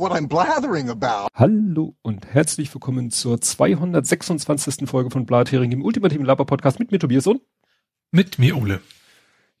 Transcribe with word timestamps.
what 0.00 0.12
I'm 0.12 0.28
blathering 0.28 0.88
about. 0.88 1.28
Hallo 1.34 1.94
und 2.00 2.26
herzlich 2.26 2.72
willkommen 2.72 3.10
zur 3.10 3.38
226. 3.38 4.88
Folge 4.88 5.10
von 5.10 5.26
Blathering 5.26 5.72
im 5.72 5.84
ultimativen 5.84 6.24
Laber 6.24 6.46
Podcast 6.46 6.78
mit 6.78 6.90
mir 6.90 6.98
Tobias 6.98 7.26
und 7.26 7.42
mit 8.10 8.38
mir 8.38 8.56
Ole. 8.56 8.80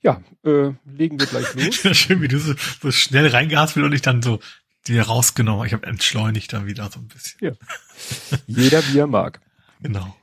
Ja, 0.00 0.22
äh, 0.42 0.72
legen 0.86 1.20
wir 1.20 1.26
gleich 1.26 1.54
los. 1.82 1.96
Schön, 1.96 2.22
wie 2.22 2.28
du 2.28 2.38
so, 2.38 2.54
so 2.80 2.90
schnell 2.90 3.26
reingehaspelt 3.26 3.84
und 3.84 3.92
ich 3.92 4.00
dann 4.00 4.22
so 4.22 4.40
dir 4.88 5.02
rausgenommen. 5.02 5.66
Ich 5.66 5.74
habe 5.74 5.86
entschleunigt 5.86 6.54
dann 6.54 6.66
wieder 6.66 6.90
so 6.90 7.00
ein 7.00 7.08
bisschen. 7.08 7.38
Ja. 7.40 7.52
Jeder 8.46 8.82
wie 8.88 8.98
er 8.98 9.06
mag. 9.06 9.40
Genau. 9.82 10.16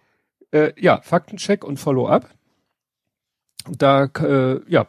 Äh, 0.50 0.74
ja, 0.82 1.00
Faktencheck 1.02 1.64
und 1.64 1.80
Follow-up. 1.80 2.28
Da 3.70 4.06
äh, 4.06 4.62
ja, 4.68 4.88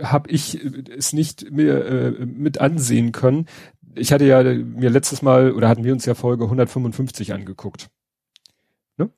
habe 0.00 0.30
ich 0.30 0.54
es 0.54 1.12
nicht 1.12 1.50
mehr 1.50 1.84
äh, 1.84 2.10
mit 2.24 2.60
ansehen 2.60 3.10
können. 3.10 3.46
Ich 3.94 4.12
hatte 4.12 4.24
ja 4.24 4.42
mir 4.42 4.90
letztes 4.90 5.22
Mal 5.22 5.52
oder 5.52 5.68
hatten 5.68 5.84
wir 5.84 5.92
uns 5.92 6.04
ja 6.06 6.14
Folge 6.14 6.44
155 6.44 7.32
angeguckt. 7.32 7.90
Ne? 8.96 9.10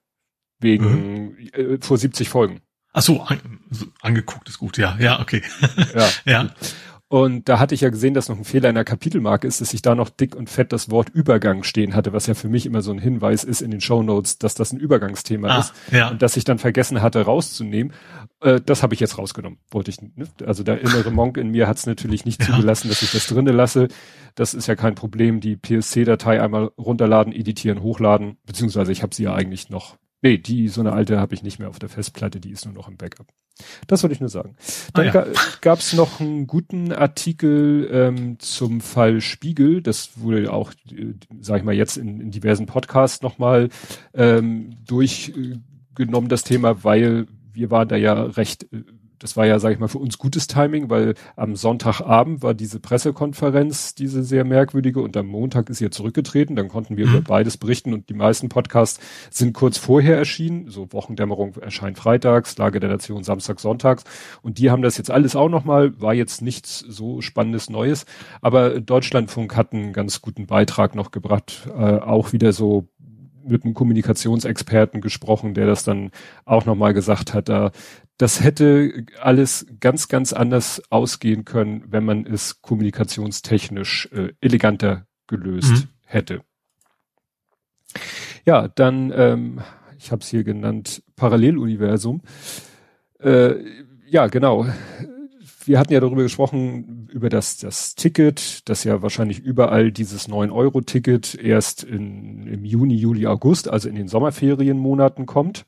Wegen 0.60 1.24
mhm. 1.24 1.36
äh, 1.52 1.78
vor 1.80 1.98
70 1.98 2.28
Folgen. 2.28 2.60
Ach 2.92 3.02
so, 3.02 3.22
an, 3.22 3.60
angeguckt 4.00 4.48
ist 4.48 4.58
gut, 4.58 4.76
ja, 4.76 4.96
ja, 4.98 5.20
okay. 5.20 5.42
Ja. 5.94 6.08
ja. 6.24 6.54
Und 7.12 7.46
da 7.50 7.58
hatte 7.58 7.74
ich 7.74 7.82
ja 7.82 7.90
gesehen, 7.90 8.14
dass 8.14 8.30
noch 8.30 8.38
ein 8.38 8.44
Fehler 8.44 8.70
in 8.70 8.74
der 8.74 8.86
Kapitelmarke 8.86 9.46
ist, 9.46 9.60
dass 9.60 9.74
ich 9.74 9.82
da 9.82 9.94
noch 9.94 10.08
dick 10.08 10.34
und 10.34 10.48
fett 10.48 10.72
das 10.72 10.90
Wort 10.90 11.10
Übergang 11.10 11.62
stehen 11.62 11.94
hatte, 11.94 12.14
was 12.14 12.26
ja 12.26 12.32
für 12.32 12.48
mich 12.48 12.64
immer 12.64 12.80
so 12.80 12.90
ein 12.90 12.98
Hinweis 12.98 13.44
ist 13.44 13.60
in 13.60 13.70
den 13.70 13.82
Show 13.82 14.02
Notes, 14.02 14.38
dass 14.38 14.54
das 14.54 14.72
ein 14.72 14.80
Übergangsthema 14.80 15.48
ah, 15.48 15.58
ist. 15.58 15.74
Ja. 15.90 16.08
Und 16.08 16.22
dass 16.22 16.38
ich 16.38 16.44
dann 16.44 16.56
vergessen 16.56 17.02
hatte 17.02 17.20
rauszunehmen. 17.20 17.92
Äh, 18.40 18.62
das 18.64 18.82
habe 18.82 18.94
ich 18.94 19.00
jetzt 19.00 19.18
rausgenommen. 19.18 19.58
Wollte 19.70 19.90
ich, 19.90 20.00
ne? 20.00 20.26
Also 20.46 20.62
der 20.62 20.80
innere 20.80 21.10
Monk 21.12 21.36
in 21.36 21.50
mir 21.50 21.68
hat 21.68 21.76
es 21.76 21.84
natürlich 21.84 22.24
nicht 22.24 22.40
ja. 22.40 22.46
zugelassen, 22.46 22.88
dass 22.88 23.02
ich 23.02 23.12
das 23.12 23.26
drinnen 23.26 23.54
lasse. 23.54 23.88
Das 24.34 24.54
ist 24.54 24.66
ja 24.66 24.74
kein 24.74 24.94
Problem. 24.94 25.40
Die 25.40 25.56
PSC-Datei 25.56 26.40
einmal 26.40 26.70
runterladen, 26.78 27.34
editieren, 27.34 27.82
hochladen, 27.82 28.38
beziehungsweise 28.46 28.90
ich 28.90 29.02
habe 29.02 29.14
sie 29.14 29.24
ja 29.24 29.34
eigentlich 29.34 29.68
noch 29.68 29.98
Nee, 30.24 30.38
die, 30.38 30.68
so 30.68 30.80
eine 30.80 30.92
alte 30.92 31.18
habe 31.18 31.34
ich 31.34 31.42
nicht 31.42 31.58
mehr 31.58 31.68
auf 31.68 31.80
der 31.80 31.88
Festplatte, 31.88 32.38
die 32.38 32.52
ist 32.52 32.64
nur 32.64 32.72
noch 32.72 32.88
im 32.88 32.96
Backup. 32.96 33.26
Das 33.86 34.02
wollte 34.02 34.14
ich 34.14 34.20
nur 34.20 34.28
sagen. 34.28 34.56
Dann 34.94 35.08
ah, 35.08 35.12
ja. 35.12 35.26
gab 35.60 35.78
es 35.78 35.92
noch 35.92 36.20
einen 36.20 36.46
guten 36.46 36.92
Artikel 36.92 37.88
ähm, 37.92 38.38
zum 38.38 38.80
Fall 38.80 39.20
Spiegel. 39.20 39.82
Das 39.82 40.10
wurde 40.16 40.52
auch, 40.52 40.72
äh, 40.90 41.14
sag 41.40 41.58
ich 41.58 41.64
mal, 41.64 41.74
jetzt 41.74 41.96
in, 41.96 42.20
in 42.20 42.30
diversen 42.30 42.66
Podcasts 42.66 43.22
nochmal 43.22 43.68
ähm, 44.14 44.76
durchgenommen, 44.86 46.28
das 46.28 46.44
Thema, 46.44 46.84
weil 46.84 47.26
wir 47.52 47.70
waren 47.70 47.88
da 47.88 47.96
ja 47.96 48.14
recht 48.14 48.64
äh, 48.72 48.82
das 49.22 49.36
war 49.36 49.46
ja, 49.46 49.58
sage 49.60 49.74
ich 49.74 49.80
mal, 49.80 49.88
für 49.88 49.98
uns 49.98 50.18
gutes 50.18 50.48
Timing, 50.48 50.90
weil 50.90 51.14
am 51.36 51.54
Sonntagabend 51.54 52.42
war 52.42 52.54
diese 52.54 52.80
Pressekonferenz, 52.80 53.94
diese 53.94 54.24
sehr 54.24 54.44
merkwürdige, 54.44 55.00
und 55.00 55.16
am 55.16 55.26
Montag 55.26 55.70
ist 55.70 55.78
sie 55.78 55.84
ja 55.84 55.90
zurückgetreten. 55.90 56.56
Dann 56.56 56.68
konnten 56.68 56.96
wir 56.96 57.06
mhm. 57.06 57.12
über 57.12 57.22
beides 57.22 57.56
berichten 57.56 57.92
und 57.92 58.08
die 58.08 58.14
meisten 58.14 58.48
Podcasts 58.48 58.98
sind 59.30 59.52
kurz 59.52 59.78
vorher 59.78 60.16
erschienen. 60.16 60.68
So 60.68 60.92
Wochendämmerung 60.92 61.54
erscheint 61.56 61.98
freitags, 61.98 62.58
Lage 62.58 62.80
der 62.80 62.90
Nation 62.90 63.22
Samstag, 63.22 63.60
Sonntags. 63.60 64.02
Und 64.42 64.58
die 64.58 64.70
haben 64.70 64.82
das 64.82 64.98
jetzt 64.98 65.10
alles 65.10 65.36
auch 65.36 65.48
nochmal, 65.48 66.00
war 66.00 66.14
jetzt 66.14 66.42
nichts 66.42 66.80
so 66.80 67.20
spannendes 67.20 67.70
Neues. 67.70 68.06
Aber 68.40 68.80
Deutschlandfunk 68.80 69.56
hat 69.56 69.72
einen 69.72 69.92
ganz 69.92 70.20
guten 70.20 70.46
Beitrag 70.46 70.96
noch 70.96 71.12
gebracht, 71.12 71.68
äh, 71.68 71.98
auch 71.98 72.32
wieder 72.32 72.52
so 72.52 72.88
mit 73.44 73.64
einem 73.64 73.74
Kommunikationsexperten 73.74 75.00
gesprochen, 75.00 75.54
der 75.54 75.66
das 75.66 75.84
dann 75.84 76.10
auch 76.44 76.64
nochmal 76.64 76.94
gesagt 76.94 77.34
hat, 77.34 77.48
da, 77.48 77.72
das 78.22 78.40
hätte 78.40 79.04
alles 79.20 79.66
ganz, 79.80 80.06
ganz 80.06 80.32
anders 80.32 80.80
ausgehen 80.90 81.44
können, 81.44 81.82
wenn 81.88 82.04
man 82.04 82.24
es 82.24 82.62
kommunikationstechnisch 82.62 84.08
äh, 84.12 84.32
eleganter 84.40 85.08
gelöst 85.26 85.72
mhm. 85.72 85.88
hätte. 86.06 86.40
Ja, 88.46 88.68
dann, 88.68 89.12
ähm, 89.12 89.60
ich 89.98 90.12
habe 90.12 90.22
es 90.22 90.28
hier 90.28 90.44
genannt, 90.44 91.02
Paralleluniversum. 91.16 92.22
Äh, 93.18 93.56
ja, 94.06 94.28
genau 94.28 94.66
wir 95.64 95.78
hatten 95.78 95.92
ja 95.92 96.00
darüber 96.00 96.22
gesprochen, 96.22 97.08
über 97.12 97.28
das, 97.28 97.58
das 97.58 97.94
Ticket, 97.94 98.68
das 98.68 98.84
ja 98.84 99.02
wahrscheinlich 99.02 99.40
überall 99.40 99.92
dieses 99.92 100.28
9-Euro-Ticket 100.28 101.34
erst 101.34 101.84
in, 101.84 102.46
im 102.46 102.64
Juni, 102.64 102.96
Juli, 102.96 103.26
August, 103.26 103.68
also 103.68 103.88
in 103.88 103.94
den 103.94 104.08
Sommerferienmonaten 104.08 105.26
kommt. 105.26 105.66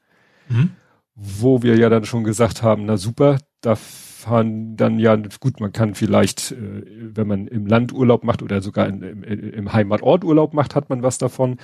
Mhm. 0.48 0.70
Wo 1.14 1.62
wir 1.62 1.76
ja 1.76 1.88
dann 1.88 2.04
schon 2.04 2.24
gesagt 2.24 2.62
haben, 2.62 2.86
na 2.86 2.96
super, 2.96 3.38
da 3.60 3.76
fahren 3.76 4.76
dann 4.76 4.98
ja, 4.98 5.14
gut, 5.16 5.60
man 5.60 5.72
kann 5.72 5.94
vielleicht, 5.94 6.52
äh, 6.52 6.82
wenn 6.86 7.28
man 7.28 7.46
im 7.46 7.66
Land 7.66 7.92
Urlaub 7.92 8.24
macht 8.24 8.42
oder 8.42 8.62
sogar 8.62 8.88
in, 8.88 9.02
im, 9.02 9.22
im 9.22 9.72
Heimatort 9.72 10.24
Urlaub 10.24 10.54
macht, 10.54 10.74
hat 10.74 10.88
man 10.88 11.02
was 11.02 11.18
davon. 11.18 11.58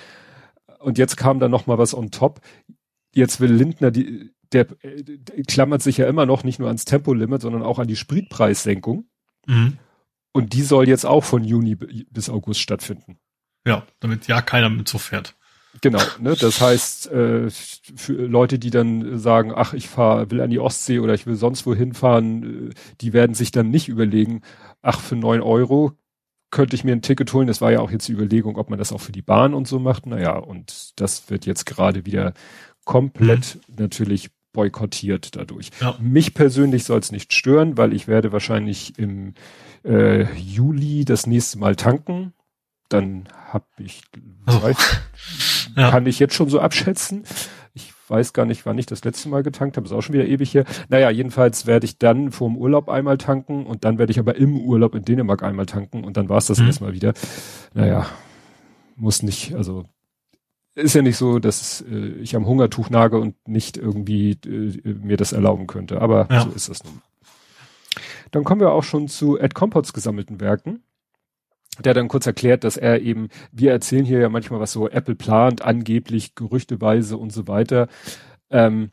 Und 0.78 0.98
jetzt 0.98 1.16
kam 1.16 1.40
da 1.40 1.48
noch 1.48 1.66
mal 1.66 1.78
was 1.78 1.94
on 1.94 2.10
top. 2.10 2.40
Jetzt 3.14 3.40
will 3.40 3.52
Lindner 3.52 3.90
die, 3.90 4.32
der, 4.52 4.64
der 4.64 5.44
klammert 5.44 5.82
sich 5.82 5.96
ja 5.96 6.06
immer 6.06 6.26
noch 6.26 6.44
nicht 6.44 6.58
nur 6.58 6.68
ans 6.68 6.84
Tempolimit, 6.84 7.42
sondern 7.42 7.62
auch 7.62 7.78
an 7.78 7.88
die 7.88 7.96
Spritpreissenkung. 7.96 9.08
Mhm. 9.46 9.78
Und 10.32 10.52
die 10.52 10.62
soll 10.62 10.88
jetzt 10.88 11.06
auch 11.06 11.24
von 11.24 11.44
Juni 11.44 11.74
bis 11.74 12.30
August 12.30 12.60
stattfinden. 12.60 13.18
Ja, 13.66 13.86
damit 13.98 14.26
ja 14.28 14.42
keiner 14.42 14.70
mit 14.70 14.88
so 14.88 14.98
fährt. 14.98 15.36
Genau, 15.80 16.00
ne? 16.18 16.34
Das 16.38 16.60
heißt, 16.60 17.10
äh, 17.12 17.48
für 17.48 18.12
Leute, 18.12 18.58
die 18.58 18.70
dann 18.70 19.18
sagen, 19.18 19.52
ach, 19.54 19.72
ich 19.72 19.88
fahr, 19.88 20.30
will 20.30 20.40
an 20.40 20.50
die 20.50 20.58
Ostsee 20.58 20.98
oder 20.98 21.14
ich 21.14 21.26
will 21.26 21.36
sonst 21.36 21.64
wohin 21.64 21.94
fahren, 21.94 22.70
äh, 22.70 22.74
die 23.00 23.12
werden 23.12 23.34
sich 23.34 23.52
dann 23.52 23.70
nicht 23.70 23.88
überlegen, 23.88 24.42
ach, 24.82 25.00
für 25.00 25.16
neun 25.16 25.40
Euro 25.40 25.92
könnte 26.50 26.74
ich 26.74 26.84
mir 26.84 26.92
ein 26.92 27.02
Ticket 27.02 27.32
holen. 27.32 27.46
Das 27.46 27.60
war 27.60 27.70
ja 27.70 27.80
auch 27.80 27.90
jetzt 27.90 28.08
die 28.08 28.12
Überlegung, 28.12 28.56
ob 28.56 28.70
man 28.70 28.78
das 28.78 28.92
auch 28.92 29.00
für 29.00 29.12
die 29.12 29.22
Bahn 29.22 29.54
und 29.54 29.68
so 29.68 29.78
macht. 29.78 30.06
Naja, 30.06 30.36
und 30.36 31.00
das 31.00 31.30
wird 31.30 31.46
jetzt 31.46 31.64
gerade 31.64 32.04
wieder 32.06 32.34
komplett 32.84 33.60
mhm. 33.68 33.76
natürlich 33.78 34.30
boykottiert 34.52 35.36
dadurch. 35.36 35.70
Ja. 35.80 35.96
Mich 36.00 36.34
persönlich 36.34 36.84
soll 36.84 36.98
es 36.98 37.12
nicht 37.12 37.32
stören, 37.32 37.76
weil 37.76 37.92
ich 37.92 38.08
werde 38.08 38.32
wahrscheinlich 38.32 38.98
im 38.98 39.34
äh, 39.84 40.24
Juli 40.34 41.04
das 41.04 41.26
nächste 41.26 41.58
Mal 41.58 41.76
tanken. 41.76 42.32
Dann 42.88 43.28
habe 43.46 43.66
ich, 43.78 44.02
oh. 44.48 44.60
ja. 45.80 45.90
kann 45.90 46.06
ich 46.06 46.18
jetzt 46.18 46.34
schon 46.34 46.48
so 46.48 46.60
abschätzen. 46.60 47.24
Ich 47.72 47.92
weiß 48.08 48.32
gar 48.32 48.44
nicht, 48.44 48.66
wann 48.66 48.78
ich 48.78 48.86
das 48.86 49.04
letzte 49.04 49.28
Mal 49.28 49.42
getankt 49.42 49.76
habe. 49.76 49.86
Ist 49.86 49.92
auch 49.92 50.02
schon 50.02 50.14
wieder 50.14 50.26
ewig 50.26 50.50
hier. 50.50 50.64
Naja, 50.88 51.10
jedenfalls 51.10 51.66
werde 51.66 51.86
ich 51.86 51.98
dann 51.98 52.32
vor 52.32 52.48
dem 52.48 52.56
Urlaub 52.56 52.88
einmal 52.88 53.18
tanken 53.18 53.66
und 53.66 53.84
dann 53.84 53.98
werde 53.98 54.10
ich 54.10 54.18
aber 54.18 54.34
im 54.36 54.60
Urlaub 54.60 54.94
in 54.94 55.04
Dänemark 55.04 55.42
einmal 55.42 55.66
tanken 55.66 56.04
und 56.04 56.16
dann 56.16 56.28
war 56.28 56.38
es 56.38 56.46
das 56.46 56.58
mhm. 56.58 56.66
erstmal 56.66 56.92
wieder. 56.92 57.14
Naja, 57.74 58.06
muss 58.96 59.22
nicht, 59.22 59.54
also 59.54 59.84
ist 60.74 60.94
ja 60.94 61.02
nicht 61.02 61.16
so, 61.16 61.38
dass 61.38 61.84
äh, 61.90 62.12
ich 62.20 62.36
am 62.36 62.46
Hungertuch 62.46 62.90
nage 62.90 63.18
und 63.18 63.36
nicht 63.48 63.76
irgendwie 63.76 64.32
äh, 64.46 64.94
mir 64.94 65.16
das 65.16 65.32
erlauben 65.32 65.66
könnte. 65.66 66.00
Aber 66.00 66.28
ja. 66.30 66.42
so 66.42 66.50
ist 66.50 66.68
das 66.68 66.84
nun. 66.84 67.02
Dann 68.30 68.44
kommen 68.44 68.60
wir 68.60 68.70
auch 68.70 68.84
schon 68.84 69.08
zu 69.08 69.38
Ed 69.38 69.54
Compots 69.54 69.92
gesammelten 69.92 70.40
Werken. 70.40 70.82
Der 71.84 71.94
dann 71.94 72.08
kurz 72.08 72.26
erklärt, 72.26 72.64
dass 72.64 72.76
er 72.76 73.00
eben, 73.00 73.28
wir 73.52 73.72
erzählen 73.72 74.04
hier 74.04 74.20
ja 74.20 74.28
manchmal, 74.28 74.60
was 74.60 74.72
so 74.72 74.88
Apple 74.88 75.14
plant, 75.14 75.62
angeblich, 75.62 76.34
gerüchteweise 76.34 77.16
und 77.16 77.32
so 77.32 77.48
weiter. 77.48 77.88
Ähm, 78.50 78.90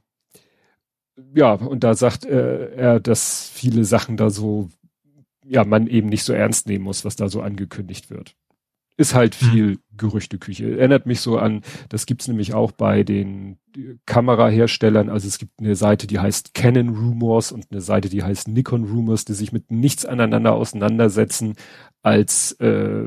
ja, 1.33 1.53
und 1.53 1.83
da 1.83 1.95
sagt 1.95 2.25
äh, 2.25 2.73
er, 2.75 2.99
dass 2.99 3.49
viele 3.49 3.85
Sachen 3.85 4.17
da 4.17 4.29
so, 4.29 4.69
ja, 5.45 5.63
man 5.65 5.87
eben 5.87 6.09
nicht 6.09 6.23
so 6.23 6.33
ernst 6.33 6.67
nehmen 6.67 6.83
muss, 6.83 7.05
was 7.05 7.15
da 7.15 7.29
so 7.29 7.41
angekündigt 7.41 8.09
wird 8.09 8.35
ist 8.97 9.13
halt 9.13 9.39
mhm. 9.41 9.45
viel 9.45 9.79
Gerüchteküche. 9.95 10.77
Erinnert 10.77 11.05
mich 11.05 11.21
so 11.21 11.37
an, 11.37 11.61
das 11.89 12.05
gibt's 12.05 12.27
nämlich 12.27 12.53
auch 12.53 12.71
bei 12.71 13.03
den 13.03 13.57
Kameraherstellern. 14.05 15.09
Also 15.09 15.27
es 15.27 15.37
gibt 15.37 15.59
eine 15.59 15.75
Seite, 15.75 16.07
die 16.07 16.19
heißt 16.19 16.53
Canon 16.53 16.89
Rumors 16.89 17.51
und 17.51 17.67
eine 17.71 17.81
Seite, 17.81 18.09
die 18.09 18.23
heißt 18.23 18.47
Nikon 18.47 18.85
Rumors, 18.85 19.25
die 19.25 19.33
sich 19.33 19.51
mit 19.51 19.71
nichts 19.71 20.05
aneinander 20.05 20.53
auseinandersetzen 20.53 21.55
als 22.01 22.53
äh, 22.53 23.03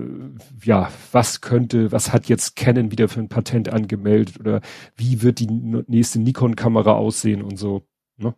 ja, 0.63 0.91
was 1.13 1.41
könnte, 1.41 1.91
was 1.91 2.13
hat 2.13 2.29
jetzt 2.29 2.55
Canon 2.55 2.91
wieder 2.91 3.09
für 3.09 3.21
ein 3.21 3.29
Patent 3.29 3.69
angemeldet 3.69 4.39
oder 4.39 4.61
wie 4.97 5.23
wird 5.23 5.39
die 5.41 5.47
nächste 5.47 6.21
Nikon-Kamera 6.21 6.93
aussehen 6.93 7.43
und 7.43 7.57
so. 7.57 7.87
Ne? 8.17 8.35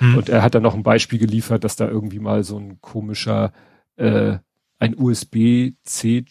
Mhm. 0.00 0.18
Und 0.18 0.28
er 0.28 0.42
hat 0.42 0.54
dann 0.54 0.62
noch 0.62 0.74
ein 0.74 0.82
Beispiel 0.82 1.18
geliefert, 1.18 1.64
dass 1.64 1.76
da 1.76 1.88
irgendwie 1.88 2.20
mal 2.20 2.44
so 2.44 2.58
ein 2.58 2.80
komischer 2.80 3.52
äh, 3.96 4.38
ein 4.78 4.94
USB-C 4.96 6.24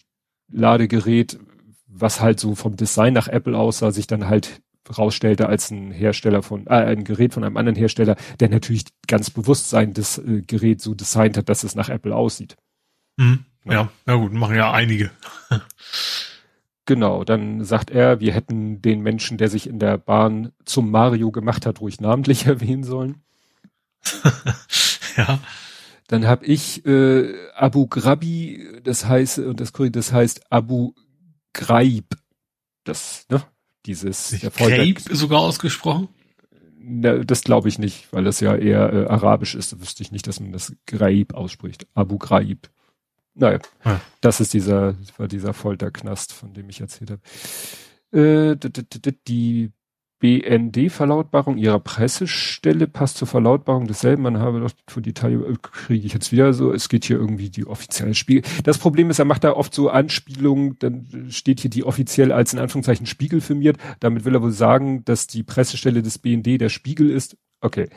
Ladegerät, 0.50 1.38
was 1.86 2.20
halt 2.20 2.40
so 2.40 2.54
vom 2.54 2.76
Design 2.76 3.12
nach 3.12 3.28
Apple 3.28 3.56
aussah, 3.56 3.90
sich 3.90 4.06
dann 4.06 4.28
halt 4.28 4.60
rausstellte 4.96 5.48
als 5.48 5.70
ein 5.70 5.90
Hersteller 5.90 6.42
von, 6.42 6.66
äh, 6.66 6.70
ein 6.70 7.04
Gerät 7.04 7.34
von 7.34 7.44
einem 7.44 7.56
anderen 7.56 7.76
Hersteller, 7.76 8.16
der 8.40 8.48
natürlich 8.48 8.84
ganz 9.06 9.30
bewusst 9.30 9.68
sein 9.68 9.92
das 9.92 10.18
äh, 10.18 10.42
Gerät 10.46 10.80
so 10.80 10.94
designt 10.94 11.36
hat, 11.36 11.48
dass 11.48 11.64
es 11.64 11.74
nach 11.74 11.88
Apple 11.88 12.14
aussieht. 12.14 12.56
Mhm. 13.16 13.44
Ja, 13.64 13.90
ja 14.06 14.14
gut, 14.14 14.32
machen 14.32 14.56
ja 14.56 14.72
einige. 14.72 15.10
genau, 16.86 17.24
dann 17.24 17.64
sagt 17.64 17.90
er, 17.90 18.20
wir 18.20 18.32
hätten 18.32 18.80
den 18.80 19.00
Menschen, 19.02 19.36
der 19.36 19.48
sich 19.48 19.68
in 19.68 19.78
der 19.78 19.98
Bahn 19.98 20.52
zum 20.64 20.90
Mario 20.90 21.30
gemacht 21.30 21.66
hat, 21.66 21.80
ruhig 21.80 22.00
namentlich 22.00 22.46
erwähnen 22.46 22.84
sollen. 22.84 23.22
ja. 25.16 25.38
Dann 26.08 26.26
habe 26.26 26.46
ich 26.46 26.84
äh, 26.86 27.34
Abu 27.54 27.86
Ghrabi, 27.86 28.80
das 28.82 29.06
heißt, 29.06 29.40
und 29.40 29.60
das, 29.60 29.72
das 29.72 30.12
heißt 30.12 30.50
Abu 30.50 30.94
Ghraib. 31.52 32.16
Das, 32.84 33.26
ne? 33.30 33.42
Dieses 33.84 34.30
der 34.30 34.50
Ghraib 34.50 35.00
sogar 35.00 35.40
ausgesprochen? 35.40 36.08
Na, 36.78 37.18
das 37.18 37.44
glaube 37.44 37.68
ich 37.68 37.78
nicht, 37.78 38.10
weil 38.10 38.24
das 38.24 38.40
ja 38.40 38.56
eher 38.56 38.92
äh, 38.92 39.06
arabisch 39.06 39.54
ist. 39.54 39.72
Da 39.72 39.80
wüsste 39.80 40.02
ich 40.02 40.10
nicht, 40.10 40.26
dass 40.26 40.40
man 40.40 40.52
das 40.52 40.74
Ghraib 40.86 41.34
ausspricht. 41.34 41.86
Abu 41.94 42.16
Ghraib. 42.16 42.70
Naja, 43.34 43.58
ah. 43.84 44.00
das 44.22 44.40
ist 44.40 44.54
dieser, 44.54 44.96
war 45.18 45.28
dieser 45.28 45.52
Folterknast, 45.52 46.32
von 46.32 46.54
dem 46.54 46.70
ich 46.70 46.80
erzählt 46.80 47.10
habe. 47.10 47.22
Äh, 48.18 48.56
die 49.28 49.72
BND-Verlautbarung 50.20 51.58
ihrer 51.58 51.78
Pressestelle 51.78 52.88
passt 52.88 53.18
zur 53.18 53.28
Verlautbarung 53.28 53.86
desselben. 53.86 54.24
Man 54.24 54.38
habe 54.38 54.60
doch 54.60 54.72
für 54.88 55.00
die 55.00 55.12
Teil 55.12 55.42
äh, 55.44 55.54
kriege 55.60 56.06
ich 56.06 56.12
jetzt 56.12 56.32
wieder 56.32 56.52
so. 56.52 56.72
Es 56.72 56.88
geht 56.88 57.04
hier 57.04 57.16
irgendwie 57.16 57.50
die 57.50 57.66
offizielle 57.66 58.14
Spiegel. 58.14 58.42
Das 58.64 58.78
Problem 58.78 59.10
ist, 59.10 59.20
er 59.20 59.24
macht 59.24 59.44
da 59.44 59.52
oft 59.52 59.72
so 59.72 59.90
Anspielungen. 59.90 60.76
Dann 60.80 61.28
steht 61.30 61.60
hier 61.60 61.70
die 61.70 61.84
offiziell 61.84 62.32
als 62.32 62.52
in 62.52 62.58
Anführungszeichen 62.58 63.06
Spiegel 63.06 63.40
firmiert. 63.40 63.76
Damit 64.00 64.24
will 64.24 64.34
er 64.34 64.42
wohl 64.42 64.50
sagen, 64.50 65.04
dass 65.04 65.28
die 65.28 65.44
Pressestelle 65.44 66.02
des 66.02 66.18
BND 66.18 66.60
der 66.60 66.68
Spiegel 66.68 67.10
ist. 67.10 67.36
Okay. 67.60 67.88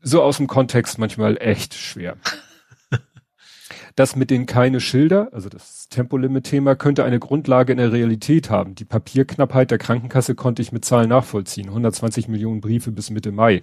So 0.00 0.22
aus 0.22 0.38
dem 0.38 0.46
Kontext 0.46 0.98
manchmal 0.98 1.36
echt 1.36 1.74
schwer. 1.74 2.16
Das 3.94 4.16
mit 4.16 4.30
den 4.30 4.46
keine 4.46 4.80
Schilder, 4.80 5.28
also 5.32 5.48
das 5.48 5.88
Tempolimit-Thema, 5.88 6.76
könnte 6.76 7.04
eine 7.04 7.18
Grundlage 7.18 7.72
in 7.72 7.78
der 7.78 7.92
Realität 7.92 8.48
haben. 8.48 8.74
Die 8.74 8.84
Papierknappheit 8.84 9.70
der 9.70 9.78
Krankenkasse 9.78 10.34
konnte 10.34 10.62
ich 10.62 10.72
mit 10.72 10.84
Zahlen 10.84 11.10
nachvollziehen. 11.10 11.68
120 11.68 12.28
Millionen 12.28 12.60
Briefe 12.60 12.90
bis 12.90 13.10
Mitte 13.10 13.32
Mai. 13.32 13.60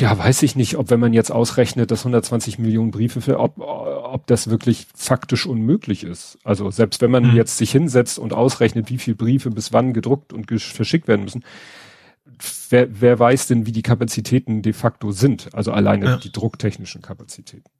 Ja, 0.00 0.18
weiß 0.18 0.42
ich 0.42 0.56
nicht, 0.56 0.76
ob 0.76 0.90
wenn 0.90 0.98
man 0.98 1.12
jetzt 1.12 1.30
ausrechnet, 1.30 1.92
dass 1.92 2.00
120 2.00 2.58
Millionen 2.58 2.90
Briefe 2.90 3.20
für, 3.20 3.38
ob, 3.38 3.58
ob 3.58 4.26
das 4.26 4.50
wirklich 4.50 4.88
faktisch 4.94 5.46
unmöglich 5.46 6.02
ist. 6.02 6.38
Also 6.42 6.70
selbst 6.70 7.00
wenn 7.00 7.12
man 7.12 7.30
mhm. 7.30 7.36
jetzt 7.36 7.58
sich 7.58 7.70
hinsetzt 7.70 8.18
und 8.18 8.32
ausrechnet, 8.32 8.90
wie 8.90 8.98
viel 8.98 9.14
Briefe 9.14 9.50
bis 9.50 9.72
wann 9.72 9.92
gedruckt 9.92 10.32
und 10.32 10.50
verschickt 10.60 11.06
werden 11.06 11.22
müssen, 11.22 11.44
wer, 12.70 12.88
wer 13.00 13.18
weiß 13.18 13.46
denn, 13.46 13.64
wie 13.64 13.72
die 13.72 13.82
Kapazitäten 13.82 14.62
de 14.62 14.72
facto 14.72 15.12
sind? 15.12 15.54
Also 15.54 15.70
alleine 15.70 16.06
ja. 16.06 16.16
die 16.16 16.32
drucktechnischen 16.32 17.00
Kapazitäten. 17.00 17.70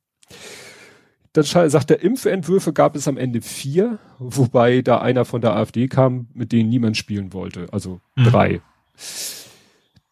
Dann 1.32 1.44
sagt 1.44 1.90
er, 1.90 2.02
Impfentwürfe 2.02 2.72
gab 2.74 2.94
es 2.94 3.08
am 3.08 3.16
Ende 3.16 3.40
vier, 3.40 3.98
wobei 4.18 4.82
da 4.82 5.00
einer 5.00 5.24
von 5.24 5.40
der 5.40 5.56
AfD 5.56 5.88
kam, 5.88 6.28
mit 6.34 6.52
denen 6.52 6.68
niemand 6.68 6.96
spielen 6.96 7.32
wollte. 7.32 7.68
Also 7.72 8.00
mhm. 8.16 8.24
drei. 8.24 8.60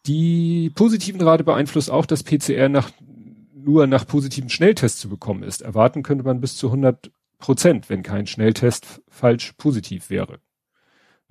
Die 0.07 0.71
positiven 0.73 1.21
Rate 1.21 1.43
beeinflusst 1.43 1.91
auch, 1.91 2.07
dass 2.07 2.23
PCR 2.23 2.69
nach, 2.69 2.89
nur 3.53 3.85
nach 3.85 4.07
positiven 4.07 4.49
Schnelltests 4.49 4.99
zu 4.99 5.09
bekommen 5.09 5.43
ist. 5.43 5.61
Erwarten 5.61 6.01
könnte 6.01 6.23
man 6.23 6.41
bis 6.41 6.57
zu 6.57 6.67
100 6.67 7.11
Prozent, 7.37 7.89
wenn 7.89 8.01
kein 8.01 8.25
Schnelltest 8.25 9.01
falsch 9.07 9.53
positiv 9.57 10.09
wäre. 10.09 10.39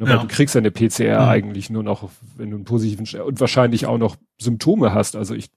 Ne, 0.00 0.06
ja. 0.06 0.12
Weil 0.12 0.26
du 0.26 0.34
kriegst 0.34 0.56
eine 0.56 0.70
PCR 0.70 1.20
mhm. 1.20 1.28
eigentlich 1.28 1.68
nur 1.68 1.82
noch, 1.82 2.08
wenn 2.38 2.50
du 2.50 2.56
einen 2.56 2.64
positiven 2.64 3.06
und 3.20 3.38
wahrscheinlich 3.38 3.84
auch 3.84 3.98
noch 3.98 4.16
Symptome 4.38 4.94
hast. 4.94 5.14
Also 5.14 5.34
ich, 5.34 5.50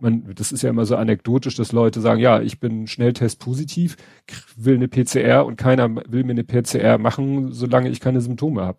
man, 0.00 0.24
das 0.34 0.52
ist 0.52 0.62
ja 0.62 0.70
immer 0.70 0.86
so 0.86 0.96
anekdotisch, 0.96 1.54
dass 1.54 1.72
Leute 1.72 2.00
sagen, 2.00 2.18
ja, 2.18 2.40
ich 2.40 2.60
bin 2.60 2.86
Schnelltest 2.86 3.40
positiv, 3.40 3.98
will 4.56 4.76
eine 4.76 4.88
PCR 4.88 5.44
und 5.44 5.56
keiner 5.56 5.94
will 6.10 6.24
mir 6.24 6.32
eine 6.32 6.44
PCR 6.44 6.96
machen, 6.96 7.52
solange 7.52 7.90
ich 7.90 8.00
keine 8.00 8.22
Symptome 8.22 8.62
habe. 8.62 8.78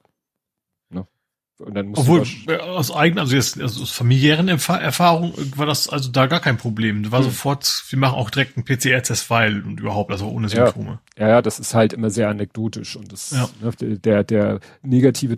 Und 1.62 1.76
dann 1.76 1.94
Obwohl, 1.96 2.24
äh, 2.48 2.58
aus 2.58 2.94
eigenen, 2.94 3.20
also 3.20 3.36
jetzt 3.36 3.60
also 3.60 3.84
aus 3.84 3.92
familiären 3.92 4.48
Erfahrungen 4.48 5.34
war 5.56 5.66
das 5.66 5.88
also 5.90 6.10
da 6.10 6.28
gar 6.28 6.40
kein 6.40 6.58
Problem. 6.58 7.04
Du 7.04 7.12
war 7.12 7.20
hm. 7.20 7.26
sofort, 7.26 7.84
wir 7.90 8.00
machen 8.00 8.16
auch 8.16 8.30
direkt 8.30 8.58
einen 8.58 8.66
PCR-Test, 8.66 9.30
weil 9.30 9.62
und 9.64 9.80
überhaupt, 9.80 10.12
also 10.12 10.28
ohne 10.28 10.50
Symptome. 10.50 11.00
Ja, 11.18 11.30
ja, 11.30 11.42
das 11.42 11.60
ist 11.60 11.74
halt 11.74 11.94
immer 11.94 12.10
sehr 12.10 12.30
anekdotisch 12.30 12.96
und 12.96 13.12
das, 13.12 13.32
ja. 13.32 13.50
ne, 13.62 13.98
der, 13.98 14.24
der 14.24 14.60
negative 14.82 15.38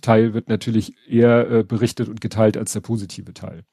Teil 0.00 0.34
wird 0.34 0.48
natürlich 0.48 0.94
eher 1.08 1.50
äh, 1.50 1.62
berichtet 1.64 2.08
und 2.08 2.20
geteilt 2.20 2.56
als 2.56 2.72
der 2.72 2.80
positive 2.80 3.34
Teil. 3.34 3.64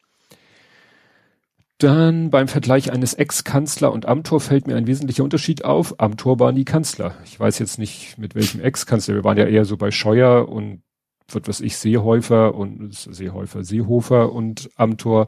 Dann 1.78 2.32
beim 2.32 2.48
Vergleich 2.48 2.92
eines 2.92 3.14
Ex-Kanzler 3.14 3.92
und 3.92 4.08
Amtor 4.08 4.42
fällt 4.42 4.66
mir 4.66 4.76
ein 4.76 4.88
wesentlicher 4.88 5.24
Unterschied 5.24 5.64
auf. 5.64 6.00
Amtor 6.00 6.40
war 6.40 6.52
nie 6.52 6.66
Kanzler. 6.66 7.16
Ich 7.24 7.40
weiß 7.40 7.60
jetzt 7.60 7.78
nicht, 7.78 8.18
mit 8.18 8.34
welchem 8.34 8.62
Ex-Kanzler. 8.62 9.14
Wir 9.14 9.24
waren 9.24 9.38
ja 9.38 9.46
eher 9.46 9.64
so 9.64 9.78
bei 9.78 9.92
Scheuer 9.92 10.50
und 10.50 10.82
wird 11.30 11.48
was 11.48 11.62
ich 11.62 11.78
Seehäufer 11.78 12.56
und 12.56 12.94
Seehäufer, 12.94 13.64
Seehofer 13.64 14.32
und 14.32 14.70
Amtor. 14.76 15.28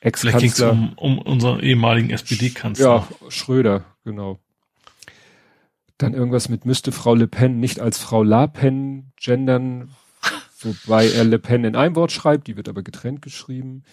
Ex-Kanzler. 0.00 0.40
Vielleicht 0.40 0.56
ging 0.56 0.66
es 0.66 0.72
um, 0.72 0.92
um 0.96 1.18
unseren 1.18 1.60
ehemaligen 1.60 2.10
SPD-Kanzler. 2.10 3.06
Ja, 3.20 3.30
Schröder, 3.30 3.84
genau. 4.04 4.38
Dann 5.98 6.14
irgendwas 6.14 6.48
mit 6.48 6.64
müsste 6.64 6.92
Frau 6.92 7.14
Le 7.14 7.26
Pen 7.26 7.60
nicht 7.60 7.80
als 7.80 7.98
Frau 7.98 8.22
La 8.22 8.46
Pen 8.46 9.12
gendern, 9.20 9.90
wobei 10.60 11.10
er 11.10 11.24
Le 11.24 11.38
Pen 11.38 11.64
in 11.64 11.76
einem 11.76 11.96
Wort 11.96 12.12
schreibt, 12.12 12.46
die 12.46 12.56
wird 12.56 12.70
aber 12.70 12.82
getrennt 12.82 13.20
geschrieben. 13.20 13.84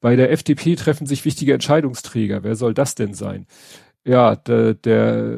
Bei 0.00 0.14
der 0.14 0.30
FDP 0.30 0.76
treffen 0.76 1.08
sich 1.08 1.24
wichtige 1.24 1.54
Entscheidungsträger. 1.54 2.44
Wer 2.44 2.54
soll 2.54 2.72
das 2.72 2.94
denn 2.94 3.14
sein? 3.14 3.46
Ja, 4.08 4.36
der, 4.36 4.72
der, 4.72 5.36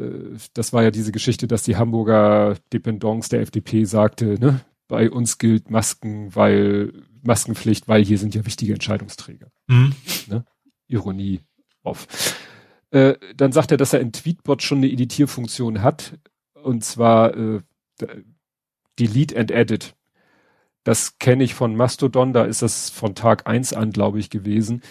das 0.55 0.72
war 0.72 0.84
ja 0.84 0.93
diese 0.93 1.11
Geschichte, 1.11 1.49
dass 1.49 1.64
die 1.64 1.76
Hamburger 1.76 2.55
Dependance 2.72 3.28
der 3.28 3.40
FDP 3.40 3.84
sagte, 3.84 4.38
ne, 4.38 4.61
bei 4.87 5.11
uns 5.11 5.38
gilt 5.38 5.70
Masken, 5.70 6.32
weil 6.37 6.93
Maskenpflicht, 7.22 7.88
weil 7.88 8.05
hier 8.05 8.17
sind 8.17 8.32
ja 8.37 8.46
wichtige 8.46 8.72
Entscheidungsträger. 8.72 9.50
Mhm. 9.67 9.93
Ne? 10.28 10.44
Ironie 10.87 11.40
auf. 11.82 12.06
Äh, 12.93 13.14
dann 13.37 13.50
sagt 13.50 13.72
er, 13.72 13.76
dass 13.76 13.93
er 13.93 13.99
in 13.99 14.12
Tweetbot 14.12 14.62
schon 14.62 14.78
eine 14.78 14.90
Editierfunktion 14.90 15.82
hat, 15.82 16.16
und 16.55 16.84
zwar 16.84 17.37
äh, 17.37 17.61
Delete 19.00 19.37
and 19.37 19.50
Edit. 19.50 19.96
Das 20.84 21.19
kenne 21.19 21.43
ich 21.43 21.55
von 21.55 21.75
Mastodon, 21.75 22.32
da 22.32 22.44
ist 22.44 22.62
das 22.62 22.88
von 22.88 23.16
Tag 23.16 23.49
eins 23.49 23.73
an, 23.73 23.90
glaube 23.90 24.20
ich, 24.20 24.31
gewesen 24.31 24.82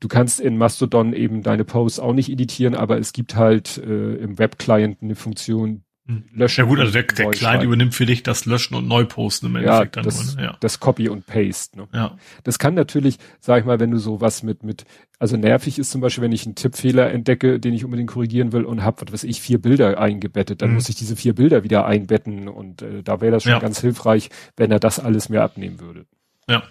du 0.00 0.08
kannst 0.08 0.40
in 0.40 0.56
Mastodon 0.56 1.12
eben 1.12 1.42
deine 1.42 1.64
Posts 1.64 2.00
auch 2.00 2.12
nicht 2.12 2.30
editieren, 2.30 2.74
aber 2.74 2.98
es 2.98 3.12
gibt 3.12 3.36
halt 3.36 3.78
äh, 3.78 4.14
im 4.16 4.38
Web-Client 4.38 4.98
eine 5.02 5.14
Funktion, 5.14 5.84
hm. 6.08 6.24
löschen. 6.32 6.62
Ja 6.62 6.66
gut, 6.66 6.80
also 6.80 6.90
der, 6.90 7.02
der 7.02 7.30
Client 7.30 7.62
übernimmt 7.62 7.94
für 7.94 8.06
dich 8.06 8.22
das 8.22 8.46
Löschen 8.46 8.74
und 8.74 8.88
Neuposten 8.88 9.50
im 9.50 9.56
Endeffekt 9.56 9.96
ja, 9.96 10.02
das, 10.02 10.26
nur, 10.26 10.36
ne? 10.36 10.42
ja. 10.42 10.56
das 10.60 10.80
Copy 10.80 11.10
und 11.10 11.26
Paste. 11.26 11.76
Ne? 11.76 11.88
Ja. 11.92 12.16
Das 12.44 12.58
kann 12.58 12.72
natürlich, 12.72 13.18
sag 13.40 13.60
ich 13.60 13.66
mal, 13.66 13.78
wenn 13.78 13.90
du 13.90 13.98
sowas 13.98 14.42
mit, 14.42 14.62
mit, 14.62 14.86
also 15.18 15.36
nervig 15.36 15.78
ist 15.78 15.90
zum 15.90 16.00
Beispiel, 16.00 16.24
wenn 16.24 16.32
ich 16.32 16.46
einen 16.46 16.54
Tippfehler 16.54 17.10
entdecke, 17.10 17.60
den 17.60 17.74
ich 17.74 17.84
unbedingt 17.84 18.10
korrigieren 18.10 18.52
will 18.52 18.64
und 18.64 18.82
habe, 18.82 19.02
was 19.02 19.12
weiß 19.12 19.24
ich, 19.24 19.42
vier 19.42 19.60
Bilder 19.60 20.00
eingebettet, 20.00 20.62
dann 20.62 20.70
mhm. 20.70 20.76
muss 20.76 20.88
ich 20.88 20.96
diese 20.96 21.14
vier 21.14 21.34
Bilder 21.34 21.62
wieder 21.62 21.84
einbetten 21.84 22.48
und 22.48 22.80
äh, 22.80 23.02
da 23.02 23.20
wäre 23.20 23.32
das 23.32 23.42
schon 23.42 23.52
ja. 23.52 23.58
ganz 23.58 23.78
hilfreich, 23.78 24.30
wenn 24.56 24.70
er 24.70 24.80
das 24.80 24.98
alles 24.98 25.28
mir 25.28 25.42
abnehmen 25.42 25.78
würde. 25.78 26.06
Ja. 26.48 26.62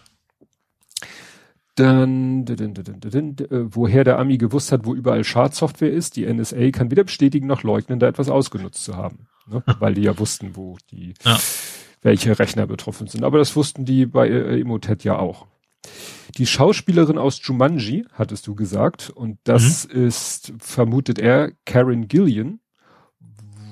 Dann, 1.77 2.45
äh, 2.47 3.75
woher 3.75 4.03
der 4.03 4.17
Ami 4.17 4.37
gewusst 4.39 4.71
hat, 4.71 4.85
wo 4.85 4.95
überall 4.95 5.23
Schadsoftware 5.23 5.91
ist. 5.91 6.15
Die 6.15 6.25
NSA 6.25 6.71
kann 6.71 6.89
weder 6.89 7.03
bestätigen 7.03 7.45
noch 7.45 7.61
leugnen, 7.61 7.99
da 7.99 8.07
etwas 8.07 8.29
ausgenutzt 8.29 8.83
zu 8.83 8.95
haben. 8.97 9.27
Ne? 9.45 9.63
Weil 9.79 9.93
die 9.93 10.01
ja 10.01 10.17
wussten, 10.17 10.55
wo 10.55 10.77
die, 10.89 11.13
ja. 11.23 11.39
welche 12.01 12.37
Rechner 12.39 12.65
betroffen 12.65 13.05
sind. 13.05 13.23
Aber 13.23 13.37
das 13.37 13.55
wussten 13.55 13.85
die 13.85 14.07
bei 14.07 14.27
äh, 14.27 14.59
Emotet 14.59 15.03
ja 15.03 15.19
auch. 15.19 15.45
Die 16.37 16.47
Schauspielerin 16.47 17.19
aus 17.19 17.39
Jumanji, 17.43 18.05
hattest 18.11 18.47
du 18.47 18.55
gesagt, 18.55 19.11
und 19.11 19.37
das 19.43 19.87
mhm. 19.87 20.07
ist, 20.07 20.53
vermutet 20.59 21.19
er, 21.19 21.51
Karen 21.65 22.07
Gillian, 22.07 22.59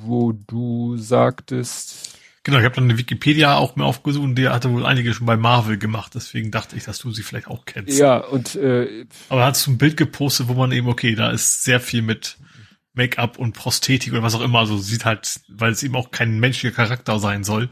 wo 0.04 0.32
du 0.32 0.96
sagtest, 0.98 2.15
Genau, 2.46 2.60
ich 2.60 2.64
habe 2.64 2.76
dann 2.76 2.84
eine 2.84 3.00
Wikipedia 3.00 3.58
auch 3.58 3.76
mir 3.76 3.86
aufgesucht 3.86 4.24
und 4.24 4.36
der 4.36 4.54
hatte 4.54 4.72
wohl 4.72 4.86
einige 4.86 5.16
schon 5.16 5.26
bei 5.26 5.36
Marvel 5.36 5.80
gemacht, 5.80 6.14
deswegen 6.14 6.52
dachte 6.52 6.78
ich, 6.78 6.84
dass 6.84 7.00
du 7.00 7.10
sie 7.10 7.24
vielleicht 7.24 7.48
auch 7.48 7.66
kennst. 7.66 7.98
Ja, 7.98 8.20
und 8.20 8.56
äh, 8.56 9.08
aber 9.30 9.46
hast 9.46 9.66
du 9.66 9.72
ein 9.72 9.80
Bild 9.80 9.98
gepostet, 9.98 10.48
wo 10.48 10.54
man 10.54 10.72
eben, 10.72 10.88
okay, 10.88 11.16
da 11.16 11.32
ist 11.32 11.64
sehr 11.64 11.80
viel 11.80 12.04
mit 12.04 12.38
Make-up 12.94 13.40
und 13.40 13.54
Prosthetik 13.54 14.14
oder 14.14 14.22
was 14.22 14.36
auch 14.36 14.44
immer, 14.44 14.60
also 14.60 14.78
sieht 14.78 15.06
halt, 15.06 15.42
weil 15.50 15.72
es 15.72 15.82
eben 15.82 15.96
auch 15.96 16.12
kein 16.12 16.40
menschlicher 16.40 16.76
Charakter 16.76 17.18
sein 17.18 17.44
soll. 17.44 17.70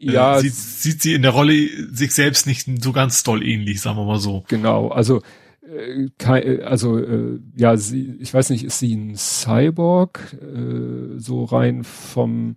Äh, 0.00 0.12
ja, 0.12 0.38
äh, 0.38 0.40
sieht, 0.40 0.54
sieht 0.54 1.02
sie 1.02 1.12
in 1.12 1.20
der 1.20 1.32
Rolle 1.32 1.68
sich 1.94 2.14
selbst 2.14 2.46
nicht 2.46 2.66
so 2.82 2.92
ganz 2.92 3.24
doll 3.24 3.46
ähnlich, 3.46 3.82
sagen 3.82 3.98
wir 3.98 4.06
mal 4.06 4.18
so. 4.18 4.46
Genau, 4.48 4.88
also 4.88 5.20
äh, 5.68 6.62
also 6.62 6.98
äh, 6.98 7.40
ja, 7.56 7.76
sie, 7.76 8.16
ich 8.20 8.32
weiß 8.32 8.48
nicht, 8.48 8.64
ist 8.64 8.78
sie 8.78 8.94
ein 8.94 9.16
Cyborg 9.16 10.34
äh, 10.40 11.18
so 11.18 11.44
rein 11.44 11.84
vom 11.84 12.56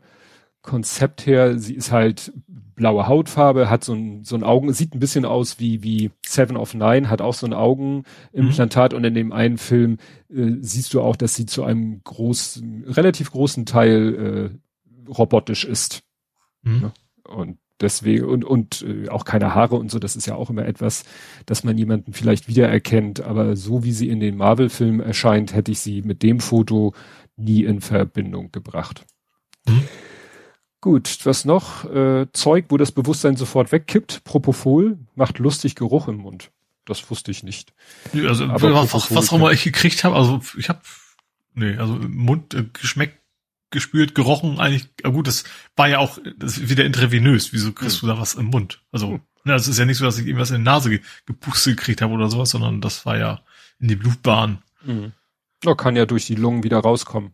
Konzept 0.67 1.25
her, 1.25 1.57
sie 1.57 1.73
ist 1.73 1.91
halt 1.91 2.33
blaue 2.75 3.07
Hautfarbe, 3.07 3.69
hat 3.69 3.83
so 3.83 3.93
ein, 3.93 4.23
so 4.23 4.35
ein 4.35 4.43
Augen, 4.43 4.71
sieht 4.73 4.93
ein 4.93 4.99
bisschen 4.99 5.25
aus 5.25 5.59
wie, 5.59 5.81
wie 5.81 6.11
Seven 6.25 6.57
of 6.57 6.75
Nine, 6.75 7.09
hat 7.09 7.21
auch 7.21 7.33
so 7.33 7.47
ein 7.47 7.53
Augenimplantat 7.53 8.91
mhm. 8.91 8.97
und 8.97 9.03
in 9.05 9.13
dem 9.15 9.31
einen 9.31 9.57
Film 9.57 9.97
äh, 10.29 10.51
siehst 10.59 10.93
du 10.93 11.01
auch, 11.01 11.15
dass 11.15 11.35
sie 11.35 11.45
zu 11.45 11.63
einem 11.63 12.01
großen, 12.03 12.83
relativ 12.85 13.31
großen 13.31 13.65
Teil 13.65 14.51
äh, 14.51 15.09
robotisch 15.09 15.63
ist. 15.65 16.03
Mhm. 16.61 16.79
Ne? 16.81 16.91
Und 17.27 17.57
deswegen 17.79 18.25
und 18.25 18.43
und 18.43 18.83
äh, 18.83 19.09
auch 19.09 19.25
keine 19.25 19.55
Haare 19.55 19.75
und 19.75 19.89
so, 19.89 19.99
das 19.99 20.15
ist 20.15 20.27
ja 20.27 20.35
auch 20.35 20.49
immer 20.49 20.65
etwas, 20.65 21.03
dass 21.45 21.63
man 21.63 21.77
jemanden 21.77 22.13
vielleicht 22.13 22.47
wiedererkennt, 22.47 23.21
aber 23.21 23.55
so 23.55 23.83
wie 23.85 23.91
sie 23.93 24.09
in 24.09 24.19
den 24.19 24.35
Marvel-Filmen 24.35 24.99
erscheint, 24.99 25.53
hätte 25.55 25.71
ich 25.71 25.79
sie 25.79 26.01
mit 26.01 26.23
dem 26.23 26.41
Foto 26.41 26.93
nie 27.37 27.63
in 27.63 27.81
Verbindung 27.81 28.51
gebracht. 28.51 29.05
Mhm. 29.65 29.83
Gut, 30.87 31.19
was 31.25 31.43
noch? 31.43 31.83
Äh, 31.83 32.27
Zeug, 32.31 32.67
wo 32.69 32.77
das 32.77 32.93
Bewusstsein 32.93 33.35
sofort 33.35 33.73
wegkippt. 33.73 34.23
Propofol 34.23 34.97
macht 35.15 35.37
lustig 35.37 35.75
Geruch 35.75 36.07
im 36.07 36.15
Mund. 36.15 36.49
Das 36.85 37.11
wusste 37.11 37.29
ich 37.29 37.43
nicht. 37.43 37.73
Also 38.13 38.45
Aber 38.45 38.73
was, 38.73 38.93
was 38.93 39.29
auch 39.29 39.33
immer 39.33 39.51
ich 39.51 39.65
gekriegt 39.65 40.05
habe, 40.05 40.15
also 40.15 40.39
ich 40.57 40.69
habe 40.69 40.79
nee, 41.55 41.75
also 41.75 41.95
Mund 41.95 42.53
äh, 42.53 42.63
geschmeckt, 42.71 43.19
gespürt, 43.69 44.15
gerochen, 44.15 44.61
eigentlich, 44.61 44.87
ja 45.03 45.09
gut, 45.09 45.27
das 45.27 45.43
war 45.75 45.89
ja 45.89 45.97
auch 45.97 46.19
das 46.37 46.57
ist 46.57 46.69
wieder 46.69 46.85
intravenös. 46.85 47.51
Wieso 47.51 47.73
kriegst 47.73 48.01
mhm. 48.01 48.07
du 48.07 48.13
da 48.13 48.21
was 48.21 48.35
im 48.35 48.45
Mund? 48.45 48.81
Also, 48.93 49.09
mhm. 49.09 49.21
ne, 49.43 49.55
es 49.55 49.67
ist 49.67 49.79
ja 49.79 49.83
nicht 49.83 49.97
so, 49.97 50.05
dass 50.05 50.17
ich 50.17 50.25
irgendwas 50.25 50.51
in 50.51 50.61
die 50.61 50.63
Nase 50.63 51.01
gepustet 51.25 51.75
gekriegt 51.75 52.01
habe 52.01 52.13
oder 52.13 52.29
sowas, 52.29 52.51
sondern 52.51 52.79
das 52.79 53.05
war 53.05 53.17
ja 53.17 53.41
in 53.77 53.89
die 53.89 53.97
Blutbahn. 53.97 54.63
Mhm. 54.85 55.11
Oh, 55.65 55.75
kann 55.75 55.97
ja 55.97 56.05
durch 56.05 56.27
die 56.27 56.35
Lungen 56.35 56.63
wieder 56.63 56.79
rauskommen. 56.79 57.33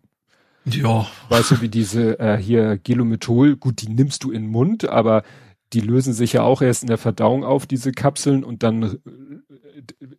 Ja. 0.65 1.07
Weißt 1.29 1.51
du, 1.51 1.61
wie 1.61 1.69
diese 1.69 2.19
äh, 2.19 2.37
hier 2.37 2.77
Gelomethol, 2.77 3.55
gut, 3.55 3.81
die 3.81 3.89
nimmst 3.89 4.23
du 4.23 4.31
in 4.31 4.43
den 4.43 4.51
Mund, 4.51 4.87
aber 4.87 5.23
die 5.73 5.81
lösen 5.81 6.13
sich 6.13 6.33
ja 6.33 6.43
auch 6.43 6.61
erst 6.61 6.83
in 6.83 6.87
der 6.87 6.97
Verdauung 6.97 7.43
auf, 7.43 7.65
diese 7.65 7.91
Kapseln, 7.91 8.43
und 8.43 8.63
dann 8.63 8.83
äh, 8.83 8.97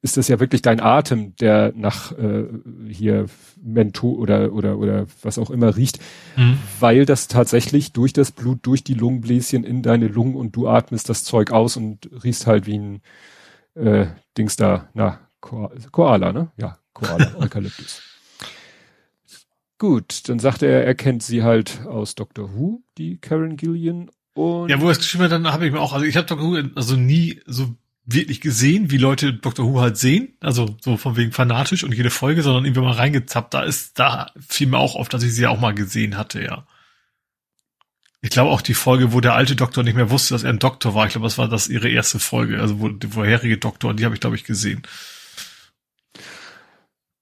ist 0.02 0.16
das 0.16 0.28
ja 0.28 0.40
wirklich 0.40 0.62
dein 0.62 0.80
Atem, 0.80 1.36
der 1.36 1.72
nach 1.76 2.12
äh, 2.12 2.44
hier 2.88 3.26
Mento 3.62 4.10
oder 4.10 4.52
oder 4.52 4.78
oder 4.78 5.06
was 5.22 5.38
auch 5.38 5.50
immer 5.50 5.76
riecht, 5.76 5.98
mhm. 6.36 6.58
weil 6.80 7.06
das 7.06 7.28
tatsächlich 7.28 7.92
durch 7.92 8.12
das 8.12 8.32
Blut, 8.32 8.58
durch 8.62 8.84
die 8.84 8.94
Lungenbläschen 8.94 9.64
in 9.64 9.82
deine 9.82 10.08
Lungen 10.08 10.34
und 10.34 10.56
du 10.56 10.68
atmest 10.68 11.08
das 11.08 11.24
Zeug 11.24 11.52
aus 11.52 11.76
und 11.76 12.10
riechst 12.24 12.46
halt 12.46 12.66
wie 12.66 12.78
ein 12.78 13.00
äh, 13.74 14.06
Dings 14.36 14.56
da, 14.56 14.88
na, 14.94 15.20
Koala, 15.40 16.32
ne? 16.32 16.50
Ja, 16.56 16.78
Koala, 16.92 17.34
Eukalyptus. 17.38 18.02
Gut, 19.78 20.28
dann 20.28 20.38
sagte 20.38 20.66
er, 20.66 20.84
er 20.84 20.94
kennt 20.94 21.22
sie 21.22 21.42
halt 21.42 21.84
aus 21.86 22.14
Doctor 22.14 22.54
Who, 22.54 22.82
die 22.96 23.18
Karen 23.18 23.56
Gillian. 23.56 24.10
Und 24.34 24.68
ja, 24.68 24.80
wo 24.80 24.86
er 24.86 24.92
es 24.92 24.98
geschrieben 24.98 25.24
hat, 25.24 25.32
dann 25.32 25.52
habe 25.52 25.66
ich 25.66 25.72
mir 25.72 25.80
auch, 25.80 25.92
also 25.92 26.06
ich 26.06 26.16
habe 26.16 26.26
Doctor 26.26 26.46
Who 26.46 26.70
also 26.74 26.96
nie 26.96 27.40
so 27.46 27.74
wirklich 28.06 28.40
gesehen, 28.40 28.90
wie 28.90 28.98
Leute 28.98 29.32
Doctor 29.32 29.66
Who 29.66 29.80
halt 29.80 29.96
sehen, 29.96 30.36
also 30.40 30.76
so 30.80 30.96
von 30.96 31.16
wegen 31.16 31.32
fanatisch 31.32 31.84
und 31.84 31.94
jede 31.94 32.10
Folge, 32.10 32.42
sondern 32.42 32.64
irgendwie 32.64 32.82
mal 32.82 32.92
reingezappt. 32.92 33.54
Da 33.54 33.62
ist, 33.62 33.98
da 33.98 34.30
fiel 34.46 34.66
mir 34.68 34.78
auch 34.78 34.94
auf, 34.94 35.08
dass 35.08 35.22
ich 35.22 35.34
sie 35.34 35.46
auch 35.46 35.60
mal 35.60 35.74
gesehen 35.74 36.16
hatte, 36.16 36.42
ja. 36.42 36.66
Ich 38.20 38.30
glaube 38.30 38.50
auch 38.50 38.62
die 38.62 38.74
Folge, 38.74 39.12
wo 39.12 39.20
der 39.20 39.34
alte 39.34 39.54
Doktor 39.54 39.82
nicht 39.82 39.96
mehr 39.96 40.10
wusste, 40.10 40.32
dass 40.34 40.44
er 40.44 40.50
ein 40.50 40.58
Doktor 40.58 40.94
war. 40.94 41.04
Ich 41.06 41.12
glaube, 41.12 41.26
das 41.26 41.36
war 41.36 41.46
das 41.46 41.68
ihre 41.68 41.90
erste 41.90 42.18
Folge, 42.18 42.58
also 42.58 42.80
wo 42.80 42.88
die 42.88 43.06
vorherige 43.06 43.58
Doktor, 43.58 43.92
die 43.92 44.04
habe 44.04 44.14
ich 44.14 44.20
glaube 44.20 44.36
ich 44.36 44.44
gesehen. 44.44 44.82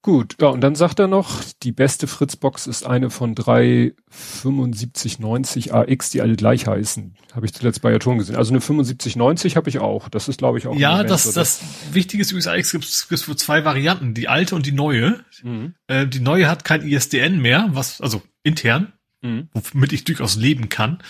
Gut, 0.03 0.35
ja, 0.41 0.49
und 0.49 0.59
dann 0.59 0.75
sagt 0.75 0.99
er 0.99 1.07
noch, 1.07 1.41
die 1.63 1.71
beste 1.71 2.07
Fritzbox 2.07 2.67
ist 2.67 2.85
eine 2.85 3.09
von 3.09 3.35
drei 3.35 3.93
7590 4.09 5.73
AX, 5.73 6.09
die 6.09 6.21
alle 6.21 6.35
gleich 6.35 6.67
heißen. 6.67 7.15
Habe 7.33 7.45
ich 7.45 7.53
zuletzt 7.53 7.81
bei 7.81 7.95
Atom 7.95 8.17
gesehen. 8.17 8.35
Also 8.35 8.51
eine 8.51 8.59
7590 8.59 9.55
habe 9.55 9.69
ich 9.69 9.79
auch. 9.79 10.09
Das 10.09 10.27
ist, 10.27 10.39
glaube 10.39 10.57
ich, 10.57 10.67
auch. 10.67 10.75
Ja, 10.75 11.05
das, 11.05 11.31
das 11.31 11.61
Wichtige 11.93 12.21
ist 12.21 12.31
übrigens 12.31 12.47
AX 12.47 12.71
gibt 12.73 12.83
es 12.83 13.23
für 13.23 13.37
zwei 13.37 13.63
Varianten, 13.63 14.13
die 14.13 14.27
alte 14.27 14.55
und 14.55 14.65
die 14.65 14.73
neue. 14.73 15.23
Mhm. 15.41 15.73
Äh, 15.87 16.05
die 16.05 16.19
neue 16.19 16.49
hat 16.49 16.65
kein 16.65 16.85
ISDN 16.85 17.41
mehr, 17.41 17.69
was, 17.71 18.01
also 18.01 18.21
intern, 18.43 18.91
mhm. 19.21 19.47
womit 19.53 19.93
ich 19.93 20.03
durchaus 20.03 20.35
leben 20.35 20.67
kann. 20.67 21.01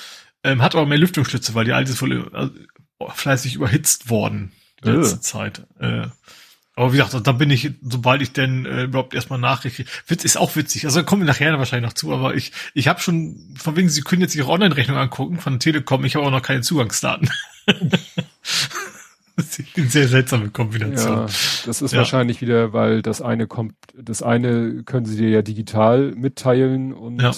Ähm, 0.44 0.62
hat 0.62 0.76
aber 0.76 0.86
mehr 0.86 1.00
Lüftungsschlitze, 1.00 1.56
weil 1.56 1.66
die 1.66 1.74
alte 1.74 1.94
ist 1.94 1.98
voll 1.98 2.30
äh, 2.32 3.10
fleißig 3.10 3.56
überhitzt 3.56 4.12
worden 4.12 4.52
die 4.84 4.90
letzte 4.90 5.16
äh. 5.16 5.22
Zeit. 5.22 5.66
Äh, 5.80 6.08
aber 6.76 6.92
wie 6.92 6.98
gesagt, 6.98 7.28
da 7.28 7.32
bin 7.32 7.52
ich, 7.52 7.72
sobald 7.84 8.22
ich 8.24 8.34
denn 8.34 8.66
äh, 8.66 8.84
überhaupt 8.84 9.14
erstmal 9.14 9.38
Nachricht 9.38 9.86
Witz 10.08 10.24
ist 10.24 10.38
auch 10.38 10.56
witzig. 10.56 10.86
Also 10.86 11.04
kommen 11.04 11.22
wir 11.22 11.28
nachher 11.28 11.58
wahrscheinlich 11.60 11.88
noch 11.88 11.94
zu, 11.94 12.12
aber 12.12 12.36
ich, 12.36 12.52
ich 12.74 12.88
habe 12.88 13.00
schon, 13.00 13.54
von 13.56 13.76
wegen, 13.76 13.90
Sie 13.90 14.02
können 14.02 14.24
jetzt 14.24 14.36
Ihre 14.36 14.50
Online-Rechnung 14.50 14.98
angucken 14.98 15.40
von 15.40 15.60
Telekom, 15.60 16.04
ich 16.04 16.16
habe 16.16 16.26
auch 16.26 16.32
noch 16.32 16.42
keine 16.42 16.62
Zugangsdaten. 16.62 17.30
das 19.36 19.60
ist 19.60 19.78
eine 19.78 19.88
sehr 19.88 20.08
seltsame 20.08 20.50
Kombination. 20.50 21.18
Ja, 21.18 21.26
das 21.66 21.82
ist 21.84 21.92
ja. 21.92 22.00
wahrscheinlich 22.00 22.42
wieder, 22.42 22.74
weil 22.74 23.04
das 23.04 23.22
eine 23.22 23.46
kommt, 23.46 23.76
das 23.96 24.24
eine 24.24 24.82
können 24.84 25.06
Sie 25.06 25.18
dir 25.18 25.30
ja 25.30 25.44
digital 25.44 26.14
mitteilen 26.16 26.92
und 26.92 27.22
ja. 27.22 27.34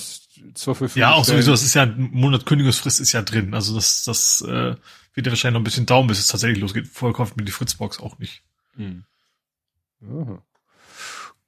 zur 0.54 0.76
Verfügung 0.76 1.02
Ja, 1.02 1.12
auch 1.12 1.26
stellen. 1.26 1.40
sowieso, 1.40 1.52
das 1.52 1.64
ist 1.64 1.74
ja 1.74 1.84
ein 1.84 2.10
Monat 2.14 2.46
Kündigungsfrist 2.46 3.02
ist 3.02 3.12
ja 3.12 3.22
drin. 3.22 3.54
Also 3.54 3.76
das, 3.76 4.06
das 4.06 4.42
äh, 4.44 4.76
wird 5.14 5.28
ja 5.28 5.32
wahrscheinlich 5.34 5.56
noch 5.56 5.62
ein 5.62 5.66
bisschen 5.66 5.86
dauern, 5.86 6.08
bis 6.08 6.20
es 6.20 6.28
tatsächlich 6.28 6.60
losgeht. 6.62 6.88
Vorher 6.88 7.14
kauft 7.14 7.36
mir 7.36 7.44
die 7.44 7.52
Fritzbox 7.52 8.00
auch 8.00 8.18
nicht. 8.18 8.42
Hm. 8.78 9.04
Aha. 10.10 10.44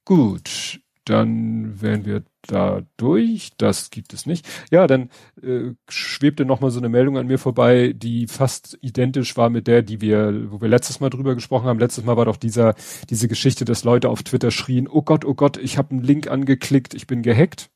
Gut, 0.06 0.80
dann 1.06 1.82
wären 1.82 2.06
wir 2.06 2.24
da 2.44 2.82
durch. 2.98 3.52
Das 3.58 3.90
gibt 3.90 4.14
es 4.14 4.26
nicht. 4.26 4.48
Ja, 4.72 4.88
dann 4.88 5.10
äh, 5.42 5.74
schwebte 5.90 6.46
noch 6.46 6.62
mal 6.62 6.72
so 6.72 6.80
eine 6.80 6.90
Meldung 6.90 7.18
an 7.18 7.28
mir 7.28 7.40
vorbei, 7.40 7.94
die 7.96 8.28
fast 8.28 8.78
identisch 8.82 9.38
war 9.38 9.50
mit 9.50 9.68
der, 9.68 9.82
die 9.82 10.02
wir, 10.02 10.52
wo 10.52 10.62
wir 10.62 10.70
letztes 10.70 11.00
Mal 11.00 11.10
drüber 11.10 11.36
gesprochen 11.36 11.68
haben. 11.68 11.80
Letztes 11.80 12.06
Mal 12.06 12.18
war 12.18 12.26
doch 12.26 12.38
dieser 12.38 12.76
diese 13.10 13.28
Geschichte, 13.28 13.66
dass 13.66 13.84
Leute 13.84 14.10
auf 14.10 14.24
Twitter 14.24 14.52
schrien: 14.52 14.88
"Oh 14.88 15.02
Gott, 15.02 15.26
oh 15.26 15.34
Gott, 15.36 15.58
ich 15.58 15.78
habe 15.78 15.92
einen 15.92 16.04
Link 16.04 16.30
angeklickt, 16.30 16.94
ich 16.94 17.08
bin 17.08 17.22
gehackt." 17.22 17.70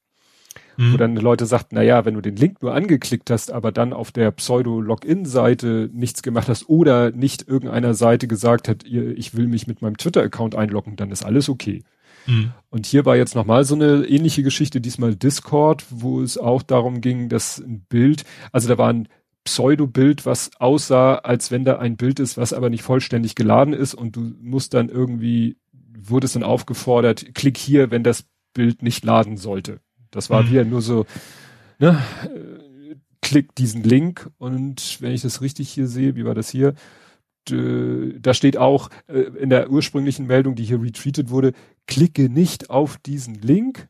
Mhm. 0.82 0.94
Wo 0.94 0.98
dann 0.98 1.16
Leute 1.16 1.46
sagten, 1.46 1.76
na 1.76 1.84
ja, 1.84 2.06
wenn 2.06 2.16
du 2.16 2.22
den 2.22 2.36
Link 2.36 2.64
nur 2.64 2.74
angeklickt 2.74 3.30
hast, 3.30 3.52
aber 3.52 3.72
dann 3.72 3.94
auf 3.94 4.12
der 4.12 4.32
Pseudo-Login-Seite 4.32 5.92
nichts 5.94 6.24
gemacht 6.24 6.50
hast 6.50 6.70
oder 6.70 7.12
nicht 7.12 7.48
irgendeiner 7.48 7.94
Seite 7.94 8.28
gesagt 8.28 8.68
hat, 8.68 8.84
ich 8.84 9.36
will 9.36 9.48
mich 9.48 9.68
mit 9.68 9.84
meinem 9.84 9.98
Twitter-Account 9.98 10.56
einloggen, 10.56 10.96
dann 10.96 11.12
ist 11.12 11.24
alles 11.24 11.50
okay. 11.50 11.84
Mhm. 12.26 12.52
Und 12.72 12.88
hier 12.88 13.06
war 13.06 13.16
jetzt 13.16 13.36
nochmal 13.36 13.64
so 13.64 13.76
eine 13.76 14.06
ähnliche 14.06 14.42
Geschichte, 14.42 14.82
diesmal 14.82 15.16
Discord, 15.16 15.86
wo 15.92 16.20
es 16.20 16.40
auch 16.40 16.64
darum 16.64 17.00
ging, 17.00 17.30
dass 17.30 17.60
ein 17.60 17.86
Bild, 17.88 18.24
also 18.52 18.68
da 18.68 18.80
war 18.80 18.92
ein 18.92 19.08
Pseudo-Bild, 19.44 20.26
was 20.26 20.50
aussah, 20.60 21.16
als 21.16 21.52
wenn 21.52 21.64
da 21.64 21.78
ein 21.78 21.96
Bild 21.96 22.20
ist, 22.20 22.38
was 22.38 22.54
aber 22.54 22.72
nicht 22.72 22.82
vollständig 22.82 23.36
geladen 23.36 23.76
ist 23.76 23.94
und 23.94 24.16
du 24.16 24.34
musst 24.42 24.74
dann 24.74 24.90
irgendwie, 24.90 25.58
wurde 25.96 26.26
es 26.26 26.34
dann 26.34 26.44
aufgefordert, 26.44 27.36
klick 27.36 27.58
hier, 27.58 27.92
wenn 27.92 28.04
das 28.04 28.26
Bild 28.54 28.82
nicht 28.82 29.06
laden 29.06 29.38
sollte. 29.38 29.80
Das 30.12 30.30
war 30.30 30.44
mhm. 30.44 30.50
wieder 30.52 30.66
nur 30.66 30.82
so, 30.82 31.06
ne, 31.80 32.02
klick 33.22 33.56
diesen 33.56 33.84
Link 33.84 34.30
und 34.38 35.02
wenn 35.02 35.14
ich 35.14 35.22
das 35.22 35.42
richtig 35.42 35.70
hier 35.70 35.88
sehe, 35.88 36.16
wie 36.16 36.26
war 36.26 36.36
das 36.36 36.50
hier? 36.50 36.74
Da 37.46 38.34
steht 38.34 38.58
auch 38.58 38.90
äh, 39.08 39.22
in 39.22 39.50
der 39.50 39.72
ursprünglichen 39.72 40.28
Meldung, 40.28 40.54
die 40.54 40.64
hier 40.64 40.82
retweetet 40.82 41.30
wurde, 41.32 41.54
klicke 41.88 42.30
nicht 42.30 42.70
auf 42.70 42.98
diesen 42.98 43.36
Link, 43.36 43.88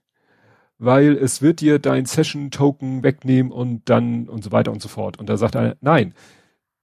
weil 0.77 1.17
es 1.17 1.41
wird 1.41 1.59
dir 1.59 1.77
dein 1.77 2.05
Session-Token 2.05 3.03
wegnehmen 3.03 3.51
und 3.51 3.89
dann 3.89 4.29
und 4.29 4.43
so 4.43 4.51
weiter 4.51 4.71
und 4.71 4.81
so 4.81 4.87
fort. 4.87 5.19
Und 5.19 5.27
da 5.27 5.35
sagt 5.35 5.55
einer, 5.55 5.75
nein, 5.81 6.13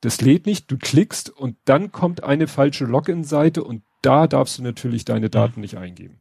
das 0.02 0.21
lädt 0.21 0.47
nicht, 0.47 0.71
du 0.71 0.76
klickst 0.76 1.30
und 1.30 1.57
dann 1.64 1.90
kommt 1.90 2.23
eine 2.23 2.47
falsche 2.47 2.85
Login-Seite 2.85 3.64
und 3.64 3.83
da 4.02 4.26
darfst 4.26 4.59
du 4.59 4.62
natürlich 4.62 5.04
deine 5.04 5.30
Daten 5.30 5.61
mhm. 5.61 5.62
nicht 5.62 5.78
eingeben. 5.78 6.21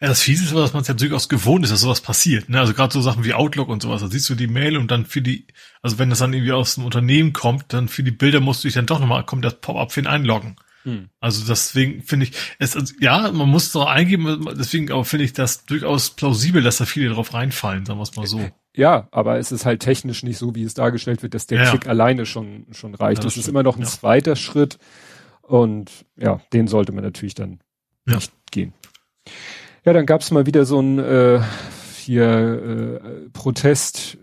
Ja, 0.00 0.08
das 0.08 0.22
Fiese 0.22 0.44
ist 0.44 0.52
aber, 0.52 0.62
dass 0.62 0.72
man 0.72 0.80
es 0.80 0.88
ja 0.88 0.94
durchaus 0.94 1.28
gewohnt 1.28 1.62
ist, 1.64 1.72
dass 1.72 1.82
sowas 1.82 2.00
passiert. 2.00 2.48
Ne? 2.48 2.58
Also 2.58 2.72
gerade 2.72 2.92
so 2.92 3.02
Sachen 3.02 3.22
wie 3.24 3.34
Outlook 3.34 3.68
und 3.68 3.82
sowas, 3.82 4.00
da 4.00 4.08
siehst 4.08 4.30
du 4.30 4.34
die 4.34 4.46
Mail 4.46 4.78
und 4.78 4.90
dann 4.90 5.04
für 5.04 5.20
die, 5.20 5.46
also 5.82 5.98
wenn 5.98 6.08
das 6.08 6.20
dann 6.20 6.32
irgendwie 6.32 6.52
aus 6.52 6.76
dem 6.76 6.86
Unternehmen 6.86 7.34
kommt, 7.34 7.72
dann 7.74 7.88
für 7.88 8.02
die 8.02 8.10
Bilder 8.10 8.40
musst 8.40 8.64
du 8.64 8.68
dich 8.68 8.74
dann 8.74 8.86
doch 8.86 8.98
nochmal, 8.98 9.26
kommt 9.26 9.44
das 9.44 9.60
Pop-up 9.60 9.92
für 9.92 10.00
ihn 10.00 10.06
einloggen. 10.06 10.56
Hm. 10.84 11.10
Also 11.20 11.44
deswegen 11.46 12.02
finde 12.02 12.24
ich, 12.26 12.32
es, 12.58 12.74
also, 12.74 12.94
ja, 12.98 13.30
man 13.30 13.50
muss 13.50 13.66
es 13.66 13.72
doch 13.72 13.86
eingeben, 13.86 14.48
deswegen 14.58 14.90
aber 14.90 15.04
finde 15.04 15.26
ich 15.26 15.34
das 15.34 15.66
durchaus 15.66 16.10
plausibel, 16.10 16.62
dass 16.62 16.78
da 16.78 16.86
viele 16.86 17.10
drauf 17.10 17.34
reinfallen, 17.34 17.84
sagen 17.84 17.98
wir 17.98 18.04
es 18.04 18.16
mal 18.16 18.26
so. 18.26 18.48
Ja, 18.74 19.08
aber 19.10 19.38
es 19.38 19.52
ist 19.52 19.66
halt 19.66 19.80
technisch 19.80 20.22
nicht 20.22 20.38
so, 20.38 20.54
wie 20.54 20.62
es 20.62 20.72
dargestellt 20.72 21.22
wird, 21.22 21.34
dass 21.34 21.46
der 21.46 21.62
ja. 21.62 21.70
Klick 21.70 21.86
alleine 21.86 22.24
schon, 22.24 22.66
schon 22.70 22.94
reicht. 22.94 23.18
Ja, 23.18 23.24
das, 23.24 23.34
das 23.34 23.44
ist 23.44 23.48
immer 23.48 23.62
noch 23.62 23.76
ein 23.76 23.82
ja. 23.82 23.88
zweiter 23.88 24.36
Schritt 24.36 24.78
und 25.42 25.90
ja, 26.16 26.40
den 26.54 26.68
sollte 26.68 26.92
man 26.92 27.04
natürlich 27.04 27.34
dann 27.34 27.60
nicht 28.06 28.32
gehen. 28.50 28.72
Ja, 29.84 29.94
dann 29.94 30.04
gab's 30.04 30.30
mal 30.30 30.44
wieder 30.44 30.66
so 30.66 30.78
ein 30.80 30.98
äh, 30.98 31.40
hier 31.96 33.00
äh, 33.02 33.30
Protest. 33.32 34.18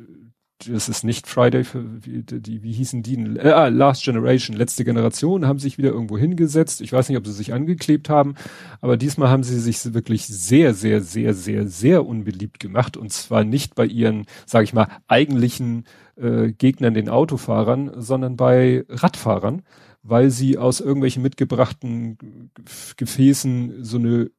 Das 0.68 0.90
ist 0.90 1.04
nicht 1.04 1.28
Friday 1.28 1.64
für 1.64 1.84
wie, 2.06 2.24
die, 2.24 2.62
wie 2.62 2.72
hießen 2.72 3.02
die? 3.02 3.16
Äh, 3.38 3.70
Last 3.70 4.04
Generation, 4.04 4.56
letzte 4.56 4.84
Generation, 4.84 5.48
haben 5.48 5.58
sich 5.60 5.78
wieder 5.80 5.90
irgendwo 5.90 6.18
hingesetzt. 6.18 6.82
Ich 6.82 6.94
weiß 6.94 7.10
nicht, 7.10 7.18
ob 7.18 7.26
sie 7.26 7.34
sich 7.34 7.54
angeklebt 7.54 8.10
haben, 8.10 8.36
aber 8.82 8.98
diesmal 8.98 9.30
haben 9.30 9.44
sie 9.44 9.60
sich 9.60 9.94
wirklich 9.94 10.28
sehr, 10.28 10.74
sehr, 10.76 11.02
sehr, 11.02 11.34
sehr, 11.34 11.68
sehr 11.68 12.06
unbeliebt 12.06 12.60
gemacht. 12.60 12.96
Und 12.96 13.12
zwar 13.12 13.44
nicht 13.44 13.74
bei 13.74 13.86
ihren, 13.86 14.26
sage 14.46 14.64
ich 14.64 14.74
mal, 14.74 14.90
eigentlichen 15.08 15.86
äh, 16.18 16.52
Gegnern, 16.52 16.94
den 16.94 17.10
Autofahrern, 17.10 17.92
sondern 17.96 18.36
bei 18.36 18.84
Radfahrern, 18.90 19.64
weil 20.04 20.30
sie 20.30 20.58
aus 20.58 20.82
irgendwelchen 20.82 21.24
mitgebrachten 21.24 22.52
Gefäßen 22.96 23.84
so 23.84 23.98
eine 23.98 24.30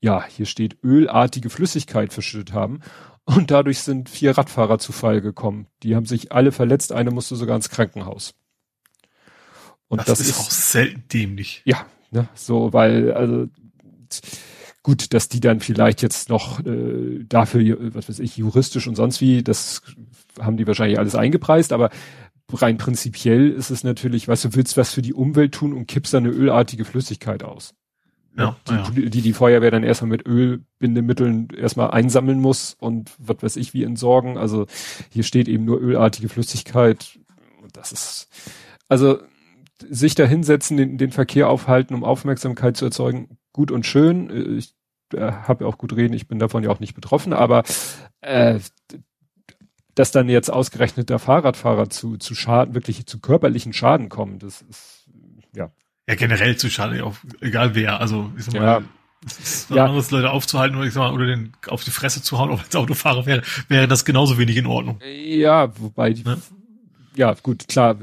ja, 0.00 0.24
hier 0.26 0.46
steht 0.46 0.82
ölartige 0.82 1.50
Flüssigkeit 1.50 2.12
verschüttet 2.12 2.52
haben. 2.52 2.80
Und 3.24 3.50
dadurch 3.50 3.80
sind 3.80 4.08
vier 4.08 4.38
Radfahrer 4.38 4.78
zu 4.78 4.92
Fall 4.92 5.20
gekommen. 5.20 5.66
Die 5.82 5.94
haben 5.94 6.06
sich 6.06 6.32
alle 6.32 6.50
verletzt, 6.50 6.92
eine 6.92 7.10
musste 7.10 7.36
sogar 7.36 7.56
ins 7.56 7.68
Krankenhaus. 7.68 8.34
Und 9.88 10.00
das, 10.00 10.06
das 10.06 10.20
ist, 10.20 10.38
auch 10.38 10.50
selten 10.50 11.04
dämlich. 11.12 11.62
Ja, 11.64 11.86
ne, 12.10 12.28
so, 12.34 12.72
weil, 12.72 13.12
also 13.12 13.48
gut, 14.82 15.12
dass 15.12 15.28
die 15.28 15.40
dann 15.40 15.60
vielleicht 15.60 16.00
jetzt 16.00 16.30
noch 16.30 16.64
äh, 16.64 17.24
dafür, 17.24 17.94
was 17.94 18.08
weiß 18.08 18.18
ich, 18.20 18.36
juristisch 18.36 18.86
und 18.86 18.94
sonst 18.94 19.20
wie, 19.20 19.42
das 19.42 19.82
haben 20.40 20.56
die 20.56 20.66
wahrscheinlich 20.66 20.98
alles 20.98 21.14
eingepreist, 21.14 21.72
aber 21.72 21.90
rein 22.50 22.78
prinzipiell 22.78 23.50
ist 23.50 23.70
es 23.70 23.84
natürlich, 23.84 24.28
weißt 24.28 24.46
du, 24.46 24.54
willst 24.54 24.78
was 24.78 24.92
für 24.92 25.02
die 25.02 25.12
Umwelt 25.12 25.52
tun 25.52 25.74
und 25.74 25.86
kippst 25.86 26.14
dann 26.14 26.24
eine 26.24 26.34
ölartige 26.34 26.86
Flüssigkeit 26.86 27.42
aus. 27.42 27.74
Ja, 28.38 28.56
die, 28.68 28.72
ja. 28.72 29.10
die 29.10 29.22
die 29.22 29.32
Feuerwehr 29.32 29.72
dann 29.72 29.82
erstmal 29.82 30.10
mit 30.10 30.24
Ölbindemitteln 30.24 31.48
erstmal 31.50 31.90
einsammeln 31.90 32.40
muss 32.40 32.76
und 32.78 33.10
was 33.18 33.42
weiß 33.42 33.56
ich 33.56 33.74
wie 33.74 33.82
entsorgen. 33.82 34.38
Also 34.38 34.66
hier 35.10 35.24
steht 35.24 35.48
eben 35.48 35.64
nur 35.64 35.80
ölartige 35.80 36.28
Flüssigkeit. 36.28 37.18
Das 37.72 37.90
ist 37.90 38.28
also 38.88 39.18
sich 39.88 40.14
da 40.14 40.24
hinsetzen, 40.24 40.76
den, 40.76 40.98
den 40.98 41.10
Verkehr 41.10 41.48
aufhalten, 41.48 41.94
um 41.94 42.04
Aufmerksamkeit 42.04 42.76
zu 42.76 42.84
erzeugen, 42.84 43.38
gut 43.52 43.70
und 43.70 43.86
schön. 43.86 44.58
Ich 44.58 44.74
äh, 45.12 45.32
habe 45.32 45.64
ja 45.64 45.70
auch 45.70 45.78
gut 45.78 45.94
reden, 45.94 46.14
ich 46.14 46.28
bin 46.28 46.38
davon 46.38 46.62
ja 46.62 46.70
auch 46.70 46.80
nicht 46.80 46.94
betroffen, 46.94 47.32
aber 47.32 47.64
äh, 48.20 48.60
dass 49.94 50.12
dann 50.12 50.28
jetzt 50.28 50.50
ausgerechnet 50.50 51.10
der 51.10 51.18
Fahrradfahrer 51.18 51.90
zu, 51.90 52.16
zu 52.18 52.36
Schaden, 52.36 52.74
wirklich 52.74 53.06
zu 53.06 53.18
körperlichen 53.20 53.72
Schaden 53.72 54.08
kommt, 54.08 54.44
das 54.44 54.62
ist, 54.62 55.08
ja. 55.54 55.72
Ja, 56.08 56.14
generell 56.14 56.56
zu 56.56 56.70
Schaden, 56.70 57.02
auch, 57.02 57.16
egal 57.42 57.74
wer, 57.74 58.00
also, 58.00 58.32
ich 58.38 58.44
sag 58.44 58.54
mal, 58.54 58.62
ja. 58.62 58.82
Es 59.26 59.38
ist 59.38 59.70
ja. 59.70 59.84
anderes 59.84 60.10
Leute 60.10 60.30
aufzuhalten 60.30 60.76
oder 60.76 60.86
ich 60.86 60.94
sag 60.94 61.02
mal, 61.02 61.12
oder 61.12 61.26
den 61.26 61.52
auf 61.66 61.84
die 61.84 61.90
Fresse 61.90 62.22
zu 62.22 62.38
hauen, 62.38 62.50
ob 62.52 62.60
als 62.60 62.74
Autofahrer 62.74 63.26
wäre, 63.26 63.42
wäre 63.68 63.86
das 63.86 64.04
genauso 64.04 64.38
wenig 64.38 64.56
in 64.56 64.66
Ordnung. 64.66 65.00
Ja, 65.04 65.78
wobei, 65.78 66.14
die, 66.14 66.22
ne? 66.22 66.38
ja, 67.14 67.34
gut, 67.34 67.68
klar, 67.68 67.98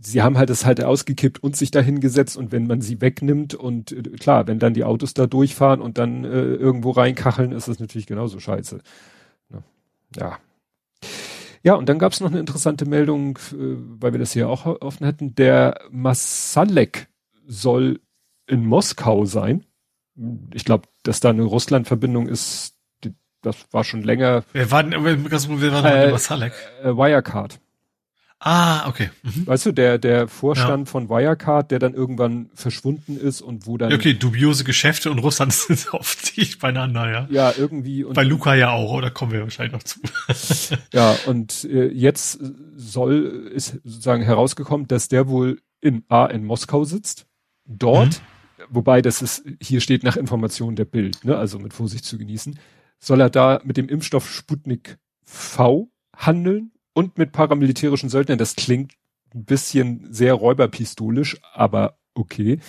sie 0.00 0.22
haben 0.22 0.38
halt 0.38 0.50
das 0.50 0.64
halt 0.64 0.84
ausgekippt 0.84 1.42
und 1.42 1.56
sich 1.56 1.72
dahin 1.72 1.98
gesetzt 1.98 2.36
und 2.36 2.52
wenn 2.52 2.68
man 2.68 2.82
sie 2.82 3.00
wegnimmt 3.00 3.54
und 3.54 3.90
äh, 3.90 4.02
klar, 4.02 4.46
wenn 4.46 4.60
dann 4.60 4.74
die 4.74 4.84
Autos 4.84 5.12
da 5.14 5.26
durchfahren 5.26 5.80
und 5.80 5.98
dann 5.98 6.24
äh, 6.24 6.28
irgendwo 6.28 6.92
reinkacheln, 6.92 7.50
ist 7.50 7.66
das 7.66 7.80
natürlich 7.80 8.06
genauso 8.06 8.38
scheiße. 8.38 8.80
Ja. 10.16 10.38
Ja, 11.64 11.74
und 11.74 11.88
dann 11.88 11.98
gab 11.98 12.12
es 12.12 12.20
noch 12.20 12.30
eine 12.30 12.38
interessante 12.38 12.84
Meldung, 12.84 13.38
äh, 13.52 13.76
weil 13.98 14.12
wir 14.12 14.20
das 14.20 14.34
hier 14.34 14.48
auch 14.48 14.66
offen 14.66 15.06
hätten. 15.06 15.34
Der 15.34 15.80
Masalek 15.90 17.08
soll 17.46 18.00
in 18.46 18.64
Moskau 18.66 19.24
sein. 19.24 19.64
Ich 20.52 20.64
glaube, 20.64 20.88
dass 21.02 21.20
da 21.20 21.30
eine 21.30 21.42
Russland-Verbindung 21.42 22.28
ist, 22.28 22.74
das 23.42 23.56
war 23.72 23.84
schon 23.84 24.02
länger. 24.02 24.44
Wer 24.52 24.70
war 24.70 24.82
denn, 24.82 25.04
wer 25.04 25.72
war 25.72 25.82
denn 25.82 26.08
äh, 26.08 26.10
Masalek? 26.10 26.52
Äh, 26.82 26.96
Wirecard. 26.96 27.60
Ah, 28.40 28.88
okay. 28.88 29.10
Mhm. 29.22 29.46
Weißt 29.46 29.64
du, 29.64 29.72
der, 29.72 29.96
der 29.96 30.28
Vorstand 30.28 30.86
ja. 30.86 30.90
von 30.90 31.08
Wirecard, 31.08 31.70
der 31.70 31.78
dann 31.78 31.94
irgendwann 31.94 32.50
verschwunden 32.52 33.16
ist 33.16 33.40
und 33.40 33.66
wo 33.66 33.78
dann. 33.78 33.92
Okay, 33.92 34.12
dubiose 34.12 34.64
Geschäfte 34.64 35.10
und 35.10 35.18
Russland 35.18 35.52
sind 35.54 35.94
oft 35.94 36.36
dicht 36.36 36.60
beieinander, 36.60 37.10
ja. 37.10 37.26
Ja, 37.30 37.54
irgendwie. 37.56 38.04
Bei 38.04 38.22
Luca 38.22 38.54
ja 38.54 38.72
auch, 38.72 38.92
oder 38.92 39.10
kommen 39.10 39.32
wir 39.32 39.42
wahrscheinlich 39.42 39.72
noch 39.72 39.82
zu. 39.82 40.00
ja, 40.92 41.16
und 41.24 41.64
äh, 41.64 41.86
jetzt 41.86 42.38
soll, 42.76 43.50
ist 43.54 43.78
sozusagen 43.82 44.22
herausgekommen, 44.22 44.88
dass 44.88 45.08
der 45.08 45.28
wohl 45.28 45.60
in 45.80 46.04
A 46.08 46.26
in 46.26 46.44
Moskau 46.44 46.84
sitzt, 46.84 47.26
dort, 47.66 48.20
mhm. 48.58 48.64
wobei 48.70 49.02
das 49.02 49.22
ist, 49.22 49.44
hier 49.60 49.80
steht 49.80 50.02
nach 50.04 50.16
Informationen 50.16 50.76
der 50.76 50.84
Bild, 50.84 51.24
ne, 51.24 51.36
also 51.36 51.58
mit 51.58 51.72
Vorsicht 51.72 52.04
zu 52.04 52.18
genießen, 52.18 52.58
soll 52.98 53.20
er 53.20 53.30
da 53.30 53.60
mit 53.64 53.76
dem 53.76 53.88
Impfstoff 53.88 54.30
Sputnik 54.30 54.98
V 55.22 55.90
handeln 56.16 56.72
und 56.92 57.18
mit 57.18 57.32
paramilitärischen 57.32 58.08
Söldnern. 58.08 58.38
Das 58.38 58.56
klingt 58.56 58.92
ein 59.34 59.44
bisschen 59.44 60.12
sehr 60.12 60.34
räuberpistolisch, 60.34 61.38
aber 61.52 61.98
okay. 62.14 62.60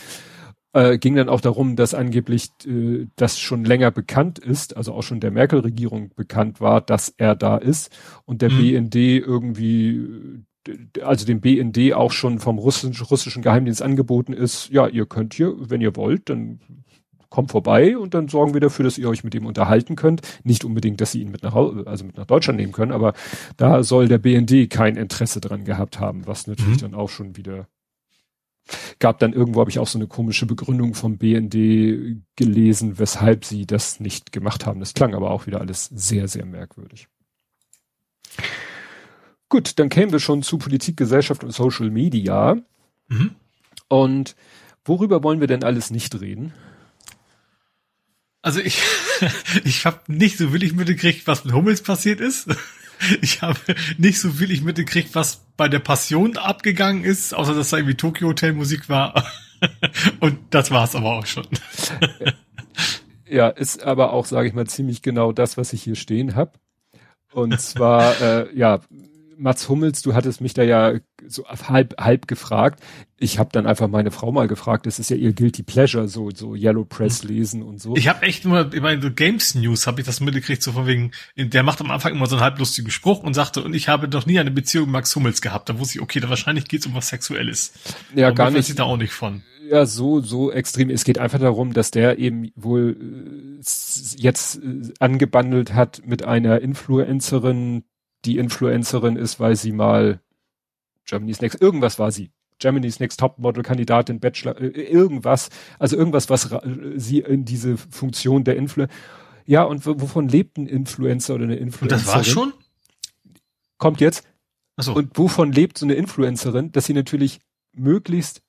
Äh, 0.74 0.98
ging 0.98 1.16
dann 1.16 1.30
auch 1.30 1.40
darum, 1.40 1.78
dass 1.78 1.94
angeblich 1.94 2.50
äh, 2.68 3.08
das 3.16 3.40
schon 3.40 3.64
länger 3.64 3.92
bekannt 3.92 4.40
ist, 4.40 4.76
also 4.76 4.94
auch 4.94 5.04
schon 5.04 5.22
der 5.22 5.32
Merkel-Regierung 5.32 6.12
bekannt 6.16 6.60
war, 6.60 6.82
dass 6.82 7.08
er 7.16 7.34
da 7.34 7.56
ist 7.56 7.96
und 8.26 8.42
der 8.42 8.52
mhm. 8.52 8.90
BND 8.92 8.96
irgendwie, 8.96 10.44
also 11.02 11.26
dem 11.26 11.42
BND 11.42 11.94
auch 11.94 12.12
schon 12.12 12.40
vom 12.40 12.58
russischen, 12.58 13.06
russischen 13.06 13.42
Geheimdienst 13.42 13.82
angeboten 13.82 14.34
ist, 14.34 14.70
ja, 14.70 14.88
ihr 14.88 15.06
könnt 15.06 15.34
hier, 15.34 15.54
wenn 15.58 15.82
ihr 15.82 15.96
wollt, 15.96 16.30
dann 16.30 16.60
kommt 17.30 17.52
vorbei 17.52 17.98
und 17.98 18.14
dann 18.14 18.30
sorgen 18.30 18.54
wir 18.54 18.62
dafür, 18.62 18.86
dass 18.86 18.98
ihr 18.98 19.10
euch 19.10 19.24
mit 19.24 19.36
ihm 19.36 19.46
unterhalten 19.46 19.96
könnt. 19.96 20.22
Nicht 20.44 20.64
unbedingt, 20.64 21.02
dass 21.02 21.12
sie 21.12 21.22
ihn 21.22 21.32
mit 21.32 21.44
nach 21.44 21.54
also 21.54 22.06
mit 22.06 22.18
nach 22.18 22.26
Deutschland 22.26 22.58
nehmen 22.58 22.72
können, 22.72 22.94
aber 22.94 23.14
da 23.58 23.84
soll 23.84 24.08
der 24.08 24.20
BND 24.20 24.70
kein 24.70 24.96
Interesse 24.96 25.42
dran 25.42 25.66
gehabt 25.66 26.00
haben, 26.00 26.26
was 26.28 26.48
natürlich 26.48 26.78
mhm. 26.78 26.92
dann 26.92 26.96
auch 26.96 27.10
schon 27.10 27.36
wieder 27.36 27.68
gab 29.00 29.20
dann 29.20 29.34
irgendwo 29.34 29.60
habe 29.60 29.70
ich 29.70 29.80
auch 29.80 29.88
so 29.88 30.00
eine 30.00 30.08
komische 30.08 30.46
Begründung 30.46 30.96
vom 30.96 31.18
BND 31.18 32.24
gelesen, 32.36 32.98
weshalb 32.98 33.46
sie 33.46 33.66
das 33.66 34.00
nicht 34.00 34.32
gemacht 34.32 34.66
haben. 34.66 34.80
Das 34.80 34.94
klang 34.94 35.14
aber 35.14 35.30
auch 35.32 35.46
wieder 35.46 35.62
alles 35.62 35.86
sehr, 35.86 36.28
sehr 36.28 36.46
merkwürdig. 36.46 37.08
Gut, 39.56 39.80
dann 39.80 39.88
kämen 39.88 40.12
wir 40.12 40.20
schon 40.20 40.44
zu 40.44 40.58
Politik, 40.58 40.98
Gesellschaft 40.98 41.42
und 41.42 41.52
Social 41.52 41.90
Media. 41.90 42.58
Mhm. 43.08 43.36
Und 43.88 44.36
worüber 44.84 45.24
wollen 45.24 45.40
wir 45.40 45.48
denn 45.48 45.64
alles 45.64 45.92
nicht 45.92 46.20
reden? 46.20 46.54
Also 48.42 48.60
ich, 48.60 48.82
ich 49.64 49.86
habe 49.86 50.02
nicht 50.08 50.38
so 50.38 50.52
willig 50.52 50.74
mitgekriegt, 50.74 51.26
was 51.26 51.46
mit 51.46 51.54
Hummels 51.54 51.82
passiert 51.82 52.20
ist. 52.20 52.50
Ich 53.22 53.42
habe 53.42 53.60
nicht 53.98 54.20
so 54.20 54.40
willig 54.40 54.62
mitgekriegt, 54.62 55.16
was 55.16 55.46
bei 55.58 55.68
der 55.68 55.80
Passion 55.80 56.38
abgegangen 56.38 57.04
ist, 57.04 57.34
außer 57.34 57.54
dass 57.54 57.70
da 57.70 57.78
irgendwie 57.78 57.98
Tokyo 57.98 58.30
Hotel 58.30 58.54
Musik 58.54 58.88
war. 58.88 59.26
Und 60.22 60.38
das 60.50 60.72
war's 60.72 60.96
aber 60.96 61.18
auch 61.18 61.26
schon. 61.26 61.46
Ja, 63.28 63.50
ist 63.50 63.84
aber 63.84 64.14
auch, 64.14 64.26
sage 64.26 64.48
ich 64.48 64.54
mal, 64.54 64.66
ziemlich 64.68 65.02
genau 65.02 65.34
das, 65.34 65.58
was 65.58 65.74
ich 65.74 65.84
hier 65.84 65.96
stehen 65.96 66.36
habe. 66.36 66.54
Und 67.34 67.60
zwar, 67.60 68.20
äh, 68.22 68.58
ja, 68.58 68.80
Mats 69.38 69.70
Hummels, 69.70 70.02
du 70.02 70.14
hattest 70.14 70.42
mich 70.42 70.54
da 70.54 70.64
ja 70.64 70.94
so 71.28 71.46
halb 71.48 71.96
halb 72.00 72.28
gefragt. 72.28 72.82
Ich 73.18 73.40
habe 73.40 73.50
dann 73.52 73.66
einfach 73.66 73.88
meine 73.88 74.12
Frau 74.12 74.32
mal 74.32 74.48
gefragt. 74.48 74.86
Das 74.86 75.00
ist 75.00 75.10
ja 75.10 75.16
ihr 75.16 75.34
guilty 75.34 75.64
pleasure, 75.64 76.08
so 76.08 76.30
so 76.32 76.56
Yellow 76.56 76.86
Press 76.86 77.22
hm. 77.22 77.30
lesen 77.30 77.64
und 77.64 77.82
so. 77.82 77.96
Ich 77.96 78.08
habe 78.08 78.24
echt 78.24 78.46
nur, 78.46 78.74
ich 78.74 78.82
meine, 78.82 79.02
so 79.02 79.12
Games 79.12 79.56
News 79.56 79.88
habe 79.88 80.02
ich 80.02 80.08
das 80.08 80.20
mitgekriegt, 80.20 80.62
so 80.62 80.74
von 80.74 80.88
wegen. 80.88 81.12
Der 81.38 81.64
macht 81.64 81.82
am 81.82 81.92
Anfang 81.92 82.14
immer 82.14 82.28
so 82.28 82.36
einen 82.36 82.44
halblustigen 82.44 82.92
Spruch 82.92 83.24
und 83.24 83.34
sagte, 83.34 83.64
und 83.64 83.74
ich 83.74 83.88
habe 83.88 84.10
doch 84.10 84.26
nie 84.26 84.40
eine 84.40 84.52
Beziehung 84.52 84.86
mit 84.86 84.94
Max 84.94 85.16
Hummels 85.16 85.42
gehabt. 85.42 85.70
Da 85.70 85.80
wusste 85.80 85.98
ich, 85.98 86.02
okay, 86.02 86.20
da 86.20 86.30
wahrscheinlich 86.30 86.68
geht's 86.68 86.86
um 86.86 86.94
was 86.94 87.08
Sexuelles. 87.10 87.74
Ja, 88.16 88.28
Aber 88.28 88.36
gar 88.36 88.52
nicht. 88.52 88.70
Ich 88.70 88.76
da 88.76 88.84
auch 88.84 88.98
nicht 88.98 89.14
von. 89.14 89.44
Ja, 89.70 89.86
so 89.86 90.22
so 90.22 90.52
extrem. 90.52 90.90
Es 90.90 91.04
geht 91.04 91.18
einfach 91.18 91.40
darum, 91.40 91.74
dass 91.74 91.92
der 91.92 92.20
eben 92.20 92.52
wohl 92.56 92.98
äh, 93.00 93.64
jetzt 94.18 94.58
äh, 94.58 94.94
angebandelt 95.00 95.74
hat 95.74 96.02
mit 96.06 96.24
einer 96.24 96.62
Influencerin, 96.62 97.84
die 98.26 98.38
Influencerin 98.38 99.16
ist, 99.16 99.40
weil 99.40 99.56
sie 99.56 99.72
mal 99.72 100.20
Germany's 101.06 101.42
Next, 101.42 101.62
irgendwas 101.62 102.00
war 102.00 102.12
sie. 102.12 102.32
Germany's 102.58 103.00
Next 103.00 103.20
Topmodel-Kandidatin, 103.20 104.20
Bachelor, 104.20 104.60
äh, 104.60 104.68
irgendwas, 104.68 105.50
also 105.78 105.96
irgendwas, 105.98 106.30
was 106.30 106.50
sie 106.96 107.20
in 107.20 107.46
diese 107.46 107.78
Funktion 107.78 108.44
der 108.44 108.56
Influ 108.56 108.88
ja, 109.46 109.64
und 109.64 109.86
wovon 109.86 110.28
lebt 110.28 110.58
ein 110.58 110.68
Influencer 110.68 111.36
oder 111.36 111.44
eine 111.44 111.56
Influencerin? 111.56 112.00
Und 112.00 112.08
das 112.08 112.16
war 112.16 112.24
schon? 112.24 112.54
Kommt 113.78 114.02
jetzt. 114.02 114.28
Ach 114.76 114.84
so. 114.84 114.96
Und 114.96 115.18
wovon 115.18 115.52
lebt 115.52 115.78
so 115.78 115.86
eine 115.86 115.94
Influencerin, 115.94 116.72
dass 116.72 116.86
sie 116.86 116.94
natürlich 116.94 117.40
möglichst 117.72 118.42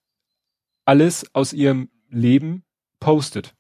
alles 0.85 1.27
aus 1.35 1.53
ihrem 1.53 1.91
Leben 2.09 2.65
postet. 2.99 3.55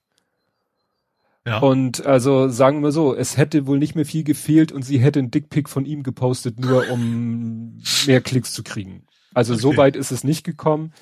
Ja. 1.47 1.59
Und 1.61 2.05
also 2.05 2.49
sagen 2.49 2.83
wir 2.83 2.91
so, 2.91 3.15
es 3.15 3.37
hätte 3.37 3.69
wohl 3.69 3.79
nicht 3.79 3.95
mehr 3.95 4.05
viel 4.05 4.25
gefehlt 4.25 4.73
und 4.73 4.83
sie 4.83 4.99
hätte 4.99 5.21
einen 5.21 5.31
Dickpick 5.31 5.69
von 5.69 5.85
ihm 5.87 6.03
gepostet, 6.03 6.59
nur 6.59 6.91
um 6.91 7.81
mehr 8.07 8.21
Klicks 8.21 8.53
zu 8.53 8.65
kriegen. 8.65 9.07
Also 9.33 9.53
okay. 9.53 9.63
so 9.63 9.77
weit 9.77 9.95
ist 9.95 10.11
es 10.11 10.25
nicht 10.25 10.43
gekommen. 10.43 10.93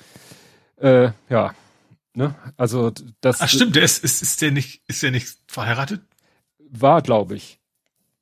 Äh, 0.77 1.13
ja, 1.31 1.55
ne? 2.13 2.35
Also 2.59 2.93
das. 3.23 3.41
Ach 3.41 3.49
stimmt, 3.49 3.75
der 3.75 3.85
ist, 3.85 4.05
ist, 4.05 4.23
ist 4.23 4.43
der 4.43 4.51
nicht, 4.51 4.83
ist 4.87 5.03
der 5.03 5.13
nicht 5.13 5.39
verheiratet? 5.47 6.03
War, 6.59 7.01
glaube 7.01 7.37
ich. 7.37 7.59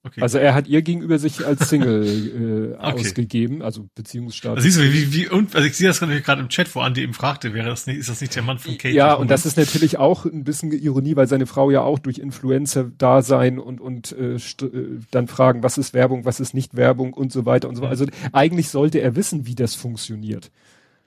Okay. 0.04 0.20
Also 0.20 0.38
er 0.38 0.52
hat 0.54 0.66
ihr 0.66 0.82
gegenüber 0.82 1.16
sich 1.20 1.46
als 1.46 1.68
Single 1.68 2.74
äh, 2.74 2.74
okay. 2.84 3.00
ausgegeben, 3.00 3.62
also 3.62 3.88
Beziehungsstatus. 3.94 4.56
Also 4.56 4.68
siehst 4.68 4.78
du, 4.78 4.92
wie, 4.92 5.12
wie, 5.12 5.28
und, 5.28 5.54
also 5.54 5.66
ich 5.66 5.76
sehe 5.76 5.86
das 5.86 6.00
gerade 6.00 6.40
im 6.40 6.48
Chat, 6.48 6.74
wo 6.74 6.80
Andi 6.80 7.02
eben 7.02 7.14
fragte, 7.14 7.54
wäre 7.54 7.68
das 7.68 7.86
nicht, 7.86 7.98
ist 7.98 8.08
das 8.08 8.20
nicht 8.20 8.34
der 8.34 8.42
Mann 8.42 8.58
von 8.58 8.76
Kate? 8.78 8.94
Ja, 8.94 9.14
und 9.14 9.30
das 9.30 9.46
ist 9.46 9.56
natürlich 9.56 9.98
auch 9.98 10.24
ein 10.24 10.42
bisschen 10.42 10.72
Ironie, 10.72 11.14
weil 11.14 11.28
seine 11.28 11.46
Frau 11.46 11.70
ja 11.70 11.82
auch 11.82 12.00
durch 12.00 12.18
Influencer 12.18 12.90
da 12.98 13.22
sein 13.22 13.60
und, 13.60 13.80
und 13.80 14.10
äh, 14.12 14.34
äh, 14.34 15.00
dann 15.12 15.28
fragen, 15.28 15.62
was 15.62 15.78
ist 15.78 15.94
Werbung, 15.94 16.24
was 16.24 16.40
ist 16.40 16.52
nicht 16.52 16.76
Werbung 16.76 17.12
und 17.12 17.30
so 17.30 17.46
weiter 17.46 17.68
und 17.68 17.76
so 17.76 17.82
weiter. 17.82 17.92
Also 17.92 18.06
eigentlich 18.32 18.70
sollte 18.70 18.98
er 18.98 19.14
wissen, 19.14 19.46
wie 19.46 19.54
das 19.54 19.76
funktioniert. 19.76 20.50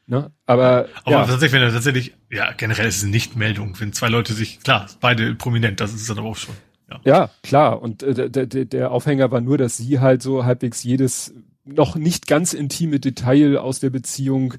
Ne? 0.08 0.32
Aber, 0.46 0.88
aber 1.04 1.12
ja. 1.12 1.26
tatsächlich, 1.26 1.52
wenn 1.52 1.64
er 1.64 1.74
tatsächlich, 1.74 2.14
ja, 2.32 2.54
generell 2.54 2.88
ist 2.88 2.98
es 2.98 3.04
nicht 3.04 3.36
Meldung, 3.36 3.76
wenn 3.80 3.92
zwei 3.92 4.08
Leute 4.08 4.34
sich, 4.34 4.62
klar, 4.62 4.88
beide 5.02 5.36
prominent, 5.36 5.82
das 5.82 5.94
ist 5.94 6.10
dann 6.10 6.20
aber 6.20 6.30
auch 6.30 6.38
schon. 6.38 6.56
Ja, 7.04 7.18
ja 7.20 7.30
klar. 7.44 7.82
Und 7.82 8.04
äh, 8.04 8.30
der, 8.30 8.46
der, 8.46 8.92
Aufhänger 8.92 9.32
war 9.32 9.42
nur, 9.42 9.58
dass 9.58 9.78
sie 9.78 10.00
halt 10.00 10.22
so 10.22 10.46
halbwegs 10.46 10.84
jedes 10.84 11.34
noch 11.64 11.96
nicht 11.96 12.28
ganz 12.28 12.54
intime 12.54 13.00
Detail 13.00 13.58
aus 13.58 13.80
der 13.80 13.90
Beziehung 13.90 14.56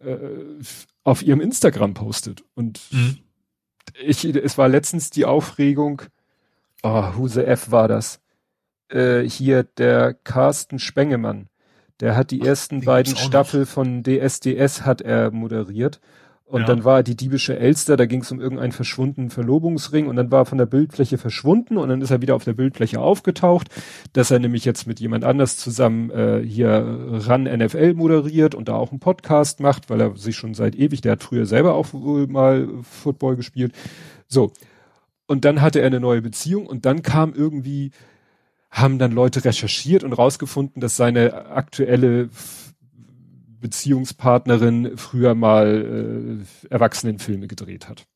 äh, 0.00 0.16
auf 1.04 1.22
ihrem 1.22 1.40
Instagram 1.40 1.94
postet. 1.94 2.44
Und 2.54 2.80
mhm. 2.90 3.18
ich, 4.02 4.24
es 4.24 4.58
war 4.58 4.68
letztens 4.68 5.10
die 5.10 5.24
Aufregung, 5.24 6.02
oh, 6.82 7.04
who 7.14 7.28
the 7.28 7.42
F 7.42 7.70
war 7.70 7.88
das? 7.88 8.20
Äh, 8.88 9.22
hier 9.22 9.62
der 9.62 10.14
Carsten 10.14 10.78
Spengemann 10.78 11.48
der 12.00 12.16
hat 12.16 12.30
die 12.30 12.40
ersten 12.40 12.82
beiden 12.82 13.16
Staffel 13.16 13.66
von 13.66 14.02
DSDS 14.04 14.82
hat 14.82 15.00
er 15.00 15.30
moderiert. 15.30 16.00
Und 16.48 16.62
ja. 16.62 16.66
dann 16.66 16.82
war 16.82 17.02
die 17.02 17.14
diebische 17.14 17.58
Elster, 17.58 17.98
da 17.98 18.06
ging 18.06 18.22
es 18.22 18.32
um 18.32 18.40
irgendeinen 18.40 18.72
verschwundenen 18.72 19.28
Verlobungsring 19.28 20.06
und 20.06 20.16
dann 20.16 20.30
war 20.30 20.40
er 20.40 20.46
von 20.46 20.56
der 20.56 20.64
Bildfläche 20.64 21.18
verschwunden 21.18 21.76
und 21.76 21.90
dann 21.90 22.00
ist 22.00 22.10
er 22.10 22.22
wieder 22.22 22.34
auf 22.34 22.44
der 22.44 22.54
Bildfläche 22.54 23.00
aufgetaucht, 23.00 23.68
dass 24.14 24.30
er 24.30 24.38
nämlich 24.38 24.64
jetzt 24.64 24.86
mit 24.86 24.98
jemand 24.98 25.24
anders 25.24 25.58
zusammen 25.58 26.08
äh, 26.08 26.42
hier 26.42 27.00
ran 27.10 27.42
NFL 27.42 27.92
moderiert 27.92 28.54
und 28.54 28.70
da 28.70 28.76
auch 28.76 28.92
einen 28.92 28.98
Podcast 28.98 29.60
macht, 29.60 29.90
weil 29.90 30.00
er 30.00 30.16
sich 30.16 30.36
schon 30.36 30.54
seit 30.54 30.74
ewig, 30.74 31.02
der 31.02 31.12
hat 31.12 31.22
früher 31.22 31.44
selber 31.44 31.74
auch 31.74 31.92
wohl 31.92 32.26
mal 32.28 32.66
Football 32.82 33.36
gespielt. 33.36 33.74
So. 34.26 34.50
Und 35.26 35.44
dann 35.44 35.60
hatte 35.60 35.80
er 35.80 35.86
eine 35.88 36.00
neue 36.00 36.22
Beziehung 36.22 36.66
und 36.66 36.86
dann 36.86 37.02
kam 37.02 37.34
irgendwie 37.34 37.90
haben 38.70 38.98
dann 38.98 39.12
Leute 39.12 39.44
recherchiert 39.44 40.02
und 40.02 40.14
rausgefunden, 40.14 40.80
dass 40.80 40.96
seine 40.96 41.50
aktuelle 41.50 42.30
Beziehungspartnerin 43.60 44.96
früher 44.96 45.34
mal 45.34 46.42
äh, 46.42 46.68
Erwachsenenfilme 46.68 47.48
gedreht 47.48 47.88
hat. 47.88 48.06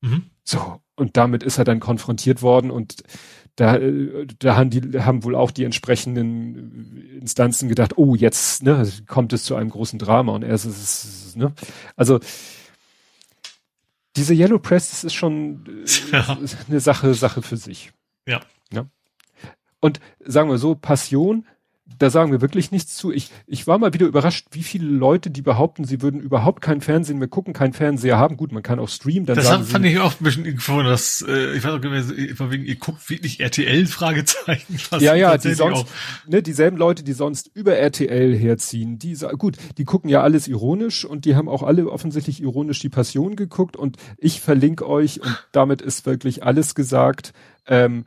Mhm. 0.00 0.30
So, 0.44 0.80
und 0.96 1.16
damit 1.16 1.42
ist 1.42 1.58
er 1.58 1.64
dann 1.64 1.80
konfrontiert 1.80 2.42
worden 2.42 2.70
und 2.70 3.02
da, 3.56 3.76
äh, 3.76 4.26
da 4.38 4.56
haben 4.56 4.70
die 4.70 5.00
haben 5.00 5.24
wohl 5.24 5.34
auch 5.34 5.50
die 5.50 5.64
entsprechenden 5.64 7.18
Instanzen 7.20 7.68
gedacht, 7.68 7.96
oh, 7.96 8.14
jetzt 8.14 8.62
ne, 8.62 8.86
kommt 9.06 9.32
es 9.32 9.44
zu 9.44 9.54
einem 9.54 9.70
großen 9.70 9.98
Drama 9.98 10.32
und 10.32 10.42
er 10.42 10.54
ist 10.54 10.64
es, 10.64 11.36
ne? 11.36 11.52
Also 11.96 12.20
diese 14.16 14.34
Yellow 14.34 14.58
Press, 14.58 14.90
das 14.90 15.04
ist 15.04 15.14
schon 15.14 15.64
äh, 15.66 16.12
ja. 16.12 16.38
eine 16.68 16.80
Sache, 16.80 17.14
Sache 17.14 17.42
für 17.42 17.56
sich. 17.56 17.92
Ja. 18.26 18.40
ja. 18.72 18.86
Und 19.80 20.00
sagen 20.20 20.50
wir 20.50 20.58
so, 20.58 20.74
Passion, 20.74 21.46
da 21.98 22.10
sagen 22.10 22.32
wir 22.32 22.40
wirklich 22.40 22.70
nichts 22.70 22.96
zu. 22.96 23.12
Ich, 23.12 23.30
ich 23.46 23.66
war 23.66 23.78
mal 23.78 23.92
wieder 23.94 24.06
überrascht, 24.06 24.46
wie 24.52 24.62
viele 24.62 24.86
Leute, 24.86 25.30
die 25.30 25.42
behaupten, 25.42 25.84
sie 25.84 26.02
würden 26.02 26.20
überhaupt 26.20 26.62
kein 26.62 26.80
Fernsehen 26.80 27.18
mehr 27.18 27.28
gucken, 27.28 27.52
keinen 27.52 27.72
Fernseher 27.72 28.18
haben. 28.18 28.36
Gut, 28.36 28.52
man 28.52 28.62
kann 28.62 28.78
auch 28.78 28.88
streamen. 28.88 29.26
Dann 29.26 29.36
das 29.36 29.46
sagen 29.46 29.64
fand 29.64 29.84
sie, 29.84 29.92
ich 29.92 30.00
auch 30.00 30.12
ein 30.12 30.24
bisschen 30.24 30.44
gefunden, 30.44 30.86
dass, 30.86 31.24
äh, 31.26 31.56
ich 31.56 31.64
weiß 31.64 31.72
auch 31.72 31.78
nicht 31.80 32.50
wegen, 32.50 32.64
ihr 32.64 32.76
guckt 32.76 33.08
wirklich 33.08 33.40
RTL, 33.40 33.86
Fragezeichen. 33.94 34.78
Ja, 34.98 35.14
ja, 35.14 35.36
die 35.36 35.54
sonst, 35.54 35.86
ne, 36.26 36.42
dieselben 36.42 36.76
Leute, 36.76 37.02
die 37.02 37.12
sonst 37.12 37.50
über 37.54 37.76
RTL 37.76 38.36
herziehen, 38.36 38.98
die, 38.98 39.16
gut, 39.38 39.56
die 39.78 39.84
gucken 39.84 40.10
ja 40.10 40.22
alles 40.22 40.48
ironisch 40.48 41.04
und 41.04 41.24
die 41.24 41.36
haben 41.36 41.48
auch 41.48 41.62
alle 41.62 41.90
offensichtlich 41.90 42.42
ironisch 42.42 42.80
die 42.80 42.88
Passion 42.88 43.36
geguckt 43.36 43.76
und 43.76 43.96
ich 44.18 44.40
verlinke 44.40 44.88
euch 44.88 45.20
und 45.20 45.46
damit 45.52 45.82
ist 45.82 46.06
wirklich 46.06 46.44
alles 46.44 46.74
gesagt. 46.74 47.32
Ähm, 47.66 48.04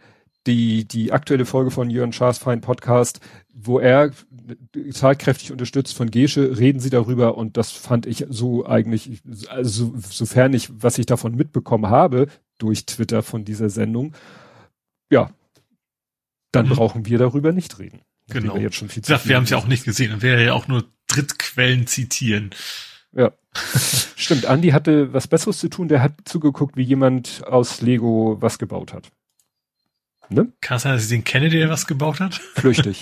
die, 0.47 0.87
die 0.87 1.11
aktuelle 1.11 1.45
Folge 1.45 1.71
von 1.71 1.89
Jörn 1.89 2.13
Schaas 2.13 2.37
Fein 2.37 2.61
Podcast, 2.61 3.19
wo 3.53 3.79
er 3.79 4.11
zahlkräftig 4.91 5.51
unterstützt 5.51 5.95
von 5.95 6.09
Gesche, 6.09 6.57
reden 6.57 6.79
sie 6.79 6.89
darüber 6.89 7.37
und 7.37 7.57
das 7.57 7.71
fand 7.71 8.05
ich 8.05 8.25
so 8.29 8.65
eigentlich, 8.65 9.21
also 9.49 9.93
sofern 9.97 10.53
ich, 10.53 10.69
was 10.71 10.97
ich 10.97 11.05
davon 11.05 11.35
mitbekommen 11.35 11.89
habe, 11.89 12.27
durch 12.57 12.85
Twitter 12.85 13.23
von 13.23 13.45
dieser 13.45 13.69
Sendung, 13.69 14.13
ja, 15.11 15.31
dann 16.51 16.67
mhm. 16.67 16.73
brauchen 16.73 17.05
wir 17.05 17.17
darüber 17.17 17.51
nicht 17.51 17.77
reden. 17.79 18.01
Genau. 18.29 18.55
Wir, 18.55 18.63
jetzt 18.63 18.75
schon 18.75 18.89
viel 18.89 19.03
ja, 19.05 19.19
wir 19.23 19.35
haben 19.35 19.43
es 19.43 19.49
ja 19.49 19.57
auch 19.57 19.67
nicht 19.67 19.85
gesehen 19.85 20.13
und 20.13 20.21
wir 20.21 20.39
ja 20.41 20.53
auch 20.53 20.67
nur 20.67 20.85
Drittquellen 21.07 21.87
zitieren. 21.87 22.51
Ja. 23.13 23.31
Stimmt, 24.15 24.45
Andi 24.45 24.69
hatte 24.69 25.13
was 25.13 25.27
Besseres 25.27 25.59
zu 25.59 25.69
tun, 25.69 25.87
der 25.87 26.01
hat 26.01 26.13
zugeguckt, 26.25 26.75
wie 26.75 26.83
jemand 26.83 27.45
aus 27.47 27.81
Lego 27.81 28.37
was 28.39 28.59
gebaut 28.59 28.93
hat. 28.93 29.11
Ne? 30.29 30.51
Kann 30.61 30.77
es 30.77 30.83
sein, 30.83 30.93
dass 30.93 31.03
ich 31.03 31.09
den 31.09 31.23
kenne, 31.23 31.49
der 31.49 31.69
was 31.69 31.87
gebaut 31.87 32.19
hat? 32.19 32.35
Flüchtig. 32.55 33.01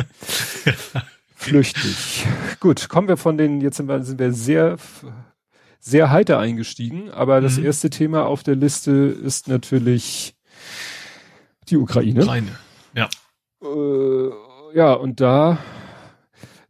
Flüchtig. 1.35 2.25
Gut, 2.59 2.89
kommen 2.89 3.07
wir 3.07 3.17
von 3.17 3.37
den, 3.37 3.61
jetzt 3.61 3.77
sind 3.77 3.87
wir, 3.87 4.03
sind 4.03 4.19
wir 4.19 4.31
sehr, 4.31 4.77
sehr 5.79 6.09
heiter 6.09 6.39
eingestiegen, 6.39 7.11
aber 7.11 7.41
das 7.41 7.57
mhm. 7.57 7.65
erste 7.65 7.89
Thema 7.89 8.25
auf 8.25 8.43
der 8.43 8.55
Liste 8.55 8.91
ist 8.91 9.47
natürlich 9.47 10.35
die 11.69 11.77
Ukraine. 11.77 12.23
Ukraine, 12.23 12.51
ja. 12.93 13.09
Äh, 13.61 14.29
ja, 14.75 14.93
und 14.93 15.21
da 15.21 15.59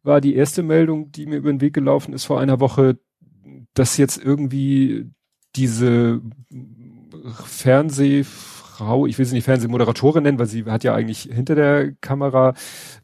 war 0.04 0.22
die 0.22 0.36
erste 0.36 0.63
Meldung, 0.63 1.12
die 1.12 1.26
mir 1.26 1.38
über 1.38 1.52
den 1.52 1.62
Weg 1.62 1.74
gelaufen 1.74 2.13
ist 2.13 2.26
vor 2.26 2.39
einer 2.39 2.60
Woche, 2.60 3.00
dass 3.74 3.98
jetzt 3.98 4.24
irgendwie 4.24 5.10
diese 5.56 6.22
Fernseh 7.46 8.26
Frau, 8.76 9.06
ich 9.06 9.18
will 9.18 9.26
sie 9.26 9.36
nicht 9.36 9.46
Fernsehmoderatorin 9.46 10.24
nennen, 10.24 10.38
weil 10.38 10.48
sie 10.48 10.66
hat 10.66 10.84
ja 10.84 10.94
eigentlich 10.94 11.30
hinter 11.32 11.56
der 11.56 11.94
Kamera, 11.94 12.56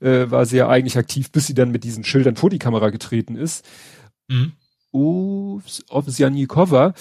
äh, 0.02 0.30
war 0.30 0.46
sie 0.46 0.58
ja 0.58 0.68
eigentlich 0.68 0.98
aktiv, 0.98 1.32
bis 1.32 1.48
sie 1.48 1.54
dann 1.54 1.72
mit 1.72 1.86
diesen 1.86 2.04
Schildern 2.04 2.36
vor 2.36 2.50
die 2.50 2.60
Kamera 2.60 2.90
getreten 2.90 3.38
ist. 3.38 3.66
Mhm. 4.28 4.52
Ovsjanikova, 4.92 6.94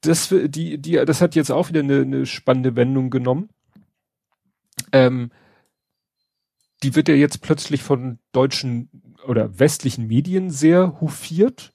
das, 0.00 0.30
die, 0.30 0.78
die, 0.78 0.92
das 0.92 1.20
hat 1.20 1.34
jetzt 1.34 1.50
auch 1.50 1.68
wieder 1.68 1.80
eine, 1.80 2.00
eine 2.00 2.24
spannende 2.24 2.74
Wendung 2.74 3.10
genommen. 3.10 3.50
Ähm, 4.92 5.30
die 6.82 6.94
wird 6.94 7.08
ja 7.08 7.14
jetzt 7.14 7.42
plötzlich 7.42 7.82
von 7.82 8.18
deutschen 8.32 8.88
oder 9.26 9.58
westlichen 9.58 10.06
Medien 10.06 10.48
sehr 10.48 11.02
hofiert 11.02 11.74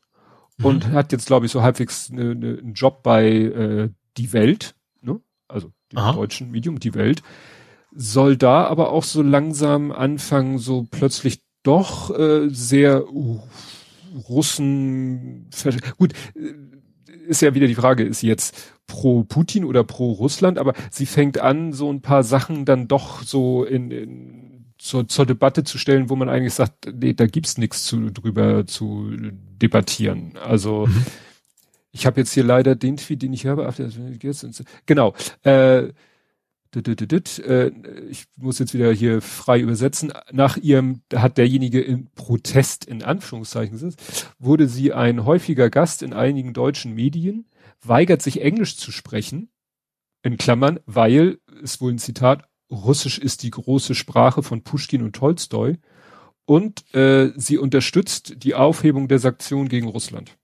mhm. 0.58 0.66
und 0.66 0.88
hat 0.88 1.12
jetzt, 1.12 1.28
glaube 1.28 1.46
ich, 1.46 1.52
so 1.52 1.62
halbwegs 1.62 2.10
eine, 2.10 2.32
eine, 2.32 2.58
einen 2.58 2.74
Job 2.74 3.04
bei 3.04 3.28
äh, 3.28 3.90
Die 4.18 4.34
Welt, 4.34 4.74
ne? 5.02 5.22
also 5.48 5.72
dem 5.92 6.00
Aha. 6.00 6.14
deutschen 6.14 6.52
Medium, 6.52 6.80
die 6.80 6.94
Welt, 6.94 7.22
soll 7.94 8.38
da 8.38 8.66
aber 8.66 8.92
auch 8.92 9.04
so 9.04 9.22
langsam 9.22 9.92
anfangen, 9.92 10.58
so 10.58 10.88
plötzlich 10.90 11.42
doch 11.64 12.18
äh, 12.18 12.50
sehr 12.50 13.12
uh, 13.14 13.40
Russen, 14.28 15.50
gut, 15.98 16.14
äh, 16.36 16.54
ist 17.28 17.42
ja 17.42 17.54
wieder 17.54 17.68
die 17.68 17.76
Frage, 17.76 18.04
ist 18.04 18.20
sie 18.20 18.28
jetzt 18.28 18.74
pro 18.88 19.24
Putin 19.24 19.64
oder 19.64 19.84
pro 19.84 20.12
Russland, 20.12 20.58
aber 20.58 20.74
sie 20.90 21.06
fängt 21.06 21.40
an, 21.40 21.72
so 21.72 21.92
ein 21.92 22.02
paar 22.02 22.24
Sachen 22.24 22.66
dann 22.66 22.88
doch 22.88 23.24
so 23.24 23.64
in, 23.64 23.92
in 23.92 24.74
zur, 24.78 25.08
zur 25.08 25.26
Debatte 25.26 25.64
zu 25.64 25.78
stellen, 25.78 26.10
wo 26.10 26.16
man 26.16 26.28
eigentlich 26.28 26.56
sagt, 26.56 26.92
nee, 26.94 27.14
da 27.14 27.28
gibt's 27.28 27.58
nichts 27.58 27.84
zu 27.84 28.10
drüber 28.10 28.66
zu 28.66 29.12
debattieren. 29.62 30.34
Also 30.44 30.88
mhm 30.88 31.06
ich 31.92 32.06
habe 32.06 32.22
jetzt 32.22 32.34
hier 32.34 32.44
leider 32.44 32.76
den 32.76 32.98
Tweet, 32.98 33.22
den 33.22 33.34
ich 33.34 33.46
habe. 33.46 33.70
Genau. 34.86 35.14
Äh, 35.44 35.90
äh, 36.74 37.72
ich 38.10 38.26
muss 38.38 38.60
jetzt 38.60 38.74
wieder 38.74 38.94
hier 38.94 39.22
frei 39.22 39.60
übersetzen. 39.60 40.14
Nach 40.32 40.56
ihrem, 40.58 41.02
hat 41.14 41.38
derjenige 41.38 41.82
in 41.82 42.10
Protest 42.16 42.86
in 42.86 43.04
Anführungszeichen 43.04 43.94
wurde 44.40 44.68
sie 44.68 44.94
ein 44.94 45.26
häufiger 45.26 45.70
Gast 45.70 46.02
in 46.02 46.14
einigen 46.14 46.54
deutschen 46.54 46.96
Medien, 46.96 47.46
weigert 47.84 48.22
sich 48.22 48.42
Englisch 48.42 48.78
zu 48.78 48.92
sprechen, 48.92 49.50
in 50.24 50.38
Klammern, 50.38 50.80
weil, 50.86 51.40
ist 51.62 51.82
wohl 51.82 51.92
ein 51.92 52.00
Zitat, 52.00 52.48
Russisch 52.70 53.18
ist 53.18 53.44
die 53.44 53.50
große 53.50 53.96
Sprache 53.96 54.44
von 54.44 54.64
Pushkin 54.64 55.02
und 55.02 55.14
Tolstoi 55.14 55.78
und 56.46 56.94
äh, 56.96 57.34
sie 57.36 57.58
unterstützt 57.58 58.44
die 58.44 58.56
Aufhebung 58.56 59.10
der 59.10 59.20
Sanktionen 59.20 59.68
gegen 59.68 59.90
Russland 59.90 60.38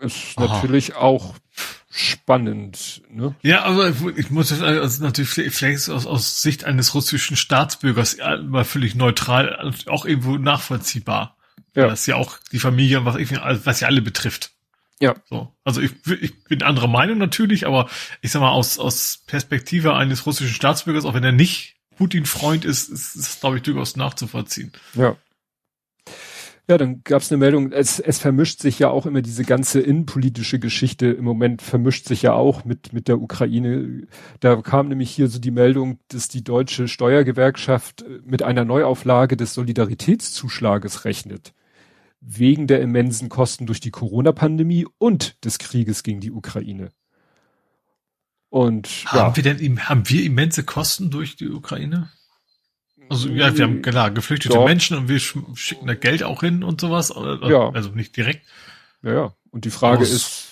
ist 0.00 0.36
Aha. 0.36 0.46
natürlich 0.46 0.96
auch 0.96 1.34
spannend. 1.90 3.02
Ne? 3.10 3.34
Ja, 3.42 3.64
aber 3.64 3.92
ich 4.16 4.30
muss 4.30 4.50
das 4.50 4.62
also 4.62 5.02
natürlich 5.02 5.30
vielleicht 5.54 5.88
aus, 5.90 6.06
aus 6.06 6.42
Sicht 6.42 6.64
eines 6.64 6.94
russischen 6.94 7.36
Staatsbürgers 7.36 8.18
mal 8.42 8.64
völlig 8.64 8.94
neutral, 8.94 9.74
auch 9.86 10.04
irgendwo 10.04 10.36
nachvollziehbar. 10.36 11.36
Ja. 11.74 11.86
Das 11.88 12.06
ja 12.06 12.16
auch 12.16 12.38
die 12.52 12.58
Familie, 12.58 13.04
was, 13.04 13.16
ich, 13.16 13.30
was 13.32 13.80
ja 13.80 13.88
alle 13.88 14.02
betrifft. 14.02 14.52
Ja. 15.00 15.14
So. 15.28 15.52
Also 15.64 15.80
ich, 15.80 15.92
ich 16.20 16.44
bin 16.44 16.62
anderer 16.62 16.88
Meinung 16.88 17.18
natürlich, 17.18 17.66
aber 17.66 17.88
ich 18.20 18.30
sag 18.30 18.40
mal, 18.40 18.50
aus, 18.50 18.78
aus 18.78 19.22
Perspektive 19.26 19.94
eines 19.94 20.26
russischen 20.26 20.54
Staatsbürgers, 20.54 21.04
auch 21.04 21.14
wenn 21.14 21.24
er 21.24 21.32
nicht 21.32 21.76
Putin-Freund 21.96 22.64
ist, 22.64 22.88
ist, 22.88 23.16
ist 23.16 23.40
glaube 23.40 23.56
ich, 23.56 23.62
durchaus 23.62 23.96
nachzuvollziehen. 23.96 24.72
Ja. 24.94 25.16
Ja, 26.70 26.78
dann 26.78 27.02
gab 27.02 27.20
es 27.20 27.32
eine 27.32 27.38
Meldung, 27.38 27.72
es, 27.72 27.98
es 27.98 28.20
vermischt 28.20 28.60
sich 28.60 28.78
ja 28.78 28.90
auch 28.90 29.04
immer 29.04 29.22
diese 29.22 29.42
ganze 29.42 29.80
innenpolitische 29.80 30.60
Geschichte 30.60 31.08
im 31.08 31.24
Moment 31.24 31.62
vermischt 31.62 32.06
sich 32.06 32.22
ja 32.22 32.34
auch 32.34 32.64
mit, 32.64 32.92
mit 32.92 33.08
der 33.08 33.20
Ukraine. 33.20 34.06
Da 34.38 34.54
kam 34.62 34.86
nämlich 34.86 35.10
hier 35.10 35.26
so 35.26 35.40
die 35.40 35.50
Meldung, 35.50 35.98
dass 36.08 36.28
die 36.28 36.44
deutsche 36.44 36.86
Steuergewerkschaft 36.86 38.04
mit 38.22 38.44
einer 38.44 38.64
Neuauflage 38.64 39.36
des 39.36 39.52
Solidaritätszuschlages 39.54 41.04
rechnet. 41.04 41.54
wegen 42.20 42.66
der 42.66 42.80
immensen 42.82 43.28
Kosten 43.28 43.66
durch 43.66 43.80
die 43.80 43.90
Corona-Pandemie 43.90 44.86
und 44.98 45.44
des 45.44 45.58
Krieges 45.58 46.02
gegen 46.02 46.20
die 46.20 46.30
Ukraine. 46.30 46.90
Und 48.48 48.86
haben 49.06 49.30
ja. 49.30 49.36
wir 49.36 49.42
denn 49.42 49.88
haben 49.88 50.08
wir 50.08 50.24
immense 50.24 50.64
Kosten 50.64 51.10
durch 51.10 51.36
die 51.36 51.48
Ukraine? 51.48 52.10
Also 53.10 53.28
ja, 53.28 53.56
wir 53.56 53.64
haben 53.64 53.82
klar 53.82 54.12
geflüchtete 54.12 54.54
Doch. 54.54 54.64
Menschen 54.64 54.96
und 54.96 55.08
wir 55.08 55.18
schicken 55.18 55.88
da 55.88 55.94
Geld 55.94 56.22
auch 56.22 56.42
hin 56.42 56.62
und 56.62 56.80
sowas. 56.80 57.12
Ja. 57.42 57.70
Also 57.70 57.90
nicht 57.90 58.16
direkt. 58.16 58.46
Ja, 59.02 59.12
ja. 59.12 59.34
Und 59.50 59.64
die 59.64 59.70
Frage 59.70 60.02
Aus, 60.02 60.12
ist, 60.12 60.48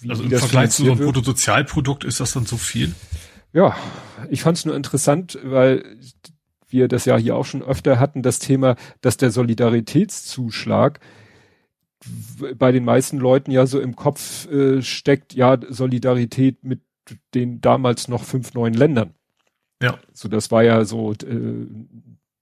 wie 0.00 0.10
also 0.10 0.22
im 0.22 0.30
Vergleich 0.30 0.70
zu 0.70 0.84
so 0.84 0.92
einem 0.92 1.00
Bruttosozialprodukt 1.00 2.04
ist 2.04 2.20
das 2.20 2.32
dann 2.32 2.46
so 2.46 2.56
viel? 2.56 2.94
Ja, 3.52 3.76
ich 4.30 4.42
fand 4.42 4.56
es 4.56 4.64
nur 4.64 4.76
interessant, 4.76 5.36
weil 5.42 5.98
wir 6.68 6.86
das 6.86 7.06
ja 7.06 7.16
hier 7.16 7.34
auch 7.34 7.44
schon 7.44 7.62
öfter 7.62 7.98
hatten, 7.98 8.22
das 8.22 8.38
Thema, 8.38 8.76
dass 9.00 9.16
der 9.16 9.32
Solidaritätszuschlag 9.32 11.00
bei 12.54 12.70
den 12.70 12.84
meisten 12.84 13.18
Leuten 13.18 13.50
ja 13.50 13.66
so 13.66 13.80
im 13.80 13.96
Kopf 13.96 14.46
äh, 14.48 14.80
steckt, 14.80 15.34
ja, 15.34 15.58
Solidarität 15.68 16.62
mit 16.62 16.82
den 17.34 17.60
damals 17.60 18.06
noch 18.06 18.22
fünf 18.22 18.54
neuen 18.54 18.74
Ländern. 18.74 19.14
Ja. 19.82 19.98
So, 20.12 20.28
das 20.28 20.50
war 20.50 20.62
ja 20.62 20.84
so 20.84 21.12
äh, 21.12 21.66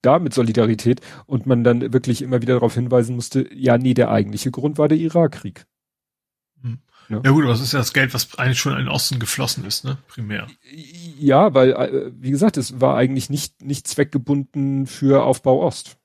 da 0.02 0.18
mit 0.18 0.34
Solidarität 0.34 1.00
und 1.26 1.46
man 1.46 1.64
dann 1.64 1.92
wirklich 1.92 2.22
immer 2.22 2.42
wieder 2.42 2.54
darauf 2.54 2.74
hinweisen 2.74 3.16
musste, 3.16 3.48
ja, 3.54 3.78
nee, 3.78 3.94
der 3.94 4.10
eigentliche 4.10 4.50
Grund 4.50 4.78
war 4.78 4.88
der 4.88 4.98
Irakkrieg. 4.98 5.66
Hm. 6.62 6.78
Ja. 7.08 7.20
ja. 7.24 7.30
gut, 7.30 7.44
aber 7.44 7.52
das 7.52 7.60
ist 7.60 7.72
ja 7.72 7.78
das 7.78 7.92
Geld, 7.92 8.14
was 8.14 8.38
eigentlich 8.38 8.58
schon 8.58 8.72
in 8.72 8.80
den 8.80 8.88
Osten 8.88 9.18
geflossen 9.18 9.64
ist, 9.64 9.84
ne? 9.84 9.98
Primär. 10.08 10.46
Ja, 11.18 11.54
weil, 11.54 11.72
äh, 11.72 12.12
wie 12.14 12.30
gesagt, 12.30 12.56
es 12.56 12.80
war 12.80 12.96
eigentlich 12.96 13.30
nicht, 13.30 13.62
nicht 13.62 13.88
zweckgebunden 13.88 14.86
für 14.86 15.24
Aufbau 15.24 15.62
Ost. 15.62 15.96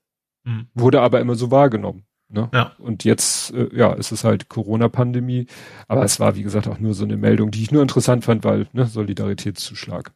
Hm. 0.44 0.68
Wurde 0.74 1.02
aber 1.02 1.20
immer 1.20 1.34
so 1.34 1.50
wahrgenommen. 1.50 2.04
Ne? 2.32 2.48
Ja. 2.54 2.72
Und 2.78 3.04
jetzt, 3.04 3.52
äh, 3.52 3.68
ja, 3.76 3.92
ist 3.92 4.12
es 4.12 4.24
halt 4.24 4.48
Corona-Pandemie. 4.48 5.46
Aber 5.88 6.04
es 6.04 6.20
war, 6.20 6.36
wie 6.36 6.42
gesagt, 6.42 6.68
auch 6.68 6.78
nur 6.78 6.94
so 6.94 7.04
eine 7.04 7.16
Meldung, 7.16 7.50
die 7.50 7.62
ich 7.62 7.72
nur 7.72 7.82
interessant 7.82 8.24
fand, 8.24 8.44
weil, 8.44 8.68
ne, 8.72 8.86
Solidaritätszuschlag. 8.86 10.12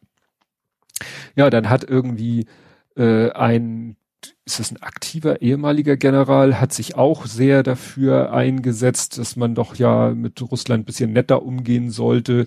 Ja, 1.35 1.49
dann 1.49 1.69
hat 1.69 1.83
irgendwie 1.83 2.47
äh, 2.95 3.31
ein, 3.31 3.97
ist 4.45 4.59
es 4.59 4.71
ein 4.71 4.81
aktiver 4.81 5.41
ehemaliger 5.41 5.97
General, 5.97 6.59
hat 6.59 6.73
sich 6.73 6.95
auch 6.95 7.25
sehr 7.25 7.63
dafür 7.63 8.31
eingesetzt, 8.33 9.17
dass 9.17 9.35
man 9.35 9.55
doch 9.55 9.75
ja 9.75 10.11
mit 10.11 10.41
Russland 10.41 10.83
ein 10.83 10.85
bisschen 10.85 11.13
netter 11.13 11.43
umgehen 11.43 11.91
sollte. 11.91 12.45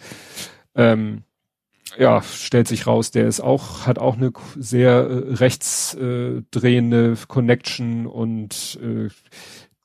Ähm, 0.74 1.22
ja, 1.96 2.22
stellt 2.22 2.68
sich 2.68 2.86
raus, 2.86 3.10
der 3.10 3.26
ist 3.26 3.40
auch, 3.40 3.86
hat 3.86 3.98
auch 3.98 4.16
eine 4.16 4.32
sehr 4.56 4.92
äh, 4.92 5.34
rechtsdrehende 5.34 7.12
äh, 7.12 7.16
Connection 7.26 8.06
und 8.06 8.78
äh, 8.82 9.08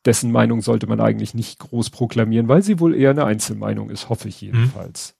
dessen 0.06 0.32
Meinung 0.32 0.62
sollte 0.62 0.88
man 0.88 1.00
eigentlich 1.00 1.34
nicht 1.34 1.60
groß 1.60 1.92
proklamieren, 1.92 2.50
weil 2.50 2.62
sie 2.62 2.80
wohl 2.80 2.94
eher 2.94 3.12
eine 3.12 3.26
Einzelmeinung 3.26 3.90
ist, 3.90 4.10
hoffe 4.10 4.28
ich 4.28 4.42
jedenfalls. 4.42 5.16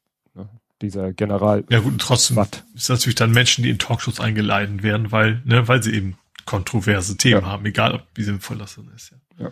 Dieser 0.84 1.14
General. 1.14 1.64
Ja 1.70 1.80
gut, 1.80 1.94
und 1.94 2.02
trotzdem 2.02 2.36
Watt. 2.36 2.66
ist 2.76 2.90
natürlich 2.90 3.16
dann 3.16 3.32
Menschen, 3.32 3.64
die 3.64 3.70
in 3.70 3.80
Talkshows 3.80 4.20
eingeladen 4.20 4.84
werden, 4.84 5.14
weil, 5.14 5.42
ne, 5.46 5.66
weil 5.70 5.82
sie 5.82 5.94
eben 5.94 6.18
kontroverse 6.46 7.16
Themen 7.16 7.42
ja. 7.42 7.48
haben, 7.48 7.66
egal 7.66 7.94
ob 7.94 8.02
wie 8.16 8.24
sinnvoll 8.24 8.58
das 8.58 8.76
dann 8.76 8.92
ist. 8.94 9.14
Ja. 9.40 9.46
ja. 9.46 9.52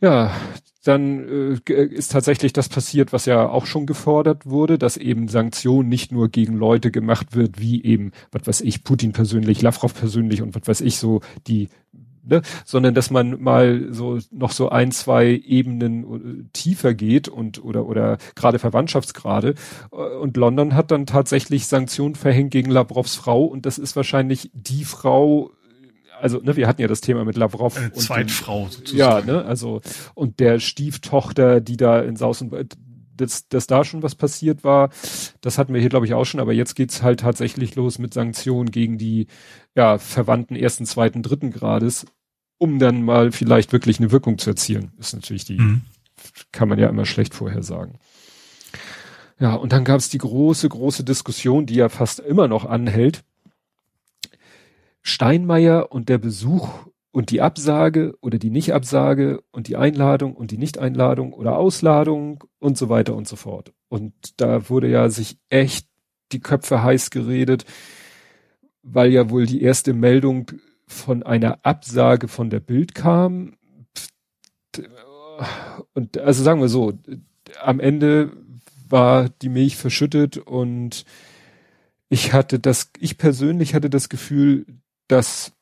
ja, 0.00 0.34
dann 0.82 1.54
äh, 1.68 1.84
ist 1.84 2.10
tatsächlich 2.10 2.52
das 2.52 2.68
passiert, 2.68 3.12
was 3.12 3.26
ja 3.26 3.48
auch 3.48 3.66
schon 3.66 3.86
gefordert 3.86 4.44
wurde, 4.44 4.76
dass 4.76 4.96
eben 4.96 5.28
Sanktionen 5.28 5.88
nicht 5.88 6.10
nur 6.10 6.30
gegen 6.30 6.54
Leute 6.56 6.90
gemacht 6.90 7.36
wird, 7.36 7.60
wie 7.60 7.84
eben, 7.84 8.10
was 8.32 8.48
weiß 8.48 8.60
ich, 8.62 8.82
Putin 8.82 9.12
persönlich, 9.12 9.62
Lavrov 9.62 9.94
persönlich 9.94 10.42
und 10.42 10.56
was 10.56 10.66
weiß 10.66 10.80
ich, 10.80 10.96
so 10.96 11.20
die 11.46 11.68
Ne, 12.22 12.42
sondern 12.66 12.94
dass 12.94 13.10
man 13.10 13.40
mal 13.40 13.86
so 13.92 14.18
noch 14.30 14.52
so 14.52 14.68
ein, 14.68 14.92
zwei 14.92 15.28
Ebenen 15.28 16.42
äh, 16.42 16.44
tiefer 16.52 16.92
geht 16.92 17.28
und 17.28 17.64
oder 17.64 17.86
oder 17.86 18.18
gerade 18.34 18.58
Verwandtschaftsgrade. 18.58 19.54
Äh, 19.90 19.96
und 19.96 20.36
London 20.36 20.74
hat 20.74 20.90
dann 20.90 21.06
tatsächlich 21.06 21.66
Sanktionen 21.66 22.14
verhängt 22.14 22.50
gegen 22.50 22.70
Lavrovs 22.70 23.16
Frau 23.16 23.44
und 23.44 23.64
das 23.64 23.78
ist 23.78 23.96
wahrscheinlich 23.96 24.50
die 24.52 24.84
Frau, 24.84 25.50
also 26.20 26.40
ne, 26.40 26.56
wir 26.56 26.68
hatten 26.68 26.82
ja 26.82 26.88
das 26.88 27.00
Thema 27.00 27.24
mit 27.24 27.36
Lavrov. 27.36 27.76
Eine 27.76 27.90
und 27.90 28.00
Zweitfrau 28.00 28.68
sozusagen. 28.68 29.28
Ja, 29.28 29.34
ne, 29.34 29.44
also 29.44 29.80
und 30.14 30.40
der 30.40 30.60
Stieftochter, 30.60 31.60
die 31.60 31.76
da 31.76 32.00
in 32.00 32.16
Saus 32.16 32.42
und 32.42 32.52
dass, 33.20 33.48
dass 33.48 33.66
da 33.66 33.84
schon 33.84 34.02
was 34.02 34.14
passiert 34.14 34.64
war, 34.64 34.90
das 35.40 35.58
hatten 35.58 35.74
wir 35.74 35.80
hier 35.80 35.90
glaube 35.90 36.06
ich 36.06 36.14
auch 36.14 36.24
schon, 36.24 36.40
aber 36.40 36.52
jetzt 36.52 36.74
geht's 36.74 37.02
halt 37.02 37.20
tatsächlich 37.20 37.76
los 37.76 37.98
mit 37.98 38.14
Sanktionen 38.14 38.70
gegen 38.70 38.98
die 38.98 39.26
ja, 39.74 39.98
Verwandten 39.98 40.56
ersten, 40.56 40.86
zweiten, 40.86 41.22
dritten 41.22 41.50
Grades, 41.50 42.06
um 42.58 42.78
dann 42.78 43.02
mal 43.02 43.32
vielleicht 43.32 43.72
wirklich 43.72 43.98
eine 43.98 44.10
Wirkung 44.10 44.38
zu 44.38 44.50
erzielen. 44.50 44.92
Ist 44.98 45.14
natürlich 45.14 45.44
die, 45.44 45.58
mhm. 45.58 45.82
kann 46.52 46.68
man 46.68 46.78
ja 46.78 46.88
immer 46.88 47.06
schlecht 47.06 47.34
vorhersagen. 47.34 47.98
Ja, 49.38 49.54
und 49.54 49.72
dann 49.72 49.84
gab 49.84 49.98
es 49.98 50.10
die 50.10 50.18
große, 50.18 50.68
große 50.68 51.02
Diskussion, 51.02 51.64
die 51.64 51.74
ja 51.74 51.88
fast 51.88 52.20
immer 52.20 52.46
noch 52.46 52.66
anhält. 52.66 53.24
Steinmeier 55.02 55.90
und 55.92 56.10
der 56.10 56.18
Besuch 56.18 56.68
und 57.12 57.30
die 57.30 57.40
Absage 57.40 58.14
oder 58.20 58.38
die 58.38 58.50
Nichtabsage 58.50 59.42
und 59.50 59.68
die 59.68 59.76
Einladung 59.76 60.34
und 60.34 60.50
die 60.50 60.58
Nichteinladung 60.58 61.32
oder 61.32 61.56
Ausladung 61.58 62.44
und 62.58 62.78
so 62.78 62.88
weiter 62.88 63.16
und 63.16 63.26
so 63.26 63.36
fort. 63.36 63.72
Und 63.88 64.12
da 64.36 64.68
wurde 64.68 64.88
ja 64.88 65.08
sich 65.08 65.38
echt 65.48 65.88
die 66.32 66.40
Köpfe 66.40 66.82
heiß 66.82 67.10
geredet, 67.10 67.64
weil 68.82 69.10
ja 69.10 69.30
wohl 69.30 69.46
die 69.46 69.62
erste 69.62 69.92
Meldung 69.92 70.50
von 70.86 71.22
einer 71.22 71.64
Absage 71.64 72.28
von 72.28 72.50
der 72.50 72.60
Bild 72.60 72.94
kam. 72.94 73.56
Und 75.94 76.18
also 76.18 76.44
sagen 76.44 76.60
wir 76.60 76.68
so, 76.68 76.92
am 77.60 77.80
Ende 77.80 78.32
war 78.88 79.28
die 79.28 79.48
Milch 79.48 79.76
verschüttet 79.76 80.36
und 80.36 81.04
ich 82.08 82.32
hatte 82.32 82.58
das, 82.58 82.90
ich 82.98 83.18
persönlich 83.18 83.74
hatte 83.74 83.90
das 83.90 84.08
Gefühl, 84.08 84.66
dass 85.08 85.52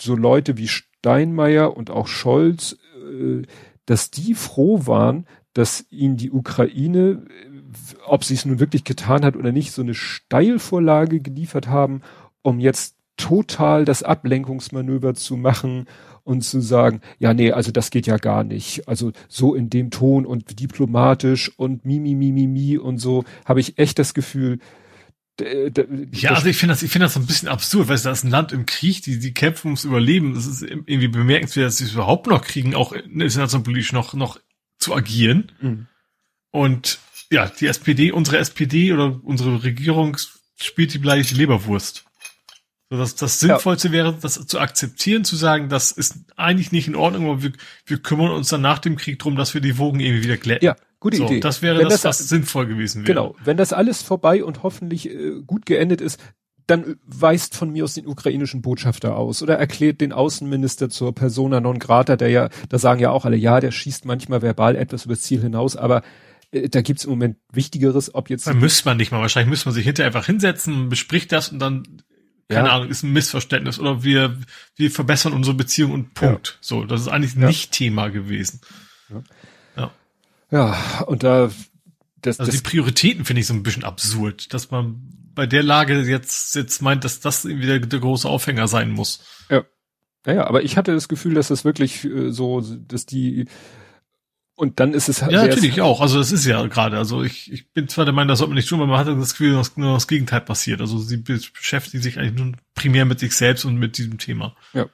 so 0.00 0.14
Leute 0.14 0.56
wie 0.56 0.68
Steinmeier 0.68 1.76
und 1.76 1.90
auch 1.90 2.06
Scholz, 2.06 2.76
äh, 2.94 3.42
dass 3.86 4.10
die 4.10 4.34
froh 4.34 4.86
waren, 4.86 5.26
dass 5.54 5.86
ihnen 5.90 6.16
die 6.16 6.30
Ukraine, 6.30 7.24
ob 8.06 8.24
sie 8.24 8.34
es 8.34 8.44
nun 8.44 8.60
wirklich 8.60 8.84
getan 8.84 9.24
hat 9.24 9.36
oder 9.36 9.50
nicht, 9.50 9.72
so 9.72 9.82
eine 9.82 9.94
Steilvorlage 9.94 11.20
geliefert 11.20 11.68
haben, 11.68 12.02
um 12.42 12.60
jetzt 12.60 12.96
total 13.16 13.84
das 13.84 14.02
Ablenkungsmanöver 14.02 15.14
zu 15.14 15.36
machen 15.36 15.86
und 16.22 16.42
zu 16.42 16.60
sagen, 16.60 17.00
ja, 17.18 17.32
nee, 17.34 17.52
also 17.52 17.72
das 17.72 17.90
geht 17.90 18.06
ja 18.06 18.18
gar 18.18 18.44
nicht. 18.44 18.86
Also 18.86 19.12
so 19.28 19.54
in 19.54 19.70
dem 19.70 19.90
Ton 19.90 20.26
und 20.26 20.60
diplomatisch 20.60 21.50
und 21.56 21.84
mi, 21.84 21.98
mi, 21.98 22.14
mi, 22.14 22.32
mi, 22.32 22.46
mi 22.46 22.78
und 22.78 22.98
so 22.98 23.24
habe 23.44 23.60
ich 23.60 23.78
echt 23.78 23.98
das 23.98 24.14
Gefühl, 24.14 24.58
ja, 25.40 26.30
also 26.30 26.46
ich 26.46 26.56
finde 26.56 26.72
das, 26.72 26.82
ich 26.82 26.90
finde 26.90 27.06
das 27.06 27.14
so 27.14 27.20
ein 27.20 27.26
bisschen 27.26 27.48
absurd, 27.48 27.88
weil 27.88 27.98
da 27.98 28.10
ist 28.10 28.24
ein 28.24 28.30
Land 28.30 28.52
im 28.52 28.66
Krieg, 28.66 29.02
die, 29.02 29.18
die 29.18 29.32
kämpfen 29.32 29.68
ums 29.68 29.84
Überleben. 29.84 30.34
Das 30.34 30.46
ist 30.46 30.62
irgendwie 30.62 31.08
bemerkenswert, 31.08 31.66
dass 31.66 31.78
sie 31.78 31.84
es 31.84 31.92
überhaupt 31.92 32.26
noch 32.26 32.42
kriegen, 32.42 32.74
auch 32.74 32.92
internationalpolitisch 32.92 33.92
noch, 33.92 34.14
noch 34.14 34.40
zu 34.78 34.94
agieren. 34.94 35.52
Mhm. 35.60 35.86
Und 36.50 36.98
ja, 37.30 37.46
die 37.46 37.66
SPD, 37.66 38.10
unsere 38.10 38.38
SPD 38.38 38.92
oder 38.92 39.20
unsere 39.22 39.62
Regierung 39.62 40.16
spielt 40.56 40.94
die 40.94 41.00
gleiche 41.00 41.34
Leberwurst. 41.34 42.04
So, 42.90 42.96
dass 42.96 43.14
das 43.14 43.38
Sinnvollste 43.38 43.88
ja. 43.88 43.92
wäre, 43.92 44.18
das 44.18 44.46
zu 44.46 44.58
akzeptieren, 44.58 45.24
zu 45.24 45.36
sagen, 45.36 45.68
das 45.68 45.92
ist 45.92 46.16
eigentlich 46.36 46.72
nicht 46.72 46.88
in 46.88 46.96
Ordnung, 46.96 47.26
aber 47.26 47.42
wir, 47.42 47.52
wir 47.84 47.98
kümmern 47.98 48.30
uns 48.30 48.48
dann 48.48 48.62
nach 48.62 48.78
dem 48.78 48.96
Krieg 48.96 49.18
drum, 49.18 49.36
dass 49.36 49.52
wir 49.52 49.60
die 49.60 49.76
Wogen 49.76 50.00
irgendwie 50.00 50.24
wieder 50.24 50.38
glätten. 50.38 50.64
Ja, 50.64 50.76
Gute 51.00 51.18
so, 51.18 51.26
Idee. 51.26 51.40
Das 51.40 51.62
wäre 51.62 51.82
das, 51.82 52.02
das, 52.02 52.04
was 52.04 52.28
sinnvoll 52.28 52.66
gewesen 52.66 53.02
wäre. 53.02 53.06
Genau. 53.06 53.36
Wenn 53.44 53.56
das 53.56 53.72
alles 53.72 54.02
vorbei 54.02 54.42
und 54.42 54.62
hoffentlich 54.62 55.08
äh, 55.08 55.42
gut 55.46 55.66
geendet 55.66 56.00
ist, 56.00 56.18
dann 56.68 56.96
weist 57.06 57.56
von 57.56 57.70
mir 57.70 57.84
aus 57.84 57.94
den 57.94 58.06
ukrainischen 58.06 58.60
Botschafter 58.60 59.16
aus 59.16 59.42
oder 59.42 59.56
erklärt 59.58 60.00
den 60.00 60.12
Außenminister 60.12 60.90
zur 60.90 61.14
Persona 61.14 61.60
non 61.60 61.78
grata, 61.78 62.16
der 62.16 62.28
ja, 62.28 62.50
da 62.68 62.78
sagen 62.78 63.00
ja 63.00 63.10
auch 63.10 63.24
alle, 63.24 63.36
ja, 63.36 63.58
der 63.60 63.70
schießt 63.70 64.04
manchmal 64.04 64.42
verbal 64.42 64.76
etwas 64.76 65.06
übers 65.06 65.22
Ziel 65.22 65.40
hinaus, 65.40 65.76
aber 65.76 66.02
äh, 66.50 66.68
da 66.68 66.82
gibt's 66.82 67.04
im 67.04 67.10
Moment 67.10 67.38
Wichtigeres, 67.52 68.14
ob 68.14 68.28
jetzt. 68.28 68.46
Da 68.46 68.52
müsste 68.52 68.86
man 68.86 68.98
nicht 68.98 69.12
mal, 69.12 69.20
wahrscheinlich 69.20 69.48
müsste 69.48 69.68
man 69.68 69.74
sich 69.74 69.84
hinterher 69.84 70.08
einfach 70.08 70.26
hinsetzen, 70.26 70.90
bespricht 70.90 71.32
das 71.32 71.48
und 71.48 71.58
dann, 71.58 71.84
keine 72.48 72.68
ja. 72.68 72.74
Ahnung, 72.74 72.90
ist 72.90 73.02
ein 73.02 73.12
Missverständnis 73.14 73.78
oder 73.78 74.04
wir, 74.04 74.36
wir 74.76 74.90
verbessern 74.90 75.32
unsere 75.32 75.56
Beziehung 75.56 75.92
und 75.92 76.12
Punkt. 76.12 76.48
Ja. 76.48 76.58
So, 76.60 76.84
das 76.84 77.00
ist 77.00 77.08
eigentlich 77.08 77.34
ja. 77.34 77.46
nicht 77.46 77.72
Thema 77.72 78.08
gewesen. 78.08 78.60
Ja. 80.50 81.02
Und 81.06 81.22
da 81.22 81.50
das, 82.20 82.40
also 82.40 82.50
das, 82.50 82.60
die 82.60 82.68
Prioritäten 82.68 83.24
finde 83.24 83.40
ich 83.40 83.46
so 83.46 83.54
ein 83.54 83.62
bisschen 83.62 83.84
absurd, 83.84 84.52
dass 84.52 84.70
man 84.70 85.00
bei 85.34 85.46
der 85.46 85.62
Lage 85.62 86.00
jetzt 86.02 86.54
jetzt 86.56 86.82
meint, 86.82 87.04
dass 87.04 87.20
das 87.20 87.44
irgendwie 87.44 87.66
der, 87.66 87.78
der 87.78 88.00
große 88.00 88.28
Aufhänger 88.28 88.66
sein 88.66 88.90
muss. 88.90 89.20
Ja. 89.48 89.64
Naja, 90.26 90.46
aber 90.46 90.64
ich 90.64 90.76
hatte 90.76 90.92
das 90.92 91.08
Gefühl, 91.08 91.34
dass 91.34 91.48
das 91.48 91.64
wirklich 91.64 92.04
äh, 92.04 92.32
so, 92.32 92.60
dass 92.60 93.06
die 93.06 93.46
und 94.58 94.80
dann 94.80 94.92
ist 94.92 95.08
es 95.08 95.22
halt. 95.22 95.30
Ja, 95.30 95.46
natürlich 95.46 95.80
auch. 95.80 96.00
Also 96.00 96.18
das 96.18 96.32
ist 96.32 96.44
ja 96.44 96.66
gerade. 96.66 96.98
Also 96.98 97.22
ich, 97.22 97.52
ich 97.52 97.70
bin 97.70 97.86
zwar 97.86 98.04
der 98.04 98.12
Meinung, 98.12 98.30
das 98.30 98.40
sollte 98.40 98.50
man 98.50 98.56
nicht 98.56 98.68
tun, 98.68 98.80
aber 98.80 98.88
man 98.88 98.98
hat 98.98 99.06
das 99.06 99.30
Gefühl, 99.30 99.52
dass 99.52 99.76
nur 99.76 99.94
das 99.94 100.08
Gegenteil 100.08 100.40
passiert. 100.40 100.80
Also 100.80 100.98
sie 100.98 101.18
beschäftigen 101.18 102.02
sich 102.02 102.18
eigentlich 102.18 102.34
nur 102.34 102.54
primär 102.74 103.04
mit 103.04 103.20
sich 103.20 103.36
selbst 103.36 103.64
und 103.64 103.76
mit 103.76 103.98
diesem 103.98 104.18
Thema. 104.18 104.56
Ja. 104.72 104.86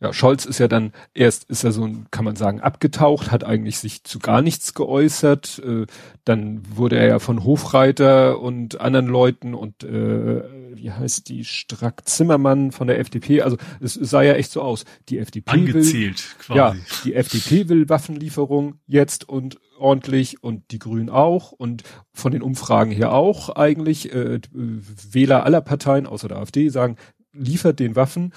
Ja, 0.00 0.12
Scholz 0.12 0.44
ist 0.44 0.58
ja 0.58 0.68
dann 0.68 0.92
erst 1.12 1.44
ist 1.50 1.64
er 1.64 1.72
so, 1.72 1.88
kann 2.12 2.24
man 2.24 2.36
sagen, 2.36 2.60
abgetaucht, 2.60 3.32
hat 3.32 3.42
eigentlich 3.42 3.78
sich 3.78 4.04
zu 4.04 4.20
gar 4.20 4.42
nichts 4.42 4.74
geäußert. 4.74 5.60
Äh, 5.64 5.86
dann 6.24 6.62
wurde 6.76 6.98
er 6.98 7.08
ja 7.08 7.18
von 7.18 7.42
Hofreiter 7.42 8.40
und 8.40 8.80
anderen 8.80 9.06
Leuten 9.06 9.54
und 9.54 9.82
äh, 9.82 10.42
wie 10.74 10.92
heißt 10.92 11.28
die 11.28 11.44
Strack 11.44 12.08
Zimmermann 12.08 12.70
von 12.70 12.86
der 12.86 13.00
FDP. 13.00 13.42
Also 13.42 13.56
es, 13.80 13.94
sah 13.94 14.22
ja 14.22 14.34
echt 14.34 14.52
so 14.52 14.62
aus. 14.62 14.84
Die 15.08 15.18
FDP 15.18 15.50
Angezählt, 15.50 15.94
will, 15.94 16.38
quasi. 16.38 16.58
ja, 16.58 16.76
die 17.04 17.14
FDP 17.14 17.68
will 17.68 17.88
Waffenlieferung 17.88 18.76
jetzt 18.86 19.28
und 19.28 19.58
ordentlich 19.78 20.42
und 20.42 20.70
die 20.70 20.78
Grünen 20.78 21.10
auch 21.10 21.52
und 21.52 21.82
von 22.12 22.32
den 22.32 22.42
Umfragen 22.42 22.92
her 22.92 23.12
auch 23.12 23.48
eigentlich 23.50 24.12
äh, 24.12 24.40
Wähler 24.52 25.44
aller 25.44 25.60
Parteien 25.60 26.06
außer 26.06 26.28
der 26.28 26.38
AfD 26.38 26.68
sagen 26.68 26.96
liefert 27.32 27.78
den 27.78 27.96
Waffen 27.96 28.32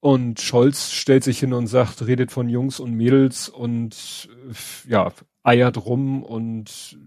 und 0.00 0.40
Scholz 0.40 0.92
stellt 0.92 1.24
sich 1.24 1.38
hin 1.38 1.52
und 1.52 1.66
sagt, 1.66 2.06
redet 2.06 2.32
von 2.32 2.48
Jungs 2.48 2.80
und 2.80 2.92
Mädels 2.92 3.48
und 3.48 4.28
ja, 4.88 5.12
eiert 5.42 5.84
rum 5.84 6.22
und 6.22 6.98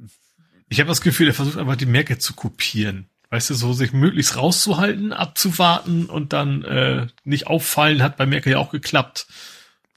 ich 0.70 0.80
habe 0.80 0.88
das 0.88 1.02
Gefühl, 1.02 1.28
er 1.28 1.34
versucht 1.34 1.58
einfach 1.58 1.76
die 1.76 1.86
Merkel 1.86 2.18
zu 2.18 2.34
kopieren. 2.34 3.08
Weißt 3.30 3.50
du, 3.50 3.54
so 3.56 3.74
sich 3.74 3.94
möglichst 3.94 4.38
rauszuhalten, 4.38 5.12
abzuwarten 5.12 6.06
und 6.06 6.34
dann 6.34 6.64
äh, 6.64 7.08
nicht 7.24 7.48
auffallen, 7.48 8.04
hat 8.04 8.18
bei 8.18 8.26
Merkel 8.26 8.54
ja 8.54 8.58
auch 8.60 8.72
geklappt. 8.72 9.28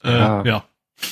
Äh, 0.03 0.13
ja. 0.13 0.45
ja. 0.45 0.65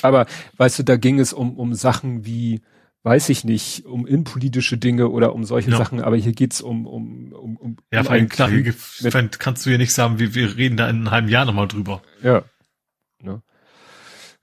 Aber 0.03 0.27
weißt 0.57 0.79
du, 0.79 0.83
da 0.85 0.97
ging 0.97 1.19
es 1.19 1.33
um, 1.33 1.57
um 1.57 1.75
Sachen 1.75 2.25
wie 2.25 2.63
weiß 3.05 3.29
ich 3.29 3.45
nicht, 3.45 3.85
um 3.85 4.07
innenpolitische 4.07 4.79
Dinge 4.79 5.11
oder 5.11 5.35
um 5.35 5.45
solche 5.45 5.71
ja. 5.71 5.77
Sachen, 5.77 6.01
aber 6.01 6.17
hier 6.17 6.33
geht's 6.33 6.63
um, 6.63 6.87
um, 6.87 7.33
um, 7.33 7.57
um 7.59 7.77
Ja, 7.93 8.01
um 8.01 8.09
einen 8.09 8.29
klar, 8.29 8.51
hier 8.51 8.75
kannst 9.39 9.67
du 9.67 9.71
ja 9.71 9.79
nicht 9.79 9.93
sagen, 9.93 10.19
wir, 10.19 10.35
wir 10.35 10.57
reden 10.57 10.79
da 10.79 10.89
in 10.89 10.97
einem 10.97 11.11
halben 11.11 11.29
Jahr 11.29 11.45
nochmal 11.45 11.69
drüber. 11.69 12.03
Ja. 12.23 12.45
Ne? 13.23 13.43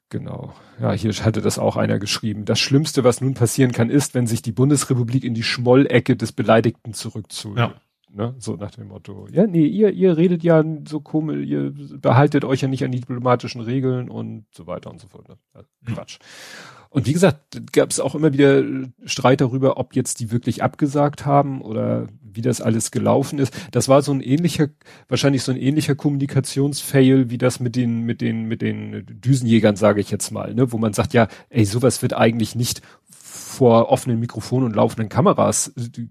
Genau. 0.10 0.54
Ja, 0.80 0.92
hier 0.92 1.12
hatte 1.12 1.42
das 1.42 1.58
auch 1.58 1.76
einer 1.76 1.98
geschrieben. 1.98 2.46
Das 2.46 2.60
Schlimmste, 2.60 3.04
was 3.04 3.20
nun 3.20 3.34
passieren 3.34 3.72
kann, 3.72 3.90
ist, 3.90 4.14
wenn 4.14 4.28
sich 4.28 4.44
die 4.44 4.52
Bundesrepublik 4.52 5.24
in 5.24 5.34
die 5.34 5.44
Schmollecke 5.44 6.16
des 6.16 6.32
Beleidigten 6.32 6.94
zurückzieht. 6.94 7.58
Ja. 7.58 7.74
Ne? 8.14 8.36
So 8.38 8.58
nach 8.58 8.72
dem 8.72 8.90
Motto. 8.90 9.28
Ja, 9.32 9.48
nee, 9.48 9.66
ihr, 9.66 9.92
ihr 9.92 10.18
redet 10.18 10.44
ja 10.44 10.64
so 10.86 11.00
komisch, 11.00 11.48
ihr 11.48 11.74
behaltet 11.98 12.44
euch 12.44 12.62
ja 12.62 12.68
nicht 12.68 12.84
an 12.84 12.92
die 12.92 13.00
diplomatischen 13.00 13.62
Regeln 13.62 14.10
und 14.10 14.46
so 14.52 14.68
weiter 14.68 14.92
und 14.92 15.00
so 15.00 15.08
fort. 15.08 15.30
Ne? 15.30 15.38
Ja, 15.56 15.62
Quatsch. 15.94 16.20
Mhm. 16.20 16.81
Und 16.92 17.06
wie 17.08 17.14
gesagt, 17.14 17.72
gab 17.72 17.90
es 17.90 18.02
auch 18.02 18.16
immer 18.16 18.34
wieder 18.34 18.64
Streit 19.06 19.40
darüber, 19.40 19.78
ob 19.78 19.96
jetzt 19.96 20.20
die 20.20 20.30
wirklich 20.30 20.62
abgesagt 20.62 21.26
haben 21.26 21.62
oder 21.62 22.10
wie 22.22 22.42
das 22.42 22.60
alles 22.60 22.92
gelaufen 22.92 23.40
ist. 23.40 23.54
Das 23.72 23.88
war 23.88 24.02
so 24.02 24.12
ein 24.12 24.20
ähnlicher, 24.20 24.68
wahrscheinlich 25.08 25.42
so 25.44 25.54
ein 25.54 25.58
ähnlicher 25.58 25.96
Kommunikationsfail 25.96 27.30
wie 27.30 27.38
das 27.38 27.62
mit 27.62 27.78
den, 27.78 28.02
mit 28.02 28.20
den, 28.20 28.44
mit 28.44 28.62
den 28.62 29.06
Düsenjägern, 29.08 29.78
sage 29.78 30.02
ich 30.02 30.12
jetzt 30.12 30.32
mal, 30.32 30.54
ne, 30.54 30.74
wo 30.74 30.78
man 30.78 30.92
sagt, 30.92 31.14
ja, 31.14 31.30
ey, 31.50 31.64
sowas 31.64 32.02
wird 32.02 32.14
eigentlich 32.14 32.56
nicht 32.56 32.82
vor 33.10 33.88
offenen 33.88 34.20
Mikrofonen 34.20 34.66
und 34.66 34.76
laufenden 34.76 35.08
Kameras 35.08 35.74
äh, 35.78 36.08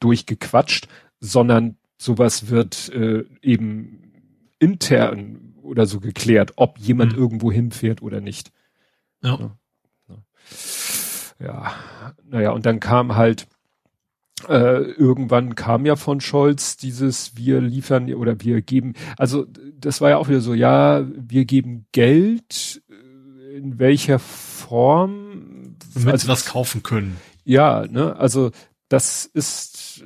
durchgequatscht, 0.00 0.88
sondern 1.20 1.76
sowas 1.96 2.48
wird 2.48 2.88
äh, 2.88 3.22
eben 3.40 4.12
intern 4.58 5.54
oder 5.62 5.86
so 5.86 6.00
geklärt, 6.00 6.54
ob 6.56 6.76
jemand 6.78 7.12
mhm. 7.12 7.18
irgendwo 7.18 7.52
hinfährt 7.52 8.02
oder 8.02 8.20
nicht. 8.20 8.50
Ja. 9.22 9.38
ja 9.38 9.57
ja, 11.38 11.72
naja, 12.28 12.50
und 12.50 12.66
dann 12.66 12.80
kam 12.80 13.16
halt, 13.16 13.46
äh, 14.48 14.82
irgendwann 14.82 15.54
kam 15.54 15.86
ja 15.86 15.96
von 15.96 16.20
Scholz 16.20 16.76
dieses 16.76 17.36
wir 17.36 17.60
liefern 17.60 18.12
oder 18.14 18.40
wir 18.40 18.62
geben, 18.62 18.94
also 19.16 19.46
das 19.78 20.00
war 20.00 20.10
ja 20.10 20.16
auch 20.16 20.28
wieder 20.28 20.40
so, 20.40 20.54
ja, 20.54 21.04
wir 21.08 21.44
geben 21.44 21.86
Geld, 21.92 22.82
äh, 22.88 23.56
in 23.56 23.78
welcher 23.78 24.18
Form? 24.18 25.76
Damit 25.94 26.12
also, 26.12 26.26
sie 26.26 26.32
was 26.32 26.46
kaufen 26.46 26.82
können. 26.82 27.16
Ja, 27.44 27.86
ne, 27.88 28.16
also 28.16 28.50
das 28.88 29.26
ist 29.26 30.04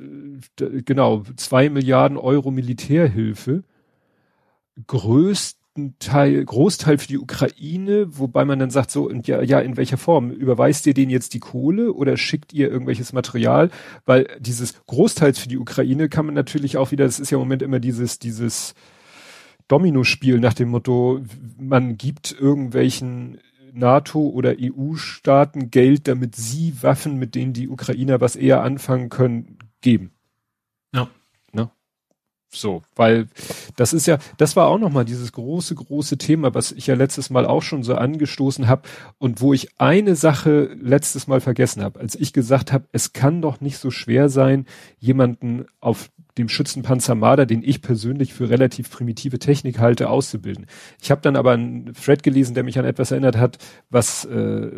äh, 0.59 0.81
genau 0.83 1.23
zwei 1.37 1.69
Milliarden 1.69 2.17
Euro 2.17 2.51
Militärhilfe. 2.51 3.63
Größt 4.87 5.59
Teil, 5.97 6.45
Großteil 6.45 6.99
für 6.99 7.07
die 7.07 7.17
Ukraine, 7.17 8.05
wobei 8.17 8.45
man 8.45 8.59
dann 8.59 8.69
sagt 8.69 8.91
so, 8.91 9.07
und 9.09 9.27
ja, 9.27 9.41
ja, 9.41 9.59
in 9.59 9.75
welcher 9.75 9.97
Form? 9.97 10.29
Überweist 10.29 10.85
ihr 10.85 10.93
denen 10.93 11.09
jetzt 11.09 11.33
die 11.33 11.39
Kohle 11.39 11.93
oder 11.93 12.15
schickt 12.15 12.53
ihr 12.53 12.69
irgendwelches 12.69 13.11
Material? 13.11 13.71
Weil 14.05 14.27
dieses 14.39 14.85
Großteils 14.85 15.39
für 15.39 15.47
die 15.47 15.57
Ukraine 15.57 16.09
kann 16.09 16.27
man 16.27 16.35
natürlich 16.35 16.77
auch 16.77 16.91
wieder, 16.91 17.05
das 17.05 17.19
ist 17.19 17.31
ja 17.31 17.37
im 17.37 17.43
Moment 17.43 17.63
immer 17.63 17.79
dieses, 17.79 18.19
dieses 18.19 18.75
Domino-Spiel 19.67 20.39
nach 20.39 20.53
dem 20.53 20.69
Motto, 20.69 21.21
man 21.57 21.97
gibt 21.97 22.31
irgendwelchen 22.31 23.39
NATO 23.73 24.29
oder 24.29 24.55
EU-Staaten 24.59 25.71
Geld, 25.71 26.07
damit 26.07 26.35
sie 26.35 26.75
Waffen, 26.81 27.17
mit 27.17 27.33
denen 27.33 27.53
die 27.53 27.69
Ukrainer 27.69 28.21
was 28.21 28.35
eher 28.35 28.61
anfangen 28.61 29.09
können, 29.09 29.57
geben. 29.81 30.11
Ja. 30.93 31.09
So, 32.53 32.83
weil 32.95 33.27
das 33.75 33.93
ist 33.93 34.05
ja, 34.05 34.19
das 34.37 34.55
war 34.55 34.67
auch 34.67 34.77
nochmal 34.77 35.05
dieses 35.05 35.31
große, 35.31 35.73
große 35.73 36.19
Thema, 36.19 36.53
was 36.53 36.71
ich 36.71 36.85
ja 36.85 36.93
letztes 36.93 37.31
Mal 37.31 37.47
auch 37.47 37.63
schon 37.63 37.81
so 37.81 37.95
angestoßen 37.95 38.67
habe 38.67 38.83
und 39.17 39.41
wo 39.41 39.53
ich 39.53 39.79
eine 39.79 40.15
Sache 40.15 40.69
letztes 40.79 41.25
Mal 41.25 41.41
vergessen 41.41 41.83
habe, 41.83 41.99
als 41.99 42.13
ich 42.13 42.31
gesagt 42.31 42.71
habe, 42.71 42.85
es 42.91 43.11
kann 43.11 43.41
doch 43.41 43.59
nicht 43.59 43.79
so 43.79 43.89
schwer 43.89 44.29
sein, 44.29 44.67
jemanden 44.99 45.65
auf 45.79 46.11
dem 46.37 46.47
Schützenpanzer 46.47 47.15
Marder, 47.15 47.47
den 47.47 47.63
ich 47.63 47.81
persönlich 47.81 48.33
für 48.33 48.49
relativ 48.49 48.91
primitive 48.91 49.39
Technik 49.39 49.79
halte, 49.79 50.09
auszubilden. 50.09 50.67
Ich 51.01 51.09
habe 51.09 51.21
dann 51.21 51.35
aber 51.35 51.53
einen 51.53 51.93
Thread 51.93 52.21
gelesen, 52.21 52.53
der 52.53 52.63
mich 52.63 52.77
an 52.77 52.85
etwas 52.85 53.09
erinnert 53.09 53.37
hat, 53.37 53.57
was 53.89 54.25
äh, 54.25 54.69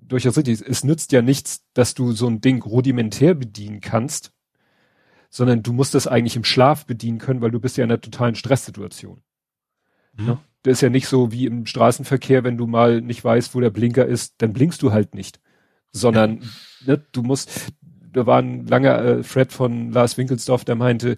durchaus 0.00 0.36
richtig 0.36 0.54
ist. 0.54 0.68
Es 0.68 0.82
nützt 0.82 1.12
ja 1.12 1.22
nichts, 1.22 1.64
dass 1.72 1.94
du 1.94 2.12
so 2.12 2.26
ein 2.26 2.40
Ding 2.40 2.62
rudimentär 2.62 3.34
bedienen 3.34 3.80
kannst, 3.80 4.32
sondern 5.32 5.62
du 5.62 5.72
musst 5.72 5.94
das 5.94 6.06
eigentlich 6.06 6.36
im 6.36 6.44
Schlaf 6.44 6.84
bedienen 6.84 7.18
können, 7.18 7.40
weil 7.40 7.50
du 7.50 7.58
bist 7.58 7.78
ja 7.78 7.84
in 7.84 7.90
einer 7.90 8.00
totalen 8.00 8.34
Stresssituation. 8.34 9.22
Mhm. 10.12 10.26
Ne? 10.26 10.38
Das 10.62 10.74
ist 10.74 10.80
ja 10.82 10.90
nicht 10.90 11.08
so 11.08 11.32
wie 11.32 11.46
im 11.46 11.64
Straßenverkehr, 11.64 12.44
wenn 12.44 12.58
du 12.58 12.66
mal 12.66 13.00
nicht 13.00 13.24
weißt, 13.24 13.54
wo 13.54 13.60
der 13.60 13.70
Blinker 13.70 14.06
ist, 14.06 14.34
dann 14.38 14.52
blinkst 14.52 14.82
du 14.82 14.92
halt 14.92 15.14
nicht. 15.14 15.40
Sondern 15.90 16.42
ja. 16.84 16.94
ne, 16.94 17.06
du 17.12 17.22
musst, 17.22 17.72
da 18.12 18.26
war 18.26 18.40
ein 18.40 18.66
langer 18.66 19.02
äh, 19.02 19.22
Thread 19.22 19.52
von 19.52 19.90
Lars 19.90 20.18
Winkelsdorf, 20.18 20.66
der 20.66 20.74
meinte, 20.74 21.16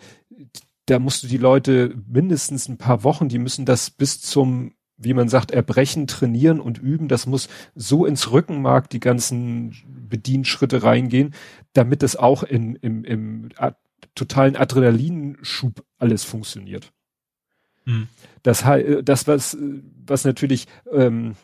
da 0.86 1.00
musst 1.00 1.24
du 1.24 1.26
die 1.26 1.36
Leute 1.36 1.94
mindestens 2.06 2.68
ein 2.68 2.78
paar 2.78 3.02
Wochen, 3.02 3.28
die 3.28 3.40
müssen 3.40 3.64
das 3.64 3.90
bis 3.90 4.20
zum, 4.20 4.74
wie 4.96 5.14
man 5.14 5.28
sagt, 5.28 5.50
Erbrechen 5.50 6.06
trainieren 6.06 6.60
und 6.60 6.78
üben. 6.78 7.08
Das 7.08 7.26
muss 7.26 7.48
so 7.74 8.06
ins 8.06 8.30
Rückenmark 8.30 8.90
die 8.90 9.00
ganzen 9.00 9.74
Bedienschritte 10.08 10.84
reingehen, 10.84 11.34
damit 11.72 12.04
es 12.04 12.14
auch 12.14 12.44
in, 12.44 12.76
im, 12.76 13.04
im 13.04 13.48
totalen 14.14 14.56
Adrenalinschub 14.56 15.84
alles 15.98 16.24
funktioniert. 16.24 16.92
Hm. 17.84 18.08
Das, 18.42 18.64
äh, 18.64 19.02
das 19.02 19.26
was, 19.26 19.56
was 20.06 20.24
natürlich 20.24 20.66
ähm, 20.90 21.34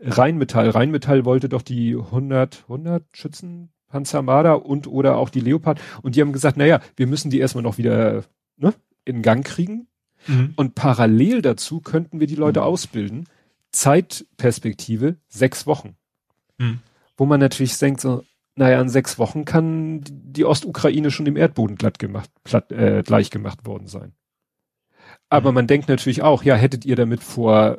Rheinmetall, 0.00 0.70
Rheinmetall 0.70 1.24
wollte 1.24 1.48
doch 1.48 1.62
die 1.62 1.96
100, 1.96 2.64
100 2.64 3.04
Schützen 3.12 3.70
Panzermarder 3.88 4.66
und 4.66 4.86
oder 4.86 5.16
auch 5.16 5.30
die 5.30 5.40
Leopard 5.40 5.80
und 6.02 6.16
die 6.16 6.20
haben 6.20 6.32
gesagt, 6.32 6.56
naja, 6.56 6.80
wir 6.96 7.06
müssen 7.06 7.30
die 7.30 7.38
erstmal 7.38 7.62
noch 7.62 7.78
wieder 7.78 8.24
ne, 8.56 8.74
in 9.04 9.22
Gang 9.22 9.46
kriegen 9.46 9.86
mhm. 10.26 10.54
und 10.56 10.74
parallel 10.74 11.40
dazu 11.40 11.80
könnten 11.80 12.20
wir 12.20 12.26
die 12.26 12.34
Leute 12.34 12.60
mhm. 12.60 12.66
ausbilden. 12.66 13.28
Zeitperspektive 13.72 15.16
sechs 15.28 15.66
Wochen. 15.66 15.96
Mhm. 16.58 16.80
Wo 17.16 17.26
man 17.26 17.40
natürlich 17.40 17.78
denkt 17.78 18.00
so, 18.00 18.24
naja, 18.56 18.80
in 18.80 18.88
sechs 18.88 19.18
Wochen 19.18 19.44
kann 19.44 20.00
die 20.06 20.46
Ostukraine 20.46 21.10
schon 21.10 21.26
im 21.26 21.36
Erdboden 21.36 21.76
glatt 21.76 21.98
gemacht, 21.98 22.30
platt, 22.42 22.72
äh, 22.72 23.02
gleich 23.04 23.30
gemacht 23.30 23.66
worden 23.66 23.86
sein. 23.86 24.14
Aber 25.28 25.50
mhm. 25.50 25.56
man 25.56 25.66
denkt 25.66 25.88
natürlich 25.88 26.22
auch, 26.22 26.42
ja, 26.42 26.56
hättet 26.56 26.84
ihr 26.84 26.96
damit 26.96 27.22
vor, 27.22 27.78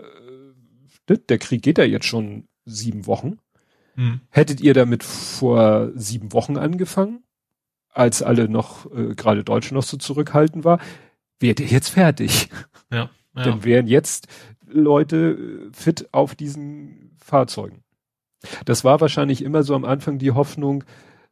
äh, 1.10 1.18
der 1.18 1.40
Krieg 1.40 1.64
geht 1.64 1.80
ja 1.80 1.84
jetzt 1.84 2.06
schon 2.06 2.48
sieben 2.66 3.08
Wochen, 3.08 3.40
mhm. 3.96 4.22
hättet 4.30 4.62
ihr 4.62 4.76
damit 4.76 5.04
vor 5.04 5.92
sieben 5.96 6.32
Wochen 6.32 6.58
angefangen, 6.58 7.24
als 7.90 8.22
alle 8.22 8.48
noch, 8.48 8.86
äh, 8.92 9.16
gerade 9.16 9.44
Deutsche 9.44 9.74
noch 9.74 9.84
so 9.84 9.98
zurückhaltend 9.98 10.64
war, 10.64 10.80
wärt 11.40 11.60
ihr 11.60 11.68
jetzt 11.68 11.90
fertig. 11.90 12.50
Ja, 12.90 13.10
ja. 13.36 13.44
Dann 13.44 13.66
wären 13.66 13.88
jetzt 13.88 14.28
Leute 14.66 15.70
äh, 15.70 15.74
fit 15.74 16.08
auf 16.14 16.36
diesen 16.36 17.18
Fahrzeugen. 17.18 17.84
Das 18.66 18.84
war 18.84 19.02
wahrscheinlich 19.02 19.44
immer 19.44 19.64
so 19.64 19.76
am 19.76 19.86
Anfang 19.86 20.20
die 20.20 20.32
Hoffnung, 20.32 20.84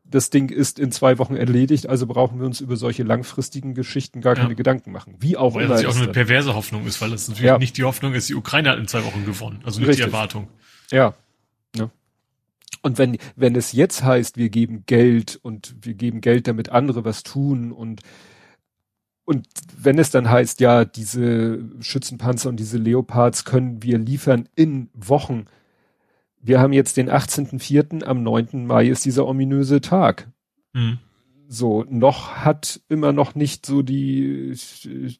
das 0.08 0.30
Ding 0.30 0.49
ist 0.49 0.80
in 0.80 0.91
zwei 0.91 1.18
Wochen 1.18 1.36
erledigt, 1.36 1.88
also 1.89 2.06
brauchen 2.06 2.39
wir 2.39 2.45
uns 2.45 2.62
über 2.62 2.78
solche 2.78 3.03
langfristigen 3.03 3.74
Geschichten 3.74 4.22
gar 4.22 4.36
ja. 4.36 4.43
keine 4.43 4.56
Gedanken 4.56 4.91
machen. 4.91 5.16
Wie 5.20 5.36
auch 5.36 5.56
weil 5.56 5.66
immer. 5.66 5.76
Weil 5.76 5.84
das 5.84 5.95
auch 5.95 6.01
eine 6.01 6.12
perverse 6.12 6.53
Hoffnung 6.53 6.86
ist, 6.86 7.01
weil 7.01 7.10
das 7.10 7.28
natürlich 7.28 7.45
ja. 7.45 7.58
nicht 7.58 7.78
die 7.78 7.84
Hoffnung 7.84 8.14
ist, 8.14 8.30
die 8.30 8.36
Ukraine 8.36 8.70
hat 8.70 8.80
in 8.80 8.88
zwei 8.88 9.03
Wochen 9.03 9.26
gewonnen. 9.26 9.62
Also 9.66 9.80
nicht 9.80 9.89
Richtig. 9.89 10.06
die 10.06 10.12
Erwartung. 10.12 10.47
Ja. 10.91 11.16
ja. 11.76 11.89
Und 12.84 12.99
wenn, 12.99 13.18
wenn 13.36 13.56
es 13.56 13.72
jetzt 13.72 14.03
heißt, 14.03 14.38
wir 14.38 14.49
geben 14.49 14.84
Geld 14.86 15.39
und 15.41 15.76
wir 15.82 15.95
geben 15.95 16.22
Geld, 16.22 16.47
damit 16.47 16.70
andere 16.70 17.03
was 17.03 17.24
tun 17.24 17.72
und 17.72 18.01
und 19.28 19.47
wenn 19.76 19.97
es 19.97 20.12
dann 20.12 20.30
heißt, 20.30 20.60
ja, 20.60 20.86
diese 20.86 21.58
Schützenpanzer 21.80 22.47
und 22.47 22.58
diese 22.58 22.78
Leopards 22.78 23.43
können 23.43 23.82
wir 23.82 23.97
liefern 23.97 24.47
in 24.53 24.89
Wochen. 24.93 25.47
Wir 26.45 26.59
haben 26.59 26.73
jetzt 26.73 26.97
den 26.97 27.09
18.04., 27.09 28.03
am 28.03 28.21
9. 28.21 28.67
Mai 28.67 28.87
ist 28.87 29.03
dieser 29.03 29.25
ominöse 29.25 29.81
Tag. 29.81 30.27
Mhm. 30.73 30.99
So, 31.47 31.85
noch 31.89 32.35
hat 32.35 32.81
immer 32.87 33.13
noch 33.13 33.33
nicht 33.33 33.65
so 33.65 33.81
die, 33.81 34.55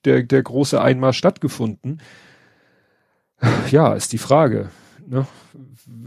der, 0.06 0.22
der 0.22 0.44
große 0.44 0.80
Einmarsch 0.80 1.18
stattgefunden. 1.18 2.00
Ja, 3.72 3.94
ist 3.94 4.14
die 4.14 4.20
Frage. 4.20 4.70
Ne? 5.08 5.26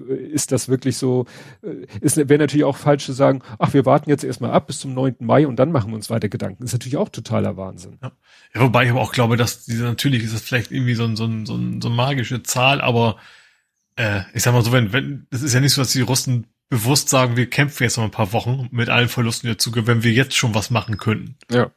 Ist 0.09 0.53
das 0.53 0.69
wirklich 0.69 0.97
so? 0.97 1.27
Äh, 1.63 1.87
ist 2.01 2.17
wäre 2.17 2.39
natürlich 2.39 2.65
auch 2.65 2.77
falsch 2.77 3.05
zu 3.05 3.13
sagen, 3.13 3.43
ach, 3.59 3.75
wir 3.75 3.87
warten 3.87 4.11
jetzt 4.11 4.25
erstmal 4.25 4.53
ab 4.53 4.69
bis 4.69 4.79
zum 4.79 4.95
9. 4.95 5.17
Mai 5.21 5.47
und 5.47 5.57
dann 5.57 5.73
machen 5.73 5.91
wir 5.91 5.97
uns 5.97 6.11
weiter 6.11 6.29
Gedanken. 6.29 6.65
Ist 6.65 6.73
natürlich 6.73 6.97
auch 6.97 7.09
totaler 7.09 7.57
Wahnsinn. 7.57 7.99
Ja. 8.03 8.13
ja 8.55 8.61
wobei 8.61 8.85
ich 8.85 8.91
aber 8.91 9.01
auch 9.01 9.13
glaube, 9.13 9.37
dass 9.37 9.65
diese, 9.65 9.85
natürlich 9.85 10.23
ist 10.23 10.35
das 10.35 10.43
vielleicht 10.43 10.71
irgendwie 10.71 10.95
so 10.95 11.05
ein, 11.05 11.17
so 11.17 11.25
ein, 11.25 11.45
so 11.45 11.55
ein, 11.55 11.81
so 11.81 11.89
eine 11.89 11.97
magische 11.97 12.43
Zahl, 12.43 12.81
aber 12.81 13.17
äh, 13.99 14.23
ich 14.33 14.43
sag 14.43 14.53
mal 14.53 14.63
so, 14.63 14.73
wenn, 14.73 14.93
wenn, 14.93 15.27
das 15.31 15.43
ist 15.43 15.53
ja 15.53 15.61
nicht 15.61 15.73
so, 15.73 15.83
dass 15.83 15.93
die 15.93 16.01
Russen 16.01 16.47
bewusst 16.69 17.09
sagen, 17.09 17.37
wir 17.37 17.51
kämpfen 17.51 17.83
jetzt 17.83 17.97
noch 17.97 18.05
ein 18.05 18.11
paar 18.11 18.33
Wochen 18.33 18.69
mit 18.71 18.89
allen 18.89 19.09
Verlusten 19.09 19.49
dazu, 19.49 19.73
wenn 19.75 20.03
wir 20.03 20.13
jetzt 20.13 20.37
schon 20.37 20.55
was 20.55 20.71
machen 20.71 20.99
könnten. 20.99 21.37
Ja. 21.51 21.71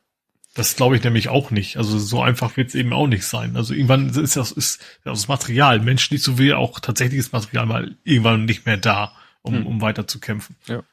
Das 0.54 0.76
glaube 0.76 0.98
ich 0.98 1.04
nämlich 1.04 1.30
auch 1.30 1.50
nicht. 1.50 1.78
Also 1.78 1.98
so 1.98 2.22
einfach 2.22 2.58
wird 2.58 2.70
es 2.70 2.76
eben 2.76 2.92
auch 2.92 3.08
nicht 3.08 3.26
sein. 3.26 3.56
Also 3.56 3.74
irgendwann 3.74 4.10
ist 4.10 4.36
das, 4.36 4.52
ist 4.52 4.82
das 5.04 5.30
Material, 5.30 5.80
menschlich 5.80 6.22
sowie 6.22 6.54
auch 6.54 6.80
tatsächliches 6.80 7.32
Material 7.32 7.66
mal 7.66 7.96
irgendwann 8.04 8.46
nicht 8.46 8.66
mehr 8.66 8.78
da, 8.78 9.14
um, 9.42 9.56
hm. 9.56 9.66
um 9.66 9.82
weiter 9.82 10.08
zu 10.08 10.20
kämpfen. 10.20 10.56
Ja. 10.68 10.84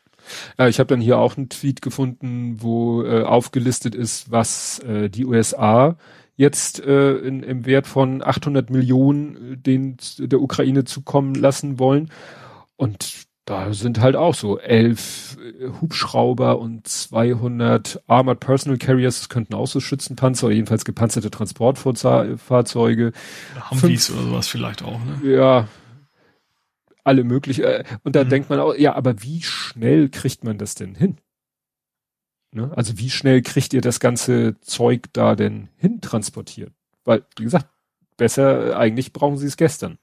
Ja, 0.59 0.69
ich 0.69 0.79
habe 0.79 0.89
dann 0.89 1.01
hier 1.01 1.19
auch 1.19 1.37
einen 1.37 1.49
Tweet 1.49 1.81
gefunden, 1.81 2.63
wo 2.63 3.03
äh, 3.03 3.23
aufgelistet 3.23 3.95
ist, 3.95 4.31
was 4.31 4.79
äh, 4.81 5.09
die 5.09 5.25
USA 5.25 5.97
jetzt 6.39 6.81
äh, 6.81 7.17
in, 7.17 7.43
im 7.43 7.67
Wert 7.67 7.87
von 7.87 8.23
800 8.23 8.71
Millionen 8.71 9.55
äh, 9.55 9.57
den 9.57 9.99
der 10.19 10.41
Ukraine 10.41 10.85
zukommen 10.85 11.35
lassen 11.35 11.79
wollen. 11.79 12.11
Und 12.77 13.27
da 13.45 13.73
sind 13.73 14.01
halt 14.01 14.15
auch 14.15 14.35
so 14.35 14.59
elf 14.59 15.37
äh, 15.39 15.69
Hubschrauber 15.81 16.61
und 16.61 16.87
200 16.87 18.03
Armored 18.07 18.41
Personal 18.41 18.79
Carriers, 18.79 19.19
das 19.19 19.29
könnten 19.29 19.55
auch 19.55 19.67
so 19.67 19.81
Schützenpanzer 19.81 20.47
oder 20.47 20.55
jedenfalls 20.55 20.85
gepanzerte 20.85 21.31
Transportfahrzeuge. 21.31 23.13
Humvees 23.71 24.11
oder 24.13 24.23
sowas 24.23 24.47
vielleicht 24.47 24.83
auch, 24.83 25.01
ne? 25.05 25.19
Ja, 25.29 25.67
alle 27.03 27.25
möglichen. 27.25 27.65
Äh, 27.65 27.83
und 28.05 28.15
da 28.15 28.23
mhm. 28.23 28.29
denkt 28.29 28.49
man 28.49 28.61
auch, 28.61 28.77
ja, 28.77 28.95
aber 28.95 29.23
wie 29.25 29.43
schnell 29.43 30.09
kriegt 30.09 30.45
man 30.45 30.57
das 30.57 30.77
denn 30.77 30.95
hin? 30.95 31.17
Ne? 32.51 32.71
Also 32.75 32.99
wie 32.99 33.11
schnell 33.11 33.43
kriegt 33.43 33.73
ihr 33.75 33.81
das 33.81 34.01
ganze 34.01 34.59
Zeug 34.61 35.07
da 35.13 35.35
denn 35.35 35.69
hin 35.77 36.01
transportiert? 36.01 36.73
Weil, 37.05 37.25
wie 37.37 37.45
gesagt, 37.45 37.67
besser, 38.17 38.79
eigentlich 38.79 39.13
brauchen 39.13 39.39
sie 39.39 39.47
es 39.47 39.57
gestern. 39.57 39.99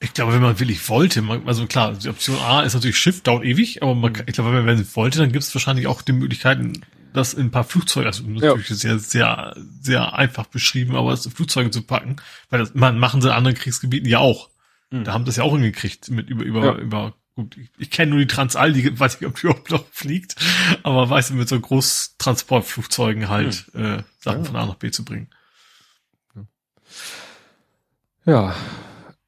Ich 0.00 0.14
glaube, 0.14 0.32
wenn 0.32 0.42
man 0.42 0.60
wirklich 0.60 0.88
wollte, 0.88 1.22
man, 1.22 1.46
also 1.48 1.66
klar, 1.66 1.92
die 1.92 2.08
Option 2.08 2.36
A 2.36 2.62
ist 2.62 2.74
natürlich 2.74 2.96
Schiff, 2.96 3.22
dauert 3.22 3.44
ewig, 3.44 3.82
aber 3.82 3.96
man, 3.96 4.12
ich 4.26 4.34
glaube, 4.34 4.52
wenn 4.52 4.64
man 4.64 4.86
wollte, 4.94 5.18
dann 5.18 5.32
gibt 5.32 5.42
es 5.42 5.52
wahrscheinlich 5.54 5.88
auch 5.88 6.02
die 6.02 6.12
Möglichkeiten, 6.12 6.84
das 7.12 7.34
in 7.34 7.46
ein 7.46 7.50
paar 7.50 7.64
Flugzeuge, 7.64 8.06
also 8.06 8.22
natürlich 8.22 8.68
ja. 8.68 8.76
sehr, 8.76 8.98
sehr, 9.00 9.56
sehr 9.80 10.14
einfach 10.14 10.46
beschrieben, 10.46 10.94
aber 10.94 11.12
in 11.12 11.32
Flugzeuge 11.32 11.70
zu 11.70 11.82
packen, 11.82 12.16
weil 12.48 12.60
das 12.60 12.74
man, 12.74 12.98
machen 12.98 13.20
sie 13.20 13.28
in 13.28 13.34
anderen 13.34 13.56
Kriegsgebieten 13.56 14.08
ja 14.08 14.18
auch. 14.18 14.50
Mhm. 14.90 15.02
Da 15.02 15.14
haben 15.14 15.24
das 15.24 15.34
ja 15.34 15.42
auch 15.42 15.52
hingekriegt 15.52 16.10
mit 16.10 16.30
über, 16.30 16.44
über, 16.44 16.64
ja. 16.64 16.74
über, 16.76 17.14
gut, 17.38 17.56
ich, 17.56 17.70
ich 17.78 17.90
kenne 17.90 18.10
nur 18.10 18.18
die 18.18 18.26
Transall, 18.26 18.72
die 18.72 18.98
weiß 18.98 19.20
nicht, 19.20 19.28
ob 19.28 19.36
die 19.36 19.46
überhaupt 19.46 19.70
noch 19.70 19.86
fliegt, 19.92 20.34
aber 20.82 21.08
weiß 21.08 21.30
mit 21.30 21.48
so 21.48 21.58
Großtransportflugzeugen 21.60 23.28
halt, 23.28 23.66
mhm. 23.72 23.84
äh, 23.84 24.02
Sachen 24.18 24.40
ja. 24.40 24.44
von 24.44 24.56
A 24.56 24.66
nach 24.66 24.74
B 24.74 24.90
zu 24.90 25.04
bringen. 25.04 25.28
Ja, 28.24 28.56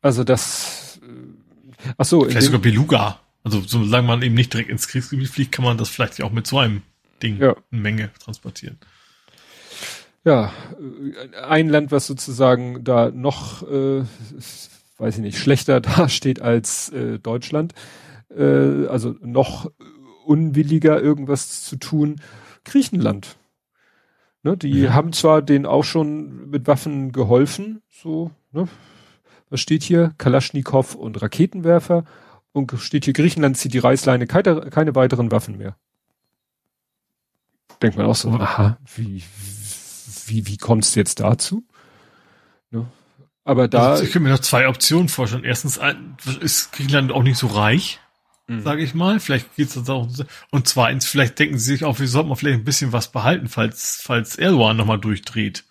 also 0.02 0.24
das, 0.24 1.00
äh, 1.02 1.92
ach 1.96 2.04
so. 2.04 2.24
Vielleicht 2.24 2.46
sogar 2.46 2.60
Beluga. 2.60 3.20
Also 3.44 3.62
solange 3.62 4.06
man 4.06 4.22
eben 4.22 4.34
nicht 4.34 4.52
direkt 4.52 4.70
ins 4.70 4.88
Kriegsgebiet 4.88 5.28
fliegt, 5.28 5.52
kann 5.52 5.64
man 5.64 5.78
das 5.78 5.88
vielleicht 5.88 6.20
auch 6.22 6.32
mit 6.32 6.46
so 6.46 6.58
einem 6.58 6.82
Ding 7.22 7.38
ja. 7.38 7.54
eine 7.70 7.80
Menge 7.80 8.10
transportieren. 8.18 8.78
Ja, 10.24 10.52
äh, 10.78 11.36
ein 11.36 11.68
Land, 11.68 11.92
was 11.92 12.08
sozusagen 12.08 12.82
da 12.82 13.10
noch, 13.10 13.62
äh, 13.70 14.02
weiß 15.00 15.16
ich 15.16 15.22
nicht, 15.22 15.38
schlechter 15.38 15.80
dasteht 15.80 16.40
als 16.40 16.90
äh, 16.90 17.18
Deutschland, 17.18 17.74
äh, 18.30 18.86
also 18.86 19.16
noch 19.20 19.70
unwilliger 20.24 21.00
irgendwas 21.00 21.64
zu 21.64 21.76
tun, 21.76 22.20
Griechenland. 22.64 23.36
Ne, 24.42 24.56
die 24.56 24.82
ja. 24.82 24.94
haben 24.94 25.12
zwar 25.12 25.42
denen 25.42 25.66
auch 25.66 25.84
schon 25.84 26.48
mit 26.48 26.66
Waffen 26.66 27.12
geholfen, 27.12 27.82
so, 27.90 28.30
ne, 28.52 28.68
was 29.50 29.60
steht 29.60 29.82
hier? 29.82 30.14
Kalaschnikow 30.16 30.94
und 30.94 31.20
Raketenwerfer. 31.20 32.04
Und 32.52 32.72
steht 32.78 33.04
hier, 33.04 33.14
Griechenland 33.14 33.56
zieht 33.56 33.74
die 33.74 33.78
Reißleine, 33.78 34.26
keine, 34.26 34.70
keine 34.70 34.94
weiteren 34.94 35.30
Waffen 35.30 35.58
mehr. 35.58 35.76
Denkt 37.82 37.96
man 37.96 38.06
auch 38.06 38.14
so, 38.14 38.30
aha, 38.30 38.78
wie, 38.94 39.22
wie, 40.26 40.46
wie 40.46 40.56
kommst 40.56 40.94
du 40.94 41.00
jetzt 41.00 41.20
dazu? 41.20 41.64
Ne? 42.70 42.86
Aber 43.50 43.66
da. 43.66 43.90
Also 43.90 44.04
ich 44.04 44.12
könnte 44.12 44.28
mir 44.28 44.32
noch 44.32 44.38
zwei 44.38 44.68
Optionen 44.68 45.08
vorstellen. 45.08 45.42
Erstens 45.42 45.80
ist 46.40 46.70
Griechenland 46.70 47.10
auch 47.10 47.24
nicht 47.24 47.36
so 47.36 47.48
reich, 47.48 47.98
mhm. 48.46 48.62
sage 48.62 48.80
ich 48.80 48.94
mal. 48.94 49.18
Vielleicht 49.18 49.56
geht's 49.56 49.74
das 49.74 49.90
auch. 49.90 50.08
Und 50.52 50.68
zweitens, 50.68 51.06
vielleicht 51.06 51.36
denken 51.36 51.58
sie 51.58 51.72
sich 51.72 51.84
auch, 51.84 51.98
wir 51.98 52.06
sollten 52.06 52.28
mal 52.28 52.36
vielleicht 52.36 52.60
ein 52.60 52.64
bisschen 52.64 52.92
was 52.92 53.10
behalten, 53.10 53.48
falls, 53.48 54.00
falls 54.04 54.36
Erdogan 54.36 54.76
nochmal 54.76 55.00
durchdreht. 55.00 55.64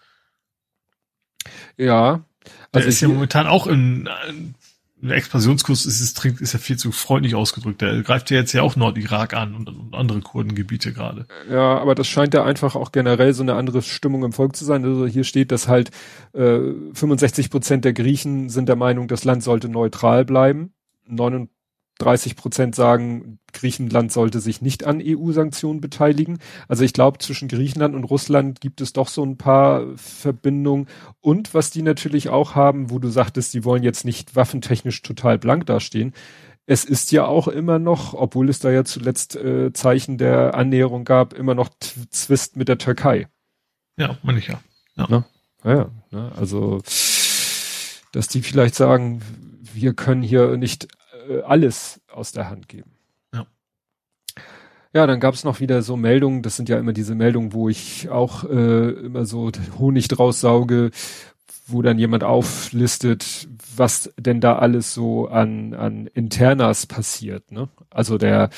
Ja, 1.77 2.25
der 2.43 2.53
also 2.73 2.89
ist 2.89 2.99
ja 2.99 3.07
momentan 3.07 3.47
auch 3.47 3.65
in, 3.65 4.09
in 4.27 4.55
Expansionskurs 5.01 5.85
ist 5.85 6.01
es 6.01 6.25
ist 6.41 6.53
ja 6.53 6.59
viel 6.59 6.77
zu 6.77 6.91
freundlich 6.91 7.35
ausgedrückt. 7.35 7.81
Der 7.81 8.01
greift 8.01 8.31
ja 8.31 8.37
jetzt 8.37 8.53
ja 8.53 8.61
auch 8.63 8.75
Nordirak 8.75 9.33
an 9.33 9.55
und, 9.55 9.69
und 9.69 9.95
andere 9.95 10.19
Kurdengebiete 10.19 10.91
gerade. 10.91 11.25
Ja, 11.49 11.77
aber 11.77 11.95
das 11.95 12.07
scheint 12.07 12.33
ja 12.33 12.43
einfach 12.43 12.75
auch 12.75 12.91
generell 12.91 13.33
so 13.33 13.43
eine 13.43 13.55
andere 13.55 13.81
Stimmung 13.81 14.23
im 14.23 14.33
Volk 14.33 14.55
zu 14.55 14.65
sein. 14.65 14.83
Also 14.83 15.07
hier 15.07 15.23
steht, 15.23 15.51
dass 15.51 15.67
halt 15.67 15.91
äh, 16.33 16.59
65 16.93 17.49
Prozent 17.49 17.85
der 17.85 17.93
Griechen 17.93 18.49
sind 18.49 18.67
der 18.67 18.75
Meinung, 18.75 19.07
das 19.07 19.23
Land 19.23 19.43
sollte 19.43 19.69
neutral 19.69 20.25
bleiben. 20.25 20.73
30 21.99 22.35
Prozent 22.35 22.75
sagen, 22.75 23.39
Griechenland 23.53 24.11
sollte 24.11 24.39
sich 24.39 24.61
nicht 24.61 24.85
an 24.85 25.01
EU-Sanktionen 25.03 25.81
beteiligen. 25.81 26.39
Also 26.67 26.83
ich 26.83 26.93
glaube, 26.93 27.19
zwischen 27.19 27.47
Griechenland 27.47 27.93
und 27.93 28.05
Russland 28.05 28.61
gibt 28.61 28.81
es 28.81 28.93
doch 28.93 29.07
so 29.07 29.23
ein 29.23 29.37
paar 29.37 29.85
Verbindungen. 29.95 30.87
Und 31.19 31.53
was 31.53 31.69
die 31.69 31.81
natürlich 31.81 32.29
auch 32.29 32.55
haben, 32.55 32.89
wo 32.89 32.99
du 32.99 33.09
sagtest, 33.09 33.53
die 33.53 33.63
wollen 33.65 33.83
jetzt 33.83 34.05
nicht 34.05 34.35
waffentechnisch 34.35 35.01
total 35.01 35.37
blank 35.37 35.65
dastehen. 35.65 36.13
Es 36.65 36.85
ist 36.85 37.11
ja 37.11 37.25
auch 37.25 37.47
immer 37.47 37.79
noch, 37.79 38.13
obwohl 38.13 38.49
es 38.49 38.59
da 38.59 38.71
ja 38.71 38.83
zuletzt 38.83 39.35
äh, 39.35 39.73
Zeichen 39.73 40.17
der 40.17 40.55
Annäherung 40.55 41.03
gab, 41.03 41.33
immer 41.33 41.55
noch 41.55 41.69
Zwist 41.79 42.55
mit 42.55 42.67
der 42.67 42.77
Türkei. 42.77 43.27
Ja, 43.97 44.17
meine 44.23 44.39
ich 44.39 44.47
ja. 44.47 44.61
Ja, 44.95 45.07
ne? 45.09 45.25
ja 45.63 45.89
ne? 46.11 46.31
also 46.37 46.81
dass 48.11 48.27
die 48.27 48.41
vielleicht 48.41 48.75
sagen, 48.75 49.21
wir 49.73 49.93
können 49.93 50.21
hier 50.21 50.57
nicht 50.57 50.87
äh, 51.29 51.41
alles 51.41 52.01
aus 52.11 52.31
der 52.31 52.49
Hand 52.49 52.67
geben. 52.67 52.91
Ja. 53.33 53.45
Ja, 54.93 55.07
dann 55.07 55.19
gab 55.19 55.35
es 55.35 55.43
noch 55.43 55.59
wieder 55.59 55.81
so 55.81 55.95
Meldungen, 55.95 56.41
das 56.41 56.55
sind 56.55 56.67
ja 56.67 56.79
immer 56.79 56.93
diese 56.93 57.15
Meldungen, 57.15 57.53
wo 57.53 57.69
ich 57.69 58.09
auch 58.09 58.43
äh, 58.43 58.89
immer 58.89 59.25
so 59.25 59.51
Honig 59.77 60.07
draus 60.07 60.41
sauge, 60.41 60.91
wo 61.67 61.81
dann 61.81 61.99
jemand 61.99 62.23
auflistet, 62.23 63.47
was 63.75 64.11
denn 64.17 64.41
da 64.41 64.57
alles 64.57 64.93
so 64.93 65.27
an, 65.27 65.73
an 65.73 66.07
Internas 66.07 66.87
passiert. 66.87 67.51
Ne? 67.51 67.69
Also 67.91 68.17
der, 68.17 68.49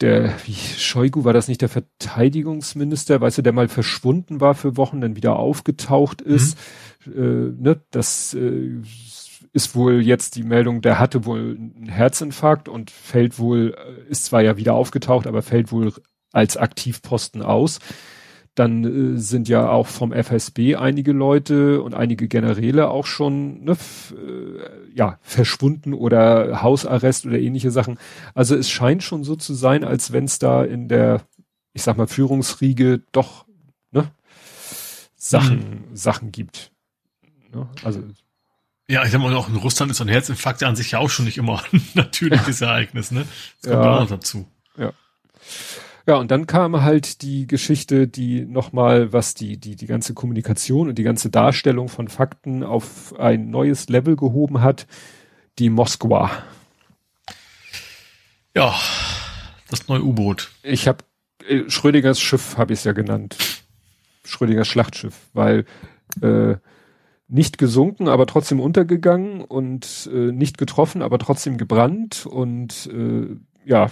der, 0.00 0.34
wie 0.44 0.54
Scheugu, 0.54 1.24
war 1.24 1.32
das 1.32 1.48
nicht 1.48 1.62
der 1.62 1.68
Verteidigungsminister, 1.68 3.20
weißt 3.20 3.38
du, 3.38 3.42
der 3.42 3.52
mal 3.52 3.68
verschwunden 3.68 4.40
war 4.40 4.54
für 4.54 4.76
Wochen, 4.76 5.00
dann 5.00 5.16
wieder 5.16 5.36
aufgetaucht 5.36 6.20
ist. 6.20 6.58
Mhm. 7.06 7.12
Äh, 7.12 7.62
ne? 7.62 7.80
Das 7.90 8.34
äh, 8.34 8.80
ist 9.52 9.74
wohl 9.74 10.00
jetzt 10.00 10.36
die 10.36 10.42
Meldung, 10.42 10.80
der 10.80 10.98
hatte 10.98 11.24
wohl 11.24 11.56
einen 11.56 11.88
Herzinfarkt 11.88 12.68
und 12.68 12.90
fällt 12.90 13.38
wohl, 13.38 13.74
äh, 13.76 14.10
ist 14.10 14.26
zwar 14.26 14.42
ja 14.42 14.56
wieder 14.56 14.74
aufgetaucht, 14.74 15.26
aber 15.26 15.42
fällt 15.42 15.72
wohl 15.72 15.92
als 16.32 16.56
Aktivposten 16.56 17.42
aus. 17.42 17.78
Dann 18.54 19.14
äh, 19.14 19.18
sind 19.18 19.48
ja 19.48 19.70
auch 19.70 19.86
vom 19.86 20.12
FSB 20.12 20.76
einige 20.76 21.12
Leute 21.12 21.82
und 21.82 21.94
einige 21.94 22.28
Generäle 22.28 22.90
auch 22.90 23.06
schon 23.06 23.64
ne, 23.64 23.72
äh, 23.72 24.94
ja 24.94 25.18
verschwunden 25.22 25.94
oder 25.94 26.62
Hausarrest 26.62 27.26
oder 27.26 27.38
ähnliche 27.38 27.70
Sachen. 27.70 27.98
Also 28.34 28.56
es 28.56 28.68
scheint 28.68 29.02
schon 29.02 29.24
so 29.24 29.36
zu 29.36 29.54
sein, 29.54 29.84
als 29.84 30.12
wenn 30.12 30.24
es 30.24 30.38
da 30.38 30.64
in 30.64 30.88
der, 30.88 31.22
ich 31.72 31.82
sag 31.82 31.96
mal, 31.96 32.08
Führungsriege 32.08 33.02
doch 33.12 33.46
ne, 33.92 34.10
Sachen, 35.16 35.58
mhm. 35.90 35.96
Sachen 35.96 36.32
gibt. 36.32 36.72
Ne? 37.52 37.68
Also 37.84 38.02
ja, 38.88 39.04
ich 39.04 39.10
sag 39.10 39.20
mal, 39.20 39.34
auch 39.34 39.48
in 39.48 39.56
Russland 39.56 39.90
ist 39.90 39.98
so 39.98 40.04
ein 40.04 40.08
Herzinfarkt 40.08 40.62
ja 40.62 40.68
an 40.68 40.76
sich 40.76 40.92
ja 40.92 40.98
auch 40.98 41.10
schon 41.10 41.26
nicht 41.26 41.38
immer 41.38 41.62
ein 41.72 41.82
natürliches 41.94 42.60
Ereignis, 42.60 43.10
ne? 43.10 43.26
Das 43.62 43.70
kommt 43.70 43.84
ja. 43.84 43.96
auch 43.96 44.00
noch 44.00 44.08
dazu. 44.08 44.46
Ja. 44.76 44.92
Ja, 46.06 46.16
und 46.16 46.30
dann 46.30 46.46
kam 46.46 46.80
halt 46.80 47.20
die 47.20 47.46
Geschichte, 47.46 48.08
die 48.08 48.46
nochmal, 48.46 49.12
was 49.12 49.34
die, 49.34 49.58
die, 49.58 49.76
die 49.76 49.86
ganze 49.86 50.14
Kommunikation 50.14 50.88
und 50.88 50.96
die 50.96 51.02
ganze 51.02 51.28
Darstellung 51.28 51.90
von 51.90 52.08
Fakten 52.08 52.64
auf 52.64 53.14
ein 53.20 53.50
neues 53.50 53.90
Level 53.90 54.16
gehoben 54.16 54.62
hat, 54.62 54.86
die 55.58 55.68
Moskwa. 55.68 56.30
Ja, 58.54 58.74
das 59.68 59.86
neue 59.88 60.02
U-Boot. 60.02 60.50
Ich 60.62 60.88
habe 60.88 61.04
äh, 61.46 61.68
Schrödingers 61.68 62.20
Schiff 62.20 62.56
habe 62.56 62.72
ich 62.72 62.78
es 62.78 62.84
ja 62.84 62.92
genannt. 62.92 63.36
Schrödingers 64.24 64.66
Schlachtschiff, 64.66 65.14
weil 65.34 65.66
äh, 66.22 66.56
nicht 67.28 67.58
gesunken, 67.58 68.08
aber 68.08 68.26
trotzdem 68.26 68.58
untergegangen 68.58 69.42
und 69.42 70.08
äh, 70.12 70.32
nicht 70.32 70.58
getroffen, 70.58 71.02
aber 71.02 71.18
trotzdem 71.18 71.58
gebrannt 71.58 72.26
und 72.26 72.90
äh, 72.92 73.36
ja, 73.64 73.90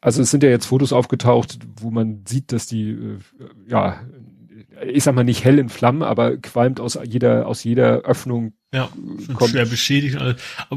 also 0.00 0.20
es 0.20 0.30
sind 0.32 0.42
ja 0.42 0.50
jetzt 0.50 0.66
Fotos 0.66 0.92
aufgetaucht, 0.92 1.60
wo 1.80 1.92
man 1.92 2.24
sieht, 2.26 2.50
dass 2.50 2.66
die, 2.66 2.90
äh, 2.90 3.18
ja, 3.68 4.00
ich 4.84 5.04
sag 5.04 5.14
mal 5.14 5.22
nicht 5.22 5.44
hell 5.44 5.60
in 5.60 5.68
Flammen, 5.68 6.02
aber 6.02 6.36
qualmt 6.36 6.80
aus 6.80 6.98
jeder, 7.04 7.46
aus 7.46 7.62
jeder 7.62 8.00
Öffnung. 8.00 8.54
Ja, 8.74 8.88
kommt. 9.34 9.50
schwer 9.50 9.66
beschädigt. 9.66 10.18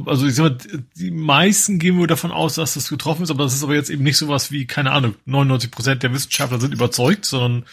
Also 0.05 0.27
ich 0.27 0.35
sag 0.35 0.43
mal, 0.43 0.57
die 0.95 1.11
meisten 1.11 1.79
gehen 1.79 1.97
wohl 1.97 2.07
davon 2.07 2.31
aus, 2.31 2.55
dass 2.55 2.75
das 2.75 2.89
getroffen 2.89 3.23
ist, 3.23 3.31
aber 3.31 3.43
das 3.43 3.55
ist 3.55 3.63
aber 3.63 3.73
jetzt 3.73 3.89
eben 3.89 4.03
nicht 4.03 4.17
sowas 4.17 4.51
wie, 4.51 4.67
keine 4.67 4.91
Ahnung, 4.91 5.15
99 5.25 5.71
Prozent 5.71 6.03
der 6.03 6.13
Wissenschaftler 6.13 6.59
sind 6.59 6.73
überzeugt, 6.73 7.25
sondern 7.25 7.65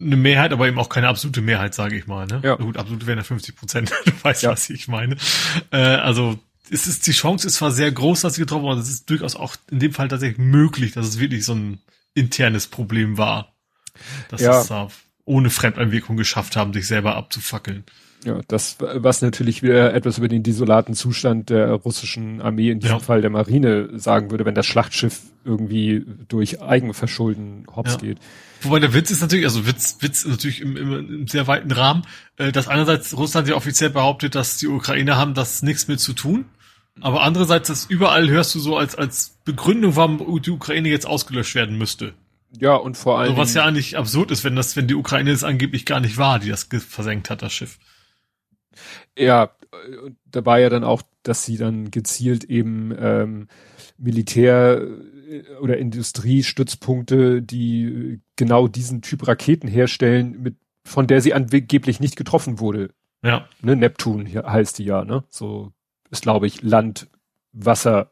eine 0.00 0.16
Mehrheit, 0.16 0.52
aber 0.52 0.68
eben 0.68 0.78
auch 0.78 0.88
keine 0.88 1.08
absolute 1.08 1.40
Mehrheit, 1.40 1.74
sage 1.74 1.96
ich 1.96 2.06
mal. 2.06 2.26
Ne? 2.26 2.40
Ja. 2.44 2.54
Gut, 2.56 2.76
absolut 2.76 3.06
wären 3.06 3.18
ja 3.18 3.24
50 3.24 3.56
Prozent. 3.56 3.92
du 4.04 4.12
weißt, 4.22 4.42
ja. 4.42 4.50
was 4.50 4.70
ich 4.70 4.88
meine. 4.88 5.16
Äh, 5.70 5.78
also 5.78 6.38
es 6.70 6.86
ist, 6.86 7.06
die 7.06 7.12
Chance 7.12 7.46
ist 7.46 7.54
zwar 7.54 7.70
sehr 7.70 7.90
groß, 7.90 8.20
dass 8.20 8.34
sie 8.34 8.42
getroffen 8.42 8.64
worden, 8.64 8.80
es 8.80 8.90
ist 8.90 9.10
durchaus 9.10 9.34
auch 9.36 9.56
in 9.70 9.78
dem 9.78 9.92
Fall 9.92 10.08
tatsächlich 10.08 10.38
möglich, 10.38 10.92
dass 10.92 11.06
es 11.06 11.18
wirklich 11.18 11.44
so 11.44 11.54
ein 11.54 11.80
internes 12.14 12.66
Problem 12.66 13.18
war. 13.18 13.54
Dass 14.28 14.40
ja. 14.40 14.60
es 14.60 14.68
da 14.68 14.88
ohne 15.24 15.50
Fremdeinwirkung 15.50 16.16
geschafft 16.16 16.56
haben, 16.56 16.72
sich 16.72 16.86
selber 16.86 17.16
abzufackeln. 17.16 17.84
Ja, 18.24 18.40
das, 18.48 18.76
was 18.80 19.22
natürlich 19.22 19.62
wieder 19.62 19.94
etwas 19.94 20.18
über 20.18 20.28
den 20.28 20.42
desolaten 20.42 20.94
Zustand 20.94 21.50
der 21.50 21.70
russischen 21.72 22.40
Armee, 22.40 22.70
in 22.70 22.80
diesem 22.80 22.96
ja. 22.96 23.02
Fall 23.02 23.20
der 23.20 23.30
Marine, 23.30 23.90
sagen 23.98 24.30
würde, 24.30 24.44
wenn 24.44 24.56
das 24.56 24.66
Schlachtschiff 24.66 25.20
irgendwie 25.44 26.04
durch 26.26 26.60
Eigenverschulden 26.60 27.66
hops 27.74 27.92
ja. 27.92 27.98
geht. 27.98 28.18
Wobei 28.62 28.80
der 28.80 28.92
Witz 28.92 29.12
ist 29.12 29.20
natürlich, 29.20 29.44
also 29.44 29.66
Witz, 29.66 29.98
Witz 30.00 30.24
ist 30.24 30.30
natürlich 30.30 30.60
im, 30.60 30.76
im, 30.76 30.92
im 30.92 31.28
sehr 31.28 31.46
weiten 31.46 31.70
Rahmen, 31.70 32.02
äh, 32.38 32.50
dass 32.50 32.66
einerseits 32.66 33.16
Russland 33.16 33.46
ja 33.46 33.54
offiziell 33.54 33.90
behauptet, 33.90 34.34
dass 34.34 34.56
die 34.56 34.66
Ukrainer 34.66 35.16
haben 35.16 35.34
das 35.34 35.62
nichts 35.62 35.86
mit 35.86 36.00
zu 36.00 36.12
tun. 36.12 36.46
Aber 37.00 37.22
andererseits, 37.22 37.68
das 37.68 37.84
überall 37.84 38.28
hörst 38.28 38.54
du 38.56 38.58
so 38.58 38.76
als, 38.76 38.96
als 38.96 39.38
Begründung, 39.44 39.94
warum 39.94 40.42
die 40.42 40.50
Ukraine 40.50 40.88
jetzt 40.88 41.06
ausgelöscht 41.06 41.54
werden 41.54 41.78
müsste. 41.78 42.14
Ja, 42.58 42.74
und 42.74 42.96
vor 42.96 43.20
allem. 43.20 43.32
So, 43.32 43.36
was 43.36 43.54
ja 43.54 43.64
eigentlich 43.64 43.96
absurd 43.96 44.30
ist, 44.30 44.42
wenn 44.42 44.56
das, 44.56 44.74
wenn 44.74 44.88
die 44.88 44.94
Ukraine 44.94 45.30
es 45.30 45.44
angeblich 45.44 45.86
gar 45.86 46.00
nicht 46.00 46.16
war, 46.16 46.38
die 46.38 46.48
das 46.48 46.66
versenkt 46.88 47.30
hat, 47.30 47.42
das 47.42 47.52
Schiff. 47.52 47.78
Ja, 49.16 49.50
da 50.26 50.46
war 50.46 50.58
ja 50.58 50.68
dann 50.68 50.84
auch, 50.84 51.02
dass 51.22 51.44
sie 51.44 51.56
dann 51.56 51.90
gezielt 51.90 52.44
eben 52.44 52.94
ähm, 52.98 53.48
Militär- 53.98 54.82
äh, 55.28 55.42
oder 55.60 55.78
Industriestützpunkte, 55.78 57.42
die 57.42 58.20
genau 58.36 58.68
diesen 58.68 59.02
Typ 59.02 59.26
Raketen 59.26 59.68
herstellen, 59.68 60.42
mit 60.42 60.56
von 60.84 61.06
der 61.06 61.20
sie 61.20 61.34
angeblich 61.34 62.00
nicht 62.00 62.16
getroffen 62.16 62.60
wurde. 62.60 62.90
Ja. 63.22 63.46
Ne, 63.60 63.76
Neptun 63.76 64.26
heißt 64.26 64.78
die 64.78 64.84
ja, 64.84 65.04
ne? 65.04 65.24
So 65.28 65.72
ist, 66.10 66.22
glaube 66.22 66.46
ich, 66.46 66.62
Land, 66.62 67.08
Wasser, 67.52 68.10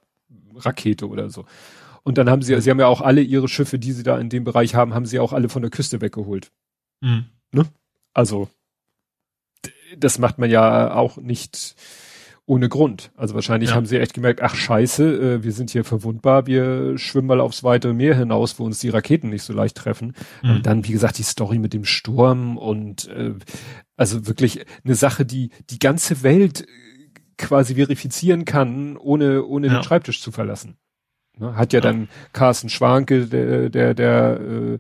Rakete 0.55 1.09
oder 1.09 1.31
so. 1.31 1.47
Und 2.03 2.19
dann 2.19 2.29
haben 2.31 2.43
sie, 2.43 2.61
sie 2.61 2.71
haben 2.71 2.79
ja 2.79 2.87
auch 2.87 3.01
alle 3.01 3.23
ihre 3.23 3.49
Schiffe, 3.49 3.79
die 3.79 3.93
sie 3.93 4.03
da 4.03 4.19
in 4.19 4.29
dem 4.29 4.45
Bereich 4.45 4.75
haben, 4.75 4.95
haben 4.95 5.07
sie 5.07 5.19
auch 5.19 5.33
alle 5.33 5.49
von 5.49 5.63
der 5.63 5.71
Küste 5.71 6.01
weggeholt. 6.01 6.53
Mhm. 7.01 7.27
Ne? 7.53 7.65
Also, 8.13 8.49
das 9.97 10.19
macht 10.19 10.39
man 10.39 10.51
ja 10.51 10.95
auch 10.95 11.17
nicht 11.17 11.77
ohne 12.47 12.69
Grund. 12.69 13.11
Also 13.17 13.35
wahrscheinlich 13.35 13.71
ja. 13.71 13.77
haben 13.77 13.87
sie 13.87 13.99
echt 13.99 14.15
gemerkt, 14.15 14.41
ach 14.41 14.55
scheiße, 14.55 15.05
äh, 15.05 15.43
wir 15.43 15.53
sind 15.53 15.71
hier 15.71 15.85
verwundbar, 15.85 16.47
wir 16.47 16.97
schwimmen 16.97 17.27
mal 17.27 17.41
aufs 17.41 17.65
weite 17.65 17.93
Meer 17.93 18.17
hinaus, 18.17 18.59
wo 18.59 18.65
uns 18.65 18.79
die 18.79 18.89
Raketen 18.89 19.31
nicht 19.31 19.43
so 19.43 19.53
leicht 19.53 19.77
treffen. 19.77 20.15
Mhm. 20.43 20.51
Und 20.51 20.67
dann, 20.67 20.87
wie 20.87 20.93
gesagt, 20.93 21.19
die 21.19 21.25
Story 21.25 21.59
mit 21.59 21.73
dem 21.73 21.85
Sturm 21.85 22.57
und 22.57 23.09
äh, 23.09 23.35
also 23.97 24.27
wirklich 24.29 24.65
eine 24.85 24.95
Sache, 24.95 25.27
die 25.27 25.51
die 25.71 25.81
ganze 25.81 26.23
Welt 26.23 26.67
quasi 27.37 27.75
verifizieren 27.75 28.45
kann, 28.45 28.97
ohne, 28.97 29.45
ohne 29.45 29.67
ja. 29.67 29.75
den 29.75 29.83
Schreibtisch 29.83 30.23
zu 30.23 30.31
verlassen. 30.31 30.77
Ne, 31.39 31.55
hat 31.57 31.73
ja, 31.73 31.79
ja, 31.79 31.83
dann 31.83 32.09
Carsten 32.33 32.69
Schwanke, 32.71 33.27
der, 33.27 33.69
der, 33.69 33.95
der 33.95 34.41
äh, 34.41 34.79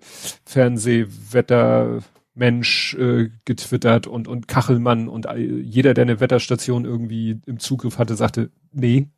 Fernsehwettermensch 2.36 2.94
äh, 2.94 3.30
getwittert 3.44 4.06
und, 4.06 4.28
und 4.28 4.48
Kachelmann 4.48 5.08
und 5.08 5.26
jeder, 5.36 5.94
der 5.94 6.02
eine 6.02 6.20
Wetterstation 6.20 6.84
irgendwie 6.84 7.40
im 7.46 7.58
Zugriff 7.58 7.98
hatte, 7.98 8.16
sagte, 8.16 8.50
nee, 8.72 9.08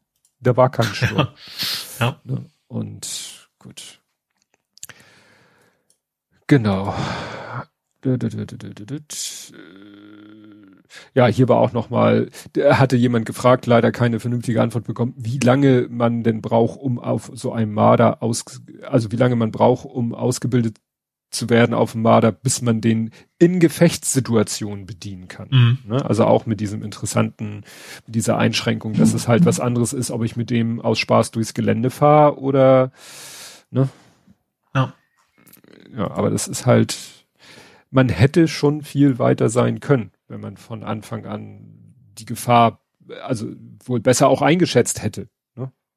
da 0.41 0.57
war 0.57 0.71
kein 0.71 0.87
Sturm. 0.95 1.17
Ja. 1.19 1.35
ja. 2.01 2.21
Ne, 2.25 2.45
und 2.69 3.49
gut. 3.59 4.01
Genau 6.47 6.95
ja, 11.15 11.27
hier 11.27 11.49
war 11.49 11.59
auch 11.59 11.73
nochmal, 11.73 12.31
hatte 12.57 12.97
jemand 12.97 13.27
gefragt, 13.27 13.67
leider 13.67 13.91
keine 13.93 14.21
vernünftige 14.21 14.63
Antwort 14.63 14.85
bekommen, 14.85 15.15
wie 15.17 15.39
lange 15.39 15.89
man 15.91 16.23
denn 16.23 16.41
braucht, 16.41 16.79
um 16.79 16.99
auf 16.99 17.31
so 17.35 17.53
einem 17.53 17.75
Marder 17.75 18.23
aus, 18.23 18.45
also 18.83 19.11
wie 19.11 19.17
lange 19.17 19.37
man 19.37 19.51
braucht, 19.51 19.85
um 19.85 20.15
ausgebildet 20.15 20.79
zu 21.31 21.51
werden 21.51 21.75
auf 21.75 21.93
dem 21.93 22.03
Marder, 22.03 22.33
bis 22.33 22.63
man 22.63 22.81
den 22.81 23.11
in 23.39 23.61
Gefechtssituationen 23.61 24.87
bedienen 24.87 25.29
kann. 25.29 25.49
Mhm. 25.51 25.79
Ne? 25.87 26.05
Also 26.05 26.25
auch 26.25 26.47
mit 26.47 26.61
diesem 26.61 26.83
interessanten, 26.83 27.65
mit 28.07 28.15
dieser 28.15 28.39
Einschränkung, 28.39 28.95
dass 28.95 29.15
es 29.15 29.29
halt 29.29 29.45
was 29.45 29.61
anderes 29.61 29.93
ist, 29.93 30.11
ob 30.11 30.25
ich 30.25 30.37
mit 30.37 30.51
dem 30.51 30.81
aus 30.81 30.99
Spaß 30.99 31.31
durchs 31.33 31.55
Gelände 31.55 31.91
fahre 31.91 32.39
oder, 32.39 32.93
ne? 33.71 33.89
Ja. 34.75 34.95
Ja, 35.97 36.11
aber 36.11 36.31
das 36.31 36.49
ist 36.49 36.67
halt, 36.67 36.97
man 37.91 38.09
hätte 38.09 38.49
schon 38.49 38.83
viel 38.83 39.19
weiter 39.19 39.49
sein 39.49 39.81
können 39.81 40.13
wenn 40.29 40.41
man 40.41 40.57
von 40.57 40.85
Anfang 40.85 41.27
an 41.27 41.95
die 42.19 42.27
Gefahr, 42.27 42.85
also 43.23 43.47
wohl 43.85 44.01
besser 44.01 44.29
auch 44.29 44.43
eingeschätzt 44.43 45.03
hätte. 45.03 45.29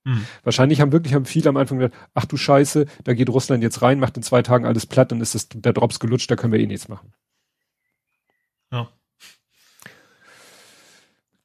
Ne? 0.04 0.16
Hm. 0.16 0.26
Wahrscheinlich 0.44 0.82
haben 0.82 0.92
wirklich 0.92 1.14
haben 1.14 1.26
viele 1.26 1.50
am 1.50 1.58
Anfang 1.58 1.80
gedacht, 1.80 2.00
ach 2.14 2.26
du 2.26 2.38
Scheiße, 2.38 2.86
da 3.04 3.14
geht 3.14 3.30
Russland 3.30 3.64
jetzt 3.64 3.82
rein, 3.82 4.00
macht 4.00 4.18
in 4.18 4.24
zwei 4.24 4.42
Tagen 4.42 4.66
alles 4.66 4.86
platt, 4.86 5.12
dann 5.12 5.22
ist 5.22 5.36
das, 5.36 5.50
der 5.50 5.74
Drops 5.74 6.00
gelutscht, 6.00 6.30
da 6.32 6.36
können 6.36 6.54
wir 6.54 6.60
eh 6.60 6.68
nichts 6.68 6.88
machen. 6.88 7.14
Ja. 8.72 8.90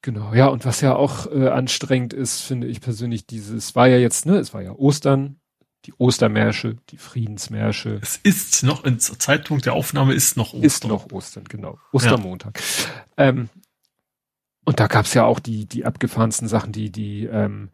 Genau, 0.01 0.33
ja, 0.33 0.47
und 0.47 0.65
was 0.65 0.81
ja 0.81 0.95
auch 0.95 1.29
äh, 1.31 1.49
anstrengend 1.49 2.13
ist, 2.13 2.41
finde 2.41 2.67
ich 2.67 2.79
persönlich, 2.81 3.27
dieses 3.27 3.75
war 3.75 3.87
ja 3.87 3.97
jetzt, 3.97 4.25
ne, 4.25 4.37
es 4.37 4.53
war 4.53 4.61
ja 4.61 4.71
Ostern, 4.71 5.39
die 5.85 5.93
Ostermärsche, 5.97 6.77
die 6.89 6.97
Friedensmärsche. 6.97 7.99
Es 8.01 8.17
ist 8.17 8.63
noch, 8.63 8.83
im 8.83 8.99
Zeitpunkt 8.99 9.65
der 9.65 9.73
Aufnahme 9.73 10.13
ist 10.13 10.37
noch 10.37 10.53
Ostern. 10.53 10.63
Ist 10.63 10.83
noch 10.85 11.11
Ostern, 11.11 11.45
genau. 11.45 11.79
Ostermontag. 11.91 12.61
Ja. 13.17 13.25
Ähm, 13.25 13.49
und 14.65 14.79
da 14.79 14.87
gab's 14.87 15.13
ja 15.13 15.23
auch 15.23 15.39
die, 15.39 15.65
die 15.65 15.85
abgefahrensten 15.85 16.47
Sachen, 16.49 16.73
die, 16.73 16.91
die 16.91 17.25
ähm, 17.25 17.69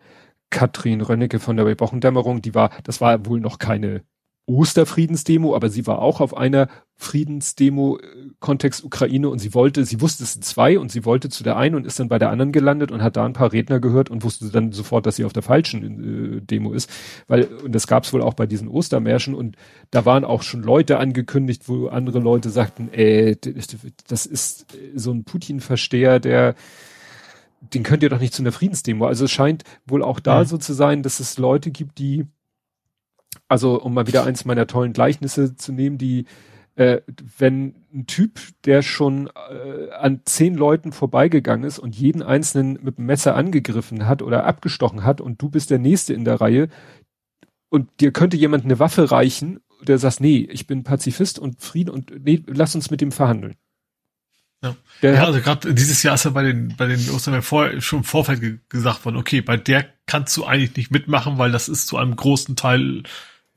Katrin 0.54 1.02
Rönnecke 1.02 1.40
von 1.40 1.58
der 1.58 1.80
Wochendämmerung, 1.80 2.42
die 2.42 2.54
war, 2.54 2.70
das 2.84 3.02
war 3.02 3.26
wohl 3.26 3.40
noch 3.40 3.58
keine 3.58 4.04
Osterfriedensdemo, 4.46 5.56
aber 5.56 5.70
sie 5.70 5.88
war 5.88 6.00
auch 6.00 6.22
auf 6.22 6.36
einer 6.36 6.68
Friedensdemo 6.98 7.98
äh, 7.98 8.30
Kontext 8.40 8.84
Ukraine 8.84 9.30
und 9.30 9.40
sie 9.40 9.54
wollte, 9.54 9.84
sie 9.86 10.00
wusste 10.00 10.24
es 10.24 10.34
sind 10.34 10.46
zwei 10.46 10.78
und 10.78 10.92
sie 10.92 11.06
wollte 11.06 11.30
zu 11.30 11.44
der 11.44 11.56
einen 11.58 11.76
und 11.76 11.88
ist 11.88 12.00
dann 12.00 12.10
bei 12.10 12.20
der 12.20 12.30
anderen 12.30 12.52
gelandet 12.52 12.92
und 12.92 13.02
hat 13.02 13.16
da 13.16 13.26
ein 13.26 13.34
paar 13.34 13.54
Redner 13.54 13.80
gehört 13.80 14.10
und 14.10 14.24
wusste 14.24 14.50
dann 14.52 14.72
sofort, 14.74 15.06
dass 15.06 15.16
sie 15.16 15.26
auf 15.26 15.34
der 15.34 15.44
falschen 15.44 16.38
äh, 16.38 16.42
Demo 16.42 16.74
ist, 16.74 16.90
weil 17.28 17.46
und 17.46 17.74
das 17.74 17.88
gab 17.88 18.04
es 18.04 18.14
wohl 18.14 18.22
auch 18.22 18.34
bei 18.34 18.46
diesen 18.46 18.68
Ostermärschen 18.68 19.34
und 19.34 19.56
da 19.92 20.06
waren 20.06 20.26
auch 20.26 20.44
schon 20.44 20.62
Leute 20.62 21.00
angekündigt, 21.00 21.68
wo 21.68 21.88
andere 21.88 22.20
Leute 22.20 22.50
sagten, 22.50 22.90
äh, 22.92 23.38
das 24.08 24.26
ist 24.26 24.78
so 24.94 25.12
ein 25.12 25.24
Putin-Versteher, 25.24 26.20
der 26.20 26.56
den 27.74 27.84
könnt 27.84 28.04
ihr 28.04 28.10
doch 28.10 28.20
nicht 28.20 28.34
zu 28.34 28.44
einer 28.44 28.52
Friedensdemo. 28.52 29.06
Also 29.06 29.26
es 29.26 29.32
scheint 29.32 29.64
wohl 29.86 30.04
auch 30.04 30.20
da 30.20 30.40
ja. 30.40 30.46
so 30.46 30.58
zu 30.58 30.74
sein, 30.74 31.04
dass 31.04 31.20
es 31.20 31.38
Leute 31.38 31.72
gibt, 31.72 31.98
die 31.98 32.26
also 33.48 33.82
um 33.82 33.94
mal 33.94 34.08
wieder 34.08 34.26
eins 34.26 34.46
meiner 34.46 34.68
tollen 34.68 34.94
Gleichnisse 34.94 35.56
zu 35.56 35.72
nehmen, 35.72 35.98
die 35.98 36.26
äh, 36.76 37.02
wenn 37.38 37.76
ein 37.94 38.08
Typ, 38.08 38.40
der 38.66 38.82
schon 38.82 39.28
äh, 39.28 39.92
an 39.92 40.22
zehn 40.26 40.56
Leuten 40.56 40.92
vorbeigegangen 40.92 41.66
ist 41.66 41.78
und 41.78 41.96
jeden 41.96 42.24
einzelnen 42.24 42.80
mit 42.82 42.98
dem 42.98 43.06
Messer 43.06 43.36
angegriffen 43.36 44.08
hat 44.08 44.22
oder 44.22 44.46
abgestochen 44.46 45.04
hat 45.04 45.22
und 45.22 45.42
du 45.42 45.50
bist 45.50 45.70
der 45.70 45.80
Nächste 45.80 46.14
in 46.14 46.26
der 46.26 46.42
Reihe 46.42 46.70
und 47.70 47.90
dir 48.00 48.12
könnte 48.12 48.38
jemand 48.38 48.66
eine 48.66 48.80
Waffe 48.80 49.12
reichen, 49.12 49.60
der 49.84 49.98
sagt, 49.98 50.22
nee, 50.22 50.48
ich 50.52 50.66
bin 50.66 50.84
Pazifist 50.84 51.38
und 51.38 51.62
Frieden 51.62 51.92
und 51.92 52.24
nee, 52.24 52.44
lass 52.48 52.76
uns 52.76 52.90
mit 52.90 53.02
dem 53.02 53.12
verhandeln. 53.12 53.56
Ja, 54.64 54.76
ja 55.02 55.26
also 55.26 55.42
gerade 55.42 55.74
dieses 55.74 56.02
Jahr 56.04 56.16
ist 56.16 56.26
ja 56.26 56.32
bei 56.32 56.44
den 56.44 56.76
bei 56.78 56.88
den 56.88 57.10
Ostern 57.10 57.42
vor, 57.42 57.70
schon 57.82 58.00
im 58.00 58.06
Vorfeld 58.06 58.42
ge 58.42 58.58
gesagt 58.70 59.06
worden, 59.06 59.18
okay, 59.18 59.42
bei 59.42 59.58
der 59.58 59.86
kannst 60.06 60.36
du 60.38 60.46
eigentlich 60.46 60.76
nicht 60.76 60.92
mitmachen, 60.92 61.38
weil 61.38 61.52
das 61.52 61.70
ist 61.70 61.88
zu 61.88 61.98
einem 61.98 62.16
großen 62.16 62.56
Teil 62.56 63.04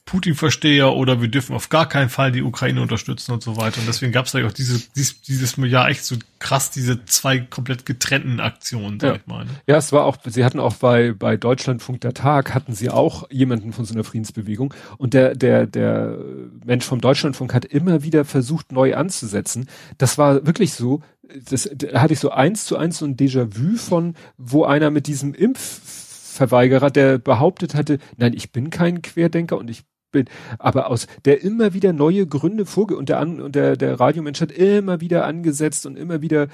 Putin-Versteher 0.06 0.92
oder 0.92 1.20
wir 1.20 1.26
dürfen 1.26 1.54
auf 1.54 1.68
gar 1.68 1.88
keinen 1.88 2.08
Fall 2.08 2.30
die 2.30 2.42
Ukraine 2.42 2.80
unterstützen 2.80 3.32
und 3.32 3.42
so 3.42 3.56
weiter. 3.56 3.80
Und 3.80 3.88
deswegen 3.88 4.12
gab 4.12 4.26
es 4.26 4.32
da 4.32 4.46
auch 4.46 4.52
diese, 4.52 4.80
dieses, 4.94 5.20
dieses 5.20 5.56
Jahr 5.56 5.88
echt 5.90 6.04
so 6.04 6.14
krass 6.38 6.70
diese 6.70 7.04
zwei 7.06 7.40
komplett 7.40 7.84
getrennten 7.84 8.38
Aktionen, 8.38 9.00
sag 9.00 9.08
ja. 9.08 9.16
ich 9.16 9.26
mal. 9.26 9.44
Ne? 9.44 9.50
Ja, 9.66 9.76
es 9.76 9.92
war 9.92 10.04
auch, 10.04 10.16
sie 10.24 10.44
hatten 10.44 10.60
auch 10.60 10.76
bei, 10.76 11.12
bei 11.12 11.36
Deutschlandfunk 11.36 12.00
der 12.02 12.14
Tag, 12.14 12.54
hatten 12.54 12.72
sie 12.72 12.88
auch 12.88 13.28
jemanden 13.30 13.72
von 13.72 13.84
so 13.84 13.94
einer 13.94 14.04
Friedensbewegung. 14.04 14.72
Und 14.96 15.12
der, 15.12 15.34
der, 15.34 15.66
der 15.66 16.16
Mensch 16.64 16.84
vom 16.84 17.00
Deutschlandfunk 17.00 17.52
hat 17.52 17.64
immer 17.64 18.04
wieder 18.04 18.24
versucht, 18.24 18.70
neu 18.70 18.94
anzusetzen. 18.94 19.68
Das 19.98 20.18
war 20.18 20.46
wirklich 20.46 20.74
so, 20.74 21.02
das, 21.50 21.68
da 21.74 22.00
hatte 22.00 22.12
ich 22.12 22.20
so 22.20 22.30
eins 22.30 22.64
zu 22.64 22.76
eins 22.76 22.98
so 22.98 23.06
ein 23.06 23.16
Déjà-vu 23.16 23.76
von, 23.76 24.14
wo 24.38 24.64
einer 24.64 24.92
mit 24.92 25.08
diesem 25.08 25.34
Impfverweigerer, 25.34 26.92
der 26.92 27.18
behauptet 27.18 27.74
hatte, 27.74 27.98
nein, 28.18 28.34
ich 28.34 28.52
bin 28.52 28.70
kein 28.70 29.02
Querdenker 29.02 29.58
und 29.58 29.68
ich 29.68 29.82
bin, 30.24 30.34
aber 30.58 30.90
aus 30.90 31.06
der 31.24 31.42
immer 31.42 31.74
wieder 31.74 31.92
neue 31.92 32.26
Gründe 32.26 32.66
vorge 32.66 32.96
und 32.96 33.08
der 33.08 33.20
und 33.20 33.54
der 33.54 33.76
der 33.76 34.00
Radiomensch 34.00 34.40
hat 34.40 34.52
immer 34.52 35.00
wieder 35.00 35.24
angesetzt 35.24 35.86
und 35.86 35.96
immer 35.96 36.22
wieder 36.22 36.48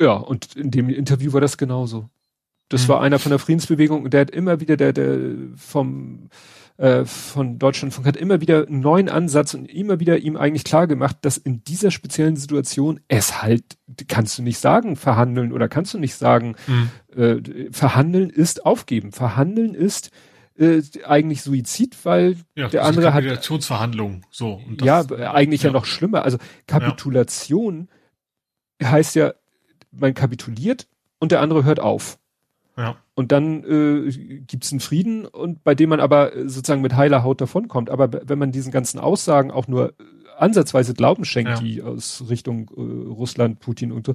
ja 0.00 0.12
und 0.12 0.56
in 0.56 0.70
dem 0.70 0.88
Interview 0.88 1.32
war 1.32 1.40
das 1.40 1.58
genauso. 1.58 2.08
Das 2.68 2.84
mhm. 2.84 2.88
war 2.88 3.00
einer 3.00 3.18
von 3.18 3.30
der 3.30 3.38
Friedensbewegung 3.38 4.04
und 4.04 4.14
der 4.14 4.22
hat 4.22 4.30
immer 4.30 4.60
wieder 4.60 4.76
der 4.76 4.92
der 4.92 5.18
vom 5.56 6.28
äh, 6.80 7.04
von 7.04 7.58
Deutschlandfunk 7.58 8.06
hat 8.06 8.16
immer 8.16 8.40
wieder 8.40 8.66
einen 8.66 8.80
neuen 8.80 9.10
Ansatz 9.10 9.52
und 9.52 9.66
immer 9.66 10.00
wieder 10.00 10.16
ihm 10.16 10.38
eigentlich 10.38 10.64
klar 10.64 10.86
gemacht, 10.86 11.18
dass 11.20 11.36
in 11.36 11.62
dieser 11.62 11.90
speziellen 11.90 12.36
Situation 12.36 13.00
es 13.08 13.42
halt 13.42 13.76
kannst 14.08 14.38
du 14.38 14.42
nicht 14.42 14.58
sagen 14.58 14.96
verhandeln 14.96 15.52
oder 15.52 15.68
kannst 15.68 15.92
du 15.92 15.98
nicht 15.98 16.14
sagen 16.14 16.56
mhm. 16.66 16.90
äh, 17.22 17.70
verhandeln 17.70 18.30
ist 18.30 18.64
aufgeben, 18.64 19.12
verhandeln 19.12 19.74
ist 19.74 20.10
äh, 20.60 20.82
eigentlich 21.04 21.42
Suizid, 21.42 21.96
weil 22.04 22.36
ja, 22.54 22.68
der 22.68 22.84
andere 22.84 23.14
hat 23.14 23.24
Kapitulationsverhandlung 23.24 24.26
so. 24.30 24.60
Das, 24.76 24.86
ja, 24.86 25.32
eigentlich 25.32 25.62
ja. 25.62 25.70
ja. 25.70 25.72
noch 25.72 25.86
schlimmer. 25.86 26.22
Also 26.22 26.38
Kapitulation 26.66 27.88
ja. 28.80 28.90
heißt 28.90 29.14
ja, 29.14 29.32
man 29.90 30.14
kapituliert 30.14 30.86
und 31.18 31.32
der 31.32 31.40
andere 31.40 31.64
hört 31.64 31.80
auf. 31.80 32.18
Ja. 32.76 32.96
Und 33.14 33.32
dann 33.32 33.64
äh, 33.64 34.10
gibt 34.46 34.70
einen 34.70 34.80
Frieden 34.80 35.26
und 35.26 35.64
bei 35.64 35.74
dem 35.74 35.90
man 35.90 36.00
aber 36.00 36.32
sozusagen 36.48 36.82
mit 36.82 36.94
heiler 36.94 37.22
Haut 37.22 37.40
davonkommt. 37.40 37.90
Aber 37.90 38.10
wenn 38.28 38.38
man 38.38 38.52
diesen 38.52 38.70
ganzen 38.70 38.98
Aussagen 38.98 39.50
auch 39.50 39.66
nur 39.66 39.94
ansatzweise 40.38 40.94
Glauben 40.94 41.24
schenkt, 41.24 41.50
ja. 41.50 41.60
die 41.60 41.82
aus 41.82 42.24
Richtung 42.28 42.70
äh, 42.76 43.08
Russland, 43.10 43.60
Putin 43.60 43.92
und 43.92 44.06
so, 44.06 44.14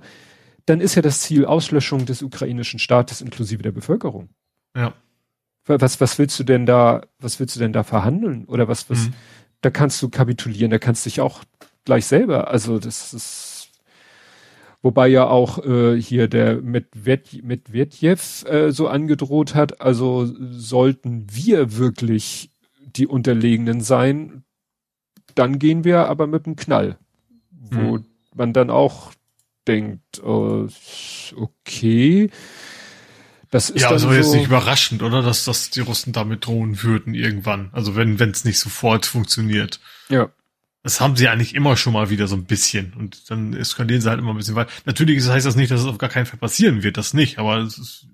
dann 0.65 0.79
ist 0.79 0.95
ja 0.95 1.01
das 1.01 1.21
Ziel 1.21 1.45
Auslöschung 1.45 2.05
des 2.05 2.23
ukrainischen 2.23 2.79
Staates 2.79 3.21
inklusive 3.21 3.61
der 3.61 3.71
Bevölkerung. 3.71 4.29
Ja. 4.75 4.93
Was, 5.65 5.99
was 5.99 6.19
willst 6.19 6.39
du 6.39 6.43
denn 6.43 6.65
da, 6.65 7.01
was 7.19 7.39
willst 7.39 7.55
du 7.55 7.59
denn 7.59 7.73
da 7.73 7.83
verhandeln? 7.83 8.45
Oder 8.45 8.67
was, 8.67 8.89
was, 8.89 9.07
mhm. 9.07 9.13
da 9.61 9.69
kannst 9.71 10.01
du 10.01 10.09
kapitulieren, 10.09 10.71
da 10.71 10.77
kannst 10.77 11.05
du 11.05 11.09
dich 11.09 11.21
auch 11.21 11.43
gleich 11.85 12.05
selber, 12.07 12.49
also 12.49 12.79
das 12.79 13.13
ist, 13.13 13.69
wobei 14.81 15.07
ja 15.07 15.27
auch 15.27 15.63
äh, 15.63 15.99
hier 16.01 16.27
der 16.27 16.61
Medved, 16.61 17.43
Medvedjev 17.43 18.45
äh, 18.45 18.71
so 18.71 18.87
angedroht 18.87 19.55
hat, 19.55 19.81
also 19.81 20.25
sollten 20.25 21.27
wir 21.31 21.77
wirklich 21.77 22.49
die 22.79 23.07
Unterlegenen 23.07 23.81
sein, 23.81 24.43
dann 25.35 25.59
gehen 25.59 25.83
wir 25.83 26.07
aber 26.07 26.27
mit 26.27 26.45
dem 26.45 26.55
Knall, 26.55 26.97
wo 27.51 27.97
mhm. 27.97 28.05
man 28.33 28.53
dann 28.53 28.69
auch 28.69 29.11
denkt, 29.67 30.19
äh, 30.19 30.67
okay, 31.35 32.29
das 33.51 33.69
ist 33.69 33.81
ja, 33.81 33.89
also 33.89 34.09
so 34.09 34.13
jetzt 34.13 34.33
nicht 34.33 34.47
überraschend, 34.47 35.03
oder? 35.03 35.21
Dass, 35.21 35.45
dass 35.45 35.69
die 35.69 35.81
Russen 35.81 36.13
damit 36.13 36.45
drohen 36.45 36.81
würden 36.83 37.13
irgendwann. 37.13 37.69
Also 37.73 37.95
wenn 37.95 38.19
wenn 38.19 38.31
es 38.31 38.45
nicht 38.45 38.59
sofort 38.59 39.05
funktioniert. 39.05 39.79
Ja. 40.09 40.29
Das 40.83 41.01
haben 41.01 41.15
sie 41.15 41.27
eigentlich 41.27 41.55
immer 41.55 41.77
schon 41.77 41.93
mal 41.93 42.11
wieder 42.11 42.27
so 42.27 42.35
ein 42.35 42.45
bisschen. 42.45 42.93
Und 42.93 43.31
dann 43.31 43.53
eskalieren 43.53 44.01
sie 44.01 44.09
halt 44.09 44.19
immer 44.19 44.31
ein 44.33 44.37
bisschen 44.37 44.55
weiter. 44.55 44.71
Natürlich 44.85 45.27
heißt 45.27 45.45
das 45.45 45.55
nicht, 45.55 45.71
dass 45.71 45.81
es 45.81 45.87
auf 45.87 45.97
gar 45.97 46.09
keinen 46.09 46.27
Fall 46.27 46.37
passieren 46.37 46.83
wird, 46.83 46.97
das 46.97 47.15
nicht, 47.15 47.39
aber 47.39 47.57
es 47.57 47.79
ist 47.79 48.07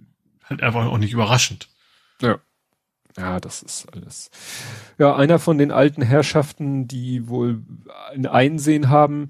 halt 0.46 0.64
einfach 0.64 0.86
auch 0.86 0.98
nicht 0.98 1.12
überraschend. 1.12 1.68
Ja. 2.22 2.40
Ja, 3.18 3.42
das 3.42 3.62
ist 3.62 3.88
alles. 3.92 4.32
Ja, 4.98 5.16
einer 5.16 5.38
von 5.38 5.58
den 5.58 5.72
alten 5.72 6.02
Herrschaften, 6.02 6.88
die 6.88 7.28
wohl 7.28 7.62
ein 8.14 8.26
Einsehen 8.26 8.90
haben, 8.90 9.30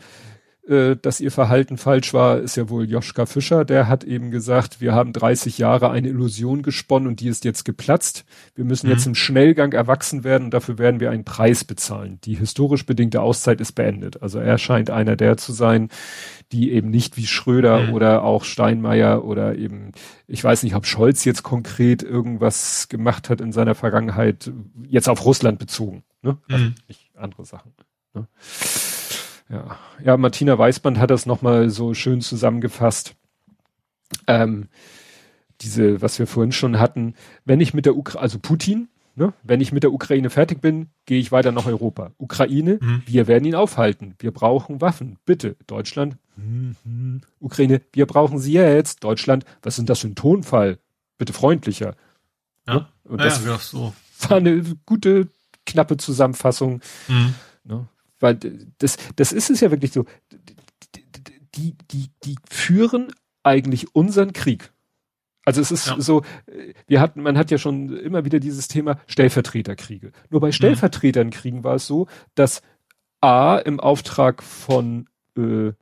äh, 0.72 0.96
dass 0.96 1.20
ihr 1.20 1.32
Verhalten 1.32 1.78
falsch 1.78 2.14
war, 2.14 2.40
ist 2.40 2.56
ja 2.56 2.70
wohl 2.70 2.90
Joschka 2.90 3.26
Fischer. 3.26 3.66
Der 3.66 3.88
hat 3.88 4.04
eben 4.04 4.32
gesagt, 4.32 4.82
wir 4.82 4.94
haben 4.94 5.14
30 5.14 5.58
Jahre 5.58 5.92
eine 5.92 6.08
Illusion 6.08 6.64
gesponnen 6.64 7.08
und 7.08 7.20
die 7.20 7.28
ist 7.28 7.46
jetzt 7.46 7.66
geplatzt. 7.66 8.26
Wir 8.56 8.64
müssen 8.64 8.88
mhm. 8.88 8.94
jetzt 8.94 9.06
im 9.06 9.16
Schnellgang 9.16 9.74
erwachsen 9.74 10.24
werden 10.24 10.46
und 10.46 10.54
dafür 10.54 10.78
werden 10.78 11.00
wir 11.00 11.12
einen 11.12 11.26
Preis 11.26 11.64
bezahlen. 11.64 12.20
Die 12.24 12.36
historisch 12.36 12.86
bedingte 12.86 13.22
Auszeit 13.22 13.60
ist 13.62 13.74
beendet. 13.74 14.22
Also 14.22 14.40
er 14.40 14.58
scheint 14.58 14.90
einer 14.90 15.16
der 15.16 15.38
zu 15.38 15.52
sein, 15.52 15.90
die 16.52 16.72
eben 16.72 16.90
nicht 16.90 17.18
wie 17.18 17.28
Schröder 17.28 17.88
mhm. 17.88 17.94
oder 17.94 18.24
auch 18.24 18.44
Steinmeier 18.44 19.24
oder 19.26 19.56
eben, 19.56 19.92
ich 20.28 20.44
weiß 20.44 20.64
nicht, 20.64 20.76
ob 20.76 20.86
Scholz 20.86 21.26
jetzt 21.26 21.44
konkret 21.44 22.02
irgendwas 22.02 22.88
gemacht 22.90 23.30
hat 23.30 23.42
in 23.42 23.52
seiner 23.52 23.76
Vergangenheit, 23.76 24.52
jetzt 24.88 25.10
auf 25.10 25.26
Russland 25.26 25.60
bezogen. 25.60 26.04
Ne? 26.22 26.38
Also 26.50 26.66
mhm. 26.66 26.76
nicht 26.88 27.12
andere 27.18 27.46
Sachen. 27.46 27.74
Ne? 28.14 28.28
Ja, 29.52 29.78
ja, 30.04 30.18
Martina 30.18 30.58
Weißband 30.58 30.98
hat 30.98 31.12
das 31.12 31.26
nochmal 31.26 31.70
so 31.70 31.94
schön 31.94 32.22
zusammengefasst. 32.22 33.16
Ähm, 34.28 34.70
diese, 35.60 36.02
was 36.02 36.18
wir 36.20 36.28
vorhin 36.28 36.54
schon 36.54 36.80
hatten, 36.80 37.16
wenn 37.44 37.60
ich 37.60 37.74
mit 37.74 37.86
der 37.86 37.96
Ukraine, 37.98 38.22
also 38.22 38.40
Putin, 38.40 38.88
ne, 39.16 39.34
wenn 39.44 39.62
ich 39.62 39.72
mit 39.72 39.84
der 39.84 39.92
Ukraine 39.92 40.30
fertig 40.30 40.62
bin, 40.62 40.90
gehe 41.06 41.20
ich 41.20 41.32
weiter 41.32 41.52
nach 41.52 41.66
Europa. 41.66 42.12
Ukraine, 42.18 42.80
mhm. 42.82 43.04
wir 43.06 43.28
werden 43.28 43.46
ihn 43.46 43.56
aufhalten. 43.56 44.16
Wir 44.20 44.32
brauchen 44.32 44.80
Waffen. 44.80 45.18
Bitte, 45.26 45.58
Deutschland, 45.68 46.18
mhm. 46.38 47.22
Ukraine, 47.40 47.82
wir 47.92 48.06
brauchen 48.06 48.40
sie 48.40 48.54
jetzt. 48.54 49.04
Deutschland, 49.04 49.44
was 49.62 49.76
sind 49.76 49.90
das 49.90 50.00
für 50.00 50.08
ein 50.08 50.16
Tonfall? 50.16 50.80
Bitte 51.18 51.34
freundlicher. 51.34 51.96
Ja, 52.68 52.74
ne? 52.74 52.88
Und 53.04 53.20
ja, 53.20 53.26
das 53.26 53.46
ja, 53.46 53.58
so. 53.58 53.94
war 54.30 54.38
eine 54.38 54.64
gute, 54.86 55.28
knappe 55.66 55.98
Zusammenfassung. 55.98 56.82
Mhm. 57.08 57.36
Ne? 57.66 57.88
Weil 58.22 58.36
das, 58.78 58.98
das 59.18 59.34
ist 59.34 59.50
es 59.50 59.60
ja 59.60 59.72
wirklich 59.72 59.92
so. 59.92 60.06
Die, 61.56 61.76
die, 61.92 62.10
die 62.24 62.36
führen 62.50 63.12
eigentlich 63.44 63.94
unseren 63.94 64.32
Krieg. 64.32 64.72
Also 65.44 65.60
es 65.60 65.72
ist 65.72 65.88
ja. 65.88 66.00
so, 66.00 66.24
wir 66.88 67.02
hatten, 67.02 67.24
man 67.24 67.38
hat 67.38 67.52
ja 67.52 67.58
schon 67.58 67.98
immer 67.98 68.24
wieder 68.26 68.40
dieses 68.40 68.68
Thema 68.68 69.02
Stellvertreterkriege. 69.08 70.12
Nur 70.30 70.40
bei 70.40 70.48
mhm. 70.48 70.54
Stellvertreternkriegen 70.54 71.64
war 71.64 71.76
es 71.76 71.88
so, 71.88 72.08
dass 72.36 72.62
A 73.22 73.58
im 73.58 73.80
Auftrag 73.80 74.44
von 74.44 75.10
äh, 75.36 75.74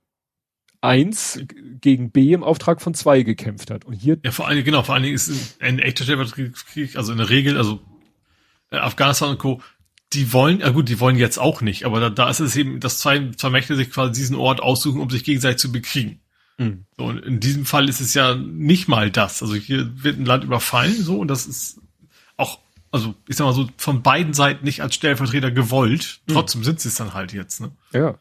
eins 0.81 1.41
gegen 1.81 2.11
B 2.11 2.31
im 2.31 2.43
Auftrag 2.43 2.81
von 2.81 2.93
zwei 2.93 3.23
gekämpft 3.23 3.69
hat. 3.69 3.83
Und 3.83 3.93
hier. 3.93 4.17
Ja, 4.23 4.31
vor 4.31 4.47
allen 4.47 4.55
Dingen, 4.55 4.65
genau, 4.65 4.83
vor 4.83 4.95
allen 4.95 5.03
Dingen 5.03 5.15
ist 5.15 5.61
ein 5.61 5.79
echter 5.79 6.05
Stellvertreterkrieg, 6.05 6.95
also 6.95 7.11
in 7.11 7.17
der 7.17 7.29
Regel, 7.29 7.57
also 7.57 7.81
äh, 8.71 8.77
Afghanistan 8.77 9.31
und 9.31 9.39
Co 9.39 9.61
die 10.14 10.34
wollen, 10.34 10.60
ja 10.60 10.70
gut, 10.70 10.89
die 10.89 10.99
wollen 10.99 11.18
jetzt 11.18 11.38
auch 11.38 11.62
nicht, 11.62 11.86
aber 11.86 11.99
da, 11.99 12.10
da 12.10 12.30
ist 12.30 12.39
es 12.39 12.55
eben, 12.55 12.80
dass 12.80 12.99
zwei, 12.99 13.32
zwei 13.38 13.49
Mächte 13.49 13.76
sich 13.76 13.91
quasi 13.91 14.14
diesen 14.14 14.36
Ort 14.36 14.62
aussuchen, 14.62 15.01
um 15.01 15.10
sich 15.10 15.24
gegenseitig 15.24 15.60
zu 15.60 15.72
bekriegen. 15.72 16.22
Mhm. 16.57 16.86
So, 16.97 17.05
und 17.05 17.20
in 17.20 17.39
diesem 17.39 17.66
Fall 17.66 17.88
ist 17.89 18.01
es 18.01 18.14
ja 18.14 18.36
nicht 18.36 18.88
mal 18.88 19.12
das. 19.12 19.41
Also 19.41 19.55
hier 19.55 20.03
wird 20.03 20.20
ein 20.20 20.26
Land 20.26 20.43
überfallen, 20.43 20.95
so, 21.03 21.20
und 21.20 21.28
das 21.28 21.45
ist 21.45 21.80
auch, 22.38 22.60
also 22.91 23.14
ich 23.28 23.36
sag 23.36 23.45
mal 23.45 23.53
so, 23.53 23.70
von 23.78 24.01
beiden 24.01 24.34
Seiten 24.34 24.66
nicht 24.66 24.82
als 24.82 24.95
Stellvertreter 24.95 25.51
gewollt. 25.51 26.22
Mhm. 26.28 26.34
Trotzdem 26.34 26.64
sind 26.64 26.80
sie 26.80 26.89
es 26.89 26.95
dann 26.95 27.14
halt 27.14 27.34
jetzt, 27.34 27.62
ne? 27.62 27.72
Ja. 27.93 28.20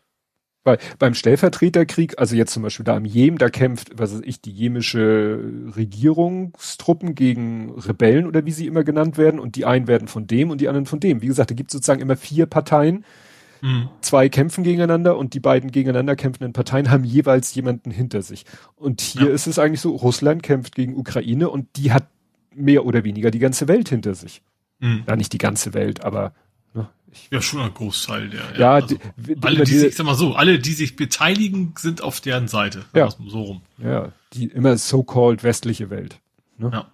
Weil 0.69 0.79
beim 0.99 1.15
Stellvertreterkrieg, 1.15 2.19
also 2.19 2.37
jetzt 2.37 2.53
zum 2.53 2.63
Beispiel 2.63 2.85
da 2.85 2.95
im 2.95 3.07
Jemen, 3.07 3.39
da 3.39 3.49
kämpft, 3.49 3.91
was 3.97 4.13
weiß 4.13 4.21
ich, 4.25 4.43
die 4.43 4.51
jemische 4.51 5.43
Regierungstruppen 5.75 7.15
gegen 7.15 7.73
Rebellen 7.79 8.27
oder 8.27 8.45
wie 8.45 8.51
sie 8.51 8.67
immer 8.67 8.85
genannt 8.85 9.17
werden 9.17 9.41
und 9.41 9.57
die 9.57 9.65
einen 9.65 9.87
werden 9.87 10.09
von 10.09 10.27
dem 10.27 10.51
und 10.51 10.61
die 10.61 10.69
anderen 10.69 10.85
von 10.85 11.01
dem. 11.01 11.23
Wie 11.23 11.27
gesagt, 11.27 11.51
da 11.51 11.55
gibt 11.55 11.71
es 11.71 11.73
sozusagen 11.73 12.03
immer 12.03 12.17
vier 12.17 12.45
Parteien. 12.45 13.07
Mhm. 13.63 13.89
Zwei 14.03 14.29
kämpfen 14.29 14.63
gegeneinander 14.63 15.17
und 15.17 15.33
die 15.33 15.41
beiden 15.41 15.71
gegeneinander 15.71 16.17
kämpfenden 16.17 16.53
Parteien 16.53 16.91
haben 16.91 17.05
jeweils 17.05 17.55
jemanden 17.55 17.91
hinter 17.91 18.21
sich. 18.21 18.45
Und 18.77 19.01
hier 19.01 19.29
ja. 19.29 19.33
ist 19.33 19.47
es 19.47 19.59
eigentlich 19.59 19.81
so, 19.81 19.97
Russland 19.97 20.43
kämpft 20.43 20.75
gegen 20.75 20.99
Ukraine 20.99 21.49
und 21.49 21.67
die 21.77 21.93
hat 21.93 22.09
mehr 22.55 22.85
oder 22.85 23.05
weniger 23.05 23.31
die 23.31 23.39
ganze 23.39 23.69
Welt 23.69 23.89
hinter 23.89 24.15
sich. 24.15 24.43
Mhm. 24.81 25.05
Ja, 25.09 25.17
nicht 25.17 25.33
die 25.33 25.39
ganze 25.39 25.73
Welt, 25.73 26.05
aber 26.05 26.35
ja, 27.31 27.43
schon 27.43 27.61
ein 27.61 27.75
Großteil 27.75 28.31
der. 28.31 28.41
Ja, 28.53 28.59
ja 28.59 28.75
also, 28.75 28.99
die, 29.17 29.37
alle, 29.43 29.65
die, 29.65 29.79
sich, 29.79 29.95
sag 29.95 30.07
mal 30.07 30.15
so, 30.15 30.35
alle, 30.35 30.59
die 30.59 30.73
sich 30.73 30.97
beteiligen, 30.97 31.75
sind 31.79 32.03
auf 32.03 32.21
deren 32.21 32.49
Seite. 32.49 32.85
Ja. 32.95 33.11
So 33.11 33.43
rum. 33.43 33.63
Ja, 33.79 34.13
die 34.33 34.47
immer 34.47 34.77
so-called 34.77 35.43
westliche 35.45 35.91
Welt. 35.91 36.21
Ne? 36.59 36.71
Ja. 36.73 36.91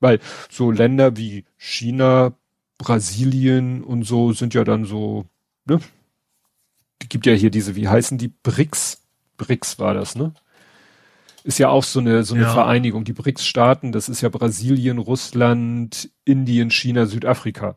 Weil 0.00 0.20
so 0.50 0.70
Länder 0.70 1.16
wie 1.16 1.44
China, 1.56 2.32
Brasilien 2.78 3.84
und 3.84 4.04
so 4.04 4.32
sind 4.32 4.54
ja 4.54 4.64
dann 4.64 4.84
so, 4.84 5.26
ne? 5.64 5.80
Es 7.00 7.08
gibt 7.08 7.26
ja 7.26 7.32
hier 7.32 7.50
diese, 7.50 7.76
wie 7.76 7.88
heißen 7.88 8.18
die? 8.18 8.28
BRICS. 8.28 9.02
BRICS 9.36 9.78
war 9.78 9.94
das, 9.94 10.14
ne? 10.14 10.34
Ist 11.44 11.58
ja 11.58 11.68
auch 11.68 11.82
so 11.82 11.98
eine, 11.98 12.22
so 12.22 12.34
eine 12.34 12.44
ja. 12.44 12.52
Vereinigung. 12.52 13.04
Die 13.04 13.12
BRICS-Staaten, 13.12 13.90
das 13.90 14.08
ist 14.08 14.20
ja 14.20 14.28
Brasilien, 14.28 14.98
Russland, 14.98 16.10
Indien, 16.24 16.70
China, 16.70 17.06
Südafrika. 17.06 17.76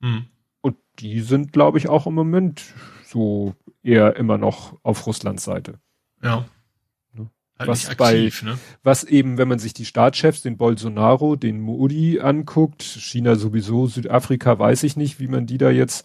Mhm. 0.00 0.26
Und 0.66 0.78
die 0.98 1.20
sind, 1.20 1.52
glaube 1.52 1.78
ich, 1.78 1.88
auch 1.88 2.08
im 2.08 2.14
Moment 2.14 2.74
so 3.04 3.54
eher 3.84 4.16
immer 4.16 4.36
noch 4.36 4.76
auf 4.82 5.06
Russlands 5.06 5.44
Seite. 5.44 5.78
Ja. 6.20 6.44
Ne? 7.12 7.30
Halt 7.56 7.70
was 7.70 7.88
aktiv, 7.88 8.42
bei, 8.42 8.50
ne? 8.50 8.58
was 8.82 9.04
eben, 9.04 9.38
wenn 9.38 9.46
man 9.46 9.60
sich 9.60 9.74
die 9.74 9.84
Staatschefs, 9.84 10.42
den 10.42 10.56
Bolsonaro, 10.56 11.36
den 11.36 11.60
Modi 11.60 12.18
anguckt, 12.18 12.82
China 12.82 13.36
sowieso, 13.36 13.86
Südafrika 13.86 14.58
weiß 14.58 14.82
ich 14.82 14.96
nicht, 14.96 15.20
wie 15.20 15.28
man 15.28 15.46
die 15.46 15.58
da 15.58 15.70
jetzt, 15.70 16.04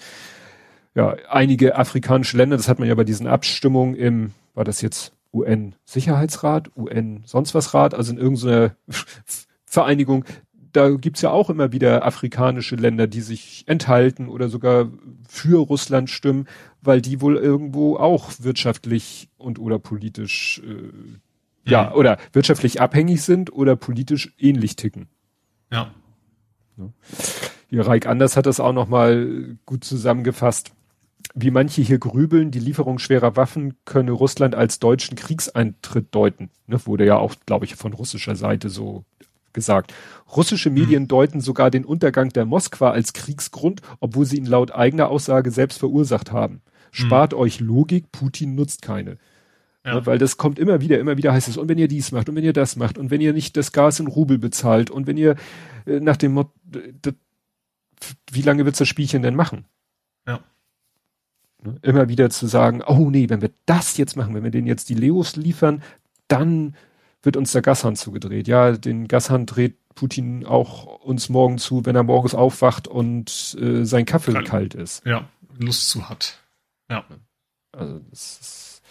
ja, 0.94 1.16
einige 1.28 1.76
afrikanische 1.76 2.38
Länder, 2.38 2.56
das 2.56 2.68
hat 2.68 2.78
man 2.78 2.88
ja 2.88 2.94
bei 2.94 3.04
diesen 3.04 3.26
Abstimmungen 3.26 3.96
im, 3.96 4.32
war 4.54 4.64
das 4.64 4.84
jetzt 4.84 5.12
UN-Sicherheitsrat, 5.34 6.70
UN 6.78 7.24
sonst 7.26 7.56
was 7.56 7.74
Rat, 7.74 7.96
also 7.96 8.12
in 8.12 8.20
irgendeiner 8.20 8.76
Vereinigung, 9.66 10.24
da 10.74 10.90
gibt's 10.90 11.22
ja 11.22 11.32
auch 11.32 11.50
immer 11.50 11.72
wieder 11.72 12.06
afrikanische 12.06 12.76
Länder, 12.76 13.08
die 13.08 13.22
sich 13.22 13.64
enthalten 13.68 14.28
oder 14.28 14.50
sogar 14.50 14.90
für 15.28 15.60
Russland 15.60 16.10
stimmen, 16.10 16.48
weil 16.82 17.02
die 17.02 17.22
wohl 17.22 17.38
irgendwo 17.38 17.98
auch 17.98 18.32
wirtschaftlich 18.40 19.30
und 19.38 19.60
oder 19.60 19.80
politisch 19.80 20.62
äh, 20.66 21.70
ja 21.70 21.90
mhm. 21.90 21.96
oder 21.96 22.18
wirtschaftlich 22.34 22.82
abhängig 22.82 23.22
sind 23.22 23.54
oder 23.54 23.76
politisch 23.76 24.34
ähnlich 24.40 24.76
ticken. 24.76 25.08
Ja. 25.72 25.92
ja. 26.78 26.90
Hier 27.70 27.88
Reik 27.88 28.06
Anders 28.06 28.36
hat 28.36 28.46
das 28.46 28.60
auch 28.60 28.74
noch 28.74 28.88
mal 28.88 29.58
gut 29.66 29.84
zusammengefasst. 29.84 30.72
Wie 31.34 31.52
manche 31.52 31.82
hier 31.82 32.00
grübeln, 32.00 32.52
die 32.52 32.60
Lieferung 32.60 33.00
schwerer 33.00 33.38
Waffen 33.38 33.76
könne 33.86 34.12
Russland 34.12 34.56
als 34.56 34.80
deutschen 34.80 35.16
Kriegseintritt 35.16 36.14
deuten. 36.14 36.50
Ne, 36.68 36.86
wurde 36.86 37.06
ja 37.06 37.18
auch, 37.18 37.36
glaube 37.46 37.64
ich, 37.64 37.76
von 37.76 37.94
russischer 37.94 38.36
Seite 38.36 38.70
so 38.70 39.06
gesagt. 39.54 39.94
Russische. 40.36 40.70
Medien 40.70 41.04
mhm. 41.04 41.08
deuten 41.08 41.42
sogar 41.42 41.72
den 41.72 41.86
Untergang 41.86 42.30
der 42.30 42.46
Moskwa 42.46 42.92
als 42.92 43.14
Kriegsgrund, 43.14 43.82
obwohl 44.00 44.26
sie 44.26 44.38
ihn 44.38 44.46
laut 44.46 44.72
eigener 44.72 45.10
Aussage 45.10 45.52
selbst 45.52 45.80
verursacht 45.80 46.32
haben. 46.32 46.62
Spart 46.92 47.34
mhm. 47.34 47.40
euch 47.40 47.60
Logik, 47.60 48.12
Putin 48.12 48.56
nutzt 48.56 48.82
keine. 48.82 49.12
Ja. 49.12 49.96
Ja, 49.96 50.06
weil 50.06 50.20
das 50.20 50.38
kommt 50.38 50.60
immer 50.60 50.80
wieder, 50.80 51.00
immer 51.00 51.18
wieder 51.18 51.34
heißt 51.34 51.48
es, 51.48 51.58
und 51.58 51.68
wenn 51.68 51.80
ihr 51.80 51.88
dies 51.88 52.12
macht, 52.12 52.30
und 52.30 52.36
wenn 52.36 52.44
ihr 52.44 52.54
das 52.54 52.76
macht, 52.76 53.00
und 53.00 53.10
wenn 53.10 53.20
ihr 53.20 53.34
nicht 53.34 53.58
das 53.58 53.72
Gas 53.72 54.00
in 54.00 54.08
Rubel 54.08 54.38
bezahlt, 54.38 54.92
und 54.92 55.08
wenn 55.08 55.18
ihr 55.18 55.36
äh, 55.88 56.00
nach 56.00 56.18
dem 56.18 56.34
Motto, 56.34 56.52
wie 58.32 58.42
lange 58.42 58.66
wird's 58.66 58.78
das 58.78 58.88
Spielchen 58.88 59.24
denn 59.24 59.36
machen? 59.36 59.66
Ja. 60.28 60.40
Ne? 61.64 61.78
Immer 61.82 62.10
wieder 62.10 62.30
zu 62.30 62.46
sagen, 62.46 62.84
oh 62.86 63.10
nee, 63.10 63.28
wenn 63.30 63.42
wir 63.42 63.52
das 63.66 63.98
jetzt 63.98 64.16
machen, 64.16 64.36
wenn 64.36 64.44
wir 64.44 64.52
denen 64.52 64.68
jetzt 64.68 64.90
die 64.90 64.96
Leos 64.96 65.36
liefern, 65.36 65.82
dann 66.28 66.76
wird 67.24 67.38
uns 67.38 67.52
der 67.52 67.62
Gashahn 67.62 67.96
zugedreht. 67.96 68.48
Ja, 68.48 68.72
den 68.72 69.08
Gashahn 69.08 69.46
dreht 69.46 69.78
Putin 69.96 70.46
auch 70.46 70.86
uns 71.02 71.30
morgen 71.30 71.58
zu, 71.58 71.86
wenn 71.86 71.96
er 71.96 72.04
morgens 72.04 72.34
aufwacht 72.34 72.88
und 72.88 73.58
äh, 73.60 73.84
sein 73.86 74.06
Kaffee 74.06 74.34
Kalt. 74.34 74.48
kalt 74.48 74.74
ist. 74.74 75.06
Ja, 75.06 75.30
Lust 75.58 75.90
zu 75.90 76.10
hat. 76.10 76.40
Ja. 76.90 77.06
Also 77.72 78.00
das 78.10 78.40
ist 78.40 78.82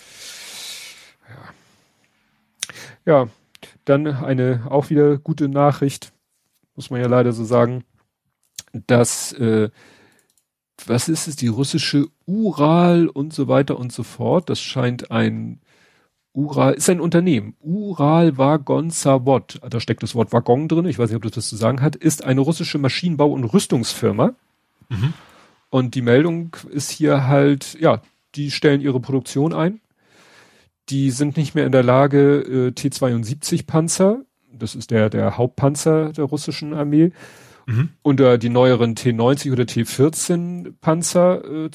ja. 1.29 1.55
Ja, 3.07 3.29
dann 3.85 4.07
eine 4.07 4.67
auch 4.71 4.91
wieder 4.91 5.19
gute 5.19 5.49
Nachricht, 5.49 6.13
muss 6.77 6.91
man 6.91 7.01
ja 7.01 7.09
leider 7.09 7.33
so 7.33 7.45
sagen, 7.45 7.85
dass 8.73 9.33
äh, 9.33 9.71
was 10.87 11.09
ist 11.09 11.29
es, 11.29 11.37
die 11.37 11.49
russische 11.49 12.07
Ural 12.27 13.09
und 13.09 13.35
so 13.35 13.49
weiter 13.49 13.79
und 13.79 13.93
so 13.93 14.03
fort. 14.03 14.49
Das 14.49 14.61
scheint 14.61 15.11
ein 15.11 15.61
Ural, 16.33 16.75
ist 16.75 16.89
ein 16.89 17.01
Unternehmen. 17.01 17.57
Ural 17.61 18.39
Wagon 18.39 18.91
Zavod, 18.91 19.61
da 19.69 19.81
steckt 19.81 20.03
das 20.03 20.15
Wort 20.15 20.33
Waggon 20.33 20.69
drin, 20.69 20.87
ich 20.87 20.99
weiß 20.99 21.11
nicht, 21.11 21.17
ob 21.17 21.23
das 21.23 21.37
was 21.37 21.49
zu 21.49 21.57
sagen 21.57 21.81
hat, 21.83 21.97
ist 21.97 22.25
eine 22.25 22.41
russische 22.41 22.79
Maschinenbau- 22.79 23.33
und 23.33 23.45
Rüstungsfirma. 23.45 24.35
Mhm. 24.89 25.13
Und 25.71 25.95
die 25.95 26.03
Meldung 26.03 26.57
ist 26.71 26.91
hier 26.91 27.27
halt, 27.27 27.79
ja, 27.81 28.01
die 28.35 28.51
stellen 28.51 28.81
ihre 28.81 29.01
Produktion 29.01 29.53
ein. 29.53 29.81
Die 30.89 31.11
sind 31.11 31.37
nicht 31.37 31.55
mehr 31.55 31.67
in 31.67 31.73
der 31.73 31.83
Lage, 31.83 32.41
äh, 32.41 32.73
T-72 32.73 33.67
Panzer, 33.67 34.23
das 34.53 34.75
ist 34.75 34.91
der, 34.91 35.11
der 35.11 35.37
Hauptpanzer 35.37 36.13
der 36.13 36.25
russischen 36.25 36.75
Armee, 36.75 37.13
mhm. 37.67 37.91
unter 38.03 38.39
die 38.39 38.49
neueren 38.49 38.95
T90 38.95 39.53
oder 39.53 39.65
T14 39.65 40.75
Panzer 40.81 41.45
äh, 41.45 41.71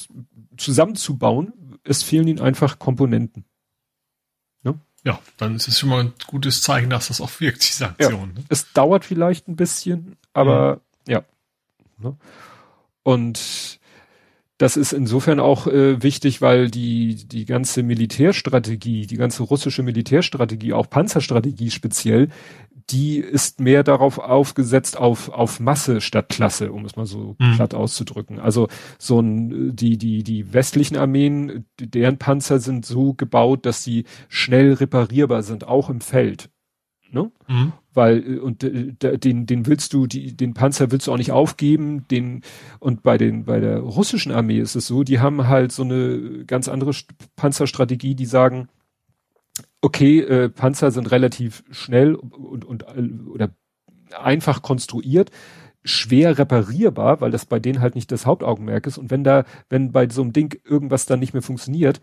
zusammenzubauen. 0.57 1.53
Es 1.83 2.03
fehlen 2.03 2.27
ihnen 2.27 2.41
einfach 2.41 2.79
Komponenten. 2.79 3.45
Ja, 5.05 5.19
dann 5.37 5.55
ist 5.55 5.67
es 5.67 5.79
schon 5.79 5.89
mal 5.89 6.01
ein 6.01 6.13
gutes 6.25 6.63
Zeichen, 6.63 6.89
dass 6.89 7.09
das 7.09 7.21
auch 7.21 7.39
wirkt, 7.39 7.67
diese 7.67 7.89
Aktion. 7.89 8.31
Ja, 8.35 8.39
ne? 8.39 8.45
Es 8.49 8.73
dauert 8.73 9.05
vielleicht 9.05 9.47
ein 9.47 9.55
bisschen, 9.55 10.17
aber 10.33 10.81
mhm. 11.05 11.11
ja. 11.11 11.23
Ne? 11.99 12.17
Und 13.03 13.79
das 14.57 14.77
ist 14.77 14.93
insofern 14.93 15.39
auch 15.39 15.67
äh, 15.67 16.01
wichtig, 16.01 16.41
weil 16.41 16.71
die, 16.71 17.27
die 17.27 17.45
ganze 17.45 17.83
Militärstrategie, 17.83 19.05
die 19.05 19.17
ganze 19.17 19.43
russische 19.43 19.83
Militärstrategie, 19.83 20.73
auch 20.73 20.89
Panzerstrategie 20.89 21.71
speziell, 21.71 22.29
die 22.91 23.17
ist 23.17 23.59
mehr 23.59 23.83
darauf 23.83 24.19
aufgesetzt 24.19 24.97
auf, 24.97 25.29
auf 25.29 25.59
Masse 25.59 26.01
statt 26.01 26.29
Klasse, 26.29 26.71
um 26.71 26.85
es 26.85 26.95
mal 26.95 27.05
so 27.05 27.35
mhm. 27.39 27.55
platt 27.55 27.73
auszudrücken. 27.73 28.39
Also 28.39 28.67
so 28.99 29.19
ein, 29.19 29.75
die, 29.75 29.97
die, 29.97 30.23
die 30.23 30.53
westlichen 30.53 30.95
Armeen, 30.95 31.65
deren 31.79 32.17
Panzer 32.17 32.59
sind 32.59 32.85
so 32.85 33.13
gebaut, 33.13 33.65
dass 33.65 33.83
sie 33.83 34.05
schnell 34.29 34.73
reparierbar 34.73 35.41
sind, 35.41 35.67
auch 35.67 35.89
im 35.89 36.01
Feld. 36.01 36.49
Ne? 37.11 37.31
Mhm. 37.47 37.73
Weil, 37.93 38.39
und 38.39 38.61
den, 38.61 39.45
den 39.45 39.65
willst 39.65 39.93
du, 39.93 40.05
die, 40.05 40.35
den 40.35 40.53
Panzer 40.53 40.91
willst 40.91 41.07
du 41.07 41.13
auch 41.13 41.17
nicht 41.17 41.31
aufgeben, 41.31 42.05
den, 42.09 42.41
und 42.79 43.03
bei 43.03 43.17
den, 43.17 43.45
bei 43.45 43.59
der 43.59 43.79
russischen 43.79 44.33
Armee 44.33 44.59
ist 44.59 44.75
es 44.75 44.85
so, 44.85 45.03
die 45.03 45.19
haben 45.19 45.47
halt 45.47 45.71
so 45.71 45.83
eine 45.83 46.43
ganz 46.45 46.67
andere 46.67 46.91
Panzerstrategie, 47.37 48.15
die 48.15 48.25
sagen, 48.25 48.67
okay, 49.81 50.19
äh, 50.19 50.49
Panzer 50.49 50.91
sind 50.91 51.11
relativ 51.11 51.63
schnell 51.71 52.15
und, 52.15 52.65
und 52.65 52.83
oder 53.27 53.51
einfach 54.17 54.61
konstruiert, 54.61 55.31
schwer 55.83 56.37
reparierbar, 56.37 57.21
weil 57.21 57.31
das 57.31 57.45
bei 57.45 57.59
denen 57.59 57.79
halt 57.79 57.95
nicht 57.95 58.11
das 58.11 58.25
Hauptaugenmerk 58.25 58.87
ist. 58.87 58.97
Und 58.97 59.11
wenn 59.11 59.23
da, 59.23 59.45
wenn 59.69 59.91
bei 59.91 60.09
so 60.09 60.21
einem 60.21 60.33
Ding 60.33 60.59
irgendwas 60.63 61.05
dann 61.05 61.19
nicht 61.19 61.33
mehr 61.33 61.43
funktioniert, 61.43 62.01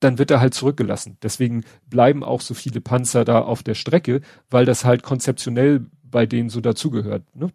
dann 0.00 0.18
wird 0.18 0.30
er 0.30 0.40
halt 0.40 0.54
zurückgelassen. 0.54 1.18
Deswegen 1.22 1.64
bleiben 1.86 2.22
auch 2.22 2.40
so 2.40 2.54
viele 2.54 2.80
Panzer 2.80 3.24
da 3.24 3.40
auf 3.40 3.62
der 3.64 3.74
Strecke, 3.74 4.20
weil 4.48 4.64
das 4.64 4.84
halt 4.84 5.02
konzeptionell 5.02 5.86
bei 6.04 6.26
denen 6.26 6.50
so 6.50 6.60
dazugehört. 6.60 7.24
Ne? 7.34 7.50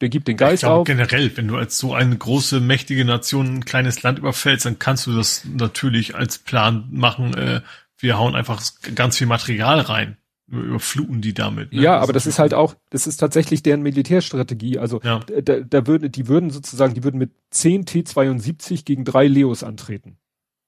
Der 0.00 0.08
gibt 0.08 0.28
den 0.28 0.36
Geist 0.36 0.54
ich 0.54 0.60
glaube, 0.60 0.80
auf. 0.80 0.86
Generell, 0.86 1.36
wenn 1.36 1.48
du 1.48 1.56
als 1.56 1.76
so 1.76 1.92
eine 1.92 2.16
große, 2.16 2.60
mächtige 2.60 3.04
Nation 3.04 3.56
ein 3.56 3.64
kleines 3.64 4.02
Land 4.02 4.18
überfällst, 4.18 4.64
dann 4.64 4.78
kannst 4.78 5.06
du 5.06 5.14
das 5.14 5.44
natürlich 5.44 6.14
als 6.14 6.38
Plan 6.38 6.88
machen, 6.90 7.34
äh, 7.34 7.60
wir 8.02 8.18
hauen 8.18 8.34
einfach 8.34 8.62
ganz 8.94 9.18
viel 9.18 9.26
Material 9.26 9.80
rein, 9.80 10.16
überfluten 10.48 11.20
die 11.20 11.34
damit. 11.34 11.72
Ne? 11.72 11.82
Ja, 11.82 11.94
das 11.96 12.02
aber 12.02 12.12
das 12.12 12.26
ist 12.26 12.38
halt 12.38 12.54
auch, 12.54 12.74
das 12.90 13.06
ist 13.06 13.18
tatsächlich 13.18 13.62
deren 13.62 13.82
Militärstrategie. 13.82 14.78
Also 14.78 15.00
ja. 15.02 15.20
da, 15.20 15.60
da 15.60 15.86
würde, 15.86 16.10
die 16.10 16.28
würden 16.28 16.50
sozusagen, 16.50 16.94
die 16.94 17.04
würden 17.04 17.18
mit 17.18 17.32
10 17.50 17.86
T-72 17.86 18.84
gegen 18.84 19.04
drei 19.04 19.26
Leos 19.26 19.62
antreten. 19.62 20.18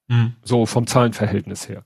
Mhm. 0.09 0.35
So 0.43 0.67
vom 0.67 0.87
Zahlenverhältnis 0.87 1.69
her. 1.69 1.85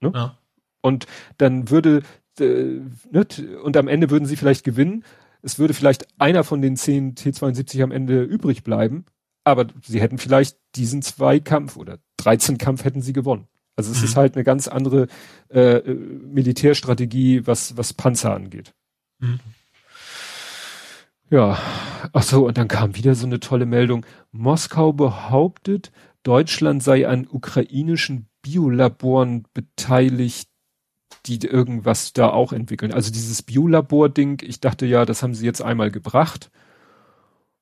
Ne? 0.00 0.12
Ja. 0.14 0.38
Und 0.80 1.06
dann 1.38 1.70
würde, 1.70 2.02
äh, 2.38 2.80
ne, 3.10 3.26
und 3.62 3.76
am 3.76 3.88
Ende 3.88 4.10
würden 4.10 4.26
sie 4.26 4.36
vielleicht 4.36 4.64
gewinnen. 4.64 5.04
Es 5.42 5.58
würde 5.58 5.74
vielleicht 5.74 6.06
einer 6.18 6.44
von 6.44 6.62
den 6.62 6.76
10 6.76 7.16
T-72 7.16 7.82
am 7.82 7.92
Ende 7.92 8.22
übrig 8.22 8.62
bleiben, 8.64 9.04
aber 9.44 9.66
sie 9.82 10.00
hätten 10.00 10.18
vielleicht 10.18 10.56
diesen 10.74 11.02
Zweikampf 11.02 11.76
oder 11.76 11.98
13 12.18 12.58
Kampf 12.58 12.84
hätten 12.84 13.02
sie 13.02 13.12
gewonnen. 13.12 13.46
Also 13.76 13.92
es 13.92 14.00
mhm. 14.00 14.04
ist 14.04 14.16
halt 14.16 14.34
eine 14.34 14.44
ganz 14.44 14.68
andere 14.68 15.06
äh, 15.48 15.80
Militärstrategie, 15.92 17.46
was, 17.46 17.76
was 17.76 17.92
Panzer 17.92 18.34
angeht. 18.34 18.74
Mhm. 19.18 19.40
Ja, 21.28 21.58
ach 22.12 22.22
so, 22.22 22.46
und 22.46 22.56
dann 22.56 22.68
kam 22.68 22.94
wieder 22.96 23.14
so 23.14 23.26
eine 23.26 23.40
tolle 23.40 23.66
Meldung. 23.66 24.06
Moskau 24.30 24.92
behauptet, 24.92 25.90
Deutschland 26.22 26.82
sei 26.82 27.06
an 27.06 27.26
ukrainischen 27.28 28.28
Biolaboren 28.42 29.44
beteiligt, 29.52 30.48
die 31.26 31.38
irgendwas 31.44 32.12
da 32.12 32.28
auch 32.30 32.52
entwickeln. 32.52 32.92
Also 32.92 33.12
dieses 33.12 33.42
Biolabor-Ding, 33.42 34.42
ich 34.42 34.60
dachte 34.60 34.86
ja, 34.86 35.04
das 35.04 35.22
haben 35.22 35.34
sie 35.34 35.44
jetzt 35.44 35.62
einmal 35.62 35.90
gebracht. 35.90 36.50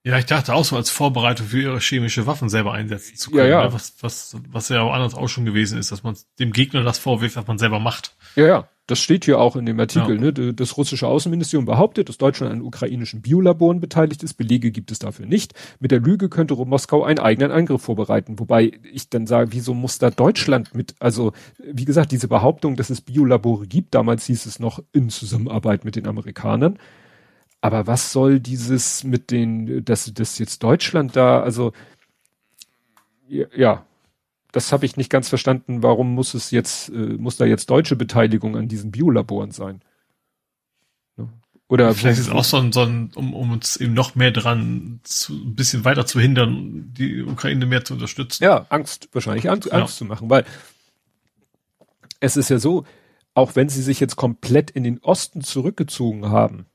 Ja, 0.07 0.19
ich 0.19 0.27
dachte 0.27 0.53
auch 0.53 0.67
so 0.67 0.77
als 0.77 0.91
Vorbereitung 0.91 1.47
für 1.47 1.63
ihre 1.63 1.81
chemische 1.81 2.27
Waffen 2.27 2.51
selber 2.51 2.75
einsetzen 2.75 3.17
zu 3.17 3.31
können. 3.31 3.49
Ja, 3.49 3.63
ja. 3.63 3.65
Ne? 3.65 3.73
Was, 3.73 3.95
was, 4.03 4.37
was 4.51 4.69
ja 4.69 4.83
auch 4.83 4.93
anders 4.93 5.15
auch 5.15 5.29
schon 5.29 5.47
gewesen 5.47 5.79
ist, 5.79 5.93
dass 5.93 6.03
man 6.03 6.15
dem 6.39 6.53
Gegner 6.53 6.83
das 6.83 6.99
vorwirft, 6.99 7.37
was 7.37 7.47
man 7.47 7.57
selber 7.57 7.81
macht. 7.81 8.15
Ja, 8.37 8.47
ja. 8.47 8.69
Das 8.87 9.01
steht 9.01 9.25
hier 9.25 9.41
auch 9.41 9.57
in 9.57 9.65
dem 9.65 9.81
Artikel. 9.81 10.17
Ja. 10.17 10.31
Ne? 10.31 10.53
Das 10.53 10.77
russische 10.77 11.07
Außenministerium 11.07 11.65
behauptet, 11.65 12.11
dass 12.11 12.19
Deutschland 12.19 12.53
an 12.53 12.61
ukrainischen 12.61 13.23
Biolaboren 13.23 13.81
beteiligt 13.81 14.23
ist. 14.23 14.35
Belege 14.35 14.71
gibt 14.73 14.91
es 14.91 14.99
dafür 14.99 15.25
nicht. 15.25 15.55
Mit 15.81 15.91
der 15.91 16.01
Lüge 16.01 16.29
könnte 16.29 16.55
Moskau 16.55 17.03
einen 17.03 17.19
eigenen 17.19 17.51
Angriff 17.51 17.81
vorbereiten. 17.81 18.39
Wobei 18.39 18.73
ich 18.93 19.09
dann 19.09 19.27
sage, 19.27 19.55
wieso 19.55 19.73
muss 19.73 19.99
da 19.99 20.11
Deutschland 20.11 20.75
mit? 20.75 20.97
Also, 20.99 21.33
wie 21.59 21.87
gesagt, 21.87 22.13
diese 22.13 22.29
Behauptung, 22.29 22.77
dass 22.77 22.91
es 22.91 23.01
Biolabore 23.01 23.67
gibt, 23.67 23.95
damals 23.95 24.27
hieß 24.27 24.45
es 24.45 24.59
noch 24.59 24.83
in 24.93 25.09
Zusammenarbeit 25.09 25.87
mit 25.87 25.97
den 25.97 26.07
Amerikanern 26.07 26.79
aber 27.65 27.87
was 27.87 28.13
soll 28.13 28.41
dieses 28.41 29.05
mit 29.05 29.31
den, 29.31 29.87
dass, 29.87 30.13
dass 30.13 30.39
jetzt 30.39 30.63
Deutschland 30.63 31.17
da, 31.17 31.41
also 31.41 31.73
ja, 33.27 33.87
das 34.53 34.71
habe 34.71 34.85
ich 34.85 34.99
nicht 34.99 35.09
ganz 35.09 35.31
verstanden. 35.31 35.83
Warum 35.83 36.15
muss 36.15 36.35
es 36.35 36.51
jetzt, 36.51 36.91
äh, 36.91 36.93
muss 36.93 37.39
da 37.39 37.47
jetzt 37.47 37.71
deutsche 37.71 37.97
Beteiligung 37.97 38.55
an 38.59 38.69
diesen 38.69 38.91
Biolaboren 38.91 39.51
sein? 39.51 39.81
Ne? 41.17 41.31
Oder 41.67 41.95
vielleicht 41.95 42.21
ist 42.21 42.27
es 42.27 42.33
auch 42.35 42.45
so 42.45 42.59
ein, 42.59 42.71
so 42.71 42.83
ein 42.83 43.11
um, 43.15 43.33
um 43.33 43.53
uns 43.53 43.79
eben 43.79 43.95
noch 43.95 44.15
mehr 44.15 44.31
dran 44.31 45.01
zu, 45.03 45.33
ein 45.33 45.55
bisschen 45.55 45.87
weiter 45.87 46.05
zu 46.05 46.21
hindern, 46.21 46.93
die 46.93 47.23
Ukraine 47.23 47.65
mehr 47.65 47.83
zu 47.83 47.95
unterstützen. 47.95 48.45
Ja, 48.45 48.67
Angst, 48.69 49.09
wahrscheinlich 49.15 49.49
Angst, 49.49 49.69
ja. 49.69 49.79
Angst 49.79 49.97
zu 49.97 50.05
machen, 50.05 50.29
weil 50.29 50.45
es 52.21 52.37
ist 52.37 52.51
ja 52.51 52.59
so, 52.59 52.85
auch 53.33 53.57
wenn 53.57 53.71
sie 53.71 53.81
sich 53.81 54.01
jetzt 54.01 54.17
komplett 54.17 54.71
in 54.71 54.85
den 54.85 54.99
Osten 54.99 55.41
zurückgezogen 55.41 56.29
haben, 56.29 56.67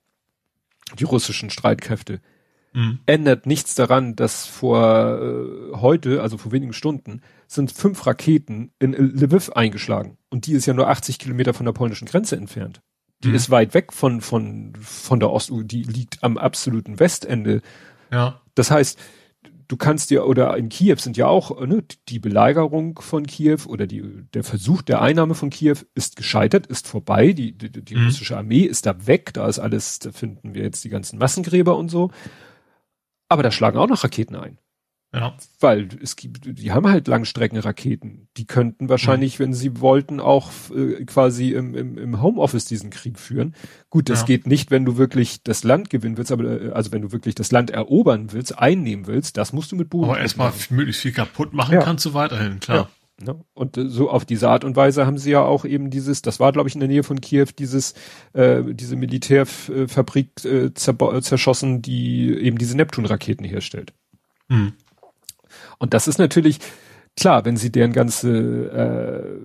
die 0.97 1.03
russischen 1.03 1.49
Streitkräfte, 1.49 2.21
mhm. 2.73 2.99
ändert 3.05 3.45
nichts 3.45 3.75
daran, 3.75 4.15
dass 4.15 4.45
vor 4.45 5.21
äh, 5.21 5.77
heute, 5.77 6.21
also 6.21 6.37
vor 6.37 6.51
wenigen 6.51 6.73
Stunden, 6.73 7.21
sind 7.47 7.71
fünf 7.71 8.05
Raketen 8.05 8.71
in 8.79 8.93
Lviv 8.93 9.49
eingeschlagen. 9.51 10.17
Und 10.29 10.45
die 10.45 10.53
ist 10.53 10.65
ja 10.65 10.73
nur 10.73 10.89
80 10.89 11.19
Kilometer 11.19 11.53
von 11.53 11.65
der 11.65 11.73
polnischen 11.73 12.07
Grenze 12.07 12.35
entfernt. 12.35 12.81
Die 13.23 13.29
mhm. 13.29 13.35
ist 13.35 13.49
weit 13.49 13.73
weg 13.73 13.91
von, 13.91 14.21
von, 14.21 14.73
von 14.79 15.19
der 15.19 15.31
Ost, 15.31 15.51
die 15.53 15.83
liegt 15.83 16.23
am 16.23 16.37
absoluten 16.37 16.99
Westende. 16.99 17.61
Ja. 18.11 18.41
Das 18.55 18.71
heißt, 18.71 18.99
du 19.69 19.77
kannst 19.77 20.09
dir, 20.09 20.25
oder 20.25 20.57
in 20.57 20.67
Kiew 20.67 20.97
sind 20.97 21.15
ja 21.15 21.27
auch, 21.27 21.65
ne, 21.65 21.83
die 22.09 22.19
Belagerung 22.19 22.99
von 22.99 23.25
Kiew 23.25 23.59
oder 23.67 23.87
die, 23.87 24.03
der 24.33 24.43
Versuch 24.43 24.81
der 24.81 25.01
Einnahme 25.01 25.35
von 25.35 25.51
Kiew 25.51 25.77
ist 25.95 26.17
gescheitert, 26.17 26.67
ist 26.67 26.87
vorbei, 26.87 27.31
die, 27.31 27.57
die, 27.57 27.71
die 27.71 27.95
mhm. 27.95 28.05
russische 28.05 28.35
Armee 28.35 28.63
ist 28.63 28.85
da 28.85 29.07
weg, 29.07 29.31
da 29.33 29.47
ist 29.47 29.59
alles, 29.59 29.99
da 29.99 30.11
finden 30.11 30.55
wir 30.55 30.63
jetzt 30.63 30.83
die 30.83 30.89
ganzen 30.89 31.19
Massengräber 31.19 31.77
und 31.77 31.89
so. 31.89 32.11
Aber 33.29 33.43
da 33.43 33.51
schlagen 33.51 33.77
auch 33.77 33.87
noch 33.87 34.03
Raketen 34.03 34.35
ein. 34.35 34.57
Ja. 35.11 35.35
Weil 35.59 35.89
es 36.03 36.15
gibt, 36.15 36.59
die 36.59 36.71
haben 36.71 36.87
halt 36.87 37.07
Langstreckenraketen. 37.07 38.27
Die 38.37 38.45
könnten 38.45 38.89
wahrscheinlich, 38.89 39.39
mhm. 39.39 39.43
wenn 39.43 39.53
sie 39.53 39.81
wollten, 39.81 40.19
auch 40.19 40.51
äh, 40.69 41.03
quasi 41.05 41.51
im, 41.53 41.73
im, 41.73 41.97
im 41.97 42.21
Homeoffice 42.21 42.65
diesen 42.65 42.91
Krieg 42.91 43.17
führen. 43.17 43.55
Gut, 43.89 44.09
das 44.09 44.21
ja. 44.21 44.25
geht 44.27 44.45
nicht, 44.45 44.69
wenn 44.69 44.85
du 44.85 44.97
wirklich 44.97 45.41
das 45.41 45.63
Land 45.63 45.89
gewinnen 45.89 46.17
willst, 46.17 46.31
aber 46.31 46.43
äh, 46.43 46.71
also 46.71 46.91
wenn 46.91 47.01
du 47.01 47.11
wirklich 47.11 47.33
das 47.33 47.51
Land 47.51 47.71
erobern 47.71 48.31
willst, 48.33 48.59
einnehmen 48.59 49.07
willst, 49.07 49.37
das 49.37 49.51
musst 49.51 49.71
du 49.71 49.75
mit 49.75 49.89
Boden. 49.89 50.11
Aber 50.11 50.19
erstmal 50.19 50.53
möglichst 50.69 51.01
viel 51.01 51.11
kaputt 51.11 51.53
machen 51.53 51.73
ja. 51.73 51.81
kannst 51.81 52.05
du 52.05 52.13
weiterhin, 52.13 52.59
klar. 52.59 52.77
Ja. 52.77 52.89
Ne? 53.21 53.43
Und 53.53 53.77
äh, 53.77 53.89
so 53.89 54.11
auf 54.11 54.25
diese 54.25 54.47
Art 54.47 54.63
und 54.63 54.75
Weise 54.75 55.07
haben 55.07 55.17
sie 55.17 55.31
ja 55.31 55.41
auch 55.41 55.65
eben 55.65 55.89
dieses, 55.89 56.21
das 56.21 56.39
war 56.39 56.51
glaube 56.51 56.69
ich 56.69 56.75
in 56.75 56.81
der 56.81 56.87
Nähe 56.87 57.03
von 57.03 57.19
Kiew, 57.19 57.47
dieses 57.57 57.95
äh, 58.33 58.61
diese 58.63 58.95
Militärfabrik 58.95 60.45
äh, 60.45 60.73
zerschossen, 60.73 61.81
die 61.81 62.29
eben 62.29 62.59
diese 62.59 62.77
Neptun-Raketen 62.77 63.43
herstellt. 63.43 63.93
Mhm. 64.49 64.73
Und 65.79 65.93
das 65.93 66.07
ist 66.07 66.19
natürlich 66.19 66.59
klar, 67.17 67.45
wenn 67.45 67.57
sie 67.57 67.71
deren 67.71 67.93
ganze 67.93 69.41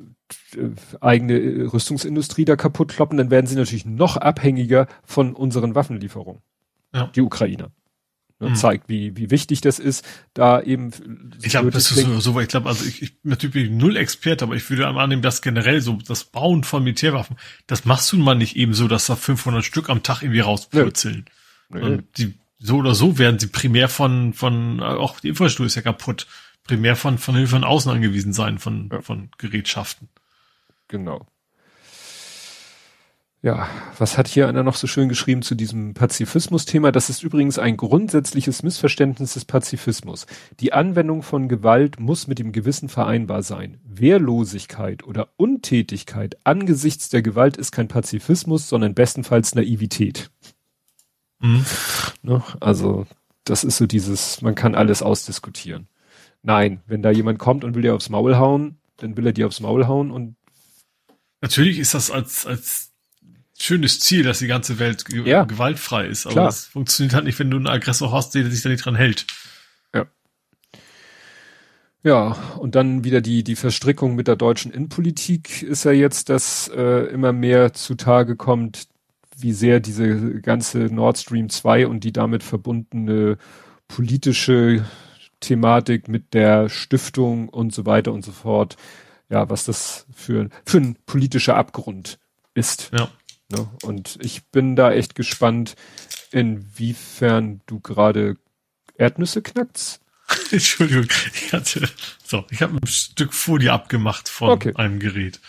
äh, 0.56 0.66
eigene 1.00 1.72
Rüstungsindustrie 1.72 2.44
da 2.44 2.56
kaputt 2.56 2.92
kloppen, 2.92 3.18
dann 3.18 3.30
werden 3.30 3.46
sie 3.46 3.56
natürlich 3.56 3.84
noch 3.86 4.16
abhängiger 4.16 4.86
von 5.04 5.34
unseren 5.34 5.74
Waffenlieferungen. 5.74 6.42
Ja. 6.92 7.10
Die 7.14 7.22
Ukrainer. 7.22 7.70
Ne, 8.40 8.50
mhm. 8.50 8.54
Zeigt, 8.56 8.88
wie, 8.88 9.16
wie 9.16 9.30
wichtig 9.30 9.60
das 9.60 9.78
ist, 9.78 10.04
da 10.32 10.60
eben. 10.60 10.90
Ich 11.42 11.50
glaube, 11.50 11.70
das 11.70 11.90
ist 11.90 12.04
so, 12.04 12.20
so, 12.20 12.40
ich 12.40 12.48
glaube, 12.48 12.68
also 12.68 12.84
ich, 12.84 13.00
ich 13.00 13.16
natürlich 13.22 13.70
null 13.70 13.96
Experte, 13.96 14.44
aber 14.44 14.56
ich 14.56 14.68
würde 14.68 14.88
annehmen, 14.88 15.22
dass 15.22 15.40
generell 15.40 15.80
so 15.80 15.98
das 16.06 16.24
Bauen 16.24 16.64
von 16.64 16.82
Militärwaffen, 16.82 17.36
das 17.68 17.84
machst 17.84 18.12
du 18.12 18.16
mal 18.16 18.34
nicht 18.34 18.56
eben 18.56 18.74
so, 18.74 18.88
dass 18.88 19.06
da 19.06 19.14
500 19.14 19.64
Stück 19.64 19.88
am 19.88 20.02
Tag 20.02 20.22
irgendwie 20.22 20.40
rauspurzeln. 20.40 21.26
Nee. 21.70 21.98
Die 22.18 22.34
so 22.64 22.78
oder 22.78 22.94
so 22.94 23.18
werden 23.18 23.38
sie 23.38 23.48
primär 23.48 23.88
von, 23.88 24.32
von, 24.32 24.80
auch 24.80 25.20
die 25.20 25.28
Infrastruktur 25.28 25.66
ist 25.66 25.74
ja 25.74 25.82
kaputt, 25.82 26.26
primär 26.64 26.96
von, 26.96 27.18
von 27.18 27.36
Hilfe 27.36 27.56
von 27.56 27.64
außen 27.64 27.92
angewiesen 27.92 28.32
sein, 28.32 28.58
von, 28.58 28.88
ja. 28.90 29.02
von 29.02 29.28
Gerätschaften. 29.36 30.08
Genau. 30.88 31.26
Ja, 33.42 33.68
was 33.98 34.16
hat 34.16 34.28
hier 34.28 34.48
einer 34.48 34.62
noch 34.62 34.76
so 34.76 34.86
schön 34.86 35.10
geschrieben 35.10 35.42
zu 35.42 35.54
diesem 35.54 35.92
Pazifismus-Thema? 35.92 36.90
Das 36.90 37.10
ist 37.10 37.22
übrigens 37.22 37.58
ein 37.58 37.76
grundsätzliches 37.76 38.62
Missverständnis 38.62 39.34
des 39.34 39.44
Pazifismus. 39.44 40.26
Die 40.60 40.72
Anwendung 40.72 41.22
von 41.22 41.48
Gewalt 41.48 42.00
muss 42.00 42.26
mit 42.26 42.38
dem 42.38 42.52
Gewissen 42.52 42.88
vereinbar 42.88 43.42
sein. 43.42 43.76
Wehrlosigkeit 43.84 45.04
oder 45.04 45.28
Untätigkeit 45.36 46.38
angesichts 46.44 47.10
der 47.10 47.20
Gewalt 47.20 47.58
ist 47.58 47.72
kein 47.72 47.88
Pazifismus, 47.88 48.70
sondern 48.70 48.94
bestenfalls 48.94 49.54
Naivität. 49.54 50.30
Mhm. 51.44 51.64
Ne? 52.22 52.42
Also, 52.60 53.06
das 53.44 53.64
ist 53.64 53.76
so 53.76 53.86
dieses, 53.86 54.40
man 54.40 54.54
kann 54.54 54.74
alles 54.74 55.02
ausdiskutieren. 55.02 55.88
Nein, 56.42 56.80
wenn 56.86 57.02
da 57.02 57.10
jemand 57.10 57.38
kommt 57.38 57.64
und 57.64 57.74
will 57.74 57.82
dir 57.82 57.94
aufs 57.94 58.08
Maul 58.08 58.36
hauen, 58.36 58.78
dann 58.96 59.16
will 59.16 59.26
er 59.26 59.32
dir 59.32 59.46
aufs 59.46 59.60
Maul 59.60 59.86
hauen 59.86 60.10
und 60.10 60.36
Natürlich 61.42 61.78
ist 61.78 61.92
das 61.92 62.10
als, 62.10 62.46
als 62.46 62.92
schönes 63.58 64.00
Ziel, 64.00 64.22
dass 64.22 64.38
die 64.38 64.46
ganze 64.46 64.78
Welt 64.78 65.04
ge 65.04 65.28
ja, 65.28 65.44
gewaltfrei 65.44 66.06
ist, 66.06 66.24
aber 66.24 66.32
klar. 66.32 66.46
das 66.46 66.64
funktioniert 66.64 67.14
halt 67.14 67.24
nicht, 67.24 67.38
wenn 67.38 67.50
du 67.50 67.58
einen 67.58 67.66
Aggressor 67.66 68.10
hast, 68.12 68.34
der 68.34 68.50
sich 68.50 68.62
da 68.62 68.70
nicht 68.70 68.82
dran 68.82 68.94
hält. 68.94 69.26
Ja. 69.94 70.06
Ja, 72.02 72.32
und 72.58 72.74
dann 72.74 73.04
wieder 73.04 73.20
die, 73.20 73.44
die 73.44 73.56
Verstrickung 73.56 74.14
mit 74.14 74.26
der 74.26 74.36
deutschen 74.36 74.72
Innenpolitik 74.72 75.62
ist 75.62 75.84
ja 75.84 75.92
jetzt, 75.92 76.30
dass 76.30 76.68
äh, 76.74 77.12
immer 77.12 77.34
mehr 77.34 77.74
zutage 77.74 78.36
kommt, 78.36 78.88
wie 79.38 79.52
sehr 79.52 79.80
diese 79.80 80.40
ganze 80.40 80.78
Nord 80.78 81.18
Stream 81.18 81.48
2 81.48 81.86
und 81.86 82.04
die 82.04 82.12
damit 82.12 82.42
verbundene 82.42 83.38
politische 83.88 84.84
Thematik 85.40 86.08
mit 86.08 86.34
der 86.34 86.68
Stiftung 86.68 87.48
und 87.48 87.74
so 87.74 87.86
weiter 87.86 88.12
und 88.12 88.24
so 88.24 88.32
fort, 88.32 88.76
ja, 89.28 89.48
was 89.50 89.64
das 89.64 90.06
für, 90.14 90.48
für 90.64 90.78
ein 90.78 90.96
politischer 91.06 91.56
Abgrund 91.56 92.18
ist. 92.54 92.90
Ja. 92.92 93.10
Ne? 93.50 93.68
Und 93.82 94.18
ich 94.20 94.44
bin 94.46 94.76
da 94.76 94.92
echt 94.92 95.14
gespannt, 95.14 95.74
inwiefern 96.30 97.60
du 97.66 97.80
gerade 97.80 98.36
Erdnüsse 98.96 99.42
knackst. 99.42 100.00
Entschuldigung, 100.50 101.08
ich 101.34 101.52
hatte, 101.52 101.88
so, 102.24 102.44
ich 102.50 102.62
habe 102.62 102.76
ein 102.76 102.86
Stück 102.86 103.34
Folie 103.34 103.72
abgemacht 103.72 104.28
von 104.28 104.50
okay. 104.50 104.72
einem 104.76 104.98
Gerät. 104.98 105.40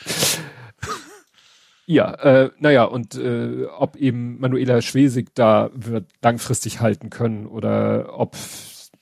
Ja, 1.88 2.14
äh, 2.16 2.50
naja, 2.60 2.86
und 2.86 3.16
äh, 3.16 3.66
ob 3.78 3.96
eben 3.96 4.40
Manuela 4.40 4.82
Schwesig 4.82 5.36
da 5.36 5.70
wird 5.76 6.10
langfristig 6.22 6.80
halten 6.80 7.10
können 7.12 7.46
oder 7.46 8.18
ob, 8.18 8.36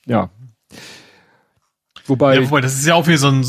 ja. 0.05 0.29
Wobei. 2.05 2.35
Ja, 2.35 2.41
wobei, 2.43 2.59
das 2.59 2.73
ist 2.73 2.85
ja 2.85 2.95
auch 2.95 3.07
wie 3.07 3.15
so 3.15 3.29
ein, 3.29 3.45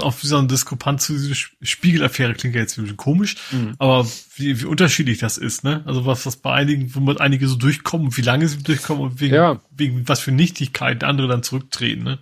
auch 0.00 0.14
wie 0.22 0.26
so 0.26 0.38
ein 0.38 0.48
Diskrepanz 0.48 1.04
zu 1.04 1.12
dieser 1.12 1.34
Spiegelaffäre 1.60 2.32
klingt 2.32 2.54
ja 2.54 2.62
jetzt 2.62 2.78
ein 2.78 2.82
bisschen 2.82 2.96
komisch, 2.96 3.36
mhm. 3.50 3.74
aber 3.78 4.06
wie, 4.36 4.58
wie 4.58 4.64
unterschiedlich 4.64 5.18
das 5.18 5.36
ist, 5.36 5.64
ne? 5.64 5.82
Also 5.84 6.06
was, 6.06 6.24
was 6.24 6.36
bei 6.36 6.52
einigen, 6.52 6.94
wo 6.94 7.00
man 7.00 7.18
einige 7.18 7.46
so 7.46 7.56
durchkommen, 7.56 8.16
wie 8.16 8.22
lange 8.22 8.48
sie 8.48 8.62
durchkommen 8.62 9.02
und 9.02 9.20
wegen, 9.20 9.34
ja. 9.34 9.60
wegen 9.70 10.08
was 10.08 10.20
für 10.20 10.32
Nichtigkeit 10.32 11.04
andere 11.04 11.28
dann 11.28 11.42
zurücktreten, 11.42 12.04
ne? 12.04 12.20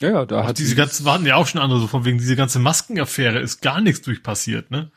Ja, 0.00 0.10
ja, 0.10 0.26
da 0.26 0.42
auch 0.42 0.46
hat 0.46 0.58
diese 0.58 0.76
ganzen, 0.76 1.04
warten 1.04 1.26
ja 1.26 1.34
auch 1.34 1.48
schon 1.48 1.60
andere, 1.60 1.80
so 1.80 1.88
von 1.88 2.04
wegen 2.04 2.18
diese 2.18 2.36
ganze 2.36 2.60
Maskenaffäre 2.60 3.40
ist 3.40 3.60
gar 3.60 3.80
nichts 3.80 4.02
durchpassiert, 4.02 4.70
ne? 4.70 4.92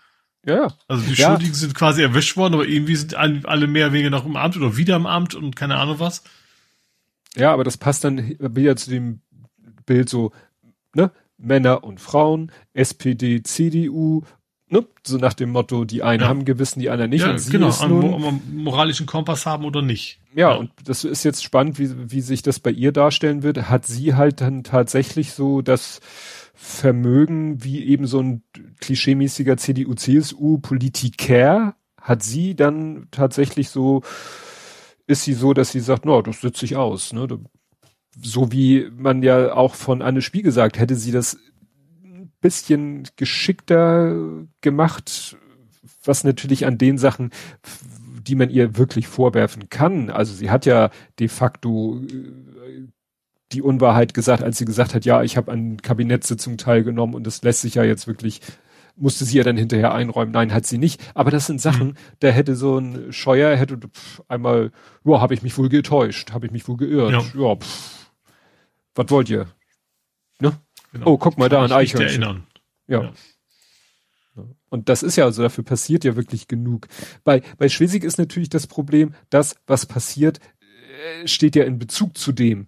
Ja. 0.48 0.74
Also 0.88 1.04
die 1.04 1.14
ja. 1.14 1.28
Schuldigen 1.30 1.54
sind 1.54 1.76
quasi 1.76 2.02
erwischt 2.02 2.38
worden, 2.38 2.54
aber 2.54 2.66
irgendwie 2.66 2.96
sind 2.96 3.16
alle 3.16 3.68
mehr 3.68 3.88
oder 3.88 3.94
weniger 3.94 4.10
noch 4.10 4.26
im 4.26 4.38
Amt 4.38 4.56
oder 4.56 4.78
wieder 4.78 4.96
im 4.96 5.06
Amt 5.06 5.36
und 5.36 5.56
keine 5.58 5.76
Ahnung 5.76 6.00
was. 6.00 6.24
Ja, 7.36 7.52
aber 7.52 7.66
das 7.66 7.78
passt 7.78 8.06
dann 8.06 8.36
wieder 8.40 8.78
zu 8.78 8.90
dem 8.90 9.20
Bild 9.86 10.10
so, 10.10 10.32
ne? 10.96 11.12
Männer 11.38 11.84
und 11.84 12.00
Frauen, 12.00 12.52
SPD, 12.74 13.44
CDU, 13.44 14.24
ne? 14.70 14.88
So 15.06 15.18
nach 15.18 15.34
dem 15.34 15.50
Motto, 15.52 15.84
die 15.84 16.02
einen 16.02 16.22
ja. 16.22 16.30
haben 16.30 16.46
Gewissen, 16.46 16.80
die 16.80 16.90
anderen 16.90 17.12
nicht. 17.12 17.26
Ja, 17.26 17.36
genau, 17.52 17.70
an 17.70 17.92
mo 17.92 18.42
moralischen 18.52 19.06
Kompass 19.06 19.46
haben 19.46 19.66
oder 19.66 19.82
nicht. 19.82 20.22
Ja, 20.34 20.52
ja, 20.52 20.56
und 20.56 20.72
das 20.86 21.04
ist 21.04 21.26
jetzt 21.26 21.44
spannend, 21.44 21.78
wie, 21.78 22.10
wie 22.10 22.22
sich 22.22 22.42
das 22.42 22.60
bei 22.60 22.72
ihr 22.72 22.94
darstellen 22.94 23.44
wird. 23.44 23.70
Hat 23.70 23.86
sie 23.86 24.16
halt 24.16 24.40
dann 24.40 24.64
tatsächlich 24.64 25.34
so 25.34 25.62
das 25.62 26.00
Vermögen 26.60 27.64
wie 27.64 27.86
eben 27.86 28.08
so 28.08 28.20
ein 28.20 28.42
klischeemäßiger 28.80 29.58
CDU-CSU-Politiker 29.58 31.76
hat 32.02 32.24
sie 32.24 32.56
dann 32.56 33.10
tatsächlich 33.12 33.70
so, 33.70 34.02
ist 35.06 35.24
sie 35.24 35.34
so, 35.34 35.54
dass 35.54 35.72
sie 35.72 35.82
sagt, 35.82 36.06
no, 36.06 36.20
das 36.24 36.42
sitze 36.42 36.66
ich 36.66 36.76
aus. 36.76 37.14
Ne? 37.14 37.28
So 38.20 38.52
wie 38.52 38.90
man 38.92 39.22
ja 39.22 39.54
auch 39.54 39.76
von 39.76 40.02
Anne 40.02 40.24
Spiegel 40.24 40.52
sagt, 40.52 40.80
hätte 40.80 40.96
sie 40.96 41.12
das 41.12 41.38
ein 42.04 42.32
bisschen 42.42 43.08
geschickter 43.18 44.48
gemacht, 44.62 45.38
was 46.04 46.24
natürlich 46.24 46.66
an 46.66 46.80
den 46.80 46.98
Sachen, 46.98 47.30
die 48.28 48.34
man 48.34 48.50
ihr 48.50 48.78
wirklich 48.78 49.08
vorwerfen 49.08 49.70
kann. 49.70 50.10
Also 50.10 50.34
sie 50.34 50.50
hat 50.50 50.66
ja 50.66 50.90
de 51.20 51.28
facto 51.28 52.02
die 53.52 53.62
Unwahrheit 53.62 54.14
gesagt, 54.14 54.44
als 54.44 54.58
sie 54.58 54.66
gesagt 54.66 54.94
hat, 54.94 55.06
ja, 55.06 55.24
ich 55.24 55.38
habe 55.38 55.52
an 55.52 55.78
Kabinettssitzungen 55.82 56.58
teilgenommen 56.58 57.16
und 57.16 57.26
das 57.26 57.42
lässt 57.44 57.62
sich 57.62 57.76
ja 57.76 57.84
jetzt 57.84 58.08
wirklich, 58.08 58.42
musste 58.96 59.26
sie 59.26 59.38
ja 59.38 59.44
dann 59.44 59.58
hinterher 59.58 59.94
einräumen. 59.94 60.34
Nein, 60.34 60.54
hat 60.54 60.66
sie 60.66 60.78
nicht. 60.78 61.02
Aber 61.14 61.32
das 61.32 61.46
sind 61.46 61.62
Sachen, 61.62 61.90
mhm. 61.90 61.96
da 62.20 62.30
hätte 62.30 62.56
so 62.56 62.78
ein 62.78 63.14
Scheuer, 63.14 63.56
hätte 63.56 63.78
pff, 63.78 64.22
einmal, 64.28 64.72
ja, 65.06 65.22
habe 65.22 65.34
ich 65.34 65.44
mich 65.44 65.58
wohl 65.58 65.70
getäuscht, 65.70 66.32
habe 66.32 66.46
ich 66.46 66.52
mich 66.52 66.68
wohl 66.68 66.78
geirrt. 66.78 67.12
Ja, 67.12 67.22
ja 67.42 67.56
pff, 67.56 68.12
was 68.96 69.10
wollt 69.10 69.30
ihr? 69.30 69.48
Ne? 70.40 70.54
genau. 70.92 71.12
Oh, 71.12 71.18
guck 71.18 71.38
mal 71.38 71.50
da 71.50 71.64
an 71.64 71.72
Eichhörnchen. 71.72 72.24
Erinnern. 72.24 72.48
Ja. 72.88 73.04
ja. 73.04 73.14
Und 74.70 74.90
das 74.90 75.04
ist 75.04 75.16
ja, 75.16 75.24
also 75.24 75.42
dafür 75.42 75.64
passiert 75.64 76.04
ja 76.04 76.16
wirklich 76.16 76.48
genug. 76.48 76.88
Bei, 77.24 77.42
bei 77.58 77.70
Schleswig 77.70 78.04
ist 78.04 78.18
natürlich 78.18 78.50
das 78.50 78.68
Problem, 78.68 79.14
dass 79.30 79.56
was 79.66 79.86
passiert, 79.86 80.40
äh, 81.22 81.28
steht 81.28 81.56
ja 81.56 81.64
in 81.64 81.80
Bezug 81.80 82.18
zu 82.18 82.34
dem 82.34 82.68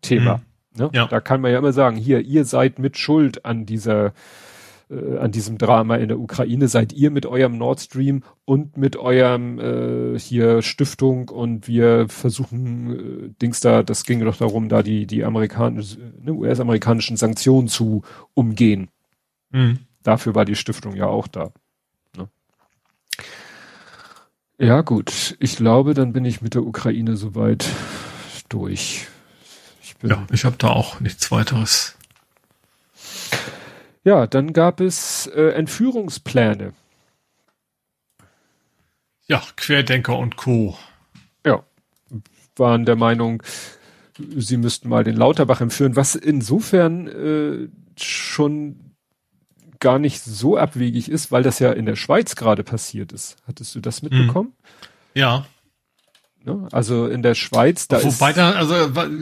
Thema. 0.00 0.38
Mhm. 0.38 0.42
Ne? 0.78 0.90
Ja. 0.92 1.06
Da 1.06 1.20
kann 1.20 1.40
man 1.40 1.52
ja 1.52 1.58
immer 1.58 1.72
sagen, 1.72 1.96
hier, 1.96 2.20
ihr 2.20 2.44
seid 2.44 2.78
mit 2.78 2.96
Schuld 2.96 3.44
an 3.44 3.66
dieser, 3.66 4.12
äh, 4.90 5.18
an 5.18 5.32
diesem 5.32 5.58
Drama 5.58 5.96
in 5.96 6.08
der 6.08 6.18
Ukraine, 6.18 6.68
seid 6.68 6.92
ihr 6.92 7.10
mit 7.10 7.26
eurem 7.26 7.58
Nord 7.58 7.80
Stream 7.80 8.22
und 8.44 8.76
mit 8.76 8.96
eurem 8.96 9.58
äh, 9.58 10.18
hier 10.18 10.62
Stiftung 10.62 11.28
und 11.28 11.68
wir 11.68 12.08
versuchen 12.08 13.26
äh, 13.26 13.28
Dings 13.42 13.60
da, 13.60 13.82
das 13.82 14.04
ging 14.04 14.24
doch 14.24 14.36
darum, 14.36 14.68
da 14.68 14.82
die, 14.82 15.06
die 15.06 15.24
amerikanischen, 15.24 16.14
ne, 16.22 16.32
US-amerikanischen 16.32 17.16
Sanktionen 17.16 17.68
zu 17.68 18.02
umgehen. 18.34 18.88
Mhm. 19.50 19.80
Dafür 20.02 20.34
war 20.34 20.44
die 20.44 20.56
Stiftung 20.56 20.94
ja 20.94 21.06
auch 21.06 21.26
da. 21.26 21.50
Ne? 22.16 22.28
Ja, 24.58 24.82
gut. 24.82 25.36
Ich 25.40 25.56
glaube, 25.56 25.94
dann 25.94 26.12
bin 26.12 26.24
ich 26.24 26.40
mit 26.40 26.54
der 26.54 26.64
Ukraine 26.64 27.16
soweit 27.16 27.68
durch. 28.48 29.08
Ja, 30.02 30.26
ich 30.30 30.44
habe 30.44 30.56
da 30.58 30.68
auch 30.68 31.00
nichts 31.00 31.30
weiteres. 31.30 31.96
Ja, 34.04 34.26
dann 34.26 34.52
gab 34.52 34.80
es 34.80 35.26
äh, 35.26 35.50
Entführungspläne. 35.50 36.72
Ja, 39.26 39.42
Querdenker 39.56 40.16
und 40.16 40.36
Co. 40.36 40.78
Ja, 41.44 41.62
waren 42.56 42.86
der 42.86 42.96
Meinung, 42.96 43.42
sie 44.36 44.56
müssten 44.56 44.88
mal 44.88 45.04
den 45.04 45.16
Lauterbach 45.16 45.60
entführen, 45.60 45.96
was 45.96 46.14
insofern 46.14 47.08
äh, 47.08 47.68
schon 48.00 48.94
gar 49.80 49.98
nicht 49.98 50.22
so 50.22 50.56
abwegig 50.56 51.10
ist, 51.10 51.30
weil 51.30 51.42
das 51.42 51.58
ja 51.58 51.72
in 51.72 51.86
der 51.86 51.96
Schweiz 51.96 52.34
gerade 52.34 52.64
passiert 52.64 53.12
ist. 53.12 53.36
Hattest 53.46 53.74
du 53.74 53.80
das 53.80 54.02
mitbekommen? 54.02 54.54
Ja. 55.14 55.46
Ne? 56.48 56.68
Also 56.72 57.06
in 57.06 57.22
der 57.22 57.34
Schweiz, 57.34 57.88
da 57.88 58.02
Wobei 58.02 58.30
ist. 58.30 58.38
da, 58.38 58.52
also 58.52 58.74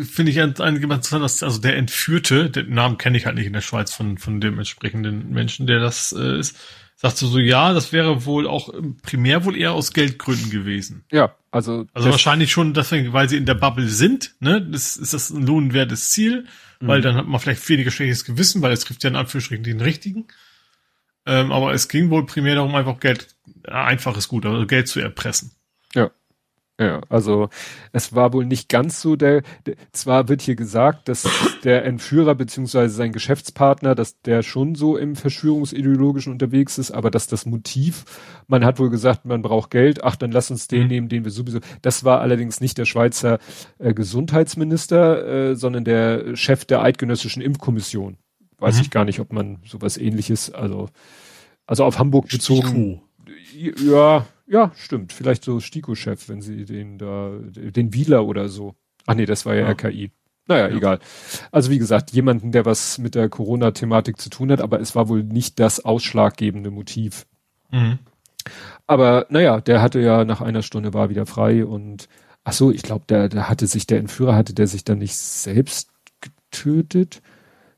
finde 0.05 0.31
ich 0.31 0.37
interessant, 0.37 1.25
dass 1.25 1.43
also 1.43 1.61
der 1.61 1.77
Entführte, 1.77 2.51
den 2.51 2.71
Namen 2.71 2.99
kenne 2.99 3.17
ich 3.19 3.27
halt 3.27 3.35
nicht 3.37 3.47
in 3.47 3.53
der 3.53 3.61
Schweiz 3.61 3.93
von, 3.93 4.17
von 4.19 4.41
dem 4.41 4.59
entsprechenden 4.59 5.31
Menschen, 5.31 5.67
der 5.67 5.81
das 5.81 6.13
äh, 6.13 6.39
ist, 6.39 6.57
sagst 6.95 7.21
du 7.21 7.27
so, 7.27 7.39
ja, 7.39 7.73
das 7.75 7.93
wäre 7.93 8.25
wohl 8.25 8.47
auch 8.47 8.73
primär 9.03 9.45
wohl 9.45 9.57
eher 9.57 9.73
aus 9.73 9.93
Geldgründen 9.93 10.51
gewesen. 10.51 11.05
Ja, 11.11 11.35
also. 11.51 11.87
Also 11.93 12.11
wahrscheinlich 12.11 12.51
schon 12.51 12.73
deswegen, 12.75 13.13
weil 13.13 13.29
sie 13.29 13.37
in 13.37 13.47
der 13.47 13.55
Bubble 13.55 13.89
sind, 13.89 14.35
ne? 14.41 14.63
Das 14.63 14.97
ist 14.97 15.13
das 15.13 15.31
ein 15.31 15.47
lohnwertes 15.47 16.11
Ziel, 16.11 16.47
mhm. 16.81 16.87
weil 16.87 17.01
dann 17.03 17.17
hat 17.17 17.27
man 17.27 17.41
vielleicht 17.41 17.69
weniger 17.69 17.91
schlechtes 17.91 18.25
Gewissen, 18.25 18.63
weil 18.63 18.73
es 18.73 18.81
trifft 18.81 19.05
ja 19.05 19.11
in 19.11 19.17
Anführungsstrichen 19.17 19.65
den 19.65 19.81
richtigen. 19.81 20.27
Ähm, 21.27 21.51
aber 21.51 21.73
es 21.73 21.89
ging 21.89 22.11
wohl 22.11 22.25
primär 22.25 22.55
darum, 22.55 22.75
einfach 22.75 23.01
Geld, 23.01 23.27
äh, 23.65 23.73
einfaches 23.73 24.29
Gut, 24.29 24.47
also 24.47 24.65
Geld 24.65 24.87
zu 24.87 25.01
erpressen. 25.01 25.56
Ja. 26.79 27.01
Also 27.09 27.49
es 27.93 28.15
war 28.15 28.35
wohl 28.35 28.45
nicht 28.45 28.69
ganz 28.69 29.01
so 29.01 29.17
der, 29.17 29.43
der 29.65 29.77
zwar 29.93 30.29
wird 30.29 30.43
hier 30.43 30.57
gesagt, 30.57 31.09
dass 31.09 31.27
der 31.65 31.85
Entführer 31.87 32.35
beziehungsweise 32.35 32.95
sein 32.95 33.13
Geschäftspartner, 33.13 33.95
dass 33.95 34.21
der 34.21 34.43
schon 34.43 34.75
so 34.75 34.97
im 34.99 35.17
Verschwörungsideologischen 35.17 36.33
unterwegs 36.33 36.77
ist, 36.77 36.91
aber 36.91 37.11
dass 37.11 37.29
das 37.29 37.47
Motiv, 37.47 38.05
man 38.47 38.65
hat 38.65 38.79
wohl 38.79 38.91
gesagt, 38.91 39.25
man 39.25 39.41
braucht 39.41 39.71
Geld, 39.71 40.05
ach, 40.05 40.17
dann 40.17 40.33
lass 40.33 40.51
uns 40.51 40.69
den 40.69 40.83
mhm. 40.83 40.89
nehmen, 40.89 41.09
den 41.09 41.25
wir 41.25 41.31
sowieso. 41.31 41.61
Das 41.81 42.05
war 42.05 42.21
allerdings 42.21 42.61
nicht 42.61 42.77
der 42.77 42.85
Schweizer 42.85 43.39
äh, 43.79 43.95
Gesundheitsminister, 43.95 45.27
äh, 45.51 45.57
sondern 45.57 45.85
der 45.85 46.37
Chef 46.37 46.67
der 46.67 46.83
Eidgenössischen 46.83 47.41
Impfkommission 47.41 48.19
weiß 48.59 48.77
mhm. 48.77 48.83
ich 48.83 48.91
gar 48.91 49.05
nicht, 49.05 49.21
ob 49.21 49.33
man 49.33 49.59
sowas 49.67 49.97
ähnliches, 49.97 50.51
also, 50.51 50.89
also 51.67 51.85
auf 51.85 51.99
Hamburg 51.99 52.29
bezogen. 52.29 53.03
Ja, 53.53 54.27
ja, 54.47 54.73
stimmt. 54.77 55.13
Vielleicht 55.13 55.45
so 55.45 55.61
Stiko-Chef, 55.61 56.29
wenn 56.29 56.41
sie 56.41 56.65
den 56.65 56.99
da, 56.99 57.33
den 57.41 57.93
Wieler 57.93 58.25
oder 58.25 58.49
so. 58.49 58.75
Ach 59.07 59.15
nee, 59.15 59.27
das 59.27 59.47
war 59.47 59.55
ja, 59.55 59.63
ja. 59.63 59.71
RKI. 59.71 60.11
Naja, 60.49 60.69
ja. 60.69 60.77
egal. 60.77 61.01
Also 61.51 61.71
wie 61.71 61.79
gesagt, 61.79 62.13
jemanden, 62.13 62.53
der 62.53 62.65
was 62.65 62.99
mit 62.99 63.15
der 63.15 63.29
Corona-Thematik 63.29 64.21
zu 64.21 64.31
tun 64.31 64.53
hat, 64.53 64.61
aber 64.61 64.81
es 64.81 64.95
war 64.95 65.09
wohl 65.09 65.25
nicht 65.25 65.59
das 65.59 65.85
ausschlaggebende 65.85 66.71
Motiv. 66.71 67.27
Mhm. 67.71 67.99
Aber 68.87 69.27
naja, 69.29 69.61
der 69.61 69.83
hatte 69.83 69.99
ja 70.01 70.25
nach 70.25 70.41
einer 70.41 70.63
Stunde 70.63 70.95
war 70.95 71.11
wieder 71.11 71.27
frei 71.27 71.65
und 71.65 72.09
ach 72.45 72.53
so, 72.53 72.71
ich 72.71 72.83
glaube, 72.83 73.05
der, 73.09 73.29
der 73.29 73.49
hatte 73.49 73.67
sich, 73.67 73.87
der 73.87 73.99
Entführer 73.99 74.37
hatte 74.37 74.55
der 74.55 74.69
sich 74.69 74.85
dann 74.85 74.99
nicht 74.99 75.17
selbst 75.17 75.91
getötet. 76.21 77.23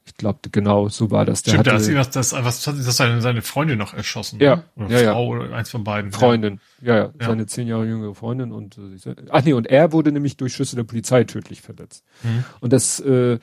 Ich 0.09 0.15
glaube, 0.15 0.39
genau, 0.51 0.89
so 0.89 1.11
war 1.11 1.27
das. 1.27 1.43
Der 1.43 1.51
Stimmt, 1.51 1.67
hatte, 1.69 1.93
da 1.93 2.01
ist 2.01 2.17
das, 2.17 2.33
was 2.33 2.67
hat 2.67 2.79
das 2.79 2.97
seine, 2.97 3.21
seine 3.21 3.43
Freundin 3.43 3.79
noch 3.79 3.93
erschossen? 3.93 4.41
Ja, 4.41 4.65
oder 4.75 4.89
ja, 4.89 5.13
Frau 5.13 5.35
ja. 5.35 5.45
oder 5.45 5.55
eins 5.55 5.69
von 5.69 5.85
beiden. 5.85 6.13
Freundin, 6.13 6.61
ja, 6.81 6.97
ja, 6.97 7.03
ja. 7.21 7.27
seine 7.27 7.47
zehn 7.47 7.69
Jahre 7.69 7.87
jüngere 7.87 8.15
Freundin 8.15 8.51
und 8.51 8.79
äh, 8.79 9.15
ach 9.31 9.45
nee, 9.45 9.53
und 9.53 9.67
er 9.67 9.93
wurde 9.93 10.11
nämlich 10.11 10.39
durch 10.39 10.55
Schüsse 10.55 10.77
der 10.77 10.85
Polizei 10.85 11.25
tödlich 11.25 11.61
verletzt. 11.61 12.05
Mhm. 12.23 12.45
Und 12.61 12.73
das, 12.73 13.01
äh, 13.01 13.35
äh 13.35 13.39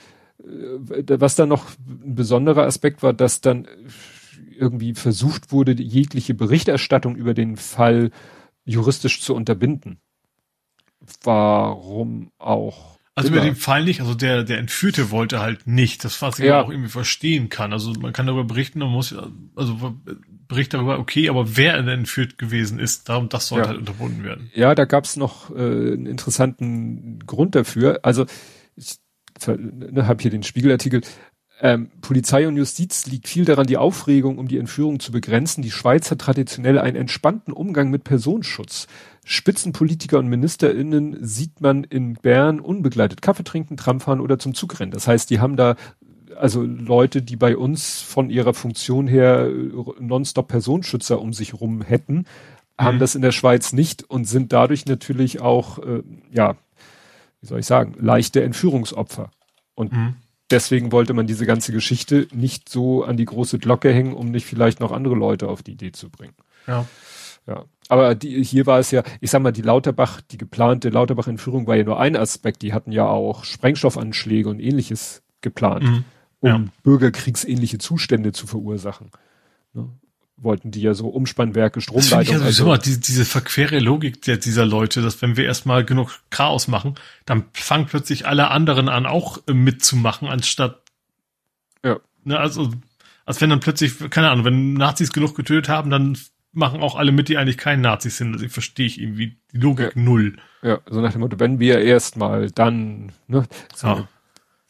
was 1.07 1.35
dann 1.35 1.49
noch 1.49 1.67
ein 1.87 2.15
besonderer 2.15 2.63
Aspekt 2.63 3.03
war, 3.03 3.13
dass 3.13 3.41
dann 3.41 3.67
irgendwie 4.57 4.95
versucht 4.95 5.51
wurde, 5.51 5.73
jegliche 5.73 6.33
Berichterstattung 6.33 7.15
über 7.15 7.35
den 7.35 7.57
Fall 7.57 8.09
juristisch 8.65 9.21
zu 9.21 9.35
unterbinden. 9.35 9.99
Warum 11.23 12.31
auch? 12.39 12.94
Also 13.17 13.29
über 13.29 13.39
den 13.39 13.55
Fall 13.55 13.85
nicht, 13.85 14.01
also 14.01 14.13
der, 14.13 14.43
der 14.43 14.57
Entführte 14.57 15.09
wollte 15.09 15.39
halt 15.39 15.67
nicht, 15.67 16.03
das 16.03 16.21
was 16.21 16.37
ich 16.37 16.45
ja. 16.45 16.61
auch 16.61 16.69
irgendwie 16.69 16.89
verstehen 16.89 17.47
kann. 17.47 17.71
Also 17.71 17.93
man 17.93 18.11
kann 18.11 18.27
darüber 18.27 18.43
berichten, 18.43 18.79
man 18.79 18.89
muss, 18.89 19.15
also 19.55 19.95
Bericht 20.49 20.73
darüber, 20.73 20.99
okay, 20.99 21.29
aber 21.29 21.55
wer 21.55 21.75
entführt 21.75 22.37
gewesen 22.37 22.77
ist, 22.77 23.07
darum, 23.07 23.29
das 23.29 23.47
sollte 23.47 23.63
ja. 23.63 23.69
halt 23.69 23.79
unterbunden 23.79 24.25
werden. 24.25 24.51
Ja, 24.53 24.75
da 24.75 24.83
gab's 24.83 25.15
noch 25.15 25.49
äh, 25.49 25.53
einen 25.53 26.07
interessanten 26.07 27.19
Grund 27.19 27.55
dafür. 27.55 28.01
Also 28.03 28.25
ich 28.75 28.97
ne, 29.47 30.07
habe 30.07 30.21
hier 30.21 30.31
den 30.31 30.43
Spiegelartikel. 30.43 31.01
Ähm, 31.61 31.89
Polizei 32.01 32.47
und 32.47 32.57
Justiz 32.57 33.05
liegt 33.05 33.27
viel 33.27 33.45
daran, 33.45 33.65
die 33.65 33.77
Aufregung 33.77 34.37
um 34.37 34.47
die 34.47 34.57
Entführung 34.57 34.99
zu 34.99 35.11
begrenzen. 35.11 35.61
Die 35.61 35.71
Schweiz 35.71 36.11
hat 36.11 36.19
traditionell 36.19 36.77
einen 36.77 36.97
entspannten 36.97 37.53
Umgang 37.53 37.89
mit 37.89 38.03
Personenschutz. 38.03 38.87
Spitzenpolitiker 39.23 40.19
und 40.19 40.27
MinisterInnen 40.27 41.17
sieht 41.25 41.61
man 41.61 41.83
in 41.83 42.15
Bern 42.15 42.59
unbegleitet 42.59 43.21
Kaffee 43.21 43.43
trinken, 43.43 43.77
Tram 43.77 43.99
fahren 43.99 44.19
oder 44.19 44.37
zum 44.37 44.53
Zug 44.53 44.79
rennen. 44.79 44.91
Das 44.91 45.07
heißt, 45.07 45.29
die 45.29 45.39
haben 45.39 45.55
da 45.55 45.75
also 46.35 46.61
Leute, 46.61 47.21
die 47.21 47.37
bei 47.37 47.55
uns 47.55 48.01
von 48.01 48.29
ihrer 48.29 48.53
Funktion 48.53 49.07
her 49.07 49.47
äh, 49.47 49.71
nonstop 49.99 50.49
Personenschützer 50.49 51.21
um 51.21 51.33
sich 51.33 51.53
rum 51.53 51.81
hätten, 51.81 52.25
haben 52.77 52.97
mhm. 52.97 52.99
das 52.99 53.15
in 53.15 53.21
der 53.21 53.31
Schweiz 53.31 53.73
nicht 53.73 54.03
und 54.03 54.25
sind 54.25 54.51
dadurch 54.51 54.85
natürlich 54.85 55.41
auch, 55.41 55.79
äh, 55.79 56.03
ja, 56.31 56.55
wie 57.41 57.47
soll 57.47 57.59
ich 57.59 57.65
sagen, 57.65 57.95
leichte 57.99 58.43
Entführungsopfer. 58.43 59.31
Und 59.75 59.93
mhm. 59.93 60.15
Deswegen 60.51 60.91
wollte 60.91 61.13
man 61.13 61.27
diese 61.27 61.45
ganze 61.45 61.71
Geschichte 61.71 62.27
nicht 62.33 62.69
so 62.69 63.03
an 63.03 63.17
die 63.17 63.25
große 63.25 63.59
Glocke 63.59 63.91
hängen, 63.91 64.13
um 64.13 64.31
nicht 64.31 64.45
vielleicht 64.45 64.79
noch 64.79 64.91
andere 64.91 65.15
Leute 65.15 65.47
auf 65.47 65.63
die 65.63 65.73
Idee 65.73 65.91
zu 65.91 66.09
bringen. 66.09 66.35
Ja. 66.67 66.85
Ja. 67.47 67.65
Aber 67.89 68.15
die, 68.15 68.43
hier 68.43 68.65
war 68.65 68.79
es 68.79 68.89
ja, 68.91 69.03
ich 69.21 69.29
sag 69.29 69.41
mal, 69.41 69.51
die 69.51 69.61
Lauterbach, 69.61 70.21
die 70.21 70.37
geplante 70.37 70.89
Lauterbach-Entführung 70.89 71.67
war 71.67 71.75
ja 71.75 71.83
nur 71.83 71.99
ein 71.99 72.15
Aspekt. 72.15 72.63
Die 72.63 72.73
hatten 72.73 72.91
ja 72.91 73.07
auch 73.07 73.43
Sprengstoffanschläge 73.43 74.49
und 74.49 74.59
ähnliches 74.59 75.21
geplant, 75.41 75.83
mhm. 75.83 76.03
um 76.39 76.49
ja. 76.49 76.63
bürgerkriegsähnliche 76.81 77.77
Zustände 77.77 78.31
zu 78.31 78.47
verursachen. 78.47 79.11
Wollten 80.37 80.71
die 80.71 80.81
ja 80.81 80.93
so 80.93 81.07
Umspannwerke, 81.07 81.79
Stromleitungen. 81.79 82.39
Das 82.39 82.47
also, 82.47 82.65
immer 82.65 82.77
die, 82.77 82.99
diese 82.99 83.23
verquere 83.23 83.79
Logik 83.79 84.21
der, 84.23 84.37
dieser 84.37 84.65
Leute, 84.65 85.01
dass 85.01 85.21
wenn 85.21 85.37
wir 85.37 85.45
erstmal 85.45 85.85
genug 85.85 86.19
Chaos 86.29 86.67
machen, 86.67 86.95
dann 87.25 87.45
fangen 87.53 87.85
plötzlich 87.85 88.27
alle 88.27 88.49
anderen 88.51 88.89
an, 88.89 89.05
auch 89.05 89.39
äh, 89.47 89.53
mitzumachen, 89.53 90.27
anstatt, 90.27 90.81
ja. 91.83 91.99
Ne, 92.25 92.37
also, 92.37 92.71
als 93.25 93.39
wenn 93.39 93.49
dann 93.49 93.61
plötzlich, 93.61 93.97
keine 94.09 94.29
Ahnung, 94.29 94.43
wenn 94.45 94.73
Nazis 94.73 95.13
genug 95.13 95.35
getötet 95.35 95.69
haben, 95.69 95.89
dann 95.89 96.17
machen 96.55 96.81
auch 96.81 96.95
alle 96.95 97.11
mit, 97.11 97.29
die 97.29 97.37
eigentlich 97.37 97.57
kein 97.57 97.81
Nazis 97.81 98.17
sind. 98.17 98.33
Also 98.33 98.45
ich 98.45 98.51
verstehe 98.51 98.85
ich 98.85 98.99
irgendwie 98.99 99.37
die 99.51 99.57
Logik 99.57 99.95
ja. 99.95 100.01
null. 100.01 100.37
Ja, 100.63 100.79
so 100.89 101.01
nach 101.01 101.11
dem 101.11 101.21
Motto, 101.21 101.39
wenn 101.39 101.59
wir 101.59 101.79
erstmal, 101.79 102.49
dann, 102.49 103.11
ne, 103.27 103.45
so 103.75 103.87
ja. 103.87 104.07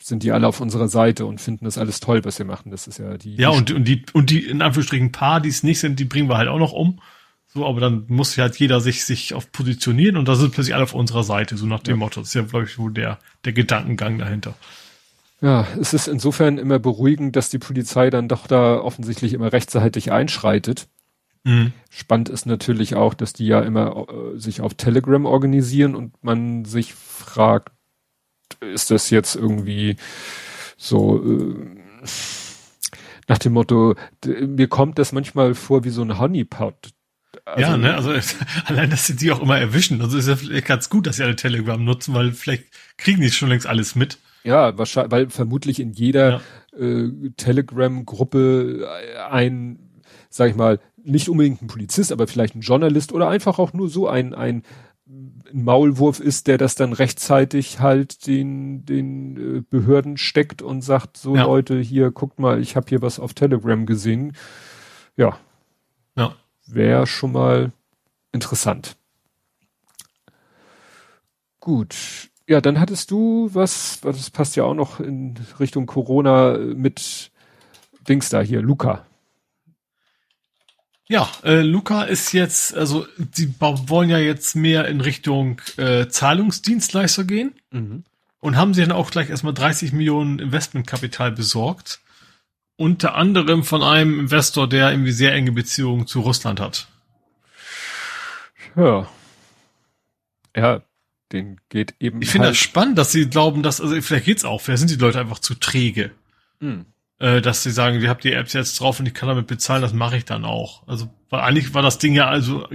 Sind 0.06 0.22
die 0.22 0.32
alle 0.32 0.48
auf 0.48 0.62
unserer 0.62 0.88
Seite 0.88 1.26
und 1.26 1.42
finden 1.42 1.66
das 1.66 1.80
alles 1.80 2.00
toll, 2.00 2.24
was 2.26 2.38
wir 2.38 2.46
machen. 2.46 2.70
Das 2.70 2.86
ist 2.86 3.00
ja 3.00 3.18
die. 3.18 3.36
Ja, 3.38 3.50
die 3.50 3.58
und, 3.58 3.72
und 3.72 3.84
die, 3.86 4.06
und 4.14 4.30
die, 4.30 4.46
in 4.46 4.62
Anführungsstrichen, 4.62 5.12
paar, 5.12 5.42
die 5.42 5.50
es 5.50 5.64
nicht 5.64 5.80
sind, 5.80 6.00
die 6.00 6.06
bringen 6.06 6.30
wir 6.30 6.38
halt 6.38 6.48
auch 6.48 6.60
noch 6.60 6.74
um. 6.74 7.00
So, 7.48 7.66
aber 7.66 7.80
dann 7.80 8.04
muss 8.08 8.38
halt 8.38 8.56
jeder 8.58 8.82
sich, 8.82 9.04
sich 9.04 9.34
auf 9.34 9.52
positionieren 9.52 10.18
und 10.18 10.28
da 10.28 10.36
sind 10.36 10.52
plötzlich 10.52 10.76
alle 10.76 10.84
auf 10.84 10.94
unserer 10.94 11.24
Seite, 11.24 11.58
so 11.58 11.66
nach 11.66 11.80
dem 11.80 11.96
ja. 11.96 11.98
Motto. 11.98 12.20
Das 12.20 12.30
ist 12.30 12.36
ja, 12.36 12.44
glaube 12.44 12.66
ich, 12.66 12.78
wohl 12.78 12.94
der, 12.94 13.18
der 13.46 13.54
Gedankengang 13.54 14.20
dahinter. 14.20 14.54
Ja, 15.42 15.68
es 15.80 15.94
ist 15.94 16.08
insofern 16.08 16.60
immer 16.60 16.78
beruhigend, 16.78 17.36
dass 17.36 17.50
die 17.50 17.60
Polizei 17.60 18.10
dann 18.12 18.28
doch 18.28 18.46
da 18.46 18.78
offensichtlich 18.78 19.34
immer 19.34 19.54
rechtzeitig 19.54 20.12
einschreitet. 20.12 20.88
Mhm. 21.46 21.74
Spannend 21.90 22.30
ist 22.30 22.46
natürlich 22.46 22.96
auch, 22.96 23.16
dass 23.16 23.34
die 23.34 23.48
ja 23.48 23.62
immer 23.62 24.06
äh, 24.08 24.40
sich 24.40 24.62
auf 24.62 24.76
Telegram 24.76 25.26
organisieren 25.26 25.96
und 25.96 26.24
man 26.24 26.66
sich 26.66 26.94
fragt, 26.94 27.72
ist 28.62 28.92
das 28.92 29.10
jetzt 29.10 29.36
irgendwie 29.36 29.98
so, 30.78 31.24
äh, 31.24 31.56
nach 33.28 33.38
dem 33.38 33.54
Motto, 33.54 33.96
mir 34.26 34.68
kommt 34.68 35.00
das 35.00 35.12
manchmal 35.12 35.56
vor 35.56 35.84
wie 35.84 35.90
so 35.90 36.02
ein 36.02 36.20
Honeypot. 36.20 36.92
Also, 37.44 37.62
ja, 37.62 37.78
ne, 37.78 37.94
also 37.94 38.12
allein, 38.66 38.90
dass 38.90 39.08
sie 39.08 39.16
die 39.16 39.32
auch 39.32 39.42
immer 39.42 39.60
erwischen. 39.60 40.02
Also 40.02 40.18
ist 40.18 40.28
ja 40.28 40.36
vielleicht 40.36 40.66
ganz 40.66 40.90
gut, 40.90 41.08
dass 41.08 41.18
sie 41.18 41.24
alle 41.24 41.36
Telegram 41.36 41.84
nutzen, 41.84 42.14
weil 42.14 42.32
vielleicht 42.32 42.66
kriegen 42.98 43.22
die 43.22 43.30
schon 43.30 43.50
längst 43.50 43.68
alles 43.68 43.96
mit. 43.96 44.20
Ja, 44.44 44.78
wahrscheinlich, 44.78 45.12
weil 45.12 45.30
vermutlich 45.30 45.80
in 45.80 45.92
jeder 45.92 46.42
ja. 46.78 46.80
äh, 46.80 47.12
Telegram-Gruppe 47.36 48.88
ein, 49.30 49.80
sag 50.30 50.52
ich 50.52 50.56
mal, 50.56 50.80
nicht 51.04 51.30
unbedingt 51.30 51.62
ein 51.62 51.68
Polizist, 51.68 52.12
aber 52.12 52.28
vielleicht 52.28 52.56
ein 52.56 52.62
Journalist 52.62 53.12
oder 53.12 53.28
einfach 53.28 53.60
auch 53.60 53.74
nur 53.74 53.90
so 53.90 54.08
ein, 54.08 54.34
ein 54.34 54.64
Maulwurf 55.54 56.20
ist, 56.20 56.48
der 56.48 56.58
das 56.58 56.76
dann 56.76 56.94
rechtzeitig 56.94 57.80
halt 57.80 58.28
den, 58.28 58.86
den 58.86 59.58
äh, 59.58 59.62
Behörden 59.62 60.18
steckt 60.18 60.62
und 60.62 60.82
sagt, 60.82 61.18
so 61.18 61.36
ja. 61.36 61.44
Leute, 61.44 61.80
hier, 61.80 62.12
guckt 62.12 62.40
mal, 62.40 62.60
ich 62.60 62.76
habe 62.76 62.88
hier 62.90 63.02
was 63.02 63.20
auf 63.20 63.34
Telegram 63.34 63.86
gesehen. 63.86 64.34
Ja. 65.16 65.38
Ja. 66.16 66.36
Wäre 66.68 67.08
schon 67.08 67.32
mal 67.32 67.72
interessant. 68.32 68.98
Gut. 71.60 72.30
Ja, 72.48 72.62
dann 72.62 72.80
hattest 72.80 73.10
du 73.12 73.50
was, 73.54 74.02
das 74.02 74.30
passt 74.30 74.56
ja 74.56 74.64
auch 74.64 74.76
noch 74.76 75.00
in 75.00 75.34
Richtung 75.60 75.88
Corona 75.88 76.58
mit 76.58 77.32
Dings 78.08 78.30
da 78.30 78.42
hier, 78.42 78.62
Luca. 78.62 79.06
Ja, 81.08 81.30
äh, 81.44 81.62
Luca 81.62 82.04
ist 82.04 82.32
jetzt, 82.34 82.76
also 82.76 83.06
die 83.18 83.54
wollen 83.60 84.10
ja 84.10 84.18
jetzt 84.18 84.56
mehr 84.56 84.88
in 84.88 85.02
Richtung 85.02 85.62
äh, 85.78 86.08
Zahlungsdienstleister 86.08 87.26
gehen 87.26 87.54
mhm. 87.70 88.04
und 88.40 88.58
haben 88.58 88.74
sie 88.74 88.82
dann 88.82 88.92
auch 88.92 89.12
gleich 89.12 89.30
erstmal 89.30 89.54
30 89.54 89.94
Millionen 89.94 90.40
Investmentkapital 90.40 91.32
besorgt. 91.32 92.00
Unter 92.78 93.16
anderem 93.16 93.64
von 93.64 93.84
einem 93.84 94.20
Investor, 94.20 94.68
der 94.68 94.92
irgendwie 94.92 95.12
sehr 95.12 95.34
enge 95.34 95.52
Beziehungen 95.52 96.08
zu 96.08 96.22
Russland 96.22 96.60
hat. 96.60 96.88
Ja. 98.76 99.08
Ja, 100.58 100.82
den 101.32 101.62
geht 101.70 101.94
eben. 102.00 102.22
Ich 102.22 102.30
finde 102.30 102.48
halt 102.48 102.56
das 102.56 102.62
spannend, 102.62 102.98
dass 102.98 103.12
sie 103.12 103.30
glauben, 103.30 103.62
dass, 103.62 103.80
also 103.80 104.02
vielleicht 104.02 104.26
geht's 104.26 104.44
auch, 104.44 104.60
vielleicht 104.60 104.80
sind 104.80 104.92
die 104.92 104.96
Leute 104.96 105.20
einfach 105.20 105.40
zu 105.40 105.54
träge. 105.54 106.12
Mhm 106.60 106.86
äh, 107.20 107.42
dass 107.42 107.64
sie 107.64 107.72
sagen, 107.72 108.02
ihr 108.02 108.10
habt 108.10 108.24
die 108.24 108.34
Apps 108.34 108.54
jetzt 108.54 108.80
drauf 108.80 109.00
und 109.00 109.06
ich 109.06 109.14
kann 109.14 109.30
damit 109.30 109.48
bezahlen, 109.48 109.82
das 109.82 109.94
mache 109.94 110.18
ich 110.18 110.26
dann 110.26 110.46
auch. 110.46 110.88
Also, 110.88 111.10
weil 111.30 111.42
eigentlich 111.42 111.74
war 111.74 111.82
das 111.82 111.98
Ding 111.98 112.14
ja 112.14 112.28
also 112.28 112.68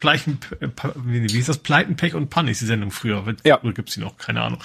Pleichen, 0.00 0.38
äh, 0.60 0.68
wie 1.04 1.26
hieß 1.28 1.46
das? 1.46 1.58
Pleiten, 1.58 1.96
Pech 1.96 2.14
und 2.14 2.30
Panik, 2.30 2.58
die 2.58 2.64
Sendung 2.64 2.90
früher. 2.90 3.22
Ja. 3.44 3.60
Oder 3.62 3.72
gibt's 3.72 3.94
die 3.94 4.00
noch? 4.00 4.16
Keine 4.16 4.42
Ahnung. 4.42 4.60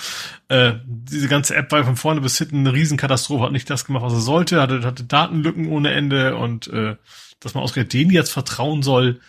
Äh, 0.48 0.74
diese 0.86 1.28
ganze 1.28 1.56
App 1.56 1.72
war 1.72 1.84
von 1.84 1.98
vorne 1.98 2.22
bis 2.22 2.38
hinten 2.38 2.60
eine 2.60 2.74
Riesenkatastrophe, 2.74 3.44
hat 3.44 3.52
nicht 3.52 3.70
das 3.70 3.86
gemacht, 3.86 4.04
was 4.04 4.14
er 4.14 4.22
sollte, 4.22 4.62
hatte, 4.62 4.82
hatte 4.84 5.04
Datenlücken 5.04 5.68
ohne 5.68 5.92
Ende 5.92 6.38
und 6.38 6.68
äh, 6.68 6.96
dass 7.42 7.54
man 7.54 7.64
ausgerechnet 7.64 7.94
denen 7.94 8.12
jetzt 8.12 8.32
vertrauen 8.32 8.82
soll, 8.82 9.20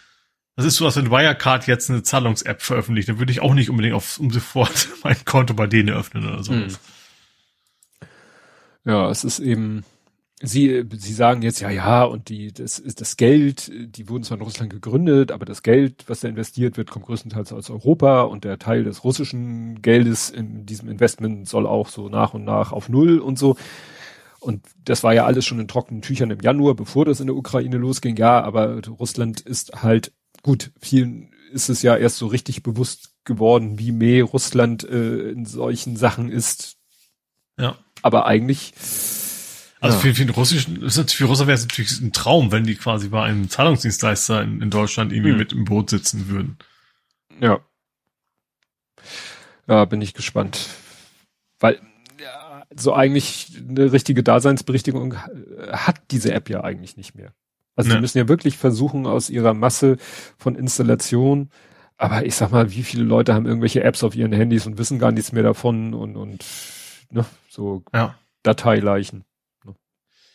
das 0.57 0.65
ist 0.65 0.77
so, 0.77 0.87
als 0.87 0.97
wenn 0.97 1.11
Wirecard 1.11 1.67
jetzt 1.67 1.91
eine 1.91 2.03
Zahlungs-App 2.03 2.63
veröffentlicht, 2.63 3.11
dann 3.11 3.19
würde 3.19 3.31
ich 3.31 3.41
auch 3.41 3.53
nicht 3.53 3.69
unbedingt 3.69 3.95
auf, 3.95 4.19
um 4.19 4.31
sofort 4.31 4.89
mein 5.05 5.23
Konto 5.25 5.53
bei 5.53 5.67
denen 5.67 5.91
öffnen 5.91 6.27
oder 6.27 6.43
so. 6.43 6.53
Hm. 6.53 6.69
Ja, 8.87 9.11
es 9.11 9.25
ist 9.25 9.41
eben, 9.41 9.85
sie, 10.41 10.85
sie 10.93 11.13
sagen 11.13 11.43
jetzt, 11.43 11.59
ja, 11.61 11.71
ja, 11.71 12.05
und 12.05 12.29
die, 12.29 12.53
das 12.53 12.79
ist 12.79 13.01
das 13.01 13.17
Geld, 13.17 13.69
die 13.75 14.09
wurden 14.09 14.23
zwar 14.23 14.39
in 14.39 14.45
Russland 14.45 14.71
gegründet, 14.71 15.33
aber 15.33 15.45
das 15.45 15.65
Geld, 15.65 16.05
was 16.07 16.21
da 16.21 16.29
investiert 16.29 16.77
wird, 16.77 16.89
kommt 16.89 17.07
größtenteils 17.07 17.53
aus 17.53 17.69
Europa 17.69 18.23
und 18.23 18.45
der 18.45 18.61
Teil 18.61 18.85
des 18.85 19.03
russischen 19.03 19.83
Geldes 19.83 20.31
in 20.31 20.67
diesem 20.67 20.89
Investment 20.89 21.49
soll 21.49 21.67
auch 21.67 21.89
so 21.89 22.09
nach 22.09 22.33
und 22.33 22.45
nach 22.45 22.71
auf 22.71 22.89
Null 22.89 23.19
und 23.19 23.41
so. 23.41 23.57
Und 24.39 24.65
das 24.85 25.03
war 25.03 25.13
ja 25.13 25.27
alles 25.27 25.45
schon 25.45 25.59
in 25.59 25.67
trockenen 25.67 26.03
Tüchern 26.03 26.31
im 26.31 26.41
Januar, 26.41 26.77
bevor 26.77 27.05
das 27.05 27.19
in 27.19 27.27
der 27.27 27.35
Ukraine 27.35 27.79
losging. 27.79 28.17
Ja, 28.17 28.41
aber 28.41 28.87
Russland 28.87 29.41
ist 29.41 29.83
halt 29.83 30.13
gut. 30.45 30.71
Vielen 30.81 31.33
ist 31.53 31.69
es 31.71 31.83
ja 31.83 31.97
erst 31.97 32.19
so 32.19 32.29
richtig 32.29 32.63
bewusst 32.63 33.15
geworden, 33.25 33.81
wie 33.81 33.91
mehr 33.91 34.23
Russland 34.23 34.85
äh, 34.85 35.31
in 35.31 35.45
solchen 35.45 35.97
Sachen 35.97 36.31
ist. 36.31 36.77
Ja 37.59 37.77
aber 38.07 38.27
eigentlich. 38.27 38.73
Also 39.81 39.97
ja. 39.97 40.01
für, 40.01 40.15
für 40.15 40.25
den 40.25 40.35
russischen, 40.35 40.89
für 40.89 41.25
Russland 41.27 41.49
wäre 41.49 41.57
es 41.57 41.65
natürlich 41.65 42.01
ein 42.01 42.13
Traum, 42.13 42.51
wenn 42.51 42.65
die 42.65 42.77
quasi 42.77 43.09
bei 43.09 43.23
einem 43.23 43.51
Zahlungsdienstleister 43.51 44.41
in, 44.43 44.63
in 44.63 44.71
Deutschland 44.71 45.13
irgendwie 45.13 45.33
hm. 45.33 45.39
mit 45.39 45.53
im 45.53 45.65
Boot 45.65 45.91
sitzen 45.91 46.29
würden. 46.29 46.57
Ja. 47.41 47.61
Ja, 49.67 49.85
bin 49.85 50.01
ich 50.01 50.15
gespannt. 50.15 50.69
Weil 51.59 51.81
ja, 52.23 52.65
so 52.75 52.95
eigentlich 52.95 53.49
eine 53.69 53.93
richtige 53.93 54.23
Daseinsberichtigung 54.23 55.17
hat 55.71 56.01
diese 56.11 56.33
App 56.33 56.49
ja 56.49 56.63
eigentlich 56.63 56.97
nicht 56.97 57.15
mehr. 57.15 57.33
Also 57.75 57.89
ne. 57.89 57.97
die 57.97 58.01
müssen 58.01 58.19
ja 58.19 58.29
wirklich 58.29 58.57
versuchen, 58.57 59.07
aus 59.07 59.29
ihrer 59.29 59.53
Masse 59.53 59.99
von 60.39 60.55
Installationen, 60.55 61.51
aber 61.99 62.25
ich 62.25 62.35
sag 62.35 62.51
mal, 62.51 62.71
wie 62.73 62.83
viele 62.83 63.05
Leute 63.05 63.35
haben 63.35 63.47
irgendwelche 63.47 63.83
Apps 63.83 64.05
auf 64.05 64.15
ihren 64.15 64.33
Handys 64.33 64.67
und 64.67 64.79
wissen 64.79 64.99
gar 64.99 65.13
nichts 65.13 65.33
mehr 65.33 65.43
davon 65.43 65.93
und, 65.93 66.17
und 66.17 66.45
ne, 67.11 67.25
so 67.49 67.85
ja. 67.93 68.19
Dateileichen. 68.43 69.25
Ne. 69.65 69.75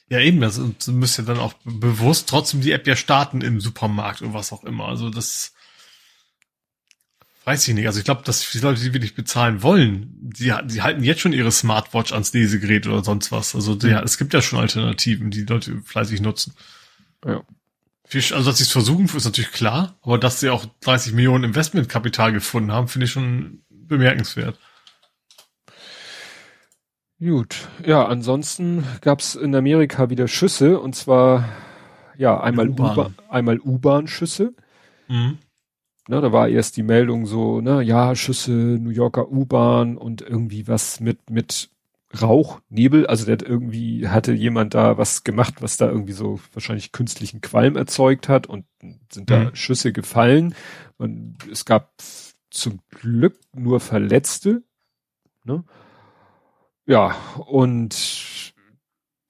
Ja, 0.10 0.20
eben, 0.20 0.42
das, 0.42 0.60
das 0.78 0.88
müsste 0.88 1.24
dann 1.24 1.40
auch 1.40 1.54
bewusst 1.64 2.30
trotzdem 2.30 2.62
die 2.62 2.72
App 2.72 2.88
ja 2.88 2.96
starten 2.96 3.42
im 3.42 3.62
Supermarkt 3.62 4.22
oder 4.22 4.34
was 4.34 4.52
auch 4.52 4.64
immer. 4.64 4.88
Also 4.88 5.10
das 5.10 5.54
weiß 7.46 7.68
ich 7.68 7.74
nicht. 7.74 7.88
Also 7.88 8.00
ich 8.00 8.06
glaube, 8.06 8.22
dass 8.24 8.50
die 8.50 8.60
Leute, 8.60 8.82
die 8.82 8.94
wirklich 8.94 9.16
bezahlen 9.16 9.64
wollen, 9.64 10.10
die, 10.22 10.54
die 10.66 10.82
halten 10.82 11.04
jetzt 11.04 11.22
schon 11.22 11.34
ihre 11.34 11.52
Smartwatch 11.52 12.14
ans 12.14 12.34
Lesegerät 12.34 12.88
oder 12.88 13.04
sonst 13.04 13.32
was. 13.32 13.56
Also 13.56 13.76
der, 13.76 14.00
mhm. 14.00 14.06
es 14.06 14.18
gibt 14.18 14.34
ja 14.34 14.42
schon 14.42 14.60
Alternativen, 14.60 15.32
die 15.32 15.44
Leute 15.44 15.82
fleißig 15.84 16.22
nutzen. 16.22 16.54
Ja. 17.26 17.44
Also, 18.14 18.44
dass 18.44 18.58
sie 18.58 18.66
es 18.66 18.72
versuchen, 18.72 19.06
ist 19.06 19.24
natürlich 19.24 19.54
klar, 19.54 19.98
aber 20.02 20.18
dass 20.18 20.42
sie 20.42 20.50
auch 20.50 20.66
30 20.82 21.14
Millionen 21.14 21.46
Investmentkapital 21.46 22.34
gefunden 22.34 22.72
haben, 22.74 22.90
finde 22.90 23.06
ich 23.06 23.12
schon 23.12 23.64
bemerkenswert. 23.70 24.60
Gut, 27.24 27.70
ja, 27.86 28.08
ansonsten 28.08 28.84
gab's 29.02 29.36
in 29.36 29.54
Amerika 29.54 30.10
wieder 30.10 30.28
Schüsse 30.28 30.80
und 30.80 30.96
zwar 30.96 31.48
ja 32.18 32.42
einmal 32.42 32.70
U-Bahn, 32.70 33.16
einmal 33.30 33.60
U-Bahn-Schüsse. 33.60 34.56
Mhm. 35.08 35.38
Na, 36.08 36.20
da 36.20 36.32
war 36.32 36.50
erst 36.50 36.78
die 36.78 36.84
Meldung 36.84 37.28
so, 37.28 37.62
ne, 37.62 37.84
ja, 37.84 38.16
Schüsse, 38.16 38.52
New 38.52 38.90
Yorker 38.90 39.32
U-Bahn 39.32 39.98
und 39.98 40.24
irgendwie 40.24 40.68
was 40.68 41.00
mit 41.00 41.30
mit 41.30 41.70
Rauch, 42.20 42.60
Nebel, 42.70 43.06
also 43.06 43.26
der 43.26 43.34
hat 43.34 43.44
irgendwie 43.44 44.08
hatte 44.08 44.34
jemand 44.34 44.74
da 44.74 44.98
was 44.98 45.24
gemacht, 45.24 45.62
was 45.62 45.78
da 45.78 45.88
irgendwie 45.90 46.14
so 46.14 46.40
wahrscheinlich 46.54 46.92
künstlichen 46.92 47.40
Qualm 47.40 47.78
erzeugt 47.78 48.30
hat 48.30 48.48
und 48.48 48.66
sind 49.12 49.30
da 49.30 49.46
mhm. 49.46 49.56
Schüsse 49.56 49.94
gefallen. 49.94 50.56
Und 50.98 51.38
es 51.52 51.66
gab 51.66 51.94
zum 52.50 52.80
Glück 52.90 53.40
nur 53.54 53.80
Verletzte. 53.80 54.64
Ne? 55.44 55.64
Ja, 56.86 57.16
und 57.48 58.54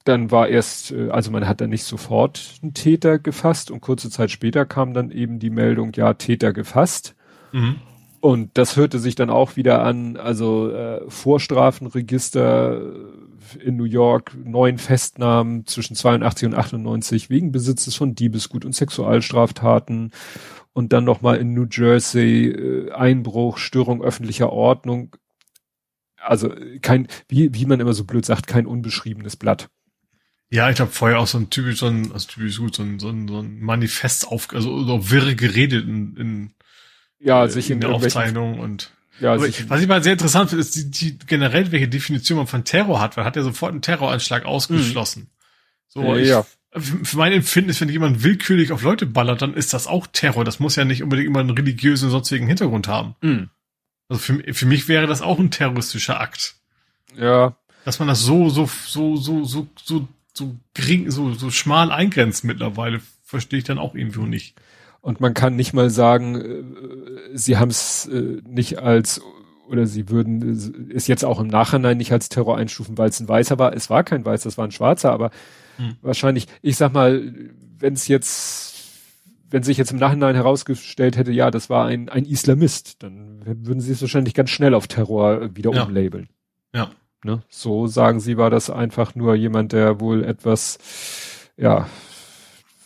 dann 0.05 0.31
war 0.31 0.47
erst, 0.47 0.91
äh, 0.91 1.09
also 1.09 1.31
man 1.31 1.47
hat 1.47 1.61
dann 1.61 1.69
nicht 1.69 1.83
sofort 1.83 2.55
einen 2.61 2.73
Täter 2.73 3.19
gefasst 3.19 3.71
und 3.71 3.81
kurze 3.81 4.09
Zeit 4.09 4.31
später 4.31 4.65
kam 4.65 4.93
dann 4.93 5.11
eben 5.11 5.39
die 5.39 5.49
Meldung, 5.49 5.91
ja, 5.95 6.13
Täter 6.13 6.53
gefasst. 6.53 7.15
Mhm. 7.51 7.77
Und 8.19 8.51
das 8.53 8.77
hörte 8.77 8.99
sich 8.99 9.15
dann 9.15 9.31
auch 9.31 9.55
wieder 9.55 9.83
an, 9.83 10.15
also 10.15 10.69
äh, 10.71 11.01
Vorstrafenregister 11.09 12.79
in 13.59 13.77
New 13.77 13.85
York, 13.85 14.37
neun 14.43 14.77
Festnahmen 14.77 15.65
zwischen 15.65 15.95
82 15.95 16.49
und 16.49 16.55
98 16.55 17.31
wegen 17.31 17.51
Besitzes 17.51 17.95
von 17.95 18.13
Diebesgut 18.13 18.63
und 18.63 18.75
Sexualstraftaten 18.75 20.11
und 20.73 20.93
dann 20.93 21.03
nochmal 21.03 21.37
in 21.37 21.53
New 21.53 21.65
Jersey 21.69 22.47
äh, 22.47 22.91
Einbruch, 22.91 23.57
Störung 23.57 24.03
öffentlicher 24.03 24.53
Ordnung 24.53 25.15
also 26.21 26.53
kein, 26.81 27.07
wie, 27.27 27.53
wie 27.53 27.65
man 27.65 27.79
immer 27.79 27.93
so 27.93 28.03
blöd 28.03 28.25
sagt, 28.25 28.47
kein 28.47 28.65
unbeschriebenes 28.65 29.35
Blatt. 29.35 29.69
Ja, 30.49 30.69
ich 30.69 30.79
habe 30.81 30.91
vorher 30.91 31.19
auch 31.19 31.27
so 31.27 31.37
ein 31.37 31.49
typisch, 31.49 31.79
so 31.79 31.87
ein, 31.87 32.11
also 32.11 32.27
typisch 32.27 32.57
gut, 32.57 32.75
so 32.75 32.83
ein, 32.83 32.99
so 32.99 33.09
ein, 33.09 33.27
so 33.27 33.39
ein 33.39 33.61
Manifest 33.61 34.27
auf, 34.27 34.53
also 34.53 34.83
so 34.83 35.09
wirre 35.09 35.35
geredet 35.35 35.87
in, 35.87 36.17
in, 36.17 36.53
ja, 37.19 37.47
sich 37.47 37.69
in, 37.69 37.75
in 37.75 37.81
der 37.81 37.91
Aufzeichnung 37.91 38.59
und 38.59 38.91
ja, 39.21 39.37
sich 39.37 39.69
was 39.69 39.81
ich 39.81 39.87
mal 39.87 40.03
sehr 40.03 40.13
interessant 40.13 40.49
finde, 40.49 40.61
ist 40.61 40.75
die, 40.75 40.89
die 40.89 41.17
generell, 41.19 41.71
welche 41.71 41.87
Definition 41.87 42.37
man 42.37 42.47
von 42.47 42.65
Terror 42.65 42.99
hat, 42.99 43.15
weil 43.15 43.23
hat 43.23 43.35
ja 43.35 43.43
sofort 43.43 43.71
einen 43.71 43.81
Terroranschlag 43.81 44.45
ausgeschlossen. 44.45 45.23
Mhm. 45.23 45.27
So, 45.87 46.03
ja, 46.03 46.15
ich, 46.17 46.27
ja. 46.29 46.45
Für 46.73 47.17
mein 47.17 47.33
Empfinden 47.33 47.69
ist, 47.69 47.81
wenn 47.81 47.89
jemand 47.89 48.23
willkürlich 48.23 48.71
auf 48.71 48.81
Leute 48.81 49.05
ballert, 49.05 49.41
dann 49.41 49.53
ist 49.53 49.73
das 49.73 49.87
auch 49.87 50.07
Terror. 50.07 50.45
Das 50.45 50.59
muss 50.59 50.77
ja 50.77 50.85
nicht 50.85 51.03
unbedingt 51.03 51.27
immer 51.27 51.41
einen 51.41 51.49
religiösen 51.49 52.09
sonstigen 52.09 52.47
Hintergrund 52.47 52.87
haben. 52.87 53.15
Mhm. 53.21 53.49
Also 54.11 54.19
für, 54.19 54.53
für 54.53 54.65
mich 54.65 54.89
wäre 54.89 55.07
das 55.07 55.21
auch 55.21 55.39
ein 55.39 55.51
terroristischer 55.51 56.19
Akt. 56.19 56.55
Ja. 57.15 57.55
Dass 57.85 57.99
man 57.99 58.09
das 58.09 58.19
so, 58.19 58.49
so, 58.49 58.65
so, 58.65 59.15
so, 59.15 59.45
so, 59.45 59.67
so, 59.81 60.07
so 60.33 60.55
gering, 60.73 61.09
so, 61.09 61.33
so 61.33 61.49
schmal 61.49 61.93
eingrenzt 61.93 62.43
mittlerweile, 62.43 62.99
verstehe 63.23 63.59
ich 63.59 63.63
dann 63.63 63.79
auch 63.79 63.95
irgendwo 63.95 64.23
nicht. 64.23 64.59
Und 64.99 65.21
man 65.21 65.33
kann 65.33 65.55
nicht 65.55 65.71
mal 65.71 65.89
sagen, 65.89 66.35
äh, 66.35 67.37
sie 67.37 67.55
haben 67.55 67.71
es 67.71 68.05
äh, 68.07 68.41
nicht 68.45 68.79
als 68.79 69.21
oder 69.69 69.85
sie 69.85 70.09
würden 70.09 70.91
es 70.93 71.07
jetzt 71.07 71.23
auch 71.23 71.39
im 71.39 71.47
Nachhinein 71.47 71.95
nicht 71.95 72.11
als 72.11 72.27
Terror 72.27 72.57
einstufen, 72.57 72.97
weil 72.97 73.07
es 73.07 73.19
ein 73.21 73.29
Weißer 73.29 73.59
war. 73.59 73.71
Es 73.73 73.89
war 73.89 74.03
kein 74.03 74.25
Weißer, 74.25 74.49
es 74.49 74.57
war 74.57 74.67
ein 74.67 74.73
Schwarzer, 74.73 75.13
aber 75.13 75.31
hm. 75.77 75.95
wahrscheinlich, 76.01 76.47
ich 76.61 76.75
sag 76.75 76.91
mal, 76.91 77.33
wenn 77.79 77.93
es 77.93 78.09
jetzt, 78.09 78.70
wenn 79.51 79.63
sich 79.63 79.77
jetzt 79.77 79.91
im 79.91 79.99
Nachhinein 79.99 80.35
herausgestellt 80.35 81.17
hätte, 81.17 81.31
ja, 81.31 81.51
das 81.51 81.69
war 81.69 81.85
ein, 81.85 82.09
ein 82.09 82.25
Islamist, 82.25 83.03
dann 83.03 83.41
würden 83.45 83.81
sie 83.81 83.91
es 83.91 84.01
wahrscheinlich 84.01 84.33
ganz 84.33 84.49
schnell 84.49 84.73
auf 84.73 84.87
Terror 84.87 85.55
wieder 85.55 85.71
ja. 85.73 85.83
umlabeln. 85.83 86.29
Ja. 86.73 86.89
Ne? 87.23 87.43
So 87.49 87.85
sagen 87.85 88.19
sie, 88.19 88.37
war 88.37 88.49
das 88.49 88.69
einfach 88.69 89.13
nur 89.13 89.35
jemand, 89.35 89.73
der 89.73 89.99
wohl 89.99 90.23
etwas, 90.23 90.79
ja, 91.57 91.87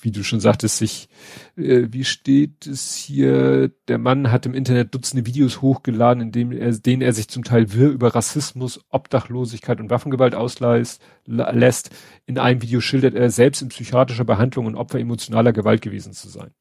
wie 0.06 0.11
du 0.11 0.23
schon 0.23 0.40
sagtest, 0.40 0.77
sich, 0.77 1.10
äh, 1.57 1.88
wie 1.90 2.06
steht 2.06 2.68
es 2.68 2.95
hier, 2.95 3.72
der 3.88 3.98
Mann 3.98 4.32
hat 4.32 4.45
im 4.45 4.53
Internet 4.53 4.94
Dutzende 4.94 5.26
Videos 5.26 5.61
hochgeladen, 5.61 6.22
in 6.22 6.32
denen 6.32 6.52
er, 6.53 6.72
denen 6.72 7.02
er 7.02 7.11
sich 7.11 7.27
zum 7.27 7.44
Teil 7.44 7.73
wirr 7.73 7.90
über 7.90 8.15
Rassismus, 8.15 8.80
Obdachlosigkeit 8.90 9.82
und 9.82 9.90
Waffengewalt 9.90 10.36
auslässt. 10.36 11.02
Lässt. 11.26 11.90
In 12.27 12.38
einem 12.38 12.61
Video 12.61 12.80
schildert 12.82 13.15
er 13.15 13.32
selbst 13.32 13.64
in 13.64 13.69
psychiatrischer 13.69 14.26
Behandlung 14.26 14.68
und 14.68 14.76
Opfer 14.76 14.99
emotionaler 14.99 15.53
Gewalt 15.53 15.82
gewesen 15.82 16.14
zu 16.14 16.30
sein. 16.30 16.52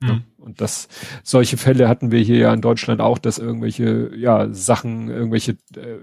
Mhm. 0.00 0.22
Und 0.36 0.60
das, 0.60 0.88
solche 1.24 1.56
Fälle 1.56 1.88
hatten 1.88 2.12
wir 2.12 2.20
hier 2.20 2.38
ja 2.38 2.54
in 2.54 2.60
Deutschland 2.60 3.00
auch, 3.00 3.18
dass 3.18 3.38
irgendwelche, 3.38 4.14
ja, 4.14 4.52
Sachen, 4.54 5.08
irgendwelche 5.10 5.56
äh, 5.74 5.98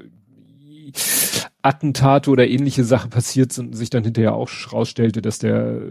Attentate 1.65 2.29
oder 2.29 2.47
ähnliche 2.47 2.83
Sachen 2.83 3.09
passiert 3.09 3.51
sind 3.51 3.67
und 3.67 3.73
sich 3.73 3.89
dann 3.89 4.03
hinterher 4.03 4.35
auch 4.35 4.49
rausstellte, 4.71 5.23
dass 5.23 5.39
der 5.39 5.81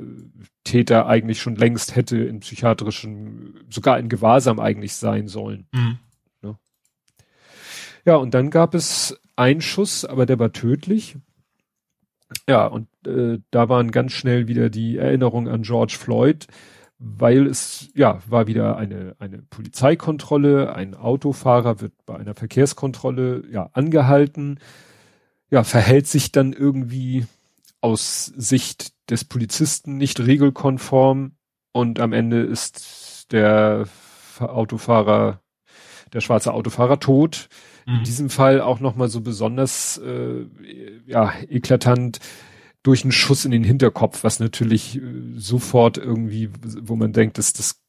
Täter 0.62 1.06
eigentlich 1.06 1.40
schon 1.40 1.56
längst 1.56 1.96
hätte 1.96 2.16
in 2.16 2.40
psychiatrischen, 2.40 3.64
sogar 3.68 3.98
in 3.98 4.08
Gewahrsam 4.08 4.60
eigentlich 4.60 4.94
sein 4.94 5.26
sollen. 5.26 5.66
Mhm. 5.72 5.98
Ja. 6.42 6.58
ja, 8.04 8.16
und 8.16 8.34
dann 8.34 8.50
gab 8.50 8.74
es 8.74 9.20
einen 9.34 9.60
Schuss, 9.60 10.04
aber 10.04 10.26
der 10.26 10.38
war 10.38 10.52
tödlich. 10.52 11.16
Ja, 12.48 12.66
und 12.66 12.88
äh, 13.04 13.40
da 13.50 13.68
waren 13.68 13.90
ganz 13.90 14.12
schnell 14.12 14.46
wieder 14.46 14.70
die 14.70 14.96
Erinnerungen 14.96 15.52
an 15.52 15.62
George 15.62 15.96
Floyd, 15.98 16.46
weil 16.98 17.48
es, 17.48 17.88
ja, 17.96 18.20
war 18.28 18.46
wieder 18.46 18.76
eine, 18.76 19.16
eine 19.18 19.38
Polizeikontrolle, 19.38 20.72
ein 20.72 20.94
Autofahrer 20.94 21.80
wird 21.80 21.92
bei 22.06 22.16
einer 22.16 22.34
Verkehrskontrolle, 22.34 23.42
ja, 23.50 23.70
angehalten, 23.72 24.60
ja, 25.54 25.62
verhält 25.62 26.08
sich 26.08 26.32
dann 26.32 26.52
irgendwie 26.52 27.26
aus 27.80 28.26
Sicht 28.36 28.92
des 29.08 29.24
Polizisten 29.24 29.96
nicht 29.96 30.18
regelkonform 30.18 31.36
und 31.70 32.00
am 32.00 32.12
Ende 32.12 32.40
ist 32.40 33.30
der 33.30 33.84
Autofahrer, 34.40 35.42
der 36.12 36.20
schwarze 36.20 36.52
Autofahrer 36.52 36.98
tot. 36.98 37.48
Mhm. 37.86 37.98
In 37.98 38.02
diesem 38.02 38.30
Fall 38.30 38.60
auch 38.60 38.80
nochmal 38.80 39.08
so 39.08 39.20
besonders, 39.20 39.98
äh, 39.98 40.46
ja, 41.06 41.32
eklatant 41.48 42.18
durch 42.82 43.04
einen 43.04 43.12
Schuss 43.12 43.44
in 43.44 43.52
den 43.52 43.62
Hinterkopf, 43.62 44.24
was 44.24 44.40
natürlich 44.40 44.96
äh, 44.96 45.02
sofort 45.36 45.98
irgendwie, 45.98 46.50
wo 46.80 46.96
man 46.96 47.12
denkt, 47.12 47.38
dass 47.38 47.52
das 47.52 47.80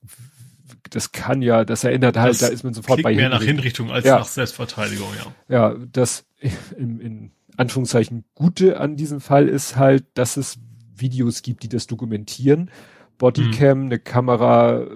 das 0.91 1.11
kann 1.11 1.41
ja, 1.41 1.65
das 1.65 1.83
erinnert 1.83 2.15
halt, 2.15 2.33
das 2.33 2.39
da 2.41 2.47
ist 2.47 2.63
man 2.63 2.75
sofort 2.75 3.01
bei 3.01 3.15
mehr 3.15 3.29
nach 3.29 3.41
Hinrichtung 3.41 3.89
als 3.89 4.05
ja. 4.05 4.19
nach 4.19 4.27
Selbstverteidigung, 4.27 5.07
ja. 5.17 5.71
Ja, 5.71 5.75
das 5.91 6.25
in, 6.77 6.99
in 6.99 7.31
Anführungszeichen 7.57 8.25
Gute 8.33 8.79
an 8.79 8.95
diesem 8.95 9.21
Fall 9.21 9.47
ist 9.47 9.75
halt, 9.75 10.05
dass 10.15 10.37
es 10.37 10.59
Videos 10.95 11.41
gibt, 11.41 11.63
die 11.63 11.69
das 11.69 11.87
dokumentieren. 11.87 12.69
Bodycam, 13.17 13.79
mhm. 13.79 13.85
eine 13.85 13.99
Kamera, 13.99 14.87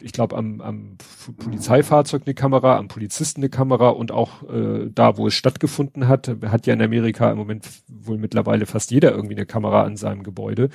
ich 0.00 0.12
glaube 0.12 0.36
am, 0.36 0.60
am 0.60 0.96
Polizeifahrzeug 1.38 2.22
eine 2.26 2.34
Kamera, 2.34 2.76
am 2.76 2.88
Polizisten 2.88 3.40
eine 3.40 3.48
Kamera 3.48 3.90
und 3.90 4.12
auch 4.12 4.42
äh, 4.50 4.90
da, 4.92 5.16
wo 5.16 5.26
es 5.26 5.34
stattgefunden 5.34 6.08
hat, 6.08 6.28
hat 6.28 6.66
ja 6.66 6.74
in 6.74 6.82
Amerika 6.82 7.30
im 7.30 7.38
Moment 7.38 7.66
wohl 7.88 8.18
mittlerweile 8.18 8.66
fast 8.66 8.90
jeder 8.90 9.12
irgendwie 9.12 9.36
eine 9.36 9.46
Kamera 9.46 9.84
an 9.84 9.96
seinem 9.96 10.22
Gebäude. 10.22 10.68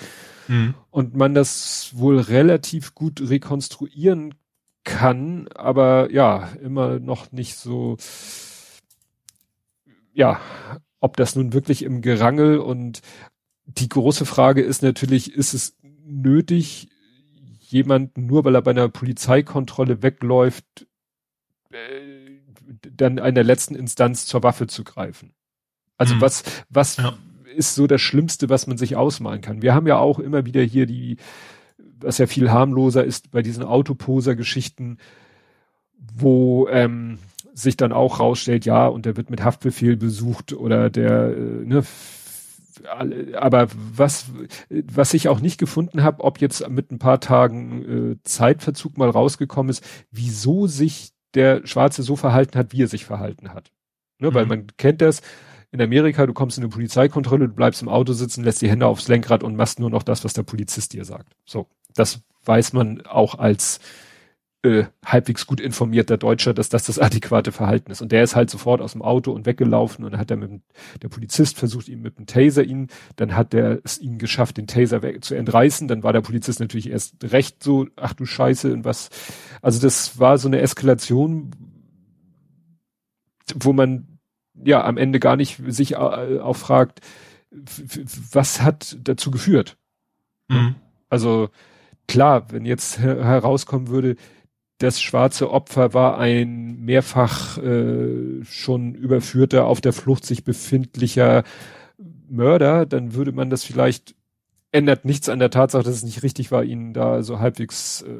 Mhm. 0.47 0.73
Und 0.89 1.15
man 1.15 1.33
das 1.33 1.91
wohl 1.93 2.19
relativ 2.19 2.95
gut 2.95 3.21
rekonstruieren 3.21 4.33
kann, 4.83 5.49
aber 5.53 6.11
ja, 6.11 6.49
immer 6.63 6.99
noch 6.99 7.31
nicht 7.33 7.55
so, 7.57 7.97
ja, 10.13 10.39
ob 10.99 11.17
das 11.17 11.35
nun 11.35 11.53
wirklich 11.53 11.83
im 11.83 12.01
Gerangel 12.01 12.59
und 12.59 13.01
die 13.65 13.89
große 13.89 14.25
Frage 14.25 14.61
ist 14.61 14.81
natürlich, 14.81 15.33
ist 15.33 15.53
es 15.53 15.75
nötig, 16.05 16.89
jemanden 17.59 18.25
nur 18.25 18.45
weil 18.45 18.55
er 18.55 18.61
bei 18.61 18.71
einer 18.71 18.89
Polizeikontrolle 18.89 20.01
wegläuft, 20.01 20.87
äh, 21.71 22.39
dann 22.95 23.17
in 23.17 23.35
der 23.35 23.43
letzten 23.43 23.75
Instanz 23.75 24.25
zur 24.25 24.43
Waffe 24.43 24.67
zu 24.67 24.83
greifen? 24.83 25.33
Also 25.97 26.15
mhm. 26.15 26.21
was, 26.21 26.43
was 26.69 26.97
ja. 26.97 27.17
ist 27.55 27.75
so 27.75 27.87
das 27.87 28.01
Schlimmste, 28.01 28.49
was 28.49 28.67
man 28.67 28.77
sich 28.77 28.95
ausmalen 28.95 29.41
kann? 29.41 29.61
Wir 29.61 29.73
haben 29.73 29.87
ja 29.87 29.97
auch 29.97 30.19
immer 30.19 30.45
wieder 30.45 30.61
hier 30.61 30.85
die, 30.85 31.17
was 31.77 32.17
ja 32.17 32.27
viel 32.27 32.51
harmloser 32.51 33.03
ist 33.03 33.31
bei 33.31 33.41
diesen 33.41 33.63
Autoposer-Geschichten, 33.63 34.97
wo 35.97 36.67
ähm, 36.69 37.19
sich 37.57 37.75
dann 37.75 37.91
auch 37.91 38.19
rausstellt, 38.19 38.65
ja, 38.65 38.87
und 38.87 39.05
der 39.05 39.17
wird 39.17 39.29
mit 39.29 39.43
Haftbefehl 39.43 39.97
besucht 39.97 40.53
oder 40.53 40.89
der, 40.89 41.35
äh, 41.35 41.65
ne, 41.65 41.83
aber 43.33 43.67
was, 43.73 44.27
was 44.69 45.15
ich 45.15 45.27
auch 45.27 45.39
nicht 45.39 45.59
gefunden 45.59 46.03
habe, 46.03 46.23
ob 46.23 46.39
jetzt 46.39 46.69
mit 46.69 46.91
ein 46.91 46.99
paar 46.99 47.19
Tagen 47.19 48.11
äh, 48.11 48.15
Zeitverzug 48.23 48.97
mal 48.99 49.09
rausgekommen 49.09 49.71
ist, 49.71 49.83
wieso 50.11 50.67
sich 50.67 51.09
der 51.33 51.65
Schwarze 51.65 52.03
so 52.03 52.15
verhalten 52.15 52.57
hat, 52.59 52.73
wie 52.73 52.83
er 52.83 52.87
sich 52.87 53.05
verhalten 53.05 53.53
hat. 53.53 53.71
Ne, 54.19 54.29
mhm. 54.29 54.33
Weil 54.35 54.45
man 54.45 54.67
kennt 54.77 55.01
das, 55.01 55.21
in 55.71 55.81
Amerika, 55.81 56.27
du 56.27 56.33
kommst 56.33 56.57
in 56.57 56.63
eine 56.63 56.69
Polizeikontrolle, 56.69 57.47
du 57.47 57.55
bleibst 57.55 57.81
im 57.81 57.89
Auto 57.89 58.13
sitzen, 58.13 58.43
lässt 58.43 58.61
die 58.61 58.69
Hände 58.69 58.85
aufs 58.85 59.07
Lenkrad 59.07 59.43
und 59.43 59.55
machst 59.55 59.79
nur 59.79 59.89
noch 59.89 60.03
das, 60.03 60.23
was 60.23 60.33
der 60.33 60.43
Polizist 60.43 60.93
dir 60.93 61.03
sagt. 61.05 61.33
So, 61.45 61.67
das 61.95 62.21
weiß 62.45 62.73
man 62.73 63.01
auch 63.05 63.39
als 63.39 63.79
äh, 64.63 64.85
halbwegs 65.05 65.45
gut 65.45 65.61
informierter 65.61 66.17
Deutscher, 66.17 66.53
dass 66.53 66.69
das 66.69 66.85
das 66.85 66.99
adäquate 66.99 67.51
Verhalten 67.51 67.91
ist. 67.91 68.01
Und 68.01 68.11
der 68.11 68.23
ist 68.23 68.35
halt 68.35 68.49
sofort 68.49 68.81
aus 68.81 68.93
dem 68.93 69.01
Auto 69.01 69.31
und 69.31 69.45
weggelaufen 69.45 70.03
und 70.03 70.11
dann 70.11 70.19
hat 70.19 70.31
er 70.31 70.37
mit 70.37 70.49
dem, 70.49 70.61
der 71.01 71.09
Polizist 71.09 71.57
versucht, 71.57 71.87
ihm 71.87 72.01
mit 72.01 72.17
dem 72.17 72.25
Taser 72.25 72.63
ihn, 72.63 72.87
dann 73.15 73.35
hat 73.35 73.53
er 73.53 73.79
es 73.83 73.99
ihm 73.99 74.17
geschafft, 74.17 74.57
den 74.57 74.67
Taser 74.67 75.01
weg, 75.01 75.23
zu 75.23 75.35
entreißen, 75.35 75.87
dann 75.87 76.03
war 76.03 76.11
der 76.11 76.21
Polizist 76.21 76.59
natürlich 76.59 76.89
erst 76.89 77.15
recht 77.23 77.63
so, 77.63 77.87
ach 77.95 78.13
du 78.13 78.25
Scheiße, 78.25 78.73
und 78.73 78.83
was, 78.83 79.09
also 79.61 79.79
das 79.79 80.19
war 80.19 80.37
so 80.37 80.47
eine 80.47 80.59
Eskalation, 80.59 81.51
wo 83.55 83.73
man 83.73 84.19
ja 84.55 84.83
am 84.83 84.97
Ende 84.97 85.19
gar 85.19 85.35
nicht 85.35 85.61
sich 85.67 85.93
äh, 85.93 85.95
auch 85.95 86.55
fragt, 86.55 87.01
was 88.31 88.61
hat 88.61 88.97
dazu 89.01 89.31
geführt? 89.31 89.77
Mhm. 90.49 90.75
Also 91.09 91.49
klar, 92.07 92.51
wenn 92.51 92.65
jetzt 92.65 92.99
herauskommen 92.99 93.87
würde, 93.87 94.15
das 94.77 95.01
schwarze 95.01 95.49
Opfer 95.49 95.93
war 95.93 96.17
ein 96.19 96.79
mehrfach 96.79 97.57
äh, 97.57 98.43
schon 98.43 98.93
überführter, 98.93 99.65
auf 99.65 99.81
der 99.81 99.93
Flucht 99.93 100.25
sich 100.25 100.43
befindlicher 100.43 101.43
Mörder, 102.29 102.85
dann 102.85 103.13
würde 103.13 103.31
man 103.31 103.49
das 103.49 103.63
vielleicht 103.63 104.15
ändert 104.71 105.05
nichts 105.05 105.29
an 105.29 105.39
der 105.39 105.49
Tatsache, 105.49 105.83
dass 105.83 105.95
es 105.95 106.03
nicht 106.03 106.23
richtig 106.23 106.51
war, 106.51 106.63
ihn 106.63 106.93
da 106.93 107.23
so 107.23 107.39
halbwegs 107.39 108.01
äh, 108.01 108.19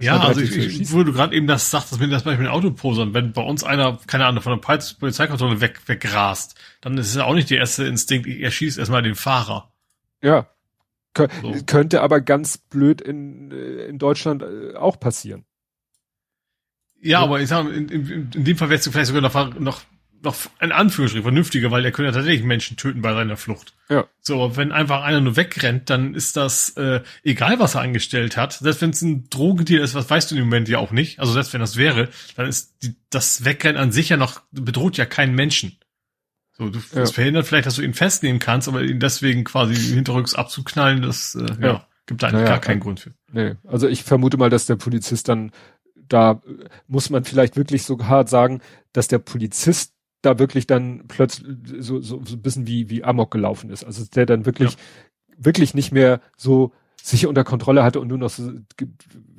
ja, 0.00 0.18
also 0.18 0.40
ich, 0.40 0.56
ich 0.56 0.92
wo 0.92 1.04
du 1.04 1.12
gerade 1.12 1.34
eben 1.34 1.46
das 1.46 1.70
sagst, 1.70 1.92
dass 1.92 2.00
mir 2.00 2.08
das 2.08 2.24
manchmal 2.24 2.46
mit 2.46 2.52
Autoposern, 2.52 3.14
wenn 3.14 3.32
bei 3.32 3.42
uns 3.42 3.62
einer, 3.62 3.98
keine 4.08 4.26
Ahnung, 4.26 4.42
von 4.42 4.60
der 4.60 4.78
Polizeikontrolle 4.98 5.60
weg, 5.60 5.80
wegrast, 5.86 6.56
dann 6.80 6.98
ist 6.98 7.10
es 7.10 7.14
ja 7.14 7.24
auch 7.24 7.34
nicht 7.34 7.50
der 7.50 7.58
erste 7.58 7.84
Instinkt, 7.84 8.26
ich 8.26 8.40
erschieße 8.40 8.80
erstmal 8.80 9.02
den 9.02 9.14
Fahrer. 9.14 9.72
Ja. 10.20 10.48
Kön 11.14 11.28
so. 11.40 11.54
Könnte 11.66 12.00
aber 12.00 12.20
ganz 12.20 12.58
blöd 12.58 13.00
in, 13.00 13.52
äh, 13.52 13.84
in 13.84 13.98
Deutschland 13.98 14.42
äh, 14.42 14.74
auch 14.74 14.98
passieren. 14.98 15.44
Ja, 17.02 17.20
aber 17.20 17.40
ich 17.40 17.48
sag, 17.48 17.66
in, 17.66 17.88
in, 17.88 18.30
in 18.32 18.44
dem 18.44 18.56
Fall 18.56 18.70
wärst 18.70 18.86
du 18.86 18.92
vielleicht 18.92 19.08
sogar 19.08 19.22
noch, 19.22 19.58
noch, 19.58 19.82
noch 20.22 20.36
ein 20.60 20.70
Anführungsstrich 20.70 21.24
vernünftiger, 21.24 21.72
weil 21.72 21.84
er 21.84 21.90
könnte 21.90 22.10
ja 22.10 22.12
tatsächlich 22.12 22.44
Menschen 22.44 22.76
töten 22.76 23.02
bei 23.02 23.12
seiner 23.12 23.36
Flucht. 23.36 23.74
Ja. 23.88 24.06
So, 24.20 24.56
wenn 24.56 24.70
einfach 24.70 25.02
einer 25.02 25.20
nur 25.20 25.36
wegrennt, 25.36 25.90
dann 25.90 26.14
ist 26.14 26.36
das 26.36 26.70
äh, 26.76 27.00
egal, 27.24 27.58
was 27.58 27.74
er 27.74 27.80
angestellt 27.80 28.36
hat. 28.36 28.52
Selbst 28.52 28.82
wenn 28.82 28.90
es 28.90 29.02
ein 29.02 29.28
Drogendeal 29.30 29.82
ist, 29.82 29.94
was 29.94 30.08
weißt 30.08 30.30
du 30.30 30.36
im 30.36 30.44
Moment 30.44 30.68
ja 30.68 30.78
auch 30.78 30.92
nicht. 30.92 31.18
Also 31.18 31.32
selbst 31.32 31.52
wenn 31.52 31.60
das 31.60 31.76
wäre, 31.76 32.08
dann 32.36 32.46
ist 32.46 32.76
die, 32.82 32.94
das 33.10 33.44
Wegrennen 33.44 33.82
an 33.82 33.90
sich 33.90 34.10
ja 34.10 34.16
noch 34.16 34.40
bedroht 34.52 34.96
ja 34.96 35.04
keinen 35.04 35.34
Menschen. 35.34 35.76
So, 36.52 36.68
du, 36.68 36.78
ja. 36.78 37.00
das 37.00 37.10
verhindert 37.10 37.46
vielleicht, 37.46 37.66
dass 37.66 37.76
du 37.76 37.82
ihn 37.82 37.94
festnehmen 37.94 38.38
kannst, 38.38 38.68
aber 38.68 38.82
ihn 38.82 39.00
deswegen 39.00 39.42
quasi 39.42 39.74
hinterrücks 39.74 40.34
abzuknallen, 40.34 41.02
das 41.02 41.34
äh, 41.34 41.46
ja. 41.60 41.66
ja 41.66 41.86
gibt 42.06 42.22
da 42.22 42.28
eigentlich 42.28 42.42
naja, 42.42 42.52
gar 42.52 42.60
keinen 42.60 42.80
Grund 42.80 43.00
für. 43.00 43.14
Nee, 43.32 43.54
also 43.66 43.88
ich 43.88 44.02
vermute 44.02 44.36
mal, 44.36 44.50
dass 44.50 44.66
der 44.66 44.76
Polizist 44.76 45.28
dann 45.28 45.52
da 46.12 46.42
muss 46.86 47.10
man 47.10 47.24
vielleicht 47.24 47.56
wirklich 47.56 47.84
so 47.84 47.98
hart 48.04 48.28
sagen, 48.28 48.60
dass 48.92 49.08
der 49.08 49.18
Polizist 49.18 49.94
da 50.20 50.38
wirklich 50.38 50.66
dann 50.66 51.04
plötzlich 51.08 51.56
so, 51.78 52.00
so, 52.00 52.22
so 52.24 52.36
ein 52.36 52.42
bisschen 52.42 52.66
wie, 52.66 52.90
wie 52.90 53.02
Amok 53.02 53.30
gelaufen 53.30 53.70
ist. 53.70 53.84
Also 53.84 54.04
der 54.04 54.26
dann 54.26 54.46
wirklich, 54.46 54.72
ja. 54.72 54.78
wirklich 55.36 55.74
nicht 55.74 55.90
mehr 55.90 56.20
so 56.36 56.72
sich 57.02 57.26
unter 57.26 57.44
Kontrolle 57.44 57.82
hatte 57.82 57.98
und 57.98 58.08
nur 58.08 58.18
noch 58.18 58.30
so 58.30 58.52
ge 58.76 58.88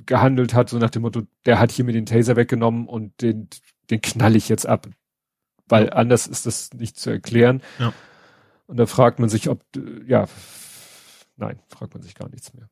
gehandelt 0.06 0.54
hat, 0.54 0.68
so 0.68 0.78
nach 0.80 0.90
dem 0.90 1.04
Motto, 1.04 1.22
der 1.46 1.60
hat 1.60 1.72
hier 1.72 1.86
mir 1.86 1.94
den 1.94 2.06
Taser 2.06 2.36
weggenommen 2.36 2.88
und 2.88 3.22
den, 3.22 3.48
den 3.90 4.02
knall 4.02 4.36
ich 4.36 4.50
jetzt 4.50 4.68
ab. 4.68 4.90
weil 5.70 5.90
anders 5.92 6.28
ist 6.28 6.46
das 6.46 6.74
nicht 6.74 7.00
zu 7.00 7.10
erklären. 7.10 7.62
Ja. 7.80 7.94
Und 8.68 8.78
da 8.78 8.86
fragt 8.86 9.20
man 9.20 9.30
sich, 9.30 9.48
ob, 9.50 9.64
ja, 10.06 10.28
nein, 11.38 11.60
fragt 11.70 11.94
man 11.94 12.04
sich 12.04 12.16
gar 12.16 12.30
nichts 12.30 12.54
mehr. 12.54 12.70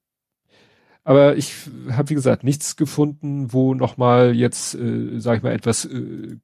Aber 1.03 1.35
ich 1.35 1.53
habe, 1.91 2.09
wie 2.09 2.15
gesagt, 2.15 2.43
nichts 2.43 2.75
gefunden, 2.75 3.51
wo 3.53 3.73
nochmal 3.73 4.35
jetzt, 4.35 4.75
äh, 4.75 5.19
sag 5.19 5.37
ich 5.37 5.43
mal, 5.43 5.53
etwas 5.53 5.85
äh, 5.85 6.37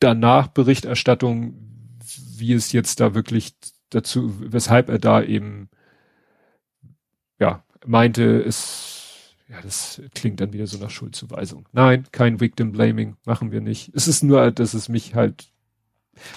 danach 0.00 0.48
Berichterstattung, 0.48 1.54
wie 2.36 2.52
es 2.52 2.72
jetzt 2.72 2.98
da 2.98 3.14
wirklich 3.14 3.54
dazu, 3.90 4.34
weshalb 4.40 4.88
er 4.88 4.98
da 4.98 5.22
eben, 5.22 5.68
ja, 7.38 7.64
meinte, 7.86 8.42
es, 8.42 9.36
ja, 9.48 9.60
das 9.62 10.02
klingt 10.14 10.40
dann 10.40 10.52
wieder 10.52 10.66
so 10.66 10.78
nach 10.78 10.90
Schuldzuweisung. 10.90 11.68
Nein, 11.72 12.06
kein 12.10 12.40
Victim 12.40 12.72
Blaming, 12.72 13.16
machen 13.24 13.52
wir 13.52 13.60
nicht. 13.60 13.92
Es 13.94 14.08
ist 14.08 14.24
nur, 14.24 14.50
dass 14.50 14.74
es 14.74 14.88
mich 14.88 15.14
halt 15.14 15.51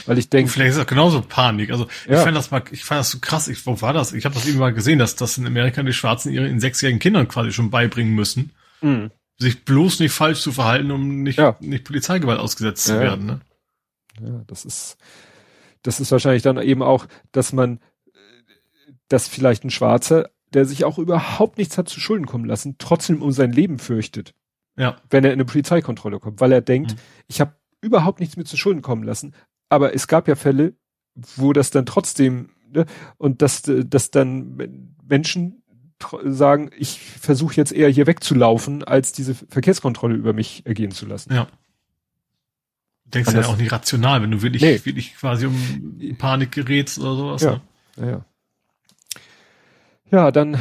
weil 0.05 0.17
ich 0.17 0.29
denke. 0.29 0.51
Vielleicht 0.51 0.71
ist 0.71 0.77
das 0.77 0.87
genauso 0.87 1.21
Panik. 1.21 1.71
Also 1.71 1.87
ja. 2.07 2.17
ich 2.17 2.23
fand 2.23 2.35
das 2.35 2.51
mal, 2.51 2.63
ich 2.71 2.83
fand 2.83 2.99
das 2.99 3.11
so 3.11 3.19
krass. 3.19 3.47
Ich, 3.47 3.65
wo 3.65 3.81
war 3.81 3.93
das? 3.93 4.13
Ich 4.13 4.25
habe 4.25 4.35
das 4.35 4.47
eben 4.47 4.59
mal 4.59 4.73
gesehen, 4.73 4.99
dass 4.99 5.15
das 5.15 5.37
in 5.37 5.45
Amerika 5.45 5.83
die 5.83 5.93
Schwarzen 5.93 6.31
ihren 6.31 6.59
sechsjährigen 6.59 6.99
Kindern 6.99 7.27
quasi 7.27 7.51
schon 7.51 7.69
beibringen 7.69 8.13
müssen, 8.13 8.51
mhm. 8.81 9.11
sich 9.37 9.65
bloß 9.65 9.99
nicht 9.99 10.11
falsch 10.11 10.41
zu 10.41 10.51
verhalten, 10.51 10.91
um 10.91 11.23
nicht, 11.23 11.39
ja. 11.39 11.57
nicht 11.59 11.83
Polizeigewalt 11.83 12.39
ausgesetzt 12.39 12.87
ja. 12.87 12.95
zu 12.95 12.99
werden. 12.99 13.25
Ne? 13.25 13.41
Ja, 14.21 14.43
das 14.47 14.65
ist, 14.65 14.97
das 15.81 15.99
ist 15.99 16.11
wahrscheinlich 16.11 16.43
dann 16.43 16.57
eben 16.57 16.81
auch, 16.81 17.07
dass 17.31 17.53
man, 17.53 17.79
dass 19.07 19.27
vielleicht 19.27 19.63
ein 19.63 19.71
Schwarzer, 19.71 20.29
der 20.53 20.65
sich 20.65 20.85
auch 20.85 20.97
überhaupt 20.97 21.57
nichts 21.57 21.77
hat 21.77 21.89
zu 21.89 21.99
Schulden 21.99 22.25
kommen 22.25 22.45
lassen, 22.45 22.75
trotzdem 22.77 23.21
um 23.21 23.31
sein 23.31 23.51
Leben 23.51 23.77
fürchtet. 23.77 24.33
Ja. 24.77 24.97
Wenn 25.09 25.23
er 25.23 25.31
in 25.31 25.37
eine 25.37 25.45
Polizeikontrolle 25.45 26.19
kommt, 26.19 26.39
weil 26.41 26.51
er 26.51 26.61
denkt, 26.61 26.93
mhm. 26.93 26.99
ich 27.27 27.41
habe 27.41 27.55
überhaupt 27.81 28.19
nichts 28.19 28.35
mehr 28.35 28.45
zu 28.45 28.57
Schulden 28.57 28.81
kommen 28.81 29.03
lassen, 29.03 29.33
aber 29.69 29.93
es 29.93 30.07
gab 30.07 30.27
ja 30.27 30.35
Fälle, 30.35 30.73
wo 31.15 31.53
das 31.53 31.71
dann 31.71 31.85
trotzdem, 31.85 32.49
ne, 32.71 32.85
und 33.17 33.41
dass, 33.41 33.63
dass 33.65 34.11
dann 34.11 34.91
Menschen 35.07 35.63
sagen, 36.23 36.71
ich 36.77 36.99
versuche 36.99 37.55
jetzt 37.55 37.71
eher 37.71 37.89
hier 37.89 38.05
wegzulaufen, 38.05 38.83
als 38.83 39.11
diese 39.11 39.33
Verkehrskontrolle 39.33 40.15
über 40.15 40.33
mich 40.33 40.65
ergehen 40.65 40.91
zu 40.91 41.05
lassen. 41.05 41.33
Ja. 41.33 41.47
Du 43.05 43.11
denkst 43.11 43.33
ja 43.33 43.45
auch 43.45 43.57
nicht 43.57 43.71
rational, 43.71 44.21
wenn 44.21 44.31
du 44.31 44.41
wirklich, 44.41 44.61
nee. 44.61 44.81
wirklich 44.83 45.15
quasi 45.15 45.45
um 45.45 46.17
Panik 46.17 46.51
gerätst 46.51 46.99
oder 46.99 47.15
sowas. 47.15 47.41
Ja. 47.43 47.61
Ne? 47.95 48.09
ja, 48.09 48.25
ja. 50.11 50.31
dann 50.31 50.57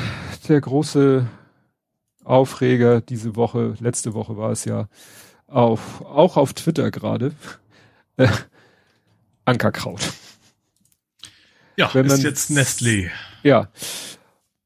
der 0.49 0.61
große 0.61 1.27
Aufreger 2.23 3.01
diese 3.01 3.35
Woche, 3.35 3.75
letzte 3.81 4.15
Woche 4.15 4.37
war 4.37 4.51
es 4.51 4.65
ja, 4.65 4.89
auf, 5.47 6.03
auch 6.03 6.37
auf 6.37 6.53
Twitter 6.53 6.91
gerade. 6.91 7.33
Ankerkraut. 9.45 10.12
Ja, 11.77 11.93
Wenn 11.93 12.07
ist 12.07 12.23
jetzt 12.23 12.51
Nestlé. 12.51 13.11
Ja. 13.43 13.69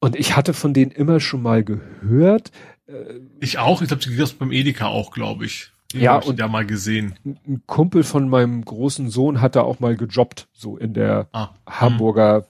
Und 0.01 0.17
ich 0.17 0.37
hatte 0.37 0.55
von 0.55 0.75
denen 0.75 0.91
immer 0.91 1.21
schon 1.21 1.43
mal 1.43 1.65
gehört. 1.65 2.53
Äh, 2.87 3.21
ich 3.41 3.59
auch. 3.59 3.83
Ich 3.83 3.89
glaube, 3.89 4.03
die 4.03 4.17
das 4.17 4.35
beim 4.35 4.53
Edeka 4.53 4.87
auch, 4.87 5.11
glaube 5.11 5.47
ich. 5.47 5.71
Den 5.93 6.03
ja, 6.03 6.17
und 6.19 6.39
ja 6.39 6.49
mal 6.49 6.67
gesehen. 6.67 7.15
Ein 7.25 7.63
Kumpel 7.67 8.05
von 8.05 8.29
meinem 8.29 8.63
großen 8.63 9.09
Sohn 9.09 9.41
hat 9.41 9.57
da 9.57 9.63
auch 9.63 9.81
mal 9.81 9.97
gejobbt, 9.97 10.49
so 10.53 10.77
in 10.77 10.93
der 10.93 11.29
ah, 11.33 11.55
Hamburger 11.67 12.47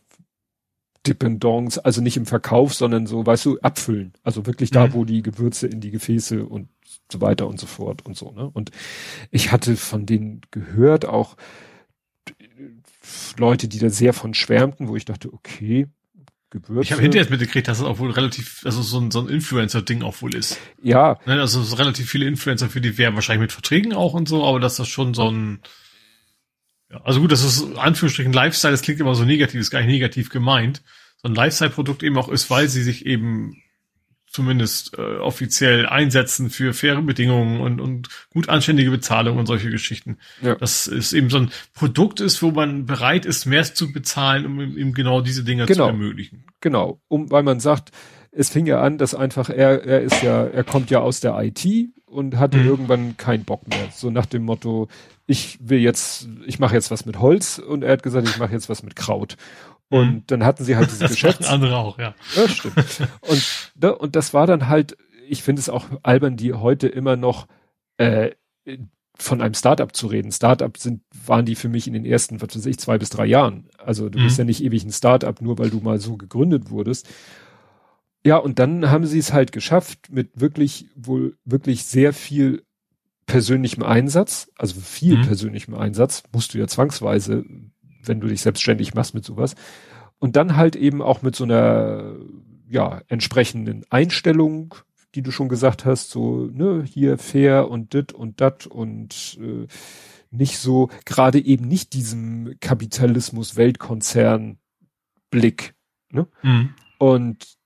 Dependance, 1.07 1.83
also 1.85 2.01
nicht 2.01 2.17
im 2.17 2.27
Verkauf, 2.27 2.75
sondern 2.75 3.07
so, 3.07 3.25
weißt 3.25 3.47
du, 3.47 3.59
abfüllen. 3.61 4.13
Also 4.25 4.45
wirklich 4.47 4.71
da, 4.71 4.89
mhm. 4.89 4.95
wo 4.95 5.05
die 5.05 5.23
Gewürze 5.23 5.69
in 5.69 5.81
die 5.81 5.93
Gefäße 5.93 6.45
und 6.45 6.69
so 7.11 7.21
weiter 7.21 7.47
und 7.47 7.61
so 7.61 7.67
fort 7.67 8.05
und 8.05 8.17
so, 8.17 8.33
ne? 8.33 8.51
Und 8.53 8.73
ich 9.31 9.53
hatte 9.53 9.77
von 9.77 10.05
denen 10.05 10.41
gehört 10.51 11.07
auch, 11.07 11.37
Leute, 13.39 13.69
die 13.69 13.79
da 13.79 13.89
sehr 13.89 14.13
von 14.13 14.35
schwärmten, 14.35 14.89
wo 14.89 14.97
ich 14.97 15.05
dachte, 15.05 15.33
okay, 15.33 15.89
Gewürze. 16.51 16.83
Ich 16.83 16.93
habe 16.93 17.03
hinterher 17.03 17.25
jetzt 17.25 17.31
mitgekriegt, 17.31 17.69
dass 17.69 17.79
es 17.79 17.85
auch 17.85 17.99
wohl 17.99 18.11
relativ, 18.11 18.63
also 18.65 18.81
so 18.81 18.99
ein, 18.99 19.11
so 19.11 19.21
ein 19.21 19.29
Influencer-Ding 19.29 20.03
auch 20.03 20.23
wohl 20.23 20.35
ist. 20.35 20.59
Ja. 20.83 21.19
Ne, 21.27 21.41
also 21.41 21.63
so 21.63 21.77
relativ 21.77 22.09
viele 22.09 22.27
Influencer 22.27 22.71
für 22.71 22.81
die 22.81 22.97
werben 22.97 23.17
wahrscheinlich 23.17 23.43
mit 23.43 23.53
Verträgen 23.53 23.93
auch 23.93 24.15
und 24.15 24.29
so, 24.29 24.47
aber 24.47 24.59
dass 24.59 24.77
das 24.77 24.89
schon 24.89 25.13
so 25.13 25.31
ein, 25.31 25.61
ja, 26.91 27.03
also 27.03 27.21
gut, 27.21 27.33
das 27.33 27.45
ist 27.45 27.77
Anführungsstrichen 27.77 28.33
Lifestyle, 28.33 28.73
das 28.73 28.81
klingt 28.81 29.01
immer 29.01 29.15
so 29.15 29.25
negativ, 29.25 29.61
ist 29.61 29.71
gar 29.71 29.81
nicht 29.81 29.91
negativ 29.91 30.31
gemeint. 30.31 30.83
So 31.19 31.29
ein 31.29 31.35
Lifestyle-Produkt 31.35 32.03
eben 32.03 32.17
auch 32.17 32.31
ist, 32.31 32.49
weil 32.49 32.69
sie 32.69 32.83
sich 32.83 33.05
eben 33.05 33.63
zumindest 34.31 34.97
äh, 34.99 35.19
offiziell 35.19 35.87
einsetzen 35.87 36.51
für 36.51 36.75
faire 36.75 37.03
Bedingungen 37.03 37.61
und, 37.61 37.81
und 37.81 38.09
gut 38.31 38.49
anständige 38.49 38.91
Bezahlung 38.91 39.39
und 39.39 39.47
solche 39.47 39.71
Geschichten. 39.71 40.19
Ja. 40.43 40.55
Das 40.55 40.87
ist 40.87 41.13
eben 41.13 41.31
so 41.31 41.39
ein 41.39 41.51
Produkt 41.75 42.21
ist, 42.21 42.43
wo 42.43 42.51
man 42.51 42.87
bereit 42.87 43.27
ist, 43.27 43.47
mehr 43.47 43.63
zu 43.63 43.93
bezahlen, 43.93 44.47
um 44.47 44.61
eben 44.61 44.95
genau 44.95 45.21
diese 45.21 45.45
Dinge 45.45 45.67
genau. 45.67 45.87
zu 45.87 45.91
ermöglichen. 45.91 46.45
Genau, 46.61 47.01
um, 47.09 47.31
weil 47.31 47.43
man 47.43 47.61
sagt, 47.61 47.91
es 48.31 48.51
fing 48.51 48.67
ja 48.67 48.81
an, 48.81 48.99
dass 48.99 49.15
einfach 49.15 49.51
er, 49.51 49.85
er 49.85 50.03
ist 50.03 50.23
ja, 50.23 50.45
er 50.45 50.65
kommt 50.65 50.91
ja 50.91 51.01
aus 51.01 51.21
der 51.21 51.39
IT 51.41 51.67
und 52.07 52.37
hatte 52.37 52.59
mhm. 52.59 52.67
irgendwann 52.67 53.17
keinen 53.17 53.45
Bock 53.45 53.67
mehr. 53.69 53.89
So 53.93 54.11
nach 54.11 54.27
dem 54.27 54.45
Motto, 54.45 54.89
ich 55.27 55.59
will 55.61 55.81
jetzt, 55.81 56.29
ich 56.47 56.59
mache 56.59 56.75
jetzt 56.75 56.91
was 56.91 57.05
mit 57.05 57.21
Holz 57.21 57.59
und 57.59 57.83
er 57.83 57.93
hat 57.93 58.03
gesagt, 58.03 58.29
ich 58.29 58.39
mache 58.39 58.53
jetzt 58.53 58.69
was 58.69 58.83
mit 58.83 58.97
Kraut. 58.97 59.37
Und 59.91 60.09
mhm. 60.09 60.23
dann 60.27 60.45
hatten 60.45 60.65
sie 60.65 60.77
halt 60.77 60.91
diese 60.91 61.09
Geschäfts... 61.09 61.49
andere 61.49 61.77
auch, 61.77 61.99
ja. 61.99 62.15
Ja, 62.37 62.49
stimmt. 62.49 62.77
Und, 63.21 63.73
ne, 63.81 63.97
und 63.97 64.17
das 64.17 64.35
war 64.35 64.47
dann 64.47 64.69
halt, 64.69 64.97
ich 65.29 65.43
finde 65.43 65.61
es 65.61 65.69
auch 65.69 65.87
albern, 66.03 66.37
die 66.37 66.53
heute 66.53 66.89
immer 66.89 67.17
noch 67.17 67.47
äh, 67.97 68.33
von 69.17 69.41
einem 69.41 69.55
Startup 69.55 69.95
zu 69.95 70.07
reden. 70.07 70.31
Startup 70.31 70.77
sind, 70.77 71.03
waren 71.27 71.45
die 71.45 71.57
für 71.57 71.69
mich 71.69 71.87
in 71.87 71.93
den 71.93 72.05
ersten, 72.05 72.41
was 72.41 72.55
weiß 72.55 72.67
ich, 72.67 72.79
zwei 72.79 72.99
bis 72.99 73.11
drei 73.11 73.27
Jahren. 73.27 73.69
Also 73.79 74.09
du 74.09 74.19
mhm. 74.19 74.25
bist 74.25 74.39
ja 74.39 74.45
nicht 74.45 74.63
ewig 74.63 74.85
ein 74.85 74.93
Startup, 74.93 75.41
nur 75.41 75.59
weil 75.59 75.71
du 75.71 75.81
mal 75.81 75.99
so 75.99 76.17
gegründet 76.17 76.71
wurdest. 76.71 77.09
Ja, 78.25 78.37
und 78.37 78.59
dann 78.59 78.91
haben 78.91 79.07
sie 79.07 79.19
es 79.19 79.33
halt 79.33 79.53
geschafft, 79.53 80.11
mit 80.11 80.41
wirklich, 80.41 80.87
wohl 80.95 81.37
wirklich 81.45 81.85
sehr 81.85 82.13
viel 82.13 82.63
persönlichem 83.27 83.83
Einsatz, 83.83 84.51
also 84.57 84.81
viel 84.81 85.19
mhm. 85.19 85.23
persönlichem 85.23 85.75
Einsatz, 85.75 86.23
musst 86.33 86.55
du 86.55 86.59
ja 86.59 86.67
zwangsweise 86.67 87.45
wenn 88.09 88.21
du 88.21 88.29
dich 88.29 88.43
selbstständig 88.43 88.95
machst 88.95 89.15
mit 89.15 89.25
sowas. 89.25 89.55
Und 90.19 90.37
dann 90.37 90.57
halt 90.57 90.77
eben 90.77 91.01
auch 91.01 91.23
mit 91.23 91.37
so 91.37 91.45
einer, 91.45 92.17
ja, 92.69 93.03
entsprechenden 93.09 93.85
Einstellung, 93.91 94.75
die 95.15 95.23
du 95.23 95.31
schon 95.31 95.49
gesagt 95.49 95.85
hast, 95.85 96.11
so, 96.11 96.47
ne, 96.53 96.83
hier 96.85 97.19
fair 97.19 97.71
und 97.71 97.95
dit 97.95 98.13
und 98.13 98.41
dat 98.41 98.67
und 98.67 99.39
äh, 99.41 99.67
nicht 100.31 100.59
so, 100.59 100.91
gerade 101.05 101.39
eben 101.43 101.67
nicht 101.67 101.95
diesem 101.95 102.57
Kapitalismus, 102.61 103.57
Weltkonzern 103.57 104.59
Blick. 105.31 105.75
Ne? 106.11 106.27
Mhm. 106.43 106.75
Und 106.99 107.59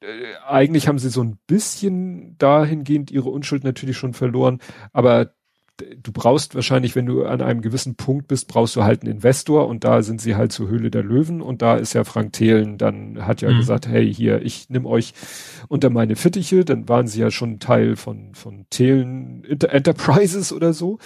äh, 0.00 0.34
eigentlich 0.46 0.88
haben 0.88 0.98
sie 0.98 1.10
so 1.10 1.22
ein 1.22 1.38
bisschen 1.46 2.36
dahingehend 2.38 3.10
ihre 3.10 3.28
Unschuld 3.28 3.64
natürlich 3.64 3.96
schon 3.96 4.14
verloren, 4.14 4.60
aber 4.92 5.34
du 5.78 6.12
brauchst 6.12 6.54
wahrscheinlich, 6.54 6.96
wenn 6.96 7.06
du 7.06 7.24
an 7.24 7.40
einem 7.40 7.60
gewissen 7.60 7.94
Punkt 7.94 8.28
bist, 8.28 8.48
brauchst 8.48 8.76
du 8.76 8.82
halt 8.82 9.02
einen 9.02 9.12
Investor 9.12 9.68
und 9.68 9.84
da 9.84 10.02
sind 10.02 10.20
sie 10.20 10.36
halt 10.36 10.52
zur 10.52 10.68
Höhle 10.68 10.90
der 10.90 11.02
Löwen 11.02 11.40
und 11.40 11.62
da 11.62 11.76
ist 11.76 11.92
ja 11.92 12.04
Frank 12.04 12.32
Thelen, 12.32 12.78
dann 12.78 13.26
hat 13.26 13.40
ja 13.40 13.50
mhm. 13.50 13.58
gesagt, 13.58 13.88
hey, 13.88 14.12
hier, 14.12 14.42
ich 14.42 14.68
nehme 14.70 14.88
euch 14.88 15.14
unter 15.68 15.90
meine 15.90 16.16
Fittiche, 16.16 16.64
dann 16.64 16.88
waren 16.88 17.06
sie 17.06 17.20
ja 17.20 17.30
schon 17.30 17.60
Teil 17.60 17.96
von, 17.96 18.34
von 18.34 18.66
Thelen 18.70 19.44
Enterprises 19.44 20.52
oder 20.52 20.72
so. 20.72 20.98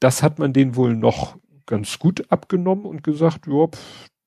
Das 0.00 0.22
hat 0.22 0.38
man 0.38 0.52
denen 0.52 0.76
wohl 0.76 0.96
noch 0.96 1.36
ganz 1.66 1.98
gut 1.98 2.30
abgenommen 2.30 2.84
und 2.84 3.02
gesagt, 3.02 3.46
ja, 3.46 3.68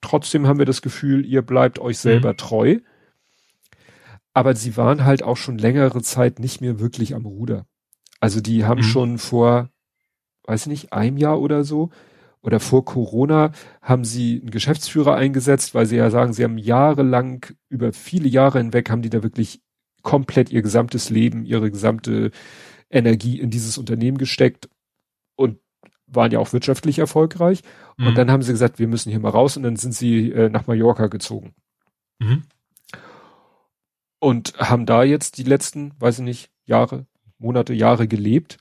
trotzdem 0.02 0.48
haben 0.48 0.60
wir 0.60 0.66
das 0.66 0.82
Gefühl, 0.82 1.26
ihr 1.26 1.42
bleibt 1.42 1.80
euch 1.80 1.98
selber 2.00 2.34
mhm. 2.34 2.38
treu. 2.38 2.78
Aber 4.34 4.56
sie 4.56 4.78
waren 4.78 5.04
halt 5.04 5.24
auch 5.24 5.38
schon 5.38 5.58
längere 5.58 6.04
Zeit 6.04 6.40
nicht 6.40 6.62
mehr 6.62 6.80
wirklich 6.80 7.16
am 7.16 7.26
Ruder. 7.26 7.66
Also 8.20 8.40
die 8.40 8.66
haben 8.66 8.82
mhm. 8.82 8.86
schon 8.86 9.18
vor 9.18 9.70
weiß 10.48 10.68
nicht, 10.68 10.94
einem 10.94 11.18
Jahr 11.18 11.40
oder 11.40 11.64
so, 11.64 11.92
oder 12.42 12.60
vor 12.60 12.86
Corona 12.86 13.52
haben 13.82 14.06
sie 14.06 14.40
einen 14.40 14.52
Geschäftsführer 14.52 15.16
eingesetzt, 15.16 15.76
weil 15.76 15.86
sie 15.86 15.98
ja 15.98 16.10
sagen, 16.10 16.34
sie 16.34 16.44
haben 16.44 16.58
jahrelang, 16.58 17.46
über 17.68 17.92
viele 17.94 18.30
Jahre 18.30 18.60
hinweg, 18.60 18.90
haben 18.90 19.02
die 19.02 19.10
da 19.10 19.24
wirklich 19.24 19.62
komplett 20.02 20.50
ihr 20.50 20.62
gesamtes 20.62 21.10
Leben, 21.10 21.46
ihre 21.46 21.70
gesamte 21.70 22.32
Energie 22.90 23.40
in 23.40 23.50
dieses 23.50 23.78
Unternehmen 23.78 24.18
gesteckt 24.18 24.70
und 25.36 25.60
waren 26.06 26.32
ja 26.32 26.40
auch 26.40 26.54
wirtschaftlich 26.54 27.00
erfolgreich. 27.00 27.64
Mhm. 27.98 28.08
Und 28.08 28.18
dann 28.18 28.32
haben 28.32 28.44
sie 28.44 28.54
gesagt, 28.54 28.80
wir 28.80 28.88
müssen 28.88 29.10
hier 29.10 29.20
mal 29.20 29.30
raus 29.30 29.58
und 29.58 29.64
dann 29.64 29.76
sind 29.76 29.94
sie 29.94 30.32
äh, 30.32 30.50
nach 30.50 30.68
Mallorca 30.68 31.08
gezogen. 31.08 31.54
Mhm. 32.20 32.44
Und 34.20 34.58
haben 34.58 34.86
da 34.86 35.04
jetzt 35.04 35.38
die 35.38 35.44
letzten, 35.44 35.92
weiß 36.00 36.20
ich 36.20 36.26
nicht, 36.26 36.50
Jahre, 36.66 37.06
Monate, 37.40 37.74
Jahre 37.74 38.08
gelebt 38.08 38.58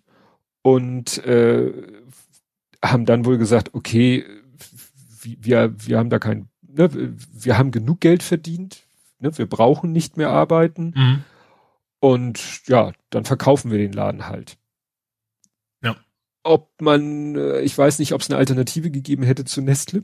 und 0.66 1.18
äh, 1.18 1.72
haben 2.84 3.06
dann 3.06 3.24
wohl 3.24 3.38
gesagt, 3.38 3.72
okay, 3.74 4.26
wir, 5.22 5.72
wir 5.78 5.96
haben 5.96 6.10
da 6.10 6.18
kein, 6.18 6.48
ne, 6.60 6.90
wir 7.32 7.56
haben 7.56 7.70
genug 7.70 8.00
Geld 8.00 8.24
verdient, 8.24 8.82
ne, 9.20 9.38
wir 9.38 9.46
brauchen 9.46 9.92
nicht 9.92 10.16
mehr 10.16 10.30
arbeiten 10.30 10.92
mhm. 10.96 11.24
und 12.00 12.66
ja, 12.66 12.90
dann 13.10 13.24
verkaufen 13.24 13.70
wir 13.70 13.78
den 13.78 13.92
Laden 13.92 14.26
halt. 14.26 14.58
Ja. 15.84 15.94
ob 16.42 16.72
man, 16.80 17.36
äh, 17.36 17.60
ich 17.60 17.78
weiß 17.78 18.00
nicht, 18.00 18.12
ob 18.12 18.22
es 18.22 18.28
eine 18.28 18.38
Alternative 18.38 18.90
gegeben 18.90 19.22
hätte 19.22 19.44
zu 19.44 19.62
Nestle. 19.62 20.02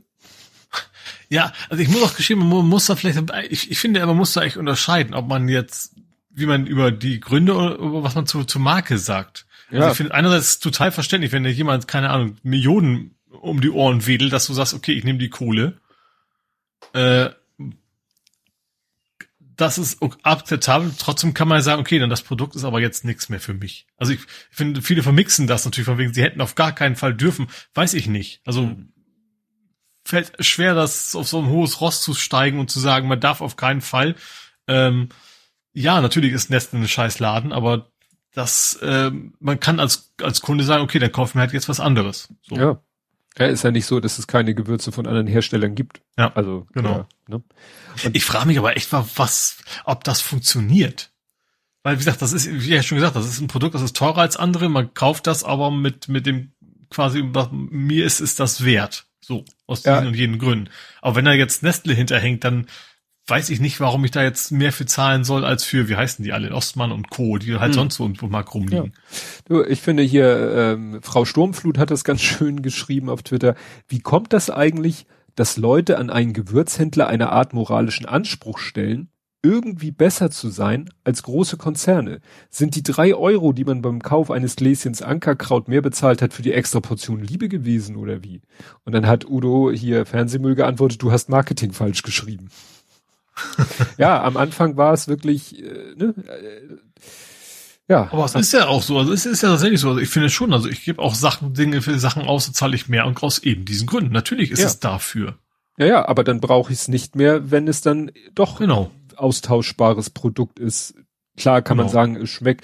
Ja, 1.27 1.51
also 1.67 1.83
ich 1.83 1.89
muss 1.89 2.03
auch 2.03 2.15
geschrieben, 2.15 2.47
man 2.47 2.69
muss 2.69 2.85
da 2.85 2.95
vielleicht, 2.95 3.19
ich, 3.49 3.69
ich 3.69 3.79
finde, 3.79 4.05
man 4.05 4.15
muss 4.15 4.31
da 4.31 4.43
echt 4.43 4.55
unterscheiden, 4.55 5.13
ob 5.13 5.27
man 5.27 5.49
jetzt, 5.49 5.93
wie 6.29 6.45
man 6.45 6.65
über 6.65 6.89
die 6.91 7.19
Gründe 7.19 7.53
oder 7.53 8.01
was 8.01 8.15
man 8.15 8.27
zu, 8.27 8.45
zur 8.45 8.61
Marke 8.61 8.97
sagt. 8.97 9.45
Also 9.73 9.81
ja. 9.81 9.87
Also 9.89 9.91
ich 9.93 9.97
finde 9.97 10.13
einerseits 10.13 10.59
total 10.59 10.91
verständlich, 10.91 11.31
wenn 11.31 11.43
dir 11.43 11.51
jemand, 11.51 11.87
keine 11.87 12.11
Ahnung, 12.11 12.37
Millionen 12.43 13.15
um 13.41 13.59
die 13.59 13.71
Ohren 13.71 14.05
wedelt, 14.05 14.31
dass 14.31 14.45
du 14.45 14.53
sagst, 14.53 14.73
okay, 14.73 14.93
ich 14.93 15.03
nehme 15.03 15.19
die 15.19 15.29
Kohle. 15.29 15.79
Äh, 16.93 17.31
das 19.55 19.77
ist 19.77 19.99
akzeptabel. 20.23 20.93
Trotzdem 20.97 21.33
kann 21.33 21.47
man 21.47 21.61
sagen, 21.61 21.81
okay, 21.81 21.99
dann 21.99 22.09
das 22.09 22.21
Produkt 22.21 22.55
ist 22.55 22.63
aber 22.63 22.79
jetzt 22.79 23.05
nichts 23.05 23.29
mehr 23.29 23.39
für 23.39 23.53
mich. 23.53 23.87
Also 23.97 24.13
ich, 24.13 24.19
ich 24.19 24.57
finde, 24.57 24.81
viele 24.81 25.03
vermixen 25.03 25.47
das 25.47 25.65
natürlich 25.65 25.85
von 25.85 25.97
wegen, 25.97 26.13
sie 26.13 26.23
hätten 26.23 26.41
auf 26.41 26.55
gar 26.55 26.73
keinen 26.73 26.95
Fall 26.95 27.13
dürfen. 27.13 27.47
Weiß 27.73 27.93
ich 27.93 28.07
nicht. 28.07 28.41
Also 28.45 28.63
mhm. 28.63 28.93
fällt 30.05 30.33
schwer, 30.45 30.75
das 30.75 31.15
auf 31.15 31.27
so 31.27 31.39
ein 31.39 31.49
hohes 31.49 31.81
Ross 31.81 32.01
zu 32.01 32.13
steigen 32.13 32.59
und 32.59 32.69
zu 32.69 32.79
sagen, 32.79 33.07
man 33.07 33.19
darf 33.19 33.41
auf 33.41 33.55
keinen 33.55 33.81
Fall. 33.81 34.15
Ähm, 34.67 35.09
ja, 35.73 36.01
natürlich 36.01 36.33
ist 36.33 36.49
Nestle 36.49 36.79
ein 36.79 36.87
scheiß 36.87 37.19
Laden, 37.19 37.51
aber 37.51 37.91
das, 38.33 38.79
ähm, 38.81 39.33
man 39.39 39.59
kann 39.59 39.79
als, 39.79 40.13
als 40.21 40.41
Kunde 40.41 40.63
sagen, 40.63 40.83
okay, 40.83 40.99
dann 40.99 41.11
kaufen 41.11 41.35
wir 41.35 41.41
halt 41.41 41.53
jetzt 41.53 41.69
was 41.69 41.79
anderes. 41.79 42.29
So. 42.41 42.55
Ja. 42.55 42.81
Ja, 43.37 43.47
ist 43.47 43.63
ja 43.63 43.71
nicht 43.71 43.87
so, 43.87 43.99
dass 43.99 44.19
es 44.19 44.27
keine 44.27 44.53
Gewürze 44.53 44.91
von 44.91 45.07
anderen 45.07 45.25
Herstellern 45.25 45.73
gibt. 45.73 46.01
Ja, 46.19 46.31
also 46.33 46.67
genau. 46.73 47.07
Ja, 47.27 47.37
ne? 47.37 47.43
ich 48.13 48.25
frage 48.25 48.45
mich 48.45 48.59
aber 48.59 48.77
echt 48.77 48.91
mal, 48.91 49.05
was, 49.15 49.57
ob 49.85 50.03
das 50.03 50.21
funktioniert. 50.21 51.11
Weil 51.81 51.95
wie 51.95 51.99
gesagt, 51.99 52.21
das 52.21 52.31
ist, 52.31 52.47
wie 52.47 52.69
ja 52.69 52.83
schon 52.83 52.97
gesagt, 52.97 53.15
das 53.15 53.25
ist 53.25 53.41
ein 53.41 53.47
Produkt, 53.47 53.73
das 53.73 53.81
ist 53.81 53.95
teurer 53.95 54.19
als 54.19 54.37
andere. 54.37 54.69
Man 54.69 54.93
kauft 54.93 55.25
das 55.25 55.43
aber 55.43 55.71
mit 55.71 56.07
mit 56.07 56.27
dem 56.27 56.53
quasi, 56.91 57.23
mir 57.51 58.05
ist, 58.05 58.19
ist 58.19 58.39
das 58.39 58.63
wert. 58.63 59.07
So 59.19 59.45
aus 59.67 59.81
diesen 59.81 60.03
ja. 60.03 60.07
und 60.07 60.15
jenen 60.15 60.37
Gründen. 60.37 60.69
Aber 61.01 61.15
wenn 61.15 61.25
da 61.25 61.33
jetzt 61.33 61.63
Nestle 61.63 61.93
hinterhängt, 61.93 62.43
dann 62.43 62.67
weiß 63.27 63.49
ich 63.49 63.59
nicht, 63.59 63.79
warum 63.79 64.03
ich 64.03 64.11
da 64.11 64.21
jetzt 64.21 64.51
mehr 64.51 64.73
für 64.73 64.85
zahlen 64.85 65.23
soll 65.23 65.45
als 65.45 65.63
für, 65.63 65.87
wie 65.87 65.95
heißen 65.95 66.23
die 66.23 66.33
alle, 66.33 66.53
Ostmann 66.53 66.91
und 66.91 67.09
Co., 67.09 67.37
die 67.37 67.55
halt 67.55 67.69
hm. 67.69 67.73
sonst 67.73 67.95
so 67.95 68.03
irgendwo 68.03 68.27
mal 68.27 68.41
rumliegen. 68.41 68.93
Ja. 68.93 69.17
Du, 69.45 69.63
ich 69.63 69.81
finde 69.81 70.03
hier, 70.03 70.51
ähm, 70.55 70.99
Frau 71.01 71.23
Sturmflut 71.23 71.77
hat 71.77 71.91
das 71.91 72.03
ganz 72.03 72.21
schön 72.21 72.61
geschrieben 72.61 73.09
auf 73.09 73.23
Twitter. 73.23 73.55
Wie 73.87 73.99
kommt 73.99 74.33
das 74.33 74.49
eigentlich, 74.49 75.05
dass 75.35 75.57
Leute 75.57 75.97
an 75.97 76.09
einen 76.09 76.33
Gewürzhändler 76.33 77.07
eine 77.07 77.31
Art 77.31 77.53
moralischen 77.53 78.05
Anspruch 78.05 78.59
stellen, 78.59 79.09
irgendwie 79.45 79.91
besser 79.91 80.29
zu 80.29 80.49
sein 80.49 80.89
als 81.05 81.23
große 81.23 81.55
Konzerne? 81.55 82.19
Sind 82.49 82.75
die 82.75 82.83
drei 82.83 83.15
Euro, 83.15 83.53
die 83.53 83.63
man 83.63 83.81
beim 83.81 84.01
Kauf 84.01 84.31
eines 84.31 84.57
Gläschens 84.57 85.01
Ankerkraut 85.01 85.69
mehr 85.69 85.81
bezahlt 85.81 86.21
hat, 86.21 86.33
für 86.33 86.41
die 86.41 86.53
extra 86.53 86.81
Portion 86.81 87.21
Liebe 87.21 87.47
gewesen 87.47 87.95
oder 87.95 88.21
wie? 88.21 88.41
Und 88.83 88.91
dann 88.91 89.07
hat 89.07 89.25
Udo 89.29 89.71
hier 89.71 90.05
Fernsehmüll 90.05 90.55
geantwortet, 90.55 91.01
du 91.01 91.13
hast 91.13 91.29
Marketing 91.29 91.71
falsch 91.71 92.03
geschrieben. 92.03 92.49
ja, 93.97 94.23
am 94.23 94.37
Anfang 94.37 94.77
war 94.77 94.93
es 94.93 95.07
wirklich, 95.07 95.59
äh, 95.59 95.95
ne, 95.95 96.13
äh, 96.27 96.77
ja. 97.87 98.09
Aber 98.11 98.25
es 98.25 98.35
ist 98.35 98.53
ja 98.53 98.67
auch 98.67 98.81
so, 98.81 98.97
also 98.97 99.11
es 99.11 99.25
ist 99.25 99.43
ja 99.43 99.49
tatsächlich 99.49 99.81
so, 99.81 99.89
also 99.89 99.99
ich 99.99 100.09
finde 100.09 100.29
schon, 100.29 100.53
also 100.53 100.69
ich 100.69 100.83
gebe 100.85 101.01
auch 101.01 101.15
Sachen, 101.15 101.53
Dinge 101.53 101.81
für 101.81 101.99
Sachen 101.99 102.23
aus, 102.23 102.51
zahle 102.53 102.75
ich 102.75 102.87
mehr 102.87 103.05
und 103.05 103.21
aus 103.23 103.39
eben 103.39 103.65
diesen 103.65 103.87
Gründen. 103.87 104.13
Natürlich 104.13 104.51
ist 104.51 104.59
ja. 104.59 104.67
es 104.67 104.79
dafür. 104.79 105.37
Ja, 105.77 105.85
ja, 105.85 106.07
aber 106.07 106.23
dann 106.23 106.39
brauche 106.39 106.71
ich 106.71 106.79
es 106.79 106.87
nicht 106.87 107.15
mehr, 107.15 107.51
wenn 107.51 107.67
es 107.67 107.81
dann 107.81 108.11
doch 108.35 108.59
genau. 108.59 108.91
austauschbares 109.15 110.11
Produkt 110.11 110.59
ist, 110.59 110.95
Klar 111.35 111.63
kann 111.63 111.77
genau. 111.77 111.85
man 111.85 111.93
sagen, 111.93 112.15
es 112.15 112.29
schmeckt, 112.29 112.63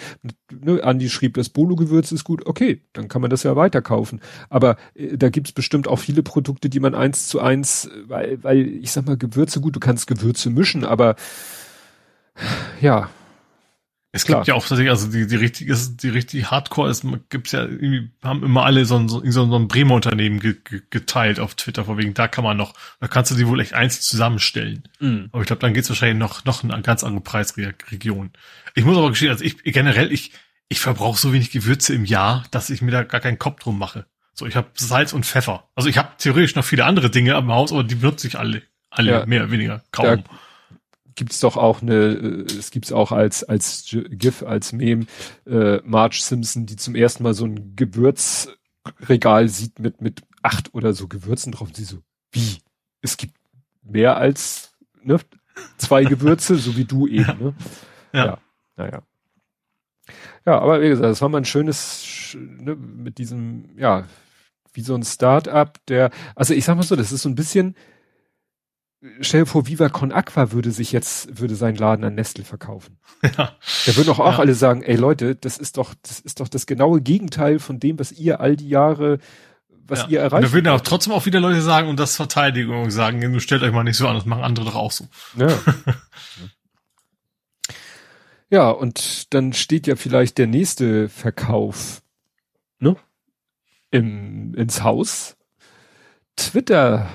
ne, 0.51 0.83
Andi 0.83 1.09
schrieb, 1.09 1.33
das 1.33 1.49
Bolo-Gewürz 1.49 2.11
ist 2.11 2.23
gut, 2.23 2.45
okay, 2.45 2.83
dann 2.93 3.07
kann 3.07 3.21
man 3.21 3.31
das 3.31 3.43
ja 3.43 3.55
weiterkaufen. 3.55 4.21
Aber 4.49 4.77
äh, 4.93 5.17
da 5.17 5.29
gibt's 5.29 5.51
bestimmt 5.51 5.87
auch 5.87 5.97
viele 5.97 6.21
Produkte, 6.21 6.69
die 6.69 6.79
man 6.79 6.93
eins 6.93 7.27
zu 7.27 7.39
eins, 7.39 7.89
weil, 8.05 8.43
weil 8.43 8.67
ich 8.67 8.91
sag 8.91 9.07
mal, 9.07 9.17
Gewürze, 9.17 9.59
gut, 9.59 9.75
du 9.75 9.79
kannst 9.79 10.05
Gewürze 10.05 10.51
mischen, 10.51 10.85
aber 10.85 11.15
ja, 12.79 13.09
es 14.11 14.25
Klar. 14.25 14.39
gibt 14.39 14.47
ja 14.47 14.53
auch 14.55 14.61
tatsächlich, 14.65 14.89
also 14.89 15.07
die, 15.07 15.27
die 15.27 15.35
richtig, 15.35 15.67
ist, 15.67 16.01
die 16.01 16.09
richtig 16.09 16.49
Hardcore 16.49 16.89
ist, 16.89 17.05
gibt's 17.29 17.51
ja 17.51 17.61
irgendwie, 17.61 18.09
haben 18.23 18.43
immer 18.43 18.65
alle 18.65 18.85
so 18.85 18.95
ein, 18.95 19.07
so, 19.07 19.21
so 19.23 19.55
ein 19.55 19.67
Bremer 19.67 19.93
Unternehmen 19.93 20.39
ge, 20.39 20.55
ge, 20.63 20.81
geteilt 20.89 21.39
auf 21.39 21.53
Twitter, 21.53 21.85
vor 21.85 21.97
wegen, 21.99 22.15
da 22.15 22.27
kann 22.27 22.43
man 22.43 22.57
noch, 22.57 22.73
da 22.99 23.07
kannst 23.07 23.29
du 23.29 23.35
die 23.35 23.45
wohl 23.45 23.59
echt 23.59 23.73
eins 23.73 24.01
zusammenstellen. 24.01 24.83
Mhm. 24.99 25.29
Aber 25.31 25.43
ich 25.43 25.47
glaube, 25.47 25.61
dann 25.61 25.75
geht's 25.75 25.89
wahrscheinlich 25.89 26.17
noch, 26.17 26.43
noch 26.43 26.63
in 26.63 26.71
eine 26.71 26.81
ganz 26.81 27.03
andere 27.03 27.21
Preisregion. 27.21 28.31
Ich 28.73 28.83
muss 28.83 28.97
aber 28.97 29.09
gestehen, 29.09 29.29
also 29.29 29.43
ich, 29.43 29.61
generell, 29.61 30.11
ich, 30.11 30.31
ich 30.69 30.79
verbrauche 30.79 31.19
so 31.19 31.31
wenig 31.31 31.51
Gewürze 31.51 31.93
im 31.93 32.05
Jahr, 32.05 32.45
dass 32.49 32.71
ich 32.71 32.81
mir 32.81 32.91
da 32.91 33.03
gar 33.03 33.21
keinen 33.21 33.37
Kopf 33.37 33.59
drum 33.59 33.77
mache. 33.77 34.05
So, 34.33 34.47
ich 34.47 34.55
habe 34.55 34.69
Salz 34.73 35.13
und 35.13 35.25
Pfeffer. 35.25 35.69
Also 35.75 35.87
ich 35.87 35.99
habe 35.99 36.13
theoretisch 36.17 36.55
noch 36.55 36.65
viele 36.65 36.85
andere 36.85 37.11
Dinge 37.11 37.35
am 37.35 37.51
Haus, 37.51 37.71
aber 37.71 37.83
die 37.83 37.95
benutze 37.95 38.25
ich 38.25 38.39
alle, 38.39 38.63
alle 38.89 39.11
ja, 39.11 39.25
mehr 39.27 39.43
oder 39.43 39.51
weniger 39.51 39.83
kaum. 39.91 40.23
Da 40.23 40.23
gibt's 41.19 41.41
doch 41.41 41.57
auch 41.57 41.81
eine, 41.81 41.93
äh, 41.93 42.45
es 42.45 42.71
gibt's 42.71 42.93
auch 42.93 43.11
als 43.11 43.43
als 43.43 43.85
GIF, 44.09 44.41
als 44.41 44.71
Meme, 44.71 45.05
äh, 45.45 45.81
Marge 45.83 46.19
Simpson, 46.21 46.65
die 46.65 46.77
zum 46.77 46.95
ersten 46.95 47.23
Mal 47.23 47.33
so 47.33 47.43
ein 47.45 47.75
Gewürzregal 47.75 49.49
sieht 49.49 49.79
mit 49.79 50.01
mit 50.01 50.21
acht 50.41 50.73
oder 50.73 50.93
so 50.93 51.09
Gewürzen 51.09 51.51
drauf. 51.51 51.67
Und 51.67 51.75
sie 51.75 51.83
so, 51.83 51.97
wie? 52.31 52.59
Es 53.01 53.17
gibt 53.17 53.35
mehr 53.83 54.15
als 54.15 54.71
ne, 55.03 55.19
zwei 55.77 56.05
Gewürze, 56.05 56.55
so 56.55 56.77
wie 56.77 56.85
du 56.85 57.05
eben. 57.19 57.37
Ne? 57.39 57.53
Ja. 58.13 58.25
ja. 58.25 58.37
Naja. 58.77 59.03
Ja, 60.45 60.59
aber 60.59 60.81
wie 60.81 60.87
gesagt, 60.87 61.05
das 61.05 61.21
war 61.21 61.27
mal 61.27 61.39
ein 61.39 61.45
schönes, 61.45 62.35
ne, 62.35 62.75
mit 62.75 63.17
diesem, 63.17 63.77
ja, 63.77 64.05
wie 64.71 64.81
so 64.81 64.95
ein 64.95 65.03
Start-up, 65.03 65.85
der, 65.87 66.11
also 66.33 66.53
ich 66.53 66.63
sag 66.63 66.75
mal 66.75 66.83
so, 66.83 66.95
das 66.95 67.11
ist 67.11 67.23
so 67.23 67.29
ein 67.29 67.35
bisschen, 67.35 67.75
stell 69.21 69.41
dir 69.41 69.45
vor, 69.45 69.67
Viva 69.67 69.89
Con 69.89 70.11
Aqua 70.11 70.51
würde 70.51 70.71
sich 70.71 70.91
jetzt, 70.91 71.39
würde 71.39 71.55
seinen 71.55 71.77
Laden 71.77 72.03
an 72.03 72.15
Nestle 72.15 72.43
verkaufen. 72.43 72.97
Ja. 73.37 73.57
Da 73.85 73.97
würden 73.97 74.09
auch, 74.11 74.19
auch 74.19 74.33
ja. 74.33 74.39
alle 74.39 74.53
sagen, 74.53 74.81
ey 74.81 74.95
Leute, 74.95 75.35
das 75.35 75.57
ist 75.57 75.75
doch, 75.75 75.93
das 76.03 76.21
ist 76.21 76.39
doch 76.39 76.47
das 76.47 76.65
genaue 76.65 77.01
Gegenteil 77.01 77.59
von 77.59 77.77
dem, 77.77 77.99
was 77.99 78.13
ihr 78.13 78.39
all 78.39 78.55
die 78.55 78.69
Jahre, 78.69 79.19
was 79.67 80.03
ja. 80.03 80.07
ihr 80.07 80.19
erreicht. 80.21 80.47
Da 80.47 80.53
würden 80.53 80.69
auch 80.69 80.79
trotzdem 80.79 81.11
auch 81.11 81.25
wieder 81.25 81.41
Leute 81.41 81.61
sagen 81.61 81.89
und 81.89 81.99
das 81.99 82.15
Verteidigung 82.15 82.91
sagen, 82.91 83.19
du 83.19 83.39
stellt 83.41 83.61
euch 83.63 83.73
mal 83.73 83.83
nicht 83.83 83.97
so 83.97 84.07
an, 84.07 84.15
das 84.15 84.25
machen 84.25 84.45
andere 84.45 84.67
doch 84.67 84.75
auch 84.75 84.91
so. 84.93 85.09
Ja. 85.35 85.49
ja, 88.49 88.69
und 88.69 89.33
dann 89.33 89.51
steht 89.51 89.85
ja 89.85 89.97
vielleicht 89.97 90.37
der 90.37 90.47
nächste 90.47 91.09
Verkauf, 91.09 92.01
ne? 92.79 92.95
Im, 93.91 94.53
ins 94.55 94.81
Haus. 94.81 95.35
Twitter 96.37 97.09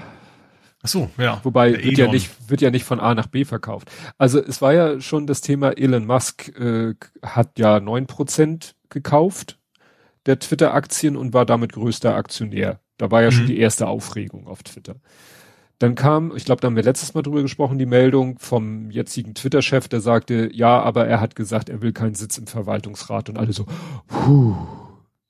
Ach 0.84 0.88
so, 0.88 1.10
ja. 1.16 1.40
Wobei 1.44 1.82
wird 1.82 1.96
ja 1.96 2.08
nicht 2.08 2.50
wird 2.50 2.60
ja 2.60 2.70
nicht 2.70 2.84
von 2.84 3.00
A 3.00 3.14
nach 3.14 3.26
B 3.26 3.46
verkauft. 3.46 3.90
Also 4.18 4.38
es 4.38 4.60
war 4.60 4.74
ja 4.74 5.00
schon 5.00 5.26
das 5.26 5.40
Thema 5.40 5.70
Elon 5.70 6.06
Musk 6.06 6.48
äh, 6.58 6.94
hat 7.22 7.58
ja 7.58 7.80
neun 7.80 8.06
Prozent 8.06 8.76
gekauft 8.90 9.58
der 10.26 10.38
Twitter-Aktien 10.38 11.16
und 11.16 11.32
war 11.32 11.46
damit 11.46 11.72
größter 11.72 12.14
Aktionär. 12.14 12.80
Da 12.98 13.10
war 13.10 13.22
ja 13.22 13.28
mhm. 13.28 13.32
schon 13.32 13.46
die 13.46 13.58
erste 13.58 13.86
Aufregung 13.86 14.46
auf 14.46 14.62
Twitter. 14.62 14.96
Dann 15.78 15.94
kam, 15.94 16.34
ich 16.36 16.44
glaube, 16.44 16.60
da 16.60 16.66
haben 16.66 16.76
wir 16.76 16.82
letztes 16.82 17.14
Mal 17.14 17.22
drüber 17.22 17.42
gesprochen, 17.42 17.78
die 17.78 17.86
Meldung 17.86 18.38
vom 18.38 18.90
jetzigen 18.90 19.34
Twitter-Chef, 19.34 19.88
der 19.88 20.00
sagte, 20.00 20.48
ja, 20.52 20.80
aber 20.80 21.06
er 21.06 21.20
hat 21.20 21.34
gesagt, 21.34 21.68
er 21.68 21.82
will 21.82 21.92
keinen 21.92 22.14
Sitz 22.14 22.38
im 22.38 22.46
Verwaltungsrat 22.46 23.28
und 23.28 23.38
alle 23.38 23.52
so, 23.52 23.66
puh, 24.06 24.54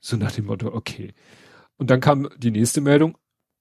so 0.01 0.17
nach 0.17 0.33
dem 0.33 0.47
Motto, 0.47 0.69
okay. 0.69 1.15
Und 1.77 1.91
dann 1.91 2.01
kam 2.01 2.29
die 2.39 2.51
nächste 2.51 2.81
Meldung, 2.81 3.17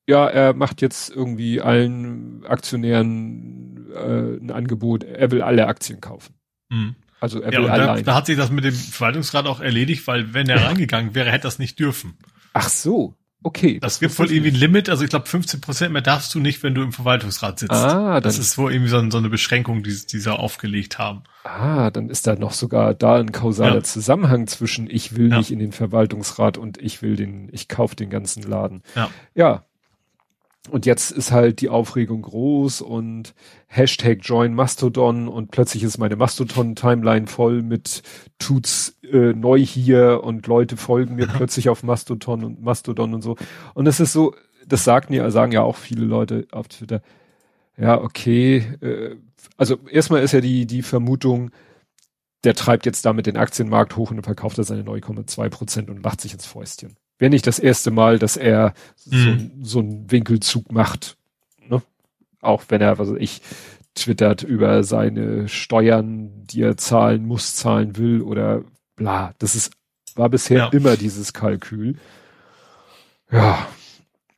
ja, 0.07 0.27
er 0.27 0.53
macht 0.53 0.81
jetzt 0.81 1.09
irgendwie 1.09 1.61
allen 1.61 2.45
Aktionären 2.45 3.87
äh, 3.93 4.37
ein 4.43 4.51
Angebot, 4.51 5.03
er 5.03 5.31
will 5.31 5.41
alle 5.41 5.67
Aktien 5.67 6.01
kaufen. 6.01 6.35
Mhm. 6.69 6.95
Also 7.19 7.41
er 7.41 7.53
will 7.53 7.65
ja, 7.65 7.71
allein. 7.71 7.97
Da, 7.97 8.11
da 8.11 8.15
hat 8.15 8.25
sich 8.25 8.37
das 8.37 8.51
mit 8.51 8.65
dem 8.65 8.73
Verwaltungsrat 8.73 9.45
auch 9.45 9.61
erledigt, 9.61 10.05
weil 10.07 10.33
wenn 10.33 10.49
er 10.49 10.65
reingegangen 10.65 11.15
wäre, 11.15 11.31
hätte 11.31 11.43
das 11.43 11.57
nicht 11.57 11.79
dürfen. 11.79 12.17
Ach 12.51 12.67
so, 12.67 13.15
okay. 13.43 13.79
Das, 13.79 13.93
das 13.93 13.99
gibt 14.01 14.19
wohl 14.19 14.29
irgendwie 14.29 14.51
ein 14.51 14.59
Limit, 14.59 14.89
also 14.89 15.05
ich 15.05 15.09
glaube 15.09 15.27
15 15.27 15.61
Prozent 15.61 15.93
mehr 15.93 16.01
darfst 16.01 16.35
du 16.35 16.41
nicht, 16.41 16.63
wenn 16.63 16.75
du 16.75 16.81
im 16.81 16.91
Verwaltungsrat 16.91 17.59
sitzt. 17.59 17.71
Ah, 17.71 18.19
das 18.19 18.37
ist 18.37 18.57
wohl 18.57 18.73
irgendwie 18.73 18.89
so, 18.89 19.09
so 19.09 19.17
eine 19.17 19.29
Beschränkung, 19.29 19.83
die, 19.83 19.95
die 20.05 20.19
sie 20.19 20.33
aufgelegt 20.33 20.99
haben. 20.99 21.23
Ah, 21.45 21.91
dann 21.91 22.09
ist 22.09 22.27
da 22.27 22.35
noch 22.35 22.51
sogar 22.51 22.93
da 22.93 23.15
ein 23.15 23.31
kausaler 23.31 23.75
ja. 23.75 23.83
Zusammenhang 23.83 24.47
zwischen 24.47 24.89
ich 24.89 25.15
will 25.15 25.29
ja. 25.29 25.37
nicht 25.37 25.51
in 25.51 25.59
den 25.59 25.71
Verwaltungsrat 25.71 26.57
und 26.57 26.77
ich 26.77 27.01
will 27.01 27.15
den, 27.15 27.47
ich 27.53 27.69
kauf 27.69 27.95
den 27.95 28.09
ganzen 28.09 28.43
Laden. 28.43 28.83
Ja. 28.95 29.09
Ja, 29.33 29.65
und 30.69 30.85
jetzt 30.85 31.11
ist 31.11 31.31
halt 31.31 31.59
die 31.59 31.67
Aufregung 31.67 32.21
groß 32.21 32.81
und 32.81 33.33
Hashtag 33.67 34.19
Join 34.21 34.53
Mastodon 34.53 35.27
und 35.27 35.51
plötzlich 35.51 35.83
ist 35.83 35.97
meine 35.97 36.15
Mastodon-Timeline 36.15 37.27
voll 37.27 37.61
mit 37.61 38.01
tut's 38.39 38.97
äh, 39.03 39.33
neu 39.33 39.59
hier 39.59 40.21
und 40.23 40.47
Leute 40.47 40.77
folgen 40.77 41.15
mir 41.15 41.27
plötzlich 41.35 41.67
auf 41.67 41.83
Mastodon 41.83 42.45
und 42.45 42.61
Mastodon 42.61 43.13
und 43.13 43.21
so. 43.21 43.35
Und 43.73 43.87
es 43.87 43.99
ist 43.99 44.13
so, 44.13 44.35
das 44.65 44.85
sagen 44.85 45.13
ja, 45.13 45.29
sagen 45.31 45.51
ja 45.51 45.61
auch 45.63 45.75
viele 45.75 46.05
Leute 46.05 46.47
auf 46.51 46.69
Twitter. 46.69 47.01
Ja, 47.77 47.99
okay. 48.01 48.57
Äh, 48.81 49.17
also 49.57 49.77
erstmal 49.89 50.23
ist 50.23 50.31
ja 50.31 50.39
die, 50.39 50.65
die 50.65 50.81
Vermutung, 50.81 51.51
der 52.45 52.55
treibt 52.55 52.85
jetzt 52.85 53.05
damit 53.05 53.25
den 53.25 53.37
Aktienmarkt 53.37 53.97
hoch 53.97 54.11
und 54.11 54.23
verkauft 54.23 54.57
er 54.57 54.63
seine 54.63 54.83
9,2 54.83 55.49
Prozent 55.49 55.89
und 55.89 56.03
macht 56.03 56.21
sich 56.21 56.33
ins 56.33 56.45
Fäustchen. 56.45 56.95
Wäre 57.19 57.29
nicht 57.29 57.47
das 57.47 57.59
erste 57.59 57.91
Mal, 57.91 58.19
dass 58.19 58.37
er 58.37 58.73
mhm. 59.05 59.51
so, 59.61 59.65
so 59.65 59.79
einen 59.79 60.11
Winkelzug 60.11 60.71
macht. 60.71 61.17
Ne? 61.67 61.81
Auch 62.41 62.63
wenn 62.69 62.81
er, 62.81 62.97
was 62.97 63.09
weiß 63.09 63.17
ich, 63.19 63.41
twittert 63.95 64.43
über 64.43 64.83
seine 64.83 65.47
Steuern, 65.47 66.45
die 66.45 66.61
er 66.61 66.77
zahlen 66.77 67.25
muss, 67.25 67.55
zahlen 67.55 67.97
will 67.97 68.21
oder 68.21 68.63
bla. 68.95 69.33
Das 69.39 69.55
ist, 69.55 69.73
war 70.15 70.29
bisher 70.29 70.57
ja. 70.57 70.69
immer 70.69 70.97
dieses 70.97 71.33
Kalkül. 71.33 71.97
Ja. 73.31 73.67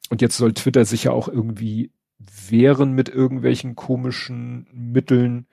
Und 0.10 0.22
jetzt 0.22 0.38
soll 0.38 0.54
Twitter 0.54 0.86
sich 0.86 1.06
ja 1.06 1.12
auch 1.12 1.28
irgendwie 1.28 1.92
wehren 2.20 2.94
mit 2.94 3.10
irgendwelchen 3.10 3.76
komischen 3.76 4.68
Mitteln. 4.72 5.48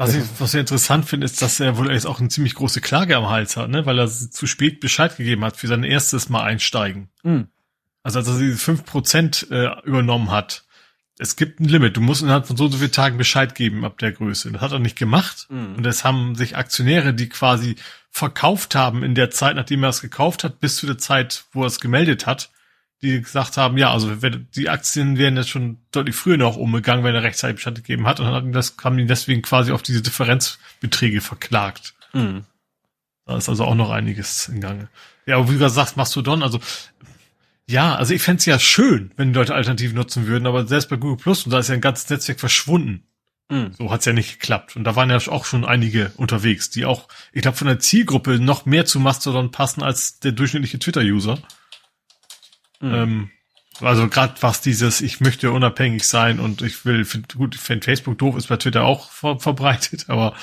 Was 0.00 0.14
ich, 0.14 0.24
was 0.38 0.54
ich 0.54 0.60
interessant 0.60 1.06
finde, 1.06 1.24
ist, 1.24 1.42
dass 1.42 1.58
er 1.58 1.76
wohl 1.76 1.92
jetzt 1.92 2.06
auch 2.06 2.20
eine 2.20 2.28
ziemlich 2.28 2.54
große 2.54 2.80
Klage 2.80 3.16
am 3.16 3.28
Hals 3.28 3.56
hat, 3.56 3.68
ne? 3.68 3.84
weil 3.84 3.98
er 3.98 4.08
zu 4.08 4.46
spät 4.46 4.78
Bescheid 4.78 5.16
gegeben 5.16 5.44
hat 5.44 5.56
für 5.56 5.66
sein 5.66 5.82
erstes 5.82 6.28
Mal 6.28 6.44
einsteigen. 6.44 7.08
Mhm. 7.24 7.48
Also 8.04 8.20
als 8.20 8.28
er 8.28 8.38
diese 8.38 8.58
fünf 8.58 8.84
Prozent 8.84 9.48
äh, 9.50 9.68
übernommen 9.82 10.30
hat. 10.30 10.64
Es 11.18 11.34
gibt 11.34 11.58
ein 11.58 11.64
Limit. 11.64 11.96
Du 11.96 12.00
musst 12.00 12.22
innerhalb 12.22 12.46
von 12.46 12.56
so 12.56 12.66
und 12.66 12.70
so 12.70 12.78
vielen 12.78 12.92
Tagen 12.92 13.18
Bescheid 13.18 13.56
geben 13.56 13.84
ab 13.84 13.98
der 13.98 14.12
Größe. 14.12 14.52
Das 14.52 14.62
hat 14.62 14.70
er 14.70 14.78
nicht 14.78 14.96
gemacht. 14.96 15.48
Mhm. 15.50 15.74
Und 15.74 15.82
das 15.82 16.04
haben 16.04 16.36
sich 16.36 16.56
Aktionäre, 16.56 17.12
die 17.12 17.28
quasi 17.28 17.74
verkauft 18.08 18.76
haben 18.76 19.02
in 19.02 19.16
der 19.16 19.32
Zeit, 19.32 19.56
nachdem 19.56 19.82
er 19.82 19.88
es 19.88 20.00
gekauft 20.00 20.44
hat, 20.44 20.60
bis 20.60 20.76
zu 20.76 20.86
der 20.86 20.98
Zeit, 20.98 21.44
wo 21.50 21.62
er 21.62 21.66
es 21.66 21.80
gemeldet 21.80 22.24
hat, 22.24 22.50
die 23.02 23.20
gesagt 23.20 23.56
haben, 23.56 23.78
ja, 23.78 23.92
also 23.92 24.12
die 24.54 24.68
Aktien 24.68 25.18
wären 25.18 25.36
jetzt 25.36 25.50
schon 25.50 25.78
deutlich 25.92 26.16
früher 26.16 26.36
noch 26.36 26.56
umgegangen, 26.56 27.04
wenn 27.04 27.14
er 27.14 27.22
rechtzeitig 27.22 27.56
Bescheid 27.56 27.74
gegeben 27.76 28.06
hat 28.06 28.18
und 28.18 28.26
dann 28.26 28.34
hatten 28.34 28.52
das, 28.52 28.76
haben 28.82 28.96
die 28.96 29.06
deswegen 29.06 29.42
quasi 29.42 29.72
auf 29.72 29.82
diese 29.82 30.02
Differenzbeträge 30.02 31.20
verklagt. 31.20 31.94
Mhm. 32.12 32.44
Da 33.24 33.36
ist 33.36 33.48
also 33.48 33.64
auch 33.64 33.74
noch 33.74 33.90
einiges 33.90 34.48
in 34.48 34.60
Gange. 34.60 34.88
Ja, 35.26 35.36
aber 35.36 35.48
wie 35.48 35.52
du 35.52 35.58
gerade 35.58 35.72
sagst, 35.72 35.96
Mastodon, 35.96 36.42
also 36.42 36.60
ja, 37.68 37.94
also 37.94 38.14
ich 38.14 38.22
fände 38.22 38.42
ja 38.44 38.58
schön, 38.58 39.12
wenn 39.16 39.32
die 39.32 39.38
Leute 39.38 39.54
Alternativen 39.54 39.94
nutzen 39.94 40.26
würden, 40.26 40.46
aber 40.46 40.66
selbst 40.66 40.88
bei 40.88 40.96
Google 40.96 41.18
Plus, 41.18 41.44
und 41.44 41.52
da 41.52 41.58
ist 41.58 41.68
ja 41.68 41.74
ein 41.74 41.82
ganzes 41.82 42.08
Netzwerk 42.08 42.40
verschwunden. 42.40 43.04
Mhm. 43.50 43.72
So 43.76 43.90
hat's 43.90 44.06
ja 44.06 44.12
nicht 44.12 44.40
geklappt. 44.40 44.76
Und 44.76 44.84
da 44.84 44.96
waren 44.96 45.10
ja 45.10 45.18
auch 45.28 45.44
schon 45.44 45.64
einige 45.64 46.12
unterwegs, 46.16 46.70
die 46.70 46.86
auch, 46.86 47.08
ich 47.32 47.42
glaube, 47.42 47.56
von 47.56 47.66
der 47.66 47.78
Zielgruppe 47.78 48.38
noch 48.38 48.66
mehr 48.66 48.86
zu 48.86 49.00
Mastodon 49.00 49.50
passen 49.50 49.82
als 49.82 50.18
der 50.18 50.32
durchschnittliche 50.32 50.78
Twitter-User. 50.78 51.38
Mhm. 52.80 52.94
Ähm, 52.94 53.30
also 53.80 54.08
gerade 54.08 54.34
was 54.40 54.60
dieses, 54.60 55.00
ich 55.00 55.20
möchte 55.20 55.52
unabhängig 55.52 56.04
sein 56.04 56.40
und 56.40 56.62
ich 56.62 56.84
will, 56.84 57.04
find, 57.04 57.34
gut, 57.34 57.54
ich 57.54 57.60
finde 57.60 57.84
Facebook 57.84 58.18
doof, 58.18 58.36
ist 58.36 58.48
bei 58.48 58.56
Twitter 58.56 58.84
auch 58.84 59.10
ver 59.10 59.38
verbreitet, 59.38 60.04
aber 60.08 60.34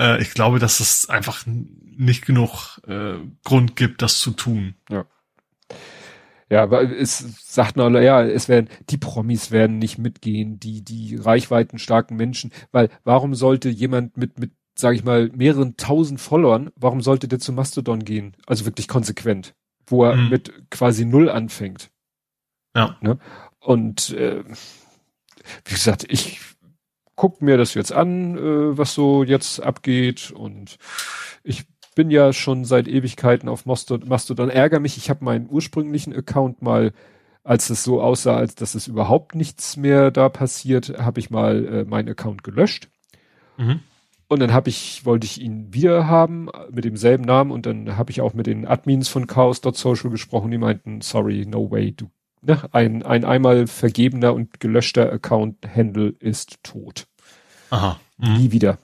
äh, 0.00 0.20
ich 0.22 0.32
glaube, 0.32 0.58
dass 0.58 0.80
es 0.80 1.08
einfach 1.08 1.44
nicht 1.46 2.24
genug 2.24 2.80
äh, 2.86 3.14
Grund 3.44 3.76
gibt, 3.76 4.02
das 4.02 4.18
zu 4.18 4.30
tun. 4.30 4.74
Ja. 4.90 5.04
Ja, 6.50 6.62
aber 6.62 6.80
es 6.90 7.18
sagt 7.44 7.76
noch, 7.76 7.90
ja, 7.90 8.22
es 8.22 8.48
werden, 8.48 8.70
die 8.88 8.96
Promis 8.96 9.50
werden 9.50 9.76
nicht 9.76 9.98
mitgehen, 9.98 10.58
die, 10.58 10.82
die 10.82 11.16
reichweitenstarken 11.16 12.16
Menschen, 12.16 12.52
weil 12.72 12.88
warum 13.04 13.34
sollte 13.34 13.68
jemand 13.68 14.16
mit, 14.16 14.38
mit, 14.38 14.52
sag 14.74 14.94
ich 14.94 15.04
mal, 15.04 15.30
mehreren 15.34 15.76
tausend 15.76 16.22
Followern, 16.22 16.70
warum 16.74 17.02
sollte 17.02 17.28
der 17.28 17.38
zu 17.38 17.52
Mastodon 17.52 18.02
gehen? 18.02 18.34
Also 18.46 18.64
wirklich 18.64 18.88
konsequent 18.88 19.54
wo 19.90 20.04
er 20.04 20.16
mhm. 20.16 20.28
mit 20.28 20.70
quasi 20.70 21.04
null 21.04 21.28
anfängt. 21.28 21.90
Ja. 22.74 22.96
Ne? 23.00 23.18
Und 23.58 24.10
äh, 24.10 24.44
wie 25.64 25.74
gesagt, 25.74 26.04
ich 26.08 26.40
guck 27.16 27.42
mir 27.42 27.56
das 27.56 27.74
jetzt 27.74 27.92
an, 27.92 28.36
äh, 28.36 28.78
was 28.78 28.94
so 28.94 29.24
jetzt 29.24 29.60
abgeht 29.60 30.30
und 30.30 30.78
ich 31.42 31.66
bin 31.94 32.10
ja 32.12 32.32
schon 32.32 32.64
seit 32.64 32.86
Ewigkeiten 32.86 33.48
auf 33.48 33.66
Mastodon, 33.66 34.50
ärgere 34.50 34.78
mich, 34.78 34.96
ich 34.96 35.10
habe 35.10 35.24
meinen 35.24 35.48
ursprünglichen 35.50 36.14
Account 36.14 36.62
mal, 36.62 36.92
als 37.42 37.70
es 37.70 37.82
so 37.82 38.00
aussah, 38.00 38.36
als 38.36 38.54
dass 38.54 38.76
es 38.76 38.86
überhaupt 38.86 39.34
nichts 39.34 39.76
mehr 39.76 40.12
da 40.12 40.28
passiert, 40.28 40.96
habe 40.98 41.18
ich 41.18 41.30
mal 41.30 41.64
äh, 41.66 41.84
meinen 41.84 42.08
Account 42.08 42.44
gelöscht. 42.44 42.88
Mhm. 43.56 43.80
Und 44.28 44.40
dann 44.40 44.52
habe 44.52 44.68
ich, 44.68 45.06
wollte 45.06 45.24
ich 45.24 45.40
ihn 45.40 45.72
wieder 45.72 46.06
haben 46.06 46.50
mit 46.70 46.84
demselben 46.84 47.24
Namen 47.24 47.50
und 47.50 47.64
dann 47.64 47.96
habe 47.96 48.10
ich 48.10 48.20
auch 48.20 48.34
mit 48.34 48.46
den 48.46 48.66
Admins 48.66 49.08
von 49.08 49.26
Chaos.social 49.26 50.10
gesprochen, 50.10 50.50
die 50.50 50.58
meinten, 50.58 51.00
sorry, 51.00 51.46
no 51.46 51.70
way, 51.70 51.92
du, 51.92 52.10
ne, 52.42 52.62
ein, 52.72 53.02
ein 53.02 53.24
einmal 53.24 53.66
vergebener 53.66 54.34
und 54.34 54.60
gelöschter 54.60 55.10
Account-Handle 55.10 56.14
ist 56.20 56.62
tot. 56.62 57.06
Aha. 57.70 57.98
Mhm. 58.18 58.34
Nie 58.34 58.52
wieder. 58.52 58.78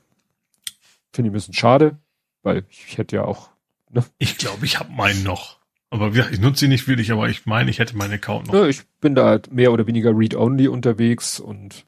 Finde 1.12 1.28
ich 1.28 1.30
ein 1.30 1.34
bisschen 1.34 1.54
schade, 1.54 1.98
weil 2.42 2.64
ich 2.70 2.96
hätte 2.96 3.16
ja 3.16 3.24
auch, 3.24 3.50
ne? 3.90 4.02
Ich 4.18 4.38
glaube, 4.38 4.64
ich 4.64 4.80
habe 4.80 4.92
meinen 4.92 5.22
noch. 5.24 5.58
Aber 5.90 6.12
ich 6.12 6.40
nutze 6.40 6.64
ihn 6.64 6.70
nicht 6.70 6.88
wirklich, 6.88 7.12
aber 7.12 7.28
ich 7.28 7.46
meine, 7.46 7.70
ich 7.70 7.78
hätte 7.78 7.96
meinen 7.96 8.14
Account 8.14 8.48
noch. 8.48 8.54
Ja, 8.54 8.66
ich 8.66 8.82
bin 9.00 9.14
da 9.14 9.26
halt 9.26 9.52
mehr 9.52 9.72
oder 9.72 9.86
weniger 9.86 10.10
read-only 10.10 10.66
unterwegs 10.66 11.38
und 11.38 11.86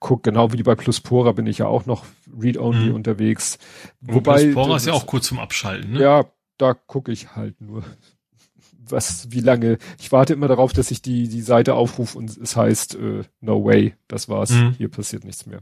guck, 0.00 0.22
genau 0.22 0.52
wie 0.52 0.62
bei 0.62 0.74
Pluspora 0.74 1.32
bin 1.32 1.46
ich 1.46 1.58
ja 1.58 1.66
auch 1.66 1.86
noch 1.86 2.04
read-only 2.38 2.90
mhm. 2.90 2.94
unterwegs. 2.94 3.58
Wobei. 4.00 4.44
Pluspora 4.44 4.76
ist 4.76 4.86
ja 4.86 4.92
auch 4.92 5.06
kurz 5.06 5.26
zum 5.26 5.38
Abschalten, 5.38 5.92
ne? 5.92 6.02
Ja, 6.02 6.24
da 6.58 6.74
gucke 6.74 7.12
ich 7.12 7.34
halt 7.34 7.60
nur. 7.60 7.82
Was, 8.88 9.32
wie 9.32 9.40
lange? 9.40 9.78
Ich 9.98 10.12
warte 10.12 10.32
immer 10.32 10.46
darauf, 10.46 10.72
dass 10.72 10.92
ich 10.92 11.02
die, 11.02 11.28
die 11.28 11.42
Seite 11.42 11.74
aufrufe 11.74 12.16
und 12.16 12.36
es 12.36 12.54
heißt, 12.54 12.94
äh, 12.94 13.24
no 13.40 13.64
way, 13.64 13.96
das 14.06 14.28
war's, 14.28 14.52
mhm. 14.52 14.74
hier 14.78 14.88
passiert 14.88 15.24
nichts 15.24 15.44
mehr. 15.44 15.58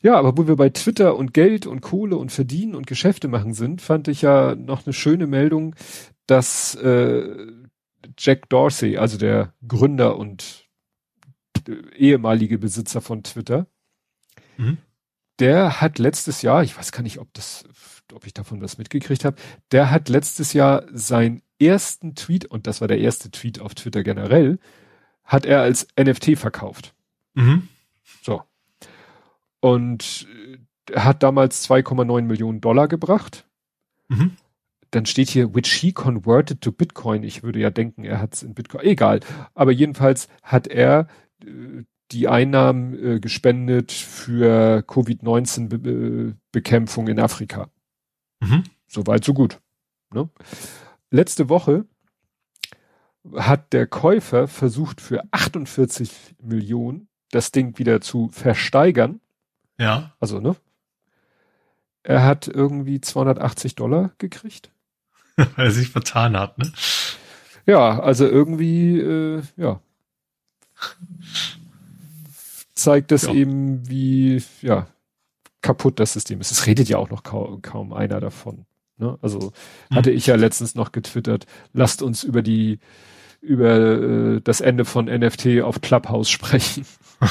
Ja, 0.00 0.16
aber 0.16 0.38
wo 0.38 0.46
wir 0.46 0.54
bei 0.54 0.68
Twitter 0.68 1.16
und 1.16 1.34
Geld 1.34 1.66
und 1.66 1.80
Kohle 1.80 2.18
und 2.18 2.30
Verdienen 2.30 2.76
und 2.76 2.86
Geschäfte 2.86 3.26
machen 3.26 3.52
sind, 3.52 3.82
fand 3.82 4.06
ich 4.06 4.22
ja 4.22 4.54
noch 4.54 4.86
eine 4.86 4.92
schöne 4.92 5.26
Meldung, 5.26 5.74
dass 6.26 6.76
äh, 6.76 7.46
Jack 8.18 8.48
Dorsey, 8.48 8.96
also 8.98 9.18
der 9.18 9.54
Gründer 9.66 10.16
und 10.16 10.63
ehemalige 11.96 12.58
Besitzer 12.58 13.00
von 13.00 13.22
Twitter. 13.22 13.66
Mhm. 14.56 14.78
Der 15.38 15.80
hat 15.80 15.98
letztes 15.98 16.42
Jahr, 16.42 16.62
ich 16.62 16.76
weiß 16.76 16.92
gar 16.92 17.02
nicht, 17.02 17.18
ob 17.18 17.32
das, 17.34 17.64
ob 18.12 18.26
ich 18.26 18.34
davon 18.34 18.60
was 18.60 18.78
mitgekriegt 18.78 19.24
habe, 19.24 19.36
der 19.72 19.90
hat 19.90 20.08
letztes 20.08 20.52
Jahr 20.52 20.84
seinen 20.92 21.42
ersten 21.58 22.14
Tweet, 22.14 22.44
und 22.44 22.66
das 22.66 22.80
war 22.80 22.88
der 22.88 22.98
erste 22.98 23.30
Tweet 23.30 23.60
auf 23.60 23.74
Twitter 23.74 24.02
generell, 24.02 24.58
hat 25.24 25.46
er 25.46 25.62
als 25.62 25.88
NFT 25.98 26.38
verkauft. 26.38 26.94
Mhm. 27.34 27.68
So. 28.22 28.42
Und 29.60 30.28
er 30.90 30.96
äh, 30.96 31.00
hat 31.00 31.22
damals 31.22 31.68
2,9 31.68 32.22
Millionen 32.22 32.60
Dollar 32.60 32.88
gebracht. 32.88 33.46
Mhm. 34.08 34.36
Dann 34.90 35.06
steht 35.06 35.30
hier, 35.30 35.54
which 35.54 35.72
he 35.72 35.92
converted 35.92 36.60
to 36.60 36.70
Bitcoin. 36.70 37.24
Ich 37.24 37.42
würde 37.42 37.58
ja 37.58 37.70
denken, 37.70 38.04
er 38.04 38.20
hat 38.20 38.34
es 38.34 38.42
in 38.42 38.54
Bitcoin. 38.54 38.84
Egal. 38.84 39.20
Aber 39.54 39.72
jedenfalls 39.72 40.28
hat 40.42 40.68
er 40.68 41.08
die 42.10 42.28
Einnahmen 42.28 42.94
äh, 42.94 43.20
gespendet 43.20 43.92
für 43.92 44.82
Covid-19-Bekämpfung 44.82 47.08
in 47.08 47.18
Afrika. 47.18 47.70
Mhm. 48.40 48.64
Soweit, 48.86 49.24
so 49.24 49.32
gut. 49.34 49.60
Ne? 50.12 50.28
Letzte 51.10 51.48
Woche 51.48 51.86
hat 53.34 53.72
der 53.72 53.86
Käufer 53.86 54.48
versucht, 54.48 55.00
für 55.00 55.22
48 55.30 56.34
Millionen 56.42 57.08
das 57.30 57.52
Ding 57.52 57.78
wieder 57.78 58.00
zu 58.00 58.28
versteigern. 58.28 59.20
Ja. 59.78 60.12
Also, 60.20 60.40
ne? 60.40 60.56
Er 62.02 62.22
hat 62.22 62.48
irgendwie 62.48 63.00
280 63.00 63.76
Dollar 63.76 64.12
gekriegt. 64.18 64.70
Weil 65.36 65.66
er 65.66 65.70
sich 65.70 65.88
vertan 65.88 66.38
hat, 66.38 66.58
ne? 66.58 66.70
Ja, 67.66 67.98
also 67.98 68.26
irgendwie, 68.26 69.00
äh, 69.00 69.42
ja, 69.56 69.80
zeigt 72.74 73.10
das 73.10 73.22
ja. 73.22 73.32
eben, 73.32 73.88
wie 73.88 74.42
ja, 74.62 74.86
kaputt 75.62 76.00
das 76.00 76.12
System 76.12 76.40
ist. 76.40 76.50
Es 76.50 76.66
redet 76.66 76.88
ja 76.88 76.98
auch 76.98 77.10
noch 77.10 77.22
kaum, 77.22 77.62
kaum 77.62 77.92
einer 77.92 78.20
davon. 78.20 78.66
Ne? 78.96 79.18
Also 79.22 79.52
hm. 79.88 79.96
hatte 79.96 80.10
ich 80.10 80.26
ja 80.26 80.36
letztens 80.36 80.74
noch 80.74 80.92
getwittert, 80.92 81.46
lasst 81.72 82.02
uns 82.02 82.22
über 82.22 82.42
die 82.42 82.78
über 83.40 83.76
äh, 83.76 84.40
das 84.42 84.60
Ende 84.60 84.84
von 84.84 85.06
NFT 85.06 85.60
auf 85.62 85.80
Clubhouse 85.82 86.30
sprechen. 86.30 86.86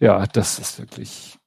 ja, 0.00 0.26
das 0.26 0.58
ist 0.58 0.78
wirklich. 0.78 1.38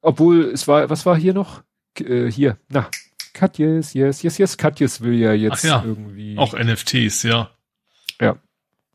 Obwohl, 0.00 0.44
es 0.44 0.68
war, 0.68 0.88
was 0.88 1.04
war 1.04 1.16
hier 1.16 1.34
noch? 1.34 1.62
Äh, 1.98 2.30
hier, 2.30 2.58
na, 2.68 2.88
Katjes, 3.32 3.94
yes, 3.94 4.22
yes, 4.22 4.38
yes, 4.38 4.56
Katjes 4.56 5.00
will 5.00 5.14
ja 5.14 5.32
jetzt 5.32 5.64
ja, 5.64 5.82
irgendwie. 5.84 6.38
Auch 6.38 6.54
NFTs, 6.54 7.24
ja. 7.24 7.30
Ja. 7.30 7.50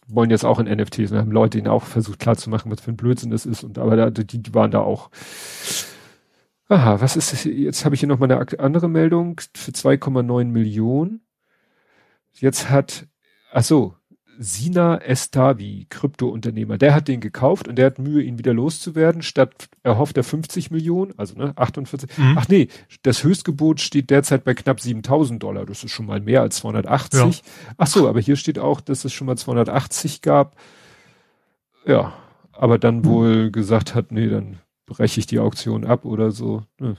Wollen 0.07 0.29
jetzt 0.29 0.45
auch 0.45 0.59
in 0.59 0.67
NFTs. 0.67 1.11
Wir 1.11 1.19
haben 1.19 1.31
Leute 1.31 1.57
ihnen 1.57 1.67
auch 1.67 1.83
versucht 1.83 2.19
klarzumachen, 2.19 2.71
was 2.71 2.81
für 2.81 2.91
ein 2.91 2.97
Blödsinn 2.97 3.31
das 3.31 3.45
ist. 3.45 3.63
Und 3.63 3.77
aber 3.77 3.95
da, 3.95 4.09
die, 4.09 4.41
die 4.41 4.53
waren 4.53 4.71
da 4.71 4.79
auch. 4.79 5.09
Aha, 6.69 6.99
was 7.01 7.15
ist 7.15 7.33
das? 7.33 7.43
Jetzt 7.43 7.85
habe 7.85 7.95
ich 7.95 8.01
hier 8.01 8.09
noch 8.09 8.19
mal 8.19 8.31
eine 8.31 8.59
andere 8.59 8.89
Meldung 8.89 9.39
für 9.55 9.71
2,9 9.71 10.45
Millionen. 10.45 11.21
Jetzt 12.33 12.69
hat, 12.69 13.07
ach 13.51 13.63
so, 13.63 13.95
Sina 14.39 14.97
Estavi, 14.97 15.87
Krypto-Unternehmer, 15.89 16.77
der 16.77 16.93
hat 16.93 17.07
den 17.07 17.21
gekauft 17.21 17.67
und 17.67 17.75
der 17.75 17.87
hat 17.87 17.99
Mühe, 17.99 18.21
ihn 18.21 18.37
wieder 18.37 18.53
loszuwerden. 18.53 19.21
Statt 19.21 19.69
erhofft 19.83 20.17
er 20.17 20.23
50 20.23 20.71
Millionen, 20.71 21.13
also 21.17 21.35
ne, 21.35 21.53
48. 21.55 22.17
Mhm. 22.17 22.37
Ach 22.37 22.47
nee, 22.47 22.67
das 23.03 23.23
Höchstgebot 23.23 23.81
steht 23.81 24.09
derzeit 24.09 24.43
bei 24.43 24.53
knapp 24.53 24.79
7000 24.79 25.41
Dollar. 25.41 25.65
Das 25.65 25.83
ist 25.83 25.91
schon 25.91 26.05
mal 26.05 26.19
mehr 26.19 26.41
als 26.41 26.57
280. 26.57 27.19
Ja. 27.19 27.31
Ach 27.77 27.87
so, 27.87 28.07
aber 28.07 28.19
hier 28.19 28.35
steht 28.35 28.59
auch, 28.59 28.81
dass 28.81 29.05
es 29.05 29.13
schon 29.13 29.27
mal 29.27 29.37
280 29.37 30.21
gab. 30.21 30.55
Ja, 31.85 32.13
aber 32.51 32.77
dann 32.77 32.99
mhm. 32.99 33.05
wohl 33.05 33.51
gesagt 33.51 33.95
hat, 33.95 34.11
nee, 34.11 34.27
dann 34.27 34.59
breche 34.85 35.19
ich 35.19 35.25
die 35.25 35.39
Auktion 35.39 35.85
ab 35.85 36.05
oder 36.05 36.31
so. 36.31 36.63
Ne. 36.79 36.97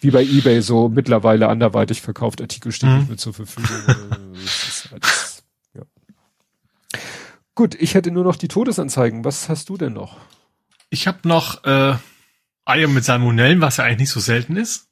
Wie 0.00 0.10
bei 0.10 0.22
eBay 0.22 0.60
so 0.62 0.88
mittlerweile 0.88 1.48
anderweitig 1.48 2.00
verkauft 2.00 2.40
Artikel 2.40 2.70
stehen 2.70 2.90
mhm. 2.90 2.98
nicht 2.98 3.08
mehr 3.08 3.18
zur 3.18 3.34
Verfügung. 3.34 3.96
halt, 4.90 5.04
ja. 5.04 5.31
Gut, 7.54 7.74
ich 7.74 7.94
hätte 7.94 8.10
nur 8.10 8.24
noch 8.24 8.36
die 8.36 8.48
Todesanzeigen. 8.48 9.24
Was 9.24 9.48
hast 9.48 9.68
du 9.68 9.76
denn 9.76 9.92
noch? 9.92 10.16
Ich 10.90 11.06
habe 11.06 11.26
noch 11.28 11.64
äh, 11.64 11.94
Eier 12.64 12.88
mit 12.88 13.04
Salmonellen, 13.04 13.60
was 13.60 13.76
ja 13.76 13.84
eigentlich 13.84 14.00
nicht 14.00 14.10
so 14.10 14.20
selten 14.20 14.56
ist. 14.56 14.88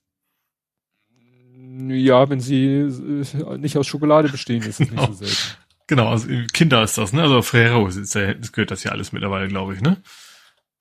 Ja, 1.89 2.29
wenn 2.29 2.41
sie 2.41 2.67
äh, 2.67 3.59
nicht 3.59 3.79
aus 3.79 3.87
Schokolade 3.87 4.29
bestehen, 4.29 4.63
ist 4.63 4.81
es 4.81 4.89
genau. 4.89 5.07
nicht 5.07 5.19
so 5.19 5.25
selten. 5.25 5.57
Genau, 5.87 6.09
also 6.09 6.29
Kinder 6.53 6.83
ist 6.83 6.99
das, 6.99 7.13
ne? 7.13 7.23
Also 7.23 7.43
Ferrero 7.43 7.89
ist, 7.89 8.15
das 8.15 8.53
gehört 8.53 8.71
das 8.71 8.85
ja 8.85 8.93
alles 8.93 9.13
mittlerweile, 9.13 9.49
glaube 9.49 9.75
ich, 9.75 9.81
ne? 9.81 9.97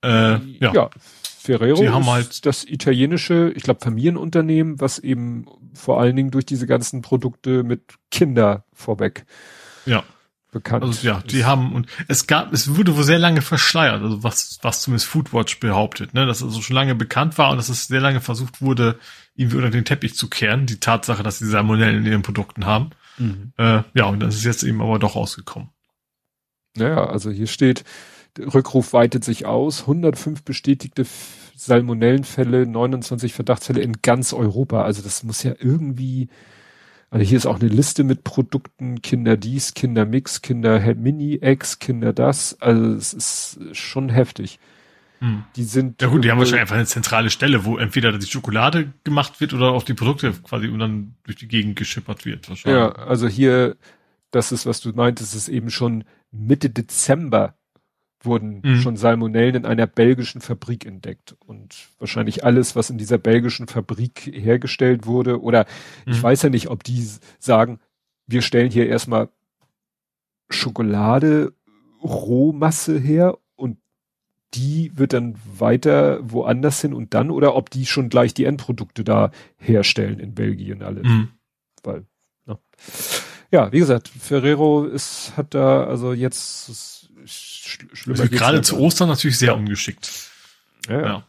Äh, 0.04 0.38
ja. 0.60 0.72
ja. 0.72 0.90
Ferrero 1.24 1.80
die 1.80 1.88
haben 1.88 2.06
halt 2.06 2.44
das 2.46 2.64
italienische, 2.64 3.52
ich 3.56 3.62
glaube, 3.62 3.80
Familienunternehmen, 3.80 4.80
was 4.80 4.98
eben 4.98 5.46
vor 5.74 6.00
allen 6.00 6.14
Dingen 6.14 6.30
durch 6.30 6.46
diese 6.46 6.66
ganzen 6.66 7.02
Produkte 7.02 7.62
mit 7.62 7.94
Kinder 8.10 8.64
vorweg 8.72 9.24
ja. 9.86 10.04
Bekannt 10.50 10.84
also, 10.84 11.06
ja, 11.06 11.20
die 11.20 11.44
haben 11.44 11.72
und 11.72 11.86
es 12.08 12.26
gab, 12.26 12.52
es 12.52 12.76
wurde 12.76 12.96
wohl 12.96 13.04
sehr 13.04 13.18
lange 13.18 13.42
verschleiert, 13.42 14.02
also 14.02 14.22
was, 14.22 14.58
was 14.62 14.82
zumindest 14.82 15.06
Foodwatch 15.06 15.60
behauptet, 15.60 16.14
ne, 16.14 16.26
dass 16.26 16.38
es 16.38 16.44
also 16.44 16.62
schon 16.62 16.76
lange 16.76 16.94
bekannt 16.94 17.38
war 17.38 17.50
und 17.50 17.56
dass 17.56 17.68
es 17.68 17.86
sehr 17.86 18.00
lange 18.00 18.20
versucht 18.20 18.60
wurde, 18.60 18.98
irgendwie 19.34 19.56
unter 19.56 19.70
den 19.70 19.84
Teppich 19.84 20.14
zu 20.14 20.28
kehren, 20.28 20.66
die 20.66 20.80
Tatsache, 20.80 21.22
dass 21.22 21.38
sie 21.38 21.46
Salmonellen 21.46 22.04
in 22.04 22.10
ihren 22.10 22.22
Produkten 22.22 22.66
haben. 22.66 22.90
Mhm. 23.18 23.52
Äh, 23.56 23.82
ja, 23.94 24.06
und 24.06 24.20
das 24.20 24.34
ist 24.34 24.44
jetzt 24.44 24.62
eben 24.62 24.80
aber 24.80 24.98
doch 24.98 25.16
rausgekommen. 25.16 25.70
Naja, 26.76 27.06
also 27.06 27.30
hier 27.30 27.46
steht, 27.46 27.84
der 28.36 28.52
Rückruf 28.54 28.92
weitet 28.92 29.24
sich 29.24 29.46
aus, 29.46 29.82
105 29.82 30.44
bestätigte 30.44 31.04
Salmonellenfälle, 31.56 32.66
29 32.66 33.34
Verdachtsfälle 33.34 33.82
in 33.82 34.00
ganz 34.02 34.32
Europa. 34.32 34.82
Also 34.82 35.02
das 35.02 35.22
muss 35.24 35.42
ja 35.42 35.54
irgendwie, 35.58 36.28
also 37.10 37.26
hier 37.26 37.36
ist 37.36 37.46
auch 37.46 37.60
eine 37.60 37.68
Liste 37.68 38.04
mit 38.04 38.22
Produkten, 38.22 39.02
Kinder 39.02 39.36
dies, 39.36 39.74
Kinder 39.74 40.06
Mix, 40.06 40.42
Kinder 40.42 40.94
Mini 40.94 41.40
X, 41.42 41.80
Kinder 41.80 42.12
das. 42.12 42.60
Also 42.60 42.94
es 42.94 43.12
ist 43.12 43.58
schon 43.72 44.08
heftig. 44.08 44.60
Hm. 45.18 45.44
Die 45.56 45.64
sind. 45.64 46.00
Ja 46.00 46.08
gut, 46.08 46.24
die 46.24 46.30
haben 46.30 46.38
wahrscheinlich 46.38 46.62
einfach 46.62 46.76
eine 46.76 46.86
zentrale 46.86 47.28
Stelle, 47.30 47.64
wo 47.64 47.76
entweder 47.76 48.16
die 48.16 48.26
Schokolade 48.26 48.92
gemacht 49.04 49.40
wird 49.40 49.52
oder 49.52 49.72
auch 49.72 49.82
die 49.82 49.94
Produkte 49.94 50.32
quasi 50.32 50.68
und 50.68 50.78
dann 50.78 51.16
durch 51.24 51.36
die 51.36 51.48
Gegend 51.48 51.76
geschippert 51.76 52.24
wird. 52.24 52.48
Wahrscheinlich. 52.48 52.80
Ja, 52.80 52.92
also 52.92 53.26
hier, 53.26 53.76
das 54.30 54.52
ist, 54.52 54.64
was 54.64 54.80
du 54.80 54.90
meintest, 54.92 55.34
ist 55.34 55.48
eben 55.48 55.70
schon 55.70 56.04
Mitte 56.30 56.70
Dezember 56.70 57.54
wurden 58.22 58.60
mhm. 58.62 58.80
schon 58.80 58.96
Salmonellen 58.96 59.54
in 59.54 59.66
einer 59.66 59.86
belgischen 59.86 60.40
Fabrik 60.40 60.86
entdeckt. 60.86 61.36
Und 61.46 61.88
wahrscheinlich 61.98 62.44
alles, 62.44 62.76
was 62.76 62.90
in 62.90 62.98
dieser 62.98 63.18
belgischen 63.18 63.66
Fabrik 63.66 64.30
hergestellt 64.32 65.06
wurde, 65.06 65.40
oder 65.40 65.66
mhm. 66.06 66.12
ich 66.12 66.22
weiß 66.22 66.42
ja 66.42 66.50
nicht, 66.50 66.68
ob 66.68 66.84
die 66.84 67.06
sagen, 67.38 67.80
wir 68.26 68.42
stellen 68.42 68.70
hier 68.70 68.88
erstmal 68.88 69.28
Schokolade, 70.48 71.52
Rohmasse 72.02 72.98
her 72.98 73.38
und 73.56 73.78
die 74.54 74.92
wird 74.96 75.12
dann 75.12 75.36
weiter 75.58 76.18
woanders 76.22 76.80
hin 76.80 76.92
und 76.92 77.14
dann, 77.14 77.30
oder 77.30 77.54
ob 77.54 77.70
die 77.70 77.86
schon 77.86 78.08
gleich 78.08 78.34
die 78.34 78.44
Endprodukte 78.44 79.04
da 79.04 79.30
herstellen 79.56 80.18
in 80.18 80.34
Belgien 80.34 80.82
alle. 80.82 81.02
Mhm. 81.02 81.28
Weil, 81.82 82.04
ja. 82.46 82.58
ja, 83.50 83.72
wie 83.72 83.78
gesagt, 83.78 84.08
Ferrero 84.08 84.84
ist, 84.84 85.36
hat 85.36 85.54
da, 85.54 85.84
also 85.84 86.12
jetzt 86.12 86.99
schlimmer. 87.70 88.20
Also 88.20 88.30
gerade 88.30 88.62
zu 88.62 88.78
Ostern 88.78 89.08
natürlich 89.08 89.38
sehr 89.38 89.56
ungeschickt. 89.56 90.10
Ja. 90.88 91.00
ja. 91.00 91.26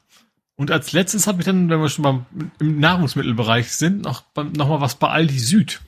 Und 0.55 0.69
als 0.69 0.91
letztes 0.91 1.27
habe 1.27 1.41
ich 1.41 1.45
dann, 1.45 1.69
wenn 1.69 1.81
wir 1.81 1.89
schon 1.89 2.03
mal 2.03 2.25
im 2.59 2.79
Nahrungsmittelbereich 2.79 3.71
sind, 3.71 4.03
noch, 4.03 4.23
noch 4.35 4.69
mal 4.69 4.81
was 4.81 4.95
bei 4.95 5.09
Aldi 5.09 5.39
Süd. 5.39 5.81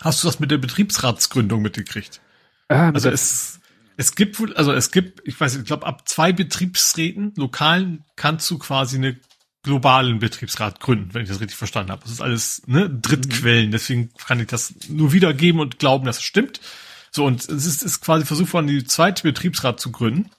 Hast 0.00 0.22
du 0.22 0.28
das 0.28 0.40
mit 0.40 0.50
der 0.50 0.58
Betriebsratsgründung 0.58 1.60
mitgekriegt? 1.60 2.20
Ah, 2.68 2.90
also 2.90 3.10
es, 3.10 3.60
es 3.96 4.14
gibt 4.14 4.38
wohl, 4.38 4.54
also 4.54 4.72
es 4.72 4.90
gibt, 4.90 5.26
ich 5.26 5.38
weiß, 5.38 5.56
ich 5.56 5.64
glaube, 5.64 5.86
ab 5.86 6.08
zwei 6.08 6.32
Betriebsräten, 6.32 7.32
lokalen, 7.36 8.04
kannst 8.16 8.50
du 8.50 8.58
quasi 8.58 8.96
eine 8.96 9.18
globalen 9.62 10.18
Betriebsrat 10.18 10.80
gründen, 10.80 11.12
wenn 11.12 11.22
ich 11.22 11.28
das 11.28 11.40
richtig 11.40 11.58
verstanden 11.58 11.90
habe. 11.90 12.02
Das 12.02 12.12
ist 12.12 12.20
alles 12.20 12.62
ne, 12.66 12.88
Drittquellen, 12.88 13.66
mhm. 13.66 13.72
deswegen 13.72 14.10
kann 14.14 14.40
ich 14.40 14.46
das 14.46 14.74
nur 14.88 15.12
wiedergeben 15.12 15.60
und 15.60 15.78
glauben, 15.78 16.06
dass 16.06 16.18
es 16.18 16.22
stimmt. 16.22 16.60
So, 17.10 17.24
und 17.24 17.48
es 17.48 17.66
ist, 17.66 17.82
ist 17.82 18.00
quasi 18.00 18.24
versucht 18.24 18.52
worden, 18.52 18.66
die 18.66 18.84
zweite 18.84 19.22
Betriebsrat 19.22 19.80
zu 19.80 19.90
gründen. 19.90 20.30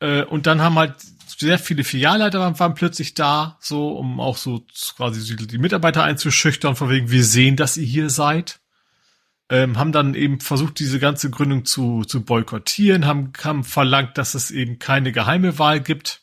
Äh, 0.00 0.24
und 0.24 0.46
dann 0.46 0.60
haben 0.62 0.78
halt 0.78 0.94
sehr 1.38 1.58
viele 1.58 1.84
Filialleiter 1.84 2.40
waren, 2.40 2.58
waren 2.58 2.74
plötzlich 2.74 3.14
da, 3.14 3.58
so, 3.60 3.90
um 3.90 4.18
auch 4.20 4.36
so 4.36 4.64
quasi 4.96 5.36
die 5.36 5.58
Mitarbeiter 5.58 6.02
einzuschüchtern, 6.02 6.74
von 6.74 6.90
wegen, 6.90 7.10
wir 7.10 7.24
sehen, 7.24 7.56
dass 7.56 7.76
ihr 7.76 7.86
hier 7.86 8.10
seid. 8.10 8.60
Ähm, 9.50 9.78
haben 9.78 9.92
dann 9.92 10.14
eben 10.14 10.40
versucht, 10.40 10.78
diese 10.78 10.98
ganze 10.98 11.30
Gründung 11.30 11.64
zu, 11.64 12.04
zu 12.04 12.22
boykottieren, 12.22 13.06
haben, 13.06 13.32
haben 13.42 13.64
verlangt, 13.64 14.18
dass 14.18 14.34
es 14.34 14.50
eben 14.50 14.78
keine 14.78 15.10
geheime 15.12 15.58
Wahl 15.58 15.80
gibt. 15.80 16.22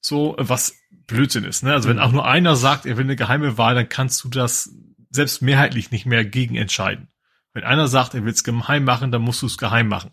So, 0.00 0.36
was 0.38 0.74
Blödsinn 1.06 1.44
ist, 1.44 1.64
ne? 1.64 1.72
Also 1.72 1.88
wenn 1.88 1.96
mhm. 1.96 2.02
auch 2.02 2.12
nur 2.12 2.26
einer 2.26 2.54
sagt, 2.54 2.86
er 2.86 2.96
will 2.96 3.04
eine 3.04 3.16
geheime 3.16 3.58
Wahl, 3.58 3.74
dann 3.74 3.88
kannst 3.88 4.22
du 4.22 4.28
das 4.28 4.70
selbst 5.10 5.42
mehrheitlich 5.42 5.90
nicht 5.90 6.06
mehr 6.06 6.24
gegen 6.24 6.54
entscheiden. 6.54 7.08
Wenn 7.52 7.64
einer 7.64 7.88
sagt, 7.88 8.14
er 8.14 8.24
will 8.24 8.32
es 8.32 8.44
geheim 8.44 8.84
machen, 8.84 9.10
dann 9.10 9.22
musst 9.22 9.42
du 9.42 9.46
es 9.46 9.58
geheim 9.58 9.88
machen. 9.88 10.10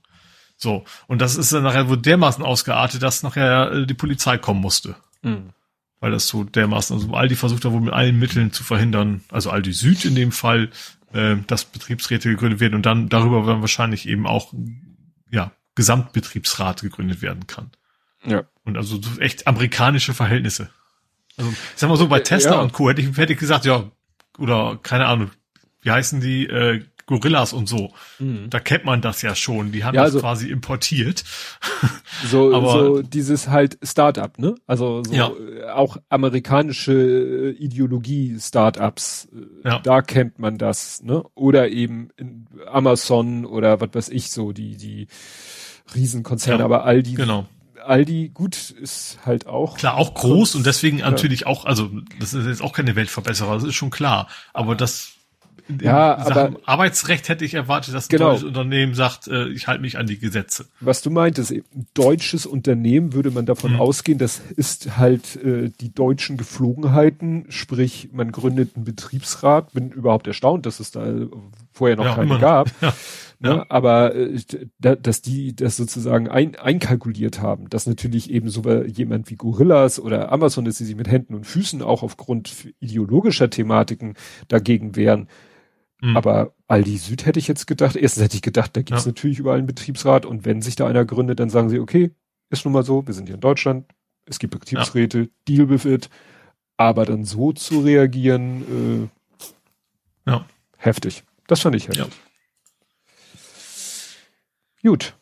So. 0.56 0.86
Und 1.08 1.22
das 1.22 1.36
ist 1.36 1.54
dann 1.54 1.64
nachher 1.64 1.88
wohl 1.88 1.98
dermaßen 1.98 2.44
ausgeartet, 2.44 3.04
dass 3.04 3.24
nachher 3.24 3.72
äh, 3.72 3.86
die 3.86 3.94
Polizei 3.94 4.38
kommen 4.38 4.62
musste. 4.62 4.96
Mhm. 5.22 5.52
Weil 6.00 6.12
das 6.12 6.28
so 6.28 6.44
dermaßen, 6.44 6.96
also 6.96 7.14
Aldi 7.14 7.36
versucht 7.36 7.66
da 7.66 7.72
wohl 7.72 7.82
mit 7.82 7.94
allen 7.94 8.20
Mitteln 8.20 8.52
zu 8.52 8.64
verhindern, 8.64 9.22
also 9.30 9.50
Aldi 9.50 9.74
Süd 9.74 10.06
in 10.06 10.16
dem 10.16 10.32
Fall, 10.32 10.70
äh, 11.14 11.36
dass 11.48 11.66
Betriebsräte 11.66 12.30
gegründet 12.30 12.60
werden 12.60 12.76
und 12.76 12.86
dann 12.86 13.10
darüber 13.10 13.46
dann 13.46 13.62
wahrscheinlich 13.62 14.08
eben 14.08 14.28
auch, 14.28 14.54
ja, 15.32 15.52
Gesamtbetriebsrat 15.76 16.82
gegründet 16.82 17.22
werden 17.22 17.46
kann. 17.46 17.72
Ja. 18.26 18.44
Und 18.64 18.78
also 18.78 19.00
echt 19.20 19.48
amerikanische 19.48 20.14
Verhältnisse. 20.14 20.70
Also, 21.38 21.52
ich 21.52 21.58
sag 21.76 21.90
mal 21.90 21.98
so, 21.98 22.08
bei 22.08 22.20
Tesla 22.20 22.54
ja. 22.54 22.62
und 22.62 22.74
Co. 22.74 22.90
hätte 22.90 23.02
ich, 23.02 23.16
hätte 23.16 23.34
ich 23.34 23.40
gesagt, 23.40 23.66
ja, 23.66 23.92
oder 24.40 24.80
keine 24.82 25.06
Ahnung, 25.06 25.32
wie 25.82 25.92
heißen 25.92 26.20
die, 26.20 26.48
äh, 26.48 26.84
Gorillas 27.08 27.54
und 27.54 27.68
so. 27.68 27.94
Mhm. 28.20 28.50
Da 28.50 28.60
kennt 28.60 28.86
man 28.86 29.02
das 29.02 29.22
ja 29.22 29.34
schon. 29.34 29.72
Die 29.72 29.84
haben 29.84 29.96
ja, 29.96 30.04
das 30.04 30.14
also, 30.14 30.20
quasi 30.20 30.50
importiert. 30.50 31.24
So, 32.32 32.52
Aber, 32.56 32.72
so 32.72 33.02
dieses 33.04 33.48
halt 33.48 33.78
Startup, 33.84 34.40
ne? 34.40 34.56
Also 34.66 35.04
so 35.04 35.14
ja. 35.14 35.32
auch 35.76 35.98
amerikanische 36.10 36.94
äh, 36.94 37.50
Ideologie 37.52 38.38
Startups. 38.40 39.28
Äh, 39.64 39.68
ja. 39.68 39.80
Da 39.80 40.02
kennt 40.02 40.40
man 40.40 40.58
das, 40.58 41.04
ne? 41.04 41.24
Oder 41.36 41.70
eben 41.70 42.10
Amazon 42.66 43.46
oder 43.46 43.82
was 43.82 43.90
weiß 43.94 44.10
ich 44.10 44.32
so, 44.32 44.52
die, 44.52 44.78
die 44.78 45.08
Riesenkonzerne. 45.94 46.64
Aber 46.64 46.86
all 46.86 47.04
die, 47.04 47.14
genau. 47.14 47.46
Aldi, 47.84 48.32
gut, 48.34 48.72
ist 48.72 49.20
halt 49.24 49.46
auch. 49.46 49.78
Klar, 49.78 49.98
auch 49.98 50.16
groß 50.16 50.56
und 50.56 50.66
deswegen 50.66 51.00
ja. 51.00 51.10
natürlich 51.10 51.46
auch, 51.46 51.66
also 51.66 51.92
das 52.20 52.34
ist 52.34 52.48
jetzt 52.48 52.62
auch 52.62 52.74
keine 52.74 52.96
Weltverbesserer, 52.96 53.54
das 53.54 53.64
ist 53.64 53.76
schon 53.76 53.92
klar. 53.92 54.28
Aber 54.54 54.76
das 54.76 55.17
ja, 55.82 56.18
aber 56.18 56.52
Arbeitsrecht 56.66 57.30
hätte 57.30 57.46
ich 57.46 57.54
erwartet, 57.54 57.94
dass 57.94 58.06
ein 58.06 58.10
genau. 58.10 58.30
deutsches 58.32 58.44
Unternehmen 58.46 58.94
sagt, 58.94 59.28
äh, 59.28 59.48
ich 59.50 59.68
halte 59.68 59.82
mich 59.82 59.98
an 59.98 60.08
die 60.08 60.18
Gesetze. 60.20 60.66
Was 60.80 61.02
du 61.02 61.10
meintest, 61.10 61.52
ein 61.52 61.88
deutsches 61.94 62.46
Unternehmen 62.46 63.14
würde 63.14 63.32
man 63.32 63.46
davon 63.46 63.74
hm. 63.74 63.80
ausgehen, 63.80 64.18
das 64.18 64.40
ist 64.56 64.98
halt 64.98 65.36
äh, 65.38 65.70
die 65.82 65.94
deutschen 65.94 66.38
Geflogenheiten, 66.38 67.46
sprich 67.50 68.10
man 68.12 68.32
gründet 68.32 68.76
einen 68.76 68.86
Betriebsrat. 68.86 69.74
Bin 69.74 69.92
überhaupt 69.92 70.28
erstaunt, 70.28 70.66
dass 70.66 70.80
es 70.80 70.92
da 70.92 71.06
vorher 71.72 71.98
noch 71.98 72.06
ja, 72.06 72.16
keine 72.16 72.40
gab. 72.40 72.70
Ja. 72.82 72.94
Ne? 73.40 73.50
Ja. 73.50 73.66
Aber 73.70 74.16
äh, 74.16 74.40
dass 74.80 75.22
die 75.22 75.56
das 75.56 75.78
sozusagen 75.78 76.28
ein, 76.28 76.56
einkalkuliert 76.56 77.40
haben, 77.40 77.70
dass 77.70 77.86
natürlich 77.86 78.32
eben 78.32 78.50
so 78.50 78.68
jemand 78.84 79.30
wie 79.30 79.36
Gorillas 79.36 80.00
oder 80.00 80.32
Amazon 80.32 80.66
ist, 80.66 80.80
die 80.80 80.86
sich 80.86 80.96
mit 80.96 81.08
Händen 81.08 81.36
und 81.36 81.46
Füßen 81.46 81.84
auch 81.84 82.02
aufgrund 82.02 82.74
ideologischer 82.80 83.50
Thematiken 83.50 84.16
dagegen 84.48 84.96
wehren, 84.96 85.28
Mhm. 86.02 86.16
Aber 86.16 86.54
Aldi 86.68 86.98
Süd 86.98 87.26
hätte 87.26 87.40
ich 87.40 87.48
jetzt 87.48 87.66
gedacht, 87.66 87.96
erstens 87.96 88.24
hätte 88.24 88.36
ich 88.36 88.42
gedacht, 88.42 88.76
da 88.76 88.82
gibt 88.82 89.00
es 89.00 89.06
ja. 89.06 89.10
natürlich 89.10 89.40
überall 89.40 89.58
einen 89.58 89.68
Betriebsrat 89.68 90.26
und 90.26 90.46
wenn 90.46 90.62
sich 90.62 90.76
da 90.76 90.88
einer 90.88 91.06
gründet, 91.06 91.40
dann 91.40 91.50
sagen 91.50 91.70
sie, 91.70 91.80
okay, 91.80 92.12
ist 92.50 92.66
nun 92.66 92.74
mal 92.74 92.84
so, 92.84 93.06
wir 93.08 93.14
sind 93.14 93.26
hier 93.26 93.36
in 93.36 93.42
Deutschland, 93.42 93.86
es 94.26 94.40
gibt 94.40 94.54
Betriebsräte, 94.54 95.20
ja. 95.20 95.28
deal 95.48 95.70
with 95.70 95.86
it. 95.86 96.10
Aber 96.80 97.06
dann 97.06 97.24
so 97.24 97.54
zu 97.54 97.80
reagieren, 97.80 99.10
äh, 100.26 100.30
ja. 100.30 100.46
heftig. 100.78 101.24
Das 101.48 101.62
fand 101.62 101.76
ich 101.76 101.88
heftig. 101.88 102.06
Ja. 102.06 102.10
Gut. 104.90 105.16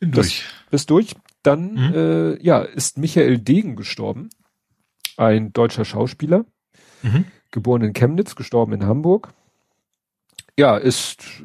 Bin 0.00 0.10
durch. 0.10 0.44
Bist 0.70 0.90
durch. 0.90 1.14
Dann 1.44 1.74
mhm. 1.74 1.94
äh, 1.94 2.42
ja, 2.42 2.62
ist 2.62 2.98
Michael 2.98 3.38
Degen 3.38 3.76
gestorben. 3.76 4.30
Ein 5.16 5.52
deutscher 5.52 5.84
Schauspieler. 5.84 6.44
Mhm. 7.02 7.26
Geboren 7.52 7.82
in 7.82 7.92
Chemnitz, 7.92 8.34
gestorben 8.34 8.72
in 8.72 8.86
Hamburg. 8.86 9.32
Ja, 10.58 10.76
ist 10.76 11.42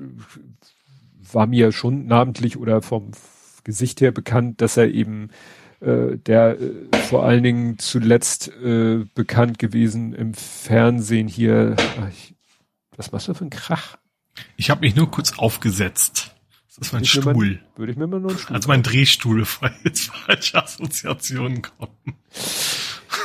war 1.33 1.47
mir 1.47 1.71
schon 1.71 2.05
namentlich 2.05 2.57
oder 2.57 2.81
vom 2.81 3.11
Gesicht 3.63 4.01
her 4.01 4.11
bekannt, 4.11 4.61
dass 4.61 4.77
er 4.77 4.89
eben 4.89 5.29
äh, 5.79 6.17
der 6.17 6.59
äh, 6.59 6.97
vor 7.09 7.25
allen 7.25 7.43
Dingen 7.43 7.79
zuletzt 7.79 8.49
äh, 8.63 9.05
bekannt 9.13 9.59
gewesen 9.59 10.13
im 10.13 10.33
Fernsehen 10.33 11.27
hier. 11.27 11.75
Ach, 11.99 12.09
ich, 12.09 12.35
was 12.95 13.11
machst 13.11 13.27
du 13.27 13.33
für 13.33 13.45
ein 13.45 13.49
Krach? 13.49 13.97
Ich 14.55 14.69
habe 14.69 14.81
mich 14.81 14.95
nur 14.95 15.11
kurz 15.11 15.37
aufgesetzt. 15.37 16.33
Das 16.67 16.87
ist 16.87 16.93
mein 16.93 17.05
Stuhl. 17.05 17.33
Mal, 17.33 17.59
würde 17.75 17.91
ich 17.91 17.97
mir 17.97 18.07
mal 18.07 18.19
nur 18.19 18.31
einen 18.31 18.39
Stuhl. 18.39 18.55
Also 18.55 18.67
mein 18.67 18.83
Drehstuhl, 18.83 19.45
jetzt 19.83 20.11
falsche 20.11 20.63
Assoziationen 20.63 21.61
kommen. 21.61 22.15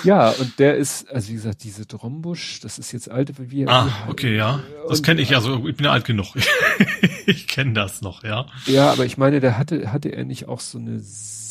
Ja, 0.05 0.31
und 0.31 0.59
der 0.59 0.77
ist, 0.77 1.11
also 1.11 1.29
wie 1.29 1.35
gesagt, 1.35 1.65
diese 1.65 1.87
Drombusch, 1.87 2.61
das 2.61 2.79
ist 2.79 2.93
jetzt 2.93 3.11
alte, 3.11 3.35
wie 3.39 3.67
Ah, 3.67 3.89
okay, 4.09 4.37
ja. 4.37 4.61
Das 4.89 5.03
kenne 5.03 5.21
ich, 5.21 5.35
also 5.35 5.67
ich 5.67 5.77
bin 5.77 5.87
ja 5.87 5.93
alt 5.93 6.05
genug. 6.05 6.35
ich 7.27 7.47
kenne 7.47 7.73
das 7.73 8.03
noch, 8.03 8.25
ja. 8.25 8.47
Ja, 8.67 8.91
aber 8.91 9.05
ich 9.05 9.19
meine, 9.19 9.41
der 9.41 9.59
hatte, 9.59 9.93
hatte 9.93 10.09
er 10.11 10.25
nicht 10.25 10.49
auch 10.49 10.61
so 10.61 10.79
eine, 10.79 11.03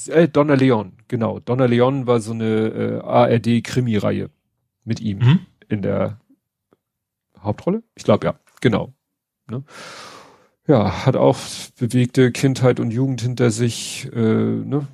äh, 0.07 0.27
Donna 0.27 0.55
Leon, 0.55 0.93
genau. 1.07 1.39
Donna 1.39 1.65
Leon 1.65 2.07
war 2.07 2.19
so 2.19 2.31
eine 2.33 2.67
äh, 2.67 2.99
ARD-Krimi-Reihe 3.01 4.29
mit 4.83 4.99
ihm 4.99 5.19
mhm. 5.19 5.39
in 5.69 5.81
der 5.81 6.19
Hauptrolle? 7.41 7.83
Ich 7.95 8.03
glaube, 8.03 8.25
ja, 8.27 8.35
genau. 8.59 8.93
Ne? 9.49 9.63
Ja, 10.67 11.05
hat 11.05 11.15
auch 11.15 11.37
bewegte 11.77 12.31
Kindheit 12.31 12.79
und 12.79 12.91
Jugend 12.91 13.21
hinter 13.21 13.51
sich, 13.51 14.09
äh, 14.13 14.19
ne? 14.19 14.87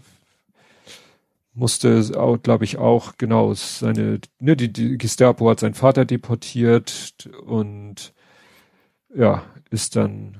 Musste 1.57 2.03
glaube 2.43 2.63
ich, 2.63 2.77
auch, 2.77 3.17
genau, 3.17 3.53
seine, 3.53 4.19
ne, 4.39 4.55
die, 4.55 4.71
die 4.71 4.97
Gestapo 4.97 5.49
hat 5.49 5.59
seinen 5.59 5.73
Vater 5.73 6.05
deportiert 6.05 7.29
und 7.45 8.13
ja, 9.15 9.43
ist 9.69 9.95
dann, 9.95 10.38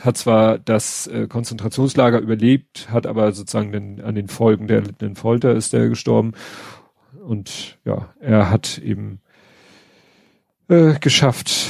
hat 0.00 0.16
zwar 0.16 0.58
das 0.58 1.06
äh, 1.06 1.28
Konzentrationslager 1.28 2.18
überlebt, 2.18 2.88
hat 2.90 3.06
aber 3.06 3.32
sozusagen 3.32 3.72
den, 3.72 4.00
an 4.00 4.14
den 4.14 4.28
Folgen 4.28 4.66
der 4.66 4.78
erlittenen 4.78 5.16
Folter 5.16 5.54
ist 5.54 5.72
er 5.72 5.88
gestorben. 5.88 6.32
Und 7.24 7.78
ja, 7.84 8.12
er 8.18 8.50
hat 8.50 8.78
eben 8.78 9.20
äh, 10.68 10.98
geschafft, 10.98 11.68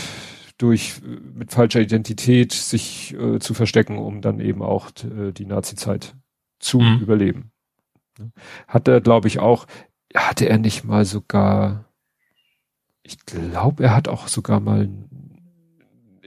durch 0.60 1.00
äh, 1.04 1.18
mit 1.34 1.52
falscher 1.52 1.80
Identität 1.80 2.52
sich 2.52 3.14
äh, 3.14 3.38
zu 3.38 3.54
verstecken, 3.54 3.98
um 3.98 4.20
dann 4.20 4.40
eben 4.40 4.62
auch 4.62 4.90
äh, 5.04 5.32
die 5.32 5.46
Nazi-Zeit 5.46 6.14
zu 6.58 6.80
mhm. 6.80 7.00
überleben. 7.00 7.49
Hat 8.68 8.88
er, 8.88 9.00
glaube 9.00 9.28
ich, 9.28 9.38
auch, 9.38 9.66
hatte 10.14 10.48
er 10.48 10.58
nicht 10.58 10.84
mal 10.84 11.04
sogar, 11.04 11.84
ich 13.02 13.24
glaube, 13.26 13.84
er 13.84 13.94
hat 13.94 14.08
auch 14.08 14.28
sogar 14.28 14.60
mal 14.60 14.88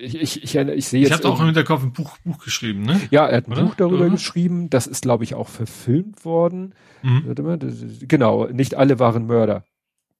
ich, 0.04 0.16
ich, 0.16 0.44
ich, 0.44 0.56
ich 0.56 0.88
sehe 0.88 1.02
jetzt. 1.02 1.10
Ich 1.12 1.18
habe 1.18 1.30
auch 1.30 1.40
im 1.40 1.46
Hinterkopf 1.46 1.84
ein 1.84 1.94
Buch, 1.94 2.18
Buch 2.26 2.44
geschrieben, 2.44 2.84
ne? 2.84 3.00
Ja, 3.10 3.28
er 3.28 3.38
hat 3.38 3.48
ein 3.48 3.54
Oder? 3.54 3.64
Buch 3.64 3.76
darüber 3.76 4.06
Oder? 4.06 4.10
geschrieben. 4.10 4.70
Das 4.70 4.88
ist, 4.88 5.04
glaube 5.04 5.24
ich, 5.24 5.36
auch 5.36 5.48
verfilmt 5.48 6.26
worden. 6.26 6.74
Mhm. 7.04 7.24
Warte 7.26 7.44
mal, 7.44 7.60
genau, 8.08 8.48
nicht 8.48 8.76
alle 8.76 9.00
waren 9.00 9.28
Mörder. 9.28 9.64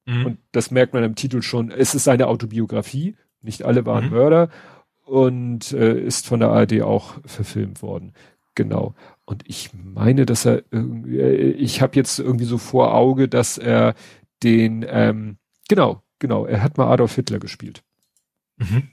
Mhm. 0.06 0.26
Und 0.26 0.38
das 0.52 0.72
merkt 0.72 0.94
man 0.94 1.04
im 1.04 1.16
Titel 1.16 1.42
schon. 1.42 1.72
Es 1.72 1.96
ist 1.96 2.06
seine 2.06 2.28
Autobiografie. 2.28 3.16
Nicht 3.42 3.64
alle 3.64 3.86
waren 3.86 4.06
mhm. 4.06 4.12
Mörder. 4.12 4.50
Und 5.06 5.74
äh, 5.74 6.00
ist 6.00 6.28
von 6.28 6.40
der 6.40 6.50
ARD 6.50 6.82
auch 6.82 7.16
verfilmt 7.26 7.82
worden. 7.82 8.14
Genau. 8.56 8.96
Und 9.26 9.44
ich 9.48 9.72
meine, 9.74 10.26
dass 10.26 10.46
er, 10.46 10.64
äh, 10.74 11.52
ich 11.52 11.82
habe 11.82 11.96
jetzt 11.96 12.20
irgendwie 12.20 12.46
so 12.46 12.58
vor 12.58 12.94
Auge, 12.94 13.30
dass 13.30 13.58
er 13.58 13.96
den, 14.44 14.86
ähm, 14.88 15.38
genau, 15.70 16.04
genau, 16.20 16.46
er 16.46 16.62
hat 16.62 16.78
mal 16.78 16.92
Adolf 16.92 17.16
Hitler 17.16 17.40
gespielt. 17.40 17.84
Mhm. 18.58 18.90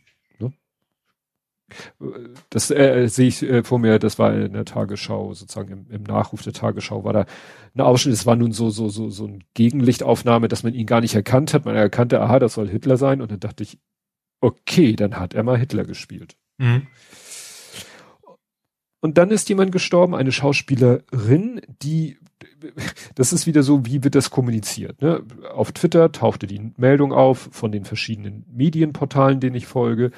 Das 2.51 2.71
äh, 2.71 3.07
sehe 3.09 3.29
ich 3.29 3.43
äh, 3.43 3.63
vor 3.63 3.79
mir, 3.79 3.99
das 3.99 4.19
war 4.19 4.35
in 4.35 4.53
der 4.53 4.65
Tagesschau, 4.65 5.35
sozusagen 5.35 5.73
im, 5.73 5.91
im 5.91 6.03
Nachruf 6.03 6.43
der 6.43 6.53
Tagesschau 6.53 7.05
war 7.05 7.13
da 7.13 7.27
ein 7.75 7.81
Ausschnitt, 7.81 8.15
es 8.15 8.27
war 8.27 8.37
nun 8.37 8.53
so, 8.53 8.71
so, 8.71 8.89
so, 8.89 9.11
so 9.11 9.27
ein 9.27 9.45
Gegenlichtaufnahme, 9.55 10.49
dass 10.49 10.63
man 10.63 10.75
ihn 10.75 10.87
gar 10.87 11.01
nicht 11.01 11.15
erkannt 11.15 11.55
hat. 11.55 11.65
Man 11.65 11.77
erkannte, 11.77 12.21
aha, 12.21 12.39
das 12.39 12.55
soll 12.55 12.69
Hitler 12.69 12.97
sein. 12.97 13.21
Und 13.21 13.31
dann 13.31 13.41
dachte 13.41 13.63
ich, 13.63 13.79
okay, 14.41 14.97
dann 14.97 15.17
hat 15.17 15.35
er 15.35 15.45
mal 15.45 15.59
Hitler 15.59 15.85
gespielt. 15.85 16.37
Mhm. 16.59 16.89
Und 19.01 19.17
dann 19.17 19.31
ist 19.31 19.49
jemand 19.49 19.73
gestorben, 19.73 20.15
eine 20.15 20.31
Schauspielerin, 20.31 21.63
die, 21.83 22.19
das 23.15 23.33
ist 23.33 23.47
wieder 23.47 23.63
so, 23.63 23.87
wie 23.87 24.05
wird 24.05 24.15
das 24.15 24.31
kommuniziert? 24.31 25.01
Ne? 25.01 25.23
Auf 25.53 25.73
Twitter 25.73 26.13
tauchte 26.13 26.47
die 26.47 26.73
Meldung 26.77 27.13
auf 27.13 27.49
von 27.51 27.73
den 27.73 27.85
verschiedenen 27.85 28.45
Medienportalen, 28.53 29.41
denen 29.41 29.57
ich 29.57 29.67
folge. 29.67 30.11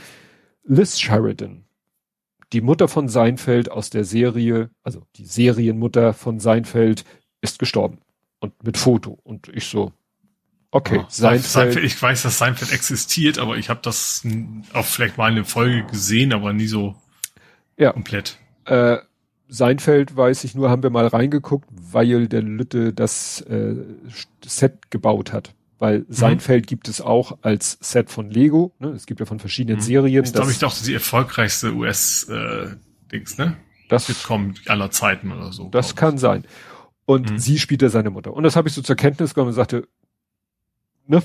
Liz 0.65 0.99
Sheridan, 0.99 1.65
die 2.53 2.61
Mutter 2.61 2.89
von 2.89 3.09
Seinfeld 3.09 3.71
aus 3.71 3.91
der 3.91 4.05
Serie, 4.05 4.71
also 4.83 5.07
die 5.17 5.27
Serienmutter 5.27 6.13
von 6.13 6.41
Seinfeld, 6.41 7.05
ist 7.41 7.59
gestorben. 7.59 7.99
Und 8.41 8.65
mit 8.65 8.77
Foto. 8.77 9.19
Und 9.23 9.49
ich 9.49 9.67
so, 9.67 9.93
okay, 10.73 11.01
oh, 11.03 11.07
Seinfeld, 11.09 11.45
Seinfeld. 11.45 11.85
Ich 11.85 12.03
weiß, 12.03 12.23
dass 12.23 12.39
Seinfeld 12.39 12.73
existiert, 12.73 13.39
aber 13.39 13.57
ich 13.57 13.71
habe 13.71 13.81
das 13.83 14.27
auch 14.73 14.85
vielleicht 14.85 15.17
mal 15.17 15.31
eine 15.31 15.45
Folge 15.45 15.85
gesehen, 15.85 16.33
aber 16.33 16.53
nie 16.53 16.67
so 16.67 16.97
ja. 17.79 17.93
komplett. 17.93 18.39
Äh, 18.65 18.99
Seinfeld, 19.49 20.17
weiß 20.17 20.45
ich 20.45 20.55
nur, 20.55 20.71
haben 20.71 20.83
wir 20.83 20.91
mal 20.91 21.07
reingeguckt, 21.07 21.69
weil 21.71 22.27
der 22.27 22.41
Lütte 22.41 22.95
das 22.95 23.43
äh, 23.43 23.75
Set 24.45 24.91
gebaut 24.91 25.33
hat. 25.33 25.55
Weil 25.79 26.01
mhm. 26.01 26.07
Seinfeld 26.09 26.67
gibt 26.67 26.89
es 26.89 27.01
auch 27.01 27.39
als 27.43 27.77
Set 27.81 28.09
von 28.09 28.31
Lego. 28.31 28.73
Ne? 28.79 28.91
Es 28.91 29.05
gibt 29.05 29.21
ja 29.21 29.27
von 29.27 29.41
verschiedenen 29.41 29.79
mhm. 29.79 29.83
Serien. 29.83 30.23
Das 30.23 30.33
glaube 30.33 30.53
ich 30.53 30.59
doch 30.59 30.75
die 30.75 30.95
erfolgreichste 30.95 31.75
US-Dings, 31.75 33.39
äh, 33.39 33.43
ne? 33.43 33.57
Das 33.89 34.07
Sitcom 34.07 34.55
aller 34.69 34.91
Zeiten 34.91 35.33
oder 35.33 35.53
so. 35.53 35.69
Das 35.69 35.97
kann 35.97 36.17
sein. 36.17 36.45
Und 37.05 37.33
mhm. 37.33 37.39
sie 37.39 37.59
spielte 37.59 37.91
seine 37.91 38.11
Mutter. 38.11 38.33
Und 38.33 38.45
das 38.45 38.57
habe 38.57 38.69
ich 38.69 38.75
so 38.75 38.81
zur 38.81 38.97
Kenntnis 38.97 39.35
genommen 39.35 39.49
und 39.51 39.55
sagte, 39.55 39.87
ne, 41.07 41.23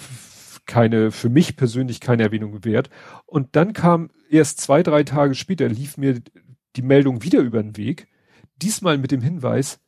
keine, 0.65 1.11
für 1.11 1.29
mich 1.29 1.55
persönlich 1.55 2.01
keine 2.01 2.23
Erwähnung 2.23 2.65
wert. 2.65 2.89
Und 3.25 3.55
dann 3.55 3.73
kam 3.73 4.09
erst 4.29 4.59
zwei, 4.59 4.83
drei 4.83 5.03
Tage 5.03 5.33
später, 5.35 5.69
lief 5.69 5.97
mir 5.97 6.19
die 6.77 6.81
Meldung 6.81 7.23
wieder 7.23 7.39
über 7.39 7.61
den 7.61 7.75
Weg. 7.75 8.07
Diesmal 8.61 8.97
mit 8.97 9.11
dem 9.11 9.21
Hinweis, 9.21 9.79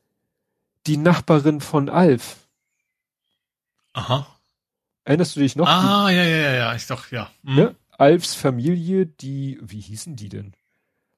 die 0.88 0.98
Nachbarin 0.98 1.62
von 1.62 1.90
Alf. 1.90 2.48
Aha. 3.94 4.28
Erinnerst 5.04 5.36
du 5.36 5.40
dich 5.40 5.56
noch? 5.56 5.68
Ah, 5.68 6.10
die, 6.10 6.16
ja, 6.16 6.24
ja, 6.24 6.54
ja, 6.54 6.76
ich 6.76 6.86
doch, 6.88 7.12
ja. 7.12 7.30
Mhm. 7.44 7.56
Ne? 7.56 7.76
Alfs 7.98 8.36
Familie, 8.36 9.06
die, 9.06 9.60
wie 9.62 9.80
hießen 9.80 10.16
die 10.16 10.30
denn? 10.30 10.54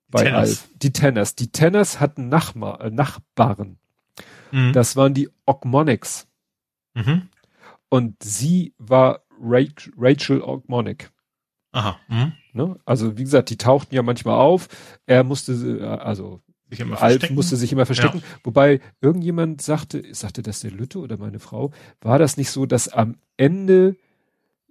Bei 0.07 0.23
Tenners. 0.23 0.49
Alf. 0.49 0.69
Die 0.81 0.93
Tenners. 0.93 1.35
Die 1.35 1.52
Tenners 1.52 1.99
hatten 1.99 2.30
Nachma, 2.30 2.76
äh, 2.76 2.89
Nachbarn. 2.89 3.77
Mhm. 4.52 4.73
Das 4.73 4.95
waren 4.95 5.14
die 5.14 5.30
Ogmonics. 5.45 6.27
Mhm. 6.93 7.30
Und 7.89 8.22
sie 8.23 8.73
war 8.77 9.23
Rachel, 9.39 9.93
Rachel 9.98 10.41
Ogmonic. 10.41 11.11
Aha. 11.72 11.99
Mhm. 12.07 12.34
Ne? 12.53 12.78
Also 12.86 13.18
wie 13.18 13.23
gesagt, 13.23 13.49
die 13.49 13.57
tauchten 13.57 13.95
ja 13.95 14.03
manchmal 14.03 14.40
auf. 14.40 14.68
Er 15.06 15.23
musste, 15.23 15.53
äh, 15.53 15.84
also 15.84 16.41
sich 16.69 16.80
immer 16.80 17.02
Alf 17.02 17.30
musste 17.32 17.57
sich 17.57 17.72
immer 17.72 17.86
verstecken. 17.86 18.19
Ja. 18.19 18.40
Wobei 18.44 18.80
irgendjemand 19.02 19.61
sagte, 19.61 20.03
sagte 20.11 20.41
das 20.41 20.61
der 20.61 20.72
Lütte 20.72 20.99
oder 20.99 21.18
meine 21.18 21.40
Frau, 21.40 21.72
war 22.02 22.18
das 22.18 22.38
nicht 22.38 22.49
so, 22.49 22.65
dass 22.65 22.88
am 22.88 23.18
Ende 23.38 23.98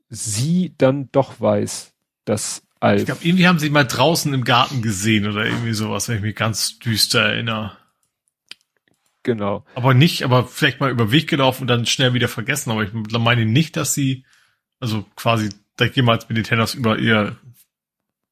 sie 0.09 0.75
dann 0.79 1.11
doch 1.13 1.41
weiß, 1.41 1.93
dass 2.25 2.63
Alf. 2.81 3.01
Ich 3.01 3.07
glaube, 3.07 3.21
irgendwie 3.23 3.47
haben 3.47 3.59
sie 3.59 3.69
mal 3.69 3.85
draußen 3.85 4.33
im 4.33 4.45
Garten 4.45 4.81
gesehen 4.81 5.27
oder 5.27 5.45
irgendwie 5.45 5.75
sowas, 5.75 6.09
wenn 6.09 6.17
ich 6.17 6.23
mich 6.23 6.37
ganz 6.37 6.79
düster 6.79 7.21
erinnere. 7.21 7.77
Genau. 9.23 9.67
Aber 9.75 9.93
nicht, 9.93 10.23
aber 10.23 10.47
vielleicht 10.47 10.81
mal 10.81 10.91
über 10.91 11.13
Weg 11.13 11.29
gelaufen 11.29 11.63
und 11.63 11.69
dann 11.69 11.85
schnell 11.85 12.15
wieder 12.15 12.29
vergessen. 12.29 12.71
Aber 12.71 12.83
ich 12.83 12.93
meine 12.93 13.45
nicht, 13.45 13.77
dass 13.77 13.93
sie, 13.93 14.25
also 14.81 15.05
quasi 15.15 15.51
da 15.77 15.85
jemals 15.85 16.27
mit 16.29 16.39
den 16.39 16.45
Tenners 16.45 16.75
über 16.75 16.99
ihr 16.99 17.37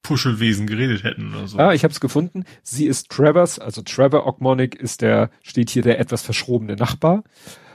Puschelwesen 0.09 0.67
geredet 0.67 1.05
hätten 1.05 1.35
oder 1.35 1.47
so. 1.47 1.59
Ah, 1.59 1.75
ich 1.75 1.85
habe 1.85 1.93
es 1.93 2.01
gefunden. 2.01 2.45
Sie 2.63 2.87
ist 2.87 3.11
Travers, 3.11 3.59
also 3.59 3.83
Trevor 3.83 4.27
Ogmonic 4.27 4.75
ist 4.75 5.03
der, 5.03 5.31
steht 5.43 5.71
hier 5.71 5.83
der 5.83 6.01
etwas 6.01 6.23
verschrobene 6.23 6.77
Nachbar. 6.77 7.25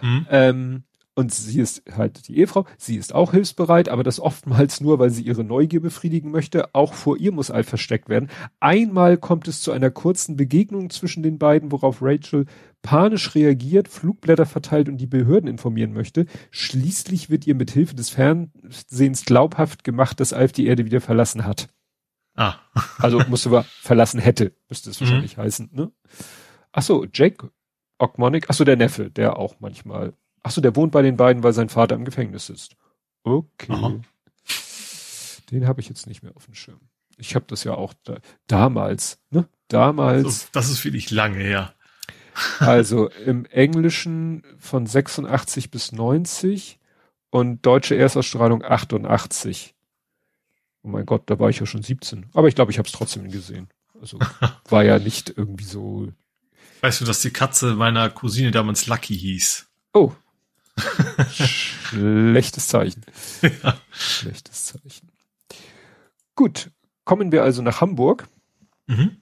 Mhm. 0.02 0.28
Ähm, 0.32 0.84
und 1.16 1.32
sie 1.32 1.62
ist 1.62 1.84
halt 1.96 2.28
die 2.28 2.40
Ehefrau. 2.40 2.66
Sie 2.78 2.96
ist 2.96 3.14
auch 3.14 3.32
hilfsbereit, 3.34 3.88
aber 3.88 4.02
das 4.02 4.20
oftmals 4.20 4.82
nur, 4.82 4.98
weil 4.98 5.12
sie 5.12 5.22
ihre 5.22 5.44
Neugier 5.44 5.80
befriedigen 5.80 6.32
möchte. 6.32 6.74
Auch 6.74 6.94
vor 6.96 7.18
ihr 7.18 7.32
muss 7.32 7.52
Alf 7.52 7.70
versteckt 7.70 8.10
werden. 8.10 8.30
Einmal 8.60 9.18
kommt 9.18 9.48
es 9.48 9.62
zu 9.62 9.72
einer 9.72 9.92
kurzen 9.92 10.36
Begegnung 10.38 10.90
zwischen 10.90 11.22
den 11.22 11.38
beiden, 11.38 11.72
worauf 11.72 12.00
Rachel 12.02 12.46
panisch 12.82 13.36
reagiert, 13.36 13.90
Flugblätter 13.90 14.48
verteilt 14.48 14.90
und 14.90 14.98
die 14.98 15.06
Behörden 15.06 15.48
informieren 15.48 15.94
möchte. 15.94 16.26
Schließlich 16.50 17.30
wird 17.30 17.46
ihr 17.46 17.56
mit 17.56 17.70
Hilfe 17.70 17.94
des 17.94 18.10
Fernsehens 18.10 19.24
glaubhaft 19.24 19.84
gemacht, 19.84 20.20
dass 20.20 20.34
Alf 20.34 20.52
die 20.52 20.66
Erde 20.66 20.86
wieder 20.86 21.00
verlassen 21.00 21.46
hat. 21.46 21.70
Ah. 22.36 22.56
also 22.98 23.20
wir 23.20 23.64
verlassen 23.64 24.20
hätte, 24.20 24.54
müsste 24.70 24.90
es 24.90 25.00
mhm. 25.00 25.06
wahrscheinlich 25.06 25.38
mhm. 25.38 25.42
heißen, 25.42 25.70
ne? 25.74 25.92
Ach 26.72 26.82
so, 26.82 27.06
Jake 27.12 27.52
Ogmonic, 28.00 28.46
ach 28.50 28.56
so, 28.56 28.64
der 28.64 28.76
Neffe, 28.76 29.12
der 29.12 29.38
auch 29.38 29.56
manchmal, 29.60 30.14
ach 30.42 30.52
so, 30.52 30.62
der 30.62 30.76
wohnt 30.76 30.92
bei 30.92 31.02
den 31.02 31.18
beiden, 31.18 31.44
weil 31.44 31.54
sein 31.54 31.70
Vater 31.70 31.96
im 31.96 32.06
Gefängnis 32.06 32.50
ist. 32.50 32.76
Okay. 33.24 33.72
Aha. 33.72 34.00
Den 35.52 35.68
habe 35.68 35.82
ich 35.82 35.90
jetzt 35.90 36.08
nicht 36.08 36.24
mehr 36.24 36.36
auf 36.36 36.46
dem 36.46 36.56
Schirm. 36.56 36.80
Ich 37.18 37.36
habe 37.36 37.46
das 37.48 37.64
ja 37.64 37.76
auch 37.76 37.94
da, 38.04 38.18
damals, 38.48 39.20
ne? 39.30 39.48
Damals. 39.68 40.26
Also, 40.26 40.48
das 40.52 40.70
ist 40.70 40.84
wirklich 40.84 41.12
lange 41.12 41.38
her. 41.38 41.74
also 42.60 43.10
im 43.10 43.46
Englischen 43.46 44.44
von 44.58 44.88
86 44.88 45.70
bis 45.70 45.92
90 45.92 46.80
und 47.30 47.66
deutsche 47.66 47.96
Erstausstrahlung 47.96 48.64
88. 48.64 49.76
Oh 50.84 50.90
mein 50.90 51.06
Gott, 51.06 51.24
da 51.28 51.40
war 51.40 51.50
ich 51.50 51.60
ja 51.60 51.66
schon 51.66 51.82
17. 51.82 52.28
Aber 52.34 52.48
ich 52.48 52.56
glaube, 52.56 52.72
ich 52.72 52.78
habe 52.78 52.88
es 52.88 52.94
trotzdem 52.94 53.32
gesehen. 53.32 53.70
Also 54.00 54.20
war 54.70 54.84
ja 54.84 55.00
nicht 55.00 55.34
irgendwie 55.36 55.64
so. 55.64 56.12
Weißt 56.82 57.02
du, 57.02 57.06
dass 57.06 57.22
die 57.22 57.32
Katze 57.32 57.76
meiner 57.76 58.10
Cousine 58.10 58.52
damals 58.52 58.88
Lucky 58.88 59.18
hieß? 59.18 59.68
Oh. 59.94 60.12
Schlechtes 61.32 62.68
Zeichen. 62.68 63.06
Ja. 63.42 63.78
Schlechtes 63.92 64.66
Zeichen. 64.66 65.12
Gut, 66.36 66.72
kommen 67.06 67.32
wir 67.32 67.44
also 67.44 67.62
nach 67.62 67.80
Hamburg. 67.80 68.28
Mhm. 68.88 69.18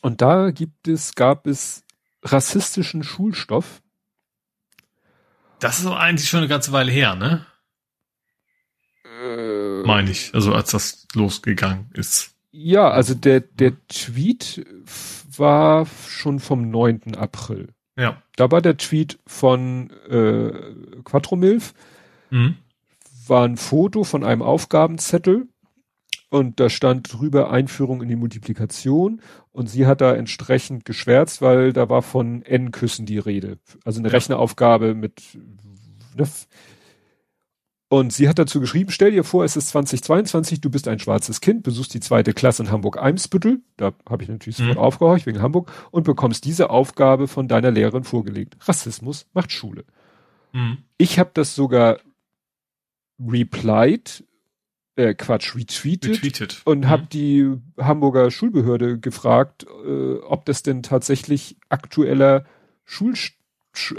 Und 0.00 0.20
da 0.22 0.50
gibt 0.50 0.88
es, 0.88 1.14
gab 1.14 1.46
es 1.46 1.84
rassistischen 2.22 3.04
Schulstoff. 3.04 3.82
Das 5.60 5.80
ist 5.80 5.86
eigentlich 5.86 6.28
schon 6.28 6.38
eine 6.38 6.48
ganze 6.48 6.72
Weile 6.72 6.90
her, 6.90 7.14
ne? 7.14 7.46
Äh, 9.22 9.82
Meine 9.86 10.10
ich, 10.10 10.32
also 10.34 10.52
als 10.52 10.70
das 10.70 11.06
losgegangen 11.14 11.90
ist. 11.94 12.34
Ja, 12.50 12.90
also 12.90 13.14
der, 13.14 13.40
der 13.40 13.72
Tweet 13.88 14.64
war 15.36 15.86
schon 16.08 16.40
vom 16.40 16.70
9. 16.70 17.14
April. 17.16 17.68
Ja. 17.96 18.22
Da 18.36 18.50
war 18.50 18.62
der 18.62 18.76
Tweet 18.76 19.18
von 19.26 19.90
äh, 20.08 20.52
Quattromilf. 21.04 21.74
Mhm. 22.30 22.56
War 23.26 23.44
ein 23.44 23.56
Foto 23.56 24.04
von 24.04 24.24
einem 24.24 24.42
Aufgabenzettel 24.42 25.48
und 26.30 26.60
da 26.60 26.70
stand 26.70 27.12
drüber 27.12 27.50
Einführung 27.50 28.02
in 28.02 28.08
die 28.08 28.16
Multiplikation 28.16 29.20
und 29.52 29.68
sie 29.68 29.86
hat 29.86 30.00
da 30.00 30.14
entsprechend 30.14 30.84
geschwärzt, 30.84 31.42
weil 31.42 31.72
da 31.72 31.88
war 31.88 32.02
von 32.02 32.42
N-Küssen 32.42 33.06
die 33.06 33.18
Rede. 33.18 33.58
Also 33.84 34.00
eine 34.00 34.08
ja. 34.08 34.12
Rechneraufgabe 34.12 34.94
mit 34.94 35.22
ne? 36.16 36.28
Und 37.88 38.12
sie 38.12 38.28
hat 38.28 38.38
dazu 38.38 38.60
geschrieben, 38.60 38.90
stell 38.90 39.12
dir 39.12 39.24
vor, 39.24 39.44
es 39.44 39.56
ist 39.56 39.68
2022, 39.68 40.60
du 40.60 40.68
bist 40.68 40.88
ein 40.88 40.98
schwarzes 40.98 41.40
Kind, 41.40 41.62
besuchst 41.62 41.94
die 41.94 42.00
zweite 42.00 42.34
Klasse 42.34 42.64
in 42.64 42.70
Hamburg-Eimsbüttel, 42.70 43.60
da 43.78 43.92
habe 44.08 44.22
ich 44.22 44.28
natürlich 44.28 44.56
sofort 44.56 44.76
mhm. 44.76 44.82
aufgehorcht 44.82 45.26
wegen 45.26 45.40
Hamburg, 45.40 45.72
und 45.90 46.04
bekommst 46.04 46.44
diese 46.44 46.68
Aufgabe 46.68 47.28
von 47.28 47.48
deiner 47.48 47.70
Lehrerin 47.70 48.04
vorgelegt. 48.04 48.56
Rassismus 48.60 49.26
macht 49.32 49.52
Schule. 49.52 49.84
Mhm. 50.52 50.78
Ich 50.98 51.18
habe 51.18 51.30
das 51.32 51.54
sogar 51.54 51.98
replied 53.18 54.24
äh, 54.96 55.14
Quatsch, 55.14 55.54
retweetet, 55.54 56.16
retweetet. 56.16 56.62
und 56.64 56.80
mhm. 56.80 56.88
habe 56.88 57.06
die 57.06 57.54
Hamburger 57.78 58.30
Schulbehörde 58.30 58.98
gefragt, 58.98 59.64
äh, 59.86 60.16
ob 60.16 60.44
das 60.44 60.62
denn 60.62 60.82
tatsächlich 60.82 61.56
aktueller 61.68 62.44
Schul 62.84 63.14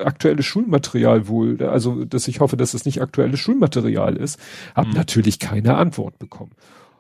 aktuelles 0.04 0.46
Schulmaterial 0.46 1.28
wohl, 1.28 1.62
also 1.64 2.06
dass 2.06 2.28
ich 2.28 2.40
hoffe, 2.40 2.58
dass 2.58 2.74
es 2.74 2.86
nicht 2.86 3.02
aktuelles 3.02 3.40
Schulmaterial 3.40 4.16
ist, 4.16 4.40
habe 4.76 4.90
mhm. 4.90 4.96
natürlich 4.96 5.40
keine 5.40 5.76
Antwort 5.76 6.20
bekommen. 6.20 6.52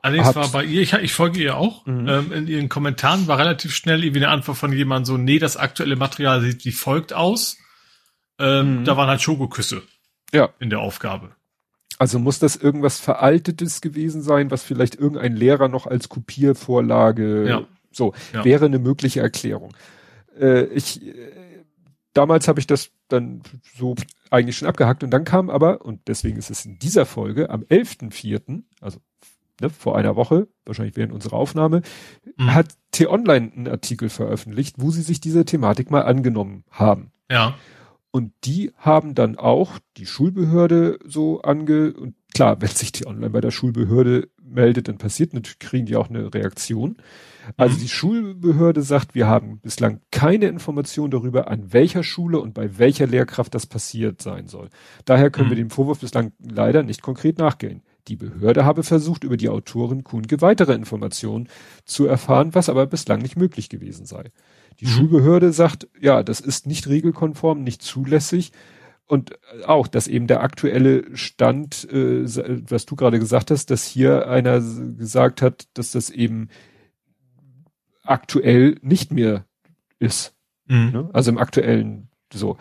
Allerdings 0.01 0.35
war 0.35 0.47
bei 0.49 0.63
ihr, 0.63 0.81
ich, 0.81 0.93
ich 0.93 1.13
folge 1.13 1.41
ihr 1.41 1.57
auch, 1.57 1.85
mhm. 1.85 2.07
ähm, 2.07 2.31
in 2.31 2.47
ihren 2.47 2.69
Kommentaren 2.69 3.27
war 3.27 3.37
relativ 3.37 3.75
schnell 3.75 4.03
irgendwie 4.03 4.23
eine 4.23 4.31
Antwort 4.31 4.57
von 4.57 4.71
jemandem 4.71 5.05
so, 5.05 5.17
nee, 5.17 5.39
das 5.39 5.57
aktuelle 5.57 5.95
Material 5.95 6.41
sieht 6.41 6.63
wie 6.65 6.71
folgt 6.71 7.13
aus. 7.13 7.57
Ähm, 8.39 8.79
mhm. 8.79 8.85
Da 8.85 8.95
waren 8.95 9.09
halt 9.09 9.21
Schokoküsse 9.21 9.81
ja. 10.33 10.49
in 10.59 10.69
der 10.69 10.79
Aufgabe. 10.79 11.31
Also 11.97 12.17
muss 12.17 12.39
das 12.39 12.55
irgendwas 12.55 12.97
Veraltetes 12.99 13.81
gewesen 13.81 14.21
sein, 14.21 14.51
was 14.51 14.63
vielleicht 14.63 14.95
irgendein 14.95 15.35
Lehrer 15.35 15.67
noch 15.67 15.85
als 15.85 16.07
Kopiervorlage 16.07 17.49
ja. 17.49 17.63
so 17.91 18.13
ja. 18.33 18.45
wäre 18.45 18.65
eine 18.65 18.79
mögliche 18.79 19.19
Erklärung. 19.19 19.73
Äh, 20.39 20.63
ich 20.67 21.05
äh, 21.05 21.13
damals 22.13 22.47
habe 22.47 22.59
ich 22.59 22.67
das 22.67 22.91
dann 23.07 23.41
so 23.75 23.95
eigentlich 24.29 24.57
schon 24.57 24.67
abgehakt 24.67 25.03
und 25.03 25.11
dann 25.11 25.23
kam 25.23 25.49
aber 25.49 25.85
und 25.85 26.01
deswegen 26.07 26.37
ist 26.37 26.49
es 26.49 26.65
in 26.65 26.79
dieser 26.79 27.05
Folge 27.05 27.49
am 27.49 27.61
11.04., 27.61 28.63
also 28.81 28.99
ne, 29.61 29.69
vor 29.69 29.97
einer 29.97 30.15
Woche, 30.15 30.47
wahrscheinlich 30.65 30.95
während 30.95 31.13
unserer 31.13 31.37
Aufnahme, 31.37 31.81
mhm. 32.37 32.53
hat 32.53 32.75
T-Online 32.91 33.51
einen 33.55 33.67
Artikel 33.67 34.09
veröffentlicht, 34.09 34.75
wo 34.79 34.91
sie 34.91 35.01
sich 35.01 35.19
dieser 35.19 35.45
Thematik 35.45 35.91
mal 35.91 36.03
angenommen 36.03 36.63
haben. 36.71 37.11
Ja. 37.29 37.55
Und 38.11 38.33
die 38.43 38.71
haben 38.77 39.13
dann 39.13 39.37
auch 39.37 39.77
die 39.97 40.07
Schulbehörde 40.07 40.97
so 41.05 41.41
ange, 41.41 41.93
und 41.93 42.15
klar, 42.39 42.61
wenn 42.61 42.69
sich 42.69 42.93
die 42.93 43.05
online 43.05 43.31
bei 43.31 43.41
der 43.41 43.51
Schulbehörde 43.51 44.29
meldet, 44.41 44.87
dann 44.87 44.97
passiert 44.97 45.33
natürlich, 45.33 45.59
kriegen 45.59 45.85
die 45.85 45.97
auch 45.97 46.09
eine 46.09 46.33
Reaktion. 46.33 46.95
Also 47.57 47.75
mhm. 47.75 47.81
die 47.81 47.89
Schulbehörde 47.89 48.81
sagt, 48.81 49.13
wir 49.13 49.27
haben 49.27 49.59
bislang 49.59 49.99
keine 50.09 50.45
Information 50.45 51.11
darüber, 51.11 51.51
an 51.51 51.73
welcher 51.73 52.01
Schule 52.01 52.39
und 52.39 52.53
bei 52.53 52.77
welcher 52.77 53.07
Lehrkraft 53.07 53.53
das 53.53 53.65
passiert 53.65 54.21
sein 54.21 54.47
soll. 54.47 54.69
Daher 55.03 55.31
können 55.31 55.47
mhm. 55.47 55.51
wir 55.51 55.57
dem 55.57 55.69
Vorwurf 55.69 55.99
bislang 55.99 56.31
leider 56.39 56.81
nicht 56.81 57.01
konkret 57.01 57.39
nachgehen. 57.39 57.81
Die 58.07 58.15
Behörde 58.15 58.63
habe 58.63 58.83
versucht, 58.83 59.25
über 59.25 59.35
die 59.35 59.49
Autorin 59.49 60.05
Kuhnke 60.05 60.39
weitere 60.39 60.73
Informationen 60.75 61.49
zu 61.83 62.05
erfahren, 62.05 62.55
was 62.55 62.69
aber 62.69 62.85
bislang 62.85 63.21
nicht 63.21 63.35
möglich 63.35 63.67
gewesen 63.67 64.05
sei. 64.05 64.31
Die 64.79 64.85
mhm. 64.85 64.91
Schulbehörde 64.91 65.51
sagt, 65.51 65.89
ja, 65.99 66.23
das 66.23 66.39
ist 66.39 66.67
nicht 66.67 66.87
regelkonform, 66.87 67.63
nicht 67.63 67.81
zulässig. 67.81 68.53
Und 69.09 69.39
auch, 69.65 69.87
dass 69.87 70.07
eben 70.07 70.27
der 70.27 70.43
aktuelle 70.43 71.17
Stand, 71.17 71.91
äh, 71.91 72.25
was 72.69 72.85
du 72.85 72.95
gerade 72.95 73.17
gesagt 73.17 73.49
hast, 73.49 73.71
dass 73.71 73.83
hier 73.83 74.27
einer 74.27 74.61
gesagt 74.61 75.41
hat, 75.41 75.67
dass 75.73 75.93
das 75.93 76.11
eben 76.11 76.49
aktuell 78.03 78.77
nicht 78.83 79.11
mehr 79.11 79.45
ist. 79.97 80.35
Mhm. 80.67 80.91
Ne? 80.91 81.09
Also 81.11 81.31
im 81.31 81.39
aktuellen 81.39 82.09
so. 82.31 82.57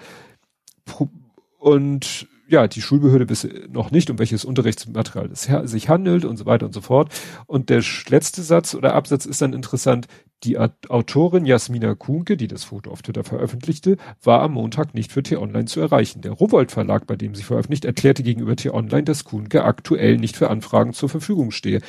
Und 1.59 2.27
ja, 2.49 2.67
die 2.67 2.81
Schulbehörde 2.81 3.29
wisse 3.29 3.67
noch 3.69 3.91
nicht, 3.91 4.09
um 4.09 4.19
welches 4.19 4.47
Unterrichtsmaterial 4.47 5.31
es 5.31 5.51
sich 5.65 5.91
handelt 5.91 6.25
und 6.25 6.39
so 6.39 6.47
weiter 6.47 6.65
und 6.65 6.73
so 6.73 6.81
fort. 6.81 7.13
Und 7.45 7.69
der 7.69 7.85
letzte 8.09 8.41
Satz 8.41 8.75
oder 8.75 8.95
Absatz 8.95 9.27
ist 9.27 9.43
dann 9.43 9.53
interessant. 9.53 10.07
Die 10.45 10.57
Autorin 10.57 11.47
Jasmina 11.47 11.95
Kuhnke, 11.95 12.37
die 12.37 12.47
das 12.47 12.65
Foto 12.65 12.91
auf 12.91 13.03
Twitter 13.03 13.25
veröffentlichte, 13.25 13.97
war 14.23 14.41
am 14.43 14.53
Montag 14.53 14.95
nicht 14.95 15.11
für 15.11 15.23
T-Online 15.23 15.65
zu 15.65 15.81
erreichen. 15.81 16.21
Der 16.21 16.33
Rowold 16.33 16.71
Verlag, 16.71 17.07
bei 17.07 17.17
dem 17.17 17.35
sie 17.35 17.43
veröffentlicht, 17.43 17.85
erklärte 17.85 18.23
gegenüber 18.23 18.55
T-Online, 18.55 19.03
dass 19.03 19.25
Kuhnke 19.25 19.65
aktuell 19.65 20.17
nicht 20.17 20.37
für 20.37 20.49
Anfragen 20.49 20.93
zur 20.93 21.09
Verfügung 21.09 21.51
stehe. 21.51 21.81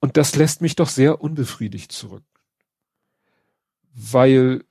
Und 0.00 0.16
das 0.16 0.34
lässt 0.34 0.60
mich 0.60 0.74
doch 0.74 0.88
sehr 0.88 1.20
unbefriedigt 1.20 1.92
zurück. 1.92 2.24
Weil 3.94 4.64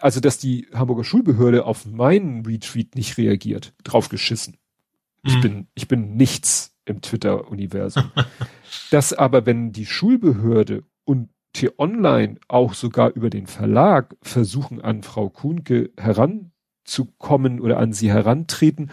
also 0.00 0.20
dass 0.20 0.38
die 0.38 0.68
Hamburger 0.72 1.04
Schulbehörde 1.04 1.64
auf 1.64 1.86
meinen 1.86 2.44
Retweet 2.44 2.94
nicht 2.94 3.18
reagiert, 3.18 3.74
drauf 3.84 4.08
geschissen. 4.08 4.58
Ich 5.22 5.36
mhm. 5.36 5.40
bin, 5.40 5.66
ich 5.74 5.88
bin 5.88 6.16
nichts 6.16 6.76
im 6.84 7.00
Twitter-Universum. 7.00 8.12
dass 8.90 9.12
aber, 9.12 9.46
wenn 9.46 9.72
die 9.72 9.86
Schulbehörde 9.86 10.84
und 11.04 11.30
T-Online 11.56 12.38
auch 12.48 12.74
sogar 12.74 13.12
über 13.14 13.30
den 13.30 13.46
Verlag 13.46 14.16
versuchen, 14.22 14.80
an 14.80 15.02
Frau 15.02 15.28
Kuhnke 15.28 15.90
heranzukommen 15.96 17.60
oder 17.60 17.78
an 17.78 17.92
sie 17.92 18.10
herantreten, 18.10 18.90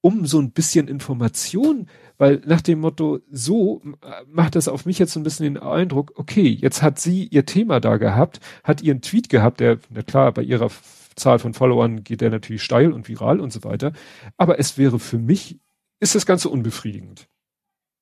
um 0.00 0.26
so 0.26 0.38
ein 0.38 0.52
bisschen 0.52 0.88
Information 0.88 1.88
weil 2.18 2.42
nach 2.46 2.60
dem 2.60 2.80
Motto, 2.80 3.20
so 3.30 3.82
macht 4.26 4.54
das 4.54 4.68
auf 4.68 4.86
mich 4.86 4.98
jetzt 4.98 5.12
so 5.12 5.20
ein 5.20 5.24
bisschen 5.24 5.54
den 5.54 5.62
Eindruck, 5.62 6.12
okay, 6.16 6.48
jetzt 6.48 6.82
hat 6.82 6.98
sie 6.98 7.26
ihr 7.26 7.44
Thema 7.44 7.80
da 7.80 7.96
gehabt, 7.96 8.40
hat 8.62 8.82
ihren 8.82 9.02
Tweet 9.02 9.28
gehabt, 9.28 9.60
der, 9.60 9.78
na 9.90 10.02
klar, 10.02 10.32
bei 10.32 10.42
ihrer 10.42 10.70
Zahl 11.16 11.38
von 11.38 11.54
Followern 11.54 12.04
geht 12.04 12.20
der 12.20 12.30
natürlich 12.30 12.62
steil 12.62 12.92
und 12.92 13.08
viral 13.08 13.40
und 13.40 13.52
so 13.52 13.64
weiter. 13.64 13.92
Aber 14.36 14.58
es 14.58 14.78
wäre 14.78 14.98
für 14.98 15.18
mich, 15.18 15.60
ist 16.00 16.14
das 16.14 16.26
Ganze 16.26 16.48
unbefriedigend. 16.48 17.28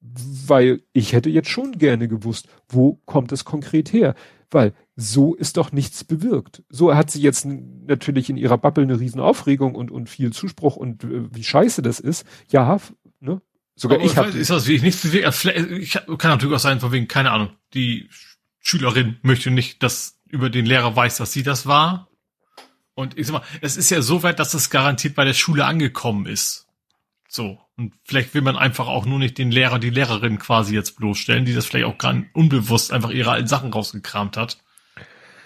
Weil 0.05 0.83
ich 0.93 1.13
hätte 1.13 1.31
jetzt 1.31 1.49
schon 1.49 1.73
gerne 1.73 2.09
gewusst, 2.09 2.49
wo 2.69 3.01
kommt 3.07 3.33
es 3.33 3.45
konkret 3.45 3.93
her? 3.93 4.15
Weil 4.51 4.75
so 4.97 5.35
ist 5.35 5.57
doch 5.57 5.73
nichts 5.73 6.05
bewirkt. 6.05 6.63
So 6.69 6.95
hat 6.95 7.11
sie 7.11 7.23
jetzt 7.23 7.47
natürlich 7.47 8.29
in 8.29 8.37
ihrer 8.37 8.59
Bubble 8.59 8.85
eine 8.85 9.01
riesen 9.01 9.21
Aufregung 9.21 9.75
und, 9.75 9.91
und 9.91 10.11
viel 10.11 10.33
Zuspruch 10.33 10.77
und 10.77 11.05
äh, 11.05 11.35
wie 11.35 11.45
scheiße 11.45 11.83
das 11.83 12.01
ist. 12.01 12.27
Ja, 12.51 12.79
ne, 13.21 13.41
Sogar 13.75 13.99
Aber 13.99 14.07
ich 14.07 14.17
habe. 14.17 14.31
Ist 14.31 14.51
das 14.51 14.67
wirklich 14.67 14.83
nichts 14.83 15.03
bewegt? 15.03 15.45
Ich 15.81 15.93
kann 15.93 16.31
natürlich 16.31 16.55
auch 16.55 16.61
sein, 16.61 16.81
von 16.81 16.93
wegen, 16.93 17.09
keine 17.09 17.31
Ahnung, 17.31 17.51
die 17.75 18.09
Schülerin 18.61 19.17
möchte 19.23 19.51
nicht, 19.51 19.83
dass 19.83 20.21
über 20.29 20.51
den 20.51 20.67
Lehrer 20.67 20.95
weiß, 20.95 21.17
dass 21.17 21.33
sie 21.33 21.43
das 21.43 21.67
war. 21.67 22.09
Und 22.95 23.19
ich 23.19 23.27
sag 23.27 23.35
mal, 23.35 23.43
es 23.61 23.77
ist 23.77 23.91
ja 23.91 24.03
so 24.03 24.23
weit, 24.23 24.39
dass 24.39 24.55
es 24.55 24.71
garantiert 24.71 25.15
bei 25.15 25.25
der 25.25 25.33
Schule 25.33 25.65
angekommen 25.65 26.27
ist. 26.27 26.67
So. 27.35 27.59
Und 27.79 27.95
vielleicht 28.05 28.35
will 28.35 28.43
man 28.43 28.57
einfach 28.57 28.89
auch 28.89 29.07
nur 29.07 29.19
nicht 29.19 29.39
den 29.39 29.51
Lehrer, 29.51 29.79
die 29.79 29.89
Lehrerin 29.89 30.39
quasi 30.39 30.75
jetzt 30.75 30.99
bloßstellen, 30.99 31.47
die 31.47 31.55
das 31.55 31.65
vielleicht 31.65 31.87
auch 31.87 31.97
gar 31.97 32.15
unbewusst 32.35 32.93
einfach 32.93 33.11
ihre 33.11 33.31
alten 33.31 33.49
Sachen 33.49 33.73
rausgekramt 33.73 34.37
hat. 34.37 34.59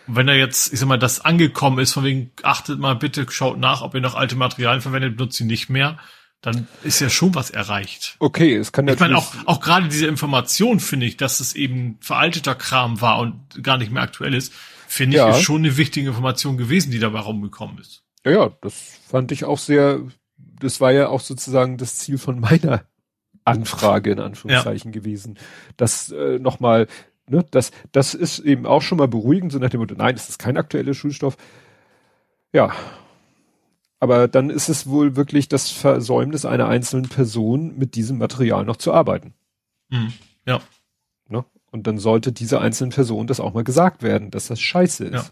Und 0.09 0.17
wenn 0.17 0.27
er 0.27 0.35
jetzt, 0.35 0.73
ich 0.73 0.81
sag 0.81 0.89
mal, 0.89 0.99
das 0.99 1.21
angekommen 1.21 1.79
ist, 1.79 1.93
von 1.93 2.03
wegen, 2.03 2.33
achtet 2.43 2.81
mal 2.81 2.97
bitte, 2.97 3.25
schaut 3.31 3.59
nach, 3.59 3.83
ob 3.83 3.95
ihr 3.95 4.01
noch 4.01 4.17
alte 4.17 4.35
Materialien 4.35 4.83
verwendet, 4.83 5.17
benutzt 5.17 5.37
sie 5.37 5.45
nicht 5.45 5.69
mehr, 5.69 5.97
dann 6.41 6.67
ist 6.83 7.01
ja 7.01 7.09
schon 7.09 7.37
was 7.37 7.51
erreicht. 7.51 8.17
Okay, 8.19 8.57
es 8.57 8.73
kann 8.73 8.85
natürlich. 8.85 9.01
Ich 9.01 9.09
meine, 9.09 9.19
auch, 9.19 9.33
auch 9.47 9.61
gerade 9.61 9.89
diese 9.89 10.07
Information 10.07 10.81
finde 10.81 11.07
ich, 11.07 11.17
dass 11.17 11.39
es 11.39 11.55
eben 11.55 11.99
veralteter 12.01 12.57
Kram 12.57 13.01
war 13.01 13.21
und 13.21 13.63
gar 13.63 13.79
nicht 13.79 13.93
mehr 13.93 14.03
aktuell 14.03 14.35
ist, 14.35 14.53
finde 14.89 15.17
ich, 15.17 15.23
ja. 15.23 15.31
ist 15.31 15.43
schon 15.43 15.59
eine 15.65 15.77
wichtige 15.77 16.09
Information 16.09 16.57
gewesen, 16.57 16.91
die 16.91 16.99
dabei 16.99 17.21
rumgekommen 17.21 17.79
ist. 17.79 18.03
Ja, 18.25 18.33
ja, 18.33 18.51
das 18.61 18.99
fand 19.09 19.31
ich 19.31 19.45
auch 19.45 19.59
sehr, 19.59 20.01
das 20.61 20.81
war 20.81 20.93
ja 20.93 21.09
auch 21.09 21.21
sozusagen 21.21 21.77
das 21.77 21.97
Ziel 21.97 22.19
von 22.19 22.41
meiner 22.41 22.85
Anfrage 23.45 24.11
in 24.13 24.21
Anführungszeichen 24.21 24.93
ja. 24.93 25.01
gewesen, 25.01 25.39
dass 25.77 26.11
äh, 26.11 26.39
nochmal, 26.39 26.89
ne, 27.29 27.45
das, 27.51 27.71
das 27.93 28.15
ist 28.15 28.41
eben 28.41 28.67
auch 28.67 28.83
schon 28.83 28.99
mal 28.99 29.09
beruhigend, 29.09 29.53
so 29.53 29.59
nach 29.59 29.71
dem 29.71 29.81
Motto, 29.81 29.95
nein, 29.97 30.15
das 30.15 30.29
ist 30.29 30.39
kein 30.39 30.57
aktueller 30.57 30.95
Schulstoff. 30.95 31.37
Ja, 32.53 32.73
aber 33.99 34.29
dann 34.29 34.51
ist 34.51 34.69
es 34.69 34.89
wohl 34.89 35.17
wirklich 35.17 35.49
das 35.49 35.71
Versäumnis 35.71 36.45
einer 36.45 36.69
einzelnen 36.69 37.09
Person, 37.09 37.77
mit 37.79 37.95
diesem 37.95 38.19
Material 38.19 38.65
noch 38.65 38.77
zu 38.77 38.93
arbeiten. 38.93 39.35
Mhm. 39.89 40.13
Ja. 40.45 40.61
Ne? 41.29 41.45
Und 41.71 41.87
dann 41.87 41.99
sollte 41.99 42.33
dieser 42.33 42.61
einzelnen 42.61 42.93
Person 42.93 43.27
das 43.27 43.41
auch 43.41 43.55
mal 43.55 43.65
gesagt 43.65 44.03
werden, 44.03 44.31
dass 44.31 44.49
das 44.49 44.61
scheiße 44.61 45.05
ist. 45.07 45.13
Ja. 45.13 45.31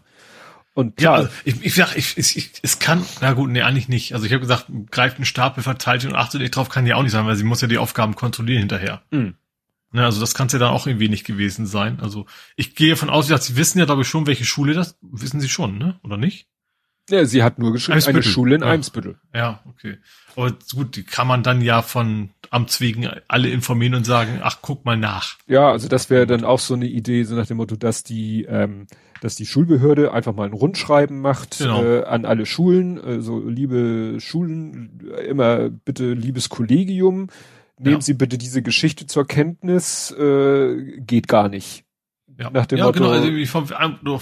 Und 0.75 1.01
ja, 1.01 1.13
also 1.13 1.29
ich, 1.45 1.63
ich 1.63 1.73
sag, 1.73 1.95
ich, 1.95 2.17
ich, 2.17 2.35
ich, 2.35 2.51
es 2.61 2.79
kann, 2.79 3.03
na 3.21 3.31
gut, 3.31 3.49
nee, 3.49 3.61
eigentlich 3.61 3.87
nicht. 3.87 4.13
Also 4.13 4.25
ich 4.25 4.33
habe 4.33 4.41
gesagt, 4.41 4.67
greift 4.91 5.15
einen 5.15 5.25
Stapel, 5.25 5.63
verteilt 5.63 6.03
ihn 6.03 6.09
und 6.09 6.17
achtet 6.17 6.41
nicht 6.41 6.53
drauf, 6.53 6.67
kann 6.67 6.85
ja 6.85 6.97
auch 6.97 7.01
nicht 7.01 7.13
sein, 7.13 7.25
weil 7.25 7.37
sie 7.37 7.45
muss 7.45 7.61
ja 7.61 7.69
die 7.69 7.77
Aufgaben 7.77 8.15
kontrollieren 8.15 8.59
hinterher. 8.59 9.01
Mhm. 9.09 9.35
Ne, 9.93 10.03
also 10.03 10.19
das 10.19 10.33
kann 10.33 10.47
es 10.47 10.53
ja 10.53 10.59
dann 10.59 10.73
auch 10.73 10.85
irgendwie 10.85 11.07
nicht 11.07 11.25
gewesen 11.25 11.65
sein. 11.65 11.99
Also 12.01 12.25
ich 12.57 12.75
gehe 12.75 12.89
davon 12.89 13.09
aus, 13.09 13.29
dass 13.29 13.45
sie 13.45 13.55
wissen 13.55 13.79
ja, 13.79 13.85
glaube 13.85 14.01
ich, 14.01 14.09
schon, 14.09 14.27
welche 14.27 14.43
Schule 14.43 14.73
das, 14.73 14.97
wissen 15.01 15.39
sie 15.39 15.47
schon, 15.47 15.77
ne? 15.77 15.97
Oder 16.03 16.17
nicht? 16.17 16.49
Ja, 17.09 17.23
sie 17.23 17.41
hat 17.41 17.57
nur 17.57 17.71
geschrieben, 17.71 18.03
eine 18.05 18.21
Schule 18.21 18.55
in 18.55 18.61
ja. 18.61 18.67
Eimsbüttel. 18.67 19.17
Ja, 19.33 19.63
okay. 19.69 19.99
Aber 20.35 20.53
gut, 20.73 20.97
die 20.97 21.03
kann 21.03 21.27
man 21.27 21.43
dann 21.43 21.61
ja 21.61 21.81
von 21.81 22.31
Amts 22.49 22.81
wegen 22.81 23.07
alle 23.29 23.49
informieren 23.49 23.95
und 23.95 24.03
sagen, 24.03 24.41
ach, 24.43 24.57
guck 24.61 24.83
mal 24.83 24.97
nach. 24.97 25.37
Ja, 25.47 25.71
also 25.71 25.87
das 25.87 26.09
wäre 26.09 26.27
dann 26.27 26.43
auch 26.43 26.59
so 26.59 26.73
eine 26.73 26.87
Idee, 26.87 27.23
so 27.23 27.35
nach 27.35 27.45
dem 27.45 27.57
Motto, 27.57 27.77
dass 27.77 28.03
die, 28.03 28.43
ähm, 28.43 28.87
dass 29.21 29.35
die 29.35 29.45
Schulbehörde 29.45 30.11
einfach 30.11 30.33
mal 30.33 30.45
ein 30.45 30.53
Rundschreiben 30.53 31.19
macht 31.19 31.59
genau. 31.59 31.83
äh, 31.83 32.03
an 32.03 32.25
alle 32.25 32.45
Schulen, 32.45 33.01
äh, 33.03 33.21
so 33.21 33.39
liebe 33.39 34.17
Schulen, 34.19 35.01
immer 35.27 35.69
bitte 35.69 36.13
liebes 36.13 36.49
Kollegium, 36.49 37.29
nehmen 37.79 37.95
ja. 37.95 38.01
Sie 38.01 38.13
bitte 38.13 38.37
diese 38.37 38.61
Geschichte 38.61 39.07
zur 39.07 39.25
Kenntnis, 39.25 40.11
äh, 40.11 40.99
geht 40.99 41.27
gar 41.27 41.49
nicht. 41.49 41.83
Ja, 42.37 42.49
Nach 42.49 42.65
dem 42.65 42.79
ja 42.79 42.85
Motto, 42.85 42.99
genau. 42.99 43.11
Also 43.11 43.29
ich, 43.29 43.53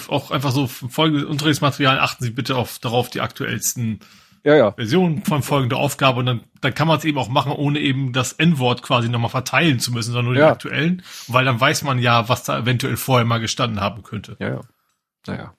auch 0.10 0.32
einfach 0.32 0.52
so 0.52 0.68
folgendes 0.68 1.26
Unterrichtsmaterial 1.26 2.00
achten 2.00 2.24
Sie 2.24 2.30
bitte 2.30 2.56
auf, 2.56 2.78
darauf 2.78 3.10
die 3.10 3.22
aktuellsten 3.22 4.00
ja, 4.44 4.56
ja. 4.56 4.72
Versionen 4.74 5.24
von 5.24 5.42
folgender 5.42 5.78
Aufgabe 5.78 6.20
und 6.20 6.26
dann, 6.26 6.42
dann 6.62 6.74
kann 6.74 6.88
man 6.88 6.98
es 6.98 7.06
eben 7.06 7.18
auch 7.18 7.30
machen, 7.30 7.52
ohne 7.54 7.80
eben 7.80 8.12
das 8.12 8.34
N-Wort 8.34 8.84
quasi 8.84 9.10
nochmal 9.10 9.30
verteilen 9.30 9.80
zu 9.80 9.92
müssen, 9.92 10.12
sondern 10.12 10.34
nur 10.34 10.36
ja. 10.36 10.48
die 10.48 10.52
aktuellen, 10.52 11.02
weil 11.28 11.46
dann 11.46 11.60
weiß 11.60 11.84
man 11.84 11.98
ja, 12.00 12.28
was 12.30 12.44
da 12.44 12.60
eventuell 12.60 12.98
vorher 12.98 13.26
mal 13.26 13.40
gestanden 13.40 13.80
haben 13.80 14.04
könnte. 14.04 14.36
Ja, 14.40 14.50
ja. 14.50 14.62
Naja. 15.28 15.54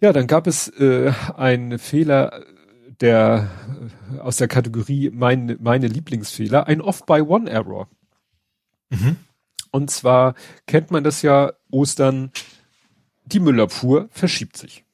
Ja, 0.00 0.12
dann 0.12 0.26
gab 0.26 0.46
es 0.46 0.68
äh, 0.68 1.12
einen 1.36 1.78
Fehler 1.78 2.44
der 3.00 3.50
äh, 4.14 4.18
aus 4.18 4.36
der 4.36 4.48
Kategorie 4.48 5.10
mein, 5.12 5.58
meine 5.60 5.88
Lieblingsfehler, 5.88 6.66
ein 6.66 6.80
Off-by-One-Error. 6.80 7.88
Mhm. 8.90 9.16
Und 9.70 9.90
zwar 9.90 10.34
kennt 10.66 10.90
man 10.90 11.04
das 11.04 11.22
ja, 11.22 11.52
Ostern, 11.70 12.30
die 13.24 13.40
Müllabfuhr 13.40 14.08
verschiebt 14.10 14.56
sich. 14.56 14.84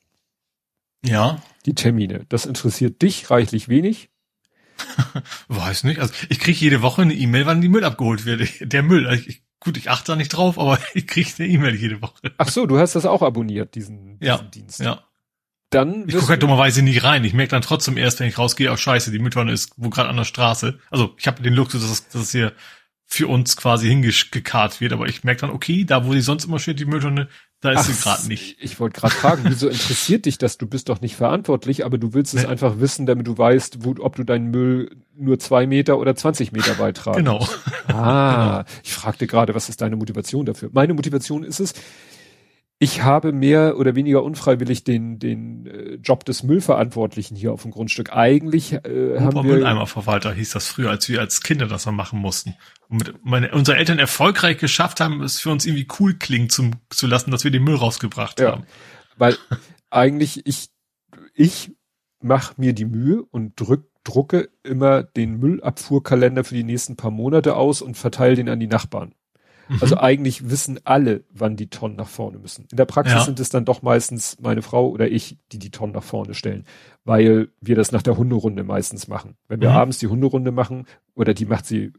Ja. 1.04 1.42
Die 1.66 1.74
Termine. 1.74 2.24
Das 2.28 2.46
interessiert 2.46 3.02
dich 3.02 3.30
reichlich 3.30 3.68
wenig. 3.68 4.10
Weiß 5.48 5.84
nicht. 5.84 6.00
Also 6.00 6.14
ich 6.28 6.40
kriege 6.40 6.58
jede 6.58 6.82
Woche 6.82 7.02
eine 7.02 7.14
E-Mail, 7.14 7.46
wann 7.46 7.60
die 7.60 7.68
Müll 7.68 7.84
abgeholt 7.84 8.24
wird. 8.24 8.48
Der 8.72 8.82
Müll. 8.82 9.06
Also 9.06 9.24
ich, 9.26 9.42
gut, 9.60 9.76
ich 9.76 9.90
achte 9.90 10.12
da 10.12 10.16
nicht 10.16 10.30
drauf, 10.30 10.58
aber 10.58 10.78
ich 10.94 11.06
kriege 11.06 11.30
eine 11.38 11.48
E-Mail 11.48 11.74
jede 11.74 12.02
Woche. 12.02 12.32
Ach 12.38 12.48
so, 12.48 12.66
du 12.66 12.78
hast 12.78 12.94
das 12.94 13.06
auch 13.06 13.22
abonniert, 13.22 13.74
diesen, 13.74 14.18
diesen 14.18 14.24
ja, 14.26 14.38
Dienst. 14.38 14.80
Ja. 14.80 15.02
Dann 15.70 16.08
ich 16.08 16.14
gucke 16.14 16.28
halt 16.28 16.42
dummerweise 16.42 16.80
nie 16.82 16.96
rein. 16.96 17.24
Ich 17.24 17.34
merke 17.34 17.50
dann 17.50 17.62
trotzdem 17.62 17.98
erst, 17.98 18.20
wenn 18.20 18.28
ich 18.28 18.38
rausgehe, 18.38 18.72
auch 18.72 18.78
scheiße, 18.78 19.10
die 19.10 19.18
Mülltonne 19.18 19.52
ist 19.52 19.72
wo 19.76 19.90
gerade 19.90 20.08
an 20.08 20.16
der 20.16 20.24
Straße. 20.24 20.78
Also 20.90 21.14
ich 21.18 21.26
habe 21.26 21.42
den 21.42 21.52
Luxus, 21.52 21.82
dass, 21.82 22.08
dass 22.08 22.22
es 22.22 22.32
hier 22.32 22.54
für 23.04 23.28
uns 23.28 23.56
quasi 23.56 23.88
hingekarrt 23.88 24.80
wird. 24.80 24.92
Aber 24.92 25.06
ich 25.06 25.24
merke 25.24 25.42
dann, 25.42 25.50
okay, 25.50 25.84
da 25.84 26.06
wo 26.06 26.12
sie 26.12 26.20
sonst 26.22 26.44
immer 26.44 26.58
steht, 26.58 26.80
die 26.80 26.86
Mülltonne, 26.86 27.28
da 27.60 27.72
ist 27.72 27.78
Ach, 27.80 27.84
sie 27.84 28.02
gerade 28.02 28.28
nicht. 28.28 28.56
Ich 28.60 28.78
wollte 28.78 29.00
gerade 29.00 29.14
fragen, 29.14 29.42
wieso 29.44 29.68
interessiert 29.68 30.26
dich 30.26 30.38
das? 30.38 30.58
Du 30.58 30.66
bist 30.66 30.88
doch 30.88 31.00
nicht 31.00 31.16
verantwortlich, 31.16 31.84
aber 31.84 31.98
du 31.98 32.14
willst 32.14 32.34
es 32.34 32.44
nee. 32.44 32.48
einfach 32.48 32.78
wissen, 32.78 33.04
damit 33.04 33.26
du 33.26 33.36
weißt, 33.36 33.84
wo, 33.84 33.96
ob 33.98 34.14
du 34.14 34.22
deinen 34.22 34.50
Müll 34.50 34.90
nur 35.16 35.40
zwei 35.40 35.66
Meter 35.66 35.98
oder 35.98 36.14
20 36.14 36.52
Meter 36.52 36.78
weit 36.78 36.98
tragen 36.98 37.18
Genau. 37.18 37.46
Ah, 37.88 38.62
genau. 38.62 38.78
ich 38.84 38.92
fragte 38.92 39.26
gerade, 39.26 39.54
was 39.54 39.68
ist 39.68 39.80
deine 39.80 39.96
Motivation 39.96 40.46
dafür? 40.46 40.70
Meine 40.72 40.94
Motivation 40.94 41.42
ist 41.42 41.58
es, 41.58 41.72
ich 42.80 43.02
habe 43.02 43.32
mehr 43.32 43.76
oder 43.76 43.96
weniger 43.96 44.22
unfreiwillig 44.22 44.84
den 44.84 45.18
den 45.18 45.66
äh, 45.66 45.94
Job 45.96 46.24
des 46.24 46.44
Müllverantwortlichen 46.44 47.36
hier 47.36 47.52
auf 47.52 47.62
dem 47.62 47.72
Grundstück. 47.72 48.12
Eigentlich 48.14 48.72
äh, 48.72 49.18
haben 49.18 49.34
wir 49.34 49.42
Mülleimerverwalter 49.42 50.32
hieß 50.32 50.52
das 50.52 50.68
früher, 50.68 50.90
als 50.90 51.08
wir 51.08 51.20
als 51.20 51.42
Kinder 51.42 51.66
das 51.66 51.86
mal 51.86 51.92
machen 51.92 52.20
mussten. 52.20 52.54
Und 52.88 52.98
mit 52.98 53.24
meine, 53.24 53.50
unsere 53.50 53.76
Eltern 53.76 53.98
erfolgreich 53.98 54.58
geschafft 54.58 55.00
haben, 55.00 55.22
es 55.22 55.40
für 55.40 55.50
uns 55.50 55.66
irgendwie 55.66 55.88
cool 55.98 56.14
klingen 56.14 56.50
zum, 56.50 56.72
zu 56.90 57.08
lassen, 57.08 57.32
dass 57.32 57.42
wir 57.42 57.50
den 57.50 57.64
Müll 57.64 57.74
rausgebracht 57.74 58.38
ja, 58.38 58.52
haben. 58.52 58.64
Weil 59.16 59.36
eigentlich 59.90 60.46
ich 60.46 60.68
ich 61.34 61.72
mache 62.20 62.54
mir 62.58 62.74
die 62.74 62.84
Mühe 62.84 63.22
und 63.22 63.60
drück, 63.60 63.90
drucke 64.04 64.50
immer 64.62 65.02
den 65.02 65.38
Müllabfuhrkalender 65.38 66.44
für 66.44 66.54
die 66.54 66.64
nächsten 66.64 66.96
paar 66.96 67.10
Monate 67.10 67.56
aus 67.56 67.82
und 67.82 67.96
verteile 67.96 68.36
den 68.36 68.48
an 68.48 68.60
die 68.60 68.66
Nachbarn. 68.68 69.14
Mhm. 69.68 69.78
Also 69.80 69.96
eigentlich 69.98 70.50
wissen 70.50 70.80
alle, 70.84 71.24
wann 71.30 71.56
die 71.56 71.68
Tonnen 71.68 71.96
nach 71.96 72.08
vorne 72.08 72.38
müssen. 72.38 72.66
In 72.70 72.76
der 72.76 72.84
Praxis 72.84 73.14
ja. 73.14 73.24
sind 73.24 73.40
es 73.40 73.50
dann 73.50 73.64
doch 73.64 73.82
meistens 73.82 74.38
meine 74.40 74.62
Frau 74.62 74.88
oder 74.88 75.08
ich, 75.08 75.38
die 75.52 75.58
die 75.58 75.70
Tonnen 75.70 75.92
nach 75.92 76.02
vorne 76.02 76.34
stellen, 76.34 76.64
weil 77.04 77.48
wir 77.60 77.76
das 77.76 77.92
nach 77.92 78.02
der 78.02 78.16
Hunderunde 78.16 78.64
meistens 78.64 79.08
machen. 79.08 79.36
Wenn 79.48 79.60
wir 79.60 79.70
mhm. 79.70 79.76
abends 79.76 79.98
die 79.98 80.06
Hunderunde 80.06 80.52
machen 80.52 80.86
oder 81.14 81.34
die 81.34 81.46
macht 81.46 81.66
sie 81.66 81.92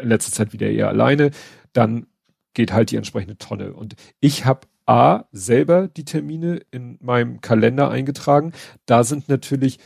in 0.00 0.08
letzter 0.08 0.32
Zeit 0.32 0.52
wieder 0.52 0.70
eher 0.70 0.88
alleine, 0.88 1.30
dann 1.72 2.06
geht 2.52 2.72
halt 2.72 2.90
die 2.90 2.96
entsprechende 2.96 3.36
Tonne. 3.36 3.72
Und 3.72 3.96
ich 4.20 4.44
habe 4.44 4.66
A, 4.86 5.24
selber 5.32 5.88
die 5.88 6.04
Termine 6.04 6.60
in 6.70 6.98
meinem 7.00 7.40
Kalender 7.40 7.90
eingetragen. 7.90 8.52
Da 8.84 9.02
sind 9.02 9.28
natürlich, 9.28 9.78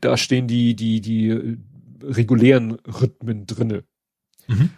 da 0.00 0.16
stehen 0.16 0.46
die, 0.46 0.76
die, 0.76 1.00
die 1.00 1.58
regulären 2.02 2.72
Rhythmen 2.86 3.46
drinne. 3.46 3.82
Mhm. 4.46 4.70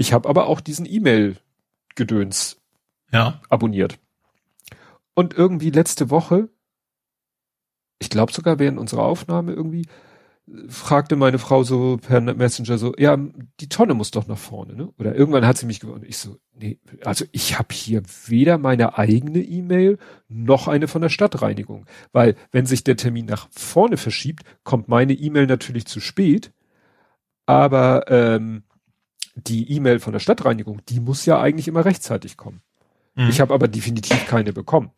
Ich 0.00 0.14
habe 0.14 0.30
aber 0.30 0.46
auch 0.46 0.62
diesen 0.62 0.86
E-Mail-Gedöns 0.86 2.58
ja. 3.12 3.38
abonniert. 3.50 3.98
Und 5.12 5.34
irgendwie 5.34 5.68
letzte 5.68 6.08
Woche, 6.08 6.48
ich 7.98 8.08
glaube 8.08 8.32
sogar 8.32 8.58
während 8.58 8.78
unserer 8.78 9.02
Aufnahme 9.02 9.52
irgendwie, 9.52 9.84
fragte 10.68 11.16
meine 11.16 11.38
Frau 11.38 11.64
so 11.64 11.98
per 11.98 12.22
Messenger 12.22 12.78
so, 12.78 12.94
ja, 12.96 13.18
die 13.60 13.68
Tonne 13.68 13.92
muss 13.92 14.10
doch 14.10 14.26
nach 14.26 14.38
vorne, 14.38 14.74
ne? 14.74 14.90
Oder 14.98 15.14
irgendwann 15.14 15.46
hat 15.46 15.58
sie 15.58 15.66
mich 15.66 15.80
gewonnen. 15.80 16.06
Ich 16.08 16.16
so, 16.16 16.38
nee, 16.54 16.78
also 17.04 17.26
ich 17.30 17.58
habe 17.58 17.74
hier 17.74 18.02
weder 18.26 18.56
meine 18.56 18.96
eigene 18.96 19.40
E-Mail 19.40 19.98
noch 20.28 20.66
eine 20.66 20.88
von 20.88 21.02
der 21.02 21.10
Stadtreinigung. 21.10 21.84
Weil 22.10 22.36
wenn 22.52 22.64
sich 22.64 22.84
der 22.84 22.96
Termin 22.96 23.26
nach 23.26 23.48
vorne 23.50 23.98
verschiebt, 23.98 24.44
kommt 24.64 24.88
meine 24.88 25.12
E-Mail 25.12 25.46
natürlich 25.46 25.84
zu 25.84 26.00
spät. 26.00 26.54
Aber 27.44 28.06
ähm, 28.08 28.62
die 29.46 29.70
E-Mail 29.72 30.00
von 30.00 30.12
der 30.12 30.20
Stadtreinigung, 30.20 30.80
die 30.88 31.00
muss 31.00 31.26
ja 31.26 31.40
eigentlich 31.40 31.68
immer 31.68 31.84
rechtzeitig 31.84 32.36
kommen. 32.36 32.62
Mhm. 33.14 33.28
Ich 33.28 33.40
habe 33.40 33.54
aber 33.54 33.68
definitiv 33.68 34.26
keine 34.26 34.52
bekommen. 34.52 34.90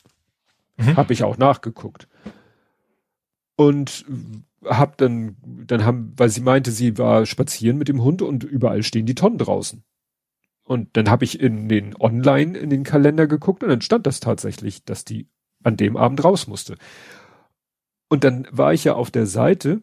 Mhm. 0.76 0.96
Habe 0.96 1.12
ich 1.12 1.24
auch 1.24 1.38
nachgeguckt. 1.38 2.08
Und 3.56 4.04
hab 4.64 4.96
dann, 4.98 5.36
dann 5.44 5.84
haben, 5.84 6.12
weil 6.16 6.28
sie 6.28 6.40
meinte, 6.40 6.70
sie 6.70 6.98
war 6.98 7.26
spazieren 7.26 7.78
mit 7.78 7.88
dem 7.88 8.02
Hund 8.02 8.22
und 8.22 8.44
überall 8.44 8.82
stehen 8.82 9.06
die 9.06 9.14
Tonnen 9.14 9.38
draußen. 9.38 9.82
Und 10.64 10.96
dann 10.96 11.10
habe 11.10 11.24
ich 11.24 11.40
in 11.40 11.68
den 11.68 11.94
Online 11.98 12.56
in 12.56 12.70
den 12.70 12.84
Kalender 12.84 13.26
geguckt 13.26 13.62
und 13.62 13.68
dann 13.68 13.80
stand 13.80 14.06
das 14.06 14.20
tatsächlich, 14.20 14.84
dass 14.84 15.04
die 15.04 15.28
an 15.64 15.76
dem 15.76 15.96
Abend 15.96 16.22
raus 16.24 16.46
musste. 16.46 16.76
Und 18.08 18.24
dann 18.24 18.46
war 18.50 18.72
ich 18.72 18.84
ja 18.84 18.94
auf 18.94 19.10
der 19.10 19.26
Seite 19.26 19.82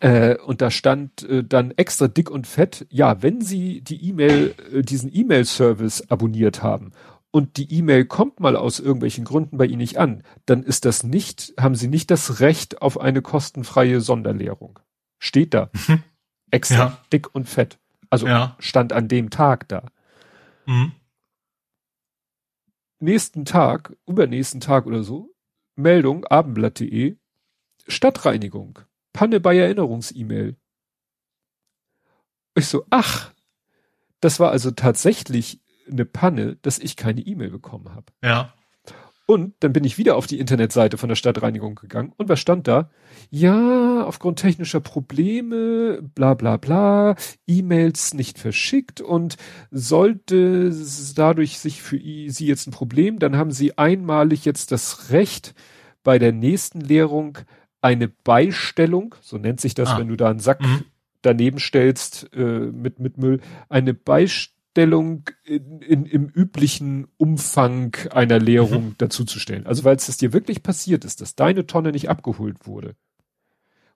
äh, 0.00 0.36
und 0.44 0.60
da 0.60 0.70
stand 0.70 1.22
äh, 1.22 1.44
dann 1.44 1.70
extra 1.72 2.08
dick 2.08 2.30
und 2.30 2.46
fett, 2.46 2.86
ja, 2.90 3.22
wenn 3.22 3.40
Sie 3.40 3.80
die 3.80 4.08
E-Mail, 4.08 4.54
äh, 4.72 4.82
diesen 4.82 5.14
E-Mail-Service 5.14 6.10
abonniert 6.10 6.62
haben 6.62 6.92
und 7.30 7.56
die 7.58 7.72
E-Mail 7.72 8.06
kommt 8.06 8.40
mal 8.40 8.56
aus 8.56 8.80
irgendwelchen 8.80 9.24
Gründen 9.24 9.58
bei 9.58 9.66
Ihnen 9.66 9.78
nicht 9.78 9.98
an, 9.98 10.22
dann 10.46 10.62
ist 10.62 10.84
das 10.84 11.02
nicht, 11.02 11.52
haben 11.60 11.74
Sie 11.74 11.88
nicht 11.88 12.10
das 12.10 12.40
Recht 12.40 12.80
auf 12.80 12.98
eine 12.98 13.22
kostenfreie 13.22 14.00
Sonderlehrung. 14.00 14.78
Steht 15.18 15.54
da. 15.54 15.70
Mhm. 15.86 16.02
Extra 16.50 16.76
ja. 16.76 16.98
dick 17.12 17.34
und 17.34 17.48
fett. 17.48 17.78
Also 18.08 18.26
ja. 18.26 18.56
stand 18.58 18.92
an 18.92 19.08
dem 19.08 19.30
Tag 19.30 19.68
da. 19.68 19.86
Mhm. 20.66 20.92
Nächsten 22.98 23.44
Tag, 23.44 23.94
übernächsten 24.06 24.60
Tag 24.60 24.86
oder 24.86 25.02
so, 25.02 25.34
Meldung, 25.74 26.24
abendblatt.de, 26.24 27.16
Stadtreinigung, 27.86 28.78
Panne 29.16 29.40
bei 29.40 29.56
Erinnerungs-E-Mail. 29.56 30.56
Ich 32.54 32.66
so, 32.66 32.84
ach, 32.90 33.32
das 34.20 34.38
war 34.40 34.50
also 34.50 34.72
tatsächlich 34.72 35.62
eine 35.90 36.04
Panne, 36.04 36.56
dass 36.60 36.78
ich 36.78 36.96
keine 36.96 37.22
E-Mail 37.22 37.50
bekommen 37.50 37.94
habe. 37.94 38.12
Ja. 38.22 38.52
Und 39.26 39.54
dann 39.60 39.72
bin 39.72 39.84
ich 39.84 39.96
wieder 39.96 40.16
auf 40.16 40.26
die 40.26 40.38
Internetseite 40.38 40.98
von 40.98 41.08
der 41.08 41.16
Stadtreinigung 41.16 41.76
gegangen 41.76 42.12
und 42.18 42.28
was 42.28 42.38
stand 42.38 42.68
da? 42.68 42.90
Ja, 43.30 44.04
aufgrund 44.04 44.38
technischer 44.38 44.80
Probleme, 44.80 46.02
bla 46.14 46.34
bla 46.34 46.58
bla, 46.58 47.16
E-Mails 47.46 48.12
nicht 48.12 48.38
verschickt 48.38 49.00
und 49.00 49.36
sollte 49.70 50.72
dadurch 51.14 51.58
sich 51.58 51.80
für 51.80 51.98
Sie 51.98 52.46
jetzt 52.46 52.68
ein 52.68 52.72
Problem, 52.72 53.18
dann 53.18 53.36
haben 53.36 53.50
Sie 53.50 53.78
einmalig 53.78 54.44
jetzt 54.44 54.72
das 54.72 55.10
Recht, 55.10 55.54
bei 56.04 56.20
der 56.20 56.30
nächsten 56.30 56.80
Leerung 56.80 57.38
eine 57.80 58.08
Beistellung, 58.08 59.14
so 59.20 59.38
nennt 59.38 59.60
sich 59.60 59.74
das, 59.74 59.90
ah. 59.90 59.98
wenn 59.98 60.08
du 60.08 60.16
da 60.16 60.30
einen 60.30 60.40
Sack 60.40 60.60
mhm. 60.60 60.84
daneben 61.22 61.58
stellst 61.58 62.32
äh, 62.34 62.42
mit, 62.42 62.98
mit 62.98 63.18
Müll, 63.18 63.40
eine 63.68 63.94
Beistellung 63.94 65.24
in, 65.44 65.80
in, 65.80 66.06
im 66.06 66.28
üblichen 66.28 67.08
Umfang 67.16 67.96
einer 68.10 68.38
Leerung 68.38 68.86
mhm. 68.86 68.94
dazuzustellen. 68.98 69.66
Also 69.66 69.84
weil 69.84 69.96
es 69.96 70.16
dir 70.16 70.32
wirklich 70.32 70.62
passiert 70.62 71.04
ist, 71.04 71.20
dass 71.20 71.34
deine 71.34 71.66
Tonne 71.66 71.92
nicht 71.92 72.08
abgeholt 72.08 72.66
wurde, 72.66 72.96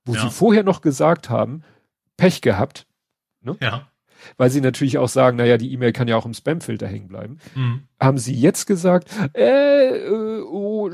wo 0.05 0.15
ja. 0.15 0.23
sie 0.23 0.31
vorher 0.31 0.62
noch 0.62 0.81
gesagt 0.81 1.31
haben, 1.31 1.62
Pech 2.16 2.40
gehabt, 2.43 2.86
ne? 3.43 3.57
Ja 3.61 3.89
weil 4.36 4.51
sie 4.51 4.60
natürlich 4.60 4.98
auch 4.98 5.09
sagen, 5.09 5.36
naja, 5.36 5.56
die 5.56 5.72
E-Mail 5.72 5.92
kann 5.92 6.09
ja 6.09 6.16
auch 6.16 6.26
im 6.26 6.34
Spamfilter 6.34 6.86
hängen 6.86 7.09
bleiben. 7.09 7.38
Mhm. 7.55 7.82
Haben 8.01 8.18
sie 8.18 8.34
jetzt 8.34 8.66
gesagt, 8.66 9.09
äh, 9.34 9.80
äh, 9.80 10.42
oh, 10.42 10.90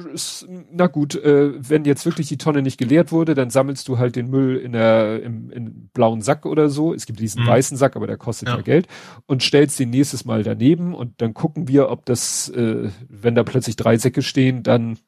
na 0.72 0.86
gut, 0.86 1.14
äh, 1.14 1.52
wenn 1.56 1.84
jetzt 1.84 2.04
wirklich 2.04 2.28
die 2.28 2.38
Tonne 2.38 2.62
nicht 2.62 2.78
geleert 2.78 3.12
wurde, 3.12 3.34
dann 3.34 3.50
sammelst 3.50 3.88
du 3.88 3.98
halt 3.98 4.16
den 4.16 4.28
Müll 4.28 4.56
in 4.56 4.72
der 4.72 5.22
im, 5.22 5.50
im 5.50 5.88
blauen 5.92 6.22
Sack 6.22 6.46
oder 6.46 6.68
so. 6.68 6.94
Es 6.94 7.06
gibt 7.06 7.20
diesen 7.20 7.44
mhm. 7.44 7.48
weißen 7.48 7.76
Sack, 7.76 7.96
aber 7.96 8.06
der 8.06 8.16
kostet 8.16 8.48
ja. 8.48 8.56
ja. 8.56 8.62
Geld 8.62 8.88
und 9.26 9.42
stellst 9.42 9.78
den 9.78 9.90
nächstes 9.90 10.24
Mal 10.24 10.42
daneben 10.42 10.94
und 10.94 11.20
dann 11.20 11.34
gucken 11.34 11.68
wir, 11.68 11.90
ob 11.90 12.06
das, 12.06 12.48
äh, 12.50 12.90
wenn 13.08 13.34
da 13.34 13.42
plötzlich 13.42 13.76
drei 13.76 13.98
Säcke 13.98 14.22
stehen, 14.22 14.62
dann 14.62 14.98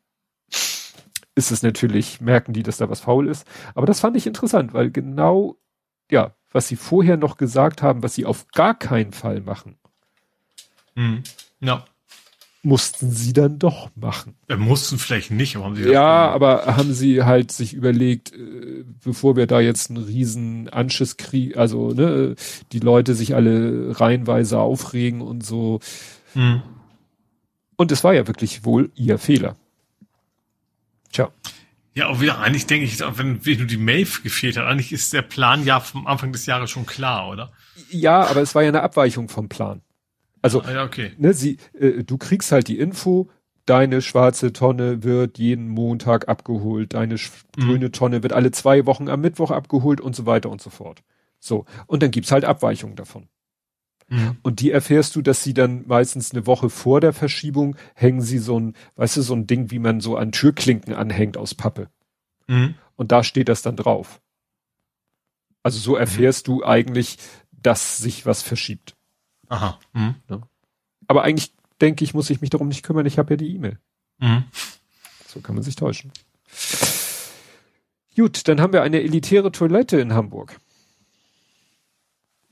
ist 1.34 1.52
es 1.52 1.62
natürlich, 1.62 2.20
merken 2.20 2.52
die, 2.52 2.62
dass 2.62 2.78
da 2.78 2.90
was 2.90 3.00
faul 3.00 3.28
ist. 3.28 3.46
Aber 3.74 3.86
das 3.86 4.00
fand 4.00 4.16
ich 4.16 4.26
interessant, 4.26 4.74
weil 4.74 4.90
genau, 4.90 5.56
ja, 6.10 6.34
was 6.50 6.68
sie 6.68 6.76
vorher 6.76 7.16
noch 7.16 7.36
gesagt 7.36 7.82
haben, 7.82 8.02
was 8.02 8.14
sie 8.14 8.26
auf 8.26 8.48
gar 8.48 8.78
keinen 8.78 9.12
Fall 9.12 9.40
machen. 9.40 9.76
Hm. 10.94 11.22
Ja. 11.60 11.84
Mussten 12.62 13.10
sie 13.12 13.32
dann 13.32 13.58
doch 13.58 13.90
machen. 13.94 14.34
Äh, 14.48 14.56
mussten 14.56 14.98
vielleicht 14.98 15.30
nicht, 15.30 15.56
aber 15.56 15.66
haben 15.66 15.76
sie 15.76 15.88
Ja, 15.88 16.28
aber 16.28 16.66
haben 16.76 16.92
sie 16.92 17.22
halt 17.22 17.52
sich 17.52 17.72
überlegt, 17.72 18.32
äh, 18.32 18.84
bevor 19.04 19.36
wir 19.36 19.46
da 19.46 19.60
jetzt 19.60 19.90
einen 19.90 20.04
riesen 20.04 20.68
Anschiss 20.68 21.16
kriegen, 21.16 21.56
also 21.56 21.92
ne, 21.92 22.34
die 22.72 22.80
Leute 22.80 23.14
sich 23.14 23.34
alle 23.34 23.98
reihenweise 24.00 24.58
aufregen 24.58 25.20
und 25.20 25.46
so. 25.46 25.80
Hm. 26.32 26.62
Und 27.76 27.92
es 27.92 28.02
war 28.02 28.12
ja 28.12 28.26
wirklich 28.26 28.64
wohl 28.64 28.90
ihr 28.96 29.18
Fehler. 29.18 29.54
Tja. 31.12 31.30
Ja, 31.98 32.06
auch 32.06 32.20
wieder, 32.20 32.38
eigentlich 32.38 32.66
denke 32.66 32.84
ich, 32.84 33.00
wenn, 33.00 33.44
wenn 33.44 33.58
nur 33.58 33.66
die 33.66 33.76
Mail 33.76 34.06
gefehlt 34.22 34.56
hat, 34.56 34.66
eigentlich 34.66 34.92
ist 34.92 35.12
der 35.12 35.22
Plan 35.22 35.64
ja 35.64 35.80
vom 35.80 36.06
Anfang 36.06 36.30
des 36.30 36.46
Jahres 36.46 36.70
schon 36.70 36.86
klar, 36.86 37.28
oder? 37.28 37.50
Ja, 37.90 38.20
aber 38.20 38.40
es 38.40 38.54
war 38.54 38.62
ja 38.62 38.68
eine 38.68 38.84
Abweichung 38.84 39.28
vom 39.28 39.48
Plan. 39.48 39.82
Also, 40.40 40.62
ah, 40.62 40.70
ja, 40.70 40.84
okay. 40.84 41.10
ne, 41.18 41.34
sie, 41.34 41.58
äh, 41.76 42.04
du 42.04 42.16
kriegst 42.16 42.52
halt 42.52 42.68
die 42.68 42.78
Info, 42.78 43.28
deine 43.66 44.00
schwarze 44.00 44.52
Tonne 44.52 45.02
wird 45.02 45.40
jeden 45.40 45.68
Montag 45.68 46.28
abgeholt, 46.28 46.94
deine 46.94 47.16
mhm. 47.16 47.60
grüne 47.60 47.90
Tonne 47.90 48.22
wird 48.22 48.32
alle 48.32 48.52
zwei 48.52 48.86
Wochen 48.86 49.08
am 49.08 49.20
Mittwoch 49.20 49.50
abgeholt 49.50 50.00
und 50.00 50.14
so 50.14 50.24
weiter 50.24 50.50
und 50.50 50.62
so 50.62 50.70
fort. 50.70 51.02
So. 51.40 51.64
Und 51.88 52.04
dann 52.04 52.12
gibt's 52.12 52.30
halt 52.30 52.44
Abweichungen 52.44 52.94
davon. 52.94 53.26
Mhm. 54.08 54.38
Und 54.42 54.60
die 54.60 54.70
erfährst 54.70 55.14
du, 55.16 55.22
dass 55.22 55.42
sie 55.42 55.54
dann 55.54 55.86
meistens 55.86 56.32
eine 56.32 56.46
Woche 56.46 56.70
vor 56.70 57.00
der 57.00 57.12
Verschiebung 57.12 57.76
hängen 57.94 58.22
sie 58.22 58.38
so 58.38 58.58
ein, 58.58 58.74
weißt 58.96 59.18
du, 59.18 59.22
so 59.22 59.34
ein 59.34 59.46
Ding, 59.46 59.70
wie 59.70 59.78
man 59.78 60.00
so 60.00 60.16
an 60.16 60.32
Türklinken 60.32 60.94
anhängt 60.94 61.36
aus 61.36 61.54
Pappe. 61.54 61.88
Mhm. 62.46 62.74
Und 62.96 63.12
da 63.12 63.22
steht 63.22 63.48
das 63.48 63.62
dann 63.62 63.76
drauf. 63.76 64.20
Also 65.62 65.78
so 65.78 65.96
erfährst 65.96 66.48
mhm. 66.48 66.52
du 66.52 66.64
eigentlich, 66.64 67.18
dass 67.52 67.98
sich 67.98 68.24
was 68.24 68.42
verschiebt. 68.42 68.96
Aha. 69.48 69.78
Mhm. 69.92 70.14
Ja. 70.28 70.40
Aber 71.06 71.22
eigentlich 71.22 71.52
denke 71.80 72.04
ich, 72.04 72.14
muss 72.14 72.30
ich 72.30 72.40
mich 72.40 72.50
darum 72.50 72.68
nicht 72.68 72.82
kümmern, 72.82 73.06
ich 73.06 73.18
habe 73.18 73.34
ja 73.34 73.36
die 73.36 73.54
E-Mail. 73.54 73.78
Mhm. 74.18 74.44
So 75.26 75.40
kann 75.40 75.54
man 75.54 75.64
sich 75.64 75.76
täuschen. 75.76 76.12
Gut, 78.16 78.48
dann 78.48 78.60
haben 78.60 78.72
wir 78.72 78.82
eine 78.82 79.00
elitäre 79.00 79.52
Toilette 79.52 80.00
in 80.00 80.14
Hamburg. 80.14 80.58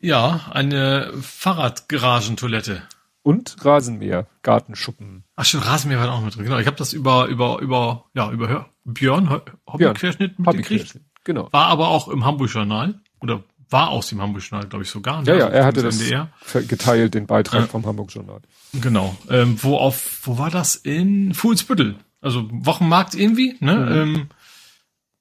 Ja, 0.01 0.47
eine 0.51 1.12
Fahrradgaragentoilette. 1.20 2.82
Und 3.23 3.56
Rasenmäher, 3.64 4.27
Gartenschuppen. 4.43 5.24
Ach 5.35 5.44
stimmt, 5.44 5.66
Rasenmäher 5.66 5.98
war 5.98 6.12
auch 6.12 6.20
mit 6.20 6.36
drin. 6.36 6.44
Genau, 6.44 6.59
ich 6.59 6.66
habe 6.66 6.77
das 6.77 6.93
über 6.93 7.27
über 7.27 7.59
über 7.60 8.05
ja 8.14 8.31
über 8.31 8.70
Björn 8.85 9.28
Hobbyquerschnitt 9.66 10.39
mitgekriegt. 10.39 10.94
Hobby 10.94 11.05
genau. 11.24 11.52
War 11.52 11.66
aber 11.66 11.89
auch 11.89 12.06
im 12.06 12.24
Hamburg 12.24 12.51
Journal 12.51 13.01
oder 13.20 13.43
war 13.68 13.89
aus 13.89 14.09
dem 14.09 14.23
Hamburg 14.23 14.43
Journal, 14.48 14.68
glaube 14.68 14.85
ich 14.85 14.90
sogar. 14.90 15.24
Ja, 15.24 15.35
ja, 15.35 15.44
also 15.47 15.56
er 15.56 15.64
hatte 15.64 15.82
das 15.82 16.01
NDR. 16.01 16.28
geteilt, 16.68 17.14
den 17.14 17.27
Beitrag 17.27 17.62
ja. 17.62 17.66
vom 17.66 17.85
Hamburg 17.85 18.12
Journal. 18.14 18.40
Genau. 18.74 19.16
Ähm, 19.28 19.59
wo 19.60 19.77
auf 19.77 20.20
wo 20.23 20.39
war 20.39 20.51
das 20.51 20.77
in 20.77 21.35
Fuhlsbüttel? 21.35 21.97
Also 22.20 22.48
Wochenmarkt 22.52 23.14
irgendwie, 23.14 23.56
ne? 23.60 23.77
Mhm. 23.77 23.93
Ähm, 23.93 24.28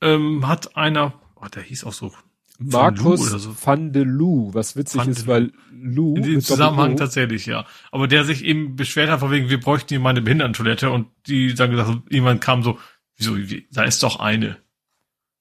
ähm, 0.02 0.48
hat 0.48 0.78
einer, 0.78 1.14
oh, 1.36 1.48
der 1.48 1.64
hieß 1.64 1.86
auch 1.86 1.94
so 1.94 2.12
Markus 2.60 3.30
so. 3.30 3.56
van 3.64 3.92
de 3.92 4.04
Loo, 4.04 4.54
was 4.54 4.76
witzig 4.76 5.02
van 5.02 5.10
ist, 5.10 5.28
weil 5.28 5.52
Lou. 5.72 6.16
In 6.16 6.24
dem 6.24 6.42
Zusammenhang 6.42 6.96
tatsächlich, 6.98 7.46
ja. 7.46 7.66
Aber 7.92 8.08
der 8.08 8.24
sich 8.24 8.44
eben 8.44 8.76
beschwert 8.76 9.10
hat, 9.10 9.20
von 9.20 9.32
wegen, 9.32 9.50
wir 9.50 9.60
bräuchten 9.60 9.90
hier 9.90 10.00
mal 10.00 10.12
eine 10.12 10.22
Behindertentoilette 10.22 10.90
und 10.90 11.08
die 11.28 11.54
dann 11.54 11.72
gesagt, 11.72 11.92
jemand 12.10 12.42
kam 12.42 12.64
so, 12.64 12.80
wieso, 13.18 13.36
da 13.72 13.84
ist 13.84 14.04
doch 14.04 14.20
eine. 14.20 14.58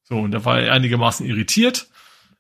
So, 0.03 0.19
und 0.19 0.33
da 0.33 0.45
war 0.45 0.61
er 0.61 0.73
einigermaßen 0.73 1.25
irritiert, 1.25 1.89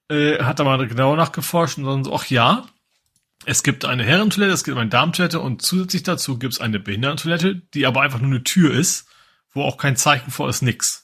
äh, 0.08 0.42
hat 0.42 0.58
da 0.58 0.64
mal 0.64 0.86
genauer 0.86 1.16
nachgeforscht 1.16 1.78
und 1.78 1.84
dann 1.84 2.04
so, 2.04 2.14
ach 2.14 2.26
ja, 2.26 2.66
es 3.46 3.62
gibt 3.62 3.84
eine 3.84 4.04
Herrentoilette, 4.04 4.52
es 4.52 4.64
gibt 4.64 4.76
eine 4.76 4.90
Damentoilette 4.90 5.40
und 5.40 5.62
zusätzlich 5.62 6.02
dazu 6.02 6.38
gibt 6.38 6.54
es 6.54 6.60
eine 6.60 6.80
Behindertentoilette, 6.80 7.62
die 7.74 7.86
aber 7.86 8.02
einfach 8.02 8.20
nur 8.20 8.30
eine 8.30 8.44
Tür 8.44 8.72
ist, 8.72 9.08
wo 9.52 9.62
auch 9.62 9.76
kein 9.76 9.96
Zeichen 9.96 10.30
vor 10.30 10.48
ist, 10.48 10.62
nix. 10.62 11.03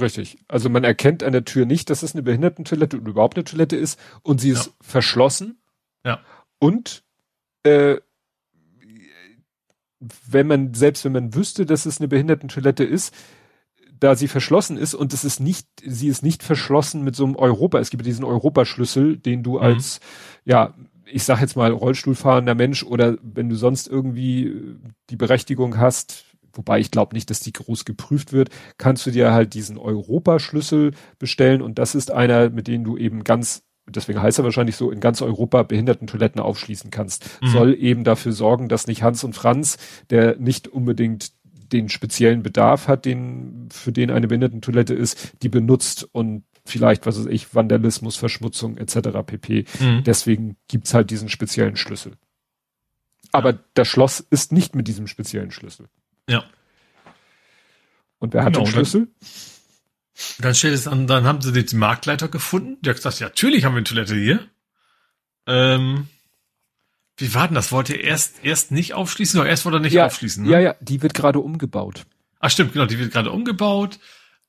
Richtig. 0.00 0.38
Also 0.48 0.68
man 0.68 0.84
erkennt 0.84 1.22
an 1.22 1.32
der 1.32 1.44
Tür 1.44 1.66
nicht, 1.66 1.90
dass 1.90 2.02
es 2.02 2.14
eine 2.14 2.22
Behindertentoilette 2.22 2.98
oder 2.98 3.10
überhaupt 3.10 3.36
eine 3.36 3.44
Toilette 3.44 3.76
ist 3.76 3.98
und 4.22 4.40
sie 4.40 4.50
ist 4.50 4.66
ja. 4.66 4.72
verschlossen. 4.80 5.60
Ja. 6.04 6.20
Und 6.58 7.04
äh, 7.64 7.96
wenn 10.00 10.46
man, 10.46 10.74
selbst 10.74 11.04
wenn 11.04 11.12
man 11.12 11.34
wüsste, 11.34 11.66
dass 11.66 11.86
es 11.86 11.98
eine 11.98 12.08
Behindertentoilette 12.08 12.84
ist, 12.84 13.14
da 13.98 14.14
sie 14.14 14.28
verschlossen 14.28 14.76
ist 14.76 14.94
und 14.94 15.12
es 15.12 15.24
ist 15.24 15.40
nicht, 15.40 15.66
sie 15.84 16.08
ist 16.08 16.22
nicht 16.22 16.44
verschlossen 16.44 17.02
mit 17.02 17.16
so 17.16 17.24
einem 17.24 17.34
Europa, 17.34 17.80
es 17.80 17.90
gibt 17.90 18.06
diesen 18.06 18.24
Europaschlüssel, 18.24 19.16
den 19.16 19.42
du 19.42 19.56
mhm. 19.56 19.64
als, 19.64 20.00
ja, 20.44 20.74
ich 21.04 21.24
sag 21.24 21.40
jetzt 21.40 21.56
mal 21.56 21.72
Rollstuhlfahrender 21.72 22.54
Mensch 22.54 22.84
oder 22.84 23.16
wenn 23.22 23.48
du 23.48 23.56
sonst 23.56 23.88
irgendwie 23.88 24.76
die 25.10 25.16
Berechtigung 25.16 25.78
hast, 25.78 26.27
wobei 26.58 26.80
ich 26.80 26.90
glaube 26.90 27.14
nicht, 27.14 27.30
dass 27.30 27.40
die 27.40 27.52
groß 27.52 27.86
geprüft 27.86 28.32
wird, 28.32 28.50
kannst 28.76 29.06
du 29.06 29.10
dir 29.10 29.32
halt 29.32 29.54
diesen 29.54 29.78
Europaschlüssel 29.78 30.92
bestellen 31.18 31.62
und 31.62 31.78
das 31.78 31.94
ist 31.94 32.10
einer, 32.10 32.50
mit 32.50 32.66
dem 32.68 32.84
du 32.84 32.98
eben 32.98 33.24
ganz 33.24 33.62
deswegen 33.90 34.20
heißt 34.20 34.38
er 34.38 34.44
wahrscheinlich 34.44 34.76
so, 34.76 34.90
in 34.90 35.00
ganz 35.00 35.22
Europa 35.22 35.62
Behindertentoiletten 35.62 36.42
aufschließen 36.42 36.90
kannst. 36.90 37.24
Mhm. 37.40 37.46
Soll 37.46 37.74
eben 37.74 38.04
dafür 38.04 38.32
sorgen, 38.32 38.68
dass 38.68 38.86
nicht 38.86 39.02
Hans 39.02 39.24
und 39.24 39.34
Franz, 39.34 39.78
der 40.10 40.36
nicht 40.36 40.68
unbedingt 40.68 41.32
den 41.72 41.88
speziellen 41.88 42.42
Bedarf 42.42 42.86
hat, 42.86 43.06
den, 43.06 43.68
für 43.70 43.92
den 43.92 44.10
eine 44.10 44.28
Behindertentoilette 44.28 44.92
ist, 44.92 45.32
die 45.42 45.48
benutzt 45.48 46.06
und 46.12 46.44
vielleicht, 46.66 47.06
was 47.06 47.18
weiß 47.18 47.26
ich, 47.26 47.54
Vandalismus, 47.54 48.16
Verschmutzung 48.16 48.76
etc. 48.76 49.20
pp. 49.24 49.64
Mhm. 49.80 50.04
Deswegen 50.04 50.56
gibt's 50.68 50.92
halt 50.92 51.10
diesen 51.10 51.28
speziellen 51.28 51.76
Schlüssel. 51.76 52.12
Aber 53.32 53.52
ja. 53.52 53.58
das 53.74 53.88
Schloss 53.88 54.20
ist 54.20 54.52
nicht 54.52 54.74
mit 54.74 54.88
diesem 54.88 55.06
speziellen 55.06 55.50
Schlüssel. 55.50 55.86
Ja. 56.28 56.44
Und 58.18 58.34
wer 58.34 58.44
genau, 58.44 58.60
hat 58.60 58.66
den 58.66 58.72
Schlüssel? 58.72 59.08
Dann, 59.18 60.44
dann 60.44 60.54
stellt 60.54 60.74
es 60.74 60.86
an, 60.86 61.06
dann 61.06 61.24
haben 61.24 61.40
sie 61.40 61.52
den 61.52 61.78
Marktleiter 61.78 62.28
gefunden. 62.28 62.78
Der 62.82 62.92
hat 62.92 62.98
gesagt, 62.98 63.20
ja, 63.20 63.28
natürlich 63.28 63.64
haben 63.64 63.72
wir 63.72 63.78
eine 63.78 63.84
Toilette 63.84 64.14
hier. 64.14 64.46
Ähm, 65.46 66.08
wie 67.16 67.34
war 67.34 67.48
denn 67.48 67.54
das? 67.54 67.72
Wollte 67.72 67.94
er 67.94 68.04
erst, 68.04 68.44
erst 68.44 68.70
nicht 68.70 68.94
aufschließen 68.94 69.40
oder 69.40 69.48
erst 69.48 69.64
wollte 69.64 69.78
er 69.78 69.82
nicht 69.82 69.92
ja, 69.92 70.06
aufschließen? 70.06 70.44
Ne? 70.44 70.50
Ja, 70.50 70.60
ja, 70.60 70.74
die 70.80 71.02
wird 71.02 71.14
gerade 71.14 71.40
umgebaut. 71.40 72.06
Ach 72.38 72.50
stimmt, 72.50 72.72
genau, 72.72 72.86
die 72.86 72.98
wird 72.98 73.12
gerade 73.12 73.30
umgebaut. 73.32 73.98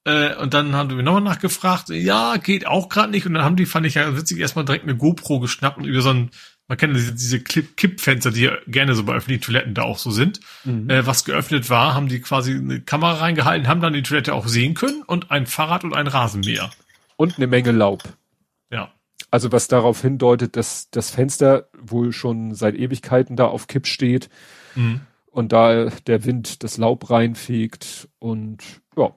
Äh, 0.04 0.36
und 0.36 0.54
dann 0.54 0.76
haben 0.76 0.96
wir 0.96 1.04
nochmal 1.04 1.22
nachgefragt, 1.22 1.90
ja, 1.90 2.38
geht 2.38 2.68
auch 2.68 2.90
gerade 2.90 3.12
nicht. 3.12 3.26
Und 3.26 3.34
dann 3.34 3.44
haben 3.44 3.56
die, 3.56 3.66
fand 3.66 3.86
ich 3.86 3.96
ja 3.96 4.16
witzig, 4.16 4.40
erstmal 4.40 4.66
direkt 4.66 4.84
eine 4.84 4.98
GoPro 4.98 5.40
geschnappt 5.40 5.78
und 5.78 5.86
über 5.86 6.02
so 6.02 6.10
ein, 6.10 6.32
man 6.70 6.78
kennt 6.78 6.96
diese, 6.96 7.14
diese 7.14 7.40
Kippfenster, 7.42 8.30
die 8.30 8.50
gerne 8.68 8.94
so 8.94 9.04
bei 9.04 9.16
öffentlichen 9.16 9.42
Toiletten 9.42 9.74
da 9.74 9.82
auch 9.82 9.98
so 9.98 10.12
sind, 10.12 10.40
mhm. 10.64 10.88
äh, 10.90 11.06
was 11.06 11.26
geöffnet 11.26 11.70
war, 11.72 11.96
haben 11.96 12.08
die 12.08 12.22
quasi 12.22 12.54
eine 12.54 12.80
Kamera 12.80 13.14
reingehalten, 13.14 13.68
haben 13.68 13.82
dann 13.82 13.94
die 13.94 14.04
Toilette 14.04 14.36
auch 14.36 14.48
sehen 14.48 14.76
können 14.76 15.02
und 15.02 15.32
ein 15.32 15.48
Fahrrad 15.48 15.84
und 15.84 15.96
ein 15.96 16.06
Rasenmäher. 16.08 16.70
Und 17.18 17.38
eine 17.38 17.48
Menge 17.48 17.72
Laub. 17.72 18.04
Ja. 18.72 18.94
Also 19.32 19.52
was 19.52 19.68
darauf 19.68 20.02
hindeutet, 20.02 20.56
dass 20.56 20.92
das 20.92 21.10
Fenster 21.10 21.70
wohl 21.76 22.14
schon 22.14 22.54
seit 22.54 22.76
Ewigkeiten 22.76 23.36
da 23.36 23.46
auf 23.46 23.66
Kipp 23.66 23.88
steht 23.88 24.30
mhm. 24.76 25.02
und 25.32 25.52
da 25.52 25.90
der 26.06 26.24
Wind 26.24 26.64
das 26.64 26.78
Laub 26.78 27.10
reinfegt 27.10 28.10
und 28.20 28.64
ja, 28.96 29.12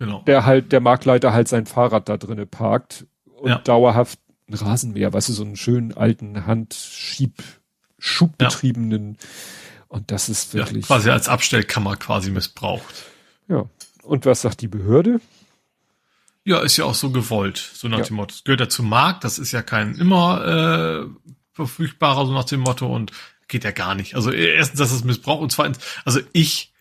genau. 0.00 0.22
der 0.26 0.46
halt, 0.46 0.72
der 0.72 0.80
Marktleiter 0.80 1.32
halt 1.32 1.46
sein 1.46 1.66
Fahrrad 1.66 2.08
da 2.08 2.16
drinnen 2.16 2.48
parkt 2.48 3.06
und 3.36 3.50
ja. 3.50 3.58
dauerhaft 3.58 4.18
ein 4.50 4.54
Rasenmäher, 4.54 5.12
weißt 5.12 5.28
du, 5.28 5.32
so 5.32 5.44
einen 5.44 5.56
schönen 5.56 5.94
alten 5.94 6.46
Handschieb, 6.46 7.42
schubbetriebenen 7.98 9.14
ja. 9.20 9.26
und 9.88 10.10
das 10.10 10.28
ist 10.28 10.54
wirklich. 10.54 10.88
Ja, 10.88 10.96
quasi 10.96 11.10
als 11.10 11.28
Abstellkammer 11.28 11.96
quasi 11.96 12.30
missbraucht. 12.30 13.06
Ja. 13.48 13.66
Und 14.02 14.26
was 14.26 14.40
sagt 14.40 14.60
die 14.60 14.68
Behörde? 14.68 15.20
Ja, 16.44 16.60
ist 16.60 16.76
ja 16.76 16.84
auch 16.84 16.94
so 16.94 17.10
gewollt, 17.10 17.58
so 17.58 17.88
nach 17.88 17.98
ja. 17.98 18.04
dem 18.04 18.16
Motto. 18.16 18.34
Es 18.34 18.44
gehört 18.44 18.60
ja 18.60 18.68
zum 18.68 18.88
Markt, 18.88 19.24
das 19.24 19.38
ist 19.38 19.52
ja 19.52 19.62
kein 19.62 19.94
immer 19.94 21.06
äh, 21.06 21.30
verfügbarer, 21.52 22.26
so 22.26 22.32
nach 22.32 22.44
dem 22.44 22.60
Motto, 22.60 22.92
und 22.92 23.12
geht 23.46 23.64
ja 23.64 23.72
gar 23.72 23.94
nicht. 23.94 24.14
Also 24.14 24.30
erstens, 24.30 24.78
dass 24.78 24.92
es 24.92 25.04
missbraucht 25.04 25.42
und 25.42 25.52
zweitens, 25.52 25.78
also 26.04 26.20
ich, 26.32 26.72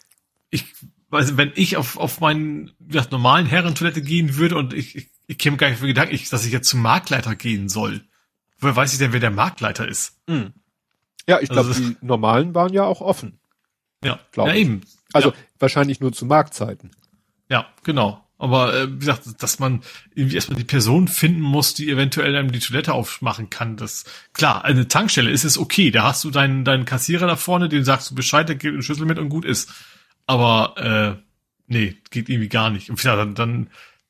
ich 0.50 0.66
weiß, 1.10 1.36
wenn 1.36 1.52
ich 1.56 1.76
auf, 1.76 1.98
auf 1.98 2.22
meinen 2.22 2.72
ja, 2.90 3.06
normalen 3.12 3.46
Herrentoilette 3.46 4.02
gehen 4.02 4.38
würde 4.38 4.56
und 4.56 4.74
ich, 4.74 4.96
ich, 4.96 5.10
ich 5.30 5.38
käme 5.38 5.58
gar 5.58 5.70
nicht 5.70 5.80
für 5.80 5.86
Gedanken, 5.86 6.16
ich, 6.16 6.28
dass 6.30 6.44
ich 6.44 6.52
jetzt 6.52 6.68
zum 6.68 6.82
Marktleiter 6.82 7.36
gehen 7.36 7.70
soll. 7.70 8.02
Woher 8.58 8.76
weiß 8.76 8.94
ich 8.94 9.00
denn, 9.00 9.14
wer 9.14 9.20
der 9.20 9.30
Marktleiter 9.30 9.88
ist? 9.88 10.18
Mhm. 10.28 10.54
Ja, 11.28 11.40
ich 11.40 11.50
glaube, 11.50 11.70
also, 11.70 11.82
die 11.82 11.96
normalen 12.02 12.56
waren 12.56 12.74
ja 12.74 12.86
auch 12.86 13.00
offen. 13.00 13.40
Ja, 14.04 14.20
ja 14.36 14.54
eben. 14.56 14.82
Also 15.14 15.30
ja. 15.30 15.36
wahrscheinlich 15.60 16.00
nur 16.00 16.12
zu 16.14 16.26
Marktzeiten. 16.26 16.90
Ja, 17.48 17.68
genau. 17.84 18.26
Aber 18.40 18.74
äh, 18.74 18.92
wie 18.92 18.98
gesagt, 18.98 19.44
dass 19.44 19.60
man 19.60 19.84
irgendwie 20.16 20.36
erstmal 20.36 20.58
die 20.58 20.66
Person 20.66 21.08
finden 21.08 21.42
muss, 21.42 21.76
die 21.76 21.92
eventuell 21.92 22.36
einem 22.36 22.52
die 22.52 22.60
Toilette 22.60 22.94
aufmachen 22.94 23.52
kann. 23.52 23.78
Das 23.78 24.06
klar, 24.34 24.66
eine 24.66 24.88
Tankstelle 24.88 25.30
ist 25.30 25.44
es 25.44 25.60
okay. 25.60 25.92
Da 25.92 26.06
hast 26.06 26.24
du 26.24 26.32
deinen 26.32 26.66
deinen 26.66 26.86
Kassierer 26.86 27.28
da 27.28 27.36
vorne, 27.36 27.70
den 27.70 27.84
sagst 27.84 28.10
du 28.10 28.16
Bescheid, 28.16 28.50
der 28.50 28.56
gibt 28.56 28.74
einen 28.74 28.82
Schlüssel 28.82 29.06
mit 29.06 29.20
und 29.20 29.30
gut 29.30 29.46
ist. 29.46 29.70
Aber 30.26 31.20
äh, 31.20 31.22
nee, 31.68 31.98
geht 32.10 32.30
irgendwie 32.30 32.50
gar 32.50 32.72
nicht. 32.72 32.90
Und 32.90 33.04
ja, 33.04 33.16
dann, 33.16 33.36
dann 33.36 33.70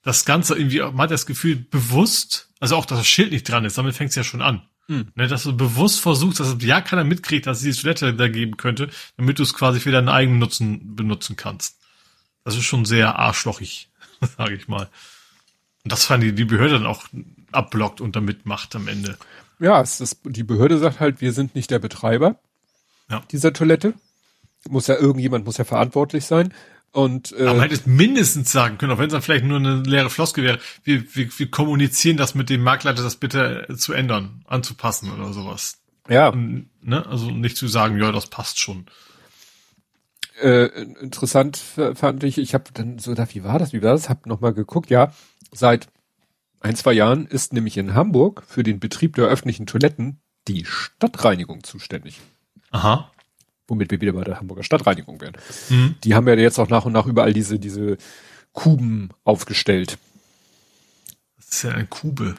das 0.09 0.25
Ganze 0.25 0.55
irgendwie, 0.55 0.79
man 0.79 0.99
hat 0.99 1.11
das 1.11 1.25
Gefühl, 1.25 1.55
bewusst, 1.55 2.49
also 2.59 2.75
auch, 2.75 2.85
dass 2.85 2.99
das 2.99 3.07
Schild 3.07 3.31
nicht 3.31 3.47
dran 3.47 3.65
ist, 3.65 3.77
damit 3.77 3.95
fängt 3.95 4.09
es 4.09 4.15
ja 4.15 4.23
schon 4.23 4.41
an. 4.41 4.63
Hm. 4.87 5.09
Ne, 5.15 5.27
dass 5.27 5.43
du 5.43 5.55
bewusst 5.55 5.99
versuchst, 5.99 6.39
dass 6.39 6.55
ja 6.59 6.81
keiner 6.81 7.03
mitkriegt, 7.03 7.45
dass 7.45 7.63
es 7.63 7.63
die 7.63 7.81
Toilette 7.81 8.13
da 8.15 8.27
geben 8.27 8.57
könnte, 8.57 8.89
damit 9.17 9.37
du 9.37 9.43
es 9.43 9.53
quasi 9.53 9.79
für 9.79 9.91
deinen 9.91 10.09
eigenen 10.09 10.39
Nutzen 10.39 10.95
benutzen 10.95 11.35
kannst. 11.35 11.77
Das 12.43 12.55
ist 12.55 12.63
schon 12.63 12.85
sehr 12.85 13.19
arschlochig. 13.19 13.89
sage 14.37 14.55
ich 14.55 14.67
mal. 14.67 14.89
Und 15.83 15.91
das 15.91 16.05
fand 16.05 16.23
die, 16.23 16.33
die 16.33 16.45
Behörde 16.45 16.75
dann 16.75 16.85
auch 16.85 17.05
abblockt 17.51 18.01
und 18.01 18.15
damit 18.15 18.45
macht 18.45 18.75
am 18.75 18.87
Ende. 18.87 19.17
Ja, 19.59 19.81
es 19.81 20.01
ist, 20.01 20.19
die 20.23 20.43
Behörde 20.43 20.77
sagt 20.77 20.99
halt, 20.99 21.21
wir 21.21 21.33
sind 21.33 21.55
nicht 21.55 21.71
der 21.71 21.79
Betreiber 21.79 22.35
ja. 23.09 23.21
dieser 23.31 23.53
Toilette. 23.53 23.93
Muss 24.67 24.87
ja 24.87 24.95
irgendjemand 24.95 25.45
muss 25.45 25.57
ja 25.57 25.63
verantwortlich 25.63 26.25
sein. 26.25 26.53
Und, 26.91 27.31
äh, 27.33 27.41
Aber 27.41 27.53
man 27.53 27.61
hätte 27.61 27.75
es 27.75 27.85
mindestens 27.85 28.51
sagen 28.51 28.77
können, 28.77 28.91
auch 28.91 28.97
wenn 28.97 29.07
es 29.07 29.11
dann 29.11 29.21
vielleicht 29.21 29.45
nur 29.45 29.57
eine 29.57 29.83
leere 29.83 30.09
Floske 30.09 30.41
wäre. 30.41 30.59
Wir, 30.83 31.03
wir, 31.15 31.29
wir 31.37 31.51
kommunizieren 31.51 32.17
das 32.17 32.33
mit 32.35 32.49
dem 32.49 32.63
Marktleiter, 32.63 33.03
das 33.03 33.15
bitte 33.15 33.67
zu 33.77 33.93
ändern, 33.93 34.43
anzupassen 34.47 35.11
oder 35.11 35.31
sowas. 35.33 35.77
Ja. 36.07 36.33
Ne? 36.35 37.05
Also 37.05 37.29
nicht 37.29 37.57
zu 37.57 37.67
sagen, 37.67 37.99
ja, 37.99 38.11
das 38.11 38.27
passt 38.27 38.59
schon 38.59 38.85
äh, 40.41 40.67
interessant 41.01 41.57
fand 41.57 42.23
ich, 42.23 42.37
ich 42.37 42.53
habe 42.53 42.65
dann 42.73 42.97
so 42.97 43.11
gedacht, 43.11 43.35
wie 43.35 43.43
war 43.43 43.59
das, 43.59 43.73
wie 43.73 43.81
war 43.81 43.91
das, 43.91 44.09
hab 44.09 44.25
nochmal 44.25 44.53
geguckt, 44.53 44.89
ja, 44.89 45.11
seit 45.51 45.87
ein, 46.61 46.75
zwei 46.75 46.93
Jahren 46.93 47.25
ist 47.25 47.53
nämlich 47.53 47.77
in 47.77 47.93
Hamburg 47.93 48.43
für 48.47 48.63
den 48.63 48.79
Betrieb 48.79 49.15
der 49.15 49.25
öffentlichen 49.25 49.65
Toiletten 49.65 50.19
die 50.47 50.65
Stadtreinigung 50.65 51.63
zuständig. 51.63 52.19
Aha. 52.71 53.11
Womit 53.69 53.91
wir 53.91 54.01
wieder 54.01 54.13
bei 54.13 54.23
der 54.23 54.39
Hamburger 54.39 54.63
Stadtreinigung 54.63 55.21
wären. 55.21 55.35
Mhm. 55.69 55.95
Die 56.03 56.15
haben 56.15 56.27
ja 56.27 56.35
jetzt 56.35 56.59
auch 56.59 56.69
nach 56.69 56.85
und 56.85 56.93
nach 56.93 57.05
überall 57.05 57.33
diese, 57.33 57.59
diese 57.59 57.97
Kuben 58.53 59.09
aufgestellt. 59.23 59.97
Das 61.37 61.47
ist 61.49 61.63
ja 61.63 61.71
ein 61.71 61.89
Kube. 61.89 62.35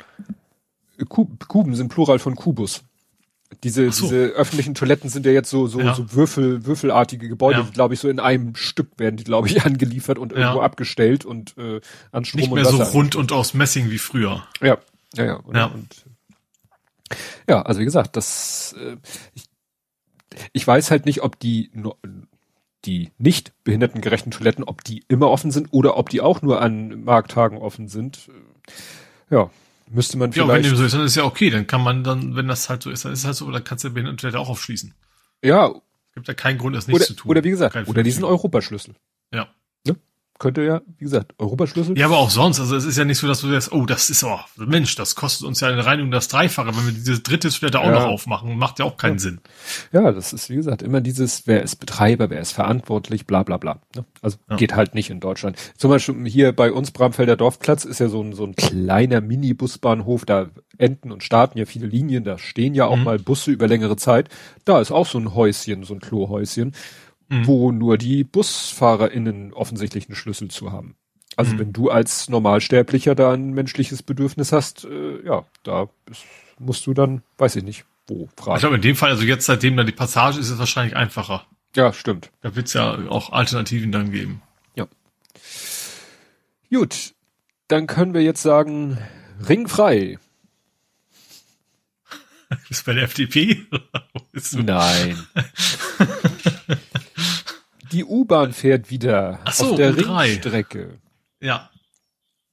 Kuben 1.09 1.74
sind 1.74 1.89
Plural 1.89 2.19
von 2.19 2.36
Kubus. 2.36 2.82
Diese, 3.65 3.90
so. 3.90 4.05
diese 4.05 4.16
öffentlichen 4.28 4.74
Toiletten 4.74 5.11
sind 5.11 5.27
ja 5.27 5.32
jetzt 5.32 5.51
so, 5.51 5.66
so, 5.66 5.81
ja. 5.81 5.94
so 5.94 6.12
Würfel, 6.12 6.66
würfelartige 6.66 7.28
Gebäude, 7.28 7.61
ja. 7.61 7.65
die, 7.65 7.73
glaube 7.73 7.94
ich, 7.94 8.01
so 8.01 8.09
in 8.09 8.20
einem 8.20 8.55
Stück 8.55 8.90
werden 8.97 9.16
die, 9.16 9.24
glaube 9.24 9.48
ich, 9.48 9.65
angeliefert 9.66 10.19
und 10.19 10.32
irgendwo 10.32 10.59
ja. 10.59 10.65
abgestellt 10.65 11.24
und 11.24 11.59
äh, 11.59 11.81
an 12.12 12.24
Strom 12.24 12.40
Nicht 12.40 12.52
mehr 12.52 12.65
so 12.65 12.81
rund 12.81 13.16
und 13.16 13.32
aus 13.32 13.52
Messing 13.52 13.90
wie 13.90 13.98
früher. 13.98 14.47
Ja, 14.61 14.78
ja, 15.15 15.24
ja. 15.24 15.35
Und, 15.35 15.57
ja. 15.57 15.66
Und, 15.66 16.05
ja, 17.48 17.62
also 17.62 17.81
wie 17.81 17.85
gesagt, 17.85 18.16
das 18.16 18.77
äh, 18.78 18.97
ich, 19.35 19.49
ich 20.52 20.66
weiß 20.66 20.90
halt 20.90 21.07
nicht, 21.07 21.23
ob 21.23 21.39
die 21.39 21.70
die 22.86 23.11
nicht 23.19 23.52
behindertengerechten 23.65 24.32
Toiletten, 24.32 24.65
ob 24.65 24.85
die 24.85 25.05
immer 25.09 25.28
offen 25.28 25.51
sind 25.51 25.69
oder 25.70 25.98
ob 25.98 26.09
die 26.09 26.23
auch 26.23 26.40
nur 26.40 26.62
an 26.62 27.05
Markttagen 27.05 27.59
offen 27.59 27.89
sind. 27.89 28.31
Ja, 29.28 29.51
Müsste 29.93 30.19
man 30.19 30.32
vielleicht. 30.32 30.48
Ja, 30.48 30.55
wenn 30.55 30.62
dem 30.62 30.77
so 30.77 30.85
ist, 30.85 30.94
dann 30.94 31.05
ist 31.05 31.16
ja 31.16 31.24
okay. 31.24 31.51
Dann 31.51 31.66
kann 31.66 31.82
man 31.82 32.05
dann, 32.05 32.36
wenn 32.36 32.47
das 32.47 32.69
halt 32.69 32.82
so 32.82 32.90
ist, 32.90 33.05
dann 33.05 33.12
ist 33.12 33.20
es 33.20 33.24
halt 33.24 33.35
so, 33.35 33.51
dann 33.51 33.65
kannst 33.65 33.82
du 33.82 33.89
den 33.89 34.16
Toilette 34.16 34.39
auch 34.39 34.48
aufschließen. 34.48 34.94
Ja. 35.43 35.66
Es 35.66 36.15
gibt 36.15 36.28
ja 36.28 36.35
keinen 36.35 36.59
Grund, 36.59 36.77
das 36.77 36.86
nicht 36.86 36.94
oder, 36.94 37.05
zu 37.05 37.15
tun. 37.15 37.28
Oder 37.28 37.43
wie 37.43 37.51
gesagt, 37.51 37.77
oder 37.89 38.05
diesen 38.05 38.23
Europaschlüssel. 38.23 38.94
Ja 39.32 39.48
könnte 40.40 40.62
ja, 40.62 40.80
wie 40.98 41.04
gesagt, 41.04 41.34
Europaschlüssel. 41.38 41.96
Ja, 41.96 42.06
aber 42.06 42.18
auch 42.18 42.30
sonst. 42.30 42.58
Also 42.58 42.74
es 42.74 42.84
ist 42.84 42.98
ja 42.98 43.04
nicht 43.04 43.18
so, 43.18 43.28
dass 43.28 43.42
du 43.42 43.48
sagst, 43.48 43.70
oh, 43.72 43.84
das 43.84 44.10
ist, 44.10 44.24
oh, 44.24 44.40
Mensch, 44.56 44.96
das 44.96 45.14
kostet 45.14 45.46
uns 45.46 45.60
ja 45.60 45.68
eine 45.68 45.84
Reinigung 45.84 46.10
das 46.10 46.28
Dreifache, 46.28 46.68
wenn 46.76 46.86
wir 46.86 46.92
diese 46.92 47.20
dritte 47.20 47.50
Toilette 47.50 47.78
auch 47.78 47.84
ja. 47.84 47.92
noch 47.92 48.06
aufmachen. 48.06 48.58
Macht 48.58 48.78
ja 48.78 48.86
auch 48.86 48.96
keinen 48.96 49.14
ja. 49.14 49.18
Sinn. 49.18 49.40
Ja, 49.92 50.10
das 50.10 50.32
ist, 50.32 50.50
wie 50.50 50.56
gesagt, 50.56 50.82
immer 50.82 51.00
dieses, 51.00 51.46
wer 51.46 51.62
ist 51.62 51.76
Betreiber, 51.76 52.30
wer 52.30 52.40
ist 52.40 52.52
verantwortlich, 52.52 53.26
bla 53.26 53.42
bla 53.42 53.58
bla. 53.58 53.80
Ne? 53.94 54.04
Also 54.22 54.38
ja. 54.48 54.56
geht 54.56 54.74
halt 54.74 54.94
nicht 54.94 55.10
in 55.10 55.20
Deutschland. 55.20 55.56
Zum 55.76 55.90
Beispiel 55.90 56.26
hier 56.26 56.52
bei 56.52 56.72
uns 56.72 56.90
Bramfelder 56.90 57.36
Dorfplatz 57.36 57.84
ist 57.84 58.00
ja 58.00 58.08
so 58.08 58.22
ein, 58.22 58.32
so 58.32 58.44
ein 58.44 58.56
kleiner 58.56 59.20
Minibusbahnhof, 59.20 60.24
da 60.24 60.48
enden 60.78 61.12
und 61.12 61.22
starten 61.22 61.58
ja 61.58 61.66
viele 61.66 61.86
Linien, 61.86 62.24
da 62.24 62.38
stehen 62.38 62.74
ja 62.74 62.86
auch 62.86 62.96
mhm. 62.96 63.04
mal 63.04 63.18
Busse 63.18 63.50
über 63.50 63.68
längere 63.68 63.96
Zeit. 63.96 64.30
Da 64.64 64.80
ist 64.80 64.90
auch 64.90 65.06
so 65.06 65.18
ein 65.18 65.34
Häuschen, 65.34 65.84
so 65.84 65.92
ein 65.92 66.00
Klohäuschen. 66.00 66.72
Mhm. 67.31 67.47
wo 67.47 67.70
nur 67.70 67.97
die 67.97 68.24
BusfahrerInnen 68.24 69.52
offensichtlich 69.52 70.09
einen 70.09 70.16
Schlüssel 70.16 70.48
zu 70.48 70.73
haben. 70.73 70.97
Also 71.36 71.55
mhm. 71.55 71.59
wenn 71.61 71.73
du 71.73 71.89
als 71.89 72.28
Normalsterblicher 72.28 73.15
da 73.15 73.32
ein 73.32 73.52
menschliches 73.52 74.02
Bedürfnis 74.02 74.51
hast, 74.51 74.85
äh, 74.85 75.24
ja, 75.24 75.47
da 75.62 75.89
ist, 76.11 76.24
musst 76.59 76.86
du 76.89 76.93
dann, 76.93 77.23
weiß 77.39 77.55
ich 77.57 77.62
nicht, 77.62 77.85
wo 78.09 78.28
fragen. 78.36 78.57
Ich 78.57 78.61
glaube 78.62 78.77
in 78.77 78.82
dem 78.82 78.97
Fall, 78.97 79.11
also 79.11 79.23
jetzt 79.23 79.47
seitdem 79.47 79.77
da 79.77 79.85
die 79.85 79.93
Passage 79.93 80.40
ist, 80.40 80.47
ist 80.47 80.52
es 80.55 80.59
wahrscheinlich 80.59 80.97
einfacher. 80.97 81.47
Ja, 81.77 81.93
stimmt. 81.93 82.32
Da 82.40 82.57
wird 82.57 82.66
es 82.66 82.73
ja 82.73 82.98
auch 83.09 83.32
Alternativen 83.32 83.93
dann 83.93 84.11
geben. 84.11 84.43
Ja. 84.74 84.89
Gut, 86.69 87.15
dann 87.69 87.86
können 87.86 88.12
wir 88.12 88.23
jetzt 88.23 88.43
sagen, 88.43 88.98
ringfrei. 89.48 90.19
Bist 92.69 92.85
bei 92.85 92.94
der 92.94 93.05
FDP? 93.05 93.66
Nein. 94.52 95.16
Die 97.92 98.04
U-Bahn 98.04 98.52
fährt 98.52 98.90
wieder 98.90 99.40
so, 99.50 99.70
auf 99.70 99.76
der 99.76 99.92
U3. 99.94 100.22
Ringstrecke. 100.22 100.98
Ja. 101.40 101.70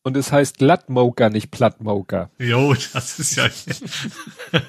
Und 0.04 0.16
es 0.16 0.32
heißt 0.32 0.58
Glattmoker, 0.58 1.30
nicht 1.30 1.52
Plattmoker. 1.52 2.32
Jo, 2.40 2.74
das 2.94 3.20
ist 3.20 3.36
ja. 3.36 3.50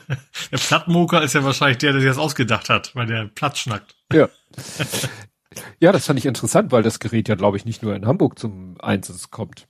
der 0.50 0.58
Plattmoker 0.58 1.22
ist 1.22 1.34
ja 1.34 1.44
wahrscheinlich 1.44 1.78
der, 1.78 1.92
der 1.92 2.00
sich 2.00 2.10
das 2.10 2.18
ausgedacht 2.18 2.68
hat, 2.68 2.94
weil 2.96 3.06
der 3.06 3.26
platt 3.26 3.56
schnackt. 3.56 3.94
Ja. 4.12 4.28
ja, 5.80 5.92
das 5.92 6.06
fand 6.06 6.18
ich 6.18 6.26
interessant, 6.26 6.72
weil 6.72 6.82
das 6.82 6.98
Gerät 6.98 7.28
ja, 7.28 7.36
glaube 7.36 7.56
ich, 7.56 7.64
nicht 7.64 7.82
nur 7.82 7.94
in 7.94 8.06
Hamburg 8.06 8.38
zum 8.38 8.80
Einsatz 8.80 9.30
kommt. 9.30 9.68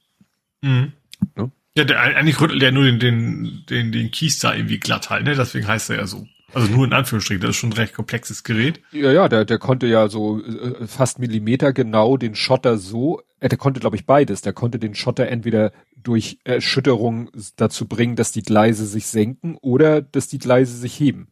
Mhm. 0.62 0.92
Ne? 1.36 1.50
Ja, 1.76 1.84
der, 1.84 2.00
eigentlich 2.00 2.40
rüttelt 2.40 2.62
er 2.62 2.72
nur 2.72 2.84
den, 2.84 2.98
den, 2.98 3.64
den, 3.68 3.92
den 3.92 4.10
Kies 4.10 4.38
da 4.38 4.54
irgendwie 4.54 4.80
glatt 4.80 5.10
halt, 5.10 5.24
ne? 5.24 5.36
Deswegen 5.36 5.68
heißt 5.68 5.90
er 5.90 5.96
ja 5.96 6.06
so. 6.06 6.26
Also 6.54 6.72
nur 6.72 6.86
in 6.86 6.92
Anführungsstrichen, 6.92 7.42
das 7.42 7.50
ist 7.50 7.56
schon 7.56 7.70
ein 7.70 7.74
recht 7.74 7.94
komplexes 7.94 8.42
Gerät. 8.42 8.80
Ja, 8.92 9.12
ja, 9.12 9.28
der, 9.28 9.44
der 9.44 9.58
konnte 9.58 9.86
ja 9.86 10.08
so 10.08 10.42
äh, 10.42 10.86
fast 10.86 11.18
Millimeter 11.18 11.72
genau 11.72 12.16
den 12.16 12.34
Schotter 12.34 12.78
so, 12.78 13.20
äh, 13.40 13.48
der 13.48 13.58
konnte 13.58 13.80
glaube 13.80 13.96
ich 13.96 14.06
beides, 14.06 14.40
der 14.40 14.54
konnte 14.54 14.78
den 14.78 14.94
Schotter 14.94 15.28
entweder 15.28 15.72
durch 15.96 16.38
Erschütterung 16.44 17.30
dazu 17.56 17.86
bringen, 17.86 18.16
dass 18.16 18.32
die 18.32 18.42
Gleise 18.42 18.86
sich 18.86 19.06
senken 19.08 19.56
oder 19.60 20.00
dass 20.00 20.28
die 20.28 20.38
Gleise 20.38 20.76
sich 20.76 20.98
heben. 20.98 21.28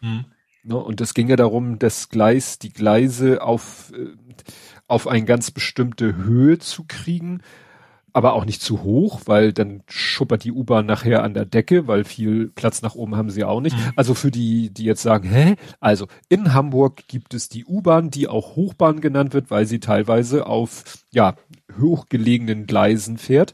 Hm. 0.00 0.26
Ne, 0.62 0.76
und 0.76 1.00
es 1.00 1.12
ging 1.12 1.28
ja 1.28 1.36
darum, 1.36 1.78
das 1.78 2.08
Gleis, 2.08 2.58
die 2.58 2.72
Gleise 2.72 3.42
auf, 3.42 3.92
äh, 3.94 4.14
auf 4.86 5.08
eine 5.08 5.24
ganz 5.24 5.50
bestimmte 5.50 6.16
Höhe 6.16 6.58
zu 6.58 6.84
kriegen, 6.86 7.42
aber 8.14 8.34
auch 8.34 8.44
nicht 8.44 8.62
zu 8.62 8.84
hoch, 8.84 9.22
weil 9.26 9.52
dann 9.52 9.82
schuppert 9.88 10.44
die 10.44 10.52
U-Bahn 10.52 10.86
nachher 10.86 11.24
an 11.24 11.34
der 11.34 11.44
Decke, 11.44 11.88
weil 11.88 12.04
viel 12.04 12.48
Platz 12.48 12.80
nach 12.80 12.94
oben 12.94 13.16
haben 13.16 13.28
sie 13.28 13.42
auch 13.42 13.60
nicht. 13.60 13.76
Mhm. 13.76 13.92
Also 13.96 14.14
für 14.14 14.30
die, 14.30 14.70
die 14.70 14.84
jetzt 14.84 15.02
sagen, 15.02 15.28
hä? 15.28 15.56
Also 15.80 16.06
in 16.28 16.54
Hamburg 16.54 17.08
gibt 17.08 17.34
es 17.34 17.48
die 17.48 17.64
U-Bahn, 17.64 18.10
die 18.10 18.28
auch 18.28 18.54
Hochbahn 18.54 19.00
genannt 19.00 19.34
wird, 19.34 19.50
weil 19.50 19.66
sie 19.66 19.80
teilweise 19.80 20.46
auf, 20.46 20.84
ja, 21.10 21.34
hochgelegenen 21.78 22.66
Gleisen 22.66 23.18
fährt. 23.18 23.52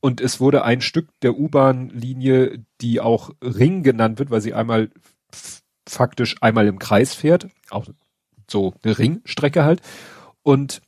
Und 0.00 0.20
es 0.20 0.38
wurde 0.38 0.64
ein 0.64 0.80
Stück 0.80 1.08
der 1.22 1.36
U-Bahn-Linie, 1.36 2.64
die 2.80 3.00
auch 3.00 3.30
Ring 3.42 3.82
genannt 3.82 4.20
wird, 4.20 4.30
weil 4.30 4.40
sie 4.40 4.54
einmal 4.54 4.90
faktisch 5.88 6.36
einmal 6.40 6.68
im 6.68 6.78
Kreis 6.78 7.14
fährt, 7.14 7.48
auch 7.70 7.86
so 8.48 8.74
eine 8.84 8.96
Ringstrecke 8.96 9.64
halt. 9.64 9.82
Und 10.44 10.82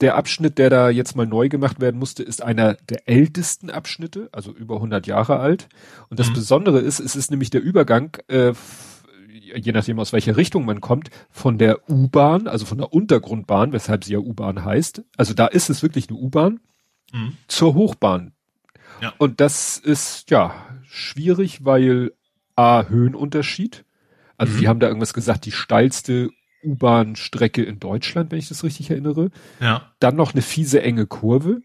der 0.00 0.16
Abschnitt, 0.16 0.58
der 0.58 0.70
da 0.70 0.90
jetzt 0.90 1.16
mal 1.16 1.26
neu 1.26 1.48
gemacht 1.48 1.80
werden 1.80 1.98
musste, 1.98 2.22
ist 2.22 2.42
einer 2.42 2.74
der 2.74 3.08
ältesten 3.08 3.70
Abschnitte, 3.70 4.28
also 4.32 4.52
über 4.52 4.76
100 4.76 5.06
Jahre 5.06 5.40
alt. 5.40 5.68
Und 6.08 6.20
das 6.20 6.30
mhm. 6.30 6.34
Besondere 6.34 6.78
ist, 6.80 7.00
es 7.00 7.16
ist 7.16 7.30
nämlich 7.30 7.50
der 7.50 7.62
Übergang, 7.62 8.16
äh, 8.28 8.52
je 9.28 9.72
nachdem 9.72 9.98
aus 9.98 10.12
welcher 10.12 10.36
Richtung 10.36 10.64
man 10.64 10.80
kommt, 10.80 11.10
von 11.30 11.58
der 11.58 11.88
U-Bahn, 11.90 12.46
also 12.46 12.66
von 12.66 12.78
der 12.78 12.92
Untergrundbahn, 12.92 13.72
weshalb 13.72 14.04
sie 14.04 14.12
ja 14.12 14.18
U-Bahn 14.18 14.64
heißt. 14.64 15.02
Also 15.16 15.34
da 15.34 15.46
ist 15.46 15.70
es 15.70 15.82
wirklich 15.82 16.08
eine 16.08 16.18
U-Bahn 16.18 16.60
mhm. 17.12 17.36
zur 17.48 17.74
Hochbahn. 17.74 18.32
Ja. 19.00 19.12
Und 19.18 19.40
das 19.40 19.78
ist 19.78 20.30
ja 20.30 20.54
schwierig, 20.84 21.64
weil 21.64 22.12
A, 22.54 22.84
Höhenunterschied. 22.88 23.84
Also 24.36 24.54
mhm. 24.54 24.58
die 24.58 24.68
haben 24.68 24.80
da 24.80 24.88
irgendwas 24.88 25.14
gesagt, 25.14 25.44
die 25.44 25.52
steilste 25.52 26.30
U-Bahn-Strecke 26.62 27.62
in 27.62 27.78
Deutschland, 27.78 28.30
wenn 28.30 28.38
ich 28.38 28.48
das 28.48 28.64
richtig 28.64 28.90
erinnere. 28.90 29.30
Ja. 29.60 29.92
Dann 30.00 30.16
noch 30.16 30.32
eine 30.32 30.42
fiese 30.42 30.82
enge 30.82 31.06
Kurve. 31.06 31.62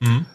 Mhm. 0.00 0.26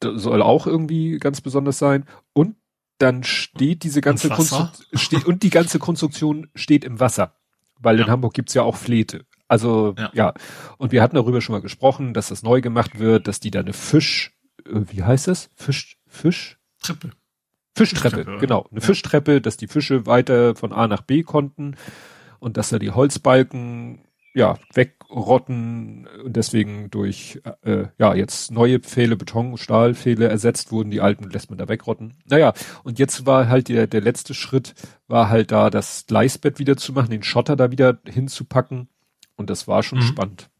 Das 0.00 0.22
soll 0.22 0.42
auch 0.42 0.66
irgendwie 0.66 1.18
ganz 1.18 1.40
besonders 1.40 1.78
sein. 1.78 2.06
Und 2.32 2.56
dann 2.98 3.22
steht 3.22 3.82
diese 3.82 4.00
ganze 4.00 4.28
Konstruktion 4.28 5.22
und 5.24 5.42
die 5.42 5.50
ganze 5.50 5.78
Konstruktion 5.78 6.48
steht 6.54 6.84
im 6.84 7.00
Wasser. 7.00 7.34
Weil 7.78 7.98
ja. 7.98 8.04
in 8.04 8.10
Hamburg 8.10 8.34
gibt's 8.34 8.54
ja 8.54 8.62
auch 8.62 8.76
Flete. 8.76 9.24
Also 9.48 9.94
ja. 9.98 10.10
ja. 10.14 10.34
Und 10.78 10.92
wir 10.92 11.02
hatten 11.02 11.16
darüber 11.16 11.40
schon 11.40 11.54
mal 11.54 11.62
gesprochen, 11.62 12.14
dass 12.14 12.28
das 12.28 12.42
neu 12.42 12.60
gemacht 12.60 12.98
wird, 12.98 13.26
dass 13.26 13.40
die 13.40 13.50
da 13.50 13.60
eine 13.60 13.72
Fisch, 13.72 14.32
äh, 14.66 14.80
wie 14.90 15.02
heißt 15.02 15.28
das? 15.28 15.50
Fisch, 15.56 15.98
Fisch? 16.06 16.58
Treppe. 16.80 17.10
Fischtreppe, 17.76 18.16
Fischtreppe 18.16 18.38
genau. 18.40 18.66
Eine 18.70 18.80
ja. 18.80 18.86
Fischtreppe, 18.86 19.40
dass 19.40 19.56
die 19.56 19.68
Fische 19.68 20.06
weiter 20.06 20.54
von 20.54 20.72
A 20.72 20.86
nach 20.86 21.02
B 21.02 21.22
konnten 21.22 21.76
und 22.40 22.56
dass 22.56 22.70
da 22.70 22.78
die 22.78 22.90
Holzbalken 22.90 24.00
ja 24.34 24.58
wegrotten 24.74 26.08
und 26.24 26.36
deswegen 26.36 26.90
durch 26.90 27.40
äh, 27.62 27.86
ja 27.98 28.14
jetzt 28.14 28.50
neue 28.50 28.78
Pfähle, 28.78 29.16
Beton, 29.16 29.56
Stahlpfähle 29.56 30.28
ersetzt 30.28 30.70
wurden, 30.72 30.90
die 30.90 31.00
alten 31.00 31.28
lässt 31.30 31.50
man 31.50 31.58
da 31.58 31.68
wegrotten. 31.68 32.14
Naja, 32.28 32.52
und 32.84 32.98
jetzt 32.98 33.26
war 33.26 33.48
halt 33.48 33.68
der, 33.68 33.86
der 33.86 34.00
letzte 34.00 34.34
Schritt, 34.34 34.74
war 35.08 35.28
halt 35.28 35.50
da 35.52 35.70
das 35.70 36.06
Gleisbett 36.06 36.58
wieder 36.58 36.76
zu 36.76 36.92
machen, 36.92 37.10
den 37.10 37.22
Schotter 37.22 37.56
da 37.56 37.70
wieder 37.70 37.98
hinzupacken 38.06 38.88
und 39.36 39.50
das 39.50 39.66
war 39.66 39.82
schon 39.82 39.98
mhm. 39.98 40.02
spannend. 40.02 40.50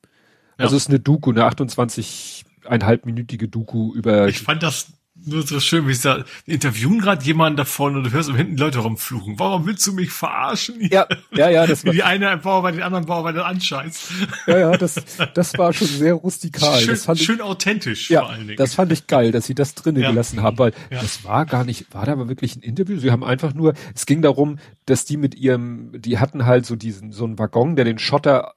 Ja. 0.58 0.64
Also 0.64 0.76
es 0.76 0.84
ist 0.84 0.88
eine 0.88 1.00
Doku, 1.00 1.30
eine 1.30 1.44
28,5 1.44 3.00
minütige 3.04 3.48
Doku 3.48 3.94
über. 3.94 4.28
Ich 4.28 4.40
fand 4.40 4.62
das 4.62 4.92
nur 5.26 5.46
so 5.46 5.60
schön, 5.60 5.86
wie 5.86 5.92
es 5.92 6.02
da 6.02 6.24
interviewen 6.46 7.00
gerade 7.00 7.24
jemanden 7.24 7.56
davon 7.56 7.96
und 7.96 8.04
du 8.04 8.12
hörst 8.12 8.28
um 8.28 8.36
hinten 8.36 8.56
Leute 8.56 8.78
rumfluchen. 8.78 9.38
Warum 9.38 9.66
willst 9.66 9.86
du 9.86 9.92
mich 9.92 10.10
verarschen? 10.10 10.76
Ja, 10.80 11.06
ja, 11.32 11.48
ja, 11.50 11.66
das 11.66 11.84
war, 11.84 11.92
wie 11.92 11.96
die 11.96 12.02
eine 12.02 12.36
Bauer 12.38 12.62
bei 12.62 12.72
den 12.72 12.82
anderen 12.82 13.06
Bauer 13.06 13.22
bei 13.22 13.32
den 13.32 13.42
anscheißt. 13.42 14.10
Ja, 14.46 14.58
ja, 14.58 14.76
das, 14.76 14.96
das 15.34 15.56
war 15.58 15.72
schon 15.72 15.88
sehr 15.88 16.14
rustikal. 16.14 16.80
Schön, 16.80 16.96
fand 16.96 17.18
schön 17.18 17.36
ich, 17.36 17.42
authentisch 17.42 18.10
ja, 18.10 18.20
vor 18.20 18.30
allen 18.30 18.46
Dingen. 18.46 18.56
Das 18.56 18.74
fand 18.74 18.92
ich 18.92 19.06
geil, 19.06 19.32
dass 19.32 19.46
sie 19.46 19.54
das 19.54 19.74
drinnen 19.74 20.02
ja. 20.02 20.10
gelassen 20.10 20.42
haben, 20.42 20.58
weil 20.58 20.72
ja. 20.90 21.00
das 21.00 21.24
war 21.24 21.46
gar 21.46 21.64
nicht, 21.64 21.92
war 21.92 22.06
da 22.06 22.12
aber 22.12 22.28
wirklich 22.28 22.56
ein 22.56 22.62
Interview. 22.62 22.98
Sie 22.98 23.10
haben 23.10 23.24
einfach 23.24 23.54
nur, 23.54 23.74
es 23.94 24.06
ging 24.06 24.22
darum, 24.22 24.58
dass 24.86 25.04
die 25.04 25.16
mit 25.16 25.34
ihrem, 25.34 25.92
die 26.00 26.18
hatten 26.18 26.46
halt 26.46 26.66
so 26.66 26.76
diesen, 26.76 27.12
so 27.12 27.24
einen 27.24 27.38
Waggon, 27.38 27.76
der 27.76 27.84
den 27.84 27.98
Schotter 27.98 28.54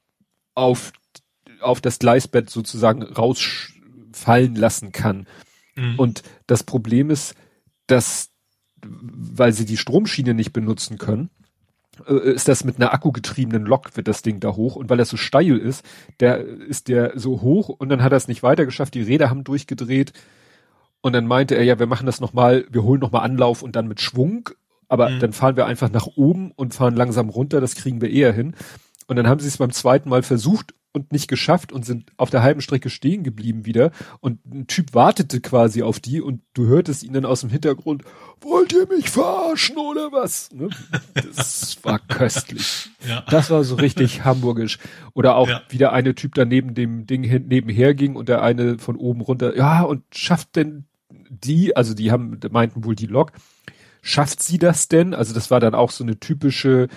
auf, 0.56 0.92
auf 1.60 1.82
das 1.82 2.00
Gleisbett 2.00 2.50
sozusagen 2.50 3.04
rausfallen 3.04 4.56
lassen 4.56 4.92
kann. 4.92 5.28
Mhm. 5.76 6.00
Und 6.00 6.24
das 6.48 6.64
Problem 6.64 7.10
ist, 7.10 7.36
dass, 7.88 8.30
weil 8.82 9.54
sie 9.54 9.66
die 9.66 9.78
Stromschiene 9.78 10.34
nicht 10.34 10.54
benutzen 10.54 10.98
können, 10.98 11.30
äh, 12.08 12.34
ist 12.34 12.48
das 12.48 12.64
mit 12.64 12.78
einer 12.78 12.94
akkugetriebenen 12.94 13.66
Lok 13.66 13.96
wird 13.96 14.08
das 14.08 14.22
Ding 14.22 14.40
da 14.40 14.56
hoch 14.56 14.76
und 14.76 14.90
weil 14.90 14.98
das 14.98 15.10
so 15.10 15.18
steil 15.18 15.58
ist, 15.58 15.86
der 16.20 16.40
ist 16.40 16.88
der 16.88 17.20
so 17.20 17.42
hoch 17.42 17.70
und 17.70 17.90
dann 17.90 18.04
hat 18.04 18.12
er 18.12 18.18
es 18.18 18.28
nicht 18.28 18.44
weiter 18.44 18.66
geschafft, 18.66 18.94
die 18.94 19.02
Räder 19.02 19.30
haben 19.30 19.44
durchgedreht 19.44 20.14
und 21.02 21.14
dann 21.14 21.28
meinte 21.28 21.56
er, 21.56 21.64
ja, 21.64 21.80
wir 21.80 21.88
machen 21.88 22.06
das 22.06 22.22
nochmal, 22.22 22.66
wir 22.70 22.84
holen 22.84 23.02
nochmal 23.02 23.24
Anlauf 23.24 23.62
und 23.62 23.76
dann 23.76 23.88
mit 23.88 24.02
Schwung, 24.02 24.50
aber 24.88 25.10
mhm. 25.10 25.20
dann 25.20 25.34
fahren 25.34 25.56
wir 25.56 25.66
einfach 25.66 25.92
nach 25.92 26.08
oben 26.16 26.52
und 26.52 26.74
fahren 26.74 26.96
langsam 26.96 27.30
runter, 27.30 27.62
das 27.62 27.76
kriegen 27.76 28.02
wir 28.02 28.10
eher 28.10 28.32
hin. 28.32 28.56
Und 29.08 29.18
dann 29.18 29.28
haben 29.28 29.40
sie 29.40 29.48
es 29.48 29.58
beim 29.58 29.72
zweiten 29.72 30.10
Mal 30.10 30.24
versucht 30.24 30.74
und 30.94 31.12
nicht 31.12 31.28
geschafft 31.28 31.72
und 31.72 31.86
sind 31.86 32.12
auf 32.18 32.30
der 32.30 32.44
halben 32.44 32.62
Strecke 32.62 32.90
stehen 32.90 33.24
geblieben 33.24 33.66
wieder. 33.66 33.92
Und 34.22 34.46
ein 34.46 34.68
Typ 34.68 34.94
wartete 34.94 35.42
quasi 35.42 35.82
auf 35.82 36.00
die 36.00 36.22
und 36.22 36.42
du 36.54 36.68
hörtest 36.68 37.04
ihn 37.04 37.14
dann 37.14 37.26
aus 37.26 37.42
dem 37.42 37.50
Hintergrund, 37.50 38.04
wollt 38.42 38.72
ihr 38.72 38.88
mich 38.88 39.10
verarschen 39.10 39.78
oder 39.78 40.12
was? 40.12 40.52
Ne? 40.54 40.70
Das 41.14 41.78
war 41.84 42.00
köstlich. 42.00 42.90
Ja. 43.06 43.22
Das 43.30 43.50
war 43.50 43.66
so 43.66 43.76
richtig 43.76 44.24
hamburgisch. 44.24 44.80
Oder 45.14 45.36
auch 45.36 45.50
ja. 45.50 45.62
wieder 45.68 45.92
eine 45.92 46.16
Typ 46.16 46.36
da 46.36 46.46
neben 46.46 46.74
dem 46.74 47.06
Ding 47.06 47.22
hin, 47.22 47.48
nebenher 47.50 47.94
ging 47.94 48.16
und 48.16 48.30
der 48.30 48.42
eine 48.42 48.80
von 48.80 48.96
oben 48.96 49.20
runter, 49.20 49.58
ja, 49.58 49.82
und 49.82 50.04
schafft 50.16 50.56
denn 50.56 50.86
die, 51.30 51.76
also 51.76 51.94
die 51.94 52.12
haben, 52.12 52.40
meinten 52.52 52.86
wohl 52.86 52.96
die 52.96 53.08
Lok, 53.08 53.34
schafft 54.02 54.42
sie 54.42 54.58
das 54.58 54.88
denn? 54.88 55.14
Also 55.14 55.34
das 55.34 55.52
war 55.52 55.60
dann 55.60 55.76
auch 55.76 55.92
so 55.92 56.04
eine 56.04 56.20
typische, 56.20 56.88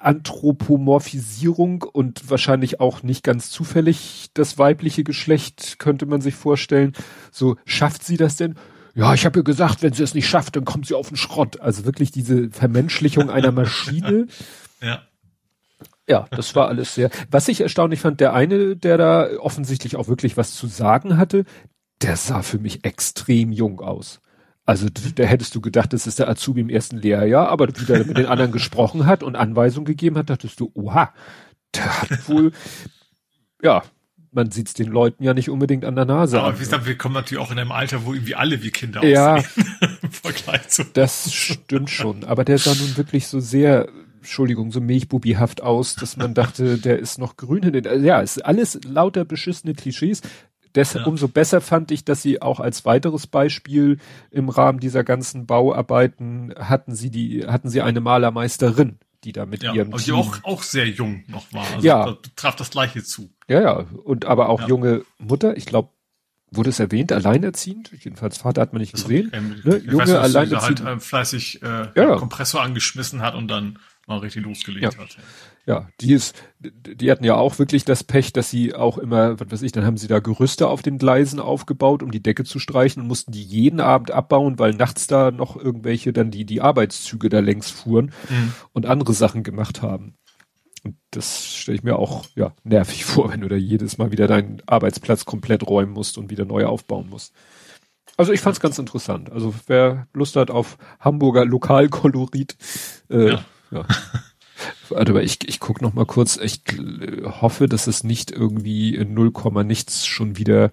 Anthropomorphisierung 0.00 1.82
und 1.82 2.30
wahrscheinlich 2.30 2.80
auch 2.80 3.02
nicht 3.02 3.22
ganz 3.22 3.50
zufällig 3.50 4.30
das 4.34 4.58
weibliche 4.58 5.04
Geschlecht, 5.04 5.78
könnte 5.78 6.06
man 6.06 6.20
sich 6.20 6.34
vorstellen. 6.34 6.92
So, 7.30 7.56
schafft 7.64 8.04
sie 8.04 8.16
das 8.16 8.36
denn? 8.36 8.56
Ja, 8.94 9.14
ich 9.14 9.24
habe 9.24 9.40
ihr 9.40 9.44
gesagt, 9.44 9.82
wenn 9.82 9.92
sie 9.92 10.02
es 10.02 10.14
nicht 10.14 10.28
schafft, 10.28 10.56
dann 10.56 10.64
kommt 10.64 10.86
sie 10.86 10.94
auf 10.94 11.08
den 11.08 11.16
Schrott. 11.16 11.60
Also 11.60 11.84
wirklich 11.84 12.10
diese 12.10 12.50
Vermenschlichung 12.50 13.30
einer 13.30 13.52
Maschine. 13.52 14.26
Ja. 14.82 15.02
Ja, 16.08 16.26
das 16.30 16.56
war 16.56 16.68
alles 16.68 16.94
sehr. 16.94 17.10
Was 17.30 17.48
ich 17.48 17.60
erstaunlich 17.60 18.00
fand, 18.00 18.18
der 18.18 18.32
eine, 18.32 18.76
der 18.76 18.96
da 18.96 19.28
offensichtlich 19.38 19.94
auch 19.94 20.08
wirklich 20.08 20.38
was 20.38 20.54
zu 20.54 20.66
sagen 20.66 21.18
hatte, 21.18 21.44
der 22.00 22.16
sah 22.16 22.40
für 22.40 22.58
mich 22.58 22.84
extrem 22.84 23.52
jung 23.52 23.80
aus. 23.80 24.20
Also 24.66 24.88
da 24.88 25.24
hättest 25.24 25.54
du 25.54 25.60
gedacht, 25.60 25.92
das 25.92 26.06
ist 26.06 26.18
der 26.18 26.28
Azubi 26.28 26.60
im 26.60 26.68
ersten 26.68 26.98
Lehrjahr, 26.98 27.48
aber 27.48 27.68
wie 27.68 27.84
der 27.84 28.04
mit 28.04 28.16
den 28.16 28.26
anderen 28.26 28.52
gesprochen 28.52 29.06
hat 29.06 29.22
und 29.22 29.34
Anweisungen 29.34 29.84
gegeben 29.84 30.16
hat, 30.16 30.30
dachtest 30.30 30.60
du, 30.60 30.70
oha, 30.74 31.12
der 31.74 32.02
hat 32.02 32.28
wohl, 32.28 32.52
ja, 33.62 33.82
man 34.32 34.50
sieht's 34.50 34.74
den 34.74 34.88
Leuten 34.88 35.24
ja 35.24 35.34
nicht 35.34 35.50
unbedingt 35.50 35.84
an 35.84 35.96
der 35.96 36.04
Nase 36.04 36.38
aber 36.38 36.46
an. 36.46 36.52
Aber 36.52 36.60
wie 36.60 36.64
gesagt, 36.64 36.86
wir 36.86 36.96
kommen 36.96 37.14
natürlich 37.14 37.42
auch 37.42 37.50
in 37.50 37.58
einem 37.58 37.72
Alter, 37.72 38.04
wo 38.04 38.14
irgendwie 38.14 38.34
alle 38.34 38.62
wie 38.62 38.70
Kinder 38.70 39.04
ja, 39.04 39.36
aussehen. 39.36 39.66
Im 40.02 40.10
Vergleich 40.12 40.68
zu. 40.68 40.84
Das 40.84 41.32
stimmt 41.32 41.90
schon. 41.90 42.24
Aber 42.24 42.44
der 42.44 42.58
sah 42.58 42.74
nun 42.74 42.96
wirklich 42.96 43.26
so 43.26 43.40
sehr, 43.40 43.88
Entschuldigung, 44.18 44.70
so 44.70 44.80
milchbubihaft 44.80 45.62
aus, 45.62 45.96
dass 45.96 46.16
man 46.16 46.34
dachte, 46.34 46.78
der 46.78 46.98
ist 46.98 47.18
noch 47.18 47.36
grün 47.36 47.64
in 47.64 47.72
den, 47.72 48.04
ja, 48.04 48.20
ist 48.20 48.44
alles 48.44 48.78
lauter 48.84 49.24
beschissene 49.24 49.74
Klischees. 49.74 50.20
Deshalb 50.74 51.04
ja. 51.04 51.10
umso 51.10 51.28
besser 51.28 51.60
fand 51.60 51.90
ich, 51.90 52.04
dass 52.04 52.22
sie 52.22 52.40
auch 52.42 52.60
als 52.60 52.84
weiteres 52.84 53.26
Beispiel 53.26 53.98
im 54.30 54.48
Rahmen 54.48 54.80
dieser 54.80 55.04
ganzen 55.04 55.46
Bauarbeiten 55.46 56.54
hatten 56.58 56.94
sie 56.94 57.10
die, 57.10 57.46
hatten 57.46 57.68
sie 57.68 57.82
eine 57.82 58.00
Malermeisterin, 58.00 58.98
die 59.24 59.32
da 59.32 59.46
mit 59.46 59.62
ja, 59.62 59.74
ihrem 59.74 59.92
aber 59.92 60.02
die 60.02 60.12
auch, 60.12 60.44
auch 60.44 60.62
sehr 60.62 60.88
jung 60.88 61.24
noch 61.26 61.52
war. 61.52 61.66
Also 61.74 61.86
ja. 61.86 62.04
Da 62.06 62.18
traf 62.36 62.56
das 62.56 62.70
Gleiche 62.70 63.02
zu. 63.02 63.30
Ja, 63.48 63.60
ja. 63.60 63.72
Und 64.04 64.26
aber 64.26 64.48
auch 64.48 64.60
ja. 64.62 64.68
junge 64.68 65.02
Mutter, 65.18 65.56
ich 65.56 65.66
glaube, 65.66 65.90
wurde 66.50 66.70
es 66.70 66.80
erwähnt, 66.80 67.12
alleinerziehend? 67.12 67.90
Jedenfalls 67.92 68.38
Vater 68.38 68.60
hat 68.60 68.72
man 68.72 68.80
nicht 68.80 68.92
das 68.94 69.02
gesehen. 69.02 69.32
Ich, 69.58 69.64
ne? 69.64 69.76
Junge, 69.78 69.98
weiß, 69.98 70.10
alleinerziehend. 70.10 70.84
halt 70.84 70.98
äh, 70.98 71.00
fleißig 71.00 71.62
äh, 71.62 71.88
ja. 71.94 72.16
Kompressor 72.16 72.62
angeschmissen 72.62 73.22
hat 73.22 73.34
und 73.34 73.48
dann 73.48 73.78
mal 74.06 74.18
richtig 74.18 74.44
losgelegt 74.44 74.94
ja. 74.94 75.00
hat. 75.00 75.16
Ja, 75.70 75.88
die 76.00 76.14
ist, 76.14 76.34
die 76.58 77.12
hatten 77.12 77.22
ja 77.22 77.36
auch 77.36 77.60
wirklich 77.60 77.84
das 77.84 78.02
Pech, 78.02 78.32
dass 78.32 78.50
sie 78.50 78.74
auch 78.74 78.98
immer, 78.98 79.38
was 79.38 79.52
weiß 79.52 79.62
ich, 79.62 79.70
dann 79.70 79.84
haben 79.84 79.98
sie 79.98 80.08
da 80.08 80.18
Gerüste 80.18 80.66
auf 80.66 80.82
den 80.82 80.98
Gleisen 80.98 81.38
aufgebaut, 81.38 82.02
um 82.02 82.10
die 82.10 82.20
Decke 82.20 82.42
zu 82.42 82.58
streichen 82.58 83.00
und 83.02 83.06
mussten 83.06 83.30
die 83.30 83.44
jeden 83.44 83.78
Abend 83.78 84.10
abbauen, 84.10 84.58
weil 84.58 84.72
nachts 84.74 85.06
da 85.06 85.30
noch 85.30 85.54
irgendwelche 85.54 86.12
dann 86.12 86.32
die, 86.32 86.44
die 86.44 86.60
Arbeitszüge 86.60 87.28
da 87.28 87.38
längs 87.38 87.70
fuhren 87.70 88.06
mhm. 88.28 88.52
und 88.72 88.86
andere 88.86 89.12
Sachen 89.12 89.44
gemacht 89.44 89.80
haben. 89.80 90.16
Und 90.82 90.96
das 91.12 91.46
stelle 91.46 91.78
ich 91.78 91.84
mir 91.84 92.00
auch, 92.00 92.24
ja, 92.34 92.52
nervig 92.64 93.04
vor, 93.04 93.30
wenn 93.30 93.42
du 93.42 93.48
da 93.48 93.54
jedes 93.54 93.96
Mal 93.96 94.10
wieder 94.10 94.26
deinen 94.26 94.60
Arbeitsplatz 94.66 95.24
komplett 95.24 95.64
räumen 95.68 95.92
musst 95.92 96.18
und 96.18 96.30
wieder 96.30 96.46
neu 96.46 96.66
aufbauen 96.66 97.08
musst. 97.08 97.32
Also 98.16 98.32
ich 98.32 98.40
fand's 98.40 98.58
ganz 98.58 98.76
interessant. 98.76 99.30
Also 99.30 99.54
wer 99.68 100.08
Lust 100.14 100.34
hat 100.34 100.50
auf 100.50 100.78
Hamburger 100.98 101.44
Lokalkolorit, 101.44 102.56
äh, 103.08 103.28
ja. 103.28 103.44
ja. 103.70 103.86
Warte 104.88 105.12
mal, 105.12 105.22
ich, 105.22 105.48
ich 105.48 105.60
guck 105.60 105.80
noch 105.80 105.94
mal 105.94 106.06
kurz. 106.06 106.36
Ich 106.36 106.62
hoffe, 107.24 107.68
dass 107.68 107.86
es 107.86 108.04
nicht 108.04 108.30
irgendwie 108.30 108.94
in 108.94 109.14
0, 109.14 109.32
nichts 109.64 110.06
schon 110.06 110.36
wieder 110.36 110.72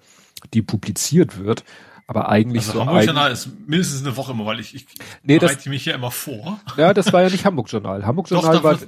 die 0.53 0.61
publiziert 0.61 1.38
wird. 1.38 1.64
Aber 2.07 2.30
eigentlich 2.30 2.68
also 2.68 2.80
so. 2.80 2.85
Hamburg 2.85 3.03
Journal 3.03 3.31
ist 3.31 3.49
mindestens 3.68 4.05
eine 4.05 4.15
Woche 4.15 4.31
immer, 4.31 4.45
weil 4.45 4.61
ich, 4.61 4.73
ich 4.73 4.85
nee, 5.23 5.39
bereite 5.39 5.55
das, 5.55 5.65
mich 5.65 5.85
ja 5.85 5.93
immer 5.93 6.11
vor. 6.11 6.59
Ja, 6.77 6.93
das 6.93 7.11
war 7.11 7.22
ja 7.22 7.30
nicht 7.30 7.45
Hamburg 7.45 7.69
Journal. 7.69 8.05
Hamburg 8.05 8.30
Journal 8.31 8.55
Doch, 8.55 8.64
war. 8.64 8.80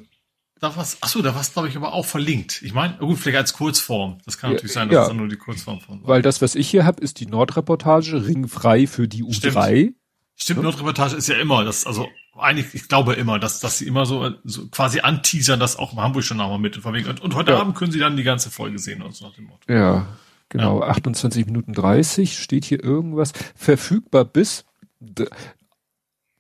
Da 0.62 0.76
was, 0.76 0.98
ach 1.00 1.08
so, 1.08 1.22
da 1.22 1.34
war 1.34 1.42
es, 1.42 1.54
glaube 1.54 1.70
ich, 1.70 1.78
aber 1.78 1.94
auch 1.94 2.06
verlinkt. 2.06 2.62
Ich 2.64 2.74
meine, 2.74 2.98
gut, 2.98 3.18
vielleicht 3.18 3.38
als 3.38 3.54
Kurzform. 3.54 4.18
Das 4.26 4.38
kann 4.38 4.52
natürlich 4.52 4.74
sein, 4.74 4.90
dass 4.90 4.96
ja, 4.96 5.02
es 5.04 5.08
dann 5.08 5.18
nur 5.18 5.30
die 5.30 5.38
Kurzform 5.38 5.80
von 5.80 6.02
war. 6.02 6.10
Weil 6.10 6.22
das, 6.22 6.42
was 6.42 6.56
ich 6.56 6.70
hier 6.70 6.86
habe, 6.86 7.02
ist 7.02 7.22
die 7.22 7.28
Nordreportage, 7.28 8.26
ringfrei 8.26 8.86
für 8.86 9.08
die 9.08 9.24
U3. 9.24 9.34
Stimmt, 9.34 9.96
Stimmt 10.36 10.64
Nordreportage 10.64 11.16
ist 11.16 11.30
ja 11.30 11.36
immer, 11.36 11.64
das, 11.64 11.86
also 11.86 12.10
eigentlich, 12.38 12.74
ich 12.74 12.88
glaube 12.88 13.14
immer, 13.14 13.38
dass, 13.40 13.60
dass 13.60 13.80
sie 13.80 13.88
immer 13.88 14.06
so, 14.06 14.30
so 14.44 14.68
quasi 14.68 15.00
anteasern, 15.02 15.60
das 15.60 15.78
auch 15.78 15.96
Hamburg 15.96 16.24
schon 16.24 16.38
mal 16.38 16.58
mit 16.58 16.84
und, 16.86 17.22
und 17.22 17.36
heute 17.36 17.52
ja. 17.52 17.60
Abend 17.60 17.76
können 17.76 17.92
sie 17.92 18.00
dann 18.00 18.18
die 18.18 18.24
ganze 18.24 18.50
Folge 18.50 18.80
sehen 18.80 19.02
und 19.02 19.14
so 19.16 19.26
nach 19.26 19.36
dem 19.36 19.46
Motto. 19.46 19.72
Ja, 19.72 20.08
genau. 20.50 20.82
Ja. 20.82 20.88
28 20.88 21.46
Minuten 21.46 21.74
30 21.74 22.40
steht 22.40 22.66
hier 22.66 22.84
irgendwas. 22.84 23.34
Verfügbar 23.56 24.26
bis, 24.26 24.66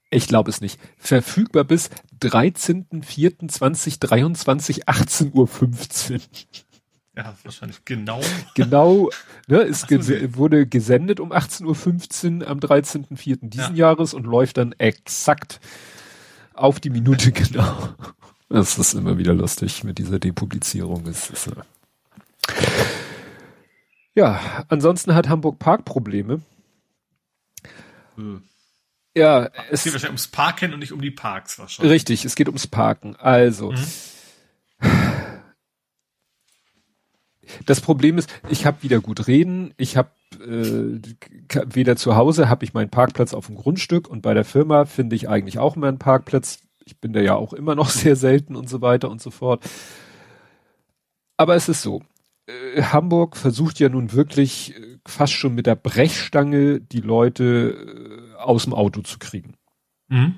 ich 0.09 0.27
glaube 0.27 0.49
es 0.49 0.61
nicht, 0.61 0.79
verfügbar 0.97 1.63
bis 1.63 1.91
13.04.2023, 2.21 4.85
18.15 4.85 5.33
Uhr. 5.33 5.49
Ja, 7.19 7.35
wahrscheinlich 7.43 7.83
genau. 7.83 8.21
Genau, 8.55 9.09
ne, 9.47 9.57
ist 9.63 9.89
ges 9.89 10.09
wurde 10.37 10.65
gesendet 10.65 11.19
um 11.19 11.33
18.15 11.33 12.43
Uhr 12.43 12.47
am 12.47 12.59
13.04. 12.59 13.39
diesen 13.41 13.75
ja. 13.75 13.87
Jahres 13.87 14.13
und 14.13 14.25
läuft 14.25 14.55
dann 14.55 14.71
exakt 14.77 15.59
auf 16.53 16.79
die 16.79 16.89
Minute 16.89 17.31
genau. 17.33 17.89
Das 18.47 18.77
ist 18.77 18.93
immer 18.93 19.17
wieder 19.17 19.33
lustig 19.33 19.83
mit 19.83 19.97
dieser 19.97 20.17
Depublizierung. 20.17 21.07
Es 21.07 21.29
ist, 21.29 21.47
äh 21.47 21.51
ja, 24.15 24.39
ansonsten 24.69 25.13
hat 25.13 25.27
Hamburg 25.27 25.59
Parkprobleme. 25.59 26.39
Hm. 28.15 28.43
Ja, 29.13 29.49
es, 29.69 29.71
es 29.71 29.83
geht 29.83 29.93
wahrscheinlich 29.93 30.11
ums 30.11 30.27
Parken 30.29 30.73
und 30.73 30.79
nicht 30.79 30.93
um 30.93 31.01
die 31.01 31.11
Parks 31.11 31.59
wahrscheinlich. 31.59 31.91
Richtig, 31.91 32.23
es 32.23 32.35
geht 32.35 32.47
ums 32.47 32.67
Parken. 32.67 33.17
Also, 33.17 33.73
mhm. 33.73 33.85
Das 37.65 37.81
Problem 37.81 38.17
ist, 38.17 38.29
ich 38.49 38.65
habe 38.65 38.83
wieder 38.83 38.99
gut 38.99 39.27
reden. 39.27 39.73
Ich 39.77 39.97
habe 39.97 40.09
äh, 40.35 40.99
weder 41.65 41.95
zu 41.95 42.15
Hause 42.15 42.49
habe 42.49 42.63
ich 42.63 42.73
meinen 42.73 42.89
Parkplatz 42.89 43.33
auf 43.33 43.47
dem 43.47 43.55
Grundstück 43.55 44.07
und 44.07 44.21
bei 44.21 44.33
der 44.33 44.45
Firma 44.45 44.85
finde 44.85 45.15
ich 45.15 45.29
eigentlich 45.29 45.59
auch 45.59 45.75
immer 45.75 45.87
einen 45.87 45.99
Parkplatz. 45.99 46.59
Ich 46.85 46.97
bin 46.99 47.13
da 47.13 47.19
ja 47.19 47.35
auch 47.35 47.53
immer 47.53 47.75
noch 47.75 47.89
sehr 47.89 48.15
selten 48.15 48.55
und 48.55 48.69
so 48.69 48.81
weiter 48.81 49.09
und 49.09 49.21
so 49.21 49.31
fort. 49.31 49.63
Aber 51.37 51.55
es 51.55 51.69
ist 51.69 51.81
so. 51.81 52.01
Äh, 52.47 52.81
Hamburg 52.81 53.37
versucht 53.37 53.79
ja 53.79 53.89
nun 53.89 54.13
wirklich 54.13 54.75
äh, 54.75 54.97
fast 55.05 55.33
schon 55.33 55.55
mit 55.55 55.65
der 55.65 55.75
Brechstange 55.75 56.81
die 56.81 57.01
Leute 57.01 58.33
äh, 58.35 58.35
aus 58.37 58.65
dem 58.65 58.73
Auto 58.73 59.01
zu 59.01 59.19
kriegen. 59.19 59.55
Mhm. 60.09 60.35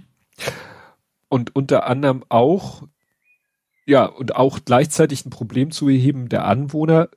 Und 1.29 1.55
unter 1.55 1.87
anderem 1.87 2.23
auch, 2.29 2.83
ja, 3.91 4.05
und 4.05 4.37
auch 4.37 4.59
gleichzeitig 4.63 5.25
ein 5.25 5.31
Problem 5.31 5.71
zu 5.71 5.89
erheben, 5.89 6.29
der 6.29 6.45
Anwohner 6.45 7.09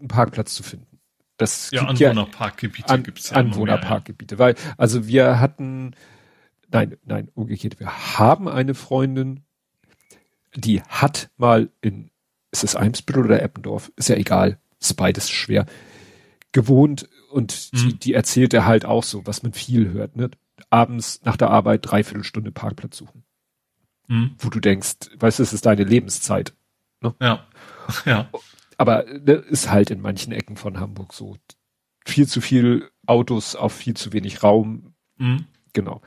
einen 0.00 0.08
Parkplatz 0.08 0.54
zu 0.54 0.62
finden. 0.62 0.98
Das 1.36 1.70
ja, 1.70 1.82
Anwohnerparkgebiete 1.86 2.88
an, 2.88 3.02
gibt's 3.02 3.28
ja 3.28 3.36
Anwohnerparkgebiete, 3.36 4.36
ja. 4.36 4.38
weil, 4.38 4.54
also 4.78 5.06
wir 5.06 5.38
hatten, 5.38 5.94
nein, 6.70 6.96
nein, 7.04 7.28
umgekehrt, 7.34 7.78
wir 7.78 8.18
haben 8.18 8.48
eine 8.48 8.74
Freundin, 8.74 9.44
die 10.54 10.80
hat 10.80 11.28
mal 11.36 11.68
in, 11.82 12.10
ist 12.52 12.64
es 12.64 12.74
Eimsbüttel 12.74 13.26
oder 13.26 13.42
Eppendorf? 13.42 13.92
Ist 13.96 14.08
ja 14.08 14.16
egal, 14.16 14.58
ist 14.80 14.94
beides 14.94 15.28
schwer, 15.28 15.66
gewohnt 16.52 17.06
und 17.30 17.68
mhm. 17.72 17.76
die, 17.76 17.98
die 17.98 18.14
erzählte 18.14 18.64
halt 18.64 18.86
auch 18.86 19.04
so, 19.04 19.26
was 19.26 19.42
man 19.42 19.52
viel 19.52 19.90
hört, 19.92 20.16
ne? 20.16 20.30
Abends 20.70 21.20
nach 21.22 21.36
der 21.36 21.50
Arbeit 21.50 21.80
dreiviertel 21.82 22.24
Stunde 22.24 22.50
Parkplatz 22.50 22.96
suchen. 22.96 23.24
Mhm. 24.08 24.34
Wo 24.38 24.48
du 24.48 24.60
denkst, 24.60 25.10
weißt 25.18 25.38
du, 25.38 25.42
es 25.42 25.52
ist 25.52 25.66
deine 25.66 25.84
Lebenszeit. 25.84 26.54
Ne? 27.00 27.14
Ja. 27.20 27.46
Ja. 28.04 28.28
Aber 28.76 29.04
ne, 29.04 29.32
ist 29.32 29.70
halt 29.70 29.90
in 29.90 30.02
manchen 30.02 30.30
Ecken 30.30 30.56
von 30.56 30.78
Hamburg 30.78 31.14
so. 31.14 31.38
Viel 32.04 32.26
zu 32.26 32.42
viel 32.42 32.90
Autos 33.06 33.56
auf 33.56 33.72
viel 33.72 33.94
zu 33.94 34.12
wenig 34.12 34.42
Raum. 34.42 34.92
Mhm. 35.16 35.46
Genau. 35.72 36.02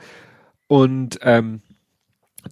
Und 0.68 1.18
ähm, 1.22 1.60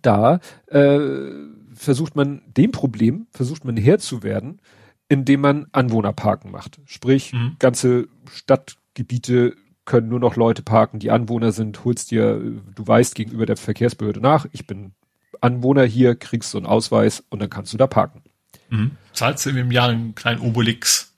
da 0.02 0.40
äh, 0.66 1.30
versucht 1.74 2.16
man 2.16 2.42
dem 2.46 2.72
Problem, 2.72 3.28
versucht 3.30 3.64
man 3.64 3.76
Herr 3.76 3.98
zu 3.98 4.22
werden, 4.22 4.60
indem 5.08 5.40
man 5.40 5.66
Anwohnerparken 5.72 6.50
macht. 6.50 6.80
Sprich, 6.86 7.32
mhm. 7.32 7.56
ganze 7.58 8.08
Stadtgebiete 8.32 9.56
können 9.84 10.08
nur 10.08 10.20
noch 10.20 10.36
Leute 10.36 10.62
parken, 10.62 10.98
die 10.98 11.10
Anwohner 11.10 11.52
sind, 11.52 11.84
holst 11.84 12.10
dir, 12.10 12.38
du 12.38 12.86
weißt 12.86 13.14
gegenüber 13.14 13.46
der 13.46 13.56
Verkehrsbehörde 13.56 14.20
nach, 14.20 14.46
ich 14.52 14.66
bin 14.66 14.92
Anwohner 15.40 15.84
hier, 15.84 16.14
kriegst 16.14 16.52
du 16.54 16.58
einen 16.58 16.66
Ausweis 16.66 17.24
und 17.28 17.40
dann 17.40 17.50
kannst 17.50 17.72
du 17.72 17.76
da 17.76 17.86
parken. 17.86 18.22
Mhm. 18.68 18.92
Zahlst 19.12 19.46
du 19.46 19.50
im 19.50 19.70
Jahr 19.70 19.88
einen 19.88 20.14
kleinen 20.14 20.40
Obelix. 20.40 21.14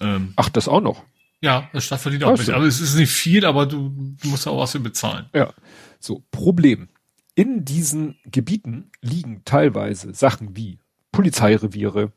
Ähm, 0.00 0.32
Ach, 0.36 0.48
das 0.48 0.68
auch 0.68 0.80
noch? 0.80 1.04
Ja, 1.40 1.68
das 1.72 1.84
Stadt 1.84 2.00
verdient 2.00 2.24
auch 2.24 2.36
mit. 2.36 2.48
Also 2.50 2.66
es 2.66 2.80
ist 2.80 2.96
nicht 2.96 3.12
viel, 3.12 3.44
aber 3.44 3.66
du, 3.66 3.90
du 4.20 4.28
musst 4.28 4.46
auch 4.48 4.58
was 4.58 4.72
für 4.72 4.80
bezahlen. 4.80 5.26
Ja. 5.32 5.52
So, 6.00 6.24
Problem. 6.30 6.88
In 7.34 7.64
diesen 7.64 8.16
Gebieten 8.24 8.90
liegen 9.00 9.42
teilweise 9.44 10.12
Sachen 10.14 10.56
wie 10.56 10.80
Polizeireviere, 11.12 12.12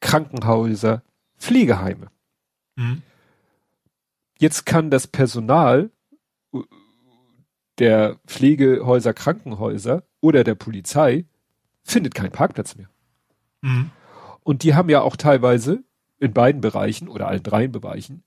Krankenhäuser, 0.00 1.02
Pflegeheime. 1.38 2.10
Mhm. 2.76 3.02
Jetzt 4.38 4.66
kann 4.66 4.90
das 4.90 5.06
Personal 5.06 5.90
äh, 6.52 6.58
der 7.78 8.18
Pflegehäuser, 8.26 9.14
Krankenhäuser 9.14 10.02
oder 10.20 10.44
der 10.44 10.54
Polizei 10.54 11.24
findet 11.82 12.14
keinen 12.14 12.32
Parkplatz 12.32 12.76
mehr. 12.76 12.88
Mhm. 13.60 13.90
Und 14.42 14.62
die 14.62 14.74
haben 14.74 14.88
ja 14.88 15.02
auch 15.02 15.16
teilweise 15.16 15.84
in 16.18 16.32
beiden 16.32 16.60
Bereichen 16.60 17.08
oder 17.08 17.28
allen 17.28 17.42
dreien 17.42 17.72
Bereichen 17.72 18.22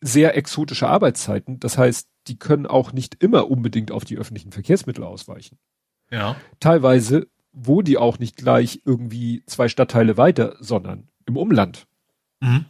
sehr 0.00 0.36
exotische 0.36 0.88
Arbeitszeiten. 0.88 1.58
Das 1.58 1.78
heißt, 1.78 2.08
die 2.26 2.38
können 2.38 2.66
auch 2.66 2.92
nicht 2.92 3.22
immer 3.22 3.50
unbedingt 3.50 3.90
auf 3.90 4.04
die 4.04 4.18
öffentlichen 4.18 4.52
Verkehrsmittel 4.52 5.04
ausweichen. 5.04 5.58
Ja. 6.10 6.36
Teilweise 6.60 7.28
wo 7.56 7.80
die 7.80 7.96
auch 7.96 8.18
nicht 8.18 8.36
gleich 8.36 8.82
irgendwie 8.84 9.42
zwei 9.46 9.68
Stadtteile 9.68 10.18
weiter, 10.18 10.56
sondern 10.60 11.08
im 11.24 11.38
Umland. 11.38 11.86
Mhm. 12.40 12.66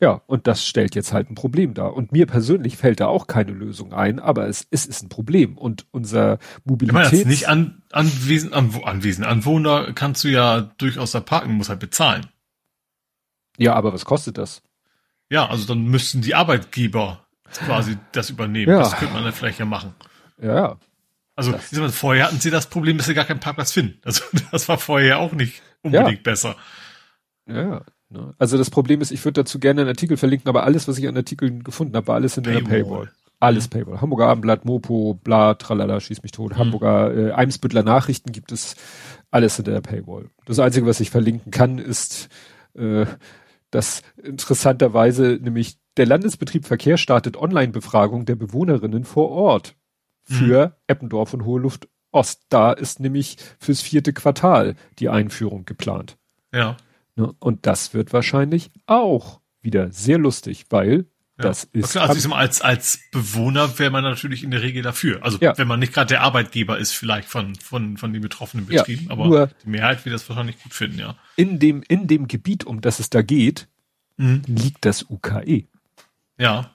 Ja, 0.00 0.22
und 0.26 0.46
das 0.46 0.64
stellt 0.64 0.94
jetzt 0.94 1.12
halt 1.12 1.28
ein 1.28 1.34
Problem 1.34 1.74
dar. 1.74 1.94
Und 1.94 2.12
mir 2.12 2.26
persönlich 2.26 2.76
fällt 2.76 3.00
da 3.00 3.06
auch 3.06 3.26
keine 3.26 3.50
Lösung 3.50 3.92
ein, 3.92 4.20
aber 4.20 4.46
es, 4.46 4.66
es 4.70 4.86
ist 4.86 5.02
ein 5.02 5.08
Problem. 5.08 5.58
Und 5.58 5.86
unser 5.90 6.38
Mobilität. 6.64 7.04
Ich 7.04 7.12
meine, 7.12 7.28
nicht 7.28 7.48
an, 7.48 7.82
anwesen, 7.90 8.52
an, 8.52 8.72
anwesen, 8.84 9.24
Anwohner 9.24 9.92
kannst 9.94 10.22
du 10.22 10.28
ja 10.28 10.60
durchaus 10.78 11.10
da 11.10 11.20
parken, 11.20 11.54
muss 11.54 11.68
halt 11.68 11.80
bezahlen. 11.80 12.26
Ja, 13.56 13.74
aber 13.74 13.92
was 13.92 14.04
kostet 14.04 14.38
das? 14.38 14.62
Ja, 15.30 15.48
also 15.48 15.66
dann 15.66 15.84
müssten 15.84 16.22
die 16.22 16.36
Arbeitgeber 16.36 17.26
quasi 17.52 17.98
das 18.12 18.30
übernehmen. 18.30 18.70
Ja. 18.70 18.78
Das 18.78 18.96
könnte 18.96 19.14
man 19.14 19.24
dann 19.24 19.32
vielleicht 19.32 19.58
ja 19.58 19.64
machen. 19.64 19.94
Ja, 20.40 20.78
also 21.38 21.52
das. 21.52 21.94
vorher 21.94 22.26
hatten 22.26 22.40
sie 22.40 22.50
das 22.50 22.68
Problem, 22.68 22.96
dass 22.96 23.06
sie 23.06 23.14
gar 23.14 23.24
keinen 23.24 23.38
Parkplatz 23.38 23.70
finden. 23.70 24.00
Also 24.04 24.24
das 24.50 24.68
war 24.68 24.76
vorher 24.76 25.20
auch 25.20 25.32
nicht 25.32 25.62
unbedingt 25.82 26.18
ja. 26.18 26.22
besser. 26.22 26.56
Ja, 27.46 27.82
ne? 28.10 28.34
also 28.38 28.58
das 28.58 28.70
Problem 28.70 29.00
ist, 29.00 29.10
ich 29.10 29.24
würde 29.24 29.42
dazu 29.42 29.58
gerne 29.58 29.82
einen 29.82 29.90
Artikel 29.90 30.16
verlinken, 30.16 30.48
aber 30.48 30.64
alles, 30.64 30.88
was 30.88 30.98
ich 30.98 31.08
an 31.08 31.16
Artikeln 31.16 31.64
gefunden 31.64 31.96
habe, 31.96 32.06
war 32.08 32.14
alles 32.16 32.36
in 32.36 32.44
der 32.44 32.60
Paywall. 32.60 33.10
Alles 33.40 33.66
mhm. 33.66 33.70
Paywall. 33.70 34.00
Hamburger 34.00 34.26
Abendblatt, 34.26 34.64
Mopo, 34.64 35.14
bla, 35.14 35.54
tralala, 35.54 36.00
schieß 36.00 36.22
mich 36.22 36.32
tot. 36.32 36.52
Mhm. 36.52 36.58
Hamburger 36.58 37.16
äh, 37.16 37.32
Eimsbüttler 37.32 37.82
Nachrichten 37.82 38.32
gibt 38.32 38.52
es 38.52 38.74
alles 39.30 39.58
in 39.58 39.64
der 39.64 39.80
Paywall. 39.80 40.30
Das 40.46 40.58
Einzige, 40.58 40.86
was 40.86 41.00
ich 41.00 41.10
verlinken 41.10 41.52
kann, 41.52 41.78
ist, 41.78 42.28
äh, 42.74 43.06
dass 43.70 44.02
interessanterweise 44.22 45.38
nämlich 45.40 45.78
der 45.96 46.06
Landesbetrieb 46.06 46.66
Verkehr 46.66 46.96
startet 46.96 47.36
Online-Befragung 47.36 48.24
der 48.24 48.36
Bewohnerinnen 48.36 49.04
vor 49.04 49.30
Ort 49.30 49.76
für 50.24 50.66
mhm. 50.66 50.72
Eppendorf 50.86 51.34
und 51.34 51.44
Hohe 51.44 51.60
Luft 51.60 51.88
Ost. 52.10 52.42
Da 52.48 52.72
ist 52.72 53.00
nämlich 53.00 53.36
fürs 53.58 53.80
vierte 53.80 54.12
Quartal 54.12 54.74
die 54.98 55.08
Einführung 55.08 55.64
geplant. 55.64 56.16
Ja. 56.52 56.76
Ne? 57.18 57.34
Und 57.38 57.66
das 57.66 57.94
wird 57.94 58.12
wahrscheinlich 58.12 58.70
auch 58.86 59.40
wieder 59.60 59.92
sehr 59.92 60.18
lustig, 60.18 60.66
weil 60.70 61.06
ja. 61.36 61.42
das 61.42 61.64
ist. 61.64 61.92
Klar, 61.92 62.08
also 62.08 62.32
als, 62.32 62.62
als 62.62 63.00
Bewohner 63.12 63.78
wäre 63.78 63.90
man 63.90 64.04
natürlich 64.04 64.44
in 64.44 64.50
der 64.50 64.62
Regel 64.62 64.82
dafür. 64.82 65.22
Also 65.24 65.38
ja. 65.40 65.56
wenn 65.58 65.68
man 65.68 65.80
nicht 65.80 65.92
gerade 65.92 66.08
der 66.08 66.22
Arbeitgeber 66.22 66.78
ist, 66.78 66.92
vielleicht 66.92 67.28
von, 67.28 67.54
von, 67.56 67.96
von 67.96 68.12
den 68.12 68.22
betroffenen 68.22 68.66
Betrieben, 68.66 69.06
ja, 69.06 69.10
aber 69.10 69.48
die 69.64 69.68
Mehrheit 69.68 70.04
wird 70.04 70.14
das 70.14 70.28
wahrscheinlich 70.28 70.62
gut 70.62 70.72
finden, 70.72 70.98
ja. 70.98 71.16
In 71.36 71.58
dem, 71.58 71.82
in 71.88 72.06
dem 72.06 72.28
Gebiet, 72.28 72.64
um 72.64 72.80
das 72.80 73.00
es 73.00 73.10
da 73.10 73.22
geht, 73.22 73.68
mhm. 74.16 74.42
liegt 74.46 74.84
das 74.84 75.04
UKE. 75.10 75.64
Ja. 76.38 76.70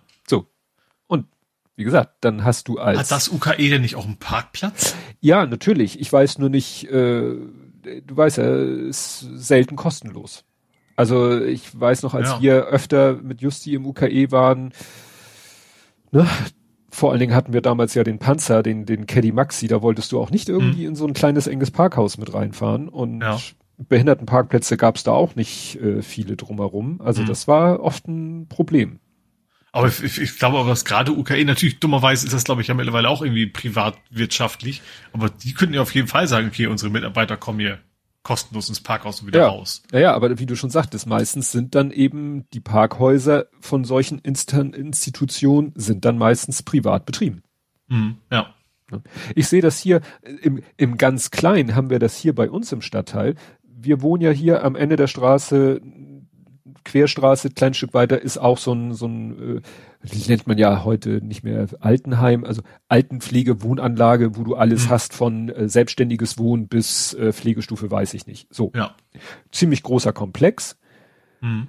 Wie 1.76 1.84
gesagt, 1.84 2.18
dann 2.22 2.44
hast 2.44 2.68
du 2.68 2.78
als. 2.78 3.00
Hat 3.00 3.12
das 3.12 3.30
UKE 3.30 3.70
denn 3.70 3.82
nicht 3.82 3.96
auch 3.96 4.06
einen 4.06 4.18
Parkplatz? 4.18 4.96
Ja, 5.22 5.46
natürlich. 5.46 6.00
Ich 6.00 6.12
weiß 6.14 6.38
nur 6.38 6.50
nicht, 6.50 6.86
äh, 6.92 7.36
du 7.84 8.18
weißt 8.18 8.38
ja, 8.38 8.56
ist 8.56 9.20
selten 9.36 9.76
kostenlos. 9.76 10.46
Also 10.96 11.42
ich 11.42 11.80
weiß 11.80 12.04
noch, 12.04 12.14
als 12.14 12.30
ja. 12.30 12.42
wir 12.42 12.66
öfter 12.66 13.16
mit 13.16 13.42
Justi 13.42 13.74
im 13.74 13.86
UKE 13.86 14.32
waren, 14.32 14.74
ne, 16.12 16.28
vor 16.92 17.12
allen 17.12 17.20
Dingen 17.20 17.34
hatten 17.34 17.54
wir 17.54 17.62
damals 17.62 17.96
ja 17.96 18.04
den 18.04 18.20
Panzer, 18.20 18.62
den, 18.62 18.86
den 18.86 19.08
Caddy 19.08 19.32
Maxi, 19.32 19.68
da 19.68 19.82
wolltest 19.82 20.12
du 20.12 20.20
auch 20.20 20.30
nicht 20.30 20.50
irgendwie 20.50 20.84
hm. 20.84 20.90
in 20.90 20.96
so 20.96 21.08
ein 21.08 21.14
kleines 21.14 21.48
enges 21.48 21.72
Parkhaus 21.72 22.18
mit 22.18 22.34
reinfahren 22.34 22.88
und 22.88 23.22
ja. 23.22 23.40
Behindertenparkplätze 23.78 24.78
gab 24.78 24.98
es 24.98 25.04
da 25.04 25.12
auch 25.12 25.36
nicht 25.36 25.82
äh, 25.82 26.04
viele 26.04 26.38
drumherum. 26.38 27.02
Also 27.02 27.22
hm. 27.22 27.28
das 27.28 27.48
war 27.48 27.80
oft 27.80 28.08
ein 28.08 28.48
Problem. 28.48 29.00
Aber 29.74 29.88
ich, 29.88 30.22
ich 30.22 30.38
glaube 30.38 30.60
aber, 30.60 30.70
dass 30.70 30.86
gerade 30.86 31.12
UKE 31.12 31.44
natürlich 31.46 31.80
dummerweise 31.80 32.28
ist 32.28 32.34
das, 32.34 32.44
glaube 32.44 32.62
ich, 32.62 32.68
ja 32.68 32.76
mittlerweile 32.76 33.10
auch 33.10 33.24
irgendwie 33.24 33.48
privatwirtschaftlich. 33.48 34.84
Aber 35.14 35.30
die 35.30 35.56
könnten 35.56 35.74
ja 35.74 35.82
auf 35.82 35.94
jeden 35.96 36.08
Fall 36.08 36.28
sagen, 36.28 36.48
okay, 36.48 36.68
unsere 36.68 36.92
Mitarbeiter 36.92 37.38
kommen 37.38 37.60
hier 37.60 37.80
kostenlos 38.22 38.70
ins 38.70 38.82
Parkhaus 38.82 39.22
und 39.22 39.28
wieder 39.28 39.40
ja. 39.40 39.48
raus. 39.48 39.82
Ja, 39.92 40.00
ja, 40.00 40.14
aber 40.14 40.38
wie 40.38 40.46
du 40.46 40.56
schon 40.56 40.70
sagtest, 40.70 41.08
meistens 41.08 41.52
sind 41.52 41.74
dann 41.74 41.90
eben 41.90 42.48
die 42.54 42.60
Parkhäuser 42.60 43.48
von 43.60 43.84
solchen 43.84 44.20
Instan 44.20 44.74
Institutionen 44.74 45.74
sind 45.76 46.06
dann 46.06 46.20
meistens 46.20 46.62
privat 46.62 47.08
betrieben. 47.08 47.42
Mhm, 47.88 48.18
ja. 48.32 48.54
Ich 49.34 49.48
sehe 49.48 49.62
das 49.64 49.80
hier 49.80 50.02
im, 50.44 50.62
im 50.78 50.98
ganz 50.98 51.32
Kleinen 51.32 51.76
haben 51.76 51.90
wir 51.90 51.98
das 51.98 52.16
hier 52.16 52.36
bei 52.36 52.48
uns 52.48 52.72
im 52.72 52.82
Stadtteil. 52.82 53.34
Wir 53.64 54.04
wohnen 54.04 54.22
ja 54.22 54.30
hier 54.30 54.64
am 54.64 54.76
Ende 54.76 54.98
der 54.98 55.08
Straße 55.08 55.82
Querstraße, 56.84 57.50
klein 57.52 57.74
Stück 57.74 57.94
weiter, 57.94 58.22
ist 58.22 58.38
auch 58.38 58.58
so 58.58 58.74
ein, 58.74 58.94
so 58.94 59.08
ein, 59.08 59.58
äh, 59.58 60.28
nennt 60.28 60.48
man 60.48 60.58
ja 60.58 60.84
heute 60.84 61.22
nicht 61.24 61.44
mehr 61.44 61.68
Altenheim, 61.80 62.44
also 62.44 62.62
Altenpflege, 62.88 63.62
Wohnanlage, 63.62 64.38
wo 64.38 64.44
du 64.44 64.56
alles 64.56 64.86
mhm. 64.86 64.90
hast 64.90 65.14
von 65.14 65.50
äh, 65.50 65.70
selbstständiges 65.70 66.38
Wohnen 66.38 66.68
bis 66.68 67.14
äh, 67.14 67.34
Pflegestufe, 67.34 67.90
weiß 67.90 68.14
ich 68.14 68.28
nicht. 68.28 68.48
So. 68.54 68.72
Ja. 68.76 68.96
Ziemlich 69.52 69.84
großer 69.84 70.14
Komplex. 70.14 70.78
Mhm. 71.42 71.68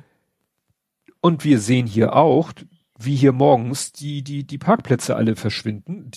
Und 1.21 1.45
wir 1.45 1.59
sehen 1.59 1.87
hier 1.87 2.15
auch, 2.15 2.53
wie 2.99 3.17
hier 3.17 3.33
morgens 3.33 3.93
die, 3.93 4.23
die, 4.23 4.47
die 4.47 4.59
Parkplätze 4.59 5.17
alle 5.17 5.37
verschwinden, 5.37 6.11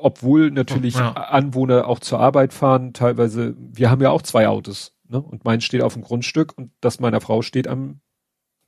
obwohl 0.00 0.50
natürlich 0.50 0.94
ja. 0.94 1.12
Anwohner 1.12 1.86
auch 1.86 1.98
zur 1.98 2.20
Arbeit 2.20 2.52
fahren, 2.52 2.92
teilweise, 2.92 3.54
wir 3.58 3.90
haben 3.90 4.02
ja 4.02 4.10
auch 4.10 4.22
zwei 4.22 4.48
Autos, 4.48 4.94
ne? 5.08 5.20
Und 5.20 5.44
meins 5.44 5.64
steht 5.64 5.82
auf 5.82 5.94
dem 5.94 6.02
Grundstück 6.02 6.56
und 6.56 6.72
das 6.80 7.00
meiner 7.00 7.20
Frau 7.20 7.42
steht 7.42 7.68
am 7.68 8.00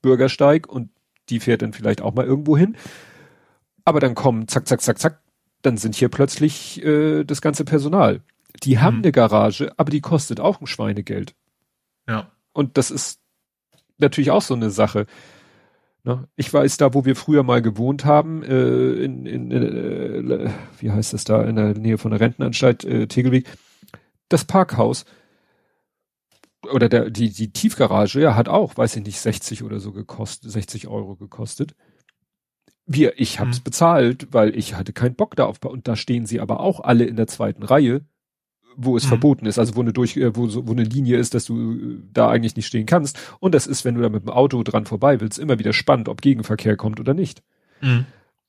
Bürgersteig 0.02 0.68
und 0.68 0.90
die 1.28 1.40
fährt 1.40 1.62
dann 1.62 1.72
vielleicht 1.72 2.02
auch 2.02 2.14
mal 2.14 2.26
irgendwo 2.26 2.56
hin. 2.56 2.76
Aber 3.84 4.00
dann 4.00 4.14
kommen, 4.14 4.48
zack, 4.48 4.68
zack, 4.68 4.80
zack, 4.80 4.98
zack, 4.98 5.20
dann 5.62 5.76
sind 5.76 5.94
hier 5.94 6.08
plötzlich 6.08 6.84
äh, 6.84 7.24
das 7.24 7.40
ganze 7.40 7.64
Personal. 7.64 8.20
Die 8.62 8.78
haben 8.78 8.98
mhm. 8.98 9.02
eine 9.02 9.12
Garage, 9.12 9.72
aber 9.76 9.90
die 9.90 10.00
kostet 10.00 10.40
auch 10.40 10.60
ein 10.60 10.66
Schweinegeld. 10.66 11.34
Ja. 12.08 12.30
Und 12.52 12.76
das 12.76 12.90
ist 12.90 13.20
natürlich 13.98 14.30
auch 14.30 14.42
so 14.42 14.54
eine 14.54 14.70
Sache. 14.70 15.06
Ne? 16.04 16.28
Ich 16.36 16.52
weiß 16.52 16.76
da, 16.76 16.94
wo 16.94 17.04
wir 17.04 17.16
früher 17.16 17.42
mal 17.44 17.62
gewohnt 17.62 18.04
haben, 18.04 18.42
äh, 18.42 19.04
in, 19.04 19.26
in 19.26 19.50
äh, 19.52 20.50
wie 20.80 20.90
heißt 20.90 21.12
das 21.12 21.24
da, 21.24 21.44
in 21.44 21.56
der 21.56 21.74
Nähe 21.74 21.98
von 21.98 22.10
der 22.10 22.20
Rentenanstalt 22.20 22.84
äh, 22.84 23.06
Tegelweg, 23.06 23.46
das 24.28 24.44
Parkhaus, 24.44 25.04
oder 26.70 26.88
der, 26.88 27.10
die, 27.10 27.30
die 27.30 27.52
Tiefgarage, 27.52 28.20
ja, 28.20 28.34
hat 28.36 28.48
auch, 28.48 28.76
weiß 28.76 28.96
ich 28.96 29.04
nicht, 29.04 29.20
60 29.20 29.62
oder 29.62 29.80
so 29.80 29.92
gekostet, 29.92 30.50
60 30.50 30.88
Euro 30.88 31.16
gekostet. 31.16 31.74
Wir, 32.86 33.18
ich 33.20 33.40
hab's 33.40 33.60
mhm. 33.60 33.64
bezahlt, 33.64 34.28
weil 34.32 34.56
ich 34.56 34.74
hatte 34.74 34.92
keinen 34.92 35.14
Bock 35.14 35.36
da 35.36 35.46
auf, 35.46 35.64
und 35.64 35.88
da 35.88 35.96
stehen 35.96 36.26
sie 36.26 36.40
aber 36.40 36.60
auch 36.60 36.80
alle 36.80 37.04
in 37.04 37.16
der 37.16 37.26
zweiten 37.26 37.62
Reihe, 37.62 38.04
wo 38.76 38.96
es 38.96 39.04
mhm. 39.04 39.08
verboten 39.08 39.46
ist, 39.46 39.58
also 39.58 39.76
wo 39.76 39.80
eine 39.80 39.92
durch, 39.92 40.16
äh, 40.16 40.34
wo, 40.34 40.48
so, 40.48 40.66
wo 40.66 40.72
eine 40.72 40.84
Linie 40.84 41.18
ist, 41.18 41.34
dass 41.34 41.44
du 41.44 41.72
äh, 41.72 41.98
da 42.12 42.28
eigentlich 42.28 42.56
nicht 42.56 42.66
stehen 42.66 42.86
kannst. 42.86 43.18
Und 43.40 43.54
das 43.54 43.66
ist, 43.66 43.84
wenn 43.84 43.94
du 43.94 44.02
da 44.02 44.08
mit 44.08 44.22
dem 44.22 44.30
Auto 44.30 44.62
dran 44.62 44.86
vorbei 44.86 45.20
willst, 45.20 45.38
immer 45.38 45.58
wieder 45.58 45.72
spannend, 45.72 46.08
ob 46.08 46.22
Gegenverkehr 46.22 46.76
kommt 46.76 47.00
oder 47.00 47.14
nicht. 47.14 47.42
Mhm. 47.80 48.06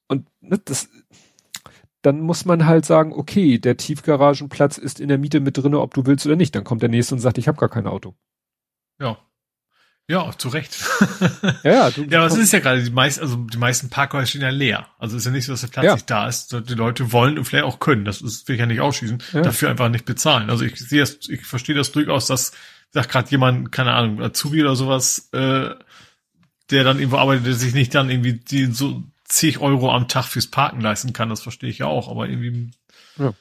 Und 0.08 0.28
ne, 0.42 0.60
das, 0.64 0.90
dann 2.04 2.20
muss 2.20 2.46
man 2.46 2.66
halt 2.66 2.86
sagen, 2.86 3.14
okay, 3.14 3.58
der 3.58 3.78
Tiefgaragenplatz 3.78 4.78
ist 4.78 5.00
in 5.00 5.08
der 5.08 5.18
Miete 5.18 5.40
mit 5.40 5.58
drinne, 5.58 5.80
ob 5.80 5.94
du 5.94 6.06
willst 6.06 6.26
oder 6.26 6.36
nicht. 6.36 6.54
Dann 6.54 6.64
kommt 6.64 6.82
der 6.82 6.90
nächste 6.90 7.16
und 7.16 7.22
sagt, 7.22 7.38
ich 7.38 7.48
habe 7.48 7.58
gar 7.58 7.70
kein 7.70 7.88
Auto. 7.88 8.14
Ja. 9.00 9.18
Ja, 10.10 10.32
zu 10.38 10.50
Recht. 10.50 10.78
ja, 11.64 11.72
ja, 11.72 11.92
du, 11.92 12.04
ja, 12.10 12.20
aber 12.20 12.28
es 12.28 12.38
ist 12.38 12.52
ja 12.52 12.60
gerade 12.60 12.84
die 12.84 12.92
meisten, 12.92 13.22
also 13.22 13.38
die 13.38 13.58
meisten 13.58 13.90
Parkhäuser 13.90 14.28
stehen 14.28 14.42
ja 14.42 14.50
leer. 14.50 14.88
Also 15.00 15.16
ist 15.16 15.26
ja 15.26 15.32
nicht 15.32 15.46
so, 15.46 15.54
dass 15.54 15.62
der 15.62 15.70
Platz 15.70 15.86
ja. 15.86 15.94
nicht 15.94 16.10
da 16.10 16.28
ist. 16.28 16.52
Die 16.52 16.74
Leute 16.74 17.14
wollen 17.14 17.38
und 17.38 17.46
vielleicht 17.46 17.64
auch 17.64 17.80
können. 17.80 18.04
Das 18.04 18.22
ist, 18.22 18.48
will 18.48 18.56
ich 18.56 18.60
ja 18.60 18.66
nicht 18.66 18.82
ausschließen. 18.82 19.24
Ja. 19.32 19.42
Dafür 19.42 19.70
einfach 19.70 19.88
nicht 19.88 20.06
bezahlen. 20.06 20.50
Also 20.50 20.66
ich 20.66 20.78
sehe 20.78 21.00
das, 21.00 21.20
ich 21.30 21.46
verstehe 21.46 21.76
das 21.76 21.94
durchaus, 21.94 22.28
dass 22.28 22.52
sagt 22.92 23.10
gerade 23.12 23.30
jemand, 23.32 23.72
keine 23.72 23.94
Ahnung, 23.94 24.22
Azubi 24.22 24.62
oder 24.62 24.76
sowas, 24.76 25.30
äh, 25.32 25.70
der 26.70 26.84
dann 26.84 27.00
irgendwo 27.00 27.18
arbeitet, 27.18 27.48
der 27.48 27.54
sich 27.54 27.74
nicht 27.74 27.96
dann 27.96 28.10
irgendwie 28.10 28.34
die 28.34 28.66
so 28.66 29.04
zig 29.26 29.60
Euro 29.60 29.92
am 29.92 30.08
Tag 30.08 30.26
fürs 30.26 30.48
Parken 30.48 30.82
leisten 30.82 31.14
kann, 31.14 31.30
das 31.30 31.42
verstehe 31.42 31.70
ich 31.70 31.80
ja 31.80 31.88
auch, 31.88 32.10
aber 32.10 32.28
irgendwie. 32.28 32.72
Ja. 33.18 33.34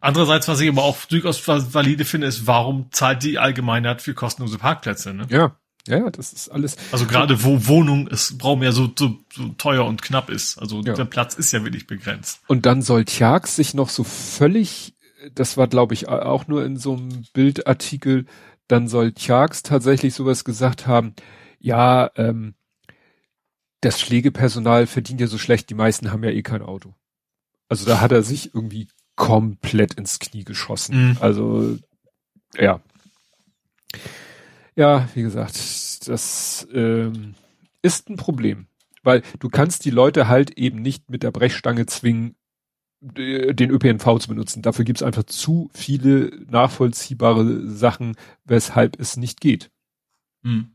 Andererseits, 0.00 0.48
was 0.48 0.60
ich 0.60 0.68
aber 0.68 0.82
auch 0.82 1.04
durchaus 1.06 1.46
valide 1.46 2.04
finde, 2.04 2.26
ist, 2.26 2.46
warum 2.46 2.90
zahlt 2.90 3.22
die 3.22 3.38
Allgemeinheit 3.38 4.00
für 4.00 4.14
kostenlose 4.14 4.56
Parkplätze? 4.56 5.12
Ne? 5.12 5.26
Ja, 5.28 5.56
ja, 5.86 6.10
das 6.10 6.32
ist 6.32 6.48
alles. 6.48 6.76
Also 6.92 7.06
gerade 7.06 7.44
wo 7.44 7.66
Wohnung 7.66 8.06
ist, 8.08 8.38
brauchen 8.38 8.62
ja 8.62 8.72
so, 8.72 8.90
so, 8.98 9.18
so 9.32 9.48
teuer 9.58 9.84
und 9.84 10.02
knapp 10.02 10.30
ist. 10.30 10.58
Also 10.58 10.80
ja. 10.80 10.94
der 10.94 11.04
Platz 11.04 11.34
ist 11.34 11.52
ja 11.52 11.64
wirklich 11.64 11.86
begrenzt. 11.86 12.40
Und 12.46 12.66
dann 12.66 12.82
soll 12.82 13.04
Tjax 13.04 13.56
sich 13.56 13.74
noch 13.74 13.88
so 13.88 14.04
völlig, 14.04 14.94
das 15.34 15.56
war 15.56 15.68
glaube 15.68 15.94
ich 15.94 16.08
auch 16.08 16.46
nur 16.48 16.64
in 16.64 16.76
so 16.76 16.94
einem 16.94 17.24
Bildartikel, 17.32 18.26
dann 18.68 18.88
soll 18.88 19.12
Tjax 19.12 19.62
tatsächlich 19.62 20.14
sowas 20.14 20.44
gesagt 20.44 20.86
haben, 20.86 21.14
ja, 21.58 22.10
ähm, 22.16 22.54
das 23.80 24.00
Pflegepersonal 24.02 24.86
verdient 24.86 25.20
ja 25.20 25.26
so 25.26 25.38
schlecht, 25.38 25.70
die 25.70 25.74
meisten 25.74 26.12
haben 26.12 26.24
ja 26.24 26.30
eh 26.30 26.42
kein 26.42 26.62
Auto. 26.62 26.94
Also 27.68 27.86
da 27.86 28.00
hat 28.00 28.12
er 28.12 28.22
sich 28.22 28.54
irgendwie 28.54 28.88
komplett 29.16 29.94
ins 29.94 30.18
Knie 30.18 30.44
geschossen. 30.44 31.10
Mhm. 31.10 31.16
Also, 31.20 31.78
ja. 32.56 32.80
Ja, 34.76 35.08
wie 35.14 35.22
gesagt, 35.22 36.08
das 36.08 36.66
ähm, 36.72 37.34
ist 37.82 38.08
ein 38.08 38.16
Problem. 38.16 38.66
Weil 39.02 39.22
du 39.38 39.48
kannst 39.48 39.84
die 39.84 39.90
Leute 39.90 40.28
halt 40.28 40.58
eben 40.58 40.82
nicht 40.82 41.10
mit 41.10 41.22
der 41.22 41.30
Brechstange 41.30 41.86
zwingen, 41.86 42.36
den 43.00 43.70
ÖPNV 43.70 44.18
zu 44.18 44.28
benutzen. 44.28 44.60
Dafür 44.62 44.84
gibt's 44.84 45.02
einfach 45.02 45.24
zu 45.24 45.70
viele 45.72 46.30
nachvollziehbare 46.50 47.66
Sachen, 47.66 48.16
weshalb 48.44 49.00
es 49.00 49.16
nicht 49.16 49.40
geht. 49.40 49.70
Mhm. 50.42 50.72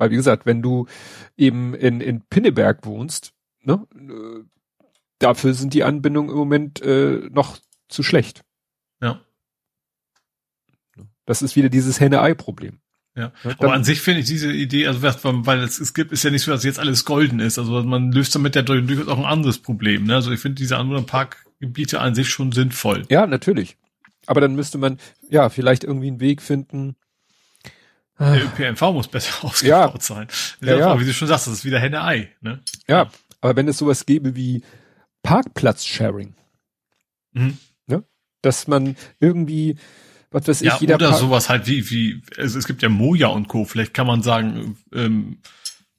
Weil 0.00 0.10
wie 0.10 0.16
gesagt, 0.16 0.46
wenn 0.46 0.62
du 0.62 0.86
eben 1.36 1.74
in, 1.74 2.00
in 2.00 2.22
Pinneberg 2.22 2.86
wohnst, 2.86 3.34
ne, 3.60 3.86
dafür 5.18 5.52
sind 5.52 5.74
die 5.74 5.84
Anbindungen 5.84 6.30
im 6.30 6.36
Moment 6.36 6.80
äh, 6.80 7.28
noch 7.30 7.58
zu 7.90 8.02
schlecht. 8.02 8.42
Ja. 9.02 9.20
Das 11.26 11.42
ist 11.42 11.54
wieder 11.54 11.68
dieses 11.68 12.00
Henne-Ei-Problem. 12.00 12.80
Ja, 13.14 13.30
ja 13.44 13.50
aber 13.58 13.74
an 13.74 13.84
sich 13.84 14.00
finde 14.00 14.20
ich 14.20 14.26
diese 14.26 14.50
Idee, 14.50 14.86
also 14.86 15.02
weil 15.02 15.58
es, 15.58 15.78
es 15.78 15.92
gibt, 15.92 16.12
ist 16.12 16.22
ja 16.22 16.30
nicht 16.30 16.44
so, 16.44 16.50
dass 16.50 16.64
jetzt 16.64 16.78
alles 16.78 17.04
golden 17.04 17.38
ist. 17.38 17.58
Also 17.58 17.82
man 17.82 18.10
löst 18.10 18.34
damit 18.34 18.56
ja 18.56 18.62
durchaus 18.62 19.06
auch 19.06 19.18
ein 19.18 19.26
anderes 19.26 19.58
Problem. 19.58 20.04
Ne? 20.04 20.14
Also 20.14 20.30
ich 20.30 20.40
finde 20.40 20.54
diese 20.54 20.78
anderen 20.78 21.04
Parkgebiete 21.04 22.00
an 22.00 22.14
sich 22.14 22.30
schon 22.30 22.52
sinnvoll. 22.52 23.04
Ja, 23.10 23.26
natürlich. 23.26 23.76
Aber 24.26 24.40
dann 24.40 24.54
müsste 24.54 24.78
man 24.78 24.96
ja 25.28 25.50
vielleicht 25.50 25.84
irgendwie 25.84 26.06
einen 26.06 26.20
Weg 26.20 26.40
finden, 26.40 26.96
der 28.20 28.44
ÖPNV 28.44 28.80
muss 28.92 29.08
besser 29.08 29.44
ausgebaut 29.44 29.94
ja. 29.94 30.00
sein. 30.00 30.28
Ja, 30.60 30.78
ja. 30.78 31.00
Wie 31.00 31.04
du 31.04 31.12
schon 31.12 31.28
sagst, 31.28 31.46
das 31.46 31.54
ist 31.54 31.64
wieder 31.64 31.80
Henne-Ei. 31.80 32.30
Ne? 32.40 32.60
Ja, 32.86 33.10
aber 33.40 33.56
wenn 33.56 33.68
es 33.68 33.78
sowas 33.78 34.06
gäbe 34.06 34.36
wie 34.36 34.62
Parkplatz-Sharing, 35.22 36.34
mhm. 37.32 37.58
ne? 37.86 38.04
dass 38.42 38.68
man 38.68 38.96
irgendwie, 39.18 39.76
was 40.30 40.46
weiß 40.46 40.60
ich, 40.60 40.68
ja, 40.68 40.76
jeder 40.78 40.96
oder 40.96 41.08
Park 41.08 41.20
sowas 41.20 41.48
halt 41.48 41.66
wie, 41.66 41.90
wie, 41.90 42.22
also 42.36 42.58
es 42.58 42.66
gibt 42.66 42.82
ja 42.82 42.88
Moja 42.88 43.28
und 43.28 43.48
Co. 43.48 43.64
Vielleicht 43.64 43.94
kann 43.94 44.06
man 44.06 44.22
sagen, 44.22 44.76
ähm, 44.94 45.38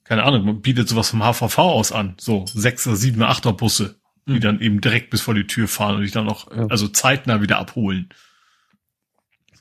keine 0.04 0.22
Ahnung, 0.22 0.44
man 0.44 0.62
bietet 0.62 0.88
sowas 0.88 1.10
vom 1.10 1.22
HVV 1.22 1.58
aus 1.58 1.92
an, 1.92 2.14
so 2.18 2.44
sechs 2.46 2.86
oder 2.86 2.96
sieben, 2.96 3.22
achter 3.22 3.52
Busse, 3.52 3.96
die 4.26 4.34
mhm. 4.34 4.40
dann 4.40 4.60
eben 4.60 4.80
direkt 4.80 5.10
bis 5.10 5.22
vor 5.22 5.34
die 5.34 5.46
Tür 5.46 5.66
fahren 5.66 5.96
und 5.96 6.02
dich 6.02 6.12
dann 6.12 6.26
noch, 6.26 6.54
ja. 6.54 6.66
also 6.66 6.86
zeitnah 6.86 7.40
wieder 7.40 7.58
abholen. 7.58 8.10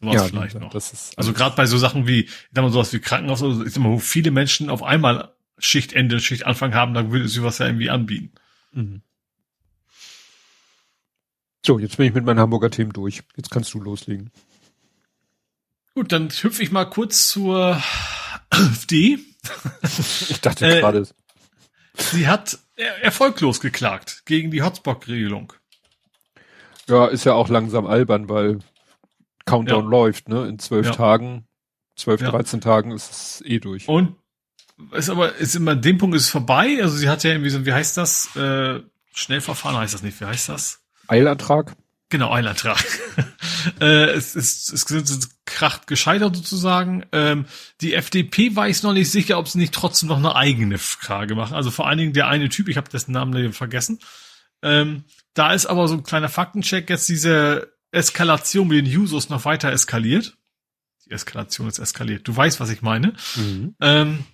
Sowas 0.02 0.16
ja, 0.16 0.24
vielleicht 0.24 0.60
noch. 0.60 0.74
also 0.74 1.34
gerade 1.34 1.56
bei 1.56 1.68
so 1.68 1.78
Sachen 1.78 2.08
wie, 2.08 2.22
ich 2.22 2.50
sag 2.54 2.64
mal 2.64 2.72
sowas 2.72 2.92
wie 2.92 3.00
Krankenhaus, 3.00 3.44
oder 3.44 3.56
so, 3.56 3.66
ich 3.66 3.72
sag 3.72 3.84
mal, 3.84 3.92
wo 3.92 4.00
viele 4.00 4.32
Menschen 4.32 4.70
auf 4.70 4.82
einmal 4.82 5.34
Schichtende, 5.60 6.20
Schichtanfang 6.20 6.74
haben, 6.74 6.96
dann 6.96 7.12
würde 7.12 7.28
sie 7.28 7.44
was 7.44 7.60
ja 7.60 7.68
irgendwie 7.68 7.92
anbieten. 7.92 8.32
Mhm. 8.72 9.02
So, 11.64 11.78
jetzt 11.78 11.98
bin 11.98 12.08
ich 12.08 12.14
mit 12.14 12.26
meinen 12.26 12.40
Hamburger 12.40 12.72
Themen 12.72 12.92
durch. 12.92 13.22
Jetzt 13.36 13.52
kannst 13.52 13.72
du 13.76 13.80
loslegen. 13.80 14.32
Gut, 15.94 16.12
dann 16.12 16.30
hüpfe 16.30 16.64
ich 16.64 16.72
mal 16.72 16.86
kurz 16.86 17.30
zur 17.30 17.82
AfD. 18.50 19.20
ich 20.30 20.42
dachte 20.42 20.66
äh, 20.66 20.80
gerade. 20.80 21.08
Sie 21.94 22.28
hat 22.28 22.58
erfolglos 23.02 23.60
geklagt 23.60 24.24
gegen 24.26 24.50
die 24.50 24.64
Hotspot-Regelung. 24.64 25.54
Ja, 26.88 27.06
ist 27.06 27.26
ja 27.26 27.34
auch 27.34 27.50
langsam 27.50 27.86
albern, 27.86 28.28
weil 28.28 28.60
Countdown 29.46 29.86
ja. 29.86 29.90
läuft, 29.90 30.30
ne? 30.30 30.48
In 30.48 30.60
zwölf 30.60 30.88
ja. 30.88 30.92
Tagen, 30.94 31.48
zwölf, 31.96 32.22
dreizehn 32.22 32.62
Tagen 32.62 32.92
ist 32.92 33.12
es 33.12 33.44
eh 33.46 33.60
durch. 33.60 33.88
Und 33.88 34.16
ist 34.92 35.10
aber, 35.10 35.36
ist 35.36 35.56
immer, 35.56 35.76
dem 35.76 35.98
Punkt 35.98 36.16
ist 36.16 36.30
vorbei. 36.30 36.80
Also 36.82 36.98
sie 36.98 37.10
hat 37.10 37.24
ja 37.24 37.32
irgendwie 37.32 37.50
so, 37.50 37.66
wie 37.66 37.74
heißt 37.74 37.98
das? 37.98 38.36
Äh, 38.36 38.82
Schnellverfahren 39.14 39.78
heißt 39.78 39.94
das 39.94 40.04
nicht. 40.04 40.20
Wie 40.20 40.26
heißt 40.26 40.50
das? 40.50 40.82
Eilantrag? 41.08 41.76
Genau, 42.10 42.34
Eilantrag. 42.34 42.84
äh, 43.80 44.10
es 44.10 44.36
ist, 44.36 44.74
es 44.74 44.92
ist 44.92 45.46
kracht 45.46 45.88
gescheitert 45.88 46.36
sozusagen. 46.36 47.06
Ähm, 47.12 47.46
die 47.82 47.94
FDP 47.94 48.56
weiß 48.56 48.84
noch 48.84 48.94
nicht 48.94 49.12
sicher, 49.12 49.38
ob 49.38 49.48
sie 49.48 49.60
nicht 49.60 49.74
trotzdem 49.74 50.10
noch 50.10 50.18
eine 50.18 50.36
eigene 50.36 50.78
Frage 50.78 51.36
machen. 51.36 51.56
Also 51.56 51.72
vor 51.72 51.88
allen 51.88 51.98
Dingen 51.98 52.14
der 52.14 52.28
eine 52.28 52.50
Typ, 52.50 52.68
ich 52.68 52.78
habe 52.78 52.90
dessen 52.90 53.12
Namen 53.12 53.54
vergessen. 53.54 54.00
Ähm, 54.62 55.06
da 55.34 55.54
ist 55.54 55.68
aber 55.68 55.88
so 55.88 55.96
ein 55.96 56.04
kleiner 56.04 56.30
Faktencheck 56.30 56.90
jetzt 56.90 57.08
diese 57.08 57.74
Eskalation 57.92 58.68
mit 58.68 58.86
den 58.86 58.98
Users 58.98 59.30
noch 59.30 59.46
weiter 59.46 59.72
eskaliert. 59.72 60.38
Die 61.06 61.12
Eskalation 61.12 61.68
ist 61.68 61.80
eskaliert. 61.80 62.28
Du 62.28 62.36
weißt, 62.36 62.60
was 62.60 62.70
ich 62.70 62.82
meine. 62.82 63.14
Mhm. 63.36 63.76
Ähm, 63.82 64.26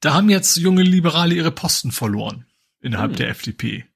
da 0.00 0.14
haben 0.14 0.28
jetzt 0.28 0.56
junge 0.56 0.82
Liberale 0.82 1.34
ihre 1.34 1.50
Posten 1.50 1.90
verloren 1.90 2.46
innerhalb 2.80 3.12
mhm. 3.12 3.16
der 3.16 3.30
FDP. 3.30 3.86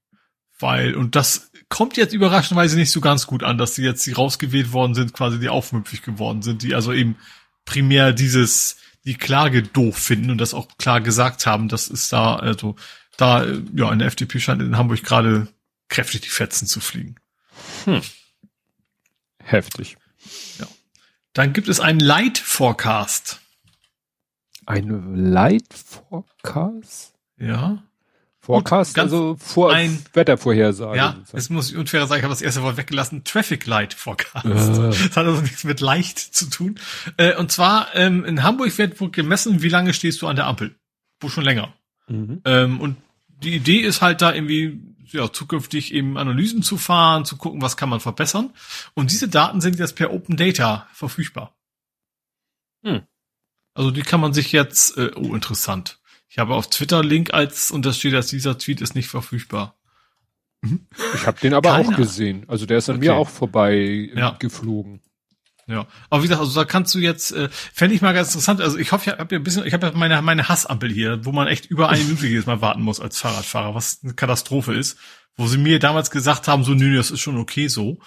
Weil, 0.59 0.95
und 0.95 1.17
das 1.17 1.51
kommt 1.69 1.97
jetzt 1.97 2.13
überraschenderweise 2.13 2.77
nicht 2.77 2.91
so 2.91 3.01
ganz 3.01 3.27
gut 3.27 3.43
an, 3.43 3.59
dass 3.59 3.75
die 3.75 3.83
jetzt 3.83 4.05
die 4.07 4.13
rausgewählt 4.13 4.73
worden 4.73 4.95
sind, 4.95 5.13
quasi 5.13 5.39
die 5.39 5.49
aufmüpfig 5.49 6.03
geworden 6.03 6.43
sind, 6.43 6.63
die 6.63 6.75
also 6.75 6.93
eben 6.93 7.17
primär 7.65 8.13
dieses, 8.13 8.77
die 9.05 9.15
Klage 9.15 9.63
doof 9.63 9.97
finden 9.97 10.31
und 10.31 10.39
das 10.39 10.53
auch 10.53 10.69
klar 10.77 11.01
gesagt 11.01 11.47
haben, 11.47 11.69
das 11.69 11.89
ist 11.89 12.13
da, 12.13 12.37
also, 12.37 12.77
da, 13.17 13.47
ja, 13.75 13.93
in 13.93 13.99
der 13.99 14.09
FDP 14.09 14.41
scheint 14.41 14.61
in 14.61 14.77
Hamburg 14.77 15.03
gerade 15.03 15.49
kräftig 15.89 16.23
die 16.23 16.29
Fetzen 16.29 16.67
zu 16.67 16.81
fliegen. 16.81 17.17
Hm. 17.85 18.03
Heftig. 19.43 19.97
Ja. 20.59 20.67
Dann 21.33 21.53
gibt 21.53 21.69
es 21.69 21.81
einen 21.81 22.01
Light 22.01 22.39
Forecast. 22.39 23.41
Ein 24.67 25.15
Light 25.33 25.73
Forecast? 25.73 27.15
Ja. 27.39 27.83
Forecast, 28.41 28.95
Gut, 28.95 29.03
also 29.03 29.37
vor 29.39 29.73
ein, 29.73 30.03
Wettervorhersage. 30.15 30.97
Ja, 30.97 31.19
es 31.33 31.51
muss 31.51 31.71
ich 31.71 31.77
unfair 31.77 32.07
sagen, 32.07 32.21
ich 32.21 32.25
habe 32.25 32.33
das 32.33 32.41
erste 32.41 32.63
Wort 32.63 32.79
weggelassen. 32.79 33.23
Traffic 33.23 33.67
Light 33.67 33.93
Forecast. 33.93 34.47
Äh. 34.47 34.51
Das 34.51 35.17
hat 35.17 35.27
also 35.27 35.43
nichts 35.43 35.65
mit 35.65 35.81
leicht 35.81 36.19
zu 36.19 36.49
tun. 36.49 36.81
Äh, 37.17 37.37
und 37.37 37.53
zwar 37.53 37.95
ähm, 37.95 38.25
in 38.25 38.43
Hamburg 38.43 38.77
wird 38.79 38.97
gemessen, 39.13 39.63
wie 39.63 39.69
lange 39.69 39.93
stehst 39.93 40.23
du 40.23 40.27
an 40.27 40.37
der 40.37 40.47
Ampel. 40.47 40.75
Wo 41.21 41.29
schon 41.29 41.45
länger. 41.45 41.75
Mhm. 42.09 42.41
Ähm, 42.47 42.81
und 42.81 42.97
die 43.43 43.55
Idee 43.55 43.81
ist 43.81 44.01
halt 44.01 44.23
da 44.23 44.33
irgendwie 44.33 44.81
ja, 45.13 45.33
zukünftig 45.33 45.93
eben 45.93 46.17
Analysen 46.17 46.63
zu 46.63 46.77
fahren, 46.77 47.25
zu 47.25 47.37
gucken, 47.37 47.63
was 47.63 47.77
kann 47.77 47.89
man 47.89 48.01
verbessern. 48.01 48.53
Und 48.95 49.11
diese 49.11 49.29
Daten 49.29 49.61
sind 49.61 49.79
jetzt 49.79 49.97
per 49.97 50.13
Open 50.13 50.37
Data 50.37 50.89
verfügbar. 50.93 51.55
Hm. 52.83 53.03
Also 53.75 53.91
die 53.91 54.03
kann 54.03 54.21
man 54.21 54.33
sich 54.33 54.53
jetzt, 54.53 54.97
äh, 54.97 55.11
oh 55.17 55.35
interessant. 55.35 56.01
Ich 56.29 56.39
habe 56.39 56.55
auf 56.55 56.71
Twitter 56.71 57.03
Link 57.03 57.35
als 57.35 57.71
und 57.71 57.85
das 57.85 57.99
steht, 57.99 58.15
dass 58.15 58.29
dieser 58.29 58.57
Tweet 58.57 58.81
ist 58.81 58.95
nicht 58.95 59.09
verfügbar. 59.09 59.77
Mhm. 60.63 60.87
Ich 61.15 61.27
habe 61.27 61.41
den 61.41 61.55
aber 61.55 61.71
Keine. 61.71 61.89
auch 61.89 61.97
gesehen. 61.97 62.45
Also 62.49 62.67
der 62.67 62.79
ist 62.79 62.89
an 62.89 62.97
okay. 62.97 63.07
mir 63.07 63.15
auch 63.15 63.29
vorbei 63.29 64.11
ja. 64.15 64.37
geflogen. 64.39 65.01
Ja, 65.67 65.87
aber 66.09 66.23
wie 66.23 66.29
gesagt, 66.29 66.41
also 66.41 66.59
da 66.59 66.65
kannst 66.65 66.95
du 66.95 66.99
jetzt, 66.99 67.33
äh, 67.33 67.49
fände 67.51 67.95
ich 67.95 68.03
mal 68.03 68.13
ganz 68.13 68.29
interessant. 68.29 68.61
Also 68.61 68.77
ich 68.77 68.93
hoffe, 68.93 69.11
ich 69.11 69.19
habe 69.19 69.35
ja 69.35 69.41
ein 69.41 69.45
bisschen, 69.45 69.65
ich 69.67 69.73
habe 69.73 69.89
ja 69.89 69.93
meine 69.95 70.21
meine 70.23 70.49
Hassampel 70.49 70.91
hier, 70.91 71.25
wo 71.25 71.33
man 71.33 71.47
echt 71.47 71.67
über 71.67 71.89
eine 71.89 72.03
Minute 72.03 72.27
jedes 72.27 72.47
Mal 72.47 72.61
warten 72.61 72.83
muss 72.83 73.01
als 73.01 73.21
Fahrradfahrer, 73.21 73.75
was 73.75 74.01
eine 74.03 74.15
Katastrophe 74.15 74.75
ist. 74.75 74.99
Wo 75.37 75.47
sie 75.47 75.59
mir 75.59 75.79
damals 75.79 76.11
gesagt 76.11 76.49
haben, 76.49 76.65
so 76.65 76.75
nö, 76.75 76.97
das 76.97 77.11
ist 77.11 77.21
schon 77.21 77.39
okay 77.39 77.69
so. 77.69 77.99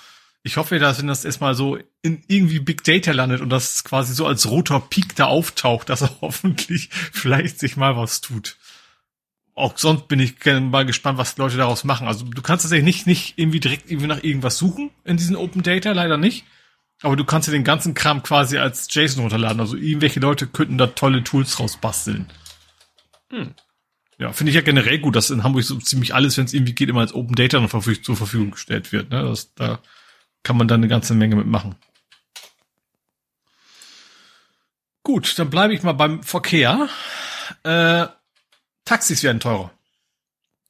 Ich 0.45 0.57
hoffe, 0.57 0.77
dass 0.77 0.99
wenn 0.99 1.07
das 1.07 1.23
erstmal 1.23 1.55
so 1.55 1.77
in 2.01 2.21
irgendwie 2.27 2.59
Big 2.59 2.83
Data 2.83 3.13
landet 3.13 3.39
und 3.39 3.49
das 3.49 3.85
quasi 3.85 4.13
so 4.13 4.27
als 4.27 4.49
roter 4.49 4.81
Peak 4.81 5.15
da 5.15 5.25
auftaucht, 5.25 5.87
dass 5.87 6.01
er 6.01 6.11
hoffentlich 6.21 6.89
vielleicht 6.91 7.59
sich 7.59 7.77
mal 7.77 7.95
was 7.95 8.19
tut. 8.19 8.57
Auch 9.55 9.77
sonst 9.77 10.07
bin 10.07 10.19
ich 10.19 10.35
mal 10.45 10.85
gespannt, 10.85 11.17
was 11.17 11.37
Leute 11.37 11.57
daraus 11.57 11.83
machen. 11.83 12.07
Also 12.07 12.25
du 12.25 12.41
kannst 12.41 12.63
tatsächlich 12.65 12.85
nicht, 12.85 13.07
nicht 13.07 13.33
irgendwie 13.37 13.59
direkt 13.59 13.89
irgendwie 13.89 14.07
nach 14.07 14.23
irgendwas 14.23 14.57
suchen 14.57 14.89
in 15.05 15.15
diesen 15.15 15.35
Open 15.35 15.63
Data, 15.63 15.91
leider 15.91 16.17
nicht. 16.17 16.43
Aber 17.03 17.17
du 17.17 17.25
kannst 17.25 17.49
dir 17.49 17.51
den 17.51 17.65
ganzen 17.65 17.93
Kram 17.93 18.23
quasi 18.23 18.57
als 18.57 18.87
JSON 18.89 19.23
runterladen. 19.23 19.59
Also 19.59 19.75
irgendwelche 19.75 20.21
Leute 20.21 20.47
könnten 20.47 20.77
da 20.77 20.87
tolle 20.87 21.23
Tools 21.23 21.59
rausbasteln. 21.59 22.27
Hm. 23.29 23.53
Ja, 24.17 24.31
finde 24.31 24.51
ich 24.51 24.55
ja 24.55 24.61
generell 24.61 24.99
gut, 24.99 25.17
dass 25.17 25.29
in 25.29 25.43
Hamburg 25.43 25.63
so 25.63 25.77
ziemlich 25.77 26.15
alles, 26.15 26.37
wenn 26.37 26.45
es 26.45 26.53
irgendwie 26.53 26.73
geht, 26.73 26.87
immer 26.87 27.01
als 27.01 27.13
Open 27.13 27.35
Data 27.35 27.59
noch 27.59 27.69
zur 27.69 28.15
Verfügung 28.15 28.51
gestellt 28.51 28.93
wird. 28.93 29.09
Ne? 29.09 29.21
Das, 29.21 29.53
da 29.55 29.79
kann 30.43 30.55
man 30.55 30.69
dann 30.69 30.79
eine 30.79 30.87
ganze 30.87 31.13
Menge 31.13 31.35
mitmachen. 31.35 31.75
Gut, 35.03 35.37
dann 35.37 35.49
bleibe 35.49 35.73
ich 35.73 35.83
mal 35.83 35.91
beim 35.91 36.23
Verkehr. 36.23 36.87
Äh, 37.63 38.07
Taxis 38.85 39.23
werden 39.23 39.41
teurer. 39.41 39.71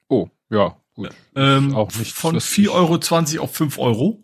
Oh, 0.07 0.29
ja, 0.49 0.75
gut. 0.95 1.11
Ähm, 1.35 1.75
auch 1.75 1.93
nicht 1.93 2.13
von 2.13 2.39
4,20 2.39 2.71
Euro 3.35 3.43
auf 3.43 3.55
5 3.55 3.77
Euro. 3.77 4.23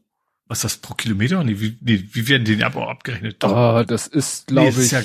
Was 0.50 0.60
ist 0.60 0.64
das 0.64 0.78
pro 0.78 0.96
Kilometer? 0.96 1.42
Nee, 1.44 1.62
wie, 1.62 1.78
nee, 1.80 2.04
wie 2.12 2.28
werden 2.28 2.44
die 2.44 2.62
ab 2.62 2.76
abgerechnet? 2.76 3.42
Doch. 3.42 3.56
Ah, 3.56 3.84
das 3.86 4.08
ist, 4.08 4.48
glaube 4.48 4.74
nee, 4.76 4.84
ich. 4.84 4.92
Ja 4.92 5.02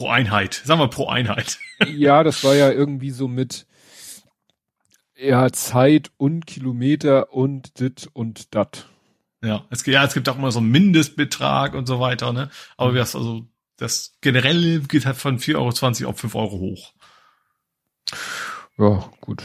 pro 0.00 0.08
Einheit. 0.08 0.62
Sagen 0.64 0.80
wir 0.80 0.88
pro 0.88 1.08
Einheit. 1.08 1.58
ja, 1.86 2.22
das 2.24 2.42
war 2.42 2.54
ja 2.54 2.70
irgendwie 2.70 3.10
so 3.10 3.28
mit 3.28 3.66
ja, 5.14 5.52
Zeit 5.52 6.10
und 6.16 6.46
Kilometer 6.46 7.34
und 7.34 7.78
dit 7.80 8.08
und 8.14 8.54
dat. 8.54 8.88
Ja, 9.44 9.66
es, 9.68 9.84
ja, 9.84 10.02
es 10.04 10.14
gibt 10.14 10.28
auch 10.30 10.36
immer 10.36 10.52
so 10.52 10.60
einen 10.60 10.70
Mindestbetrag 10.70 11.74
und 11.74 11.86
so 11.86 12.00
weiter, 12.00 12.32
ne? 12.32 12.50
Aber 12.78 12.92
mhm. 12.92 12.96
das, 12.96 13.14
also, 13.14 13.46
das 13.76 14.16
generell 14.22 14.80
geht 14.80 15.04
halt 15.04 15.16
von 15.16 15.38
4,20 15.38 16.00
Euro 16.00 16.10
auf 16.10 16.18
5 16.18 16.34
Euro 16.34 16.58
hoch. 16.58 16.94
Ja, 18.78 19.10
gut. 19.20 19.42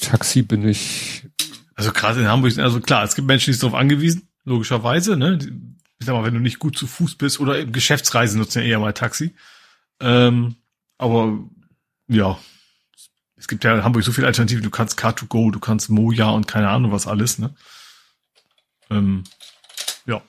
Taxi 0.00 0.40
bin 0.40 0.66
ich. 0.66 1.26
Also 1.74 1.92
gerade 1.92 2.20
in 2.20 2.28
Hamburg, 2.28 2.56
also 2.58 2.80
klar, 2.80 3.04
es 3.04 3.14
gibt 3.14 3.28
Menschen, 3.28 3.50
die 3.50 3.52
sind 3.52 3.62
darauf 3.62 3.78
angewiesen, 3.78 4.27
logischerweise, 4.48 5.16
ne? 5.16 5.38
Ich 6.00 6.06
sag 6.06 6.14
mal, 6.14 6.24
wenn 6.24 6.34
du 6.34 6.40
nicht 6.40 6.58
gut 6.58 6.76
zu 6.76 6.86
Fuß 6.86 7.16
bist 7.16 7.40
oder 7.40 7.64
Geschäftsreisen 7.64 8.38
nutzen 8.38 8.62
ja 8.62 8.68
eher 8.68 8.78
mal 8.78 8.92
Taxi. 8.92 9.34
Ähm, 10.00 10.56
aber 10.96 11.38
ja, 12.08 12.38
es 13.36 13.48
gibt 13.48 13.64
ja 13.64 13.74
in 13.74 13.84
Hamburg 13.84 14.04
so 14.04 14.12
viele 14.12 14.26
Alternativen. 14.26 14.62
Du 14.62 14.70
kannst 14.70 14.98
Car2Go, 14.98 15.52
du 15.52 15.60
kannst 15.60 15.90
Moja 15.90 16.30
und 16.30 16.46
keine 16.48 16.68
Ahnung 16.68 16.92
was 16.92 17.06
alles, 17.06 17.38
ne? 17.38 17.54
Ähm, 18.90 19.24
ja. 20.06 20.22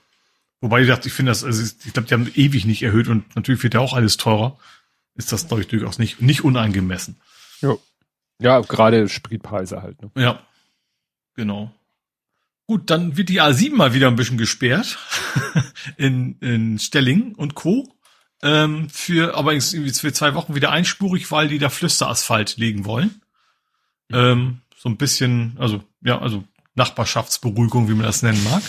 Wobei 0.61 0.81
ich 0.81 0.87
dachte, 0.87 1.07
ich 1.07 1.13
finde 1.13 1.31
das, 1.31 1.43
also 1.43 1.63
ich 1.63 1.93
glaube, 1.93 2.07
die 2.07 2.13
haben 2.13 2.31
ewig 2.35 2.65
nicht 2.65 2.83
erhöht 2.83 3.07
und 3.07 3.35
natürlich 3.35 3.63
wird 3.63 3.73
ja 3.73 3.79
auch 3.79 3.93
alles 3.93 4.17
teurer. 4.17 4.57
Ist 5.15 5.31
das, 5.31 5.47
glaube 5.47 5.61
ich, 5.61 5.67
durchaus 5.67 5.99
nicht, 5.99 6.21
nicht 6.21 6.43
unangemessen. 6.43 7.19
Ja. 7.61 7.75
Ja, 8.41 8.61
gerade 8.61 9.09
Spritpreise 9.09 9.81
halt, 9.81 10.01
ne? 10.01 10.11
Ja. 10.15 10.39
Genau. 11.35 11.73
Gut, 12.69 12.91
dann 12.91 13.17
wird 13.17 13.29
die 13.29 13.41
A7 13.41 13.73
mal 13.73 13.95
wieder 13.95 14.09
ein 14.09 14.15
bisschen 14.15 14.37
gesperrt. 14.37 14.99
in, 15.97 16.37
in 16.37 16.77
Stelling 16.77 17.33
und 17.33 17.55
Co. 17.55 17.91
Ähm, 18.43 18.91
für, 18.91 19.35
aber 19.35 19.53
irgendwie 19.53 19.89
für 19.89 20.13
zwei 20.13 20.35
Wochen 20.35 20.53
wieder 20.53 20.69
einspurig, 20.69 21.31
weil 21.31 21.47
die 21.47 21.57
da 21.57 21.69
Flüsterasphalt 21.71 22.57
legen 22.57 22.85
wollen. 22.85 23.23
Ähm, 24.11 24.61
so 24.77 24.87
ein 24.87 24.97
bisschen, 24.97 25.57
also, 25.57 25.83
ja, 26.03 26.19
also 26.19 26.43
Nachbarschaftsberuhigung, 26.75 27.89
wie 27.89 27.95
man 27.95 28.05
das 28.05 28.21
nennen 28.21 28.43
mag. 28.43 28.61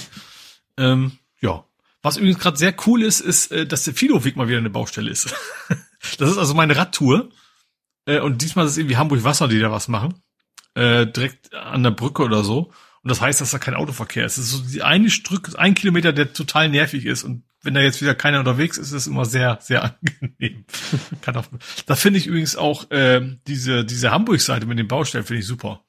Ähm, 0.78 1.18
ja. 1.42 1.66
Was 2.00 2.16
übrigens 2.16 2.38
gerade 2.38 2.56
sehr 2.56 2.74
cool 2.86 3.02
ist, 3.02 3.20
ist, 3.20 3.52
äh, 3.52 3.66
dass 3.66 3.84
der 3.84 3.92
Filoweg 3.92 4.34
mal 4.34 4.48
wieder 4.48 4.56
eine 4.56 4.70
Baustelle 4.70 5.10
ist. 5.10 5.34
das 6.16 6.30
ist 6.30 6.38
also 6.38 6.54
meine 6.54 6.74
Radtour. 6.74 7.28
Äh, 8.06 8.20
und 8.20 8.40
diesmal 8.40 8.64
ist 8.64 8.72
es 8.72 8.78
irgendwie 8.78 8.96
Hamburg 8.96 9.24
Wasser, 9.24 9.46
die 9.46 9.60
da 9.60 9.70
was 9.70 9.88
machen. 9.88 10.14
Äh, 10.72 11.06
direkt 11.06 11.54
an 11.54 11.82
der 11.82 11.90
Brücke 11.90 12.22
oder 12.22 12.42
so. 12.44 12.72
Und 13.02 13.08
das 13.10 13.20
heißt, 13.20 13.40
dass 13.40 13.50
da 13.50 13.58
kein 13.58 13.74
Autoverkehr 13.74 14.26
ist. 14.26 14.36
Es 14.36 14.46
ist 14.46 14.50
so 14.50 14.60
die 14.60 14.82
eine 14.82 15.10
Stück, 15.10 15.58
ein 15.58 15.74
Kilometer, 15.74 16.12
der 16.12 16.32
total 16.32 16.68
nervig 16.68 17.06
ist. 17.06 17.24
Und 17.24 17.44
wenn 17.62 17.74
da 17.74 17.80
jetzt 17.80 18.02
wieder 18.02 18.14
keiner 18.14 18.40
unterwegs 18.40 18.76
ist, 18.76 18.88
ist 18.88 18.92
es 18.92 19.06
immer 19.06 19.24
sehr, 19.24 19.58
sehr 19.62 19.84
angenehm. 20.02 20.64
Kann 21.22 21.36
auch, 21.36 21.46
da 21.86 21.96
finde 21.96 22.18
ich 22.18 22.26
übrigens 22.26 22.56
auch 22.56 22.90
äh, 22.90 23.36
diese, 23.46 23.84
diese 23.84 24.10
Hamburg-Seite 24.10 24.66
mit 24.66 24.78
den 24.78 24.88
Baustellen 24.88 25.24
finde 25.24 25.40
ich 25.40 25.46
super. 25.46 25.84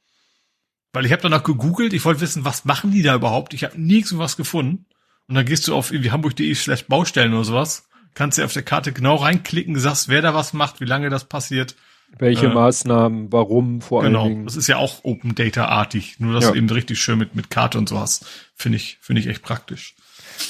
Weil 0.93 1.05
ich 1.05 1.11
habe 1.11 1.21
danach 1.21 1.43
gegoogelt, 1.43 1.93
ich 1.93 2.03
wollte 2.03 2.21
wissen, 2.21 2.45
was 2.45 2.65
machen 2.65 2.91
die 2.91 3.01
da 3.01 3.15
überhaupt? 3.15 3.53
Ich 3.53 3.63
habe 3.63 3.79
nirgends 3.79 4.17
was 4.17 4.37
gefunden. 4.37 4.85
Und 5.27 5.35
dann 5.35 5.45
gehst 5.45 5.67
du 5.67 5.75
auf 5.75 5.91
irgendwie 5.91 6.11
hamburg.de 6.11 6.53
slash 6.55 6.87
Baustellen 6.87 7.33
oder 7.33 7.45
sowas, 7.45 7.87
kannst 8.13 8.37
du 8.37 8.43
auf 8.43 8.51
der 8.51 8.63
Karte 8.63 8.91
genau 8.91 9.15
reinklicken, 9.15 9.79
sagst, 9.79 10.09
wer 10.09 10.21
da 10.21 10.33
was 10.33 10.51
macht, 10.51 10.81
wie 10.81 10.85
lange 10.85 11.09
das 11.09 11.25
passiert. 11.25 11.75
Welche 12.17 12.47
äh, 12.47 12.53
Maßnahmen, 12.53 13.31
warum 13.31 13.81
vor 13.81 14.03
genau, 14.03 14.21
allen 14.21 14.27
Dingen. 14.27 14.39
Genau, 14.41 14.47
das 14.47 14.57
ist 14.57 14.67
ja 14.67 14.77
auch 14.77 15.03
Open 15.03 15.35
Data 15.35 15.65
artig, 15.65 16.19
nur 16.19 16.33
dass 16.33 16.45
ja. 16.45 16.51
du 16.51 16.57
eben 16.57 16.69
richtig 16.69 16.99
schön 16.99 17.17
mit, 17.17 17.35
mit 17.35 17.49
Karte 17.49 17.77
und 17.77 17.89
so 17.89 17.99
hast. 17.99 18.25
Finde 18.53 18.77
ich, 18.77 18.97
finde 19.01 19.21
ich 19.21 19.27
echt 19.27 19.41
praktisch. 19.41 19.95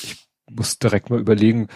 Ich 0.04 0.18
muss 0.50 0.80
direkt 0.80 1.10
mal 1.10 1.20
überlegen, 1.20 1.68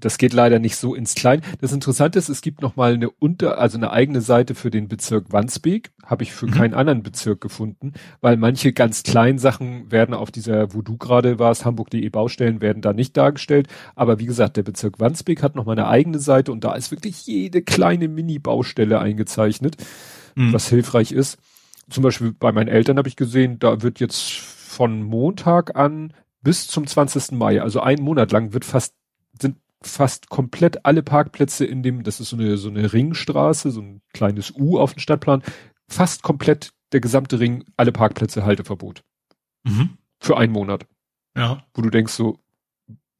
das 0.00 0.18
geht 0.18 0.32
leider 0.32 0.58
nicht 0.58 0.76
so 0.76 0.94
ins 0.94 1.14
Klein. 1.14 1.42
Das 1.60 1.72
Interessante 1.72 2.18
ist, 2.18 2.28
es 2.28 2.40
gibt 2.40 2.62
noch 2.62 2.76
mal 2.76 2.94
eine 2.94 3.10
unter, 3.10 3.58
also 3.58 3.78
eine 3.78 3.90
eigene 3.90 4.20
Seite 4.20 4.54
für 4.54 4.70
den 4.70 4.88
Bezirk 4.88 5.32
Wandsbek. 5.32 5.90
Habe 6.04 6.22
ich 6.22 6.32
für 6.32 6.46
mhm. 6.46 6.52
keinen 6.52 6.74
anderen 6.74 7.02
Bezirk 7.02 7.40
gefunden, 7.40 7.92
weil 8.20 8.36
manche 8.36 8.72
ganz 8.72 9.02
kleinen 9.02 9.38
Sachen 9.38 9.90
werden 9.90 10.14
auf 10.14 10.30
dieser, 10.30 10.74
wo 10.74 10.82
du 10.82 10.96
gerade 10.96 11.38
warst, 11.38 11.64
hamburg.de 11.64 12.08
Baustellen 12.08 12.60
werden 12.60 12.82
da 12.82 12.92
nicht 12.92 13.16
dargestellt. 13.16 13.68
Aber 13.94 14.18
wie 14.18 14.26
gesagt, 14.26 14.56
der 14.56 14.62
Bezirk 14.62 15.00
Wandsbek 15.00 15.42
hat 15.42 15.54
noch 15.54 15.66
mal 15.66 15.72
eine 15.72 15.88
eigene 15.88 16.18
Seite 16.18 16.52
und 16.52 16.64
da 16.64 16.74
ist 16.74 16.90
wirklich 16.90 17.26
jede 17.26 17.62
kleine 17.62 18.08
Mini-Baustelle 18.08 18.98
eingezeichnet, 19.00 19.76
mhm. 20.34 20.52
was 20.52 20.68
hilfreich 20.68 21.12
ist. 21.12 21.38
Zum 21.88 22.02
Beispiel 22.02 22.32
bei 22.32 22.52
meinen 22.52 22.68
Eltern 22.68 22.98
habe 22.98 23.08
ich 23.08 23.16
gesehen, 23.16 23.58
da 23.58 23.82
wird 23.82 24.00
jetzt 24.00 24.38
von 24.38 25.02
Montag 25.02 25.76
an 25.76 26.12
bis 26.42 26.68
zum 26.68 26.86
20. 26.86 27.32
Mai, 27.32 27.60
also 27.60 27.80
einen 27.80 28.02
Monat 28.02 28.32
lang, 28.32 28.52
wird 28.52 28.64
fast 28.64 28.94
fast 29.82 30.28
komplett 30.28 30.84
alle 30.84 31.02
Parkplätze 31.02 31.64
in 31.64 31.82
dem, 31.82 32.02
das 32.02 32.20
ist 32.20 32.30
so 32.30 32.36
eine, 32.36 32.56
so 32.56 32.68
eine 32.68 32.92
Ringstraße, 32.92 33.70
so 33.70 33.80
ein 33.80 34.02
kleines 34.12 34.52
U 34.56 34.78
auf 34.78 34.94
dem 34.94 35.00
Stadtplan, 35.00 35.42
fast 35.88 36.22
komplett 36.22 36.72
der 36.92 37.00
gesamte 37.00 37.40
Ring, 37.40 37.64
alle 37.76 37.92
Parkplätze 37.92 38.44
Halteverbot. 38.44 39.02
Mhm. 39.64 39.98
Für 40.18 40.36
einen 40.36 40.52
Monat. 40.52 40.86
Ja. 41.36 41.64
Wo 41.74 41.82
du 41.82 41.90
denkst 41.90 42.12
so, 42.12 42.40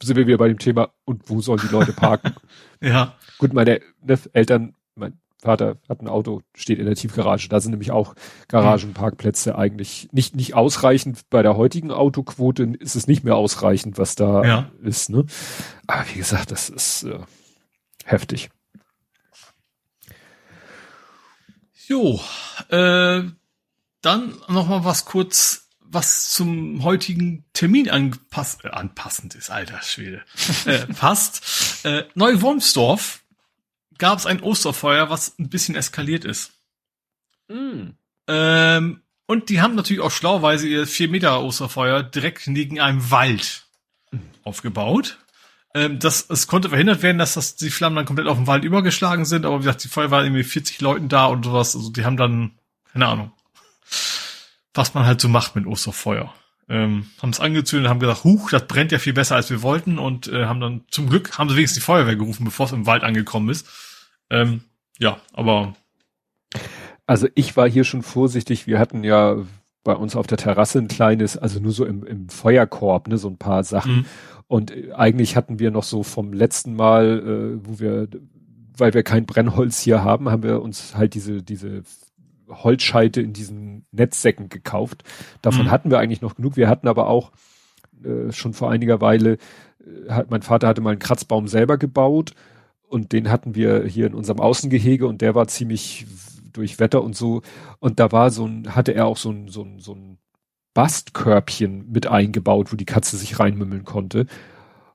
sind 0.02 0.16
wir 0.16 0.26
wieder 0.26 0.38
bei 0.38 0.48
dem 0.48 0.58
Thema, 0.58 0.92
und 1.04 1.28
wo 1.28 1.40
sollen 1.40 1.60
die 1.62 1.72
Leute 1.72 1.92
parken? 1.92 2.34
ja. 2.80 3.16
Gut, 3.38 3.52
meine 3.52 3.80
ne, 4.02 4.18
Eltern, 4.32 4.74
mein 4.94 5.18
Vater 5.42 5.78
hat 5.88 6.02
ein 6.02 6.08
Auto, 6.08 6.42
steht 6.54 6.78
in 6.78 6.84
der 6.84 6.94
Tiefgarage. 6.94 7.48
Da 7.48 7.60
sind 7.60 7.70
nämlich 7.70 7.92
auch 7.92 8.14
Garagenparkplätze 8.48 9.56
eigentlich 9.56 10.08
nicht, 10.12 10.36
nicht 10.36 10.54
ausreichend. 10.54 11.28
Bei 11.30 11.42
der 11.42 11.56
heutigen 11.56 11.90
Autoquote 11.90 12.74
ist 12.78 12.94
es 12.94 13.06
nicht 13.06 13.24
mehr 13.24 13.36
ausreichend, 13.36 13.96
was 13.96 14.16
da 14.16 14.44
ja. 14.44 14.70
ist. 14.82 15.08
Ne? 15.08 15.24
Aber 15.86 16.04
wie 16.12 16.18
gesagt, 16.18 16.50
das 16.50 16.68
ist 16.68 17.04
äh, 17.04 17.20
heftig. 18.04 18.50
Jo, 21.86 22.20
äh, 22.68 23.22
dann 24.02 24.34
noch 24.48 24.68
mal 24.68 24.84
was 24.84 25.06
kurz, 25.06 25.68
was 25.80 26.30
zum 26.30 26.84
heutigen 26.84 27.46
Termin 27.52 27.90
anpass 27.90 28.58
äh, 28.62 28.68
anpassend 28.68 29.34
ist, 29.34 29.50
alter 29.50 29.82
Schwede, 29.82 30.22
äh, 30.66 30.86
passt. 30.86 31.84
Äh, 31.84 32.04
Neu-Wormsdorf 32.14 33.19
gab 34.00 34.18
es 34.18 34.26
ein 34.26 34.42
Osterfeuer, 34.42 35.10
was 35.10 35.38
ein 35.38 35.48
bisschen 35.48 35.76
eskaliert 35.76 36.24
ist. 36.24 36.52
Mm. 37.48 37.90
Ähm, 38.26 39.02
und 39.26 39.48
die 39.48 39.60
haben 39.60 39.76
natürlich 39.76 40.02
auch 40.02 40.10
schlauweise 40.10 40.66
ihr 40.66 40.88
4 40.88 41.08
Meter 41.08 41.40
Osterfeuer 41.42 42.02
direkt 42.02 42.48
neben 42.48 42.80
einem 42.80 43.12
Wald 43.12 43.64
aufgebaut. 44.42 45.18
Ähm, 45.74 46.00
das, 46.00 46.26
es 46.28 46.48
konnte 46.48 46.70
verhindert 46.70 47.02
werden, 47.02 47.18
dass 47.18 47.34
das, 47.34 47.54
die 47.54 47.70
Flammen 47.70 47.94
dann 47.94 48.06
komplett 48.06 48.26
auf 48.26 48.38
den 48.38 48.48
Wald 48.48 48.64
übergeschlagen 48.64 49.24
sind, 49.24 49.46
aber 49.46 49.58
wie 49.58 49.64
gesagt, 49.64 49.84
die 49.84 49.88
Feuer 49.88 50.10
waren 50.10 50.24
irgendwie 50.24 50.42
40 50.42 50.80
Leuten 50.80 51.08
da 51.08 51.26
und 51.26 51.44
sowas, 51.44 51.76
also 51.76 51.90
die 51.90 52.04
haben 52.04 52.16
dann, 52.16 52.52
keine 52.92 53.06
Ahnung, 53.06 53.32
was 54.74 54.94
man 54.94 55.06
halt 55.06 55.20
so 55.20 55.28
macht 55.28 55.54
mit 55.54 55.66
Osterfeuer. 55.66 56.34
Ähm, 56.68 57.06
haben 57.20 57.30
es 57.30 57.40
angezündet, 57.40 57.88
haben 57.88 58.00
gesagt, 58.00 58.24
huch, 58.24 58.50
das 58.50 58.66
brennt 58.66 58.92
ja 58.92 58.98
viel 58.98 59.12
besser 59.12 59.36
als 59.36 59.50
wir 59.50 59.62
wollten 59.62 59.98
und 59.98 60.28
äh, 60.28 60.46
haben 60.46 60.60
dann 60.60 60.84
zum 60.90 61.08
Glück 61.08 61.36
haben 61.36 61.48
sie 61.48 61.56
wenigstens 61.56 61.82
die 61.82 61.86
Feuerwehr 61.86 62.16
gerufen, 62.16 62.44
bevor 62.44 62.66
es 62.66 62.72
im 62.72 62.86
Wald 62.86 63.02
angekommen 63.02 63.48
ist. 63.48 63.66
Ähm, 64.30 64.62
ja, 64.98 65.18
aber. 65.32 65.74
Also 67.06 67.28
ich 67.34 67.56
war 67.56 67.68
hier 67.68 67.84
schon 67.84 68.02
vorsichtig. 68.02 68.66
Wir 68.66 68.78
hatten 68.78 69.02
ja 69.02 69.36
bei 69.82 69.94
uns 69.94 70.14
auf 70.14 70.26
der 70.26 70.38
Terrasse 70.38 70.78
ein 70.78 70.88
kleines, 70.88 71.36
also 71.36 71.58
nur 71.60 71.72
so 71.72 71.84
im, 71.84 72.04
im 72.04 72.28
Feuerkorb, 72.28 73.08
ne, 73.08 73.18
so 73.18 73.28
ein 73.28 73.38
paar 73.38 73.64
Sachen. 73.64 73.96
Mhm. 73.96 74.06
Und 74.46 74.70
äh, 74.70 74.92
eigentlich 74.92 75.36
hatten 75.36 75.58
wir 75.58 75.70
noch 75.70 75.84
so 75.84 76.02
vom 76.02 76.32
letzten 76.32 76.74
Mal, 76.74 77.58
äh, 77.62 77.68
wo 77.68 77.80
wir, 77.80 78.08
weil 78.76 78.94
wir 78.94 79.02
kein 79.02 79.26
Brennholz 79.26 79.80
hier 79.80 80.04
haben, 80.04 80.30
haben 80.30 80.42
wir 80.42 80.62
uns 80.62 80.94
halt 80.96 81.14
diese, 81.14 81.42
diese 81.42 81.82
Holzscheite 82.48 83.20
in 83.20 83.32
diesen 83.32 83.86
Netzsäcken 83.92 84.48
gekauft. 84.48 85.04
Davon 85.42 85.66
mhm. 85.66 85.70
hatten 85.70 85.90
wir 85.90 85.98
eigentlich 85.98 86.20
noch 86.20 86.34
genug. 86.34 86.56
Wir 86.56 86.68
hatten 86.68 86.88
aber 86.88 87.08
auch 87.08 87.32
äh, 88.04 88.32
schon 88.32 88.52
vor 88.52 88.70
einiger 88.70 89.00
Weile, 89.00 89.38
äh, 89.80 90.10
hat, 90.10 90.30
mein 90.30 90.42
Vater 90.42 90.68
hatte 90.68 90.80
mal 90.80 90.90
einen 90.90 90.98
Kratzbaum 90.98 91.48
selber 91.48 91.78
gebaut 91.78 92.34
und 92.90 93.12
den 93.12 93.30
hatten 93.30 93.54
wir 93.54 93.84
hier 93.86 94.06
in 94.06 94.14
unserem 94.14 94.40
Außengehege 94.40 95.06
und 95.06 95.22
der 95.22 95.34
war 95.34 95.46
ziemlich 95.46 96.06
durch 96.52 96.78
Wetter 96.80 97.02
und 97.02 97.16
so. 97.16 97.42
Und 97.78 98.00
da 98.00 98.10
war 98.12 98.30
so 98.30 98.46
ein, 98.46 98.74
hatte 98.74 98.92
er 98.92 99.06
auch 99.06 99.16
so 99.16 99.30
ein, 99.30 99.48
so 99.48 99.62
ein, 99.62 99.78
so 99.78 99.94
ein 99.94 100.18
Bastkörbchen 100.74 101.90
mit 101.90 102.08
eingebaut, 102.08 102.72
wo 102.72 102.76
die 102.76 102.84
Katze 102.84 103.16
sich 103.16 103.38
reinmümmeln 103.38 103.84
konnte. 103.84 104.26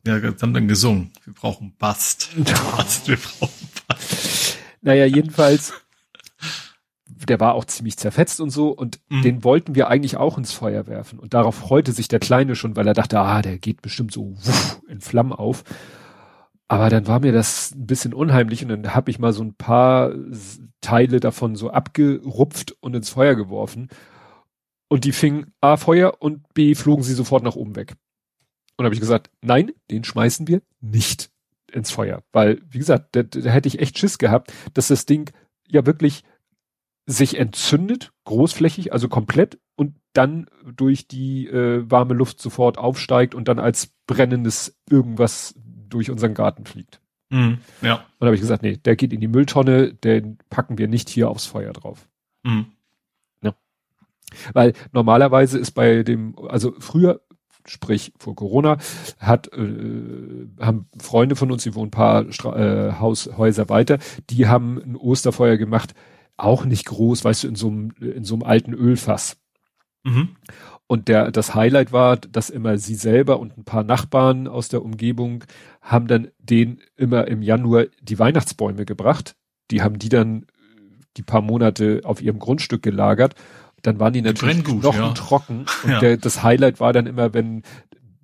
Ja, 0.05 0.21
wir 0.21 0.35
haben 0.39 0.53
dann 0.53 0.67
gesungen. 0.67 1.11
Wir 1.23 1.33
brauchen 1.33 1.73
Bast. 1.79 2.29
Bast 2.75 3.07
wir 3.07 3.17
brauchen 3.17 3.69
Bast. 3.87 4.57
Naja, 4.81 5.05
jedenfalls, 5.05 5.73
der 7.07 7.39
war 7.39 7.55
auch 7.55 7.65
ziemlich 7.65 7.97
zerfetzt 7.97 8.39
und 8.39 8.51
so 8.51 8.69
und 8.69 8.99
mhm. 9.09 9.21
den 9.21 9.43
wollten 9.43 9.73
wir 9.73 9.87
eigentlich 9.87 10.17
auch 10.17 10.37
ins 10.37 10.51
Feuer 10.51 10.85
werfen. 10.85 11.17
Und 11.17 11.33
darauf 11.33 11.55
freute 11.55 11.91
sich 11.91 12.07
der 12.07 12.19
Kleine 12.19 12.55
schon, 12.55 12.75
weil 12.75 12.87
er 12.87 12.93
dachte, 12.93 13.19
ah, 13.19 13.41
der 13.41 13.57
geht 13.57 13.81
bestimmt 13.81 14.11
so 14.11 14.35
wuff, 14.35 14.81
in 14.87 15.01
Flammen 15.01 15.31
auf. 15.33 15.63
Aber 16.67 16.89
dann 16.89 17.05
war 17.05 17.19
mir 17.19 17.31
das 17.31 17.73
ein 17.75 17.85
bisschen 17.85 18.13
unheimlich 18.13 18.63
und 18.63 18.69
dann 18.69 18.95
habe 18.95 19.11
ich 19.11 19.19
mal 19.19 19.33
so 19.33 19.43
ein 19.43 19.53
paar 19.53 20.13
Teile 20.81 21.19
davon 21.19 21.55
so 21.55 21.69
abgerupft 21.69 22.75
und 22.79 22.95
ins 22.95 23.09
Feuer 23.09 23.35
geworfen. 23.35 23.89
Und 24.87 25.03
die 25.03 25.11
fingen 25.11 25.53
A 25.61 25.77
Feuer 25.77 26.21
und 26.21 26.53
B 26.53 26.73
flogen 26.75 27.03
sie 27.03 27.13
sofort 27.13 27.43
nach 27.43 27.55
oben 27.55 27.75
weg. 27.75 27.95
Und 28.77 28.85
habe 28.85 28.95
ich 28.95 29.01
gesagt, 29.01 29.29
nein, 29.41 29.71
den 29.91 30.03
schmeißen 30.03 30.47
wir 30.47 30.61
nicht 30.81 31.29
ins 31.71 31.91
Feuer. 31.91 32.23
Weil, 32.31 32.61
wie 32.69 32.79
gesagt, 32.79 33.15
da, 33.15 33.23
da 33.23 33.49
hätte 33.49 33.67
ich 33.67 33.79
echt 33.79 33.97
Schiss 33.97 34.17
gehabt, 34.17 34.51
dass 34.73 34.87
das 34.87 35.05
Ding 35.05 35.31
ja 35.67 35.85
wirklich 35.85 36.23
sich 37.05 37.37
entzündet, 37.37 38.11
großflächig, 38.23 38.91
also 38.91 39.07
komplett, 39.07 39.59
und 39.75 39.95
dann 40.13 40.47
durch 40.75 41.07
die 41.07 41.47
äh, 41.47 41.89
warme 41.89 42.13
Luft 42.13 42.41
sofort 42.41 42.77
aufsteigt 42.77 43.35
und 43.35 43.47
dann 43.47 43.59
als 43.59 43.93
brennendes 44.07 44.79
irgendwas 44.89 45.53
durch 45.89 46.09
unseren 46.09 46.33
Garten 46.33 46.65
fliegt. 46.65 47.01
Mhm, 47.29 47.59
ja. 47.81 47.95
Und 47.95 48.03
da 48.19 48.27
habe 48.27 48.35
ich 48.35 48.41
gesagt, 48.41 48.63
nee, 48.63 48.77
der 48.77 48.95
geht 48.95 49.13
in 49.13 49.19
die 49.19 49.27
Mülltonne, 49.27 49.93
den 49.93 50.37
packen 50.49 50.77
wir 50.77 50.87
nicht 50.87 51.09
hier 51.09 51.29
aufs 51.29 51.45
Feuer 51.45 51.73
drauf. 51.73 52.07
Mhm. 52.43 52.67
Ja. 53.41 53.55
Weil 54.53 54.73
normalerweise 54.91 55.57
ist 55.57 55.71
bei 55.71 56.03
dem, 56.03 56.35
also 56.47 56.73
früher, 56.79 57.21
sprich 57.65 58.13
vor 58.19 58.35
Corona, 58.35 58.77
hat 59.17 59.51
äh, 59.53 60.47
haben 60.59 60.87
Freunde 60.99 61.35
von 61.35 61.51
uns, 61.51 61.63
die 61.63 61.73
wohnen 61.73 61.87
ein 61.87 61.91
paar 61.91 62.31
Stra 62.31 62.55
äh, 62.89 62.93
Haushäuser 62.99 63.69
weiter, 63.69 63.97
die 64.29 64.47
haben 64.47 64.77
ein 64.77 64.95
Osterfeuer 64.95 65.57
gemacht, 65.57 65.95
auch 66.37 66.65
nicht 66.65 66.85
groß, 66.85 67.23
weißt 67.23 67.43
du, 67.43 67.47
in 67.47 67.55
so 67.55 67.67
einem, 67.67 67.91
in 67.99 68.23
so 68.23 68.35
einem 68.35 68.43
alten 68.43 68.73
Ölfass. 68.73 69.37
Mhm. 70.05 70.29
Und 70.87 71.07
der, 71.07 71.31
das 71.31 71.55
Highlight 71.55 71.91
war, 71.91 72.17
dass 72.17 72.49
immer 72.49 72.77
sie 72.77 72.95
selber 72.95 73.39
und 73.39 73.57
ein 73.57 73.63
paar 73.65 73.83
Nachbarn 73.83 74.47
aus 74.47 74.69
der 74.69 74.83
Umgebung 74.83 75.43
haben 75.81 76.07
dann 76.07 76.29
den 76.37 76.79
immer 76.95 77.27
im 77.27 77.41
Januar 77.41 77.85
die 78.01 78.19
Weihnachtsbäume 78.19 78.85
gebracht. 78.85 79.35
Die 79.71 79.81
haben 79.81 79.97
die 79.97 80.09
dann 80.09 80.45
die 81.17 81.23
paar 81.23 81.41
Monate 81.41 82.01
auf 82.03 82.21
ihrem 82.21 82.37
Grundstück 82.37 82.83
gelagert. 82.83 83.33
Dann 83.81 83.99
waren 83.99 84.13
die 84.13 84.21
natürlich 84.21 84.63
gut, 84.63 84.83
noch 84.83 84.95
ja. 84.95 85.11
trocken. 85.13 85.65
Und 85.83 85.89
ja. 85.89 85.99
der, 85.99 86.17
das 86.17 86.43
Highlight 86.43 86.79
war 86.79 86.93
dann 86.93 87.07
immer, 87.07 87.33
wenn, 87.33 87.63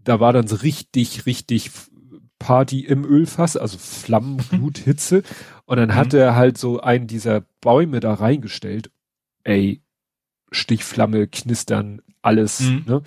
da 0.03 0.19
war 0.19 0.33
dann 0.33 0.47
so 0.47 0.57
richtig, 0.57 1.25
richtig 1.25 1.71
Party 2.37 2.81
im 2.81 3.05
Ölfass, 3.05 3.57
also 3.57 3.77
Flammenblut, 3.77 4.77
Hitze. 4.83 5.23
Und 5.65 5.77
dann 5.77 5.89
mhm. 5.89 5.95
hat 5.95 6.13
er 6.13 6.35
halt 6.35 6.57
so 6.57 6.79
einen 6.79 7.07
dieser 7.07 7.41
Bäume 7.61 8.01
da 8.01 8.13
reingestellt. 8.13 8.91
Ey, 9.43 9.81
Stichflamme, 10.51 11.27
Knistern, 11.27 12.01
alles. 12.21 12.61
Mhm. 12.61 12.83
Ne? 12.85 13.01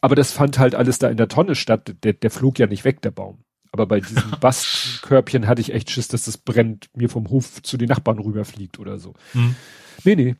Aber 0.00 0.16
das 0.16 0.32
fand 0.32 0.58
halt 0.58 0.74
alles 0.74 0.98
da 0.98 1.08
in 1.08 1.16
der 1.16 1.28
Tonne 1.28 1.54
statt. 1.54 1.94
Der, 2.02 2.12
der 2.12 2.30
flog 2.30 2.58
ja 2.58 2.66
nicht 2.66 2.84
weg, 2.84 3.00
der 3.02 3.10
Baum. 3.10 3.44
Aber 3.72 3.86
bei 3.86 4.00
diesem 4.00 4.30
Bastkörbchen 4.40 5.46
hatte 5.46 5.60
ich 5.60 5.72
echt 5.72 5.90
Schiss, 5.90 6.08
dass 6.08 6.26
das 6.26 6.38
brennt, 6.38 6.88
mir 6.94 7.08
vom 7.08 7.30
Hof 7.30 7.62
zu 7.62 7.76
den 7.76 7.88
Nachbarn 7.88 8.18
rüberfliegt 8.18 8.78
oder 8.78 8.98
so. 8.98 9.14
Mhm. 9.32 9.56
Nee, 10.04 10.16
nee. 10.16 10.36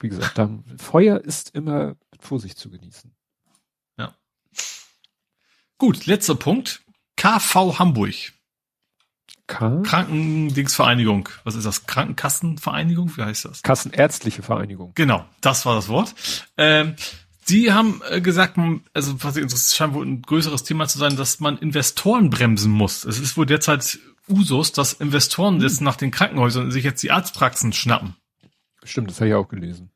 Wie 0.00 0.08
gesagt, 0.08 0.36
dann, 0.36 0.64
Feuer 0.78 1.20
ist 1.20 1.54
immer 1.54 1.94
mit 2.10 2.22
Vorsicht 2.22 2.58
zu 2.58 2.70
genießen. 2.70 3.14
Ja. 3.98 4.16
Gut, 5.78 6.06
letzter 6.06 6.34
Punkt. 6.34 6.84
KV 7.16 7.78
Hamburg. 7.78 8.32
K? 9.46 9.82
Krankendingsvereinigung. 9.82 11.28
Was 11.44 11.54
ist 11.54 11.66
das? 11.66 11.86
Krankenkassenvereinigung? 11.86 13.16
Wie 13.16 13.22
heißt 13.22 13.44
das? 13.44 13.62
Kassenärztliche 13.62 14.42
Vereinigung. 14.42 14.92
Genau, 14.94 15.24
das 15.40 15.66
war 15.66 15.74
das 15.74 15.88
Wort. 15.88 16.14
Ähm, 16.56 16.94
die 17.48 17.72
haben 17.72 18.00
äh, 18.08 18.20
gesagt, 18.20 18.58
also 18.94 19.22
was 19.22 19.36
es 19.36 19.74
scheint 19.74 19.94
wohl 19.94 20.06
ein 20.06 20.22
größeres 20.22 20.62
Thema 20.62 20.86
zu 20.86 20.98
sein, 20.98 21.16
dass 21.16 21.40
man 21.40 21.58
Investoren 21.58 22.30
bremsen 22.30 22.70
muss. 22.70 23.04
Es 23.04 23.18
ist 23.18 23.36
wohl 23.36 23.46
derzeit 23.46 23.98
Usus, 24.28 24.72
dass 24.72 24.92
Investoren 24.92 25.56
hm. 25.56 25.62
jetzt 25.62 25.80
nach 25.80 25.96
den 25.96 26.10
Krankenhäusern 26.10 26.70
sich 26.70 26.84
jetzt 26.84 27.02
die 27.02 27.10
Arztpraxen 27.10 27.72
schnappen. 27.72 28.16
Stimmt, 28.84 29.10
das 29.10 29.20
habe 29.20 29.28
ich 29.28 29.34
auch 29.34 29.48
gelesen. 29.48 29.90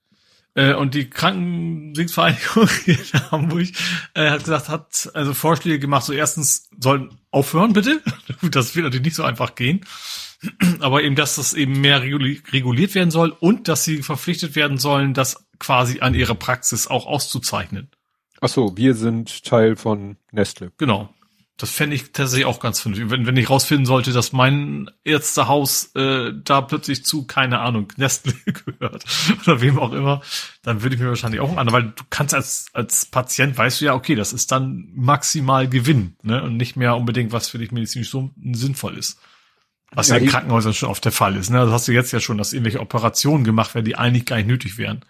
Äh, 0.57 0.75
und 0.75 0.95
die 0.95 1.09
Krankendienstvereinigung 1.09 2.69
in 2.87 2.99
Hamburg 3.31 3.69
äh, 4.15 4.31
hat 4.31 4.41
gesagt, 4.41 4.69
hat 4.69 5.11
also 5.15 5.35
Vorschläge 5.35 5.79
gemacht. 5.79 6.05
So 6.05 6.13
erstens 6.13 6.69
sollen 6.81 7.21
aufhören 7.31 7.73
bitte. 7.73 8.03
Das 8.51 8.75
wird 8.75 8.85
natürlich 8.85 9.05
nicht 9.05 9.17
so 9.17 9.23
einfach 9.23 9.55
gehen. 9.55 9.85
Aber 10.81 11.03
eben, 11.03 11.15
dass 11.15 11.37
das 11.37 11.55
eben 11.55 11.81
mehr 11.81 12.03
reguliert 12.03 12.95
werden 12.95 13.11
soll 13.11 13.31
und 13.31 13.69
dass 13.69 13.85
sie 13.85 14.03
verpflichtet 14.03 14.57
werden 14.57 14.79
sollen, 14.79 15.15
das 15.15 15.47
quasi 15.59 16.01
an 16.01 16.15
ihrer 16.15 16.35
Praxis 16.35 16.87
auch 16.87 17.07
auszuzeichnen. 17.07 17.91
Ach 18.41 18.49
so, 18.49 18.77
wir 18.77 18.95
sind 18.95 19.45
Teil 19.45 19.77
von 19.77 20.17
Nestle. 20.31 20.73
Genau. 20.79 21.15
Das 21.59 21.71
fände 21.71 21.97
ich 21.97 22.13
tatsächlich 22.13 22.45
auch 22.45 22.61
ganz 22.61 22.81
vernünftig. 22.81 23.11
Wenn, 23.11 23.27
wenn 23.27 23.37
ich 23.39 23.49
rausfinden 23.49 23.87
sollte, 23.87 24.13
dass 24.13 24.33
mein 24.33 24.91
Ärztehaus 25.05 25.91
äh, 25.95 26.33
da 26.45 26.61
plötzlich 26.61 27.07
zu, 27.07 27.27
keine 27.27 27.61
Ahnung, 27.61 27.91
Nestle 27.97 28.35
gehört 28.45 29.05
oder 29.43 29.63
wem 29.63 29.79
auch 29.79 29.93
immer, 29.93 30.21
dann 30.63 30.83
würde 30.83 30.97
ich 30.97 31.01
mir 31.01 31.09
wahrscheinlich 31.09 31.41
auch 31.41 31.57
an, 31.57 31.73
weil 31.73 31.85
du 31.85 32.05
kannst 32.11 32.35
als, 32.35 32.67
als 32.75 33.07
Patient 33.07 33.57
weißt 33.57 33.81
du 33.81 33.87
ja, 33.87 33.95
okay, 33.95 34.15
das 34.15 34.35
ist 34.35 34.53
dann 34.53 34.89
maximal 34.95 35.67
Gewinn, 35.67 36.17
ne? 36.23 36.43
Und 36.43 36.59
nicht 36.59 36.77
mehr 36.77 36.95
unbedingt, 36.95 37.33
was 37.33 37.49
für 37.49 37.59
dich 37.59 37.73
medizinisch 37.73 38.11
so 38.11 38.31
sinnvoll 38.53 38.99
ist. 38.99 39.19
Was 39.93 40.09
ja, 40.09 40.17
ja 40.17 40.23
in 40.23 40.29
Krankenhäusern 40.29 40.75
schon 40.75 40.91
oft 40.91 41.05
der 41.07 41.13
Fall 41.13 41.37
ist. 41.37 41.49
Ne? 41.49 41.59
Das 41.59 41.71
hast 41.71 41.89
du 41.89 41.93
jetzt 41.93 42.13
ja 42.13 42.21
schon, 42.21 42.37
dass 42.37 42.53
irgendwelche 42.53 42.81
Operationen 42.81 43.45
gemacht 43.45 43.75
werden, 43.75 43.87
die 43.87 43.97
eigentlich 43.97 44.27
gar 44.27 44.37
nicht 44.37 44.49
nötig 44.49 44.77
wären. 44.77 45.05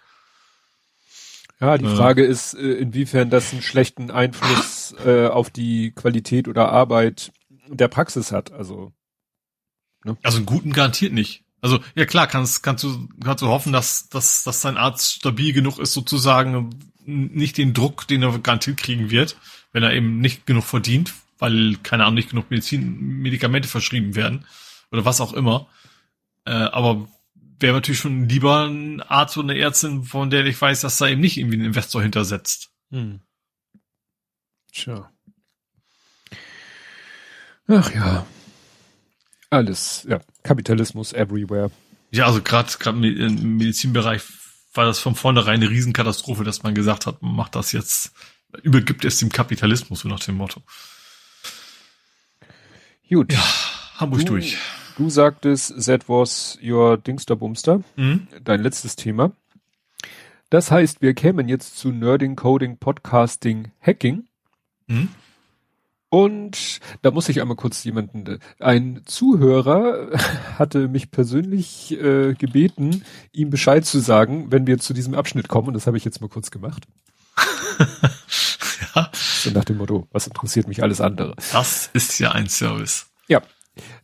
Ja, 1.59 1.77
die 1.77 1.85
ja. 1.85 1.95
Frage 1.95 2.23
ist, 2.23 2.53
äh, 2.53 2.73
inwiefern 2.73 3.29
das 3.29 3.51
einen 3.51 3.61
schlechten 3.61 4.11
Einfluss 4.11 4.93
äh, 5.05 5.27
auf 5.27 5.49
die 5.49 5.91
Qualität 5.91 6.47
oder 6.47 6.69
Arbeit 6.69 7.31
der 7.67 7.87
Praxis 7.87 8.31
hat. 8.31 8.51
Also, 8.51 8.93
ne? 10.03 10.17
also 10.23 10.37
einen 10.37 10.45
guten 10.45 10.71
garantiert 10.71 11.13
nicht. 11.13 11.43
Also 11.59 11.79
ja 11.95 12.05
klar, 12.05 12.27
kannst 12.27 12.61
kannst 12.61 12.83
du 12.83 13.09
kannst 13.23 13.41
du 13.41 13.47
hoffen, 13.47 13.73
dass 13.73 14.09
dass 14.09 14.43
dass 14.43 14.61
dein 14.61 14.77
Arzt 14.77 15.13
stabil 15.13 15.53
genug 15.53 15.79
ist, 15.79 15.93
sozusagen 15.93 16.69
nicht 17.05 17.57
den 17.57 17.73
Druck, 17.73 18.07
den 18.07 18.21
er 18.21 18.37
garantiert 18.39 18.77
kriegen 18.77 19.09
wird, 19.09 19.37
wenn 19.71 19.81
er 19.81 19.93
eben 19.93 20.19
nicht 20.19 20.45
genug 20.45 20.65
verdient, 20.65 21.13
weil 21.39 21.77
keine 21.81 22.03
Ahnung 22.03 22.15
nicht 22.15 22.29
genug 22.29 22.51
Medizin 22.51 22.99
Medikamente 22.99 23.67
verschrieben 23.67 24.15
werden 24.15 24.45
oder 24.91 25.05
was 25.05 25.21
auch 25.21 25.33
immer. 25.33 25.67
Äh, 26.45 26.51
aber 26.51 27.07
wäre 27.59 27.73
natürlich 27.73 27.99
schon 27.99 28.29
lieber 28.29 28.67
ein 28.67 29.01
Arzt 29.01 29.37
oder 29.37 29.49
eine 29.49 29.59
Ärztin, 29.59 30.03
von 30.03 30.29
der 30.29 30.45
ich 30.45 30.59
weiß, 30.59 30.81
dass 30.81 30.97
da 30.97 31.07
eben 31.07 31.21
nicht 31.21 31.37
irgendwie 31.37 31.57
ein 31.57 31.65
Investor 31.65 32.01
hintersetzt. 32.01 32.71
Hm. 32.91 33.21
Tja. 34.71 35.11
Ach 37.67 37.93
ja. 37.93 38.25
Alles, 39.49 40.05
ja. 40.09 40.21
Kapitalismus 40.43 41.13
everywhere. 41.13 41.71
Ja, 42.11 42.25
also 42.25 42.41
gerade 42.41 42.71
gerade 42.79 42.97
im 43.07 43.57
Medizinbereich 43.57 44.21
war 44.73 44.85
das 44.85 44.99
von 44.99 45.15
vornherein 45.15 45.61
eine 45.61 45.69
Riesenkatastrophe, 45.69 46.43
dass 46.43 46.63
man 46.63 46.75
gesagt 46.75 47.05
hat, 47.05 47.21
man 47.21 47.35
macht 47.35 47.55
das 47.55 47.71
jetzt, 47.71 48.11
übergibt 48.61 49.03
es 49.03 49.17
dem 49.17 49.29
Kapitalismus, 49.29 50.01
so 50.01 50.07
nach 50.07 50.19
dem 50.19 50.35
Motto. 50.35 50.61
Gut. 53.09 53.33
Ja, 53.33 53.43
Hamburg 53.97 54.21
du, 54.21 54.27
durch. 54.27 54.57
Du 54.97 55.11
sagtest, 55.11 55.85
that 55.85 56.09
was 56.09 56.57
your 56.59 56.97
Dingsterbumster, 56.97 57.83
mhm. 57.97 58.27
dein 58.43 58.63
letztes 58.63 58.95
Thema. 58.95 59.31
Das 60.49 60.71
heißt, 60.71 61.03
wir 61.03 61.13
kämen 61.13 61.47
jetzt 61.47 61.77
zu 61.77 61.91
Nerding, 61.91 62.35
Coding, 62.35 62.77
Podcasting, 62.77 63.71
Hacking. 63.79 64.25
Mhm. 64.87 65.09
Und 66.09 66.79
da 67.03 67.11
muss 67.11 67.29
ich 67.29 67.41
einmal 67.41 67.57
kurz 67.57 67.83
jemanden, 67.83 68.39
ein 68.59 69.03
Zuhörer 69.05 70.09
hatte 70.57 70.87
mich 70.87 71.11
persönlich 71.11 71.91
äh, 71.91 72.33
gebeten, 72.33 73.03
ihm 73.31 73.51
Bescheid 73.51 73.85
zu 73.85 73.99
sagen, 73.99 74.51
wenn 74.51 74.65
wir 74.65 74.79
zu 74.79 74.95
diesem 74.95 75.13
Abschnitt 75.13 75.47
kommen. 75.47 75.67
Und 75.67 75.73
das 75.75 75.85
habe 75.85 75.97
ich 75.97 76.05
jetzt 76.05 76.21
mal 76.21 76.29
kurz 76.29 76.49
gemacht. 76.49 76.87
ja. 78.95 79.11
So 79.13 79.51
nach 79.51 79.65
dem 79.65 79.77
Motto, 79.77 80.07
was 80.11 80.25
interessiert 80.25 80.67
mich 80.67 80.81
alles 80.81 81.01
andere? 81.01 81.35
Das 81.51 81.91
ist 81.93 82.17
ja 82.17 82.31
ein 82.31 82.49
Service. 82.49 83.11
Ja, 83.27 83.43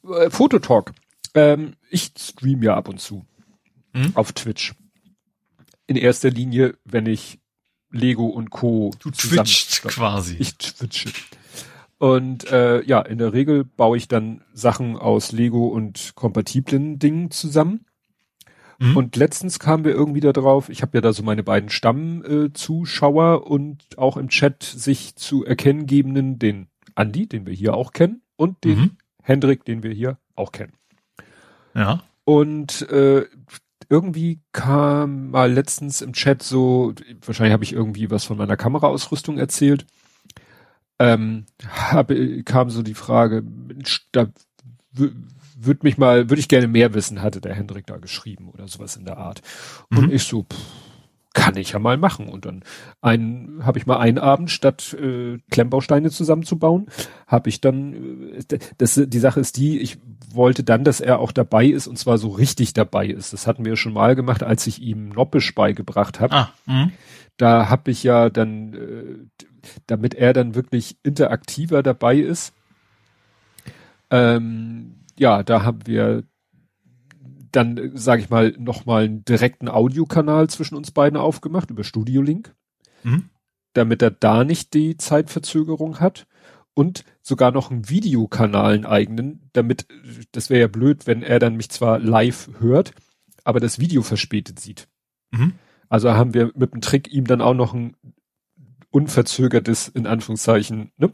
äh, 0.08 0.30
Fototalk. 0.30 0.94
Ähm, 1.34 1.76
ich 1.90 2.12
stream 2.18 2.64
ja 2.64 2.76
ab 2.76 2.88
und 2.88 3.00
zu 3.00 3.26
hm? 3.94 4.12
auf 4.16 4.32
Twitch. 4.34 4.74
In 5.88 5.96
erster 5.96 6.30
Linie, 6.30 6.78
wenn 6.86 7.06
ich 7.06 7.40
Lego 7.92 8.26
und 8.26 8.50
Co. 8.50 8.92
Du 9.00 9.12
twitcht 9.12 9.84
quasi. 9.84 10.36
Ich 10.40 10.58
twitche. 10.58 11.12
Und 12.00 12.52
äh, 12.52 12.84
ja, 12.84 13.02
in 13.02 13.18
der 13.18 13.32
Regel 13.32 13.64
baue 13.64 13.96
ich 13.96 14.08
dann 14.08 14.42
Sachen 14.54 14.98
aus 14.98 15.32
Lego 15.32 15.68
und 15.68 16.14
kompatiblen 16.16 17.00
Dingen 17.00 17.32
zusammen. 17.32 17.86
Mhm. 18.80 18.98
Und 18.98 19.16
letztens 19.16 19.60
kamen 19.60 19.86
wir 19.86 19.94
irgendwie 19.94 20.20
da 20.20 20.34
drauf, 20.34 20.70
ich 20.70 20.82
habe 20.82 20.98
ja 20.98 21.02
da 21.02 21.14
so 21.14 21.24
meine 21.24 21.44
beiden 21.44 21.70
Stammzuschauer 21.70 23.36
äh, 23.36 23.50
und 23.50 23.98
auch 23.98 24.18
im 24.18 24.28
Chat 24.28 24.64
sich 24.64 25.16
zu 25.16 25.46
erkennen 25.46 25.86
gebenden, 25.86 26.40
den 26.40 26.68
Andi, 26.96 27.28
den 27.28 27.46
wir 27.46 27.54
hier 27.54 27.74
auch 27.76 27.94
kennen, 27.94 28.22
und 28.36 28.64
den 28.64 28.80
mhm. 28.80 28.98
Hendrik, 29.24 29.66
den 29.66 29.82
wir 29.82 29.92
hier 29.92 30.18
auch 30.36 30.52
kennen. 30.52 30.74
Ja. 31.74 32.04
Und 32.26 32.88
äh, 32.90 33.26
irgendwie 33.90 34.40
kam 34.52 35.32
mal 35.32 35.52
letztens 35.52 36.02
im 36.02 36.14
Chat 36.14 36.44
so, 36.44 36.94
wahrscheinlich 37.26 37.54
habe 37.54 37.64
ich 37.64 37.74
irgendwie 37.74 38.12
was 38.12 38.24
von 38.26 38.38
meiner 38.38 38.58
Kameraausrüstung 38.58 39.38
erzählt, 39.38 39.86
ähm, 41.00 41.46
habe, 41.68 42.44
kam 42.44 42.70
so 42.70 42.82
die 42.82 42.94
Frage, 42.94 43.44
da 44.12 44.28
würde 44.92 45.80
mich 45.84 45.98
mal, 45.98 46.30
würde 46.30 46.40
ich 46.40 46.48
gerne 46.48 46.68
mehr 46.68 46.94
wissen, 46.94 47.22
hatte 47.22 47.42
der 47.42 47.56
Hendrik 47.56 47.88
da 47.88 47.98
geschrieben 47.98 48.50
oder 48.50 48.68
sowas 48.68 48.96
in 48.96 49.06
der 49.06 49.18
Art. 49.18 49.42
Und 49.90 50.08
mhm. 50.08 50.12
ich 50.12 50.24
so, 50.24 50.44
pff, 50.44 50.58
kann 51.34 51.58
ich 51.58 51.72
ja 51.72 51.80
mal 51.80 51.98
machen. 51.98 52.30
Und 52.30 52.46
dann 52.46 52.64
ein, 53.02 53.60
habe 53.64 53.80
ich 53.80 53.86
mal 53.86 53.98
einen 53.98 54.20
Abend, 54.20 54.52
statt 54.52 54.94
äh, 54.94 55.40
Klemmbausteine 55.52 56.12
zusammenzubauen, 56.12 56.88
habe 57.28 57.50
ich 57.50 57.60
dann, 57.60 58.34
äh, 58.50 58.60
das, 58.78 59.02
die 59.06 59.20
Sache 59.20 59.40
ist 59.40 59.58
die, 59.58 59.80
ich 59.80 59.98
wollte 60.32 60.64
dann, 60.64 60.84
dass 60.84 61.02
er 61.02 61.20
auch 61.20 61.32
dabei 61.32 61.66
ist 61.66 61.88
und 61.88 61.98
zwar 61.98 62.18
so 62.18 62.30
richtig 62.30 62.74
dabei 62.74 63.08
ist. 63.08 63.34
Das 63.34 63.48
hatten 63.48 63.66
wir 63.66 63.76
schon 63.76 63.94
mal 63.94 64.16
gemacht, 64.16 64.44
als 64.44 64.68
ich 64.68 64.82
ihm 64.82 65.10
Noppisch 65.10 65.54
beigebracht 65.54 66.20
habe. 66.20 66.34
Ah, 66.34 66.54
mh. 66.66 66.92
da 67.38 67.70
habe 67.70 67.92
ich 67.92 68.04
ja 68.04 68.30
dann, 68.30 68.74
äh, 68.74 69.48
damit 69.88 70.14
er 70.14 70.34
dann 70.34 70.56
wirklich 70.56 70.98
interaktiver 71.04 71.84
dabei 71.84 72.18
ist, 72.18 72.54
ähm, 74.12 75.00
ja, 75.18 75.42
da 75.44 75.64
haben 75.64 75.80
wir 75.86 76.24
dann, 77.56 77.92
sage 77.96 78.22
ich 78.22 78.30
mal, 78.30 78.54
nochmal 78.58 79.06
einen 79.06 79.26
direkten 79.26 79.70
Audiokanal 79.70 80.50
zwischen 80.50 80.76
uns 80.76 80.92
beiden 80.92 81.18
aufgemacht 81.18 81.70
über 81.70 81.84
Studio 81.84 82.22
Link, 82.22 82.56
mhm. 83.04 83.30
damit 83.74 84.02
er 84.02 84.12
da 84.12 84.44
nicht 84.44 84.74
die 84.74 84.98
Zeitverzögerung 84.98 86.00
hat 86.00 86.28
und 86.74 87.06
sogar 87.22 87.52
noch 87.52 87.72
einen 87.72 87.90
Videokanal, 87.90 88.74
einen 88.74 88.86
eigenen, 88.86 89.50
damit, 89.54 89.88
das 90.32 90.50
wäre 90.50 90.62
ja 90.62 90.68
blöd, 90.68 91.08
wenn 91.08 91.22
er 91.22 91.40
dann 91.40 91.56
mich 91.56 91.70
zwar 91.70 92.00
live 92.00 92.50
hört, 92.60 92.94
aber 93.44 93.60
das 93.60 93.80
Video 93.80 94.02
verspätet 94.02 94.60
sieht. 94.60 94.88
Mhm. 95.32 95.54
Also 95.90 96.12
haben 96.14 96.34
wir 96.34 96.52
mit 96.56 96.74
dem 96.74 96.82
Trick 96.82 97.12
ihm 97.14 97.26
dann 97.26 97.42
auch 97.42 97.54
noch 97.54 97.74
ein 97.74 97.96
unverzögertes, 98.90 99.88
in 99.90 100.08
Anführungszeichen, 100.08 100.92
ne, 100.98 101.14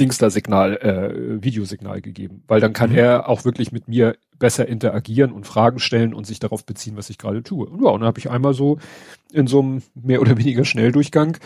Dingster-Signal, 0.00 0.76
äh, 0.78 1.42
Videosignal 1.44 2.00
gegeben, 2.00 2.42
weil 2.48 2.60
dann 2.60 2.72
kann 2.72 2.90
mhm. 2.90 2.98
er 2.98 3.28
auch 3.28 3.44
wirklich 3.44 3.70
mit 3.70 3.86
mir 3.86 4.16
besser 4.38 4.66
interagieren 4.66 5.32
und 5.32 5.46
Fragen 5.46 5.78
stellen 5.78 6.14
und 6.14 6.26
sich 6.26 6.40
darauf 6.40 6.64
beziehen, 6.64 6.96
was 6.96 7.10
ich 7.10 7.18
gerade 7.18 7.42
tue. 7.42 7.66
Und 7.66 7.82
ja, 7.82 7.90
und 7.90 8.00
dann 8.00 8.08
habe 8.08 8.18
ich 8.18 8.30
einmal 8.30 8.54
so 8.54 8.78
in 9.32 9.46
so 9.46 9.60
einem 9.60 9.82
mehr 9.94 10.20
oder 10.20 10.38
weniger 10.38 10.64
Schnelldurchgang, 10.64 11.36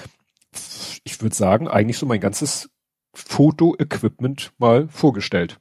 ich 1.03 1.21
würde 1.21 1.35
sagen, 1.35 1.69
eigentlich 1.69 1.99
so 1.99 2.07
mein 2.07 2.21
ganzes 2.21 2.71
Foto-Equipment 3.13 4.53
mal 4.59 4.89
vorgestellt. 4.89 5.61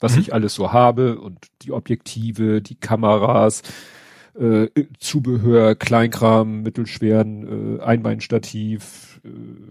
Was 0.00 0.14
mhm. 0.14 0.20
ich 0.20 0.34
alles 0.34 0.54
so 0.54 0.72
habe 0.72 1.20
und 1.20 1.46
die 1.62 1.72
Objektive, 1.72 2.60
die 2.60 2.74
Kameras, 2.74 3.62
äh, 4.38 4.68
Zubehör, 4.98 5.76
Kleinkram, 5.76 6.62
mittelschweren, 6.62 7.78
äh, 7.78 7.82
Einbeinstativ, 7.82 9.20
äh, 9.24 9.70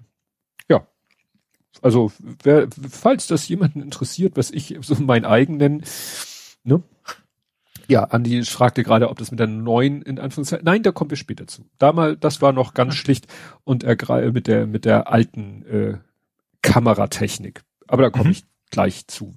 also, 1.82 2.11
wer, 2.43 2.68
falls 2.90 3.27
das 3.27 3.48
jemanden 3.48 3.82
interessiert, 3.82 4.38
was 4.38 4.52
ich 4.52 4.77
so 4.82 4.95
mein 4.95 5.26
eigen 5.26 5.58
nenne, 5.58 5.82
ne? 6.64 6.84
Ja, 7.90 8.06
Andi 8.06 8.43
fragte 8.43 8.84
gerade, 8.84 9.10
ob 9.10 9.18
das 9.18 9.32
mit 9.32 9.40
der 9.40 9.48
neuen 9.48 10.02
in 10.02 10.18
Anführungszeichen. 10.18 10.66
Nein, 10.66 10.84
da 10.84 10.92
kommen 10.92 11.10
wir 11.10 11.18
später 11.18 11.48
zu. 11.48 11.66
Damals, 11.80 12.18
das 12.22 12.42
war 12.42 12.53
noch 12.53 12.74
ganz 12.74 12.95
schlicht 12.95 13.27
und 13.66 13.84
er 13.84 14.32
mit 14.32 14.48
der 14.48 14.68
mit 14.68 14.85
der 14.85 15.11
alten 15.11 15.66
äh, 15.66 15.98
Kameratechnik. 16.61 17.61
Aber 17.88 18.03
da 18.03 18.10
komme 18.10 18.26
mhm. 18.26 18.32
ich 18.32 18.45
gleich 18.72 19.08
zu. 19.08 19.35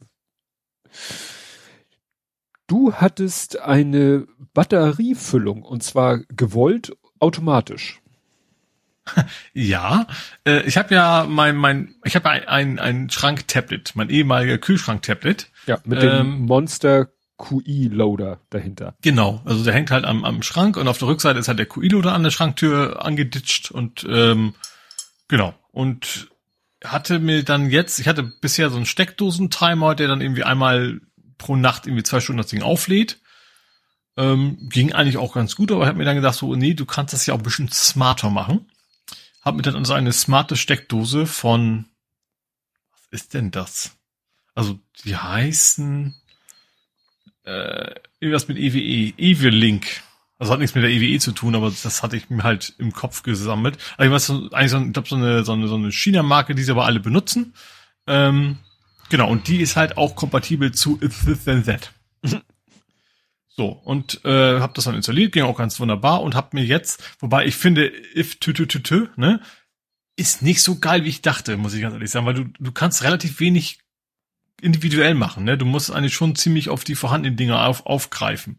Du 2.68 2.94
hattest 2.94 3.60
eine 3.60 4.26
Batteriefüllung 4.54 5.62
und 5.62 5.82
zwar 5.82 6.18
gewollt 6.28 6.96
automatisch. 7.18 8.00
Ja, 9.54 10.06
äh, 10.44 10.62
ich 10.62 10.76
habe 10.76 10.94
ja 10.94 11.26
mein 11.28 11.56
mein 11.56 11.94
ich 12.04 12.16
habe 12.16 12.28
ein 12.28 12.46
ein, 12.48 12.78
ein 12.78 13.10
Schrank-Tablet, 13.10 13.92
mein 13.94 14.10
ehemaliger 14.10 14.58
Kühlschrank-Tablet. 14.58 15.50
Ja, 15.66 15.78
mit 15.84 16.02
dem 16.02 16.10
ähm, 16.10 16.38
Monster 16.40 17.08
QI-Loader 17.38 18.40
dahinter. 18.50 18.94
Genau, 19.02 19.42
also 19.44 19.64
der 19.64 19.74
hängt 19.74 19.90
halt 19.90 20.04
am, 20.04 20.24
am 20.24 20.42
Schrank 20.42 20.76
und 20.76 20.88
auf 20.88 20.98
der 20.98 21.08
Rückseite 21.08 21.38
ist 21.38 21.48
halt 21.48 21.58
der 21.58 21.66
QI-Loader 21.66 22.12
an 22.12 22.22
der 22.22 22.30
Schranktür 22.30 23.04
angeditscht 23.04 23.70
und 23.70 24.06
ähm, 24.08 24.54
genau. 25.28 25.54
Und 25.72 26.28
hatte 26.84 27.18
mir 27.18 27.42
dann 27.42 27.70
jetzt, 27.70 27.98
ich 27.98 28.08
hatte 28.08 28.22
bisher 28.22 28.70
so 28.70 28.76
einen 28.76 28.86
Steckdosentimer, 28.86 29.94
der 29.94 30.08
dann 30.08 30.20
irgendwie 30.20 30.44
einmal 30.44 31.00
pro 31.38 31.56
Nacht 31.56 31.86
irgendwie 31.86 32.02
zwei 32.02 32.20
Stunden 32.20 32.38
das 32.38 32.48
Ding 32.48 32.62
auflädt. 32.62 33.20
Ähm, 34.16 34.56
ging 34.70 34.92
eigentlich 34.92 35.18
auch 35.18 35.34
ganz 35.34 35.56
gut, 35.56 35.70
aber 35.70 35.82
ich 35.82 35.88
habe 35.88 35.98
mir 35.98 36.04
dann 36.04 36.16
gedacht, 36.16 36.36
so, 36.36 36.54
nee, 36.54 36.72
du 36.72 36.86
kannst 36.86 37.12
das 37.12 37.26
ja 37.26 37.34
auch 37.34 37.38
ein 37.38 37.44
bisschen 37.44 37.70
smarter 37.70 38.30
machen. 38.30 38.70
Hab 39.46 39.54
mir 39.54 39.62
dann 39.62 39.76
also 39.76 39.92
eine 39.92 40.12
smarte 40.12 40.56
Steckdose 40.56 41.24
von, 41.24 41.84
was 42.90 43.06
ist 43.12 43.32
denn 43.32 43.52
das? 43.52 43.96
Also, 44.56 44.80
die 45.04 45.16
heißen, 45.16 46.16
äh, 47.44 47.94
irgendwas 48.18 48.48
mit 48.48 48.58
EWE, 48.58 49.14
EWE-Link. 49.16 50.02
Also 50.40 50.52
hat 50.52 50.58
nichts 50.58 50.74
mit 50.74 50.82
der 50.82 50.90
EWE 50.90 51.20
zu 51.20 51.30
tun, 51.30 51.54
aber 51.54 51.70
das 51.70 52.02
hatte 52.02 52.16
ich 52.16 52.28
mir 52.28 52.42
halt 52.42 52.74
im 52.78 52.92
Kopf 52.92 53.22
gesammelt. 53.22 53.78
Also 53.96 54.08
ich 54.08 54.14
weiß, 54.14 54.52
eigentlich 54.52 54.70
so, 54.72 54.80
ich 54.84 54.92
glaube, 54.92 55.08
so 55.08 55.14
eine, 55.14 55.44
so 55.44 55.52
eine, 55.52 55.68
so 55.68 55.76
eine 55.76 55.92
China-Marke, 55.92 56.56
die 56.56 56.64
sie 56.64 56.72
aber 56.72 56.86
alle 56.86 56.98
benutzen. 56.98 57.54
Ähm, 58.08 58.58
genau, 59.10 59.30
und 59.30 59.46
die 59.46 59.60
ist 59.60 59.76
halt 59.76 59.96
auch 59.96 60.16
kompatibel 60.16 60.72
zu 60.72 60.98
If 61.00 61.24
This 61.24 61.44
Then 61.44 61.64
That. 61.66 61.92
so, 63.56 63.68
und 63.68 64.22
äh, 64.24 64.60
habe 64.60 64.74
das 64.74 64.84
dann 64.84 64.94
installiert, 64.94 65.32
ging 65.32 65.44
auch 65.44 65.56
ganz 65.56 65.80
wunderbar 65.80 66.22
und 66.22 66.34
habe 66.34 66.50
mir 66.52 66.64
jetzt, 66.64 67.02
wobei 67.20 67.46
ich 67.46 67.56
finde, 67.56 67.90
If 68.14 68.38
tü 68.38 68.52
tü 68.52 68.66
tü 68.66 68.82
tü, 68.82 69.08
ne, 69.16 69.40
ist 70.16 70.42
nicht 70.42 70.62
so 70.62 70.78
geil, 70.78 71.04
wie 71.04 71.08
ich 71.08 71.22
dachte, 71.22 71.56
muss 71.56 71.72
ich 71.72 71.80
ganz 71.80 71.94
ehrlich 71.94 72.10
sagen, 72.10 72.26
weil 72.26 72.34
du, 72.34 72.44
du 72.58 72.72
kannst 72.72 73.02
relativ 73.02 73.40
wenig 73.40 73.78
individuell 74.60 75.14
machen, 75.14 75.44
ne? 75.44 75.56
Du 75.56 75.64
musst 75.64 75.90
eigentlich 75.90 76.14
schon 76.14 76.36
ziemlich 76.36 76.68
auf 76.68 76.84
die 76.84 76.94
vorhandenen 76.94 77.36
Dinge 77.36 77.60
auf, 77.62 77.86
aufgreifen. 77.86 78.58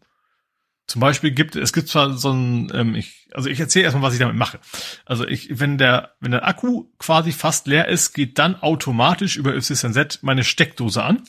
Zum 0.88 1.02
Beispiel 1.02 1.32
gibt 1.32 1.56
es 1.56 1.74
gibt 1.74 1.90
zwar 1.90 2.14
so 2.14 2.32
ein, 2.32 2.72
ähm, 2.74 2.96
ich, 2.96 3.28
also 3.34 3.50
ich 3.50 3.60
erzähle 3.60 3.86
erstmal, 3.86 4.04
was 4.04 4.14
ich 4.14 4.20
damit 4.20 4.36
mache. 4.36 4.60
Also 5.06 5.28
ich, 5.28 5.60
wenn 5.60 5.78
der, 5.78 6.16
wenn 6.20 6.32
der 6.32 6.48
Akku 6.48 6.86
quasi 6.98 7.34
fast 7.34 7.68
leer 7.68 7.88
ist, 7.88 8.14
geht 8.14 8.40
dann 8.40 8.56
automatisch 8.56 9.36
über 9.36 9.54
YZ 9.54 10.20
meine 10.22 10.44
Steckdose 10.44 11.04
an. 11.04 11.24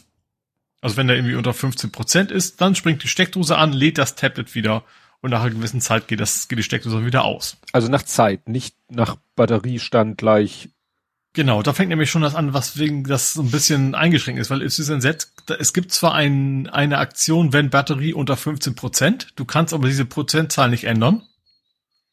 Also 0.81 0.97
wenn 0.97 1.09
der 1.09 1.17
irgendwie 1.17 1.35
unter 1.35 1.53
15 1.53 1.91
Prozent 1.91 2.31
ist, 2.31 2.61
dann 2.61 2.75
springt 2.75 3.03
die 3.03 3.09
Steckdose 3.09 3.57
an, 3.57 3.73
lädt 3.73 3.99
das 3.99 4.15
Tablet 4.15 4.55
wieder 4.55 4.85
und 5.21 5.31
nach 5.31 5.43
einer 5.43 5.51
gewissen 5.51 5.81
Zeit 5.81 6.07
geht 6.07 6.21
das, 6.21 6.49
geht 6.49 6.59
die 6.59 6.63
Steckdose 6.63 7.05
wieder 7.05 7.25
aus. 7.25 7.57
Also 7.73 7.89
nach 7.89 8.03
Zeit, 8.03 8.49
nicht 8.49 8.77
nach 8.89 9.17
Batteriestand 9.35 10.19
gleich 10.19 10.71
Genau, 11.35 11.63
da 11.63 11.73
fängt 11.73 11.91
nämlich 11.91 12.11
schon 12.11 12.23
das 12.23 12.35
an, 12.35 12.55
was 12.55 12.79
wegen 12.79 13.05
das 13.05 13.35
so 13.35 13.43
ein 13.43 13.51
bisschen 13.51 13.95
eingeschränkt 13.95 14.41
ist, 14.41 14.51
weil 14.51 14.63
YZ, 14.63 15.29
es 15.59 15.73
gibt 15.73 15.93
zwar 15.93 16.15
ein, 16.15 16.69
eine 16.69 16.99
Aktion, 16.99 17.53
wenn 17.53 17.71
Batterie 17.71 18.15
unter 18.15 18.37
15 18.37 18.75
Prozent, 18.75 19.29
du 19.37 19.45
kannst 19.45 19.73
aber 19.73 19.87
diese 19.87 20.05
Prozentzahl 20.05 20.71
nicht 20.71 20.85
ändern. 20.85 21.23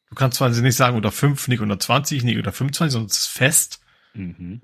Du 0.09 0.15
kannst 0.15 0.37
zwar 0.37 0.49
nicht 0.49 0.75
sagen 0.75 0.95
unter 0.95 1.11
5, 1.11 1.47
nicht 1.47 1.61
unter 1.61 1.79
20, 1.79 2.23
nicht 2.23 2.37
unter 2.37 2.51
25, 2.51 2.93
sondern 2.93 3.09
es 3.09 3.17
ist 3.17 3.27
fest. 3.27 3.79
Mhm. 4.13 4.61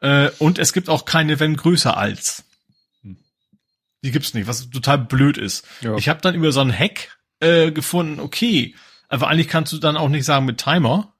Äh, 0.00 0.30
und 0.38 0.58
es 0.58 0.72
gibt 0.72 0.88
auch 0.88 1.04
keine 1.04 1.38
wenn 1.38 1.56
größer 1.56 1.96
als. 1.96 2.44
Hm. 4.02 4.06
Die 4.08 4.10
gibt's 4.12 4.34
nicht, 4.34 4.46
was 4.46 4.70
total 4.70 4.98
blöd 4.98 5.38
ist. 5.38 5.66
Ja. 5.80 5.96
Ich 5.96 6.08
habe 6.08 6.20
dann 6.20 6.34
über 6.34 6.52
so 6.52 6.60
einen 6.60 6.76
Hack 6.76 7.18
äh, 7.40 7.70
gefunden, 7.70 8.20
okay, 8.20 8.74
aber 9.08 9.28
eigentlich 9.28 9.48
kannst 9.48 9.72
du 9.72 9.78
dann 9.78 9.96
auch 9.96 10.08
nicht 10.08 10.24
sagen 10.24 10.46
mit 10.46 10.58
Timer, 10.58 11.12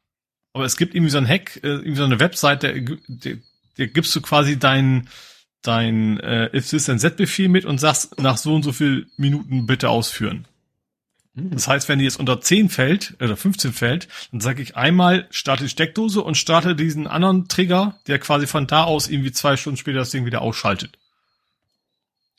aber 0.53 0.65
es 0.65 0.77
gibt 0.77 0.95
irgendwie 0.95 1.11
so 1.11 1.19
ein 1.19 1.29
Hack, 1.29 1.57
äh, 1.63 1.69
irgendwie 1.69 1.97
so 1.97 2.05
eine 2.05 2.21
Website, 2.21 2.63
der, 2.63 2.81
der, 2.81 3.37
der 3.79 3.87
gibst 3.89 4.15
du 4.15 4.21
quasi 4.21 4.59
dein, 4.59 5.09
dein 5.63 6.19
äh, 6.21 6.57
if 6.57 6.69
this 6.69 6.89
and 6.89 7.17
befehl 7.17 7.49
mit 7.49 7.65
und 7.65 7.79
sagst 7.79 8.19
nach 8.21 8.37
so 8.37 8.55
und 8.55 8.63
so 8.63 8.73
viel 8.73 9.09
Minuten 9.17 9.67
bitte 9.67 9.91
ausführen. 9.91 10.47
Mhm. 11.35 11.51
Das 11.51 11.69
heißt, 11.69 11.89
wenn 11.89 11.99
die 11.99 12.05
jetzt 12.05 12.19
unter 12.19 12.41
10 12.41 12.69
fällt 12.69 13.15
oder 13.21 13.37
15 13.37 13.73
fällt, 13.73 14.09
dann 14.33 14.41
sage 14.41 14.63
ich 14.63 14.77
einmal 14.77 15.27
starte 15.31 15.65
die 15.65 15.71
Steckdose 15.71 16.23
und 16.23 16.37
starte 16.37 16.75
diesen 16.75 17.07
anderen 17.07 17.49
Trigger, 17.49 17.99
der 18.07 18.19
quasi 18.19 18.47
von 18.47 18.67
da 18.67 18.85
aus 18.85 19.09
irgendwie 19.09 19.33
zwei 19.33 19.57
Stunden 19.57 19.77
später 19.77 19.99
das 19.99 20.11
Ding 20.11 20.27
wieder 20.27 20.43
ausschaltet. 20.43 20.99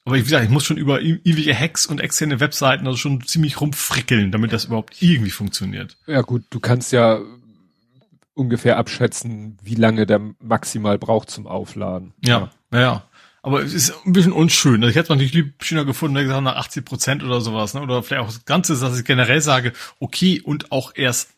Aber 0.04 0.16
wie 0.16 0.24
gesagt, 0.24 0.44
ich 0.44 0.50
muss 0.50 0.66
schon 0.66 0.78
über 0.78 1.02
ewige 1.02 1.58
Hacks 1.58 1.86
und 1.86 2.00
externe 2.00 2.40
Webseiten 2.40 2.88
also 2.88 2.98
schon 2.98 3.22
ziemlich 3.22 3.62
rumfrickeln, 3.62 4.32
damit 4.32 4.52
das 4.52 4.66
überhaupt 4.66 5.02
irgendwie 5.02 5.30
funktioniert. 5.30 5.98
Ja 6.08 6.22
gut, 6.22 6.44
du 6.50 6.60
kannst 6.60 6.92
ja 6.92 7.20
ungefähr 8.34 8.78
abschätzen, 8.78 9.58
wie 9.62 9.76
lange 9.76 10.08
der 10.08 10.20
maximal 10.40 10.98
braucht 10.98 11.30
zum 11.30 11.46
Aufladen. 11.46 12.14
Ja, 12.26 12.50
ja. 12.74 12.80
ja. 12.80 13.04
Aber 13.44 13.64
es 13.64 13.74
ist 13.74 13.94
ein 14.06 14.14
bisschen 14.14 14.34
unschön. 14.34 14.84
Ich 14.84 14.90
hätte 14.90 15.02
es 15.02 15.10
natürlich 15.10 15.34
lieb 15.34 15.64
schöner 15.64 15.86
gefunden, 15.86 16.16
wenn 16.16 16.24
ich 16.24 16.28
gesagt 16.28 16.44
nach 16.44 16.58
80 16.58 16.86
Prozent 16.86 17.24
oder 17.24 17.42
sowas, 17.42 17.74
ne? 17.74 17.82
Oder 17.82 18.04
vielleicht 18.04 18.24
auch 18.24 18.28
das 18.28 18.46
Ganze, 18.46 18.80
dass 18.80 19.00
ich 19.00 19.06
generell 19.06 19.42
sage, 19.42 19.74
okay, 20.00 20.42
und 20.42 20.72
auch 20.72 20.92
erst, 20.96 21.32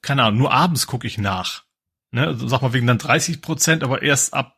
keine 0.00 0.24
Ahnung, 0.24 0.40
nur 0.40 0.52
abends 0.52 0.86
gucke 0.86 1.06
ich 1.06 1.18
nach. 1.18 1.64
Ne? 2.12 2.26
Also 2.26 2.48
sag 2.48 2.62
mal 2.62 2.72
wegen 2.72 2.86
dann 2.86 2.98
30 2.98 3.42
Prozent, 3.42 3.82
aber 3.84 4.02
erst 4.02 4.32
ab 4.32 4.56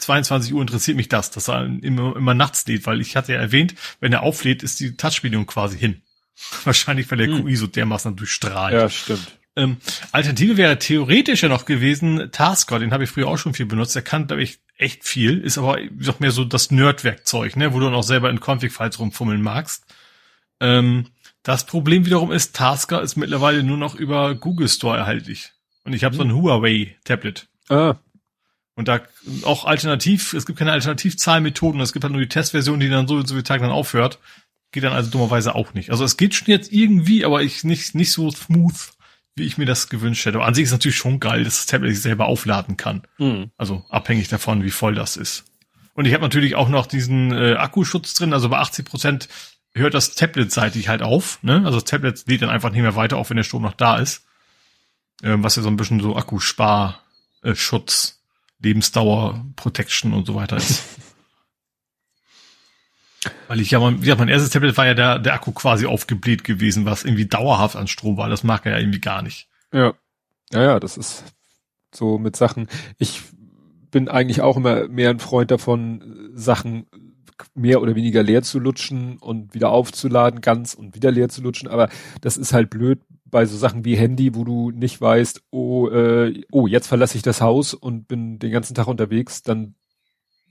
22 0.00 0.54
Uhr 0.54 0.60
interessiert 0.60 0.96
mich 0.96 1.08
das, 1.08 1.30
dass 1.30 1.48
er 1.48 1.64
immer, 1.64 2.16
immer 2.16 2.34
nachts 2.34 2.66
lädt, 2.66 2.86
weil 2.86 3.00
ich 3.00 3.16
hatte 3.16 3.32
ja 3.32 3.38
erwähnt, 3.38 3.74
wenn 4.00 4.12
er 4.12 4.22
auflädt, 4.22 4.62
ist 4.62 4.80
die 4.80 4.96
Touchbedienung 4.96 5.46
quasi 5.46 5.78
hin. 5.78 6.02
Wahrscheinlich, 6.64 7.10
weil 7.10 7.18
der 7.18 7.28
hm. 7.28 7.44
QI 7.44 7.56
so 7.56 7.66
dermaßen 7.66 8.16
durchstrahlt. 8.16 8.74
Ja, 8.74 8.88
stimmt. 8.88 9.36
Ähm, 9.56 9.78
Alternative 10.12 10.56
wäre 10.56 10.78
theoretisch 10.78 11.42
ja 11.42 11.48
noch 11.48 11.64
gewesen 11.64 12.30
Tasker, 12.32 12.78
den 12.78 12.92
habe 12.92 13.04
ich 13.04 13.10
früher 13.10 13.26
auch 13.28 13.36
schon 13.36 13.52
viel 13.52 13.66
benutzt. 13.66 13.94
Der 13.94 14.02
kann, 14.02 14.26
glaube 14.26 14.42
ich, 14.42 14.60
echt 14.76 15.04
viel, 15.04 15.38
ist 15.38 15.58
aber 15.58 15.78
doch 15.90 16.20
mehr 16.20 16.30
so 16.30 16.44
das 16.44 16.70
Nerd-Werkzeug, 16.70 17.56
ne, 17.56 17.74
wo 17.74 17.80
du 17.80 17.90
noch 17.90 18.02
selber 18.02 18.30
in 18.30 18.40
Config-Files 18.40 18.98
rumfummeln 18.98 19.42
magst. 19.42 19.84
Ähm, 20.60 21.06
das 21.42 21.66
Problem 21.66 22.06
wiederum 22.06 22.32
ist, 22.32 22.54
Tasker 22.54 23.02
ist 23.02 23.16
mittlerweile 23.16 23.62
nur 23.62 23.76
noch 23.76 23.94
über 23.94 24.34
Google 24.34 24.68
Store 24.68 24.96
erhältlich. 24.96 25.52
Und 25.84 25.94
ich 25.94 26.04
habe 26.04 26.14
so 26.14 26.22
ein 26.22 26.34
Huawei-Tablet. 26.34 27.48
Ah. 27.68 27.96
Und 28.74 28.88
da 28.88 29.00
auch 29.42 29.64
alternativ, 29.64 30.32
es 30.32 30.46
gibt 30.46 30.58
keine 30.58 30.72
Alternativzahlmethoden, 30.72 31.80
es 31.80 31.92
gibt 31.92 32.04
halt 32.04 32.12
nur 32.12 32.22
die 32.22 32.28
Testversion, 32.28 32.80
die 32.80 32.88
dann 32.88 33.08
so 33.08 33.16
und 33.16 33.26
so 33.26 33.34
viele 33.34 33.44
Tage 33.44 33.62
dann 33.62 33.72
aufhört. 33.72 34.18
Geht 34.72 34.84
dann 34.84 34.92
also 34.92 35.10
dummerweise 35.10 35.54
auch 35.54 35.74
nicht. 35.74 35.90
Also 35.90 36.04
es 36.04 36.16
geht 36.16 36.34
schon 36.34 36.48
jetzt 36.48 36.72
irgendwie, 36.72 37.24
aber 37.24 37.42
ich 37.42 37.64
nicht, 37.64 37.94
nicht 37.94 38.12
so 38.12 38.30
smooth 38.30 38.92
wie 39.36 39.44
ich 39.44 39.58
mir 39.58 39.66
das 39.66 39.88
gewünscht 39.88 40.26
hätte. 40.26 40.42
an 40.42 40.54
sich 40.54 40.64
ist 40.64 40.72
natürlich 40.72 40.96
schon 40.96 41.20
geil, 41.20 41.44
dass 41.44 41.56
das 41.56 41.66
Tablet 41.66 41.94
sich 41.94 42.02
selber 42.02 42.26
aufladen 42.26 42.76
kann. 42.76 43.02
Mhm. 43.18 43.50
Also 43.56 43.84
abhängig 43.88 44.28
davon, 44.28 44.64
wie 44.64 44.70
voll 44.70 44.94
das 44.94 45.16
ist. 45.16 45.44
Und 45.94 46.06
ich 46.06 46.14
habe 46.14 46.22
natürlich 46.22 46.54
auch 46.54 46.68
noch 46.68 46.86
diesen 46.86 47.32
äh, 47.32 47.54
Akkuschutz 47.54 48.14
drin, 48.14 48.32
also 48.32 48.48
bei 48.48 48.58
80 48.58 48.84
Prozent 48.84 49.28
hört 49.74 49.94
das 49.94 50.14
Tablet 50.14 50.52
seitig 50.52 50.88
halt 50.88 51.02
auf. 51.02 51.42
Ne? 51.42 51.62
Also 51.64 51.78
das 51.78 51.84
Tablet 51.84 52.26
lädt 52.26 52.42
dann 52.42 52.50
einfach 52.50 52.70
nicht 52.70 52.82
mehr 52.82 52.96
weiter, 52.96 53.16
auch 53.16 53.30
wenn 53.30 53.36
der 53.36 53.44
Strom 53.44 53.62
noch 53.62 53.74
da 53.74 53.98
ist. 53.98 54.24
Ähm, 55.22 55.42
was 55.42 55.56
ja 55.56 55.62
so 55.62 55.68
ein 55.68 55.76
bisschen 55.76 56.00
so 56.00 56.16
Akkuspar, 56.16 57.02
äh, 57.42 57.54
Schutz, 57.54 58.19
Lebensdauer, 58.60 59.44
Protection 59.56 60.12
und 60.12 60.26
so 60.26 60.34
weiter 60.34 60.56
ist. 60.56 60.84
Weil 63.48 63.60
ich 63.60 63.70
ja 63.70 63.80
mein, 63.80 64.02
ja, 64.02 64.16
mein 64.16 64.28
erstes 64.28 64.50
Tablet 64.50 64.76
war 64.76 64.86
ja 64.86 64.94
der, 64.94 65.18
der 65.18 65.34
Akku 65.34 65.52
quasi 65.52 65.86
aufgebläht 65.86 66.44
gewesen, 66.44 66.86
was 66.86 67.04
irgendwie 67.04 67.26
dauerhaft 67.26 67.76
an 67.76 67.86
Strom 67.86 68.16
war. 68.16 68.28
Das 68.28 68.44
mag 68.44 68.64
er 68.64 68.72
ja 68.72 68.78
irgendwie 68.78 69.00
gar 69.00 69.22
nicht. 69.22 69.48
Ja. 69.72 69.92
Ja, 70.52 70.62
ja, 70.62 70.80
das 70.80 70.96
ist 70.96 71.24
so 71.94 72.18
mit 72.18 72.34
Sachen. 72.36 72.68
Ich 72.98 73.22
bin 73.90 74.08
eigentlich 74.08 74.40
auch 74.40 74.56
immer 74.56 74.88
mehr 74.88 75.10
ein 75.10 75.20
Freund 75.20 75.50
davon, 75.50 76.30
Sachen 76.34 76.86
mehr 77.54 77.80
oder 77.80 77.94
weniger 77.94 78.22
leer 78.22 78.42
zu 78.42 78.58
lutschen 78.58 79.18
und 79.18 79.54
wieder 79.54 79.70
aufzuladen, 79.70 80.40
ganz 80.40 80.74
und 80.74 80.94
wieder 80.94 81.10
leer 81.10 81.28
zu 81.28 81.42
lutschen. 81.42 81.68
Aber 81.68 81.88
das 82.20 82.36
ist 82.36 82.52
halt 82.52 82.70
blöd 82.70 83.00
bei 83.30 83.46
so 83.46 83.56
Sachen 83.56 83.84
wie 83.84 83.96
Handy, 83.96 84.34
wo 84.34 84.44
du 84.44 84.70
nicht 84.70 85.00
weißt, 85.00 85.42
oh, 85.50 85.88
äh, 85.88 86.42
oh, 86.50 86.66
jetzt 86.66 86.86
verlasse 86.86 87.16
ich 87.16 87.22
das 87.22 87.40
Haus 87.40 87.74
und 87.74 88.08
bin 88.08 88.38
den 88.38 88.50
ganzen 88.50 88.74
Tag 88.74 88.86
unterwegs, 88.86 89.42
dann 89.42 89.74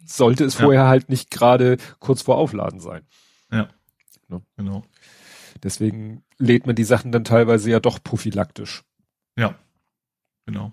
sollte 0.06 0.46
es 0.46 0.56
vorher 0.56 0.88
halt 0.88 1.10
nicht 1.10 1.32
gerade 1.32 1.78
kurz 2.00 2.22
vor 2.22 2.38
Aufladen 2.38 2.80
sein. 2.80 3.06
Ja. 3.52 3.70
Ne? 4.28 4.42
Genau. 4.58 4.84
Deswegen 5.64 6.24
lädt 6.38 6.66
man 6.66 6.76
die 6.76 6.84
Sachen 6.84 7.12
dann 7.12 7.24
teilweise 7.24 7.70
ja 7.70 7.80
doch 7.80 8.02
prophylaktisch. 8.02 8.84
Ja. 9.38 9.56
Genau. 10.46 10.72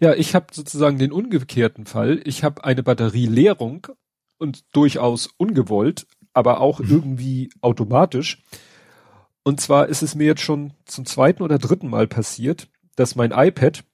Ja, 0.00 0.14
ich 0.14 0.34
habe 0.34 0.46
sozusagen 0.52 0.98
den 0.98 1.12
umgekehrten 1.12 1.86
Fall. 1.86 2.20
Ich 2.24 2.44
habe 2.44 2.64
eine 2.64 2.82
Batterieleerung 2.82 3.86
und 4.38 4.64
durchaus 4.74 5.28
ungewollt, 5.36 6.06
aber 6.32 6.60
auch 6.60 6.80
mhm. 6.80 6.90
irgendwie 6.90 7.50
automatisch. 7.60 8.42
Und 9.46 9.60
zwar 9.60 9.86
ist 9.86 10.02
es 10.02 10.16
mir 10.16 10.26
jetzt 10.26 10.40
schon 10.40 10.72
zum 10.86 11.06
zweiten 11.06 11.40
oder 11.44 11.58
dritten 11.58 11.88
Mal 11.88 12.08
passiert, 12.08 12.68
dass 12.96 13.14
mein 13.14 13.30
iPad, 13.30 13.84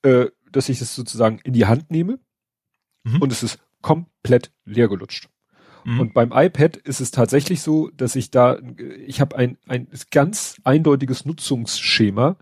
äh, 0.00 0.28
dass 0.50 0.70
ich 0.70 0.80
es 0.80 0.94
sozusagen 0.94 1.40
in 1.44 1.52
die 1.52 1.66
Hand 1.66 1.90
nehme 1.90 2.18
mhm. 3.04 3.20
und 3.20 3.30
es 3.30 3.42
ist 3.42 3.58
komplett 3.82 4.50
leer 4.64 4.88
gelutscht. 4.88 5.28
Mhm. 5.84 6.00
Und 6.00 6.14
beim 6.14 6.32
iPad 6.32 6.78
ist 6.78 7.00
es 7.00 7.10
tatsächlich 7.10 7.60
so, 7.60 7.90
dass 7.90 8.16
ich 8.16 8.30
da, 8.30 8.60
ich 9.04 9.20
habe 9.20 9.36
ein, 9.36 9.58
ein 9.66 9.88
ganz 10.10 10.58
eindeutiges 10.64 11.26
Nutzungsschema. 11.26 12.38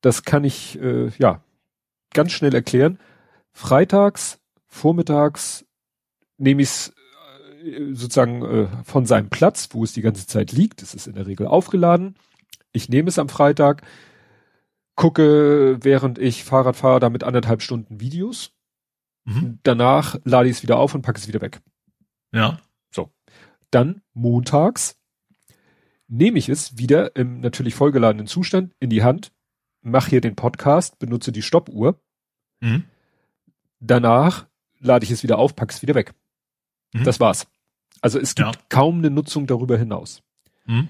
Das 0.00 0.22
kann 0.22 0.44
ich 0.44 0.80
äh, 0.80 1.10
ja 1.18 1.44
ganz 2.14 2.32
schnell 2.32 2.54
erklären. 2.54 2.98
Freitags, 3.50 4.40
vormittags 4.66 5.66
nehme 6.38 6.62
ich 6.62 6.70
es 6.70 6.88
äh, 6.88 6.91
sozusagen 7.92 8.42
äh, 8.44 8.68
von 8.84 9.06
seinem 9.06 9.30
Platz, 9.30 9.68
wo 9.72 9.84
es 9.84 9.92
die 9.92 10.02
ganze 10.02 10.26
Zeit 10.26 10.52
liegt, 10.52 10.82
es 10.82 10.94
ist 10.94 11.06
in 11.06 11.14
der 11.14 11.26
Regel 11.26 11.46
aufgeladen. 11.46 12.16
Ich 12.72 12.88
nehme 12.88 13.08
es 13.08 13.18
am 13.18 13.28
Freitag, 13.28 13.82
gucke, 14.94 15.78
während 15.82 16.18
ich 16.18 16.44
Fahrrad 16.44 16.76
fahre, 16.76 17.00
damit 17.00 17.24
anderthalb 17.24 17.62
Stunden 17.62 18.00
Videos. 18.00 18.52
Mhm. 19.24 19.58
Danach 19.62 20.16
lade 20.24 20.48
ich 20.48 20.56
es 20.56 20.62
wieder 20.62 20.78
auf 20.78 20.94
und 20.94 21.02
packe 21.02 21.18
es 21.18 21.28
wieder 21.28 21.40
weg. 21.40 21.60
Ja. 22.32 22.60
So. 22.90 23.10
Dann 23.70 24.02
montags 24.14 24.98
nehme 26.08 26.38
ich 26.38 26.48
es 26.48 26.76
wieder 26.76 27.16
im 27.16 27.40
natürlich 27.40 27.74
vollgeladenen 27.74 28.26
Zustand 28.26 28.74
in 28.80 28.90
die 28.90 29.02
Hand, 29.02 29.32
mache 29.80 30.10
hier 30.10 30.20
den 30.20 30.36
Podcast, 30.36 30.98
benutze 30.98 31.32
die 31.32 31.42
Stoppuhr. 31.42 32.00
Mhm. 32.60 32.84
Danach 33.80 34.46
lade 34.78 35.04
ich 35.04 35.10
es 35.10 35.22
wieder 35.22 35.38
auf, 35.38 35.56
packe 35.56 35.72
es 35.72 35.82
wieder 35.82 35.94
weg. 35.94 36.14
Mhm. 36.92 37.04
Das 37.04 37.20
war's. 37.20 37.46
Also 38.00 38.18
es 38.18 38.34
gibt 38.34 38.54
ja. 38.54 38.60
kaum 38.68 38.98
eine 38.98 39.10
Nutzung 39.10 39.46
darüber 39.46 39.78
hinaus. 39.78 40.22
Mhm. 40.66 40.88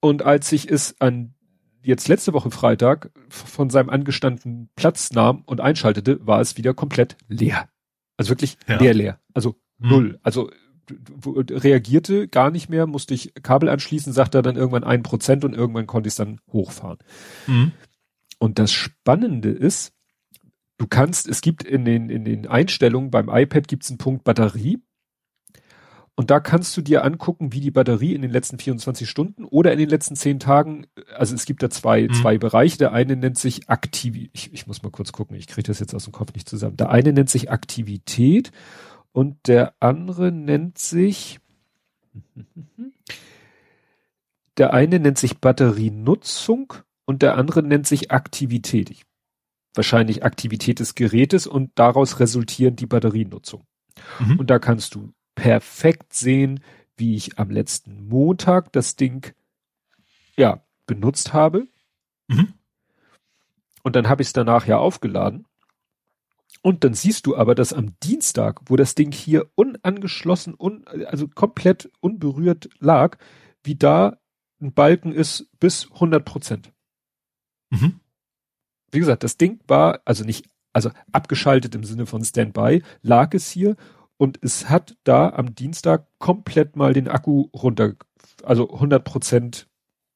Und 0.00 0.22
als 0.22 0.50
ich 0.52 0.70
es 0.70 1.00
an 1.00 1.34
jetzt 1.82 2.08
letzte 2.08 2.32
Woche 2.32 2.50
Freitag 2.50 3.10
von 3.28 3.70
seinem 3.70 3.90
angestandenen 3.90 4.70
Platz 4.76 5.12
nahm 5.12 5.42
und 5.46 5.60
einschaltete, 5.60 6.26
war 6.26 6.40
es 6.40 6.56
wieder 6.56 6.74
komplett 6.74 7.16
leer. 7.28 7.68
Also 8.16 8.30
wirklich 8.30 8.58
ja. 8.68 8.78
leer, 8.78 8.94
leer. 8.94 9.20
Also 9.32 9.56
mhm. 9.78 9.88
null. 9.88 10.20
Also 10.22 10.50
reagierte 11.50 12.28
gar 12.28 12.50
nicht 12.50 12.68
mehr, 12.68 12.86
musste 12.86 13.14
ich 13.14 13.32
Kabel 13.42 13.68
anschließen, 13.68 14.12
sagte 14.12 14.38
er 14.38 14.42
dann 14.42 14.56
irgendwann 14.56 14.84
ein 14.84 15.02
Prozent 15.02 15.44
und 15.44 15.54
irgendwann 15.54 15.86
konnte 15.86 16.08
ich 16.08 16.12
es 16.12 16.16
dann 16.16 16.40
hochfahren. 16.52 16.98
Mhm. 17.46 17.72
Und 18.38 18.58
das 18.58 18.72
Spannende 18.72 19.50
ist, 19.50 19.92
du 20.80 20.86
kannst, 20.88 21.28
es 21.28 21.42
gibt 21.42 21.62
in 21.62 21.84
den, 21.84 22.08
in 22.08 22.24
den 22.24 22.46
Einstellungen 22.46 23.10
beim 23.10 23.28
iPad 23.28 23.68
gibt 23.68 23.84
es 23.84 23.90
einen 23.90 23.98
Punkt 23.98 24.24
Batterie 24.24 24.82
und 26.16 26.30
da 26.30 26.40
kannst 26.40 26.74
du 26.76 26.80
dir 26.80 27.04
angucken, 27.04 27.52
wie 27.52 27.60
die 27.60 27.70
Batterie 27.70 28.14
in 28.14 28.22
den 28.22 28.30
letzten 28.30 28.58
24 28.58 29.08
Stunden 29.08 29.44
oder 29.44 29.72
in 29.72 29.78
den 29.78 29.90
letzten 29.90 30.16
10 30.16 30.40
Tagen, 30.40 30.86
also 31.14 31.34
es 31.34 31.44
gibt 31.44 31.62
da 31.62 31.68
zwei, 31.68 32.02
mhm. 32.02 32.14
zwei 32.14 32.38
Bereiche. 32.38 32.78
Der 32.78 32.92
eine 32.92 33.14
nennt 33.14 33.38
sich 33.38 33.68
Aktivität, 33.68 34.30
ich, 34.32 34.52
ich 34.52 34.66
muss 34.66 34.82
mal 34.82 34.90
kurz 34.90 35.12
gucken, 35.12 35.36
ich 35.36 35.46
kriege 35.46 35.66
das 35.66 35.80
jetzt 35.80 35.94
aus 35.94 36.04
dem 36.04 36.12
Kopf 36.12 36.32
nicht 36.34 36.48
zusammen. 36.48 36.78
Der 36.78 36.90
eine 36.90 37.12
nennt 37.12 37.28
sich 37.28 37.50
Aktivität 37.50 38.52
und 39.12 39.36
der 39.48 39.74
andere 39.80 40.32
nennt 40.32 40.78
sich, 40.78 41.40
der 44.56 44.72
eine 44.72 44.98
nennt 44.98 45.18
sich 45.18 45.38
Batterienutzung 45.38 46.72
und 47.04 47.20
der 47.20 47.36
andere 47.36 47.62
nennt 47.62 47.86
sich 47.86 48.10
Aktivität. 48.10 49.04
Wahrscheinlich 49.74 50.24
Aktivität 50.24 50.80
des 50.80 50.94
Gerätes 50.94 51.46
und 51.46 51.70
daraus 51.76 52.20
resultierend 52.20 52.80
die 52.80 52.86
Batterienutzung. 52.86 53.64
Mhm. 54.18 54.38
Und 54.38 54.50
da 54.50 54.58
kannst 54.58 54.94
du 54.94 55.12
perfekt 55.34 56.12
sehen, 56.12 56.60
wie 56.96 57.14
ich 57.14 57.38
am 57.38 57.50
letzten 57.50 58.08
Montag 58.08 58.72
das 58.72 58.96
Ding 58.96 59.32
ja 60.36 60.62
benutzt 60.86 61.32
habe. 61.32 61.68
Mhm. 62.28 62.54
Und 63.82 63.96
dann 63.96 64.08
habe 64.08 64.22
ich 64.22 64.28
es 64.28 64.32
danach 64.32 64.66
ja 64.66 64.78
aufgeladen. 64.78 65.46
Und 66.62 66.84
dann 66.84 66.92
siehst 66.92 67.26
du 67.26 67.36
aber, 67.36 67.54
dass 67.54 67.72
am 67.72 67.98
Dienstag, 68.02 68.60
wo 68.66 68.76
das 68.76 68.94
Ding 68.94 69.12
hier 69.12 69.50
unangeschlossen, 69.54 70.54
un, 70.58 70.84
also 71.06 71.26
komplett 71.28 71.90
unberührt 72.00 72.68
lag, 72.80 73.16
wie 73.62 73.76
da 73.76 74.18
ein 74.60 74.74
Balken 74.74 75.12
ist 75.12 75.48
bis 75.58 75.90
100 75.90 76.24
Prozent. 76.24 76.72
Mhm. 77.70 78.00
Wie 78.90 78.98
gesagt, 78.98 79.24
das 79.24 79.36
Ding 79.36 79.60
war 79.66 80.00
also 80.04 80.24
nicht, 80.24 80.46
also 80.72 80.90
abgeschaltet 81.12 81.74
im 81.74 81.84
Sinne 81.84 82.06
von 82.06 82.24
Standby, 82.24 82.82
lag 83.02 83.34
es 83.34 83.50
hier 83.50 83.76
und 84.16 84.38
es 84.42 84.68
hat 84.68 84.96
da 85.04 85.30
am 85.30 85.54
Dienstag 85.54 86.06
komplett 86.18 86.76
mal 86.76 86.92
den 86.92 87.08
Akku 87.08 87.48
runter, 87.54 87.94
also 88.42 88.70
100 88.72 89.02
Prozent 89.02 89.68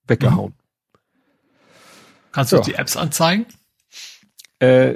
weggehauen. 0.06 0.52
Mhm. 0.52 0.98
Kannst 2.32 2.52
du 2.52 2.56
ja. 2.56 2.62
die 2.62 2.74
Apps 2.74 2.96
anzeigen? 2.96 3.46
Äh, 4.58 4.94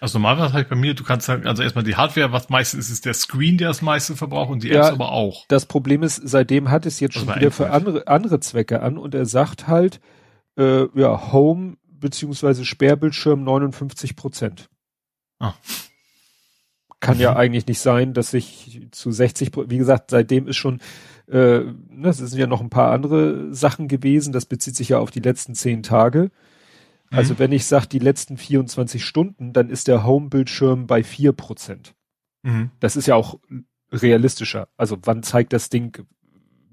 also 0.00 0.18
normalerweise 0.18 0.52
habe 0.52 0.62
ich 0.62 0.68
bei 0.68 0.76
mir, 0.76 0.94
du 0.94 1.04
kannst 1.04 1.26
sagen, 1.26 1.46
also 1.46 1.62
erstmal 1.62 1.84
die 1.84 1.96
Hardware, 1.96 2.32
was 2.32 2.48
meistens 2.48 2.86
ist, 2.86 2.90
ist 2.90 3.04
der 3.04 3.14
Screen, 3.14 3.58
der 3.58 3.68
das 3.68 3.82
meiste 3.82 4.16
verbraucht 4.16 4.50
und 4.50 4.62
die 4.62 4.70
Apps 4.70 4.86
ja, 4.88 4.92
aber 4.92 5.12
auch. 5.12 5.44
Das 5.48 5.66
Problem 5.66 6.02
ist, 6.02 6.20
seitdem 6.24 6.70
hat 6.70 6.86
es 6.86 7.00
jetzt 7.00 7.14
schon 7.14 7.34
wieder 7.34 7.50
für 7.50 7.70
andere, 7.70 8.06
andere 8.08 8.40
Zwecke 8.40 8.80
an 8.80 8.96
und 8.96 9.14
er 9.14 9.26
sagt 9.26 9.66
halt, 9.66 10.00
äh, 10.56 10.86
ja, 10.98 11.32
Home 11.32 11.76
beziehungsweise 11.88 12.64
Sperrbildschirm 12.64 13.44
59 13.44 14.16
Prozent. 14.16 14.68
Ah. 15.38 15.54
Kann 17.00 17.16
mhm. 17.16 17.22
ja 17.22 17.36
eigentlich 17.36 17.66
nicht 17.66 17.80
sein, 17.80 18.14
dass 18.14 18.34
ich 18.34 18.88
zu 18.90 19.10
60, 19.10 19.50
wie 19.68 19.78
gesagt, 19.78 20.10
seitdem 20.10 20.46
ist 20.48 20.56
schon, 20.56 20.80
äh, 21.26 21.60
das 22.00 22.20
ne, 22.20 22.26
sind 22.26 22.38
ja 22.38 22.46
noch 22.46 22.60
ein 22.60 22.70
paar 22.70 22.92
andere 22.92 23.54
Sachen 23.54 23.88
gewesen, 23.88 24.32
das 24.32 24.46
bezieht 24.46 24.76
sich 24.76 24.90
ja 24.90 24.98
auf 24.98 25.10
die 25.10 25.20
letzten 25.20 25.54
zehn 25.54 25.82
Tage. 25.82 26.30
Also 27.10 27.34
mhm. 27.34 27.38
wenn 27.38 27.52
ich 27.52 27.66
sage, 27.66 27.86
die 27.86 27.98
letzten 27.98 28.36
24 28.36 29.04
Stunden, 29.04 29.52
dann 29.52 29.70
ist 29.70 29.88
der 29.88 30.04
Home-Bildschirm 30.04 30.86
bei 30.86 31.04
vier 31.04 31.32
Prozent. 31.32 31.94
Mhm. 32.42 32.70
Das 32.80 32.96
ist 32.96 33.06
ja 33.06 33.14
auch 33.14 33.38
realistischer. 33.92 34.68
Also 34.76 34.98
wann 35.02 35.22
zeigt 35.22 35.52
das 35.52 35.68
Ding 35.68 36.06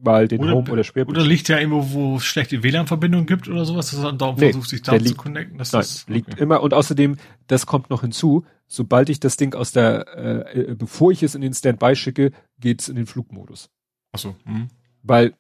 mal 0.04 0.28
den 0.28 0.42
oder, 0.42 0.54
Home 0.54 0.72
oder 0.72 0.84
Sperrbildschirm? 0.84 1.24
Oder 1.24 1.30
liegt 1.30 1.48
ja 1.50 1.60
irgendwo, 1.60 1.92
wo 1.92 2.16
es 2.18 2.26
schlechte 2.26 2.64
WLAN-Verbindung 2.64 3.26
gibt 3.26 3.48
oder 3.48 3.66
sowas, 3.66 3.92
dass 3.92 4.00
er 4.00 4.06
dann 4.06 4.18
darum 4.18 4.36
nee, 4.36 4.52
versucht, 4.52 4.70
sich 4.70 4.82
da 4.82 5.00
zu 5.00 5.16
connecten. 5.16 5.58
Das 5.58 5.72
nein, 5.72 5.82
ist, 5.82 6.04
okay. 6.04 6.14
liegt 6.14 6.40
immer. 6.40 6.62
Und 6.62 6.74
außerdem, 6.74 7.18
das 7.48 7.66
kommt 7.66 7.90
noch 7.90 8.02
hinzu, 8.02 8.46
sobald 8.68 9.10
ich 9.10 9.20
das 9.20 9.38
Ding 9.38 9.56
aus 9.56 9.72
der, 9.72 10.08
äh, 10.16 10.62
äh, 10.62 10.76
bevor 10.76 11.12
ich 11.12 11.24
es 11.24 11.36
in 11.36 11.42
den 11.42 11.54
Standby 11.54 11.96
schicke, 11.96 12.32
geht's 12.60 12.90
in 12.90 12.96
den 12.96 13.06
Flugmodus. 13.06 13.70
Ach 14.12 14.20
so. 14.20 14.36
Hm. 14.46 14.68
Weil 15.02 15.34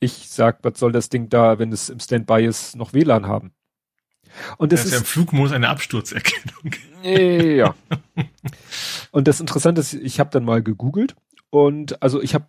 ich 0.00 0.28
sag, 0.28 0.58
was 0.62 0.78
soll 0.78 0.92
das 0.92 1.08
Ding 1.08 1.28
da, 1.28 1.58
wenn 1.58 1.72
es 1.72 1.88
im 1.88 2.00
Standby 2.00 2.44
ist, 2.44 2.76
noch 2.76 2.92
WLAN 2.92 3.26
haben? 3.26 3.52
Und 4.58 4.72
das, 4.72 4.80
das 4.80 4.86
ist 4.86 4.92
ja 4.92 4.98
im 4.98 5.04
Flugmodus 5.04 5.52
eine 5.52 5.68
Absturzerkennung. 5.68 6.74
Ja. 7.02 7.74
und 9.10 9.28
das 9.28 9.40
Interessante 9.40 9.80
ist, 9.80 9.94
ich 9.94 10.20
habe 10.20 10.30
dann 10.30 10.44
mal 10.44 10.62
gegoogelt 10.62 11.14
und 11.50 12.02
also 12.02 12.20
ich 12.20 12.34
habe 12.34 12.46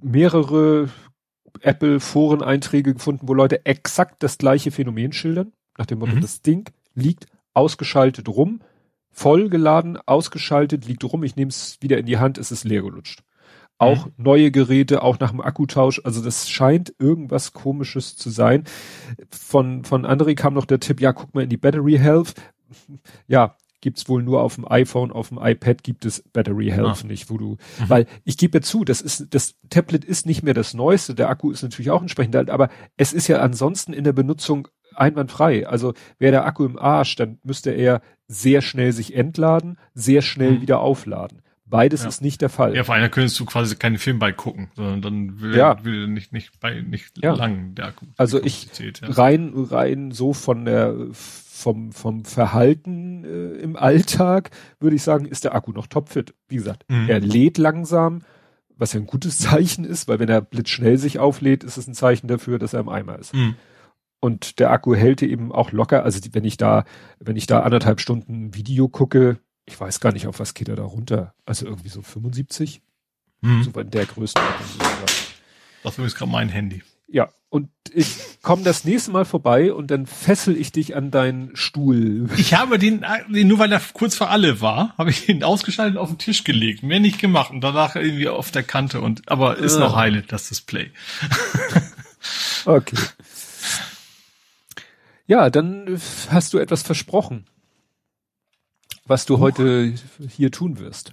mehrere 0.00 0.88
Apple 1.60 2.00
Foreneinträge 2.00 2.94
gefunden, 2.94 3.28
wo 3.28 3.34
Leute 3.34 3.64
exakt 3.64 4.22
das 4.22 4.38
gleiche 4.38 4.70
Phänomen 4.70 5.12
schildern, 5.12 5.52
nach 5.78 5.86
dem 5.86 5.98
Motto, 6.00 6.16
mhm. 6.16 6.20
das 6.20 6.42
Ding 6.42 6.68
liegt 6.94 7.26
ausgeschaltet 7.52 8.28
rum, 8.28 8.60
vollgeladen, 9.10 9.96
ausgeschaltet, 9.96 10.86
liegt 10.86 11.04
rum, 11.04 11.22
ich 11.22 11.36
nehme 11.36 11.50
es 11.50 11.78
wieder 11.80 11.98
in 11.98 12.06
die 12.06 12.18
Hand, 12.18 12.38
es 12.38 12.50
ist 12.50 12.64
leer 12.64 12.82
gelutscht. 12.82 13.22
Auch 13.78 14.06
mhm. 14.06 14.12
neue 14.16 14.50
Geräte, 14.50 15.02
auch 15.02 15.18
nach 15.18 15.30
dem 15.30 15.40
Akkutausch, 15.40 16.00
also 16.04 16.22
das 16.22 16.48
scheint 16.48 16.94
irgendwas 16.98 17.52
komisches 17.52 18.16
zu 18.16 18.30
sein. 18.30 18.64
Von, 19.30 19.84
von 19.84 20.06
André 20.06 20.34
kam 20.34 20.54
noch 20.54 20.66
der 20.66 20.80
Tipp, 20.80 21.00
ja, 21.00 21.12
guck 21.12 21.34
mal 21.34 21.44
in 21.44 21.50
die 21.50 21.56
Battery 21.56 21.98
Health. 21.98 22.34
Ja, 23.28 23.56
gibt's 23.84 24.08
wohl 24.08 24.22
nur 24.22 24.42
auf 24.42 24.54
dem 24.54 24.66
iPhone, 24.66 25.12
auf 25.12 25.28
dem 25.28 25.38
iPad 25.38 25.84
gibt 25.84 26.06
es 26.06 26.24
Battery 26.32 26.70
Health 26.70 27.02
ah. 27.04 27.06
nicht, 27.06 27.28
wo 27.28 27.36
du, 27.36 27.50
mhm. 27.50 27.88
weil 27.88 28.06
ich 28.24 28.38
gebe 28.38 28.62
zu, 28.62 28.82
das 28.82 29.02
ist, 29.02 29.26
das 29.34 29.56
Tablet 29.68 30.06
ist 30.06 30.24
nicht 30.24 30.42
mehr 30.42 30.54
das 30.54 30.72
Neueste, 30.72 31.14
der 31.14 31.28
Akku 31.28 31.50
ist 31.50 31.62
natürlich 31.62 31.90
auch 31.90 32.00
entsprechend 32.00 32.34
alt, 32.34 32.48
aber 32.48 32.70
es 32.96 33.12
ist 33.12 33.28
ja 33.28 33.40
ansonsten 33.40 33.92
in 33.92 34.04
der 34.04 34.14
Benutzung 34.14 34.68
einwandfrei. 34.94 35.66
Also 35.66 35.92
wäre 36.18 36.32
der 36.32 36.46
Akku 36.46 36.64
im 36.64 36.78
Arsch, 36.78 37.14
dann 37.16 37.38
müsste 37.42 37.72
er 37.72 38.00
sehr 38.26 38.62
schnell 38.62 38.92
sich 38.92 39.14
entladen, 39.14 39.78
sehr 39.92 40.22
schnell 40.22 40.52
mhm. 40.52 40.62
wieder 40.62 40.80
aufladen. 40.80 41.42
Beides 41.66 42.02
ja. 42.02 42.08
ist 42.08 42.22
nicht 42.22 42.40
der 42.40 42.48
Fall. 42.48 42.74
Ja, 42.74 42.84
vor 42.84 42.94
allem 42.94 43.10
könntest 43.10 43.38
du 43.38 43.44
quasi 43.44 43.76
keinen 43.76 43.98
Film 43.98 44.18
bei 44.18 44.32
gucken, 44.32 44.70
sondern 44.76 45.02
dann 45.02 45.40
will, 45.40 45.56
ja. 45.56 45.84
will 45.84 46.06
nicht, 46.06 46.32
nicht 46.32 46.58
bei, 46.60 46.80
nicht 46.80 47.22
ja. 47.22 47.34
lang 47.34 47.74
der 47.74 47.86
Akku. 47.86 48.06
Also 48.16 48.42
ich, 48.42 48.68
ja. 48.78 49.10
rein, 49.10 49.52
rein 49.54 50.10
so 50.10 50.32
von 50.32 50.64
der, 50.64 50.94
vom, 51.64 51.92
vom 51.92 52.26
Verhalten 52.26 53.24
äh, 53.24 53.62
im 53.62 53.76
Alltag 53.76 54.50
würde 54.80 54.96
ich 54.96 55.02
sagen, 55.02 55.24
ist 55.24 55.44
der 55.44 55.54
Akku 55.54 55.72
noch 55.72 55.86
topfit. 55.86 56.34
Wie 56.46 56.56
gesagt, 56.56 56.84
mhm. 56.88 57.08
er 57.08 57.20
lädt 57.20 57.56
langsam, 57.56 58.20
was 58.76 58.92
ja 58.92 59.00
ein 59.00 59.06
gutes 59.06 59.38
Zeichen 59.50 59.84
ist, 59.84 60.06
weil 60.06 60.18
wenn 60.18 60.28
er 60.28 60.42
blitzschnell 60.42 60.98
sich 60.98 61.18
auflädt, 61.18 61.64
ist 61.64 61.78
es 61.78 61.88
ein 61.88 61.94
Zeichen 61.94 62.28
dafür, 62.28 62.58
dass 62.58 62.74
er 62.74 62.80
im 62.80 62.90
Eimer 62.90 63.18
ist. 63.18 63.34
Mhm. 63.34 63.56
Und 64.20 64.58
der 64.58 64.70
Akku 64.70 64.94
hält 64.94 65.22
eben 65.22 65.52
auch 65.52 65.72
locker. 65.72 66.04
Also 66.04 66.20
die, 66.20 66.34
wenn 66.34 66.44
ich 66.44 66.58
da, 66.58 66.84
wenn 67.18 67.36
ich 67.36 67.46
da 67.46 67.60
anderthalb 67.60 67.98
Stunden 67.98 68.54
Video 68.54 68.88
gucke, 68.88 69.38
ich 69.64 69.80
weiß 69.80 70.00
gar 70.00 70.12
nicht, 70.12 70.26
auf 70.26 70.40
was 70.40 70.52
geht 70.52 70.68
er 70.68 70.76
da 70.76 70.84
runter. 70.84 71.34
Also 71.46 71.64
irgendwie 71.64 71.88
so 71.88 72.02
75. 72.02 72.82
Mhm. 73.40 73.62
So 73.62 73.80
in 73.80 73.90
der 73.90 74.04
Größenordnung. 74.04 74.68
Das 75.82 75.98
ist 75.98 76.14
gerade 76.14 76.30
mein 76.30 76.50
Handy. 76.50 76.82
Ja, 77.06 77.30
und 77.54 77.70
ich 77.92 78.16
komme 78.42 78.64
das 78.64 78.84
nächste 78.84 79.12
Mal 79.12 79.24
vorbei 79.24 79.72
und 79.72 79.92
dann 79.92 80.06
fessel 80.06 80.56
ich 80.56 80.72
dich 80.72 80.96
an 80.96 81.12
deinen 81.12 81.54
Stuhl. 81.54 82.28
Ich 82.36 82.54
habe 82.54 82.80
den, 82.80 83.04
nur 83.28 83.60
weil 83.60 83.70
er 83.70 83.80
kurz 83.92 84.16
vor 84.16 84.30
alle 84.30 84.60
war, 84.60 84.92
habe 84.98 85.10
ich 85.10 85.28
ihn 85.28 85.44
ausgeschaltet 85.44 85.96
auf 85.96 86.08
den 86.08 86.18
Tisch 86.18 86.42
gelegt. 86.42 86.82
Mehr 86.82 86.98
nicht 86.98 87.20
gemacht 87.20 87.52
und 87.52 87.60
danach 87.60 87.94
irgendwie 87.94 88.28
auf 88.28 88.50
der 88.50 88.64
Kante 88.64 89.00
und, 89.00 89.28
aber 89.28 89.58
ist 89.58 89.76
ah. 89.76 89.80
noch 89.80 89.94
heile, 89.94 90.22
das 90.22 90.48
Display. 90.48 90.90
okay. 92.64 92.96
Ja, 95.26 95.48
dann 95.48 96.00
hast 96.30 96.52
du 96.54 96.58
etwas 96.58 96.82
versprochen, 96.82 97.46
was 99.06 99.26
du 99.26 99.36
Huch. 99.36 99.42
heute 99.42 99.94
hier 100.28 100.50
tun 100.50 100.80
wirst. 100.80 101.12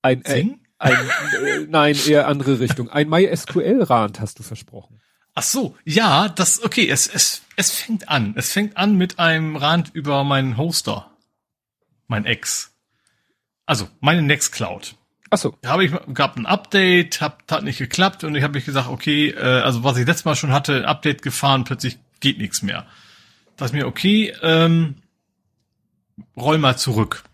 Ein, 0.00 0.24
äh, 0.24 0.56
ein 0.78 0.94
äh, 0.94 1.66
nein, 1.68 1.96
eher 2.06 2.28
andere 2.28 2.60
Richtung. 2.60 2.90
Ein 2.90 3.08
MySQL-Rand 3.08 4.20
hast 4.20 4.38
du 4.38 4.42
versprochen. 4.42 5.00
Ach 5.34 5.42
so, 5.42 5.76
ja, 5.84 6.28
das, 6.28 6.62
okay, 6.62 6.88
es, 6.88 7.06
es, 7.06 7.42
es 7.56 7.70
fängt 7.70 8.08
an. 8.08 8.34
Es 8.36 8.52
fängt 8.52 8.76
an 8.76 8.96
mit 8.96 9.18
einem 9.18 9.56
Rand 9.56 9.90
über 9.94 10.24
meinen 10.24 10.56
Hoster. 10.56 11.10
Mein 12.06 12.24
Ex. 12.24 12.72
Also, 13.66 13.88
meine 14.00 14.22
Nextcloud. 14.22 14.94
Ach 15.30 15.38
so. 15.38 15.56
Da 15.60 15.70
habe 15.70 15.84
ich, 15.84 15.92
gab 16.14 16.36
ein 16.36 16.46
Update, 16.46 17.20
hab, 17.20 17.50
hat 17.50 17.64
nicht 17.64 17.78
geklappt 17.78 18.24
und 18.24 18.34
ich 18.34 18.42
habe 18.42 18.54
mich 18.54 18.64
gesagt, 18.64 18.88
okay, 18.88 19.30
äh, 19.30 19.60
also 19.60 19.82
was 19.84 19.96
ich 19.96 20.06
letztes 20.06 20.24
Mal 20.24 20.36
schon 20.36 20.52
hatte, 20.52 20.76
ein 20.76 20.84
Update 20.84 21.22
gefahren, 21.22 21.64
plötzlich 21.64 21.98
geht 22.20 22.38
nichts 22.38 22.62
mehr. 22.62 22.86
Da 23.56 23.64
ist 23.64 23.74
mir, 23.74 23.86
okay, 23.86 24.32
ähm, 24.42 24.96
roll 26.36 26.58
mal 26.58 26.76
zurück. 26.78 27.24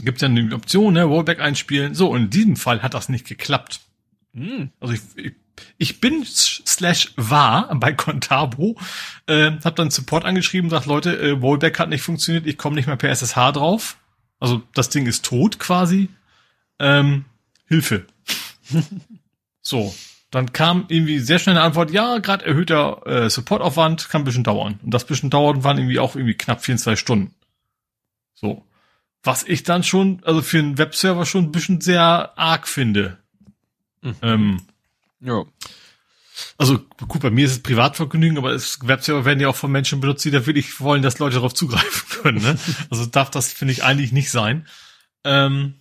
Gibt 0.00 0.22
dann 0.22 0.34
die 0.34 0.52
Option, 0.52 0.94
ne, 0.94 1.04
Rollback 1.04 1.40
einspielen. 1.40 1.94
So, 1.94 2.10
und 2.10 2.22
in 2.22 2.30
diesem 2.30 2.56
Fall 2.56 2.82
hat 2.82 2.94
das 2.94 3.08
nicht 3.08 3.26
geklappt. 3.26 3.80
Hm. 4.34 4.70
Also 4.80 4.94
ich, 4.94 5.00
ich 5.16 5.32
ich 5.78 6.00
bin 6.00 6.24
slash 6.24 7.12
war 7.16 7.74
bei 7.76 7.92
Contabo, 7.92 8.76
äh, 9.26 9.52
habe 9.64 9.74
dann 9.76 9.90
Support 9.90 10.24
angeschrieben, 10.24 10.70
sagt 10.70 10.86
Leute, 10.86 11.18
äh, 11.18 11.30
Rollback 11.30 11.78
hat 11.78 11.88
nicht 11.88 12.02
funktioniert, 12.02 12.46
ich 12.46 12.58
komme 12.58 12.76
nicht 12.76 12.86
mehr 12.86 12.96
per 12.96 13.10
SSH 13.10 13.52
drauf. 13.52 13.96
Also 14.40 14.62
das 14.74 14.88
Ding 14.88 15.06
ist 15.06 15.24
tot 15.24 15.58
quasi. 15.58 16.08
Ähm, 16.78 17.24
Hilfe. 17.66 18.06
so, 19.60 19.94
dann 20.30 20.52
kam 20.52 20.86
irgendwie 20.88 21.20
sehr 21.20 21.38
schnell 21.38 21.56
eine 21.56 21.64
Antwort, 21.64 21.90
ja, 21.90 22.18
gerade 22.18 22.44
erhöhter 22.44 23.06
äh, 23.06 23.30
Supportaufwand, 23.30 24.08
kann 24.08 24.22
ein 24.22 24.24
bisschen 24.24 24.44
dauern. 24.44 24.80
Und 24.82 24.92
das 24.92 25.06
bisschen 25.06 25.30
dauern 25.30 25.64
waren 25.64 25.78
irgendwie 25.78 25.98
auch 25.98 26.16
irgendwie 26.16 26.34
knapp 26.34 26.64
24 26.64 26.98
Stunden. 26.98 27.34
So. 28.34 28.64
Was 29.24 29.42
ich 29.42 29.62
dann 29.62 29.82
schon, 29.82 30.22
also 30.24 30.42
für 30.42 30.58
einen 30.58 30.78
Webserver 30.78 31.26
schon 31.26 31.44
ein 31.44 31.52
bisschen 31.52 31.80
sehr 31.80 32.38
arg 32.38 32.68
finde. 32.68 33.18
Mhm. 34.02 34.16
Ähm, 34.22 34.60
ja. 35.20 35.44
Also 36.58 36.80
gut, 37.08 37.22
bei 37.22 37.30
mir 37.30 37.46
ist 37.46 37.52
es 37.52 37.62
Privatvergnügen, 37.62 38.38
aber 38.38 38.52
es, 38.52 38.86
Webserver 38.86 39.24
werden 39.24 39.40
ja 39.40 39.48
auch 39.48 39.56
von 39.56 39.72
Menschen 39.72 40.00
benutzt, 40.00 40.24
die 40.24 40.30
da 40.30 40.46
wirklich 40.46 40.80
wollen, 40.80 41.02
dass 41.02 41.18
Leute 41.18 41.36
darauf 41.36 41.54
zugreifen 41.54 42.08
können. 42.22 42.42
Ne? 42.42 42.58
Also 42.90 43.06
darf 43.06 43.30
das, 43.30 43.52
finde 43.52 43.72
ich, 43.72 43.82
eigentlich 43.82 44.12
nicht 44.12 44.30
sein. 44.30 44.66
Ähm, 45.24 45.74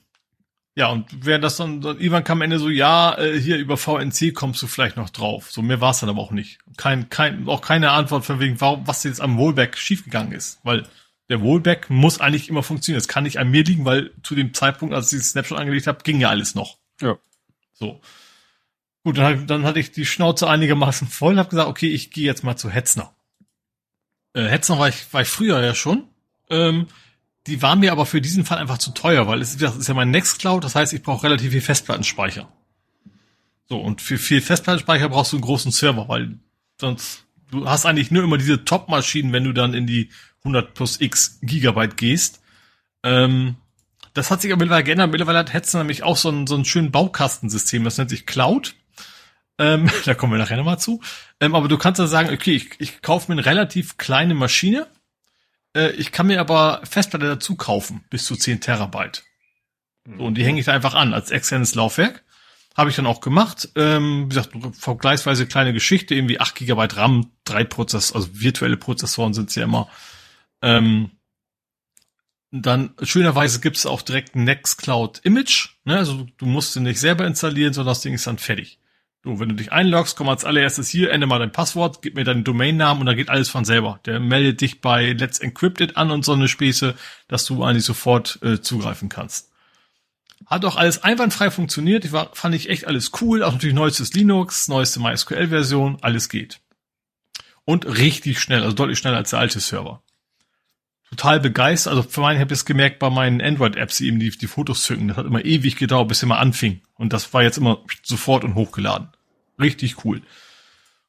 ja, 0.75 0.87
und 0.87 1.05
während 1.25 1.43
das 1.43 1.57
dann, 1.57 1.81
dann 1.81 1.97
irgendwann 1.97 2.23
kam 2.23 2.39
am 2.39 2.43
Ende 2.43 2.57
so, 2.57 2.69
ja, 2.69 3.15
äh, 3.17 3.39
hier 3.39 3.57
über 3.57 3.77
VNC 3.77 4.33
kommst 4.33 4.61
du 4.61 4.67
vielleicht 4.67 4.97
noch 4.97 5.11
drauf. 5.11 5.51
So 5.51 5.61
mehr 5.61 5.81
war 5.81 5.91
es 5.91 5.99
dann 5.99 6.09
aber 6.09 6.21
auch 6.21 6.31
nicht. 6.31 6.59
Kein, 6.77 7.09
kein, 7.09 7.47
auch 7.47 7.61
keine 7.61 7.91
Antwort 7.91 8.25
von 8.25 8.39
wegen, 8.39 8.59
warum, 8.59 8.87
was 8.87 9.03
jetzt 9.03 9.21
am 9.21 9.37
Rollback 9.37 9.77
schiefgegangen 9.77 10.31
ist. 10.31 10.59
Weil 10.63 10.87
der 11.29 11.37
Rollback 11.37 11.89
muss 11.89 12.19
eigentlich 12.19 12.49
immer 12.49 12.63
funktionieren. 12.63 12.99
Es 12.99 13.07
kann 13.07 13.23
nicht 13.23 13.39
an 13.39 13.49
mir 13.49 13.63
liegen, 13.63 13.85
weil 13.85 14.11
zu 14.23 14.35
dem 14.35 14.53
Zeitpunkt, 14.53 14.93
als 14.93 15.11
ich 15.11 15.19
den 15.19 15.23
Snapshot 15.23 15.59
angelegt 15.59 15.87
habe, 15.87 16.03
ging 16.03 16.19
ja 16.19 16.29
alles 16.29 16.55
noch. 16.55 16.77
Ja. 17.01 17.17
So. 17.73 18.01
Gut, 19.03 19.17
dann, 19.17 19.47
dann 19.47 19.63
hatte 19.63 19.79
ich 19.79 19.91
die 19.91 20.05
Schnauze 20.05 20.49
einigermaßen 20.49 21.07
voll 21.07 21.33
und 21.33 21.39
habe 21.39 21.49
gesagt, 21.49 21.69
okay, 21.69 21.89
ich 21.89 22.11
gehe 22.11 22.25
jetzt 22.25 22.43
mal 22.43 22.55
zu 22.55 22.69
Hetzner. 22.69 23.13
Äh, 24.33 24.47
Hetzner 24.47 24.79
war 24.79 24.89
ich, 24.89 25.13
war 25.13 25.21
ich 25.21 25.27
früher 25.27 25.61
ja 25.61 25.75
schon. 25.75 26.07
Ähm, 26.49 26.87
die 27.47 27.61
waren 27.61 27.79
mir 27.79 27.91
aber 27.91 28.05
für 28.05 28.21
diesen 28.21 28.45
Fall 28.45 28.57
einfach 28.57 28.77
zu 28.77 28.91
teuer, 28.91 29.27
weil 29.27 29.41
es 29.41 29.55
ist 29.55 29.87
ja 29.87 29.93
mein 29.93 30.11
Nextcloud, 30.11 30.63
das 30.63 30.75
heißt, 30.75 30.93
ich 30.93 31.03
brauche 31.03 31.23
relativ 31.23 31.51
viel 31.51 31.61
Festplattenspeicher. 31.61 32.49
So, 33.67 33.79
und 33.79 34.01
für 34.01 34.17
viel 34.17 34.41
Festplattenspeicher 34.41 35.09
brauchst 35.09 35.33
du 35.33 35.37
einen 35.37 35.43
großen 35.43 35.71
Server, 35.71 36.07
weil 36.07 36.39
sonst, 36.79 37.25
du 37.51 37.67
hast 37.67 37.85
eigentlich 37.85 38.11
nur 38.11 38.23
immer 38.23 38.37
diese 38.37 38.63
Top-Maschinen, 38.63 39.33
wenn 39.33 39.43
du 39.43 39.51
dann 39.51 39.73
in 39.73 39.87
die 39.87 40.09
100 40.43 40.73
plus 40.73 40.99
x 40.99 41.39
Gigabyte 41.41 41.97
gehst. 41.97 42.41
Ähm, 43.03 43.55
das 44.13 44.29
hat 44.29 44.41
sich 44.41 44.51
aber 44.51 44.59
mittlerweile 44.59 44.83
geändert. 44.83 45.11
Mittlerweile 45.11 45.39
hat 45.39 45.53
Hetzner 45.53 45.79
nämlich 45.79 46.03
auch 46.03 46.17
so 46.17 46.29
ein, 46.29 46.47
so 46.47 46.55
ein 46.55 46.65
schönen 46.65 46.91
Baukastensystem, 46.91 47.83
das 47.83 47.97
nennt 47.97 48.09
sich 48.09 48.25
Cloud. 48.25 48.75
Ähm, 49.57 49.89
da 50.05 50.13
kommen 50.13 50.33
wir 50.33 50.39
nachher 50.39 50.57
nochmal 50.57 50.79
zu. 50.79 51.01
Ähm, 51.39 51.55
aber 51.55 51.67
du 51.67 51.77
kannst 51.77 51.99
dann 51.99 52.07
sagen, 52.07 52.29
okay, 52.29 52.55
ich, 52.55 52.71
ich 52.79 53.01
kaufe 53.01 53.31
mir 53.31 53.39
eine 53.39 53.45
relativ 53.45 53.97
kleine 53.97 54.33
Maschine. 54.33 54.87
Äh, 55.75 55.91
ich 55.91 56.11
kann 56.11 56.27
mir 56.27 56.39
aber 56.39 56.81
Festplatte 56.83 57.27
dazu 57.27 57.55
kaufen, 57.55 58.03
bis 58.09 58.25
zu 58.25 58.35
10 58.35 58.61
Terabyte. 58.61 59.23
So, 60.05 60.23
und 60.23 60.35
die 60.35 60.43
hänge 60.43 60.59
ich 60.59 60.65
da 60.65 60.73
einfach 60.73 60.95
an 60.95 61.13
als 61.13 61.31
externes 61.31 61.75
Laufwerk. 61.75 62.23
Habe 62.75 62.89
ich 62.89 62.95
dann 62.95 63.05
auch 63.05 63.21
gemacht. 63.21 63.69
Ähm, 63.75 64.25
wie 64.25 64.29
gesagt, 64.29 64.51
vergleichsweise 64.77 65.45
kleine 65.45 65.73
Geschichte, 65.73 66.15
irgendwie 66.15 66.39
8 66.39 66.55
Gigabyte 66.55 66.97
RAM, 66.97 67.31
drei 67.45 67.63
Prozess, 67.63 68.11
also 68.13 68.27
virtuelle 68.33 68.77
Prozessoren 68.77 69.33
sind 69.33 69.55
ja 69.55 69.63
immer. 69.63 69.89
Ähm, 70.63 71.11
dann 72.51 72.93
schönerweise 73.01 73.59
gibt 73.59 73.77
es 73.77 73.85
auch 73.85 74.01
direkt 74.01 74.35
ein 74.35 74.43
Nextcloud 74.43 75.21
Image. 75.23 75.69
Ne? 75.85 75.97
Also 75.97 76.27
du 76.37 76.45
musst 76.45 76.75
den 76.75 76.83
nicht 76.83 76.99
selber 76.99 77.27
installieren, 77.27 77.73
sondern 77.73 77.91
das 77.91 78.01
Ding 78.01 78.13
ist 78.13 78.27
dann 78.27 78.37
fertig. 78.37 78.79
Du, 79.23 79.39
wenn 79.39 79.49
du 79.49 79.55
dich 79.55 79.71
einloggst, 79.71 80.17
komm 80.17 80.29
als 80.29 80.45
allererstes 80.45 80.89
hier, 80.89 81.11
ändere 81.11 81.29
mal 81.29 81.39
dein 81.39 81.51
Passwort, 81.51 82.01
gib 82.01 82.15
mir 82.15 82.25
deinen 82.25 82.43
Domainnamen 82.43 83.01
und 83.01 83.05
dann 83.05 83.15
geht 83.15 83.29
alles 83.29 83.49
von 83.49 83.65
selber. 83.65 83.99
Der 84.05 84.19
meldet 84.19 84.61
dich 84.61 84.81
bei 84.81 85.13
Let's 85.13 85.39
Encrypted 85.39 85.97
an 85.97 86.11
und 86.11 86.25
so 86.25 86.33
eine 86.33 86.47
Späße, 86.47 86.93
dass 87.27 87.45
du 87.45 87.63
eigentlich 87.63 87.85
sofort 87.85 88.39
äh, 88.43 88.61
zugreifen 88.61 89.09
kannst. 89.09 89.49
Hat 90.45 90.65
auch 90.65 90.75
alles 90.75 91.03
einwandfrei 91.03 91.51
funktioniert. 91.51 92.05
Ich 92.05 92.11
war, 92.11 92.31
fand 92.33 92.53
ich 92.53 92.69
echt 92.69 92.85
alles 92.85 93.11
cool. 93.21 93.43
Auch 93.43 93.53
natürlich 93.53 93.75
neuestes 93.75 94.13
Linux, 94.13 94.67
neueste 94.67 94.99
MySQL-Version, 94.99 95.99
alles 96.01 96.27
geht. 96.29 96.59
Und 97.65 97.85
richtig 97.85 98.39
schnell, 98.39 98.61
also 98.61 98.75
deutlich 98.75 98.99
schneller 98.99 99.17
als 99.17 99.31
der 99.31 99.39
alte 99.39 99.61
Server. 99.61 100.03
Total 101.15 101.39
begeistert. 101.39 101.93
Also 101.93 102.09
für 102.09 102.21
meinen 102.21 102.39
habe 102.39 102.51
ich 102.51 102.59
es 102.59 102.65
gemerkt 102.65 102.97
bei 102.97 103.11
meinen 103.11 103.39
Android-Apps, 103.39 103.97
die 103.97 104.07
eben 104.07 104.19
die, 104.19 104.31
die 104.31 104.47
Fotos 104.47 104.81
zücken. 104.81 105.09
Das 105.09 105.17
hat 105.17 105.27
immer 105.27 105.45
ewig 105.45 105.75
gedauert, 105.75 106.07
bis 106.07 106.21
sie 106.21 106.25
mal 106.25 106.39
anfing. 106.39 106.81
Und 106.95 107.13
das 107.13 107.31
war 107.35 107.43
jetzt 107.43 107.59
immer 107.59 107.83
sofort 108.01 108.43
und 108.43 108.55
hochgeladen. 108.55 109.09
Richtig 109.59 110.03
cool. 110.03 110.23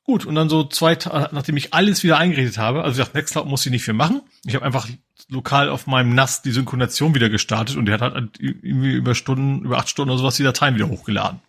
Gut, 0.02 0.26
und 0.26 0.34
dann 0.34 0.50
so 0.50 0.64
zwei 0.64 0.94
Tage, 0.94 1.34
nachdem 1.34 1.56
ich 1.56 1.72
alles 1.72 2.02
wieder 2.02 2.18
eingerichtet 2.18 2.58
habe, 2.58 2.84
also 2.84 3.00
ich 3.00 3.06
dachte, 3.06 3.16
Nextcloud 3.16 3.46
muss 3.46 3.64
ich 3.64 3.72
nicht 3.72 3.82
viel 3.82 3.94
machen. 3.94 4.20
Ich 4.44 4.54
habe 4.54 4.66
einfach 4.66 4.86
lokal 5.30 5.70
auf 5.70 5.86
meinem 5.86 6.14
NAS 6.14 6.42
die 6.42 6.50
Synchronisation 6.50 7.14
wieder 7.14 7.30
gestartet 7.30 7.76
und 7.76 7.86
der 7.86 7.98
hat 7.98 8.12
halt 8.12 8.38
irgendwie 8.38 8.92
über 8.92 9.14
Stunden, 9.14 9.64
über 9.64 9.78
acht 9.78 9.88
Stunden 9.88 10.10
oder 10.10 10.18
sowas 10.18 10.36
die 10.36 10.42
Dateien 10.42 10.74
wieder 10.74 10.90
hochgeladen. 10.90 11.40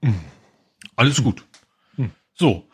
Mhm. 0.00 0.18
Alles 0.96 1.22
gut. 1.22 1.44
Mhm. 1.96 2.10
So. 2.34 2.68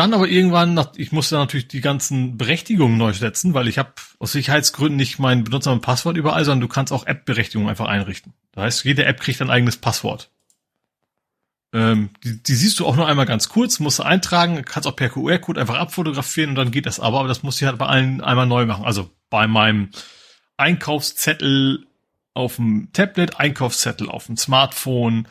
Dann 0.00 0.14
aber 0.14 0.28
irgendwann, 0.28 0.72
nach, 0.72 0.92
ich 0.96 1.12
musste 1.12 1.34
natürlich 1.34 1.68
die 1.68 1.82
ganzen 1.82 2.38
Berechtigungen 2.38 2.96
neu 2.96 3.12
setzen, 3.12 3.52
weil 3.52 3.68
ich 3.68 3.76
habe 3.76 3.92
aus 4.18 4.32
Sicherheitsgründen 4.32 4.96
nicht 4.96 5.18
mein 5.18 5.44
Benutzer 5.44 5.72
und 5.72 5.82
Passwort 5.82 6.16
überall, 6.16 6.42
sondern 6.42 6.62
du 6.62 6.68
kannst 6.68 6.90
auch 6.90 7.06
App-Berechtigungen 7.06 7.68
einfach 7.68 7.84
einrichten. 7.84 8.32
Das 8.52 8.64
heißt, 8.64 8.84
jede 8.84 9.04
App 9.04 9.20
kriegt 9.20 9.42
ein 9.42 9.50
eigenes 9.50 9.76
Passwort. 9.76 10.30
Ähm, 11.74 12.08
die, 12.24 12.42
die 12.42 12.54
siehst 12.54 12.80
du 12.80 12.86
auch 12.86 12.96
nur 12.96 13.08
einmal 13.08 13.26
ganz 13.26 13.50
kurz, 13.50 13.78
musst 13.78 13.98
du 13.98 14.02
eintragen, 14.02 14.64
kannst 14.64 14.88
auch 14.88 14.96
per 14.96 15.10
QR-Code 15.10 15.60
einfach 15.60 15.76
abfotografieren 15.76 16.52
und 16.52 16.56
dann 16.56 16.70
geht 16.70 16.86
das 16.86 16.98
aber, 16.98 17.18
aber 17.18 17.28
das 17.28 17.42
muss 17.42 17.60
ich 17.60 17.66
halt 17.66 17.76
bei 17.76 17.84
allen 17.84 18.22
einmal 18.22 18.46
neu 18.46 18.64
machen. 18.64 18.86
Also 18.86 19.10
bei 19.28 19.46
meinem 19.46 19.90
Einkaufszettel 20.56 21.86
auf 22.32 22.56
dem 22.56 22.88
Tablet, 22.94 23.38
Einkaufszettel 23.38 24.08
auf 24.08 24.28
dem 24.28 24.38
Smartphone, 24.38 25.28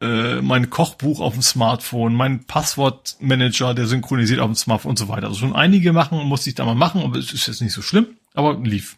äh, 0.00 0.42
mein 0.42 0.70
Kochbuch 0.70 1.20
auf 1.20 1.34
dem 1.34 1.42
Smartphone, 1.42 2.14
mein 2.14 2.44
Passwortmanager, 2.44 3.74
der 3.74 3.86
synchronisiert 3.86 4.40
auf 4.40 4.50
dem 4.50 4.54
Smartphone 4.54 4.90
und 4.90 4.98
so 4.98 5.08
weiter. 5.08 5.28
Also 5.28 5.40
schon 5.40 5.56
einige 5.56 5.92
machen, 5.92 6.24
musste 6.24 6.50
ich 6.50 6.54
da 6.54 6.64
mal 6.64 6.74
machen, 6.74 7.02
aber 7.02 7.18
es 7.18 7.32
ist 7.32 7.46
jetzt 7.46 7.62
nicht 7.62 7.72
so 7.72 7.82
schlimm, 7.82 8.16
aber 8.34 8.58
lief. 8.62 8.96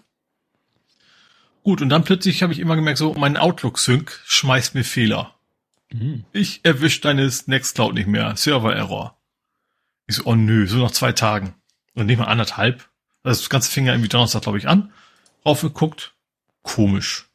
Gut, 1.62 1.82
und 1.82 1.88
dann 1.90 2.04
plötzlich 2.04 2.42
habe 2.42 2.52
ich 2.52 2.58
immer 2.58 2.76
gemerkt, 2.76 2.98
so 2.98 3.14
mein 3.14 3.36
Outlook-Sync 3.36 4.20
schmeißt 4.24 4.74
mir 4.74 4.84
Fehler. 4.84 5.34
Mhm. 5.92 6.24
Ich 6.32 6.60
erwisch 6.64 7.00
deines 7.00 7.46
Nextcloud 7.46 7.94
nicht 7.94 8.08
mehr. 8.08 8.36
Server-Error. 8.36 9.16
Ich 10.06 10.16
so, 10.16 10.24
oh 10.24 10.34
nö, 10.34 10.66
so 10.66 10.78
nach 10.78 10.90
zwei 10.90 11.12
Tagen. 11.12 11.54
Und 11.94 12.06
nicht 12.06 12.18
mal 12.18 12.24
anderthalb. 12.24 12.88
Das 13.22 13.50
ganze 13.50 13.70
fing 13.70 13.86
ja 13.86 13.92
irgendwie 13.92 14.08
Donnerstag, 14.08 14.42
glaube 14.42 14.58
ich, 14.58 14.68
an. 14.68 14.92
Aufgeguckt. 15.44 16.14
Komisch. 16.62 17.26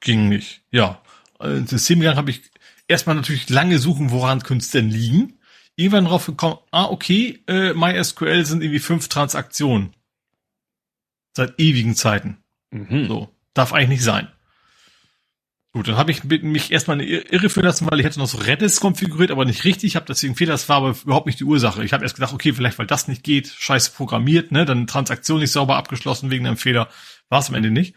Ging 0.00 0.28
nicht. 0.28 0.62
Ja. 0.70 1.00
Ins 1.40 1.70
System 1.70 2.00
gegangen 2.00 2.18
habe 2.18 2.30
ich 2.30 2.51
erstmal 2.92 3.16
natürlich 3.16 3.50
lange 3.50 3.78
suchen, 3.78 4.10
woran 4.10 4.42
könnte 4.42 4.64
es 4.64 4.70
denn 4.70 4.90
liegen. 4.90 5.38
Irgendwann 5.74 6.04
drauf 6.04 6.26
gekommen, 6.26 6.58
ah, 6.70 6.84
okay, 6.84 7.42
äh, 7.48 7.72
MySQL 7.72 8.44
sind 8.44 8.62
irgendwie 8.62 8.78
fünf 8.78 9.08
Transaktionen. 9.08 9.94
Seit 11.34 11.58
ewigen 11.58 11.96
Zeiten. 11.96 12.38
Mhm. 12.70 13.06
So. 13.08 13.28
Darf 13.54 13.72
eigentlich 13.72 13.88
nicht 13.88 14.04
sein. 14.04 14.28
Gut, 15.74 15.88
dann 15.88 15.96
habe 15.96 16.10
ich 16.10 16.22
mich 16.24 16.70
erstmal 16.70 17.00
Irre 17.00 17.48
führen 17.48 17.64
lassen, 17.64 17.90
weil 17.90 17.98
ich 17.98 18.04
hätte 18.04 18.18
noch 18.18 18.26
so 18.26 18.36
Redis 18.36 18.78
konfiguriert, 18.78 19.30
aber 19.30 19.46
nicht 19.46 19.64
richtig. 19.64 19.84
Ich 19.84 19.96
habe 19.96 20.04
deswegen 20.06 20.36
Fehler, 20.36 20.52
das 20.52 20.68
war 20.68 20.76
aber 20.76 20.90
überhaupt 20.90 21.24
nicht 21.24 21.40
die 21.40 21.44
Ursache. 21.44 21.82
Ich 21.82 21.94
habe 21.94 22.04
erst 22.04 22.14
gedacht, 22.14 22.34
okay, 22.34 22.52
vielleicht 22.52 22.78
weil 22.78 22.86
das 22.86 23.08
nicht 23.08 23.24
geht, 23.24 23.48
scheiße 23.48 23.92
programmiert, 23.92 24.52
ne, 24.52 24.66
dann 24.66 24.86
Transaktion 24.86 25.40
nicht 25.40 25.50
sauber 25.50 25.76
abgeschlossen 25.76 26.30
wegen 26.30 26.46
einem 26.46 26.58
Fehler, 26.58 26.90
war 27.30 27.38
es 27.38 27.48
am 27.48 27.54
Ende 27.54 27.70
nicht. 27.70 27.94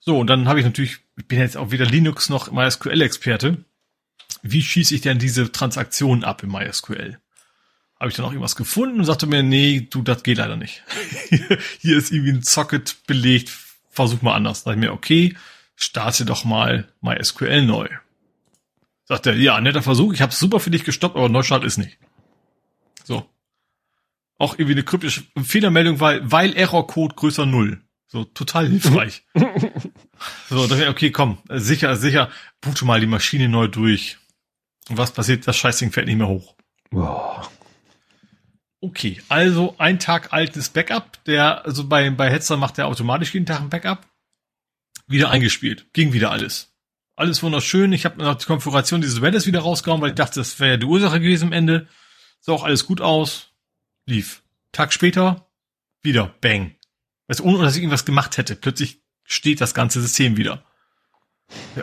So, 0.00 0.18
und 0.18 0.26
dann 0.26 0.48
habe 0.48 0.58
ich 0.58 0.66
natürlich, 0.66 0.98
ich 1.16 1.26
bin 1.26 1.38
jetzt 1.38 1.56
auch 1.56 1.70
weder 1.70 1.86
Linux 1.86 2.28
noch 2.28 2.52
MySQL-Experte. 2.52 3.64
Wie 4.42 4.62
schieße 4.62 4.94
ich 4.94 5.00
denn 5.00 5.18
diese 5.18 5.50
Transaktion 5.52 6.24
ab 6.24 6.42
im 6.42 6.52
MySQL? 6.52 7.18
Habe 7.98 8.10
ich 8.10 8.16
dann 8.16 8.26
auch 8.26 8.30
irgendwas 8.30 8.56
gefunden 8.56 9.00
und 9.00 9.04
sagte 9.04 9.26
mir, 9.26 9.42
nee, 9.42 9.88
du, 9.90 10.02
das 10.02 10.22
geht 10.22 10.38
leider 10.38 10.56
nicht. 10.56 10.84
Hier 11.80 11.96
ist 11.96 12.12
irgendwie 12.12 12.32
ein 12.32 12.42
Socket 12.42 12.96
belegt, 13.06 13.50
versuch 13.90 14.22
mal 14.22 14.34
anders. 14.34 14.62
Da 14.62 14.72
ich 14.72 14.76
mir, 14.76 14.92
okay, 14.92 15.36
starte 15.74 16.24
doch 16.24 16.44
mal 16.44 16.88
MySQL 17.00 17.62
neu. 17.62 17.88
Sagt 19.04 19.26
er, 19.26 19.34
ja, 19.34 19.60
netter 19.60 19.82
Versuch, 19.82 20.12
ich 20.12 20.20
habe 20.20 20.34
super 20.34 20.60
für 20.60 20.70
dich 20.70 20.84
gestoppt, 20.84 21.16
aber 21.16 21.28
Neustart 21.28 21.64
ist 21.64 21.78
nicht. 21.78 21.98
So. 23.04 23.28
Auch 24.36 24.54
irgendwie 24.54 24.74
eine 24.74 24.84
kryptische 24.84 25.24
Fehlermeldung, 25.42 25.98
weil, 25.98 26.30
weil 26.30 26.54
Errorcode 26.54 27.16
größer 27.16 27.46
Null. 27.46 27.82
So, 28.06 28.24
total 28.24 28.68
hilfreich. 28.68 29.24
so, 30.48 30.66
dann, 30.66 30.88
okay, 30.88 31.10
komm, 31.10 31.38
sicher, 31.48 31.96
sicher, 31.96 32.30
boote 32.60 32.84
mal 32.84 33.00
die 33.00 33.06
Maschine 33.06 33.48
neu 33.48 33.66
durch. 33.68 34.18
Und 34.88 34.96
was 34.98 35.12
passiert? 35.12 35.46
Das 35.46 35.56
Scheißding 35.56 35.92
fährt 35.92 36.06
nicht 36.06 36.16
mehr 36.16 36.28
hoch. 36.28 36.54
Boah. 36.90 37.48
Okay, 38.80 39.20
also 39.28 39.74
ein 39.78 39.98
Tag 39.98 40.32
altes 40.32 40.68
Backup, 40.68 41.22
der, 41.24 41.64
also 41.64 41.88
bei, 41.88 42.08
bei 42.10 42.30
Hetzer 42.30 42.56
macht 42.56 42.78
er 42.78 42.86
automatisch 42.86 43.34
jeden 43.34 43.46
Tag 43.46 43.60
ein 43.60 43.70
Backup. 43.70 44.06
Wieder 45.08 45.30
eingespielt. 45.30 45.92
Ging 45.92 46.12
wieder 46.12 46.30
alles. 46.30 46.72
Alles 47.16 47.42
wunderschön. 47.42 47.92
Ich 47.92 48.04
habe 48.04 48.22
noch 48.22 48.36
die 48.36 48.46
Konfiguration 48.46 49.00
dieses 49.00 49.20
Redis 49.20 49.46
wieder 49.46 49.60
rausgehauen, 49.60 50.00
weil 50.00 50.10
ich 50.10 50.14
dachte, 50.14 50.38
das 50.38 50.60
wäre 50.60 50.78
die 50.78 50.86
Ursache 50.86 51.18
gewesen 51.18 51.48
am 51.48 51.52
Ende. 51.52 51.88
Sah 52.40 52.52
auch 52.52 52.62
alles 52.62 52.86
gut 52.86 53.00
aus. 53.00 53.50
Lief. 54.06 54.42
Tag 54.70 54.92
später, 54.92 55.50
wieder 56.02 56.34
Bang. 56.40 56.76
Weißt 57.26 57.40
ohne 57.40 57.62
dass 57.64 57.74
ich 57.74 57.82
irgendwas 57.82 58.04
gemacht 58.04 58.36
hätte. 58.36 58.54
Plötzlich 58.54 59.02
steht 59.24 59.60
das 59.60 59.74
ganze 59.74 60.00
System 60.00 60.36
wieder. 60.36 60.64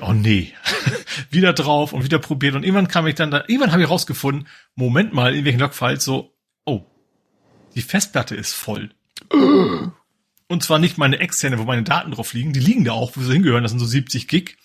Oh 0.01 0.13
nee. 0.13 0.53
wieder 1.29 1.53
drauf 1.53 1.93
und 1.93 2.03
wieder 2.03 2.19
probiert. 2.19 2.55
Und 2.55 2.63
irgendwann 2.63 2.87
kam 2.87 3.07
ich 3.07 3.15
dann 3.15 3.31
da, 3.31 3.43
irgendwann 3.47 3.71
habe 3.71 3.83
ich 3.83 3.89
rausgefunden, 3.89 4.47
Moment 4.75 5.13
mal, 5.13 5.35
in 5.35 5.45
welchen 5.45 5.59
Logfiles 5.59 6.03
so, 6.03 6.33
oh, 6.65 6.85
die 7.75 7.81
Festplatte 7.81 8.35
ist 8.35 8.53
voll. 8.53 8.91
Und 10.47 10.63
zwar 10.63 10.79
nicht 10.79 10.97
meine 10.97 11.19
externe, 11.19 11.57
wo 11.57 11.63
meine 11.63 11.83
Daten 11.83 12.11
drauf 12.11 12.33
liegen. 12.33 12.53
Die 12.53 12.59
liegen 12.59 12.85
da 12.85 12.91
auch, 12.93 13.15
wo 13.15 13.21
sie 13.21 13.33
hingehören. 13.33 13.63
Das 13.63 13.71
sind 13.71 13.79
so 13.79 13.85
70 13.85 14.27
Gig. 14.27 14.57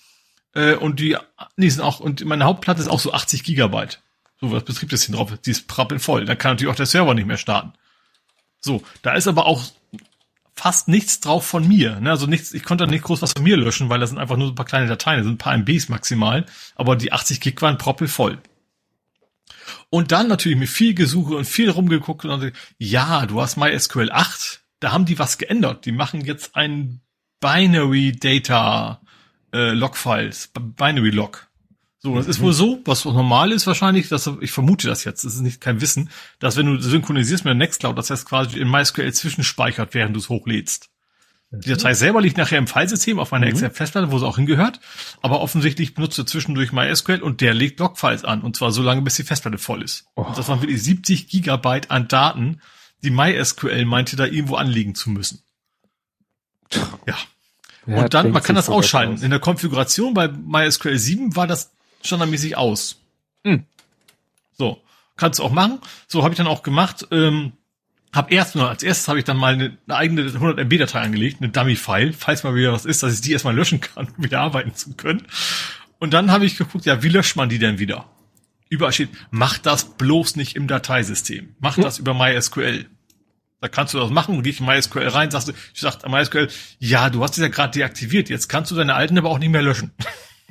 Äh, 0.53 0.75
und 0.75 0.99
die, 0.99 1.17
die 1.57 1.69
sind 1.69 1.81
auch, 1.81 1.99
und 1.99 2.23
meine 2.25 2.43
Hauptplatte 2.45 2.81
ist 2.81 2.87
auch 2.87 2.99
so 2.99 3.13
80 3.13 3.43
Gigabyte. 3.43 4.01
So 4.39 4.51
was 4.51 4.63
Betriebssystem 4.63 5.15
drauf. 5.15 5.31
Die 5.45 5.51
ist 5.51 5.71
voll. 5.71 6.25
Dann 6.25 6.37
kann 6.37 6.53
natürlich 6.53 6.71
auch 6.71 6.77
der 6.77 6.85
Server 6.85 7.13
nicht 7.13 7.27
mehr 7.27 7.37
starten. 7.37 7.73
So, 8.59 8.83
da 9.01 9.13
ist 9.13 9.27
aber 9.27 9.45
auch 9.45 9.63
fast 10.55 10.87
nichts 10.87 11.19
drauf 11.19 11.45
von 11.45 11.67
mir. 11.67 11.99
Ne? 11.99 12.09
Also 12.09 12.27
nichts, 12.27 12.53
ich 12.53 12.63
konnte 12.63 12.87
nicht 12.87 13.03
groß 13.03 13.21
was 13.21 13.33
von 13.33 13.43
mir 13.43 13.57
löschen, 13.57 13.89
weil 13.89 13.99
das 13.99 14.09
sind 14.09 14.19
einfach 14.19 14.37
nur 14.37 14.47
so 14.47 14.53
ein 14.53 14.55
paar 14.55 14.65
kleine 14.65 14.87
Dateien, 14.87 15.17
das 15.17 15.25
sind 15.25 15.35
ein 15.35 15.37
paar 15.37 15.53
MBs 15.53 15.89
maximal. 15.89 16.45
Aber 16.75 16.95
die 16.95 17.11
80 17.11 17.41
Gig 17.41 17.61
waren 17.61 17.79
voll. 17.79 18.39
Und 19.89 20.11
dann 20.11 20.27
natürlich 20.27 20.57
mit 20.57 20.69
viel 20.69 20.93
Gesuche 20.93 21.35
und 21.35 21.45
viel 21.45 21.69
rumgeguckt 21.69 22.25
und 22.25 22.29
dann, 22.29 22.51
ja, 22.77 23.25
du 23.25 23.41
hast 23.41 23.57
MySQL 23.57 24.11
8, 24.11 24.63
da 24.79 24.91
haben 24.91 25.05
die 25.05 25.19
was 25.19 25.37
geändert. 25.37 25.85
Die 25.85 25.91
machen 25.91 26.21
jetzt 26.21 26.55
ein 26.55 27.01
Binary 27.39 28.13
Data 28.13 29.01
äh, 29.53 29.71
Logfiles, 29.71 30.51
Binary 30.53 31.09
Log. 31.09 31.50
So, 32.03 32.15
das 32.15 32.25
mhm. 32.25 32.31
ist 32.31 32.41
wohl 32.41 32.53
so, 32.53 32.81
was 32.85 33.05
normal 33.05 33.51
ist 33.51 33.67
wahrscheinlich, 33.67 34.09
dass 34.09 34.29
ich 34.41 34.51
vermute 34.51 34.87
das 34.87 35.03
jetzt, 35.03 35.23
das 35.23 35.35
ist 35.35 35.41
nicht 35.41 35.61
kein 35.61 35.81
Wissen, 35.81 36.09
dass 36.39 36.57
wenn 36.57 36.65
du 36.65 36.81
synchronisierst 36.81 37.45
mit 37.45 37.51
der 37.51 37.55
Nextcloud, 37.55 37.95
das 37.95 38.09
heißt 38.09 38.25
quasi 38.27 38.59
in 38.59 38.69
MySQL 38.69 39.13
zwischenspeichert, 39.13 39.93
während 39.93 40.15
du 40.15 40.19
es 40.19 40.27
hochlädst. 40.27 40.89
Die 41.51 41.69
Datei 41.69 41.93
selber 41.93 42.21
liegt 42.21 42.37
nachher 42.37 42.57
im 42.57 42.65
Filesystem 42.65 43.19
auf 43.19 43.31
meiner 43.31 43.45
mhm. 43.45 43.51
Excel-Festplatte, 43.51 44.11
wo 44.11 44.17
sie 44.17 44.25
auch 44.25 44.37
hingehört. 44.37 44.79
Aber 45.21 45.41
offensichtlich 45.41 45.93
benutzt 45.93 46.17
du 46.17 46.23
zwischendurch 46.23 46.71
MySQL 46.71 47.21
und 47.21 47.41
der 47.41 47.53
legt 47.53 47.79
Logfiles 47.81 48.23
an. 48.23 48.41
Und 48.41 48.55
zwar 48.55 48.71
so 48.71 48.81
lange, 48.81 49.01
bis 49.01 49.15
die 49.17 49.23
Festplatte 49.23 49.57
voll 49.57 49.83
ist. 49.83 50.05
Oh. 50.15 50.21
Und 50.21 50.37
das 50.37 50.47
waren 50.47 50.61
wirklich 50.61 50.81
70 50.81 51.27
Gigabyte 51.27 51.91
an 51.91 52.07
Daten, 52.07 52.61
die 53.03 53.09
MySQL 53.09 53.83
meinte, 53.83 54.15
da 54.15 54.25
irgendwo 54.25 54.55
anliegen 54.55 54.95
zu 54.95 55.09
müssen. 55.09 55.43
Ja. 57.05 57.17
ja 57.85 57.97
und 57.97 58.13
dann, 58.13 58.31
man 58.31 58.41
kann 58.41 58.55
das 58.55 58.69
ausschalten. 58.69 59.15
Aus. 59.15 59.21
In 59.21 59.31
der 59.31 59.39
Konfiguration 59.39 60.13
bei 60.13 60.29
MySQL 60.29 60.97
7 60.97 61.35
war 61.35 61.47
das 61.47 61.73
standardmäßig 62.03 62.57
aus. 62.57 62.99
Hm. 63.43 63.65
So, 64.53 64.81
kannst 65.17 65.39
du 65.39 65.43
auch 65.43 65.51
machen. 65.51 65.79
So 66.07 66.23
habe 66.23 66.33
ich 66.33 66.37
dann 66.37 66.47
auch 66.47 66.63
gemacht. 66.63 67.07
Ähm, 67.11 67.53
hab 68.13 68.31
erst 68.31 68.55
nur, 68.55 68.69
als 68.69 68.83
erstes 68.83 69.07
habe 69.07 69.19
ich 69.19 69.25
dann 69.25 69.37
mal 69.37 69.53
eine, 69.53 69.77
eine 69.87 69.95
eigene 69.95 70.21
100 70.23 70.59
MB 70.59 70.77
Datei 70.79 70.99
angelegt, 70.99 71.41
eine 71.41 71.49
Dummy-File, 71.49 72.13
falls 72.13 72.43
mal 72.43 72.55
wieder 72.55 72.73
was 72.73 72.85
ist, 72.85 73.03
dass 73.03 73.13
ich 73.13 73.21
die 73.21 73.31
erstmal 73.31 73.55
löschen 73.55 73.79
kann, 73.79 74.09
um 74.17 74.23
wieder 74.23 74.41
arbeiten 74.41 74.75
zu 74.75 74.93
können. 74.95 75.25
Und 75.97 76.13
dann 76.13 76.31
habe 76.31 76.45
ich 76.45 76.57
geguckt, 76.57 76.85
ja, 76.85 77.03
wie 77.03 77.09
löscht 77.09 77.37
man 77.37 77.47
die 77.47 77.59
denn 77.59 77.79
wieder? 77.79 78.05
Überall 78.69 78.91
steht, 78.91 79.09
mach 79.29 79.57
das 79.57 79.97
bloß 79.97 80.35
nicht 80.35 80.55
im 80.55 80.67
Dateisystem. 80.67 81.55
Mach 81.59 81.77
hm. 81.77 81.83
das 81.83 81.99
über 81.99 82.13
MySQL. 82.13 82.87
Da 83.61 83.67
kannst 83.67 83.93
du 83.93 83.99
das 83.99 84.09
machen 84.09 84.35
und 84.35 84.43
geh 84.43 84.49
ich 84.49 84.59
in 84.59 84.65
MySQL 84.65 85.07
rein, 85.07 85.29
sagst 85.29 85.49
du, 85.49 85.53
ich 85.73 85.79
sag 85.79 86.07
MySQL, 86.07 86.49
ja, 86.79 87.09
du 87.11 87.23
hast 87.23 87.37
es 87.37 87.43
ja 87.43 87.47
gerade 87.47 87.73
deaktiviert, 87.73 88.29
jetzt 88.29 88.49
kannst 88.49 88.71
du 88.71 88.75
deine 88.75 88.95
alten 88.95 89.17
aber 89.17 89.29
auch 89.29 89.39
nicht 89.39 89.51
mehr 89.51 89.61
löschen. 89.61 89.91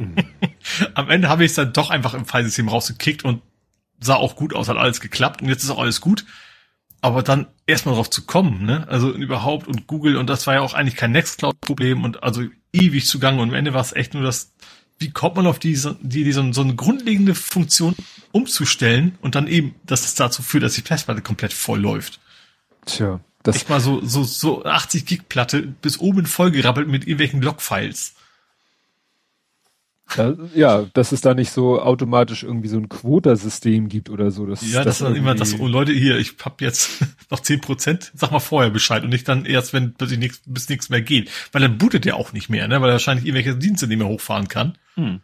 Mhm. 0.00 0.16
Am 0.94 1.10
Ende 1.10 1.28
habe 1.28 1.44
ich 1.44 1.50
es 1.50 1.56
dann 1.56 1.72
doch 1.72 1.90
einfach 1.90 2.14
im 2.14 2.24
Filesystem 2.24 2.68
rausgekickt 2.68 3.24
und 3.24 3.42
sah 4.00 4.16
auch 4.16 4.34
gut 4.34 4.54
aus, 4.54 4.68
hat 4.68 4.78
alles 4.78 5.00
geklappt 5.00 5.42
und 5.42 5.48
jetzt 5.48 5.62
ist 5.62 5.70
auch 5.70 5.78
alles 5.78 6.00
gut. 6.00 6.24
Aber 7.02 7.22
dann 7.22 7.46
erstmal 7.66 7.94
drauf 7.94 8.10
zu 8.10 8.26
kommen, 8.26 8.64
ne? 8.64 8.86
Also 8.88 9.10
überhaupt 9.10 9.68
und 9.68 9.86
Google 9.86 10.16
und 10.16 10.28
das 10.28 10.46
war 10.46 10.54
ja 10.54 10.60
auch 10.60 10.74
eigentlich 10.74 10.96
kein 10.96 11.12
Nextcloud-Problem 11.12 12.04
und 12.04 12.22
also 12.22 12.42
ewig 12.72 13.06
zugange 13.06 13.40
und 13.40 13.50
am 13.50 13.54
Ende 13.54 13.72
war 13.72 13.80
es 13.80 13.92
echt 13.92 14.14
nur 14.14 14.22
das, 14.22 14.52
wie 14.98 15.10
kommt 15.10 15.36
man 15.36 15.46
auf 15.46 15.58
diese, 15.58 15.96
die, 16.02 16.24
die 16.24 16.32
so, 16.32 16.52
so 16.52 16.60
eine 16.60 16.74
grundlegende 16.74 17.34
Funktion 17.34 17.94
umzustellen 18.32 19.16
und 19.22 19.34
dann 19.34 19.46
eben, 19.46 19.74
dass 19.84 20.04
es 20.04 20.14
dazu 20.14 20.42
führt, 20.42 20.62
dass 20.62 20.74
die 20.74 20.82
Festplatte 20.82 21.22
komplett 21.22 21.52
voll 21.52 21.80
läuft. 21.80 22.20
Tja. 22.84 23.20
Das 23.42 23.56
Echt 23.56 23.70
mal 23.70 23.80
so, 23.80 24.04
so, 24.04 24.22
so 24.22 24.64
80 24.64 25.06
Gig 25.06 25.28
Platte 25.30 25.62
bis 25.62 25.98
oben 25.98 26.26
voll 26.26 26.50
gerappelt 26.50 26.88
mit 26.88 27.04
irgendwelchen 27.04 27.40
Logfiles. 27.40 28.14
Ja, 30.16 30.34
ja, 30.54 30.86
dass 30.92 31.12
es 31.12 31.20
da 31.20 31.34
nicht 31.34 31.50
so 31.50 31.80
automatisch 31.80 32.42
irgendwie 32.42 32.68
so 32.68 32.76
ein 32.76 32.88
Quotasystem 32.88 33.88
gibt 33.88 34.10
oder 34.10 34.30
so. 34.30 34.46
Dass, 34.46 34.62
ja, 34.62 34.78
das, 34.78 34.84
das 34.84 34.94
ist 34.96 35.02
dann 35.02 35.16
immer 35.16 35.34
das, 35.34 35.58
oh 35.58 35.66
Leute, 35.66 35.92
hier, 35.92 36.18
ich 36.18 36.36
hab 36.44 36.60
jetzt 36.60 37.04
noch 37.30 37.40
zehn 37.40 37.60
Prozent, 37.60 38.10
sag 38.14 38.30
mal 38.30 38.40
vorher 38.40 38.70
Bescheid 38.70 39.02
und 39.04 39.10
nicht 39.10 39.28
dann 39.28 39.44
erst, 39.44 39.72
wenn 39.72 39.92
bis 39.94 40.16
nichts, 40.16 40.42
bis 40.46 40.68
nichts 40.68 40.88
mehr 40.88 41.02
geht. 41.02 41.30
Weil 41.52 41.62
dann 41.62 41.78
bootet 41.78 42.04
der 42.04 42.16
auch 42.16 42.32
nicht 42.32 42.48
mehr, 42.48 42.66
ne? 42.68 42.80
weil 42.80 42.90
er 42.90 42.94
wahrscheinlich 42.94 43.26
irgendwelche 43.26 43.56
Dienste 43.56 43.86
nicht 43.86 43.98
mehr 43.98 44.08
hochfahren 44.08 44.48
kann. 44.48 44.76
Hm. 44.94 45.20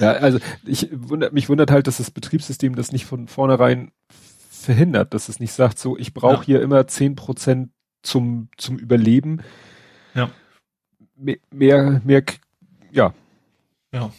Ja, 0.00 0.12
also 0.12 0.38
ich 0.64 0.88
wundert, 0.92 1.32
mich 1.32 1.48
wundert 1.48 1.70
halt, 1.70 1.86
dass 1.86 1.98
das 1.98 2.10
Betriebssystem 2.10 2.74
das 2.74 2.90
nicht 2.92 3.04
von 3.04 3.28
vornherein 3.28 3.92
verhindert, 4.50 5.14
dass 5.14 5.28
es 5.28 5.40
nicht 5.40 5.52
sagt, 5.52 5.78
so, 5.78 5.96
ich 5.96 6.14
brauche 6.14 6.40
ja. 6.40 6.46
hier 6.46 6.62
immer 6.62 6.86
zehn 6.86 7.16
Prozent 7.16 7.70
zum, 8.02 8.48
zum 8.56 8.78
Überleben. 8.78 9.42
Ja. 10.14 10.30
Mehr, 11.16 11.36
mehr, 11.52 12.00
mehr 12.04 12.22
ja, 12.90 13.12
ja. 13.92 14.12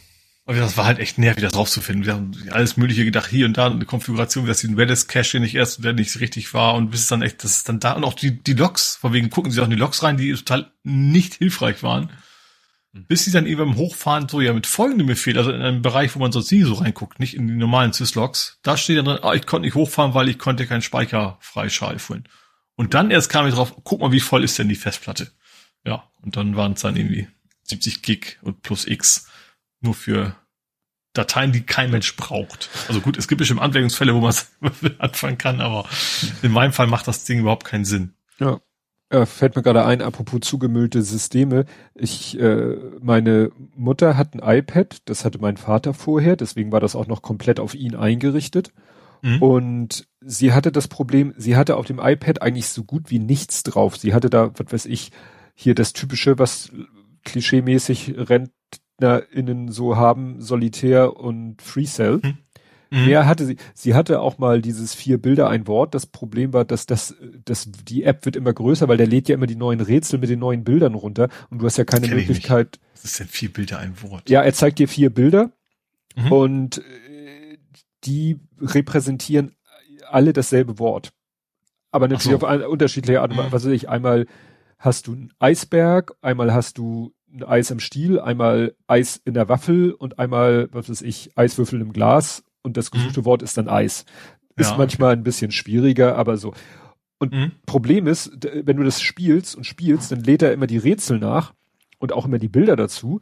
Aber 0.46 0.58
das 0.58 0.76
war 0.76 0.86
halt 0.86 0.98
echt 0.98 1.16
nervig, 1.16 1.44
das 1.44 1.54
rauszufinden. 1.54 2.06
Wir 2.06 2.14
haben 2.14 2.32
alles 2.50 2.76
Mögliche 2.76 3.04
gedacht, 3.04 3.30
hier 3.30 3.46
und 3.46 3.56
da 3.56 3.66
eine 3.66 3.84
Konfiguration, 3.84 4.46
dass 4.46 4.58
die 4.58 4.74
Redis-Cache 4.74 5.38
nicht 5.38 5.54
erst, 5.54 5.84
der 5.84 5.92
nicht 5.92 6.18
richtig 6.18 6.52
war 6.54 6.74
und 6.74 6.90
bis 6.90 7.02
es 7.02 7.06
dann 7.06 7.22
echt, 7.22 7.44
das 7.44 7.58
ist 7.58 7.68
dann 7.68 7.78
da 7.78 7.92
und 7.92 8.02
auch 8.02 8.14
die, 8.14 8.42
die 8.42 8.54
Logs, 8.54 8.96
vor 8.96 9.12
wegen 9.12 9.30
gucken 9.30 9.52
sie 9.52 9.60
auch 9.60 9.66
in 9.66 9.70
die 9.70 9.76
Logs 9.76 10.02
rein, 10.02 10.16
die 10.16 10.32
total 10.32 10.72
nicht 10.82 11.34
hilfreich 11.34 11.84
waren. 11.84 12.10
Mhm. 12.92 13.06
Bis 13.06 13.24
sie 13.24 13.30
dann 13.30 13.46
eben 13.46 13.58
beim 13.58 13.76
Hochfahren 13.76 14.28
so 14.28 14.40
ja 14.40 14.52
mit 14.52 14.66
folgendem 14.66 15.06
Befehl, 15.06 15.38
also 15.38 15.52
in 15.52 15.62
einem 15.62 15.82
Bereich, 15.82 16.16
wo 16.16 16.18
man 16.18 16.32
sonst 16.32 16.50
nie 16.50 16.62
so 16.62 16.74
reinguckt, 16.74 17.20
nicht 17.20 17.34
in 17.34 17.46
die 17.46 17.54
normalen 17.54 17.92
Syslogs, 17.92 18.58
da 18.62 18.76
steht 18.76 18.98
dann 18.98 19.04
drin, 19.04 19.18
ah, 19.22 19.34
ich 19.34 19.46
konnte 19.46 19.66
nicht 19.66 19.76
hochfahren, 19.76 20.14
weil 20.14 20.28
ich 20.28 20.38
konnte 20.38 20.66
keinen 20.66 20.82
Speicher 20.82 21.38
freischalten. 21.40 22.24
Und 22.74 22.94
dann 22.94 23.10
erst 23.10 23.28
kam 23.30 23.46
ich 23.46 23.54
drauf, 23.54 23.76
guck 23.84 24.00
mal, 24.00 24.10
wie 24.10 24.20
voll 24.20 24.42
ist 24.42 24.58
denn 24.58 24.68
die 24.68 24.74
Festplatte? 24.74 25.30
Ja, 25.84 26.10
und 26.22 26.36
dann 26.36 26.56
waren 26.56 26.72
es 26.72 26.80
dann 26.80 26.96
irgendwie 26.96 27.28
70 27.64 28.02
Gig 28.02 28.38
und 28.42 28.62
plus 28.62 28.86
X 28.86 29.29
nur 29.80 29.94
für 29.94 30.36
Dateien, 31.12 31.52
die 31.52 31.62
kein 31.62 31.90
Mensch 31.90 32.16
braucht. 32.16 32.70
Also 32.88 33.00
gut, 33.00 33.16
es 33.16 33.26
gibt 33.26 33.40
bestimmt 33.40 33.60
Anwendungsfälle, 33.60 34.14
wo 34.14 34.20
man 34.20 34.30
es 34.30 34.50
anfangen 34.98 35.38
kann, 35.38 35.60
aber 35.60 35.88
in 36.42 36.52
meinem 36.52 36.72
Fall 36.72 36.86
macht 36.86 37.08
das 37.08 37.24
Ding 37.24 37.40
überhaupt 37.40 37.64
keinen 37.64 37.84
Sinn. 37.84 38.14
Ja. 38.38 38.60
Ja, 39.12 39.26
fällt 39.26 39.56
mir 39.56 39.62
gerade 39.62 39.84
ein, 39.84 40.02
apropos 40.02 40.42
zugemüllte 40.42 41.02
Systeme. 41.02 41.64
Ich, 41.94 42.38
äh, 42.38 42.76
meine 43.00 43.50
Mutter 43.74 44.16
hat 44.16 44.34
ein 44.34 44.40
iPad, 44.40 44.98
das 45.06 45.24
hatte 45.24 45.40
mein 45.40 45.56
Vater 45.56 45.94
vorher, 45.94 46.36
deswegen 46.36 46.70
war 46.70 46.78
das 46.78 46.94
auch 46.94 47.08
noch 47.08 47.20
komplett 47.20 47.58
auf 47.58 47.74
ihn 47.74 47.96
eingerichtet. 47.96 48.72
Mhm. 49.22 49.42
Und 49.42 50.08
sie 50.20 50.52
hatte 50.52 50.70
das 50.70 50.86
Problem, 50.86 51.34
sie 51.36 51.56
hatte 51.56 51.76
auf 51.76 51.86
dem 51.86 51.98
iPad 51.98 52.40
eigentlich 52.40 52.68
so 52.68 52.84
gut 52.84 53.10
wie 53.10 53.18
nichts 53.18 53.64
drauf. 53.64 53.96
Sie 53.96 54.14
hatte 54.14 54.30
da, 54.30 54.52
was 54.56 54.72
weiß 54.72 54.86
ich, 54.86 55.10
hier 55.54 55.74
das 55.74 55.92
typische, 55.92 56.38
was 56.38 56.70
klischeemäßig 57.24 58.14
rennt, 58.16 58.52
PartnerInnen 59.00 59.70
so 59.72 59.96
haben, 59.96 60.40
Solitär 60.40 61.16
und 61.16 61.60
FreeCell. 61.62 62.20
Hm. 62.22 62.38
Mhm. 62.92 63.06
Mehr 63.06 63.26
hatte 63.26 63.46
sie. 63.46 63.56
Sie 63.72 63.94
hatte 63.94 64.20
auch 64.20 64.38
mal 64.38 64.60
dieses 64.60 64.94
vier 64.94 65.18
Bilder 65.18 65.48
ein 65.48 65.68
Wort. 65.68 65.94
Das 65.94 66.06
Problem 66.06 66.52
war, 66.52 66.64
dass 66.64 66.86
das, 66.86 67.14
dass 67.44 67.70
die 67.70 68.02
App 68.02 68.24
wird 68.24 68.34
immer 68.34 68.52
größer, 68.52 68.88
weil 68.88 68.96
der 68.96 69.06
lädt 69.06 69.28
ja 69.28 69.36
immer 69.36 69.46
die 69.46 69.56
neuen 69.56 69.80
Rätsel 69.80 70.18
mit 70.18 70.28
den 70.28 70.40
neuen 70.40 70.64
Bildern 70.64 70.94
runter 70.94 71.28
und 71.50 71.60
du 71.60 71.66
hast 71.66 71.76
ja 71.76 71.84
keine 71.84 72.08
Möglichkeit. 72.08 72.80
Was 72.94 73.04
ist 73.04 73.20
denn 73.20 73.28
vier 73.28 73.52
Bilder 73.52 73.78
ein 73.78 73.94
Wort? 74.02 74.28
Ja, 74.28 74.42
er 74.42 74.52
zeigt 74.52 74.80
dir 74.80 74.88
vier 74.88 75.10
Bilder 75.10 75.52
mhm. 76.16 76.32
und 76.32 76.78
äh, 76.78 77.58
die 78.04 78.40
repräsentieren 78.60 79.52
alle 80.08 80.32
dasselbe 80.32 80.80
Wort. 80.80 81.12
Aber 81.92 82.08
natürlich 82.08 82.40
so. 82.40 82.44
auf 82.44 82.44
eine 82.44 82.68
unterschiedliche 82.68 83.20
Art 83.20 83.30
und 83.30 83.36
Weise. 83.36 83.48
Mhm. 83.48 83.52
Was 83.52 83.64
weiß 83.66 83.72
ich, 83.72 83.88
einmal 83.88 84.26
hast 84.78 85.06
du 85.06 85.12
einen 85.12 85.32
Eisberg, 85.38 86.14
einmal 86.22 86.52
hast 86.52 86.76
du 86.76 87.14
Eis 87.46 87.70
am 87.70 87.80
Stiel, 87.80 88.20
einmal 88.20 88.74
Eis 88.86 89.20
in 89.24 89.34
der 89.34 89.48
Waffel 89.48 89.92
und 89.92 90.18
einmal, 90.18 90.68
was 90.72 90.88
weiß 90.88 91.02
ich, 91.02 91.36
Eiswürfel 91.36 91.80
im 91.80 91.92
Glas 91.92 92.44
und 92.62 92.76
das 92.76 92.90
gesuchte 92.90 93.20
mhm. 93.20 93.24
Wort 93.24 93.42
ist 93.42 93.56
dann 93.56 93.68
Eis. 93.68 94.04
Ist 94.56 94.72
ja, 94.72 94.76
manchmal 94.76 95.12
okay. 95.12 95.20
ein 95.20 95.24
bisschen 95.24 95.50
schwieriger, 95.52 96.16
aber 96.16 96.36
so. 96.36 96.54
Und 97.18 97.32
mhm. 97.32 97.52
Problem 97.66 98.06
ist, 98.06 98.32
wenn 98.42 98.76
du 98.76 98.82
das 98.82 99.00
spielst 99.00 99.54
und 99.54 99.64
spielst, 99.64 100.10
dann 100.10 100.22
lädt 100.22 100.42
er 100.42 100.52
immer 100.52 100.66
die 100.66 100.78
Rätsel 100.78 101.18
nach 101.18 101.54
und 101.98 102.12
auch 102.12 102.24
immer 102.24 102.38
die 102.38 102.48
Bilder 102.48 102.76
dazu 102.76 103.20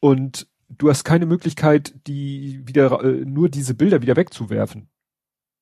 und 0.00 0.46
du 0.68 0.90
hast 0.90 1.04
keine 1.04 1.26
Möglichkeit, 1.26 1.94
die 2.06 2.66
wieder 2.66 3.02
äh, 3.02 3.24
nur 3.24 3.48
diese 3.48 3.74
Bilder 3.74 4.02
wieder 4.02 4.16
wegzuwerfen. 4.16 4.88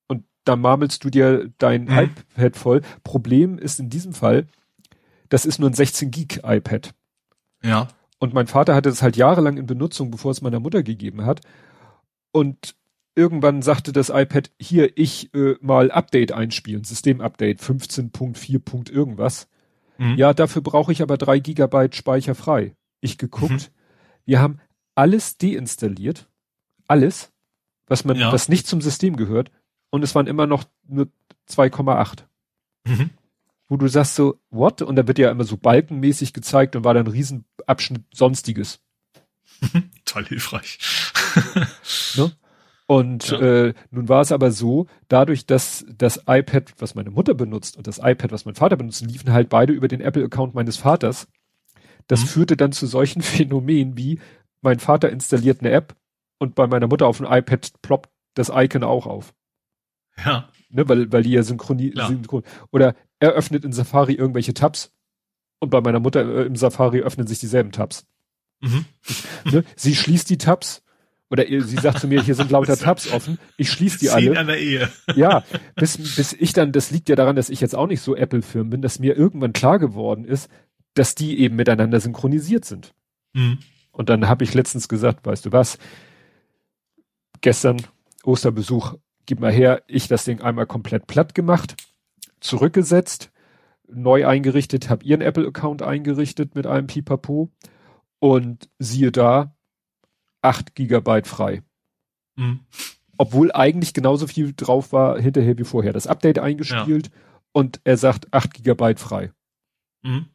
Und 0.08 0.24
da 0.44 0.56
marmelst 0.56 1.04
du 1.04 1.10
dir 1.10 1.50
dein 1.58 1.84
mhm. 1.84 2.10
iPad 2.36 2.56
voll. 2.56 2.80
Problem 3.04 3.58
ist 3.58 3.80
in 3.80 3.88
diesem 3.88 4.12
Fall, 4.12 4.48
das 5.28 5.46
ist 5.46 5.58
nur 5.58 5.70
ein 5.70 5.74
16 5.74 6.10
Gig 6.10 6.40
iPad. 6.44 6.94
Ja. 7.62 7.88
Und 8.18 8.34
mein 8.34 8.46
Vater 8.46 8.74
hatte 8.74 8.88
das 8.88 9.02
halt 9.02 9.16
jahrelang 9.16 9.56
in 9.56 9.66
Benutzung, 9.66 10.10
bevor 10.10 10.30
es 10.30 10.42
meiner 10.42 10.60
Mutter 10.60 10.82
gegeben 10.82 11.24
hat. 11.24 11.40
Und 12.32 12.76
irgendwann 13.14 13.62
sagte 13.62 13.92
das 13.92 14.10
iPad, 14.10 14.50
hier, 14.60 14.96
ich 14.96 15.32
äh, 15.34 15.56
mal 15.60 15.90
Update 15.90 16.32
einspielen, 16.32 16.84
Systemupdate 16.84 17.60
15.4. 17.60 18.90
irgendwas. 18.90 19.48
Mhm. 19.98 20.16
Ja, 20.16 20.34
dafür 20.34 20.62
brauche 20.62 20.92
ich 20.92 21.02
aber 21.02 21.16
drei 21.16 21.38
Gigabyte 21.38 21.94
Speicher 21.94 22.34
frei. 22.34 22.74
Ich 23.00 23.18
geguckt, 23.18 23.50
mhm. 23.50 24.26
wir 24.26 24.40
haben 24.40 24.60
alles 24.94 25.38
deinstalliert, 25.38 26.28
alles, 26.86 27.32
was 27.86 28.04
man, 28.04 28.16
ja. 28.16 28.32
was 28.32 28.48
nicht 28.48 28.66
zum 28.66 28.80
System 28.80 29.16
gehört, 29.16 29.50
und 29.90 30.02
es 30.02 30.14
waren 30.14 30.26
immer 30.26 30.46
noch 30.46 30.64
nur 30.86 31.08
2,8. 31.48 32.24
Mhm. 32.86 33.10
Wo 33.68 33.76
du 33.76 33.88
sagst 33.88 34.14
so, 34.14 34.38
what? 34.50 34.82
Und 34.82 34.96
da 34.96 35.06
wird 35.08 35.18
ja 35.18 35.30
immer 35.30 35.44
so 35.44 35.56
balkenmäßig 35.56 36.32
gezeigt 36.32 36.76
und 36.76 36.84
war 36.84 36.94
dann 36.94 37.06
ein 37.06 37.12
Riesenabschnitt 37.12 38.04
Sonstiges. 38.14 38.80
Toll 40.04 40.26
hilfreich. 40.26 40.78
ne? 42.16 42.32
Und 42.86 43.30
ja. 43.30 43.40
äh, 43.40 43.74
nun 43.90 44.08
war 44.08 44.20
es 44.20 44.30
aber 44.30 44.52
so, 44.52 44.86
dadurch, 45.08 45.46
dass 45.46 45.84
das 45.88 46.22
iPad, 46.28 46.72
was 46.78 46.94
meine 46.94 47.10
Mutter 47.10 47.34
benutzt 47.34 47.76
und 47.76 47.86
das 47.88 47.98
iPad, 47.98 48.30
was 48.30 48.44
mein 48.44 48.54
Vater 48.54 48.76
benutzt, 48.76 49.04
liefen 49.04 49.32
halt 49.32 49.48
beide 49.48 49.72
über 49.72 49.88
den 49.88 50.00
Apple-Account 50.00 50.54
meines 50.54 50.76
Vaters. 50.76 51.26
Das 52.06 52.22
mhm. 52.22 52.26
führte 52.26 52.56
dann 52.56 52.72
zu 52.72 52.86
solchen 52.86 53.22
Phänomenen 53.22 53.96
wie, 53.96 54.20
mein 54.62 54.78
Vater 54.78 55.10
installiert 55.10 55.60
eine 55.60 55.70
App 55.70 55.96
und 56.38 56.54
bei 56.54 56.66
meiner 56.66 56.86
Mutter 56.86 57.06
auf 57.06 57.18
dem 57.18 57.26
iPad 57.26 57.72
ploppt 57.82 58.10
das 58.34 58.50
Icon 58.54 58.84
auch 58.84 59.06
auf. 59.06 59.34
Ja. 60.24 60.48
Ne, 60.68 60.88
weil, 60.88 61.12
weil 61.12 61.22
die 61.22 61.30
ja 61.30 61.42
synchronisieren. 61.42 62.08
Synchron 62.08 62.42
oder 62.72 62.96
er 63.20 63.32
öffnet 63.32 63.64
in 63.64 63.72
Safari 63.72 64.14
irgendwelche 64.14 64.52
Tabs 64.52 64.92
und 65.60 65.70
bei 65.70 65.80
meiner 65.80 66.00
Mutter 66.00 66.20
äh, 66.20 66.46
im 66.46 66.56
Safari 66.56 67.00
öffnen 67.00 67.26
sich 67.26 67.38
dieselben 67.38 67.72
Tabs. 67.72 68.06
Mhm. 68.60 68.84
Ne, 69.44 69.64
sie 69.76 69.94
schließt 69.94 70.28
die 70.28 70.38
Tabs, 70.38 70.82
oder 71.30 71.44
sie 71.46 71.76
sagt 71.76 72.00
zu 72.00 72.08
mir, 72.08 72.22
hier 72.22 72.34
sind 72.34 72.50
lauter 72.50 72.76
Tabs 72.78 73.10
offen, 73.12 73.38
ich 73.56 73.70
schließe 73.70 73.98
die 73.98 74.10
alle. 74.10 74.38
an 74.38 74.46
der 74.46 74.58
Ehe. 74.58 74.90
ja, 75.16 75.44
bis, 75.74 75.98
bis 75.98 76.32
ich 76.32 76.52
dann, 76.52 76.72
das 76.72 76.90
liegt 76.90 77.08
ja 77.08 77.16
daran, 77.16 77.36
dass 77.36 77.50
ich 77.50 77.60
jetzt 77.60 77.74
auch 77.74 77.86
nicht 77.86 78.00
so 78.00 78.14
Apple-Firm 78.14 78.70
bin, 78.70 78.82
dass 78.82 78.98
mir 78.98 79.16
irgendwann 79.16 79.52
klar 79.52 79.78
geworden 79.78 80.24
ist, 80.24 80.50
dass 80.94 81.14
die 81.14 81.38
eben 81.40 81.56
miteinander 81.56 82.00
synchronisiert 82.00 82.64
sind. 82.64 82.94
Mhm. 83.34 83.58
Und 83.90 84.08
dann 84.08 84.28
habe 84.28 84.44
ich 84.44 84.54
letztens 84.54 84.88
gesagt, 84.88 85.26
weißt 85.26 85.46
du 85.46 85.52
was, 85.52 85.78
gestern 87.40 87.82
Osterbesuch, 88.24 88.94
gib 89.26 89.40
mal 89.40 89.52
her, 89.52 89.82
ich 89.86 90.08
das 90.08 90.24
Ding 90.24 90.40
einmal 90.40 90.66
komplett 90.66 91.06
platt 91.06 91.34
gemacht, 91.34 91.76
zurückgesetzt, 92.40 93.30
neu 93.88 94.26
eingerichtet, 94.26 94.88
habe 94.88 95.04
ihren 95.04 95.20
Apple-Account 95.20 95.82
eingerichtet 95.82 96.54
mit 96.54 96.66
einem 96.66 96.86
Pipapo 96.86 97.50
und 98.18 98.68
siehe 98.78 99.12
da, 99.12 99.54
8 100.42 100.74
Gigabyte 100.74 101.26
frei. 101.26 101.62
Mhm. 102.36 102.60
Obwohl 103.18 103.50
eigentlich 103.52 103.94
genauso 103.94 104.26
viel 104.26 104.52
drauf 104.54 104.92
war 104.92 105.18
hinterher 105.18 105.58
wie 105.58 105.64
vorher. 105.64 105.92
Das 105.92 106.06
Update 106.06 106.38
eingespielt 106.38 107.08
ja. 107.08 107.12
und 107.52 107.80
er 107.84 107.96
sagt 107.96 108.32
8 108.32 108.54
Gigabyte 108.54 109.00
frei. 109.00 109.32
Mhm. 110.02 110.26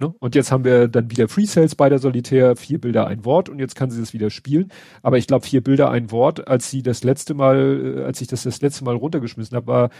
Ne? 0.00 0.14
Und 0.18 0.34
jetzt 0.34 0.50
haben 0.50 0.64
wir 0.64 0.88
dann 0.88 1.10
wieder 1.10 1.28
Free 1.28 1.44
Sales 1.44 1.74
bei 1.74 1.88
der 1.88 1.98
Solitär, 1.98 2.56
vier 2.56 2.80
Bilder, 2.80 3.06
ein 3.06 3.24
Wort 3.24 3.48
und 3.48 3.58
jetzt 3.58 3.74
kann 3.74 3.90
sie 3.90 4.00
das 4.00 4.14
wieder 4.14 4.30
spielen. 4.30 4.72
Aber 5.02 5.18
ich 5.18 5.26
glaube, 5.26 5.44
vier 5.44 5.62
Bilder, 5.62 5.90
ein 5.90 6.10
Wort, 6.10 6.48
als 6.48 6.70
sie 6.70 6.82
das 6.82 7.04
letzte 7.04 7.34
Mal, 7.34 7.98
äh, 7.98 8.04
als 8.04 8.20
ich 8.20 8.28
das 8.28 8.44
das 8.44 8.62
letzte 8.62 8.84
Mal 8.84 8.96
runtergeschmissen 8.96 9.56
habe, 9.56 9.66
war, 9.66 9.90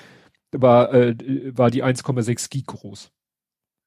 war, 0.52 0.94
äh, 0.94 1.16
war 1.56 1.70
die 1.70 1.84
1,6 1.84 2.48
Gig 2.48 2.66
groß. 2.66 3.12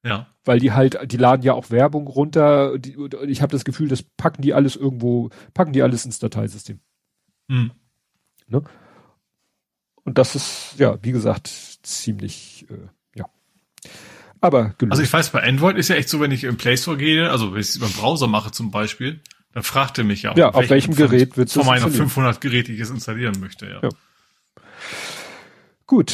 Ja. 0.04 0.28
Weil 0.44 0.60
die 0.60 0.72
halt, 0.72 1.10
die 1.10 1.16
laden 1.16 1.42
ja 1.42 1.54
auch 1.54 1.70
Werbung 1.70 2.06
runter. 2.06 2.78
Die, 2.78 2.96
ich 3.26 3.42
habe 3.42 3.52
das 3.52 3.64
Gefühl, 3.64 3.88
das 3.88 4.02
packen 4.02 4.42
die 4.42 4.54
alles 4.54 4.76
irgendwo, 4.76 5.30
packen 5.52 5.72
die 5.72 5.82
alles 5.82 6.04
ins 6.04 6.18
Dateisystem. 6.20 6.78
Mhm. 7.48 7.72
Ne? 8.46 8.62
Und 10.04 10.18
das 10.18 10.36
ist, 10.36 10.74
ja, 10.78 11.02
wie 11.02 11.12
gesagt, 11.12 11.48
ziemlich, 11.82 12.66
äh. 12.70 12.88
Aber 14.44 14.74
gelungen. 14.76 14.92
Also 14.92 15.02
ich 15.02 15.10
weiß, 15.10 15.30
bei 15.30 15.42
Android 15.42 15.78
ist 15.78 15.88
ja 15.88 15.96
echt 15.96 16.10
so, 16.10 16.20
wenn 16.20 16.30
ich 16.30 16.44
im 16.44 16.58
Play 16.58 16.76
Store 16.76 16.98
gehe, 16.98 17.30
also 17.30 17.54
wenn 17.54 17.60
ich 17.60 17.70
es 17.70 17.76
über 17.76 17.86
den 17.86 17.94
Browser 17.94 18.26
mache 18.26 18.50
zum 18.50 18.70
Beispiel, 18.70 19.20
dann 19.54 19.62
fragt 19.62 19.96
er 19.96 20.04
mich 20.04 20.22
ja, 20.22 20.34
ja 20.36 20.50
auf 20.50 20.68
welchem, 20.68 20.70
welchem 20.70 20.96
Gerät 20.96 21.38
wird 21.38 21.48
es 21.48 21.54
Von 21.54 21.64
meiner 21.64 21.88
500 21.88 22.42
Geräte, 22.42 22.70
die 22.70 22.74
ich 22.74 22.82
es 22.82 22.90
installieren 22.90 23.40
möchte, 23.40 23.64
ja. 23.64 23.80
ja. 23.82 23.88
Gut, 25.86 26.12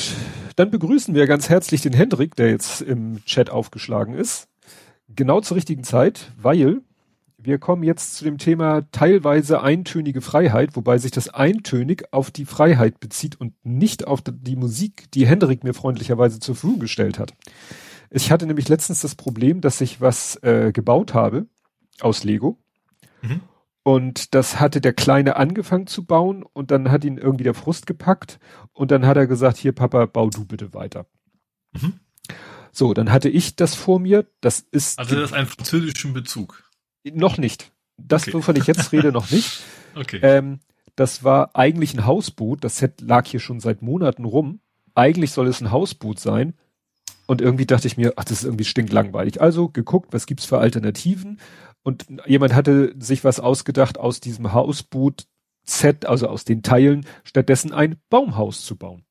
dann 0.54 0.70
begrüßen 0.70 1.12
wir 1.12 1.26
ganz 1.26 1.48
herzlich 1.48 1.82
den 1.82 1.92
Hendrik, 1.92 2.36
der 2.36 2.50
jetzt 2.50 2.82
im 2.82 3.24
Chat 3.24 3.50
aufgeschlagen 3.50 4.14
ist. 4.14 4.46
Genau 5.08 5.40
zur 5.40 5.56
richtigen 5.56 5.82
Zeit, 5.82 6.30
weil 6.40 6.82
wir 7.36 7.58
kommen 7.58 7.82
jetzt 7.82 8.14
zu 8.14 8.22
dem 8.22 8.38
Thema 8.38 8.82
teilweise 8.92 9.60
eintönige 9.60 10.20
Freiheit, 10.20 10.76
wobei 10.76 10.98
sich 10.98 11.10
das 11.10 11.28
eintönig 11.30 12.12
auf 12.12 12.30
die 12.30 12.44
Freiheit 12.44 13.00
bezieht 13.00 13.40
und 13.40 13.54
nicht 13.64 14.06
auf 14.06 14.20
die 14.24 14.54
Musik, 14.54 15.10
die 15.14 15.26
Hendrik 15.26 15.64
mir 15.64 15.74
freundlicherweise 15.74 16.38
zur 16.38 16.54
Verfügung 16.54 16.78
gestellt 16.78 17.18
hat. 17.18 17.34
Ich 18.10 18.30
hatte 18.30 18.46
nämlich 18.46 18.68
letztens 18.68 19.00
das 19.00 19.14
Problem, 19.14 19.60
dass 19.60 19.80
ich 19.80 20.00
was 20.00 20.36
äh, 20.42 20.72
gebaut 20.72 21.14
habe 21.14 21.46
aus 22.00 22.24
Lego. 22.24 22.58
Mhm. 23.22 23.40
Und 23.82 24.34
das 24.34 24.60
hatte 24.60 24.80
der 24.80 24.92
Kleine 24.92 25.36
angefangen 25.36 25.86
zu 25.86 26.04
bauen 26.04 26.42
und 26.42 26.70
dann 26.70 26.90
hat 26.90 27.04
ihn 27.04 27.16
irgendwie 27.16 27.44
der 27.44 27.54
Frust 27.54 27.86
gepackt 27.86 28.38
und 28.72 28.90
dann 28.90 29.06
hat 29.06 29.16
er 29.16 29.26
gesagt, 29.26 29.56
hier 29.56 29.72
Papa, 29.72 30.06
bau 30.06 30.28
du 30.28 30.44
bitte 30.44 30.74
weiter. 30.74 31.06
Mhm. 31.72 31.94
So, 32.72 32.94
dann 32.94 33.10
hatte 33.10 33.28
ich 33.28 33.56
das 33.56 33.74
vor 33.74 33.98
mir. 33.98 34.26
Das 34.40 34.60
ist. 34.60 34.98
Also 34.98 35.16
das 35.16 35.32
einen 35.32 35.46
französischen 35.46 36.12
Bezug? 36.12 36.62
Noch 37.04 37.38
nicht. 37.38 37.72
Das, 37.96 38.22
okay. 38.22 38.34
wovon 38.34 38.56
ich 38.56 38.66
jetzt 38.66 38.92
rede, 38.92 39.12
noch 39.12 39.30
nicht. 39.30 39.60
Okay. 39.96 40.20
Ähm, 40.22 40.60
das 40.94 41.24
war 41.24 41.56
eigentlich 41.56 41.94
ein 41.94 42.06
Hausboot. 42.06 42.62
Das 42.62 42.78
Set 42.78 43.00
lag 43.00 43.26
hier 43.26 43.40
schon 43.40 43.58
seit 43.58 43.82
Monaten 43.82 44.24
rum. 44.24 44.60
Eigentlich 44.94 45.32
soll 45.32 45.48
es 45.48 45.60
ein 45.60 45.72
Hausboot 45.72 46.20
sein. 46.20 46.54
Und 47.30 47.40
irgendwie 47.40 47.66
dachte 47.66 47.86
ich 47.86 47.96
mir, 47.96 48.14
ach, 48.16 48.24
das 48.24 48.38
ist 48.38 48.44
irgendwie 48.44 48.64
stinklangweilig. 48.64 49.40
Also 49.40 49.68
geguckt, 49.68 50.12
was 50.12 50.26
gibt's 50.26 50.46
für 50.46 50.58
Alternativen? 50.58 51.38
und 51.82 52.06
jemand 52.26 52.54
hatte 52.54 52.94
sich 52.98 53.24
was 53.24 53.40
ausgedacht 53.40 53.98
aus 53.98 54.20
diesem 54.20 54.52
Hausboot-Set, 54.52 56.06
also 56.06 56.28
aus 56.28 56.44
den 56.44 56.62
Teilen, 56.62 57.06
stattdessen 57.24 57.72
ein 57.72 57.96
Baumhaus 58.10 58.64
zu 58.64 58.76
bauen. 58.76 59.04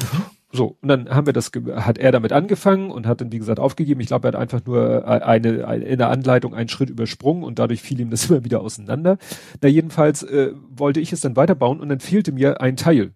Mhm. 0.00 0.24
So, 0.50 0.78
und 0.80 0.88
dann 0.88 1.10
haben 1.10 1.26
wir 1.26 1.34
das, 1.34 1.50
hat 1.76 1.98
er 1.98 2.10
damit 2.10 2.32
angefangen 2.32 2.90
und 2.90 3.06
hat 3.06 3.20
dann, 3.20 3.32
wie 3.32 3.38
gesagt, 3.38 3.60
aufgegeben. 3.60 4.00
Ich 4.00 4.06
glaube, 4.06 4.28
er 4.28 4.32
hat 4.32 4.40
einfach 4.40 4.64
nur 4.64 5.06
eine, 5.06 5.66
eine, 5.68 5.84
in 5.84 5.98
der 5.98 6.08
Anleitung 6.08 6.54
einen 6.54 6.70
Schritt 6.70 6.88
übersprungen 6.88 7.44
und 7.44 7.58
dadurch 7.58 7.82
fiel 7.82 8.00
ihm 8.00 8.08
das 8.10 8.26
immer 8.30 8.44
wieder 8.44 8.62
auseinander. 8.62 9.18
Na, 9.60 9.68
jedenfalls 9.68 10.22
äh, 10.22 10.52
wollte 10.70 11.00
ich 11.00 11.12
es 11.12 11.20
dann 11.20 11.36
weiterbauen 11.36 11.80
und 11.80 11.90
dann 11.90 12.00
fehlte 12.00 12.32
mir 12.32 12.62
ein 12.62 12.76
Teil. 12.76 13.12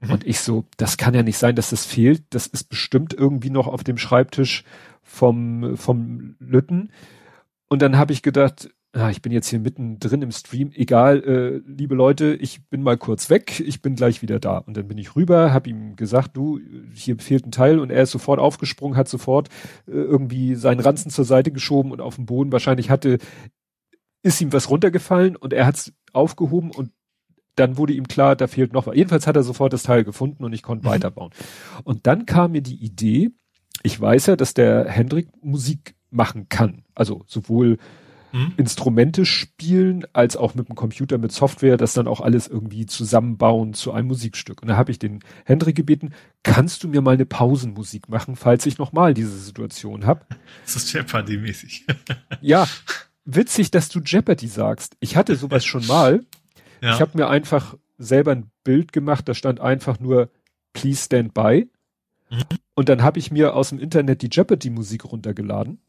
Mhm. 0.00 0.10
Und 0.10 0.26
ich 0.26 0.40
so, 0.40 0.64
das 0.76 0.96
kann 0.96 1.14
ja 1.14 1.22
nicht 1.22 1.38
sein, 1.38 1.56
dass 1.56 1.70
das 1.70 1.84
fehlt. 1.84 2.22
Das 2.30 2.46
ist 2.46 2.68
bestimmt 2.68 3.14
irgendwie 3.14 3.50
noch 3.50 3.66
auf 3.66 3.84
dem 3.84 3.98
Schreibtisch 3.98 4.64
vom, 5.02 5.76
vom 5.76 6.36
Lütten. 6.38 6.90
Und 7.68 7.82
dann 7.82 7.98
habe 7.98 8.12
ich 8.12 8.22
gedacht, 8.22 8.70
ah, 8.92 9.10
ich 9.10 9.22
bin 9.22 9.32
jetzt 9.32 9.48
hier 9.48 9.60
mittendrin 9.60 10.22
im 10.22 10.32
Stream, 10.32 10.70
egal, 10.74 11.22
äh, 11.24 11.70
liebe 11.70 11.94
Leute, 11.94 12.34
ich 12.34 12.66
bin 12.68 12.82
mal 12.82 12.96
kurz 12.96 13.28
weg, 13.30 13.60
ich 13.60 13.82
bin 13.82 13.94
gleich 13.94 14.22
wieder 14.22 14.40
da. 14.40 14.58
Und 14.58 14.76
dann 14.76 14.88
bin 14.88 14.98
ich 14.98 15.16
rüber, 15.16 15.52
habe 15.52 15.70
ihm 15.70 15.96
gesagt, 15.96 16.36
du, 16.36 16.60
hier 16.92 17.18
fehlt 17.18 17.46
ein 17.46 17.52
Teil 17.52 17.78
und 17.78 17.90
er 17.90 18.02
ist 18.02 18.10
sofort 18.10 18.40
aufgesprungen, 18.40 18.96
hat 18.96 19.08
sofort 19.08 19.48
äh, 19.86 19.92
irgendwie 19.92 20.54
seinen 20.54 20.80
Ranzen 20.80 21.10
zur 21.10 21.24
Seite 21.24 21.52
geschoben 21.52 21.92
und 21.92 22.00
auf 22.00 22.16
dem 22.16 22.26
Boden 22.26 22.52
wahrscheinlich 22.52 22.90
hatte, 22.90 23.18
ist 24.22 24.40
ihm 24.40 24.52
was 24.52 24.70
runtergefallen 24.70 25.36
und 25.36 25.52
er 25.52 25.66
hat's 25.66 25.92
aufgehoben 26.12 26.70
und 26.70 26.90
dann 27.58 27.76
wurde 27.76 27.92
ihm 27.92 28.08
klar, 28.08 28.36
da 28.36 28.46
fehlt 28.46 28.72
noch 28.72 28.86
was. 28.86 28.96
Jedenfalls 28.96 29.26
hat 29.26 29.36
er 29.36 29.42
sofort 29.42 29.72
das 29.72 29.82
Teil 29.82 30.04
gefunden 30.04 30.44
und 30.44 30.52
ich 30.52 30.62
konnte 30.62 30.86
mhm. 30.86 30.92
weiterbauen. 30.92 31.32
Und 31.84 32.06
dann 32.06 32.26
kam 32.26 32.52
mir 32.52 32.62
die 32.62 32.82
Idee, 32.82 33.30
ich 33.82 34.00
weiß 34.00 34.26
ja, 34.26 34.36
dass 34.36 34.54
der 34.54 34.88
Hendrik 34.88 35.28
Musik 35.42 35.94
machen 36.10 36.48
kann. 36.48 36.84
Also 36.94 37.22
sowohl 37.26 37.78
hm? 38.32 38.52
Instrumente 38.56 39.24
spielen 39.24 40.04
als 40.12 40.36
auch 40.36 40.54
mit 40.54 40.68
dem 40.68 40.74
Computer 40.74 41.18
mit 41.18 41.32
Software, 41.32 41.76
das 41.76 41.94
dann 41.94 42.06
auch 42.06 42.20
alles 42.20 42.46
irgendwie 42.46 42.86
zusammenbauen 42.86 43.72
zu 43.72 43.92
einem 43.92 44.08
Musikstück. 44.08 44.60
Und 44.60 44.68
da 44.68 44.76
habe 44.76 44.90
ich 44.90 44.98
den 44.98 45.20
Hendrik 45.44 45.76
gebeten, 45.76 46.12
kannst 46.42 46.84
du 46.84 46.88
mir 46.88 47.00
mal 47.00 47.14
eine 47.14 47.26
Pausenmusik 47.26 48.08
machen, 48.08 48.36
falls 48.36 48.66
ich 48.66 48.78
nochmal 48.78 49.14
diese 49.14 49.38
Situation 49.38 50.06
habe? 50.06 50.26
Das 50.64 50.76
ist 50.76 50.92
Jeopardy-mäßig. 50.92 51.86
ja, 52.42 52.66
witzig, 53.24 53.70
dass 53.70 53.88
du 53.88 54.00
Jeopardy 54.00 54.48
sagst. 54.48 54.96
Ich 55.00 55.16
hatte 55.16 55.36
sowas 55.36 55.64
schon 55.66 55.86
mal. 55.86 56.24
Ja. 56.80 56.94
Ich 56.94 57.00
habe 57.00 57.16
mir 57.16 57.28
einfach 57.28 57.76
selber 57.98 58.32
ein 58.32 58.50
Bild 58.64 58.92
gemacht, 58.92 59.28
da 59.28 59.34
stand 59.34 59.60
einfach 59.60 60.00
nur 60.00 60.30
Please 60.72 61.04
Stand 61.04 61.34
By. 61.34 61.68
Mhm. 62.30 62.44
Und 62.74 62.88
dann 62.88 63.02
habe 63.02 63.18
ich 63.18 63.30
mir 63.30 63.54
aus 63.54 63.70
dem 63.70 63.78
Internet 63.78 64.22
die 64.22 64.28
Jeopardy-Musik 64.30 65.04
runtergeladen. 65.04 65.80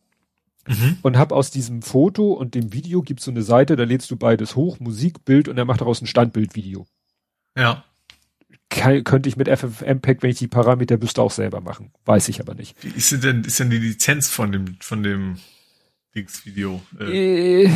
Mhm. 0.67 0.97
Und 1.01 1.17
habe 1.17 1.35
aus 1.35 1.51
diesem 1.51 1.81
Foto 1.81 2.33
und 2.33 2.53
dem 2.53 2.73
Video 2.73 3.01
gibt's 3.01 3.25
so 3.25 3.31
eine 3.31 3.41
Seite, 3.41 3.75
da 3.75 3.83
lädst 3.83 4.11
du 4.11 4.17
beides 4.17 4.55
hoch, 4.55 4.79
Musik, 4.79 5.25
Bild 5.25 5.47
und 5.47 5.57
er 5.57 5.65
macht 5.65 5.81
daraus 5.81 6.01
ein 6.01 6.07
Standbildvideo. 6.07 6.85
Ja. 7.57 7.83
Kann, 8.69 9.03
könnte 9.03 9.29
ich 9.29 9.35
mit 9.35 9.49
FFmpeg, 9.49 10.21
wenn 10.21 10.29
ich 10.29 10.37
die 10.37 10.47
Parameter 10.47 11.01
wüsste, 11.01 11.21
auch 11.23 11.31
selber 11.31 11.59
machen. 11.61 11.91
Weiß 12.05 12.29
ich 12.29 12.39
aber 12.39 12.53
nicht. 12.53 12.75
Wie 12.83 12.89
ist 12.89 13.11
denn, 13.23 13.43
ist 13.43 13.59
denn 13.59 13.71
die 13.71 13.79
Lizenz 13.79 14.29
von 14.29 14.51
dem, 14.51 14.77
von 14.79 15.01
dem 15.01 15.37
Dings-Video, 16.15 16.81
äh, 16.99 17.63
äh, 17.63 17.69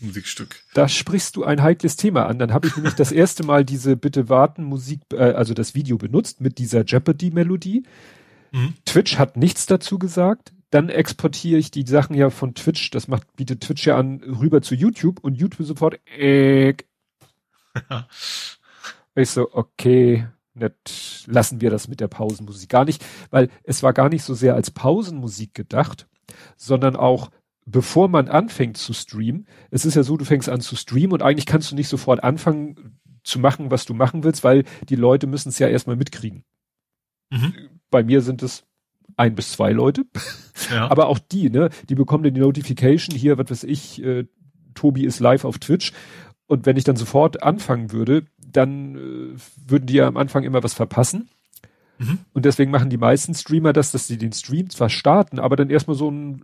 Musikstück? 0.00 0.62
Da 0.74 0.88
sprichst 0.88 1.36
du 1.36 1.44
ein 1.44 1.62
heikles 1.62 1.96
Thema 1.96 2.26
an. 2.26 2.38
Dann 2.38 2.52
habe 2.52 2.68
ich 2.68 2.76
nämlich 2.76 2.94
das 2.94 3.10
erste 3.10 3.42
Mal 3.42 3.64
diese 3.64 3.96
Bitte 3.96 4.28
warten 4.28 4.64
Musik, 4.64 5.00
äh, 5.12 5.32
also 5.32 5.54
das 5.54 5.74
Video 5.74 5.96
benutzt 5.96 6.40
mit 6.40 6.58
dieser 6.58 6.84
Jeopardy-Melodie. 6.84 7.84
Mhm. 8.52 8.74
Twitch 8.84 9.18
hat 9.18 9.36
nichts 9.36 9.66
dazu 9.66 9.98
gesagt. 9.98 10.52
Dann 10.70 10.88
exportiere 10.88 11.58
ich 11.58 11.70
die 11.70 11.86
Sachen 11.86 12.14
ja 12.14 12.30
von 12.30 12.54
Twitch, 12.54 12.90
das 12.90 13.08
macht, 13.08 13.34
bietet 13.34 13.62
Twitch 13.62 13.86
ja 13.86 13.96
an, 13.96 14.20
rüber 14.20 14.62
zu 14.62 14.74
YouTube 14.74 15.18
und 15.20 15.34
YouTube 15.34 15.66
sofort, 15.66 15.98
äh, 16.06 16.74
ich 19.14 19.30
so, 19.30 19.48
okay, 19.52 20.26
nicht, 20.54 21.24
lassen 21.26 21.60
wir 21.60 21.70
das 21.70 21.88
mit 21.88 22.00
der 22.00 22.08
Pausenmusik 22.08 22.68
gar 22.68 22.84
nicht, 22.84 23.04
weil 23.30 23.48
es 23.64 23.82
war 23.82 23.92
gar 23.92 24.08
nicht 24.08 24.22
so 24.22 24.34
sehr 24.34 24.54
als 24.54 24.70
Pausenmusik 24.70 25.54
gedacht, 25.54 26.06
sondern 26.56 26.94
auch 26.94 27.30
bevor 27.66 28.08
man 28.08 28.28
anfängt 28.28 28.76
zu 28.76 28.92
streamen. 28.92 29.46
Es 29.70 29.84
ist 29.84 29.94
ja 29.94 30.02
so, 30.02 30.16
du 30.16 30.24
fängst 30.24 30.48
an 30.48 30.60
zu 30.60 30.76
streamen 30.76 31.12
und 31.12 31.22
eigentlich 31.22 31.46
kannst 31.46 31.70
du 31.70 31.76
nicht 31.76 31.88
sofort 31.88 32.24
anfangen 32.24 32.98
zu 33.22 33.38
machen, 33.38 33.70
was 33.70 33.84
du 33.84 33.94
machen 33.94 34.24
willst, 34.24 34.44
weil 34.44 34.64
die 34.88 34.96
Leute 34.96 35.26
müssen 35.26 35.50
es 35.50 35.58
ja 35.58 35.68
erstmal 35.68 35.96
mitkriegen. 35.96 36.44
Mhm. 37.30 37.54
Bei 37.90 38.02
mir 38.02 38.22
sind 38.22 38.42
es 38.42 38.64
ein 39.16 39.34
bis 39.34 39.52
zwei 39.52 39.72
Leute. 39.72 40.04
Ja. 40.70 40.88
Aber 40.90 41.08
auch 41.08 41.18
die, 41.18 41.50
ne, 41.50 41.70
die 41.88 41.94
bekommen 41.94 42.24
dann 42.24 42.34
die 42.34 42.40
Notification 42.40 43.16
hier, 43.16 43.38
was 43.38 43.50
weiß 43.50 43.64
ich, 43.64 44.02
äh, 44.02 44.26
Tobi 44.74 45.04
ist 45.04 45.20
live 45.20 45.44
auf 45.44 45.58
Twitch. 45.58 45.92
Und 46.46 46.66
wenn 46.66 46.76
ich 46.76 46.84
dann 46.84 46.96
sofort 46.96 47.42
anfangen 47.42 47.92
würde, 47.92 48.26
dann 48.38 48.96
äh, 48.96 49.38
würden 49.66 49.86
die 49.86 49.94
ja 49.94 50.08
am 50.08 50.16
Anfang 50.16 50.42
immer 50.42 50.62
was 50.62 50.74
verpassen. 50.74 51.28
Mhm. 52.00 52.18
Und 52.32 52.46
deswegen 52.46 52.70
machen 52.70 52.88
die 52.88 52.96
meisten 52.96 53.34
Streamer 53.34 53.74
das, 53.74 53.92
dass 53.92 54.06
sie 54.06 54.16
den 54.16 54.32
Stream 54.32 54.70
zwar 54.70 54.88
starten, 54.88 55.38
aber 55.38 55.56
dann 55.56 55.68
erstmal 55.68 55.96
so 55.96 56.10
ein, 56.10 56.42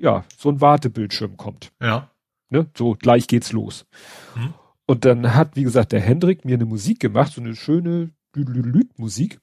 ja, 0.00 0.24
so 0.36 0.50
ein 0.50 0.60
Wartebildschirm 0.60 1.36
kommt. 1.36 1.72
Ja. 1.80 2.10
Ne? 2.50 2.66
So, 2.76 2.96
gleich 2.98 3.28
geht's 3.28 3.52
los. 3.52 3.86
Mhm. 4.34 4.54
Und 4.86 5.04
dann 5.04 5.34
hat, 5.34 5.54
wie 5.54 5.62
gesagt, 5.62 5.92
der 5.92 6.00
Hendrik 6.00 6.44
mir 6.44 6.54
eine 6.54 6.64
Musik 6.64 6.98
gemacht, 6.98 7.32
so 7.32 7.40
eine 7.40 7.54
schöne 7.54 8.10
Musik. 8.96 9.40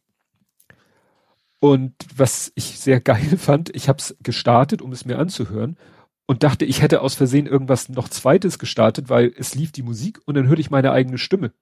Und 1.60 1.94
was 2.14 2.52
ich 2.56 2.78
sehr 2.78 3.00
geil 3.00 3.24
fand, 3.38 3.74
ich 3.74 3.88
habe 3.88 4.00
es 4.00 4.18
gestartet, 4.22 4.82
um 4.82 4.92
es 4.92 5.06
mir 5.06 5.18
anzuhören 5.18 5.78
und 6.26 6.44
dachte, 6.44 6.66
ich 6.66 6.82
hätte 6.82 7.02
aus 7.02 7.16
Versehen 7.16 7.48
irgendwas 7.48 7.88
noch 7.88 8.10
zweites 8.10 8.60
gestartet, 8.60 9.08
weil 9.08 9.34
es 9.38 9.56
lief 9.56 9.72
die 9.72 9.84
Musik 9.84 10.20
und 10.26 10.36
dann 10.36 10.48
hörte 10.48 10.62
ich 10.62 10.72
meine 10.72 10.92
eigene 10.92 11.18
Stimme. 11.18 11.54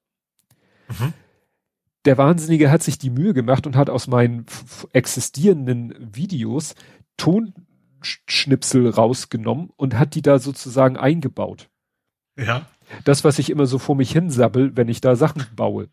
Mhm. 0.89 1.13
Der 2.05 2.17
Wahnsinnige 2.17 2.71
hat 2.71 2.81
sich 2.81 2.97
die 2.97 3.09
Mühe 3.09 3.33
gemacht 3.33 3.67
und 3.67 3.75
hat 3.75 3.89
aus 3.89 4.07
meinen 4.07 4.45
existierenden 4.91 5.93
Videos 6.13 6.73
Tonschnipsel 7.17 8.89
rausgenommen 8.89 9.69
und 9.75 9.97
hat 9.97 10.15
die 10.15 10.21
da 10.21 10.39
sozusagen 10.39 10.97
eingebaut. 10.97 11.69
Ja. 12.38 12.65
Das, 13.03 13.23
was 13.23 13.39
ich 13.39 13.49
immer 13.49 13.67
so 13.67 13.77
vor 13.77 13.95
mich 13.95 14.11
hinsabbel, 14.11 14.75
wenn 14.75 14.89
ich 14.89 15.01
da 15.01 15.15
Sachen 15.15 15.45
baue. 15.55 15.89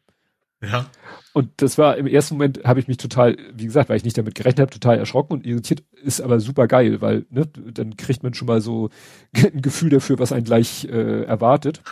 Ja. 0.62 0.86
Und 1.32 1.50
das 1.58 1.78
war 1.78 1.96
im 1.96 2.06
ersten 2.06 2.34
Moment, 2.34 2.64
habe 2.64 2.80
ich 2.80 2.88
mich 2.88 2.96
total, 2.96 3.36
wie 3.54 3.66
gesagt, 3.66 3.88
weil 3.88 3.96
ich 3.96 4.04
nicht 4.04 4.18
damit 4.18 4.34
gerechnet 4.34 4.60
habe, 4.60 4.70
total 4.70 4.98
erschrocken 4.98 5.34
und 5.34 5.46
irritiert, 5.46 5.84
ist 6.02 6.20
aber 6.20 6.40
super 6.40 6.66
geil, 6.66 7.00
weil 7.00 7.26
ne, 7.30 7.46
dann 7.46 7.96
kriegt 7.96 8.22
man 8.22 8.34
schon 8.34 8.48
mal 8.48 8.60
so 8.60 8.90
ein 9.36 9.62
Gefühl 9.62 9.90
dafür, 9.90 10.18
was 10.18 10.32
einen 10.32 10.44
gleich 10.44 10.84
äh, 10.86 11.22
erwartet. 11.24 11.82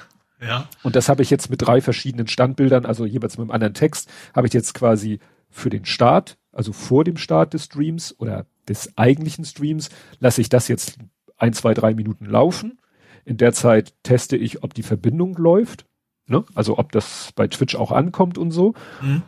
Ja. 0.40 0.68
Und 0.82 0.97
das 0.97 1.08
habe 1.08 1.23
ich 1.23 1.31
jetzt 1.31 1.50
mit 1.50 1.62
drei 1.62 1.81
verschiedenen 1.81 2.28
Standbildern, 2.28 2.84
also 2.86 3.06
jeweils 3.06 3.39
mit 3.39 3.44
einem 3.44 3.52
anderen 3.52 3.74
Text, 3.74 4.10
habe 4.34 4.47
ich 4.47 4.52
jetzt 4.52 4.74
quasi 4.74 5.18
für 5.50 5.70
den 5.70 5.84
Start, 5.84 6.36
also 6.52 6.73
vor 6.73 7.05
dem 7.05 7.16
Start 7.16 7.55
des 7.55 7.65
Streams 7.65 8.15
oder 8.18 8.47
des 8.68 8.97
eigentlichen 8.98 9.44
Streams, 9.44 9.89
lasse 10.18 10.40
ich 10.40 10.48
das 10.48 10.68
jetzt 10.68 10.98
ein, 11.39 11.52
zwei, 11.52 11.74
drei 11.74 11.94
Minuten 11.94 12.26
laufen. 12.26 12.78
In 13.24 13.36
der 13.36 13.52
Zeit 13.52 13.94
teste 14.02 14.36
ich, 14.36 14.62
ob 14.62 14.74
die 14.74 14.82
Verbindung 14.82 15.36
läuft 15.36 15.86
Ne? 16.28 16.44
Also 16.55 16.78
ob 16.78 16.92
das 16.92 17.32
bei 17.36 17.47
Twitch 17.47 17.76
auch 17.76 17.92
ankommt 17.92 18.39
und 18.39 18.50
so. 18.50 18.74
Mhm. 19.00 19.23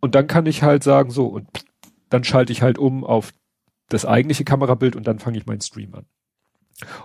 Und 0.00 0.14
dann 0.14 0.26
kann 0.28 0.46
ich 0.46 0.62
halt 0.62 0.84
sagen, 0.84 1.10
so, 1.10 1.26
und 1.26 1.48
dann 2.08 2.24
schalte 2.24 2.52
ich 2.52 2.62
halt 2.62 2.78
um 2.78 3.04
auf 3.04 3.32
das 3.88 4.04
eigentliche 4.04 4.44
Kamerabild 4.44 4.94
und 4.94 5.06
dann 5.06 5.18
fange 5.18 5.38
ich 5.38 5.46
meinen 5.46 5.60
Stream 5.60 5.94
an. 5.94 6.06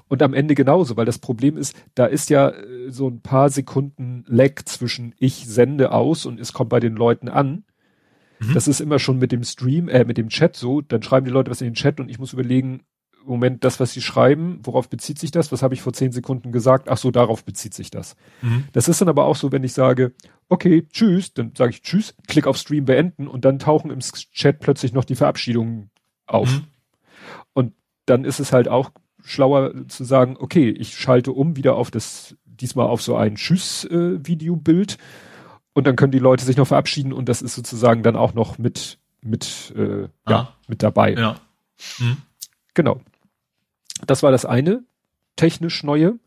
Und 0.07 0.21
am 0.21 0.33
Ende 0.33 0.55
genauso, 0.55 0.97
weil 0.97 1.05
das 1.05 1.19
Problem 1.19 1.57
ist, 1.57 1.75
da 1.95 2.05
ist 2.05 2.29
ja 2.29 2.49
äh, 2.49 2.91
so 2.91 3.07
ein 3.07 3.21
paar 3.21 3.49
Sekunden 3.49 4.23
Lag 4.27 4.63
zwischen 4.65 5.15
ich 5.17 5.47
sende 5.47 5.91
aus 5.91 6.25
und 6.25 6.39
es 6.39 6.53
kommt 6.53 6.69
bei 6.69 6.79
den 6.79 6.95
Leuten 6.95 7.27
an. 7.29 7.63
Mhm. 8.39 8.53
Das 8.53 8.67
ist 8.67 8.81
immer 8.81 8.99
schon 8.99 9.17
mit 9.17 9.31
dem 9.31 9.43
Stream, 9.43 9.89
äh, 9.89 10.05
mit 10.05 10.17
dem 10.17 10.29
Chat 10.29 10.55
so. 10.55 10.81
Dann 10.81 11.01
schreiben 11.01 11.25
die 11.25 11.31
Leute 11.31 11.49
was 11.49 11.61
in 11.61 11.69
den 11.69 11.73
Chat 11.73 11.99
und 11.99 12.09
ich 12.09 12.19
muss 12.19 12.33
überlegen, 12.33 12.81
Moment, 13.25 13.63
das, 13.63 13.79
was 13.79 13.93
Sie 13.93 14.01
schreiben, 14.01 14.59
worauf 14.63 14.89
bezieht 14.89 15.17
sich 15.17 15.31
das? 15.31 15.51
Was 15.51 15.63
habe 15.63 15.73
ich 15.73 15.81
vor 15.81 15.93
zehn 15.93 16.11
Sekunden 16.11 16.51
gesagt? 16.51 16.89
Ach 16.89 16.97
so, 16.97 17.09
darauf 17.09 17.45
bezieht 17.45 17.73
sich 17.73 17.89
das. 17.89 18.15
Mhm. 18.41 18.65
Das 18.73 18.89
ist 18.89 18.99
dann 18.99 19.07
aber 19.07 19.25
auch 19.25 19.37
so, 19.37 19.51
wenn 19.51 19.63
ich 19.63 19.73
sage, 19.73 20.13
okay, 20.49 20.85
tschüss, 20.91 21.33
dann 21.33 21.53
sage 21.57 21.71
ich 21.71 21.81
tschüss, 21.81 22.15
klick 22.27 22.47
auf 22.47 22.57
Stream 22.57 22.85
beenden 22.85 23.27
und 23.27 23.45
dann 23.45 23.59
tauchen 23.59 23.91
im 23.91 23.99
Chat 23.99 24.59
plötzlich 24.59 24.93
noch 24.93 25.05
die 25.05 25.15
Verabschiedungen 25.15 25.89
auf. 26.25 26.51
Mhm. 26.51 26.63
Und 27.53 27.73
dann 28.05 28.25
ist 28.25 28.39
es 28.39 28.51
halt 28.51 28.67
auch 28.67 28.91
schlauer 29.23 29.87
zu 29.87 30.03
sagen, 30.03 30.37
okay, 30.39 30.69
ich 30.69 30.95
schalte 30.95 31.31
um 31.31 31.55
wieder 31.55 31.75
auf 31.75 31.91
das, 31.91 32.35
diesmal 32.45 32.87
auf 32.87 33.01
so 33.01 33.15
ein 33.15 33.35
Tschüss-Videobild 33.35 34.93
äh, 34.93 34.97
und 35.73 35.87
dann 35.87 35.95
können 35.95 36.11
die 36.11 36.19
Leute 36.19 36.45
sich 36.45 36.57
noch 36.57 36.67
verabschieden 36.67 37.13
und 37.13 37.29
das 37.29 37.41
ist 37.41 37.55
sozusagen 37.55 38.03
dann 38.03 38.15
auch 38.15 38.33
noch 38.33 38.57
mit, 38.57 38.99
mit, 39.21 39.73
äh, 39.75 40.07
ah. 40.25 40.31
ja, 40.31 40.53
mit 40.67 40.83
dabei. 40.83 41.13
Ja. 41.13 41.35
Mhm. 41.99 42.17
Genau. 42.73 43.01
Das 44.05 44.23
war 44.23 44.31
das 44.31 44.45
eine 44.45 44.83
technisch 45.35 45.83
Neue. 45.83 46.19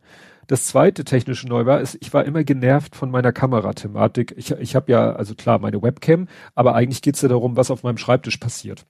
Das 0.47 0.67
zweite 0.67 1.05
technische 1.05 1.49
Neu 1.49 1.67
war, 1.67 1.81
ist, 1.81 1.99
ich 2.01 2.15
war 2.15 2.25
immer 2.25 2.45
genervt 2.45 2.95
von 2.95 3.11
meiner 3.11 3.33
Kamerathematik. 3.33 4.33
Ich, 4.37 4.53
ich 4.53 4.77
habe 4.77 4.93
ja, 4.93 5.13
also 5.13 5.35
klar, 5.35 5.59
meine 5.59 5.83
Webcam, 5.83 6.29
aber 6.55 6.75
eigentlich 6.75 7.03
geht's 7.03 7.21
ja 7.21 7.29
darum, 7.29 7.57
was 7.57 7.71
auf 7.71 7.83
meinem 7.83 7.99
Schreibtisch 7.99 8.37
passiert. 8.37 8.87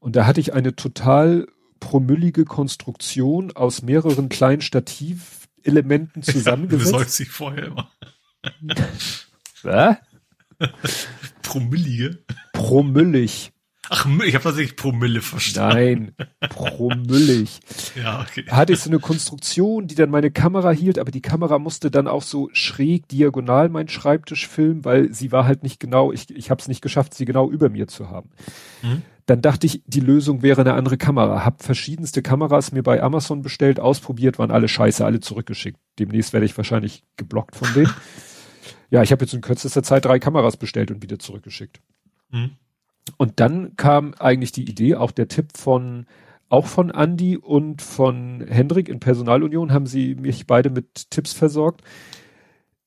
Und 0.00 0.16
da 0.16 0.26
hatte 0.26 0.40
ich 0.40 0.54
eine 0.54 0.74
total 0.74 1.46
promüllige 1.80 2.44
Konstruktion 2.44 3.52
aus 3.52 3.82
mehreren 3.82 4.28
kleinen 4.28 4.62
Stativelementen 4.62 6.22
zusammengesetzt. 6.22 6.92
Ja, 6.92 7.04
sich 7.04 7.28
vorher 7.28 7.66
immer. 7.66 7.90
Was? 9.62 9.96
Promüllige? 11.42 12.24
Promüllig. 12.52 13.52
Ach, 13.88 14.06
ich 14.24 14.34
habe 14.34 14.44
tatsächlich 14.44 14.76
Promille 14.76 15.20
verstanden. 15.22 16.14
Nein, 16.18 16.48
promillig. 16.48 17.60
ja, 17.94 18.20
okay. 18.20 18.44
Hatte 18.48 18.72
ich 18.72 18.80
so 18.80 18.90
eine 18.90 18.98
Konstruktion, 18.98 19.86
die 19.86 19.94
dann 19.94 20.10
meine 20.10 20.30
Kamera 20.30 20.70
hielt, 20.70 20.98
aber 20.98 21.10
die 21.10 21.22
Kamera 21.22 21.58
musste 21.58 21.90
dann 21.90 22.08
auch 22.08 22.22
so 22.22 22.48
schräg 22.52 23.06
diagonal 23.08 23.68
meinen 23.68 23.88
Schreibtisch 23.88 24.48
filmen, 24.48 24.84
weil 24.84 25.12
sie 25.12 25.30
war 25.30 25.46
halt 25.46 25.62
nicht 25.62 25.78
genau, 25.78 26.12
ich, 26.12 26.30
ich 26.30 26.50
habe 26.50 26.60
es 26.60 26.68
nicht 26.68 26.82
geschafft, 26.82 27.14
sie 27.14 27.24
genau 27.24 27.50
über 27.50 27.68
mir 27.68 27.86
zu 27.86 28.10
haben. 28.10 28.30
Mhm. 28.82 29.02
Dann 29.26 29.42
dachte 29.42 29.66
ich, 29.66 29.82
die 29.86 30.00
Lösung 30.00 30.42
wäre 30.42 30.60
eine 30.60 30.74
andere 30.74 30.96
Kamera. 30.96 31.44
Hab 31.44 31.62
verschiedenste 31.62 32.22
Kameras 32.22 32.70
mir 32.72 32.82
bei 32.82 33.02
Amazon 33.02 33.42
bestellt, 33.42 33.80
ausprobiert, 33.80 34.38
waren 34.38 34.52
alle 34.52 34.68
scheiße, 34.68 35.04
alle 35.04 35.20
zurückgeschickt. 35.20 35.78
Demnächst 35.98 36.32
werde 36.32 36.46
ich 36.46 36.56
wahrscheinlich 36.56 37.02
geblockt 37.16 37.56
von 37.56 37.68
denen. 37.74 37.92
ja, 38.90 39.02
ich 39.02 39.10
habe 39.10 39.24
jetzt 39.24 39.34
in 39.34 39.40
kürzester 39.40 39.82
Zeit 39.82 40.04
drei 40.04 40.20
Kameras 40.20 40.56
bestellt 40.56 40.92
und 40.92 41.02
wieder 41.02 41.18
zurückgeschickt. 41.18 41.80
Mhm. 42.30 42.52
Und 43.16 43.40
dann 43.40 43.76
kam 43.76 44.14
eigentlich 44.14 44.52
die 44.52 44.68
Idee, 44.68 44.94
auch 44.94 45.10
der 45.10 45.28
Tipp 45.28 45.56
von 45.56 46.06
auch 46.48 46.66
von 46.66 46.90
Andy 46.90 47.36
und 47.36 47.82
von 47.82 48.44
Hendrik 48.46 48.88
in 48.88 49.00
Personalunion 49.00 49.72
haben 49.72 49.86
sie 49.86 50.14
mich 50.14 50.46
beide 50.46 50.70
mit 50.70 51.10
Tipps 51.10 51.32
versorgt. 51.32 51.82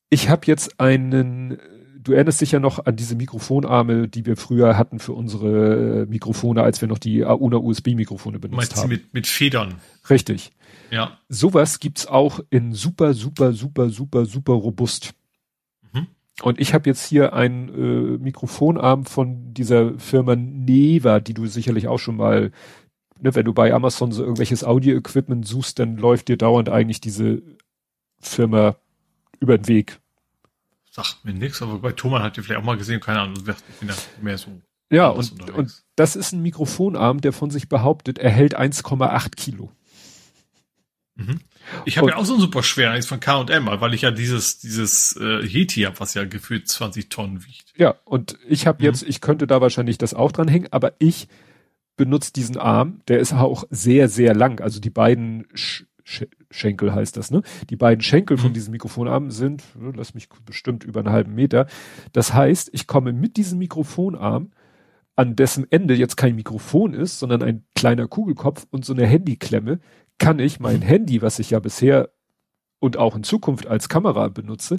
Ich 0.10 0.30
habe 0.30 0.46
jetzt 0.46 0.80
einen, 0.80 1.60
du 2.02 2.14
erinnerst 2.14 2.42
dich 2.42 2.52
ja 2.52 2.60
noch 2.60 2.86
an 2.86 2.96
diese 2.96 3.16
Mikrofonarme, 3.16 4.08
die 4.08 4.26
wir 4.26 4.38
früher 4.38 4.78
hatten 4.78 5.00
für 5.00 5.14
unsere 5.14 6.06
Mikrofone, 6.08 6.64
als 6.64 6.82
wir 6.82 6.88
noch 6.88 6.98
die 6.98 7.26
Auna 7.26 7.58
USB-Mikrofone 7.58 8.40
benutzt 8.40 8.58
Meinst 8.58 8.78
haben. 8.78 8.90
Mit, 8.90 9.14
mit 9.14 9.28
Federn. 9.28 9.76
Richtig. 10.10 10.52
Ja. 10.92 11.20
Sowas 11.28 11.80
gibt's 11.80 12.08
auch 12.08 12.40
in 12.50 12.74
super, 12.74 13.14
super, 13.14 13.54
super, 13.54 13.90
super, 13.90 14.26
super 14.26 14.54
robust. 14.54 15.14
Und 16.42 16.58
ich 16.58 16.74
habe 16.74 16.90
jetzt 16.90 17.06
hier 17.06 17.34
ein 17.34 17.68
äh, 17.68 18.18
Mikrofonarm 18.18 19.06
von 19.06 19.54
dieser 19.54 20.00
Firma 20.00 20.38
Neva, 20.38 21.20
die 21.20 21.34
du 21.34 21.48
sicherlich 21.48 21.90
auch 21.90 22.00
schon 22.00 22.16
mal 22.16 22.52
ne, 23.22 23.36
wenn 23.36 23.46
du 23.46 23.54
bei 23.54 23.74
Amazon 23.74 24.12
so 24.12 24.24
irgendwelches 24.24 24.64
Audio-Equipment 24.64 25.46
suchst, 25.46 25.80
dann 25.80 25.98
läuft 25.98 26.28
dir 26.28 26.38
dauernd 26.38 26.70
eigentlich 26.70 27.02
diese 27.02 27.42
Firma 28.20 28.76
über 29.40 29.58
den 29.58 29.68
Weg. 29.68 30.00
Sagt 31.04 31.26
mir 31.26 31.34
nichts, 31.34 31.62
aber 31.62 31.80
bei 31.80 31.92
Thomann 31.92 32.24
hat 32.24 32.38
ihr 32.38 32.44
vielleicht 32.44 32.62
auch 32.62 32.66
mal 32.66 32.78
gesehen, 32.78 33.00
keine 33.00 33.22
Ahnung, 33.22 33.38
ich 33.38 33.76
bin 33.80 33.90
ja 33.90 33.96
mehr 34.22 34.38
so. 34.38 34.62
Ja, 34.92 35.10
und, 35.10 35.50
und 35.52 35.84
das 35.96 36.16
ist 36.16 36.34
ein 36.34 36.42
Mikrofonarm, 36.42 37.22
der 37.22 37.32
von 37.32 37.52
sich 37.52 37.70
behauptet, 37.70 38.18
er 38.18 38.32
hält 38.32 38.58
1,8 38.58 39.36
Kilo. 39.36 39.72
Mhm. 41.16 41.40
Ich 41.86 41.98
habe 41.98 42.10
ja 42.10 42.16
auch 42.16 42.26
so 42.26 42.34
ein 42.34 42.40
super 42.40 42.64
schwer 42.64 42.92
eins 42.92 43.06
von 43.06 43.20
K&M, 43.20 43.68
weil 43.68 43.94
ich 43.94 44.02
ja 44.02 44.12
dieses 44.12 44.60
dieses 44.60 45.16
äh, 45.20 45.46
Yeti 45.46 45.82
habe, 45.82 46.00
was 46.00 46.14
ja 46.14 46.26
gefühlt 46.26 46.68
20 46.68 47.10
Tonnen 47.10 47.46
wiegt. 47.46 47.74
Ja, 47.78 47.96
und 48.06 48.38
ich 48.48 48.66
habe 48.66 48.80
mhm. 48.80 48.86
jetzt, 48.86 49.04
ich 49.04 49.22
könnte 49.22 49.46
da 49.46 49.62
wahrscheinlich 49.62 49.98
das 49.98 50.14
auch 50.14 50.32
dran 50.32 50.48
hängen, 50.48 50.68
aber 50.72 50.94
ich 51.00 51.28
benutze 51.98 52.34
diesen 52.34 52.58
Arm, 52.58 53.02
der 53.08 53.20
ist 53.20 53.34
auch 53.34 53.66
sehr 53.70 54.08
sehr 54.08 54.34
lang, 54.34 54.62
also 54.62 54.80
die 54.80 54.90
beiden 54.90 55.46
Sch 55.54 55.84
Schenkel 56.52 56.94
heißt 56.94 57.18
das, 57.18 57.32
ne? 57.32 57.42
Die 57.70 57.76
beiden 57.76 58.02
Schenkel 58.02 58.38
mhm. 58.38 58.42
von 58.42 58.54
diesem 58.54 58.72
Mikrofonarm 58.72 59.32
sind, 59.32 59.64
ne, 59.78 59.94
lass 59.96 60.14
mich 60.14 60.30
bestimmt 60.46 60.84
über 60.84 61.02
einen 61.02 61.12
halben 61.12 61.36
Meter. 61.36 61.68
Das 62.14 62.34
heißt, 62.34 62.70
ich 62.74 62.88
komme 62.88 63.14
mit 63.14 63.38
diesem 63.38 63.60
Mikrofonarm 63.60 64.52
an 65.16 65.36
dessen 65.36 65.70
Ende 65.70 65.96
jetzt 65.96 66.16
kein 66.16 66.36
Mikrofon 66.36 66.94
ist, 66.94 67.20
sondern 67.20 67.44
ein 67.44 67.66
kleiner 67.76 68.08
Kugelkopf 68.08 68.66
und 68.72 68.86
so 68.86 68.94
eine 68.94 69.06
Handyklemme, 69.06 69.80
kann 70.18 70.40
ich 70.40 70.60
mein 70.60 70.78
mhm. 70.78 70.84
Handy, 70.84 71.22
was 71.22 71.40
ich 71.40 71.50
ja 71.52 71.60
bisher 71.60 72.10
und 72.80 72.98
auch 72.98 73.16
in 73.16 73.24
Zukunft 73.24 73.68
als 73.68 73.90
Kamera 73.90 74.30
benutze, 74.30 74.78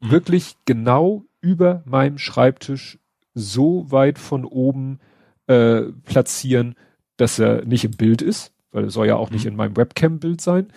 mhm. 0.00 0.10
wirklich 0.10 0.56
genau 0.64 1.24
über 1.40 1.82
meinem 1.86 2.18
Schreibtisch 2.18 2.98
so 3.34 3.90
weit 3.90 4.18
von 4.18 4.44
oben 4.44 5.00
äh, 5.46 5.82
platzieren, 6.04 6.74
dass 7.16 7.38
er 7.38 7.64
nicht 7.64 7.84
im 7.84 7.92
Bild 7.92 8.22
ist, 8.22 8.51
weil 8.72 8.84
er 8.84 8.90
soll 8.90 9.06
ja 9.06 9.16
auch 9.16 9.30
nicht 9.30 9.44
mhm. 9.44 9.52
in 9.52 9.56
meinem 9.56 9.76
Webcam-Bild 9.76 10.40
sein 10.40 10.68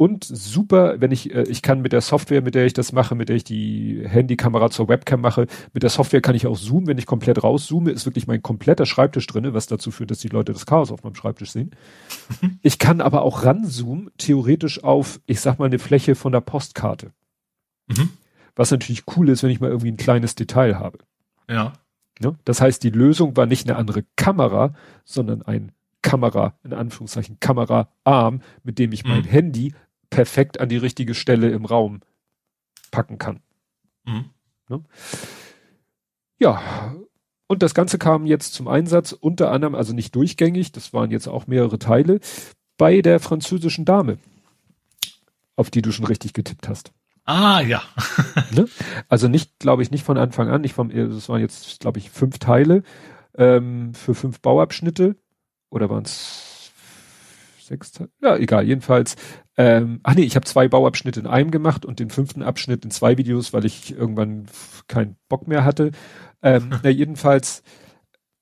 und 0.00 0.24
super, 0.24 0.98
wenn 0.98 1.10
ich, 1.10 1.34
äh, 1.34 1.42
ich 1.42 1.60
kann 1.60 1.82
mit 1.82 1.92
der 1.92 2.00
Software, 2.00 2.40
mit 2.40 2.54
der 2.54 2.64
ich 2.64 2.72
das 2.72 2.92
mache, 2.92 3.14
mit 3.14 3.28
der 3.28 3.36
ich 3.36 3.44
die 3.44 4.02
Handykamera 4.02 4.70
zur 4.70 4.88
Webcam 4.88 5.20
mache, 5.20 5.46
mit 5.74 5.82
der 5.82 5.90
Software 5.90 6.22
kann 6.22 6.34
ich 6.34 6.46
auch 6.46 6.58
zoomen. 6.58 6.86
Wenn 6.86 6.96
ich 6.96 7.04
komplett 7.04 7.44
rauszoome, 7.44 7.90
ist 7.90 8.06
wirklich 8.06 8.26
mein 8.26 8.40
kompletter 8.40 8.86
Schreibtisch 8.86 9.26
drinne, 9.26 9.52
was 9.52 9.66
dazu 9.66 9.90
führt, 9.90 10.10
dass 10.10 10.20
die 10.20 10.28
Leute 10.28 10.54
das 10.54 10.64
Chaos 10.64 10.90
auf 10.90 11.04
meinem 11.04 11.16
Schreibtisch 11.16 11.50
sehen. 11.50 11.72
ich 12.62 12.78
kann 12.78 13.02
aber 13.02 13.20
auch 13.20 13.44
ranzoomen, 13.44 14.10
theoretisch 14.16 14.82
auf, 14.82 15.20
ich 15.26 15.42
sag 15.42 15.58
mal, 15.58 15.66
eine 15.66 15.78
Fläche 15.78 16.14
von 16.14 16.32
der 16.32 16.40
Postkarte. 16.40 17.12
Mhm. 17.88 18.08
Was 18.56 18.70
natürlich 18.70 19.04
cool 19.18 19.28
ist, 19.28 19.42
wenn 19.42 19.50
ich 19.50 19.60
mal 19.60 19.68
irgendwie 19.68 19.92
ein 19.92 19.98
kleines 19.98 20.34
Detail 20.34 20.78
habe. 20.78 21.00
Ja. 21.46 21.74
ja. 22.20 22.32
Das 22.46 22.62
heißt, 22.62 22.82
die 22.82 22.88
Lösung 22.88 23.36
war 23.36 23.44
nicht 23.44 23.68
eine 23.68 23.76
andere 23.76 24.04
Kamera, 24.16 24.72
sondern 25.04 25.42
ein 25.42 25.72
Kamera, 26.02 26.54
in 26.64 26.72
Anführungszeichen 26.72 27.40
Kameraarm, 27.40 28.42
mit 28.62 28.78
dem 28.78 28.92
ich 28.92 29.04
mein 29.04 29.22
mhm. 29.22 29.28
Handy 29.28 29.74
perfekt 30.08 30.60
an 30.60 30.68
die 30.68 30.76
richtige 30.76 31.14
Stelle 31.14 31.50
im 31.50 31.64
Raum 31.64 32.00
packen 32.90 33.18
kann. 33.18 33.40
Mhm. 34.04 34.30
Ne? 34.68 34.84
Ja, 36.38 36.94
und 37.46 37.62
das 37.62 37.74
Ganze 37.74 37.98
kam 37.98 38.26
jetzt 38.26 38.54
zum 38.54 38.68
Einsatz, 38.68 39.12
unter 39.12 39.50
anderem, 39.50 39.74
also 39.74 39.92
nicht 39.92 40.14
durchgängig, 40.14 40.72
das 40.72 40.92
waren 40.92 41.10
jetzt 41.10 41.26
auch 41.26 41.46
mehrere 41.46 41.78
Teile, 41.78 42.20
bei 42.78 43.02
der 43.02 43.20
französischen 43.20 43.84
Dame, 43.84 44.18
auf 45.56 45.70
die 45.70 45.82
du 45.82 45.92
schon 45.92 46.06
richtig 46.06 46.32
getippt 46.32 46.68
hast. 46.68 46.92
Ah, 47.24 47.60
ja. 47.60 47.82
ne? 48.52 48.66
Also 49.08 49.28
nicht, 49.28 49.58
glaube 49.58 49.82
ich, 49.82 49.90
nicht 49.90 50.04
von 50.04 50.16
Anfang 50.16 50.48
an, 50.48 50.62
nicht 50.62 50.74
vom, 50.74 50.90
das 50.90 51.28
waren 51.28 51.40
jetzt, 51.40 51.80
glaube 51.80 51.98
ich, 51.98 52.10
fünf 52.10 52.38
Teile 52.38 52.82
ähm, 53.36 53.94
für 53.94 54.14
fünf 54.14 54.40
Bauabschnitte. 54.40 55.16
Oder 55.70 55.88
waren 55.88 56.04
es 56.04 56.72
sechs 57.60 57.92
Teile? 57.92 58.10
Ja, 58.20 58.36
egal, 58.36 58.66
jedenfalls 58.66 59.16
ähm, 59.60 60.00
ach 60.04 60.14
nee, 60.14 60.22
ich 60.22 60.36
habe 60.36 60.46
zwei 60.46 60.68
Bauabschnitte 60.68 61.20
in 61.20 61.26
einem 61.26 61.50
gemacht 61.50 61.84
und 61.84 62.00
den 62.00 62.08
fünften 62.08 62.42
Abschnitt 62.42 62.82
in 62.82 62.90
zwei 62.90 63.18
Videos, 63.18 63.52
weil 63.52 63.66
ich 63.66 63.94
irgendwann 63.94 64.46
keinen 64.88 65.16
Bock 65.28 65.46
mehr 65.48 65.66
hatte. 65.66 65.90
Ähm, 66.40 66.70
na, 66.82 66.88
jedenfalls, 66.88 67.62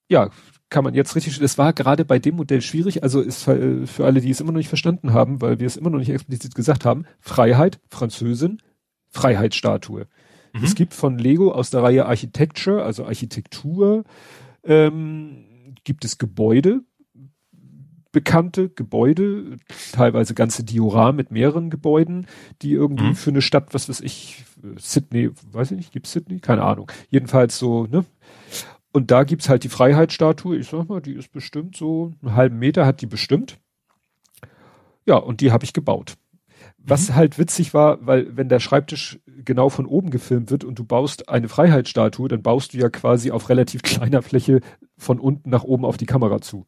ja, 0.08 0.30
kann 0.70 0.84
man 0.84 0.94
jetzt 0.94 1.16
richtig, 1.16 1.36
das 1.40 1.58
war 1.58 1.72
gerade 1.72 2.04
bei 2.04 2.20
dem 2.20 2.36
Modell 2.36 2.62
schwierig, 2.62 3.02
also 3.02 3.20
ist 3.20 3.42
für, 3.42 3.84
für 3.88 4.04
alle, 4.04 4.20
die 4.20 4.30
es 4.30 4.40
immer 4.40 4.52
noch 4.52 4.58
nicht 4.58 4.68
verstanden 4.68 5.12
haben, 5.12 5.40
weil 5.40 5.58
wir 5.58 5.66
es 5.66 5.76
immer 5.76 5.90
noch 5.90 5.98
nicht 5.98 6.10
explizit 6.10 6.54
gesagt 6.54 6.84
haben, 6.84 7.04
Freiheit, 7.18 7.80
Französin, 7.88 8.62
Freiheitsstatue. 9.08 10.06
Mhm. 10.52 10.62
Es 10.62 10.76
gibt 10.76 10.94
von 10.94 11.18
Lego 11.18 11.50
aus 11.50 11.70
der 11.70 11.82
Reihe 11.82 12.06
Architecture, 12.06 12.84
also 12.84 13.06
Architektur, 13.06 14.04
ähm, 14.62 15.74
gibt 15.82 16.04
es 16.04 16.16
Gebäude, 16.16 16.82
bekannte 18.12 18.70
Gebäude, 18.70 19.58
teilweise 19.92 20.34
ganze 20.34 20.64
Dioramen 20.64 21.16
mit 21.16 21.30
mehreren 21.30 21.70
Gebäuden, 21.70 22.26
die 22.62 22.72
irgendwie 22.72 23.08
mhm. 23.08 23.14
für 23.14 23.30
eine 23.30 23.42
Stadt, 23.42 23.74
was 23.74 23.88
weiß 23.88 24.00
ich, 24.00 24.44
Sydney, 24.76 25.30
weiß 25.52 25.72
ich 25.72 25.76
nicht, 25.76 25.92
gibt's 25.92 26.12
Sydney? 26.12 26.40
Keine 26.40 26.62
Ahnung. 26.62 26.90
Jedenfalls 27.10 27.58
so, 27.58 27.86
ne? 27.86 28.04
Und 28.92 29.10
da 29.10 29.24
gibt's 29.24 29.48
halt 29.48 29.64
die 29.64 29.68
Freiheitsstatue, 29.68 30.56
ich 30.56 30.68
sag 30.68 30.88
mal, 30.88 31.00
die 31.00 31.14
ist 31.14 31.30
bestimmt 31.32 31.76
so 31.76 32.12
einen 32.22 32.34
halben 32.34 32.58
Meter 32.58 32.86
hat 32.86 33.00
die 33.02 33.06
bestimmt. 33.06 33.58
Ja, 35.04 35.16
und 35.16 35.40
die 35.40 35.52
habe 35.52 35.64
ich 35.64 35.72
gebaut. 35.72 36.14
Was 36.78 37.10
mhm. 37.10 37.14
halt 37.14 37.38
witzig 37.38 37.74
war, 37.74 37.98
weil 38.06 38.36
wenn 38.36 38.48
der 38.48 38.60
Schreibtisch 38.60 39.20
genau 39.26 39.68
von 39.68 39.86
oben 39.86 40.10
gefilmt 40.10 40.50
wird 40.50 40.64
und 40.64 40.78
du 40.78 40.84
baust 40.84 41.28
eine 41.28 41.48
Freiheitsstatue, 41.48 42.28
dann 42.28 42.42
baust 42.42 42.72
du 42.72 42.78
ja 42.78 42.88
quasi 42.88 43.30
auf 43.30 43.50
relativ 43.50 43.82
kleiner 43.84 44.22
Fläche 44.22 44.60
von 44.96 45.20
unten 45.20 45.50
nach 45.50 45.64
oben 45.64 45.84
auf 45.84 45.98
die 45.98 46.06
Kamera 46.06 46.40
zu. 46.40 46.66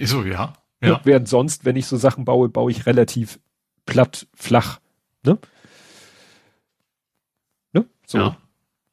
So, 0.00 0.24
ja. 0.24 0.52
ja. 0.80 1.00
Während 1.04 1.28
sonst, 1.28 1.64
wenn 1.64 1.76
ich 1.76 1.86
so 1.86 1.96
Sachen 1.96 2.24
baue, 2.24 2.48
baue 2.48 2.70
ich 2.70 2.86
relativ 2.86 3.40
platt, 3.86 4.26
flach. 4.34 4.80
Ne? 5.24 5.38
Ne? 7.72 7.86
So. 8.06 8.18
Ja. 8.18 8.36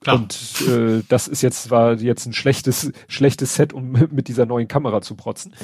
Klar. 0.02 0.18
Und 0.18 0.62
äh, 0.68 1.02
das 1.10 1.28
ist 1.28 1.42
jetzt 1.42 1.72
war 1.72 1.96
jetzt 1.96 2.28
ein 2.28 2.34
schlechtes 2.34 2.92
schlechtes 3.08 3.56
Set, 3.56 3.74
um 3.74 3.92
mit 4.12 4.28
dieser 4.28 4.46
neuen 4.46 4.68
Kamera 4.68 5.02
zu 5.02 5.16
protzen. 5.16 5.56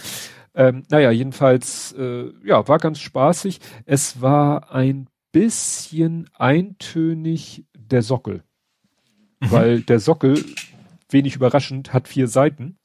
Ähm, 0.54 0.84
naja, 0.90 1.12
jedenfalls, 1.12 1.94
äh, 1.94 2.32
ja, 2.44 2.68
war 2.68 2.78
ganz 2.80 3.00
spaßig. 3.00 3.60
Es 3.86 4.22
war 4.22 4.74
ein 4.74 5.08
bisschen 5.32 6.30
eintönig 6.34 7.66
der 7.76 8.02
Sockel. 8.02 8.44
Mhm. 9.40 9.52
Weil 9.52 9.82
der 9.82 10.00
Sockel, 10.00 10.44
wenig 11.10 11.36
überraschend, 11.36 11.94
hat 11.94 12.08
vier 12.08 12.28
Seiten. 12.28 12.78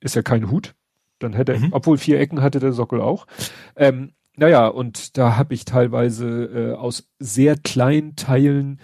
Ist 0.00 0.16
ja 0.16 0.22
kein 0.22 0.50
Hut. 0.50 0.74
Dann 1.22 1.32
hätte, 1.32 1.58
mhm. 1.58 1.68
obwohl 1.72 1.98
vier 1.98 2.20
Ecken 2.20 2.42
hatte 2.42 2.60
der 2.60 2.72
Sockel 2.72 3.00
auch. 3.00 3.26
Ähm, 3.76 4.12
naja, 4.36 4.66
und 4.66 5.18
da 5.18 5.36
habe 5.36 5.54
ich 5.54 5.64
teilweise 5.64 6.44
äh, 6.44 6.72
aus 6.74 7.08
sehr 7.18 7.56
kleinen 7.56 8.16
Teilen 8.16 8.80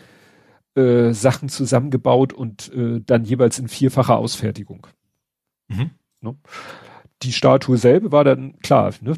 äh, 0.75 1.13
Sachen 1.13 1.49
zusammengebaut 1.49 2.33
und 2.33 2.73
äh, 2.75 3.01
dann 3.05 3.25
jeweils 3.25 3.59
in 3.59 3.69
vierfacher 3.69 4.17
Ausfertigung. 4.17 4.87
Mhm. 5.69 5.91
Ne? 6.21 6.37
Die 7.23 7.33
Statue 7.33 7.79
selber 7.79 8.13
war 8.13 8.25
dann 8.25 8.59
klar, 8.61 8.93
ne? 9.01 9.15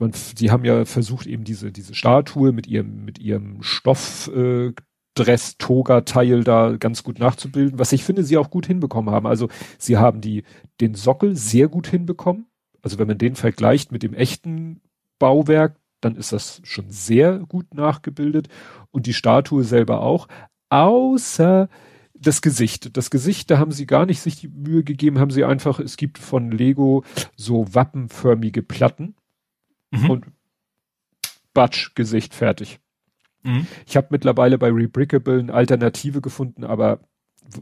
Man, 0.00 0.12
die 0.38 0.52
haben 0.52 0.64
ja 0.64 0.84
versucht 0.84 1.26
eben 1.26 1.42
diese 1.42 1.72
diese 1.72 1.92
Statue 1.92 2.52
mit 2.52 2.68
ihrem 2.68 3.04
mit 3.04 3.18
ihrem 3.18 3.62
Stoff 3.62 4.30
äh, 4.32 4.72
Dress 5.14 5.56
da 5.58 6.76
ganz 6.78 7.02
gut 7.02 7.18
nachzubilden, 7.18 7.78
was 7.78 7.92
ich 7.92 8.04
finde 8.04 8.22
sie 8.22 8.36
auch 8.36 8.50
gut 8.50 8.66
hinbekommen 8.66 9.12
haben. 9.12 9.26
Also 9.26 9.48
sie 9.78 9.96
haben 9.96 10.20
die 10.20 10.44
den 10.80 10.94
Sockel 10.94 11.34
sehr 11.34 11.68
gut 11.68 11.88
hinbekommen. 11.88 12.47
Also 12.88 12.98
wenn 12.98 13.08
man 13.08 13.18
den 13.18 13.36
vergleicht 13.36 13.92
mit 13.92 14.02
dem 14.02 14.14
echten 14.14 14.80
Bauwerk, 15.18 15.76
dann 16.00 16.16
ist 16.16 16.32
das 16.32 16.62
schon 16.64 16.90
sehr 16.90 17.40
gut 17.40 17.74
nachgebildet 17.74 18.48
und 18.90 19.04
die 19.04 19.12
Statue 19.12 19.62
selber 19.62 20.00
auch, 20.00 20.26
außer 20.70 21.68
das 22.14 22.40
Gesicht. 22.40 22.96
Das 22.96 23.10
Gesicht, 23.10 23.50
da 23.50 23.58
haben 23.58 23.72
sie 23.72 23.84
gar 23.84 24.06
nicht 24.06 24.22
sich 24.22 24.36
die 24.36 24.48
Mühe 24.48 24.84
gegeben, 24.84 25.18
haben 25.18 25.30
sie 25.30 25.44
einfach, 25.44 25.80
es 25.80 25.98
gibt 25.98 26.16
von 26.16 26.50
Lego 26.50 27.04
so 27.36 27.74
wappenförmige 27.74 28.62
Platten 28.62 29.16
mhm. 29.90 30.08
und 30.08 30.26
Batsch, 31.52 31.94
Gesicht 31.94 32.34
fertig. 32.34 32.80
Mhm. 33.42 33.66
Ich 33.84 33.98
habe 33.98 34.06
mittlerweile 34.12 34.56
bei 34.56 34.70
Rebrickable 34.70 35.40
eine 35.40 35.52
Alternative 35.52 36.22
gefunden, 36.22 36.64
aber 36.64 37.00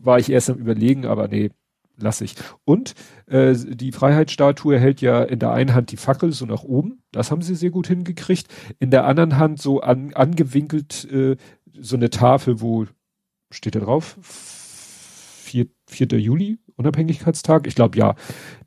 war 0.00 0.20
ich 0.20 0.30
erst 0.30 0.50
am 0.50 0.58
überlegen, 0.58 1.05
aber 1.05 1.26
nee, 1.26 1.50
lasse 1.99 2.25
ich. 2.25 2.34
Und 2.65 2.94
äh, 3.26 3.55
die 3.55 3.92
Freiheitsstatue 3.92 4.78
hält 4.78 5.00
ja 5.00 5.23
in 5.23 5.39
der 5.39 5.52
einen 5.52 5.75
Hand 5.75 5.92
die 5.92 5.97
Fackel 5.97 6.33
so 6.33 6.47
nach 6.47 6.62
oben. 6.62 7.02
Das 7.12 7.31
haben 7.31 7.42
sie 7.42 7.55
sehr 7.55 7.70
gut 7.70 7.86
hingekriegt. 7.86 8.49
In 8.78 8.91
der 8.91 9.05
anderen 9.05 9.39
Hand 9.39 9.60
so 9.60 9.81
an, 9.81 10.12
angewinkelt 10.15 11.05
äh, 11.10 11.36
so 11.78 11.97
eine 11.97 12.10
Tafel, 12.10 12.60
wo 12.60 12.86
steht 13.50 13.75
da 13.75 13.81
drauf? 13.81 14.18
4, 14.23 15.66
4. 15.86 16.08
Juli, 16.18 16.58
Unabhängigkeitstag? 16.76 17.66
Ich 17.66 17.75
glaube 17.75 17.97
ja. 17.97 18.15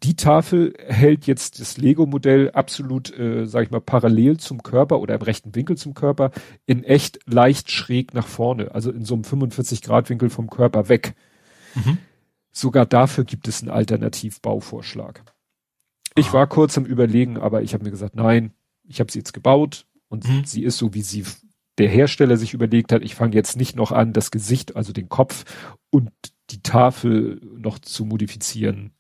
Die 0.04 0.16
Tafel 0.16 0.74
hält 0.88 1.28
jetzt 1.28 1.60
das 1.60 1.78
Lego-Modell 1.78 2.52
absolut, 2.52 3.16
äh, 3.18 3.46
sag 3.46 3.66
ich 3.66 3.72
mal, 3.72 3.82
parallel 3.82 4.38
zum 4.38 4.64
Körper 4.64 5.00
oder 5.00 5.16
im 5.16 5.22
rechten 5.22 5.54
Winkel 5.56 5.78
zum 5.78 5.94
Körper, 5.94 6.32
in 6.66 6.84
echt 6.84 7.20
leicht 7.26 7.70
schräg 7.70 8.14
nach 8.14 8.28
vorne, 8.28 8.74
also 8.74 8.92
in 8.92 9.06
so 9.06 9.14
einem 9.14 9.24
45-Grad-Winkel 9.24 10.30
vom 10.30 10.50
Körper 10.50 10.90
weg. 10.90 11.14
Mhm. 11.76 11.98
Sogar 12.60 12.86
dafür 12.86 13.24
gibt 13.24 13.48
es 13.48 13.62
einen 13.62 13.72
Alternativbauvorschlag. 13.72 15.24
Ich 16.16 16.28
ah. 16.28 16.34
war 16.34 16.48
kurz 16.48 16.78
am 16.78 16.86
Überlegen, 16.86 17.38
aber 17.38 17.62
ich 17.62 17.74
habe 17.74 17.86
mir 17.86 17.92
gesagt, 17.92 18.16
nein, 18.16 18.52
ich 18.84 19.00
habe 19.00 19.10
sie 19.10 19.20
jetzt 19.20 19.34
gebaut 19.34 19.86
und 20.10 20.28
mhm. 20.28 20.44
sie 20.44 20.64
ist 20.64 20.78
so, 20.78 20.94
wie 20.94 21.02
sie 21.02 21.24
der 21.78 21.88
Hersteller 21.88 22.36
sich 22.36 22.54
überlegt 22.54 22.92
hat. 22.92 23.02
Ich 23.02 23.16
fange 23.16 23.34
jetzt 23.36 23.56
nicht 23.56 23.78
noch 23.78 23.94
an, 23.94 24.12
das 24.12 24.30
Gesicht, 24.30 24.76
also 24.76 24.92
den 24.92 25.08
Kopf 25.08 25.46
und 25.90 26.12
die 26.50 26.62
Tafel 26.62 27.40
noch 27.58 27.80
zu 27.80 28.04
modifizieren. 28.04 28.92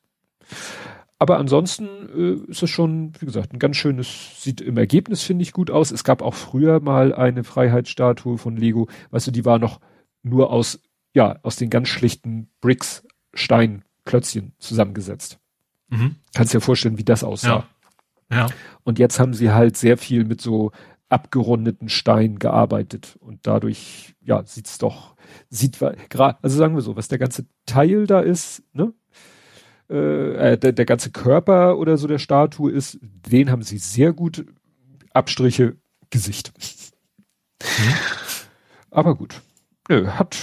Aber 1.17 1.37
ansonsten 1.37 1.87
äh, 2.15 2.49
ist 2.49 2.63
es 2.63 2.69
schon, 2.69 3.11
wie 3.19 3.25
gesagt, 3.25 3.51
ein 3.51 3.59
ganz 3.59 3.75
schönes, 3.75 4.41
sieht 4.41 4.61
im 4.61 4.77
Ergebnis, 4.77 5.21
finde 5.21 5.43
ich, 5.43 5.51
gut 5.51 5.69
aus. 5.69 5.91
Es 5.91 6.05
gab 6.05 6.21
auch 6.21 6.33
früher 6.33 6.79
mal 6.79 7.13
eine 7.13 7.43
Freiheitsstatue 7.43 8.37
von 8.37 8.55
Lego. 8.55 8.87
Weißt 9.11 9.27
du, 9.27 9.31
die 9.31 9.43
war 9.43 9.59
noch 9.59 9.81
nur 10.23 10.49
aus, 10.49 10.79
ja, 11.13 11.39
aus 11.43 11.57
den 11.57 11.69
ganz 11.69 11.89
schlichten 11.89 12.49
Bricks, 12.61 13.03
Steinklötzchen 13.33 14.53
zusammengesetzt. 14.59 15.39
Mhm. 15.89 16.15
Kannst 16.35 16.53
dir 16.53 16.61
vorstellen, 16.61 16.97
wie 16.97 17.03
das 17.03 17.23
aussah. 17.23 17.67
Ja. 18.29 18.37
ja. 18.37 18.47
Und 18.83 18.99
jetzt 18.99 19.19
haben 19.19 19.33
sie 19.33 19.51
halt 19.51 19.77
sehr 19.77 19.97
viel 19.97 20.25
mit 20.25 20.41
so 20.41 20.71
abgerundeten 21.09 21.89
Steinen 21.89 22.39
gearbeitet. 22.39 23.17
Und 23.19 23.47
dadurch, 23.47 24.15
ja, 24.21 24.43
sieht's 24.45 24.77
doch, 24.77 25.15
sieht, 25.49 25.79
gerade, 26.09 26.37
also 26.41 26.57
sagen 26.57 26.75
wir 26.75 26.81
so, 26.81 26.95
was 26.95 27.07
der 27.07 27.17
ganze 27.17 27.45
Teil 27.65 28.07
da 28.07 28.19
ist, 28.19 28.63
ne? 28.73 28.93
Äh, 29.89 30.57
der, 30.57 30.71
der 30.71 30.85
ganze 30.85 31.09
Körper 31.09 31.79
oder 31.79 31.97
so 31.97 32.07
der 32.07 32.19
Statue 32.19 32.71
ist, 32.71 32.99
den 33.01 33.49
haben 33.49 33.63
sie 33.63 33.79
sehr 33.79 34.13
gut 34.13 34.45
Abstriche 35.13 35.77
Gesicht. 36.11 36.53
Mhm. 37.63 37.93
Aber 38.91 39.15
gut. 39.15 39.41
Nö, 39.89 40.07
hat, 40.07 40.37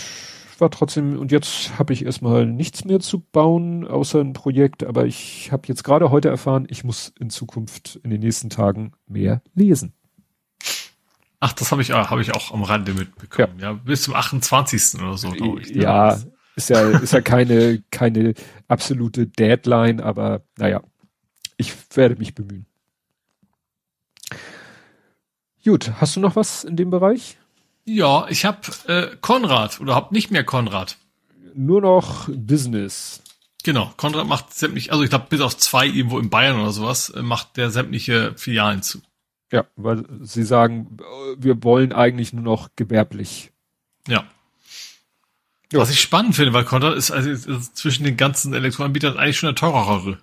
war 0.60 0.70
trotzdem, 0.70 1.18
und 1.18 1.32
jetzt 1.32 1.78
habe 1.78 1.92
ich 1.92 2.04
erstmal 2.04 2.46
nichts 2.46 2.84
mehr 2.84 3.00
zu 3.00 3.20
bauen, 3.20 3.86
außer 3.86 4.20
ein 4.20 4.32
Projekt, 4.32 4.84
aber 4.84 5.06
ich 5.06 5.50
habe 5.52 5.62
jetzt 5.66 5.84
gerade 5.84 6.10
heute 6.10 6.28
erfahren, 6.28 6.66
ich 6.70 6.84
muss 6.84 7.12
in 7.18 7.30
Zukunft 7.30 7.96
in 8.02 8.10
den 8.10 8.20
nächsten 8.20 8.50
Tagen 8.50 8.92
mehr 9.06 9.42
lesen. 9.54 9.92
Ach, 11.40 11.52
das 11.52 11.70
habe 11.70 11.82
ich, 11.82 11.90
hab 11.90 12.18
ich 12.18 12.34
auch 12.34 12.52
am 12.52 12.62
Rande 12.62 12.94
mitbekommen. 12.94 13.58
Ja, 13.58 13.70
ja 13.70 13.72
bis 13.74 14.02
zum 14.02 14.14
28. 14.14 15.00
oder 15.00 15.16
so, 15.16 15.30
glaube 15.30 15.60
ich. 15.60 15.74
Ne? 15.74 15.82
Ja, 15.82 16.18
ist 16.56 16.70
ja, 16.70 16.88
ist 16.88 17.12
ja 17.12 17.20
keine, 17.20 17.82
keine 17.90 18.34
absolute 18.66 19.26
Deadline, 19.26 20.00
aber 20.00 20.42
naja, 20.56 20.82
ich 21.58 21.74
werde 21.94 22.16
mich 22.16 22.34
bemühen. 22.34 22.66
Gut, 25.64 25.92
hast 26.00 26.16
du 26.16 26.20
noch 26.20 26.36
was 26.36 26.64
in 26.64 26.76
dem 26.76 26.90
Bereich? 26.90 27.38
Ja, 27.86 28.26
ich 28.28 28.44
habe 28.44 28.58
äh, 28.88 29.16
Konrad 29.20 29.80
oder 29.80 29.94
hab 29.94 30.10
nicht 30.10 30.32
mehr 30.32 30.44
Konrad. 30.44 30.98
Nur 31.54 31.80
noch 31.80 32.28
Business. 32.28 33.22
Genau, 33.62 33.92
Konrad 33.96 34.26
macht 34.26 34.52
sämtlich, 34.52 34.90
also 34.90 35.04
ich 35.04 35.10
glaube 35.10 35.26
bis 35.28 35.40
auf 35.40 35.56
zwei 35.56 35.86
irgendwo 35.86 36.18
in 36.18 36.28
Bayern 36.28 36.60
oder 36.60 36.72
sowas, 36.72 37.10
äh, 37.10 37.22
macht 37.22 37.56
der 37.56 37.70
sämtliche 37.70 38.34
Filialen 38.36 38.82
zu. 38.82 39.00
Ja, 39.52 39.66
weil 39.76 40.04
sie 40.22 40.42
sagen, 40.42 40.96
wir 41.38 41.62
wollen 41.62 41.92
eigentlich 41.92 42.32
nur 42.32 42.42
noch 42.42 42.70
gewerblich. 42.74 43.52
Ja. 44.08 44.24
ja. 45.72 45.78
Was 45.78 45.90
ich 45.90 46.00
spannend 46.00 46.34
finde, 46.34 46.52
weil 46.52 46.64
Konrad 46.64 46.96
ist 46.96 47.12
also 47.12 47.60
zwischen 47.72 48.02
den 48.02 48.16
ganzen 48.16 48.52
Elektroanbietern 48.52 49.16
eigentlich 49.16 49.38
schon 49.38 49.48
der 49.48 49.54
teurere. 49.54 50.18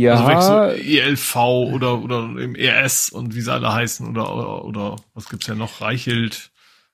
Ja. 0.00 0.24
Also 0.24 0.76
so 0.76 0.82
ELV 0.82 1.36
oder, 1.36 2.02
oder 2.02 2.18
im 2.22 2.54
ES 2.54 3.10
und 3.10 3.34
wie 3.34 3.40
sie 3.40 3.52
alle 3.52 3.72
heißen 3.72 4.08
oder, 4.08 4.34
oder, 4.34 4.64
oder 4.64 4.96
was 5.14 5.28
gibt's 5.28 5.46
ja 5.46 5.54
noch? 5.54 5.80
Reichelt. 5.80 6.50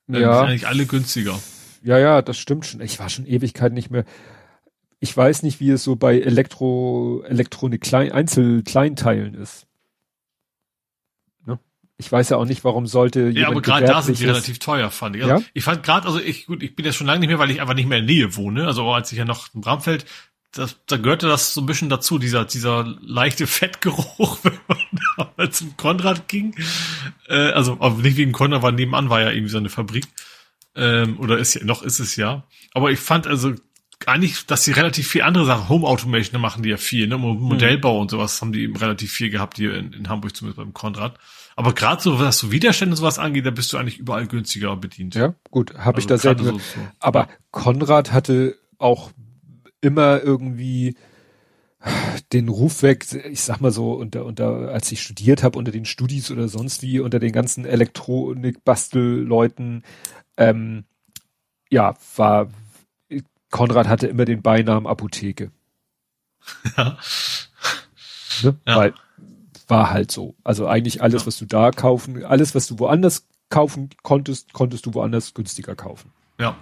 Ja. 0.08 0.14
Die 0.14 0.20
sind 0.20 0.26
eigentlich 0.26 0.66
alle 0.66 0.86
günstiger. 0.86 1.38
Ja, 1.82 1.98
ja, 1.98 2.22
das 2.22 2.38
stimmt 2.38 2.66
schon. 2.66 2.80
Ich 2.80 2.98
war 2.98 3.08
schon 3.08 3.26
Ewigkeit 3.26 3.72
nicht 3.72 3.90
mehr 3.90 4.04
ich 5.00 5.16
weiß 5.16 5.42
nicht, 5.42 5.60
wie 5.60 5.70
es 5.70 5.84
so 5.84 5.96
bei 5.96 6.20
Elektro, 6.20 7.22
Elektronik 7.26 7.82
Klein, 7.82 8.12
Einzelkleinteilen 8.12 9.34
ist. 9.34 9.66
Ne? 11.44 11.58
Ich 11.98 12.10
weiß 12.10 12.30
ja 12.30 12.38
auch 12.38 12.44
nicht, 12.44 12.64
warum 12.64 12.86
sollte 12.86 13.28
Ja, 13.30 13.48
aber 13.48 13.60
gerade 13.60 13.86
da 13.86 14.00
sind 14.02 14.18
die 14.18 14.24
relativ 14.24 14.58
teuer, 14.58 14.90
fand 14.90 15.16
ich. 15.16 15.22
Also 15.22 15.36
ja? 15.36 15.42
Ich 15.52 15.64
fand 15.64 15.82
gerade, 15.82 16.06
also 16.06 16.18
ich, 16.18 16.46
gut, 16.46 16.62
ich 16.62 16.74
bin 16.74 16.84
ja 16.86 16.92
schon 16.92 17.06
lange 17.06 17.20
nicht 17.20 17.28
mehr, 17.28 17.38
weil 17.38 17.50
ich 17.50 17.60
einfach 17.60 17.74
nicht 17.74 17.88
mehr 17.88 17.98
in 17.98 18.06
der 18.06 18.16
Nähe 18.16 18.36
wohne. 18.36 18.66
Also 18.66 18.90
als 18.90 19.12
ich 19.12 19.18
ja 19.18 19.24
noch 19.24 19.54
in 19.54 19.60
Bramfeld, 19.60 20.06
das, 20.58 20.76
da 20.86 20.96
gehörte 20.96 21.28
das 21.28 21.54
so 21.54 21.60
ein 21.60 21.66
bisschen 21.66 21.88
dazu, 21.88 22.18
dieser, 22.18 22.44
dieser 22.44 22.84
leichte 23.00 23.46
Fettgeruch, 23.46 24.38
wenn 24.42 24.58
man 25.16 25.28
da 25.36 25.50
zum 25.50 25.76
Konrad 25.76 26.28
ging. 26.28 26.54
Äh, 27.28 27.50
also, 27.52 27.78
aber 27.80 28.02
nicht 28.02 28.16
wegen 28.16 28.32
Konrad, 28.32 28.62
weil 28.62 28.72
nebenan 28.72 29.10
war 29.10 29.20
ja 29.20 29.30
irgendwie 29.30 29.50
so 29.50 29.58
eine 29.58 29.68
Fabrik. 29.68 30.06
Ähm, 30.74 31.18
oder 31.18 31.38
ist 31.38 31.54
ja, 31.54 31.64
noch 31.64 31.82
ist 31.82 32.00
es 32.00 32.16
ja. 32.16 32.44
Aber 32.72 32.90
ich 32.90 32.98
fand 32.98 33.26
also 33.26 33.54
eigentlich, 34.04 34.44
dass 34.46 34.64
sie 34.64 34.72
relativ 34.72 35.08
viel 35.08 35.22
andere 35.22 35.46
Sachen, 35.46 35.68
Home 35.68 35.86
Automation 35.86 36.40
machen 36.40 36.62
die 36.62 36.68
ja 36.68 36.76
viel, 36.76 37.06
ne? 37.06 37.16
Modellbau 37.16 37.94
mhm. 37.94 38.00
und 38.02 38.10
sowas 38.10 38.40
haben 38.42 38.52
die 38.52 38.62
eben 38.62 38.76
relativ 38.76 39.10
viel 39.10 39.30
gehabt 39.30 39.56
hier 39.56 39.74
in, 39.74 39.92
in 39.92 40.08
Hamburg 40.08 40.36
zumindest 40.36 40.58
beim 40.58 40.74
Konrad. 40.74 41.18
Aber 41.56 41.72
gerade 41.72 42.02
so, 42.02 42.18
was 42.20 42.38
so 42.38 42.52
Widerstände 42.52 42.92
und 42.92 42.96
sowas 42.98 43.18
angeht, 43.18 43.46
da 43.46 43.50
bist 43.50 43.72
du 43.72 43.78
eigentlich 43.78 43.98
überall 43.98 44.26
günstiger 44.26 44.76
bedient. 44.76 45.14
Ja, 45.14 45.34
gut, 45.50 45.72
habe 45.78 45.96
also 45.96 45.98
ich 46.00 46.06
da 46.06 46.18
selten. 46.18 46.44
So, 46.44 46.58
so. 46.58 46.80
Aber 47.00 47.28
Konrad 47.50 48.12
hatte 48.12 48.58
auch 48.78 49.10
immer 49.80 50.22
irgendwie 50.22 50.96
den 52.32 52.48
Ruf 52.48 52.82
weg, 52.82 53.06
ich 53.30 53.42
sag 53.42 53.60
mal 53.60 53.70
so, 53.70 53.92
unter, 53.92 54.24
unter, 54.24 54.70
als 54.70 54.90
ich 54.90 55.02
studiert 55.02 55.42
habe, 55.42 55.58
unter 55.58 55.70
den 55.70 55.84
Studis 55.84 56.30
oder 56.30 56.48
sonst 56.48 56.80
wie, 56.82 57.00
unter 57.00 57.18
den 57.18 57.32
ganzen 57.32 57.64
Elektronik-Bastelleuten, 57.64 59.84
ähm, 60.36 60.84
ja, 61.70 61.94
war, 62.16 62.48
Konrad 63.50 63.88
hatte 63.88 64.08
immer 64.08 64.24
den 64.24 64.42
Beinamen 64.42 64.86
Apotheke. 64.86 65.50
Ja. 66.76 66.98
Ne? 68.42 68.56
ja. 68.66 68.76
Weil 68.76 68.94
war 69.68 69.90
halt 69.90 70.10
so. 70.10 70.34
Also 70.44 70.66
eigentlich 70.66 71.02
alles, 71.02 71.22
ja. 71.22 71.26
was 71.26 71.38
du 71.38 71.46
da 71.46 71.70
kaufen, 71.70 72.24
alles, 72.24 72.54
was 72.54 72.66
du 72.66 72.78
woanders 72.78 73.26
kaufen 73.48 73.90
konntest, 74.02 74.52
konntest 74.52 74.86
du 74.86 74.94
woanders 74.94 75.34
günstiger 75.34 75.74
kaufen. 75.74 76.12
Ja. 76.38 76.56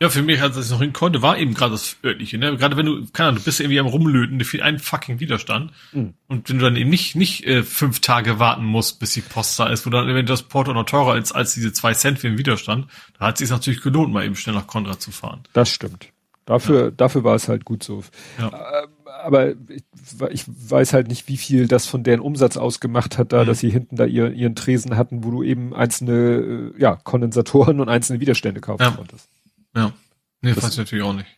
Ja, 0.00 0.08
für 0.08 0.22
mich, 0.22 0.40
als 0.40 0.56
ich 0.56 0.70
noch 0.70 0.80
hin 0.80 0.92
konnte, 0.92 1.22
war 1.22 1.38
eben 1.38 1.54
gerade 1.54 1.72
das 1.72 1.96
örtliche, 2.04 2.38
ne? 2.38 2.56
Gerade 2.56 2.76
wenn 2.76 2.86
du, 2.86 3.06
keine 3.12 3.30
Ahnung, 3.30 3.40
du 3.40 3.44
bist 3.44 3.60
irgendwie 3.60 3.80
am 3.80 3.86
rumlöten, 3.86 4.38
dir 4.38 4.44
fehlt 4.44 4.62
ein 4.62 4.78
fucking 4.78 5.20
Widerstand. 5.20 5.72
Mhm. 5.92 6.14
Und 6.28 6.48
wenn 6.48 6.58
du 6.58 6.64
dann 6.64 6.76
eben 6.76 6.90
nicht, 6.90 7.16
nicht 7.16 7.44
äh, 7.46 7.62
fünf 7.62 8.00
Tage 8.00 8.38
warten 8.38 8.64
musst, 8.64 9.00
bis 9.00 9.12
die 9.12 9.20
Post 9.20 9.58
da 9.58 9.66
ist, 9.66 9.84
wo 9.86 9.90
dann 9.90 10.04
eventuell 10.04 10.24
das 10.24 10.44
Porto 10.44 10.72
noch 10.72 10.84
teurer 10.84 11.16
ist 11.16 11.32
als 11.32 11.54
diese 11.54 11.72
zwei 11.72 11.94
Cent 11.94 12.18
für 12.18 12.28
den 12.28 12.38
Widerstand, 12.38 12.86
da 13.18 13.26
hat 13.26 13.34
es 13.34 13.40
sich 13.40 13.50
natürlich 13.50 13.80
gelohnt, 13.80 14.12
mal 14.12 14.24
eben 14.24 14.36
schnell 14.36 14.54
nach 14.54 14.66
Konrad 14.66 15.00
zu 15.00 15.10
fahren. 15.10 15.40
Das 15.52 15.68
stimmt. 15.68 16.08
Dafür, 16.44 16.84
ja. 16.84 16.90
dafür 16.90 17.24
war 17.24 17.34
es 17.34 17.48
halt 17.48 17.64
gut 17.64 17.82
so. 17.82 18.02
Ja. 18.38 18.48
Ähm, 18.82 18.88
aber 19.22 19.50
ich, 19.50 19.84
ich, 20.30 20.44
weiß 20.46 20.92
halt 20.92 21.08
nicht, 21.08 21.28
wie 21.28 21.36
viel 21.36 21.68
das 21.68 21.86
von 21.86 22.02
deren 22.02 22.20
Umsatz 22.20 22.56
ausgemacht 22.56 23.18
hat, 23.18 23.32
da, 23.32 23.42
mhm. 23.42 23.46
dass 23.46 23.60
sie 23.60 23.70
hinten 23.70 23.96
da 23.96 24.04
ihr, 24.04 24.32
ihren 24.32 24.56
Tresen 24.56 24.96
hatten, 24.96 25.22
wo 25.22 25.30
du 25.30 25.42
eben 25.42 25.74
einzelne, 25.74 26.72
äh, 26.76 26.80
ja, 26.80 26.96
Kondensatoren 26.96 27.80
und 27.80 27.88
einzelne 27.88 28.20
Widerstände 28.20 28.60
kaufen 28.60 28.82
ja. 28.82 28.90
konntest. 28.90 29.28
Ja. 29.74 29.92
Nee, 30.40 30.54
das 30.54 30.64
weiß 30.64 30.72
ich 30.72 30.78
natürlich 30.78 31.04
auch 31.04 31.12
nicht. 31.12 31.28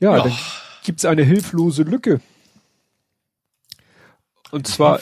Ja, 0.00 0.16
ja. 0.16 0.24
dann 0.24 0.36
gibt's 0.84 1.04
eine 1.04 1.22
hilflose 1.22 1.82
Lücke. 1.82 2.20
Und 4.50 4.68
zwar 4.68 5.00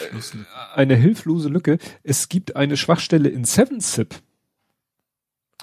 eine 0.73 0.95
hilflose 0.95 1.49
Lücke. 1.49 1.77
Es 2.01 2.27
gibt 2.27 2.55
eine 2.55 2.75
Schwachstelle 2.75 3.29
in 3.29 3.45
7-Zip. 3.45 4.15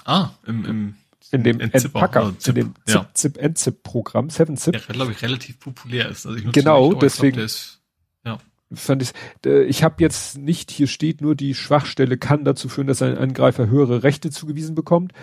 Ah, 0.05 0.31
im, 0.45 0.65
im 0.65 0.95
in 1.31 1.43
dem 1.43 1.59
Entpacker, 1.59 2.25
also 2.25 2.51
in 2.51 2.55
dem 2.55 2.75
ja. 2.87 3.07
Zip, 3.13 3.35
Zip 3.35 3.37
Endzip 3.37 3.83
Programm, 3.83 4.27
7-Zip. 4.27 4.73
Der, 4.73 4.81
glaube 4.81 5.13
ich, 5.13 5.21
relativ 5.21 5.59
populär 5.59 6.09
ist. 6.09 6.25
Also 6.25 6.37
ich 6.37 6.51
genau, 6.51 6.89
nicht, 6.89 7.01
deswegen. 7.01 7.37
Glaub, 7.37 7.45
ist, 7.45 7.81
ja. 8.25 8.39
Fand 8.73 9.01
ich, 9.01 9.11
äh, 9.45 9.63
ich 9.63 9.83
habe 9.83 9.95
jetzt 9.99 10.37
nicht, 10.37 10.71
hier 10.71 10.87
steht 10.87 11.21
nur, 11.21 11.35
die 11.35 11.53
Schwachstelle 11.55 12.17
kann 12.17 12.45
dazu 12.45 12.69
führen, 12.69 12.87
dass 12.87 13.01
ein 13.01 13.17
Angreifer 13.17 13.67
höhere 13.67 14.03
Rechte 14.03 14.29
zugewiesen 14.29 14.75
bekommt. 14.75 15.13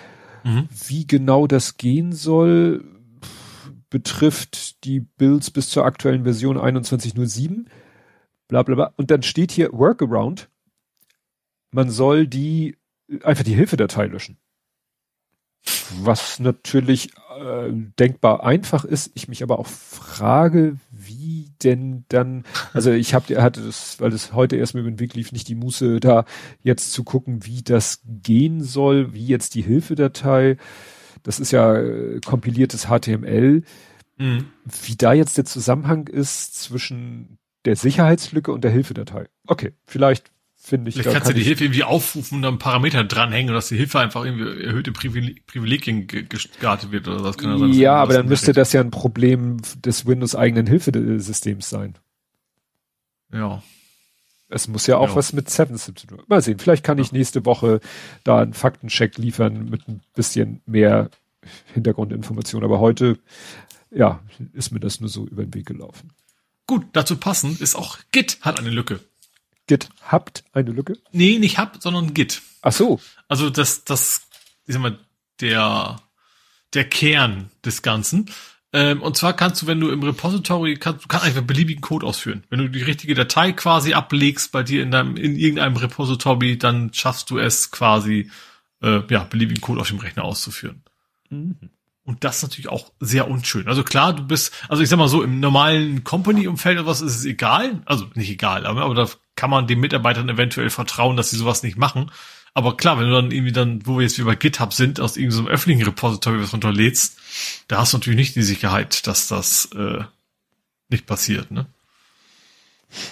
Mhm. 0.44 0.68
Wie 0.86 1.06
genau 1.06 1.46
das 1.46 1.76
gehen 1.76 2.12
soll, 2.12 2.84
betrifft 3.90 4.84
die 4.84 5.00
Builds 5.00 5.50
bis 5.50 5.70
zur 5.70 5.84
aktuellen 5.84 6.24
Version 6.24 6.58
21.07. 6.58 7.66
Bla 8.48 8.62
bla 8.62 8.74
bla. 8.74 8.92
Und 8.96 9.10
dann 9.10 9.22
steht 9.22 9.50
hier 9.50 9.72
Workaround. 9.72 10.48
Man 11.70 11.90
soll 11.90 12.26
die 12.26 12.76
einfach 13.22 13.44
die 13.44 13.54
Hilfedatei 13.54 14.06
löschen. 14.06 14.38
Was 16.02 16.38
natürlich 16.38 17.10
äh, 17.39 17.73
denkbar 17.99 18.44
einfach 18.44 18.84
ist, 18.84 19.10
ich 19.15 19.28
mich 19.28 19.42
aber 19.42 19.58
auch 19.58 19.67
frage, 19.67 20.76
wie 20.91 21.50
denn 21.62 22.05
dann, 22.08 22.44
also 22.73 22.91
ich 22.91 23.15
habe 23.15 23.42
hatte 23.42 23.62
das, 23.62 24.00
weil 24.00 24.10
das 24.10 24.33
heute 24.33 24.57
erst 24.57 24.75
mit 24.75 24.84
dem 24.86 25.00
Weg 25.00 25.15
lief, 25.15 25.33
nicht 25.33 25.49
die 25.49 25.55
Muße 25.55 26.00
da 26.00 26.25
jetzt 26.62 26.92
zu 26.92 27.05
gucken, 27.05 27.47
wie 27.47 27.62
das 27.62 28.02
gehen 28.05 28.62
soll, 28.62 29.15
wie 29.15 29.26
jetzt 29.26 29.55
die 29.55 29.62
Hilfedatei, 29.62 30.57
das 31.23 31.41
ist 31.41 31.50
ja 31.50 31.76
äh, 31.76 32.20
kompiliertes 32.25 32.86
HTML, 32.86 33.62
mhm. 34.18 34.47
wie 34.84 34.97
da 34.97 35.12
jetzt 35.12 35.36
der 35.39 35.44
Zusammenhang 35.44 36.07
ist 36.07 36.60
zwischen 36.60 37.39
der 37.65 37.76
Sicherheitslücke 37.76 38.52
und 38.52 38.65
der 38.65 38.70
Hilfedatei. 38.70 39.26
Okay, 39.47 39.73
vielleicht 39.86 40.31
finde 40.68 40.90
ich. 40.90 40.94
Vielleicht 40.94 41.10
kannst 41.10 41.26
kann 41.26 41.34
du 41.34 41.40
die 41.40 41.44
Hilfe 41.44 41.64
irgendwie 41.64 41.84
aufrufen 41.84 42.36
und 42.36 42.42
dann 42.42 42.58
Parameter 42.58 43.05
dranhängen, 43.05 43.52
dass 43.52 43.68
die 43.68 43.76
Hilfe 43.76 43.98
einfach 43.98 44.24
irgendwie 44.24 44.64
erhöhte 44.64 44.92
Privilegien 44.92 46.06
gestartet 46.06 46.92
wird 46.92 47.08
oder 47.08 47.24
was 47.24 47.36
kann 47.36 47.50
das 47.50 47.60
sein. 47.60 47.72
Ja, 47.72 47.97
aber 47.97 48.14
dann 48.14 48.28
müsste 48.28 48.52
das 48.52 48.72
ja 48.72 48.80
ein 48.80 48.90
Problem 48.90 49.58
des 49.84 50.06
Windows 50.06 50.34
eigenen 50.34 50.66
Hilfesystems 50.66 51.68
sein. 51.68 51.97
Ja. 53.32 53.62
Es 54.50 54.66
muss 54.68 54.86
ja 54.86 54.97
auch 54.97 55.10
ja. 55.10 55.16
was 55.16 55.32
mit 55.32 55.50
Seven 55.50 55.76
zu 55.76 55.92
tun. 55.92 56.22
Mal 56.26 56.40
sehen, 56.40 56.58
vielleicht 56.58 56.84
kann 56.84 56.98
ja. 56.98 57.05
ich 57.05 57.12
nächste 57.12 57.44
Woche 57.44 57.80
da 58.24 58.40
einen 58.40 58.55
Faktencheck 58.55 59.18
liefern 59.18 59.66
mit 59.68 59.88
ein 59.88 60.00
bisschen 60.14 60.62
mehr 60.64 61.10
Hintergrundinformation. 61.74 62.64
Aber 62.64 62.80
heute, 62.80 63.18
ja, 63.90 64.20
ist 64.55 64.70
mir 64.70 64.80
das 64.80 65.00
nur 65.00 65.10
so 65.10 65.26
über 65.26 65.44
den 65.44 65.52
Weg 65.55 65.66
gelaufen. 65.66 66.12
Gut, 66.66 66.86
dazu 66.92 67.16
passend 67.16 67.60
ist 67.60 67.74
auch 67.74 67.98
Git 68.12 68.38
hat 68.42 68.58
eine 68.58 68.70
Lücke. 68.70 69.00
Git 69.68 69.88
habt 70.02 70.42
eine 70.52 70.72
Lücke? 70.72 70.98
Nee, 71.12 71.38
nicht 71.38 71.58
habt, 71.58 71.80
sondern 71.82 72.14
Git. 72.14 72.42
Ach 72.62 72.72
so. 72.72 73.00
Also 73.28 73.50
das, 73.50 73.84
das, 73.84 74.22
ich 74.66 74.74
sag 74.74 74.82
mal, 74.82 74.98
der, 75.40 76.00
der 76.74 76.84
Kern 76.88 77.50
des 77.64 77.82
Ganzen. 77.82 78.30
Ähm, 78.72 79.00
und 79.00 79.16
zwar 79.16 79.34
kannst 79.34 79.62
du, 79.62 79.66
wenn 79.66 79.80
du 79.80 79.90
im 79.90 80.02
Repository 80.02 80.76
kannst, 80.76 81.05
du 81.05 81.08
kannst 81.08 81.24
einfach 81.24 81.42
beliebigen 81.42 81.80
Code 81.80 82.06
ausführen. 82.06 82.44
Wenn 82.50 82.58
du 82.58 82.68
die 82.68 82.82
richtige 82.82 83.14
Datei 83.14 83.52
quasi 83.52 83.94
ablegst 83.94 84.52
bei 84.52 84.62
dir 84.62 84.82
in 84.82 84.90
deinem, 84.90 85.16
in 85.16 85.36
irgendeinem 85.36 85.76
Repository, 85.76 86.58
dann 86.58 86.92
schaffst 86.92 87.30
du 87.30 87.38
es 87.38 87.70
quasi, 87.70 88.30
äh, 88.82 89.00
ja, 89.08 89.24
beliebigen 89.24 89.62
Code 89.62 89.80
auf 89.80 89.88
dem 89.88 89.98
Rechner 89.98 90.24
auszuführen. 90.24 90.82
Mhm. 91.30 91.56
Und 92.05 92.24
das 92.24 92.38
ist 92.38 92.42
natürlich 92.42 92.68
auch 92.68 92.90
sehr 93.00 93.28
unschön. 93.28 93.68
Also 93.68 93.84
klar, 93.84 94.14
du 94.14 94.22
bist, 94.22 94.55
also 94.70 94.82
ich 94.82 94.88
sag 94.88 94.97
mal 94.97 95.08
so, 95.08 95.22
im 95.22 95.40
normalen 95.40 96.05
Company-Umfeld 96.05 96.78
oder 96.78 96.86
was 96.86 97.02
ist 97.02 97.16
es 97.16 97.24
egal. 97.26 97.82
Also 97.84 98.06
nicht 98.14 98.30
egal, 98.30 98.64
aber, 98.64 98.82
aber 98.82 98.94
da 98.94 99.08
kann 99.39 99.50
man 99.50 99.68
den 99.68 99.78
Mitarbeitern 99.78 100.28
eventuell 100.28 100.68
vertrauen, 100.68 101.17
dass 101.17 101.31
sie 101.31 101.36
sowas 101.36 101.62
nicht 101.62 101.78
machen. 101.78 102.10
Aber 102.55 102.76
klar, 102.76 102.99
wenn 102.99 103.07
du 103.07 103.12
dann 103.12 103.31
irgendwie 103.31 103.52
dann, 103.52 103.86
wo 103.86 103.99
wir 103.99 104.02
jetzt 104.02 104.18
wie 104.18 104.25
bei 104.25 104.34
GitHub 104.34 104.75
sind, 104.75 104.99
aus 104.99 105.17
irgendeinem 105.17 105.44
so 105.44 105.50
öffentlichen 105.50 105.84
Repository 105.84 106.42
was 106.42 106.52
runterlädst, 106.52 107.20
da 107.68 107.78
hast 107.78 107.92
du 107.92 107.99
natürlich 107.99 108.18
nicht 108.18 108.34
die 108.34 108.42
Sicherheit, 108.42 109.07
dass 109.07 109.28
das 109.28 109.67
äh, 109.76 110.02
nicht 110.89 111.07
passiert, 111.07 111.52
ne? 111.52 111.67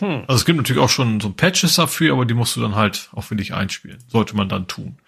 Hm. 0.00 0.24
Also 0.26 0.40
es 0.40 0.44
gibt 0.46 0.56
natürlich 0.56 0.82
auch 0.82 0.88
schon 0.88 1.20
so 1.20 1.30
Patches 1.30 1.76
dafür, 1.76 2.14
aber 2.14 2.24
die 2.26 2.34
musst 2.34 2.56
du 2.56 2.60
dann 2.60 2.74
halt 2.74 3.08
auch 3.12 3.22
für 3.22 3.36
dich 3.36 3.54
einspielen. 3.54 4.02
Sollte 4.08 4.34
man 4.34 4.48
dann 4.48 4.66
tun. 4.66 4.98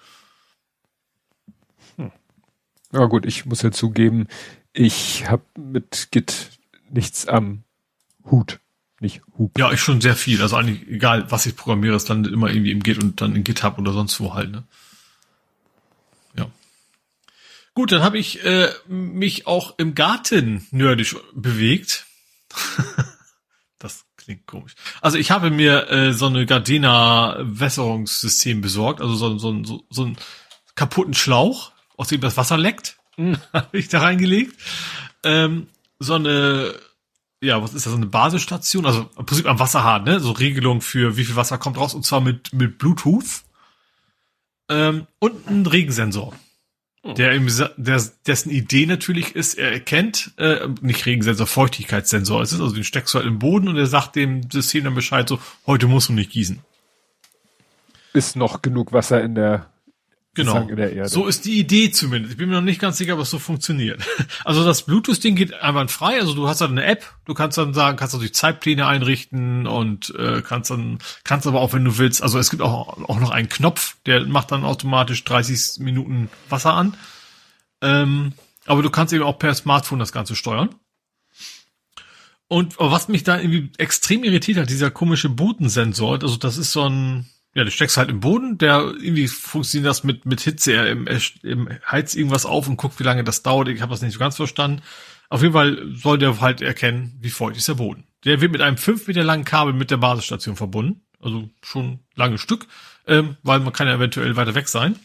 Hm. 1.97 2.13
Ja 2.93 3.07
gut, 3.07 3.27
ich 3.27 3.45
muss 3.45 3.63
ja 3.63 3.73
zugeben, 3.73 4.29
ich 4.73 5.29
habe 5.29 5.43
mit 5.59 6.09
Git 6.13 6.51
nichts 6.91 7.27
am 7.27 7.65
Hut 8.31 8.61
nicht 9.01 9.23
Hub. 9.37 9.57
Ja, 9.59 9.73
ich 9.73 9.81
schon 9.81 10.01
sehr 10.01 10.17
viel. 10.17 10.43
Also 10.43 10.57
eigentlich 10.57 10.87
egal, 10.89 11.31
was 11.31 11.47
ich 11.47 11.57
programmiere, 11.57 11.97
es 11.97 12.09
landet 12.09 12.33
immer 12.33 12.49
irgendwie 12.49 12.73
im 12.73 12.83
Git 12.83 13.03
und 13.03 13.21
dann 13.21 13.37
in 13.37 13.45
GitHub 13.45 13.79
oder 13.79 13.93
sonst 13.93 14.19
wo 14.21 14.35
halt. 14.35 14.51
Ne? 14.51 14.65
Ja. 16.37 16.51
Gut, 17.75 17.93
dann 17.93 18.03
habe 18.03 18.19
ich 18.19 18.45
äh, 18.45 18.71
mich 18.89 19.47
auch 19.47 19.79
im 19.79 19.95
Garten 19.95 20.67
nerdisch 20.71 21.17
bewegt. 21.33 22.07
das 23.79 24.05
klingt 24.17 24.47
komisch. 24.47 24.75
Also 25.01 25.19
ich 25.19 25.31
habe 25.31 25.51
mir 25.51 25.91
äh, 25.91 26.13
so 26.13 26.27
eine 26.27 26.45
Gardena 26.45 27.37
Wässerungssystem 27.41 28.61
besorgt, 28.61 29.01
also 29.01 29.15
so, 29.15 29.39
so, 29.39 29.65
so, 29.65 29.85
so 29.91 30.05
einen 30.05 30.17
kaputten 30.75 31.15
Schlauch, 31.15 31.73
aus 31.97 32.09
dem 32.09 32.21
das 32.21 32.37
Wasser 32.37 32.59
leckt, 32.59 32.97
mhm. 33.17 33.37
habe 33.53 33.79
ich 33.79 33.89
da 33.89 34.01
reingelegt. 34.01 34.61
Ähm, 35.23 35.69
so 36.01 36.15
eine 36.15 36.75
ja, 37.41 37.63
was 37.63 37.75
ist 37.75 37.87
das, 37.87 37.95
eine 37.95 38.07
Basisstation? 38.07 38.87
Also 38.87 39.09
im 39.17 39.27
Prinzip 39.27 39.47
am 39.47 39.59
Wasserhahn, 39.59 40.05
ne? 40.05 40.21
So 40.21 40.33
Regelung 40.33 40.81
für 40.81 41.17
wie 41.17 41.25
viel 41.25 41.37
Wasser 41.37 41.59
kommt 41.59 41.79
raus 41.79 41.95
und 41.95 42.05
zwar 42.05 42.21
mit, 42.21 42.53
mit 42.53 42.79
Bluetooth. 42.79 43.43
Ähm, 44.69 45.07
und 45.19 45.49
ein 45.49 45.67
Regensensor. 45.67 46.35
Oh. 47.03 47.13
Der, 47.15 47.33
im, 47.33 47.47
der, 47.77 48.03
dessen 48.27 48.51
Idee 48.51 48.87
natürlich 48.87 49.37
ist, 49.37 49.55
er 49.55 49.73
erkennt, 49.73 50.33
äh, 50.37 50.69
nicht 50.81 51.07
Regensensor, 51.07 51.47
Feuchtigkeitssensor. 51.47 52.43
Es 52.43 52.53
ist 52.53 52.61
also 52.61 52.75
den 52.75 52.85
steckst 52.85 53.15
du 53.15 53.19
halt 53.19 53.29
im 53.29 53.39
Boden 53.39 53.69
und 53.69 53.77
er 53.77 53.87
sagt 53.87 54.17
dem 54.17 54.51
System 54.51 54.85
dann 54.85 54.95
Bescheid, 54.95 55.29
so, 55.29 55.39
heute 55.67 55.87
musst 55.87 56.09
du 56.09 56.13
nicht 56.13 56.33
gießen. 56.33 56.59
Ist 58.15 58.37
noch 58.37 58.63
genug 58.63 58.93
Wasser 58.93 59.23
in 59.23 59.37
der 59.37 59.71
Genau. 60.39 61.07
So 61.07 61.27
ist 61.27 61.45
die 61.45 61.59
Idee 61.59 61.91
zumindest. 61.91 62.33
Ich 62.33 62.39
bin 62.39 62.49
mir 62.49 62.55
noch 62.55 62.63
nicht 62.63 62.81
ganz 62.81 62.97
sicher, 62.97 63.19
was 63.19 63.31
so 63.31 63.39
funktioniert. 63.39 64.03
Also 64.45 64.65
das 64.65 64.83
Bluetooth-Ding 64.83 65.35
geht 65.35 65.53
einwandfrei. 65.53 66.21
Also 66.21 66.33
du 66.33 66.49
hast 66.49 66.61
dann 66.61 66.71
eine 66.71 66.85
App. 66.85 67.05
Du 67.25 67.35
kannst 67.35 67.59
dann 67.59 67.75
sagen, 67.75 67.97
kannst 67.97 68.15
natürlich 68.15 68.35
Zeitpläne 68.35 68.87
einrichten 68.87 69.67
und 69.67 70.15
äh, 70.17 70.43
kannst 70.43 70.71
dann, 70.71 70.99
kannst 71.25 71.47
aber 71.47 71.61
auch, 71.61 71.73
wenn 71.73 71.85
du 71.85 71.99
willst, 71.99 72.23
also 72.23 72.39
es 72.39 72.51
gibt 72.51 72.63
auch, 72.63 72.99
auch 73.09 73.21
noch 73.21 73.31
einen 73.31 73.49
Knopf, 73.49 73.97
der 74.07 74.25
macht 74.27 74.53
dann 74.53 74.65
automatisch 74.65 75.25
30 75.25 75.81
Minuten 75.81 76.31
Wasser 76.49 76.73
an. 76.73 76.97
Ähm, 77.83 78.33
aber 78.67 78.83
du 78.83 78.91
kannst 78.91 79.13
eben 79.13 79.25
auch 79.25 79.39
per 79.39 79.55
Smartphone 79.55 79.99
das 79.99 80.13
Ganze 80.13 80.37
steuern. 80.37 80.71
Und 82.49 82.77
was 82.79 83.09
mich 83.09 83.25
da 83.25 83.39
irgendwie 83.39 83.71
extrem 83.77 84.25
irritiert 84.25 84.59
hat, 84.59 84.71
dieser 84.71 84.91
komische 84.91 85.29
Bodensensor, 85.29 86.23
also 86.23 86.37
das 86.37 86.57
ist 86.57 86.73
so 86.73 86.89
ein, 86.89 87.27
ja, 87.55 87.65
du 87.65 87.71
steckst 87.71 87.97
halt 87.97 88.11
im 88.11 88.21
Boden, 88.21 88.59
der 88.59 88.95
irgendwie 89.01 89.27
funktioniert 89.27 89.89
das 89.91 90.05
mit, 90.05 90.27
mit 90.27 90.41
Hitze, 90.41 90.73
er 90.73 90.91
im, 90.91 91.09
im 91.43 91.69
heizt 91.87 92.15
irgendwas 92.15 92.47
auf 92.47 92.69
und 92.69 92.77
guckt, 92.77 93.01
wie 93.01 93.05
lange 93.05 93.25
das 93.25 93.43
dauert. 93.43 93.69
Ich 93.69 93.81
habe 93.81 93.91
das 93.91 94.03
nicht 94.03 94.13
so 94.13 94.19
ganz 94.19 94.37
verstanden. 94.37 94.83
Auf 95.31 95.43
jeden 95.43 95.55
Fall 95.55 95.83
soll 95.95 96.19
der 96.19 96.41
halt 96.41 96.61
erkennen, 96.61 97.17
wie 97.21 97.31
feucht 97.31 97.57
ist 97.57 97.69
der 97.69 97.75
Boden. 97.75 98.05
Der 98.25 98.41
wird 98.41 98.53
mit 98.53 98.63
einem 98.63 98.77
fünf 98.77 99.07
Meter 99.07 99.25
langen 99.25 99.45
Kabel 99.45 99.73
mit 99.73 99.91
der 99.91 99.97
Basisstation 99.97 100.57
verbunden. 100.57 101.03
Also 101.21 101.51
schon 101.63 102.01
langes 102.15 102.41
Stück, 102.41 102.67
ähm, 103.07 103.37
weil 103.43 103.61
man 103.61 103.73
kann 103.73 103.89
ja 103.89 103.95
eventuell 103.95 104.37
weiter 104.37 104.55
weg 104.55 104.69
sein. 104.69 104.97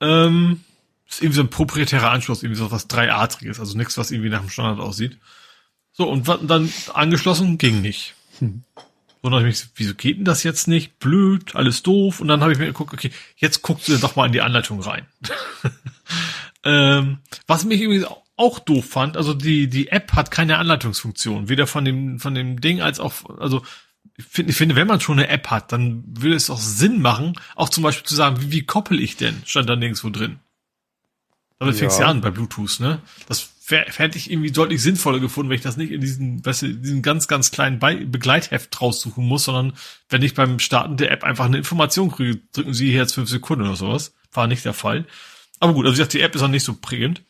Ähm, 0.00 0.64
ist 1.08 1.20
irgendwie 1.20 1.36
so 1.36 1.42
ein 1.42 1.50
proprietärer 1.50 2.10
Anschluss, 2.10 2.42
irgendwie 2.42 2.58
so 2.58 2.70
was 2.70 2.88
dreiadriges, 2.88 3.60
also 3.60 3.76
nichts, 3.76 3.98
was 3.98 4.10
irgendwie 4.10 4.30
nach 4.30 4.40
dem 4.40 4.50
Standard 4.50 4.80
aussieht. 4.80 5.18
So, 5.92 6.08
und 6.08 6.26
dann 6.26 6.72
angeschlossen 6.92 7.58
ging 7.58 7.82
nicht. 7.82 8.14
Hm. 8.38 8.64
Ich 9.24 9.30
mich, 9.30 9.66
wieso 9.76 9.94
geht 9.94 10.18
denn 10.18 10.26
das 10.26 10.42
jetzt 10.42 10.68
nicht? 10.68 10.98
Blöd, 10.98 11.56
alles 11.56 11.82
doof. 11.82 12.20
Und 12.20 12.28
dann 12.28 12.42
habe 12.42 12.52
ich 12.52 12.58
mir 12.58 12.66
geguckt, 12.66 12.92
okay, 12.92 13.10
jetzt 13.36 13.62
guckst 13.62 13.88
du 13.88 13.96
doch 13.96 14.16
mal 14.16 14.26
in 14.26 14.32
die 14.32 14.42
Anleitung 14.42 14.80
rein. 14.80 15.06
ähm, 16.62 17.18
was 17.46 17.64
mich 17.64 17.80
übrigens 17.80 18.06
auch 18.36 18.58
doof 18.58 18.86
fand, 18.86 19.16
also 19.16 19.32
die, 19.32 19.68
die 19.68 19.88
App 19.88 20.12
hat 20.12 20.30
keine 20.30 20.58
Anleitungsfunktion, 20.58 21.48
weder 21.48 21.66
von 21.66 21.86
dem, 21.86 22.18
von 22.18 22.34
dem 22.34 22.60
Ding 22.60 22.82
als 22.82 23.00
auch, 23.00 23.12
also 23.38 23.64
ich 24.16 24.26
finde, 24.26 24.50
ich 24.50 24.56
finde, 24.58 24.76
wenn 24.76 24.86
man 24.86 25.00
schon 25.00 25.18
eine 25.18 25.28
App 25.28 25.48
hat, 25.50 25.72
dann 25.72 26.04
würde 26.06 26.36
es 26.36 26.50
auch 26.50 26.60
Sinn 26.60 27.00
machen, 27.00 27.34
auch 27.56 27.70
zum 27.70 27.82
Beispiel 27.82 28.06
zu 28.06 28.14
sagen, 28.14 28.42
wie, 28.42 28.52
wie 28.52 28.66
koppel 28.66 29.00
ich 29.00 29.16
denn? 29.16 29.42
Stand 29.46 29.68
da 29.68 29.76
nirgendwo 29.76 30.10
drin. 30.10 30.38
Damit 31.58 31.76
ja. 31.76 31.80
fängst 31.80 31.98
du 31.98 32.02
ja 32.02 32.08
an 32.08 32.20
bei 32.20 32.30
Bluetooth, 32.30 32.80
ne? 32.80 33.00
Das 33.26 33.53
hätte 33.70 34.18
ich 34.18 34.30
irgendwie 34.30 34.50
deutlich 34.50 34.82
sinnvoller 34.82 35.20
gefunden, 35.20 35.48
wenn 35.48 35.56
ich 35.56 35.62
das 35.62 35.76
nicht 35.76 35.90
in 35.90 36.00
diesen, 36.00 36.44
weißt 36.44 36.62
du, 36.62 36.74
diesen 36.74 37.02
ganz, 37.02 37.28
ganz 37.28 37.50
kleinen 37.50 37.78
Be 37.78 38.04
Begleitheft 38.06 38.80
raussuchen 38.80 39.26
muss, 39.26 39.44
sondern 39.44 39.72
wenn 40.08 40.22
ich 40.22 40.34
beim 40.34 40.58
Starten 40.58 40.96
der 40.96 41.10
App 41.10 41.24
einfach 41.24 41.46
eine 41.46 41.58
Information 41.58 42.10
kriege, 42.10 42.40
drücken 42.52 42.74
Sie 42.74 42.90
hier 42.90 43.00
jetzt 43.00 43.14
fünf 43.14 43.30
Sekunden 43.30 43.64
oder 43.64 43.76
sowas. 43.76 44.14
War 44.32 44.46
nicht 44.46 44.64
der 44.64 44.74
Fall. 44.74 45.06
Aber 45.60 45.72
gut, 45.72 45.86
also 45.86 45.94
ich 45.94 46.00
dachte, 46.00 46.18
die 46.18 46.24
App 46.24 46.34
ist 46.34 46.42
auch 46.42 46.48
nicht 46.48 46.64
so 46.64 46.74
prägend. 46.74 47.22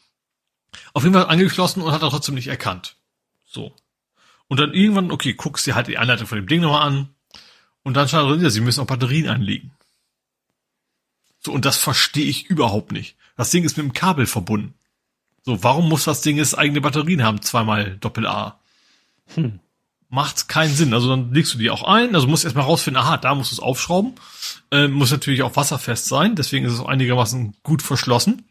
Auf 0.93 1.05
jeden 1.05 1.15
Fall 1.15 1.27
angeschlossen 1.27 1.83
und 1.83 1.93
hat 1.93 2.03
er 2.03 2.11
trotzdem 2.11 2.35
nicht 2.35 2.49
erkannt. 2.49 2.97
So. 3.45 3.75
Und 4.49 4.59
dann 4.59 4.75
irgendwann, 4.75 5.13
okay, 5.13 5.35
guckst 5.35 5.67
dir 5.67 5.75
halt 5.75 5.87
die 5.87 5.99
Anleitung 5.99 6.27
von 6.27 6.37
dem 6.37 6.49
Ding 6.49 6.61
nochmal 6.61 6.87
an. 6.87 7.09
Und 7.83 7.95
dann 7.95 8.09
schaut 8.09 8.29
drin, 8.29 8.43
ja, 8.43 8.51
sie 8.51 8.61
müssen 8.61 8.81
auch 8.81 8.87
Batterien 8.87 9.29
anlegen. 9.29 9.73
So, 11.39 11.53
und 11.53 11.65
das 11.65 11.77
verstehe 11.77 12.25
ich 12.25 12.47
überhaupt 12.47 12.91
nicht. 12.91 13.17
Das 13.37 13.51
Ding 13.51 13.65
ist 13.65 13.77
mit 13.77 13.87
dem 13.87 13.93
Kabel 13.93 14.27
verbunden. 14.27 14.75
So, 15.45 15.63
warum 15.63 15.89
muss 15.89 16.05
das 16.05 16.23
Ding 16.23 16.39
jetzt 16.39 16.57
eigene 16.57 16.81
Batterien 16.81 17.23
haben, 17.23 17.43
zweimal 17.43 17.99
Doppel 17.99 18.27
A? 18.27 18.61
Hm. 19.35 19.61
Macht 20.09 20.49
keinen 20.49 20.75
Sinn. 20.75 20.95
Also 20.95 21.09
dann 21.09 21.35
legst 21.35 21.53
du 21.55 21.59
die 21.59 21.71
auch 21.71 21.83
ein, 21.83 22.15
also 22.15 22.27
musst 22.27 22.45
erstmal 22.45 22.65
rausfinden, 22.65 23.03
aha, 23.03 23.19
da 23.19 23.35
musst 23.35 23.51
du 23.51 23.57
es 23.57 23.61
aufschrauben. 23.61 24.15
Äh, 24.71 24.89
muss 24.89 25.11
natürlich 25.11 25.43
auch 25.43 25.57
wasserfest 25.57 26.07
sein, 26.07 26.35
deswegen 26.35 26.65
ist 26.65 26.73
es 26.73 26.81
auch 26.81 26.89
einigermaßen 26.89 27.57
gut 27.63 27.83
verschlossen. 27.83 28.49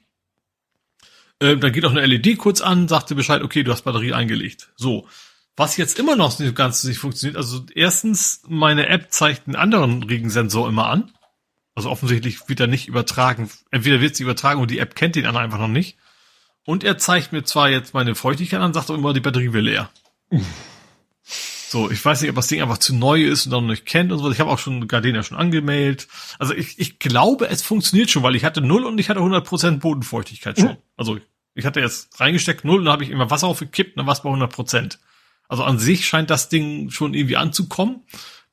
Äh, 1.39 1.57
dann 1.57 1.71
geht 1.71 1.85
auch 1.85 1.91
eine 1.91 2.05
LED 2.05 2.37
kurz 2.37 2.61
an, 2.61 2.87
sagt 2.87 3.09
dir 3.09 3.15
Bescheid, 3.15 3.41
okay, 3.41 3.63
du 3.63 3.71
hast 3.71 3.83
Batterie 3.83 4.13
eingelegt. 4.13 4.71
So. 4.75 5.07
Was 5.55 5.77
jetzt 5.77 5.99
immer 5.99 6.15
noch 6.15 6.37
nicht 6.39 6.55
ganz 6.55 6.83
nicht 6.83 6.97
funktioniert, 6.97 7.37
also 7.37 7.63
erstens, 7.75 8.41
meine 8.47 8.87
App 8.87 9.11
zeigt 9.11 9.47
einen 9.47 9.55
anderen 9.55 10.01
Regensensor 10.01 10.67
immer 10.67 10.87
an. 10.87 11.11
Also 11.75 11.89
offensichtlich 11.89 12.49
wird 12.49 12.59
er 12.59 12.67
nicht 12.67 12.87
übertragen. 12.87 13.49
Entweder 13.69 14.01
wird 14.01 14.15
sie 14.15 14.23
übertragen 14.23 14.61
und 14.61 14.71
die 14.71 14.79
App 14.79 14.95
kennt 14.95 15.15
den 15.15 15.25
anderen 15.25 15.45
einfach 15.45 15.59
noch 15.59 15.67
nicht. 15.67 15.97
Und 16.65 16.83
er 16.83 16.97
zeigt 16.97 17.33
mir 17.33 17.43
zwar 17.43 17.69
jetzt 17.69 17.93
meine 17.93 18.15
Feuchtigkeit 18.15 18.61
an, 18.61 18.73
sagt 18.73 18.89
aber 18.89 18.99
immer, 18.99 19.13
die 19.13 19.19
Batterie 19.19 19.53
will 19.53 19.65
leer. 19.65 19.89
so, 21.73 21.91
ich 21.91 22.03
weiß 22.03 22.21
nicht, 22.21 22.29
ob 22.29 22.35
das 22.35 22.47
Ding 22.47 22.61
einfach 22.61 22.77
zu 22.77 22.95
neu 22.95 23.23
ist 23.23 23.45
und 23.45 23.51
dann 23.51 23.63
noch 23.63 23.71
nicht 23.71 23.85
kennt 23.85 24.11
und 24.11 24.19
so. 24.19 24.31
Ich 24.31 24.39
habe 24.39 24.49
auch 24.49 24.59
schon 24.59 24.87
Gardena 24.87 25.23
schon 25.23 25.37
angemeldet. 25.37 26.07
Also 26.39 26.53
ich, 26.53 26.79
ich 26.79 26.99
glaube, 26.99 27.49
es 27.49 27.61
funktioniert 27.61 28.09
schon, 28.09 28.23
weil 28.23 28.35
ich 28.35 28.45
hatte 28.45 28.61
null 28.61 28.85
und 28.85 28.97
ich 28.99 29.09
hatte 29.09 29.19
100% 29.19 29.79
Bodenfeuchtigkeit 29.79 30.57
schon. 30.57 30.69
Mhm. 30.69 30.77
Also 30.95 31.19
ich 31.55 31.65
hatte 31.65 31.79
jetzt 31.79 32.19
reingesteckt 32.19 32.63
null 32.63 32.79
und 32.79 32.85
dann 32.85 32.93
habe 32.93 33.03
ich 33.03 33.09
immer 33.09 33.29
Wasser 33.29 33.47
aufgekippt 33.47 33.95
und 33.95 33.97
dann 33.97 34.07
war 34.07 34.13
es 34.13 34.23
bei 34.23 34.29
100%. 34.29 34.97
Also 35.47 35.63
an 35.63 35.79
sich 35.79 36.07
scheint 36.07 36.29
das 36.29 36.49
Ding 36.49 36.89
schon 36.89 37.13
irgendwie 37.13 37.37
anzukommen. 37.37 38.03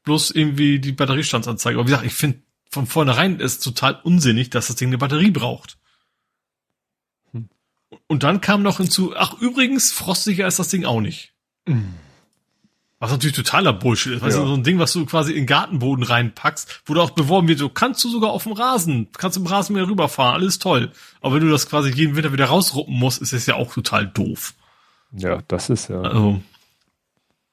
bloß 0.04 0.30
irgendwie 0.30 0.80
die 0.80 0.92
Batteriestandsanzeige. 0.92 1.78
Aber 1.78 1.86
wie 1.86 1.90
gesagt, 1.90 2.06
ich 2.06 2.14
finde 2.14 2.42
von 2.70 2.86
vornherein 2.86 3.40
ist 3.40 3.60
total 3.60 4.00
unsinnig, 4.02 4.50
dass 4.50 4.68
das 4.68 4.76
Ding 4.76 4.88
eine 4.88 4.98
Batterie 4.98 5.30
braucht. 5.30 5.76
Und 8.10 8.24
dann 8.24 8.40
kam 8.40 8.62
noch 8.64 8.78
hinzu, 8.78 9.14
ach 9.16 9.34
übrigens, 9.40 9.92
frostiger 9.92 10.44
ist 10.48 10.58
das 10.58 10.66
Ding 10.66 10.84
auch 10.84 11.00
nicht. 11.00 11.32
Mhm. 11.64 11.94
Was 12.98 13.12
natürlich 13.12 13.36
totaler 13.36 13.72
Bullshit 13.72 14.14
ist. 14.14 14.20
Weißt 14.20 14.36
ja. 14.36 14.42
du, 14.42 14.48
so 14.48 14.54
ein 14.54 14.64
Ding, 14.64 14.80
was 14.80 14.92
du 14.92 15.06
quasi 15.06 15.30
in 15.30 15.42
den 15.42 15.46
Gartenboden 15.46 16.02
reinpackst, 16.02 16.82
wo 16.86 16.94
du 16.94 17.02
auch 17.02 17.10
beworben 17.10 17.46
wird, 17.46 17.60
so 17.60 17.68
kannst 17.68 18.02
du 18.02 18.08
sogar 18.08 18.32
auf 18.32 18.42
dem 18.42 18.54
Rasen, 18.54 19.06
kannst 19.16 19.36
im 19.36 19.46
Rasen 19.46 19.76
mehr 19.76 19.86
rüberfahren, 19.86 20.34
alles 20.34 20.58
toll. 20.58 20.90
Aber 21.20 21.36
wenn 21.36 21.42
du 21.42 21.50
das 21.52 21.68
quasi 21.68 21.90
jeden 21.90 22.16
Winter 22.16 22.32
wieder 22.32 22.46
rausruppen 22.46 22.92
musst, 22.92 23.22
ist 23.22 23.32
das 23.32 23.46
ja 23.46 23.54
auch 23.54 23.72
total 23.72 24.08
doof. 24.08 24.54
Ja, 25.12 25.42
das 25.46 25.70
ist 25.70 25.88
ja. 25.88 26.00
Also, 26.00 26.42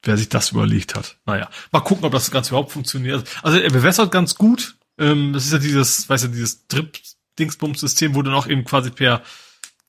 wer 0.02 0.18
sich 0.18 0.30
das 0.30 0.54
überlegt 0.54 0.96
hat. 0.96 1.18
Naja, 1.28 1.52
mal 1.72 1.82
gucken, 1.82 2.04
ob 2.04 2.14
das 2.14 2.32
Ganze 2.32 2.50
überhaupt 2.50 2.72
funktioniert. 2.72 3.30
Also 3.44 3.60
er 3.60 3.70
bewässert 3.70 4.12
ganz 4.12 4.34
gut. 4.34 4.76
Ähm, 4.98 5.34
das 5.34 5.46
ist 5.46 5.54
ja 5.54 5.60
dieses, 5.60 6.10
weißt 6.10 6.24
du, 6.24 6.28
dieses 6.30 6.66
Drip-Dingsbums-System, 6.66 8.16
wo 8.16 8.24
du 8.24 8.32
noch 8.32 8.48
eben 8.48 8.66
quasi 8.66 8.90
per 8.90 9.22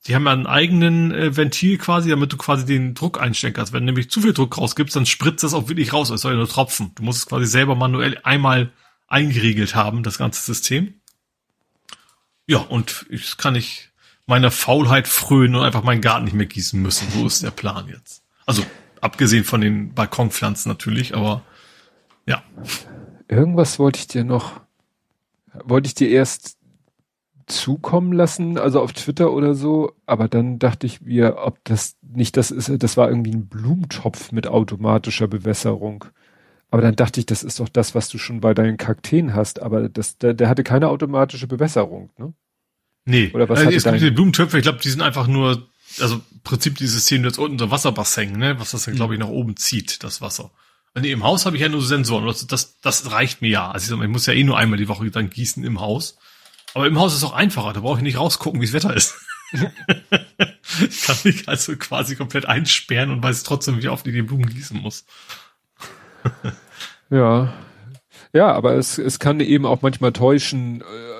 die 0.09 0.15
haben 0.15 0.25
ja 0.25 0.31
einen 0.31 0.47
eigenen 0.47 1.11
äh, 1.11 1.37
Ventil 1.37 1.77
quasi, 1.77 2.09
damit 2.09 2.33
du 2.33 2.37
quasi 2.37 2.65
den 2.65 2.95
Druck 2.95 3.21
einstellen 3.21 3.53
kannst. 3.53 3.73
Wenn 3.73 3.83
du 3.83 3.85
nämlich 3.85 4.09
zu 4.09 4.21
viel 4.21 4.33
Druck 4.33 4.57
rausgibst, 4.57 4.95
dann 4.95 5.05
spritzt 5.05 5.43
das 5.43 5.53
auch 5.53 5.69
wirklich 5.69 5.93
raus. 5.93 6.09
Es 6.09 6.21
soll 6.21 6.31
ja 6.31 6.37
nur 6.37 6.49
tropfen. 6.49 6.91
Du 6.95 7.03
musst 7.03 7.19
es 7.19 7.25
quasi 7.27 7.45
selber 7.45 7.75
manuell 7.75 8.17
einmal 8.23 8.71
eingeriegelt 9.07 9.75
haben, 9.75 10.01
das 10.01 10.17
ganze 10.17 10.41
System. 10.41 10.95
Ja, 12.47 12.57
und 12.57 13.05
ich 13.09 13.37
kann 13.37 13.53
ich 13.53 13.91
meiner 14.25 14.49
Faulheit 14.49 15.07
frönen 15.07 15.55
und 15.55 15.63
einfach 15.63 15.83
meinen 15.83 16.01
Garten 16.01 16.25
nicht 16.25 16.33
mehr 16.33 16.47
gießen 16.47 16.81
müssen. 16.81 17.07
So 17.11 17.27
ist 17.27 17.43
der 17.43 17.51
Plan 17.51 17.87
jetzt. 17.87 18.23
Also, 18.47 18.65
abgesehen 19.01 19.43
von 19.43 19.61
den 19.61 19.93
Balkonpflanzen 19.93 20.71
natürlich, 20.71 21.15
aber 21.15 21.43
ja. 22.25 22.41
Irgendwas 23.27 23.77
wollte 23.77 23.99
ich 23.99 24.07
dir 24.07 24.23
noch, 24.23 24.59
wollte 25.63 25.85
ich 25.85 25.93
dir 25.93 26.09
erst 26.09 26.58
zukommen 27.49 28.13
lassen, 28.13 28.57
also 28.57 28.81
auf 28.81 28.93
Twitter 28.93 29.31
oder 29.33 29.53
so, 29.55 29.93
aber 30.05 30.27
dann 30.27 30.59
dachte 30.59 30.87
ich 30.87 31.01
mir, 31.01 31.37
ob 31.37 31.63
das 31.65 31.97
nicht 32.01 32.37
das 32.37 32.51
ist, 32.51 32.71
das 32.81 32.97
war 32.97 33.09
irgendwie 33.09 33.31
ein 33.31 33.47
Blumentopf 33.47 34.31
mit 34.31 34.47
automatischer 34.47 35.27
Bewässerung. 35.27 36.05
Aber 36.71 36.81
dann 36.81 36.95
dachte 36.95 37.19
ich, 37.19 37.25
das 37.25 37.43
ist 37.43 37.59
doch 37.59 37.69
das, 37.69 37.95
was 37.95 38.09
du 38.09 38.17
schon 38.17 38.41
bei 38.41 38.53
deinen 38.53 38.77
Kakteen 38.77 39.33
hast, 39.33 39.61
aber 39.61 39.89
das, 39.89 40.17
der, 40.17 40.33
der 40.33 40.49
hatte 40.49 40.63
keine 40.63 40.87
automatische 40.89 41.47
Bewässerung, 41.47 42.11
ne? 42.17 42.33
Nee. 43.05 43.31
Oder 43.33 43.49
was 43.49 43.59
also, 43.59 43.71
es 43.71 43.83
gibt 43.83 44.01
die 44.01 44.11
Blumentöpfe, 44.11 44.57
ich 44.57 44.63
glaube, 44.63 44.79
die 44.83 44.89
sind 44.89 45.01
einfach 45.01 45.25
nur, 45.25 45.67
also 45.99 46.15
im 46.15 46.41
Prinzip 46.43 46.77
dieses 46.77 46.95
System 46.95 47.23
jetzt 47.23 47.39
unten 47.39 47.57
so 47.57 47.71
Wasserbassin, 47.71 48.33
ne, 48.33 48.59
was 48.59 48.71
das 48.71 48.85
dann, 48.85 48.95
glaube 48.95 49.15
ich, 49.15 49.19
nach 49.19 49.29
oben 49.29 49.57
zieht, 49.57 50.03
das 50.03 50.21
Wasser. 50.21 50.51
Und 50.93 51.05
im 51.05 51.23
Haus 51.23 51.45
habe 51.45 51.55
ich 51.55 51.61
ja 51.61 51.69
nur 51.69 51.81
Sensoren, 51.81 52.25
das, 52.25 52.45
das, 52.45 52.79
das 52.81 53.11
reicht 53.11 53.41
mir 53.41 53.49
ja. 53.49 53.71
Also 53.71 53.85
ich, 53.85 53.89
sag 53.89 53.97
mal, 53.97 54.05
ich 54.05 54.11
muss 54.11 54.25
ja 54.25 54.33
eh 54.33 54.43
nur 54.43 54.57
einmal 54.57 54.77
die 54.77 54.87
Woche 54.87 55.09
dann 55.09 55.29
gießen 55.29 55.63
im 55.63 55.79
Haus. 55.79 56.17
Aber 56.73 56.87
im 56.87 56.99
Haus 56.99 57.15
ist 57.15 57.23
auch 57.23 57.33
einfacher, 57.33 57.73
da 57.73 57.81
brauche 57.81 57.97
ich 57.97 58.03
nicht 58.03 58.17
rausgucken, 58.17 58.61
wie 58.61 58.65
das 58.65 58.73
Wetter 58.73 58.95
ist. 58.95 59.15
ich 59.51 61.01
kann 61.01 61.17
mich 61.23 61.47
also 61.47 61.75
quasi 61.75 62.15
komplett 62.15 62.45
einsperren 62.45 63.11
und 63.11 63.23
weiß 63.23 63.43
trotzdem, 63.43 63.81
wie 63.81 63.89
oft 63.89 64.05
ich 64.07 64.13
die 64.13 64.21
Blumen 64.21 64.47
gießen 64.47 64.79
muss. 64.79 65.05
ja. 67.09 67.53
Ja, 68.31 68.51
aber 68.51 68.75
es, 68.75 68.99
es 68.99 69.17
kann 69.17 69.39
eben 69.39 69.65
auch 69.65 69.81
manchmal 69.81 70.13
täuschen, 70.13 70.81
äh, 70.81 71.18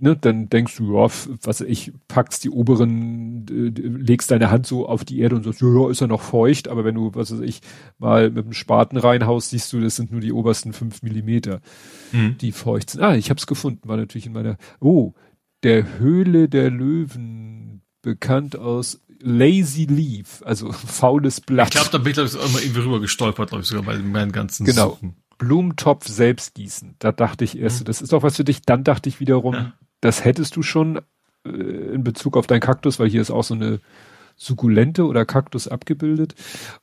ne, 0.00 0.16
dann 0.16 0.48
denkst 0.48 0.76
du, 0.76 0.94
ja, 0.94 1.10
was 1.42 1.60
ich, 1.60 1.92
packst 2.08 2.44
die 2.44 2.50
oberen, 2.50 3.46
äh, 3.48 3.80
legst 3.80 4.30
deine 4.30 4.50
Hand 4.50 4.66
so 4.66 4.88
auf 4.88 5.04
die 5.04 5.20
Erde 5.20 5.36
und 5.36 5.44
sagst, 5.44 5.60
ja, 5.60 5.90
ist 5.90 6.00
er 6.00 6.08
noch 6.08 6.22
feucht, 6.22 6.68
aber 6.68 6.84
wenn 6.84 6.94
du, 6.94 7.14
was 7.14 7.32
weiß 7.32 7.40
ich, 7.40 7.60
mal 7.98 8.30
mit 8.30 8.44
dem 8.46 8.52
Spaten 8.52 8.96
reinhaust, 8.96 9.50
siehst 9.50 9.72
du, 9.72 9.80
das 9.80 9.96
sind 9.96 10.10
nur 10.10 10.20
die 10.20 10.32
obersten 10.32 10.72
fünf 10.72 11.02
Millimeter, 11.02 11.60
mhm. 12.12 12.36
die 12.38 12.52
feucht 12.52 12.90
sind. 12.90 13.02
Ah, 13.02 13.14
ich 13.14 13.30
hab's 13.30 13.46
gefunden, 13.46 13.88
war 13.88 13.96
natürlich 13.96 14.26
in 14.26 14.32
meiner, 14.32 14.56
oh, 14.80 15.12
der 15.62 15.98
Höhle 15.98 16.48
der 16.48 16.70
Löwen, 16.70 17.82
bekannt 18.02 18.56
aus 18.56 19.00
Lazy 19.20 19.84
Leaf, 19.84 20.42
also 20.44 20.72
faules 20.72 21.40
Blatt. 21.42 21.68
Ich 21.68 21.74
glaube, 21.74 21.90
da 21.92 21.98
bin 21.98 22.08
ich, 22.08 22.14
glaube 22.14 22.28
ich, 22.28 22.34
immer 22.34 22.62
irgendwie 22.62 22.80
rüber 22.80 23.00
gestolpert, 23.00 23.50
glaube 23.50 23.62
ich, 23.62 23.68
sogar 23.68 23.84
bei 23.84 23.98
meinen 23.98 24.32
ganzen 24.32 24.64
Genau. 24.64 24.90
Suchen. 24.90 25.16
Blumentopf 25.36 26.06
selbst 26.06 26.54
gießen. 26.54 26.96
Da 26.98 27.12
dachte 27.12 27.44
ich 27.44 27.58
erst, 27.58 27.80
mhm. 27.80 27.84
das 27.86 28.02
ist 28.02 28.12
doch 28.12 28.22
was 28.22 28.36
für 28.36 28.44
dich. 28.44 28.60
Dann 28.60 28.84
dachte 28.84 29.08
ich 29.08 29.20
wiederum, 29.20 29.54
ja 29.54 29.72
das 30.00 30.24
hättest 30.24 30.56
du 30.56 30.62
schon 30.62 31.00
äh, 31.44 31.50
in 31.50 32.04
Bezug 32.04 32.36
auf 32.36 32.46
deinen 32.46 32.60
Kaktus, 32.60 32.98
weil 32.98 33.08
hier 33.08 33.20
ist 33.20 33.30
auch 33.30 33.44
so 33.44 33.54
eine 33.54 33.80
Sukkulente 34.36 35.06
oder 35.06 35.24
Kaktus 35.24 35.68
abgebildet. 35.68 36.34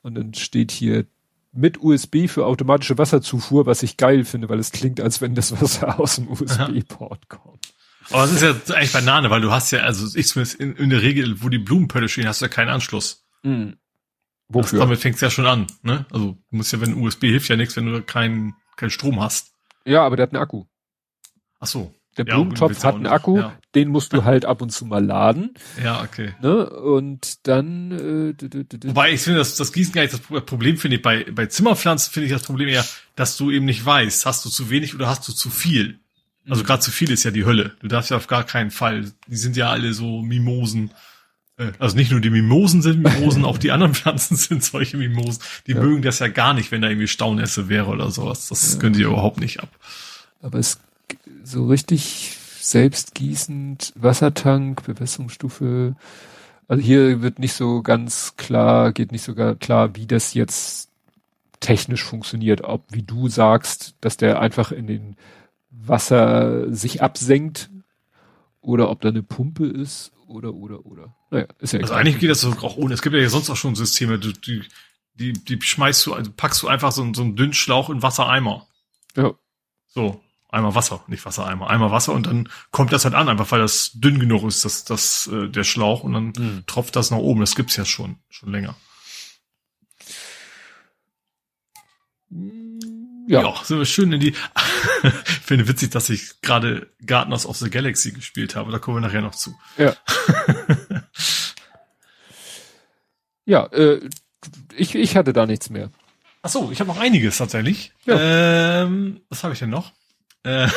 Und 0.02 0.16
dann 0.16 0.34
steht 0.34 0.72
hier 0.72 1.06
mit 1.52 1.82
USB 1.82 2.28
für 2.28 2.46
automatische 2.46 2.98
Wasserzufuhr, 2.98 3.66
was 3.66 3.84
ich 3.84 3.98
geil 3.98 4.26
finde, 4.26 4.50
weil 4.50 4.60
es 4.60 4.72
klingt, 4.72 5.02
als 5.02 5.22
wenn 5.22 5.34
das 5.34 5.60
Wasser 5.60 6.00
aus 6.00 6.16
dem 6.16 6.30
USB-Port 6.30 7.30
kommt. 7.30 7.74
Aber 8.12 8.24
es 8.24 8.32
ist 8.32 8.42
ja 8.42 8.76
echt 8.76 8.94
Banane, 8.94 9.30
weil 9.30 9.42
du 9.42 9.52
hast 9.52 9.72
ja, 9.72 9.80
also 9.80 10.18
ich 10.18 10.28
zumindest 10.28 10.60
in, 10.60 10.76
in 10.76 10.90
der 10.90 11.02
Regel, 11.02 11.42
wo 11.42 11.50
die 11.50 11.58
Blumenpötte 11.58 12.08
stehen, 12.08 12.28
hast 12.28 12.42
du 12.42 12.46
ja 12.46 12.50
keinen 12.50 12.70
Anschluss. 12.70 13.26
Mhm. 13.44 13.78
Wofür? 14.48 14.80
Also 14.80 14.86
damit 14.86 15.00
fängt's 15.00 15.20
ja 15.20 15.30
schon 15.30 15.46
an, 15.46 15.68
ne? 15.82 16.06
Also 16.12 16.38
du 16.50 16.56
musst 16.56 16.72
ja, 16.72 16.80
wenn 16.80 16.94
USB 16.94 17.24
hilft 17.24 17.50
ja 17.50 17.58
nichts, 17.58 17.76
wenn 17.76 17.86
du 17.86 18.02
keinen 18.02 18.56
keinen 18.78 18.92
Strom 18.92 19.20
hast. 19.22 19.52
Ja, 19.84 20.06
aber 20.06 20.16
der 20.16 20.24
hat 20.24 20.34
einen 20.34 20.42
Akku. 20.42 20.66
Ach 21.60 21.68
so. 21.68 21.94
Der 22.18 22.26
ja, 22.26 22.36
Blumentopf 22.36 22.84
hat 22.84 22.96
einen 22.96 23.08
Akku, 23.08 23.38
ja. 23.38 23.54
den 23.76 23.90
musst 23.90 24.12
du 24.14 24.24
halt 24.24 24.46
ab 24.46 24.62
und 24.62 24.72
zu 24.72 24.86
mal 24.86 25.04
laden. 25.04 25.54
Ja, 25.84 26.02
okay. 26.02 26.34
Ne? 26.42 26.70
Und 26.70 27.48
dann. 27.48 27.92
Äh, 27.92 28.88
Wobei 28.88 29.12
ich 29.12 29.22
finde, 29.22 29.40
das, 29.40 29.56
das 29.56 29.72
Gießen 29.72 29.94
gar 29.94 30.02
nicht 30.02 30.14
das 30.14 30.46
Problem 30.46 30.78
finde 30.78 30.98
ich 30.98 31.04
bei 31.04 31.24
bei 31.32 31.46
Zimmerpflanzen 31.46 32.12
finde 32.12 32.28
ich 32.28 32.34
das 32.34 32.44
Problem 32.44 32.68
eher, 32.68 32.86
dass 33.16 33.38
du 33.38 33.52
eben 33.52 33.66
nicht 33.66 33.86
weißt, 33.86 34.26
hast 34.26 34.44
du 34.44 34.50
zu 34.50 34.70
wenig 34.70 34.96
oder 34.96 35.08
hast 35.08 35.28
du 35.28 35.34
zu 35.34 35.50
viel. 35.50 36.00
Also 36.50 36.64
mhm. 36.64 36.68
gerade 36.68 36.82
zu 36.82 36.92
viel 36.92 37.12
ist 37.12 37.24
ja 37.24 37.32
die 37.32 37.46
Hölle. 37.46 37.76
Du 37.82 37.88
darfst 37.88 38.10
ja 38.10 38.18
auf 38.18 38.28
gar 38.28 38.44
keinen 38.44 38.72
Fall. 38.72 39.12
Die 39.28 39.36
sind 39.36 39.56
ja 39.58 39.70
alle 39.70 39.94
so 39.94 40.22
Mimosen. 40.22 40.92
Äh, 41.58 41.72
also 41.80 41.96
nicht 41.96 42.12
nur 42.12 42.22
die 42.22 42.30
Mimosen 42.30 42.82
sind 42.82 43.04
Mimosen, 43.04 43.46
auch 43.46 43.58
die 43.58 43.72
anderen 43.72 43.94
Pflanzen 43.94 44.38
sind 44.38 44.64
solche 44.64 44.98
Mimosen. 44.98 45.44
Die 45.68 45.74
ja. 45.74 45.82
mögen 45.82 46.02
das 46.02 46.20
ja 46.20 46.28
gar 46.28 46.54
nicht, 46.54 46.72
wenn 46.72 46.82
da 46.82 46.90
irgendwie 46.90 47.08
Staunässe 47.08 47.70
wäre 47.70 47.88
oder 47.88 48.12
sowas. 48.12 48.48
Das 48.48 48.74
ja. 48.74 48.80
können 48.80 48.96
die 48.96 49.04
überhaupt 49.04 49.40
nicht 49.40 49.60
ab. 49.60 49.70
Aber 50.42 50.60
es 50.60 50.80
so 51.44 51.68
richtig 51.68 52.38
selbstgießend, 52.60 53.94
Wassertank, 53.96 54.84
Bewässerungsstufe. 54.84 55.96
Also 56.68 56.84
hier 56.84 57.22
wird 57.22 57.40
nicht 57.40 57.54
so 57.54 57.82
ganz 57.82 58.36
klar, 58.36 58.92
geht 58.92 59.12
nicht 59.12 59.24
so 59.24 59.34
klar, 59.34 59.96
wie 59.96 60.06
das 60.06 60.34
jetzt 60.34 60.90
technisch 61.60 62.04
funktioniert. 62.04 62.62
Ob, 62.64 62.84
wie 62.92 63.04
du 63.04 63.30
sagst, 63.30 63.96
dass 64.02 64.18
der 64.18 64.40
einfach 64.40 64.72
in 64.72 64.88
den 64.88 65.16
Wasser 65.70 66.74
sich 66.74 67.02
absenkt 67.02 67.70
oder 68.62 68.90
ob 68.90 69.02
da 69.02 69.10
eine 69.10 69.24
Pumpe 69.24 69.66
ist 69.66 70.12
oder, 70.28 70.54
oder, 70.54 70.86
oder. 70.86 71.16
Naja, 71.32 71.48
ist 71.60 71.74
ja 71.74 71.80
Also 71.80 71.94
eigentlich 71.94 72.20
geht 72.20 72.30
das 72.30 72.44
auch 72.44 72.78
ohne. 72.78 72.94
Es 72.94 73.02
gibt 73.02 73.16
ja 73.16 73.30
sonst 73.30 73.50
auch 73.50 73.56
schon 73.56 73.76
Systeme, 73.76 74.20
die, 74.20 74.34
die, 74.34 74.64
die, 75.16 75.34
die 75.34 75.62
schmeißt 75.62 76.06
du, 76.06 76.14
also 76.14 76.32
packst 76.36 76.62
du 76.62 76.68
einfach 76.68 76.92
so, 76.92 77.14
so 77.14 77.22
einen 77.22 77.36
dünnen 77.36 77.54
Schlauch 77.54 77.90
in 77.90 78.02
Wassereimer. 78.02 78.68
Ja. 79.16 79.34
So. 79.88 80.22
Einmal 80.50 80.76
Wasser, 80.76 81.04
nicht 81.08 81.26
Wassereimer, 81.26 81.70
einmal 81.70 81.92
Wasser 81.92 82.14
und 82.14 82.26
dann 82.26 82.48
kommt 82.72 82.94
das 82.94 83.04
halt 83.04 83.16
an, 83.16 83.28
einfach 83.28 83.52
weil 83.52 83.60
das 83.60 83.92
dünn 83.96 84.18
genug 84.18 84.44
ist, 84.44 84.64
das, 84.64 84.86
das, 84.86 85.28
äh, 85.28 85.50
der 85.50 85.66
Schlauch 85.66 86.04
und 86.04 86.14
dann 86.14 86.34
mhm. 86.38 86.64
tropft 86.68 86.96
das 86.96 87.12
nach 87.12 87.18
oben. 87.18 87.42
Das 87.42 87.56
gibt's 87.56 87.76
ja 87.76 87.84
schon, 87.84 88.18
schon 88.30 88.52
länger. 88.52 88.76
Ja. 93.28 93.42
ja, 93.42 93.64
sind 93.64 93.78
wir 93.78 93.86
schön 93.86 94.14
in 94.14 94.22
die. 94.22 94.30
ich 95.04 95.40
finde 95.44 95.68
witzig, 95.68 95.92
dass 95.92 96.10
ich 96.10 96.40
gerade 96.42 96.90
Gardeners 97.06 97.46
of 97.46 97.58
the 97.58 97.70
Galaxy 97.70 98.12
gespielt 98.12 98.56
habe. 98.56 98.72
Da 98.72 98.80
kommen 98.80 98.98
wir 98.98 99.02
nachher 99.02 99.22
noch 99.22 99.36
zu. 99.36 99.54
Ja. 99.78 99.96
ja, 103.46 103.66
äh, 103.66 104.10
ich, 104.76 104.96
ich 104.96 105.18
hatte 105.18 105.34
da 105.34 105.46
nichts 105.46 105.70
mehr. 105.70 105.90
Ach 106.42 106.50
so, 106.50 106.72
ich 106.72 106.80
habe 106.80 106.90
noch 106.90 107.00
einiges 107.00 107.38
tatsächlich. 107.38 107.92
Ja. 108.06 108.84
Ähm, 108.84 109.20
was 109.28 109.44
habe 109.44 109.54
ich 109.54 109.60
denn 109.60 109.70
noch? 109.70 109.92
Äh, 110.48 110.70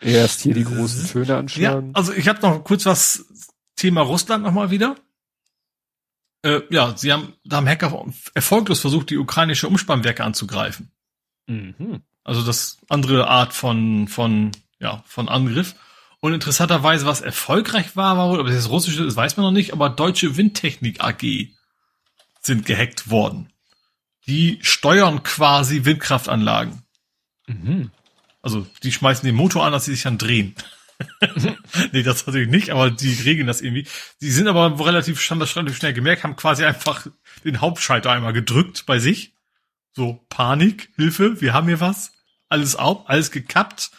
Erst 0.00 0.40
hier 0.40 0.54
die 0.54 0.64
großen 0.64 1.06
Töne 1.06 1.36
anschlagen. 1.36 1.88
Ja, 1.88 1.92
also 1.94 2.12
ich 2.12 2.26
habe 2.26 2.40
noch 2.40 2.64
kurz 2.64 2.84
was 2.84 3.26
Thema 3.76 4.00
Russland 4.00 4.42
nochmal 4.42 4.72
wieder. 4.72 4.96
Äh, 6.42 6.62
ja, 6.70 6.96
sie 6.96 7.12
haben, 7.12 7.34
da 7.44 7.58
haben 7.58 7.68
Hacker 7.68 8.06
erfolglos 8.34 8.80
versucht, 8.80 9.10
die 9.10 9.18
ukrainische 9.18 9.68
Umspannwerke 9.68 10.24
anzugreifen. 10.24 10.90
Mhm. 11.46 12.02
Also 12.24 12.42
das 12.42 12.78
andere 12.88 13.28
Art 13.28 13.52
von, 13.52 14.08
von, 14.08 14.50
ja, 14.80 15.04
von 15.06 15.28
Angriff. 15.28 15.76
Und 16.18 16.32
interessanterweise, 16.32 17.06
was 17.06 17.20
erfolgreich 17.20 17.96
war, 17.96 18.16
war 18.16 18.30
wohl, 18.30 18.40
ob 18.40 18.48
das 18.48 18.68
russische 18.68 19.04
ist, 19.04 19.14
weiß 19.14 19.36
man 19.36 19.46
noch 19.46 19.52
nicht, 19.52 19.72
aber 19.72 19.90
Deutsche 19.90 20.36
Windtechnik 20.36 21.04
AG 21.04 21.50
sind 22.40 22.66
gehackt 22.66 23.10
worden. 23.10 23.52
Die 24.26 24.58
steuern 24.62 25.22
quasi 25.22 25.84
Windkraftanlagen. 25.84 26.82
Mhm. 27.46 27.90
Also 28.44 28.66
die 28.82 28.92
schmeißen 28.92 29.26
den 29.26 29.34
Motor 29.34 29.64
an, 29.64 29.72
dass 29.72 29.86
sie 29.86 29.92
sich 29.92 30.02
dann 30.02 30.18
drehen. 30.18 30.54
nee, 31.92 32.02
das 32.02 32.26
natürlich 32.26 32.48
nicht, 32.48 32.70
aber 32.70 32.90
die 32.90 33.14
regeln 33.14 33.46
das 33.46 33.62
irgendwie. 33.62 33.86
Die 34.20 34.30
sind 34.30 34.48
aber 34.48 34.78
relativ, 34.84 35.18
haben 35.30 35.40
das 35.40 35.56
relativ 35.56 35.78
schnell 35.78 35.94
gemerkt, 35.94 36.24
haben 36.24 36.36
quasi 36.36 36.64
einfach 36.64 37.06
den 37.42 37.60
Hauptschalter 37.60 38.12
einmal 38.12 38.34
gedrückt 38.34 38.84
bei 38.86 38.98
sich. 38.98 39.32
So, 39.94 40.24
Panik, 40.28 40.90
Hilfe, 40.96 41.40
wir 41.40 41.54
haben 41.54 41.68
hier 41.68 41.80
was. 41.80 42.12
alles 42.48 42.76
auf, 42.76 43.08
alles 43.08 43.30
gekappt. 43.30 43.90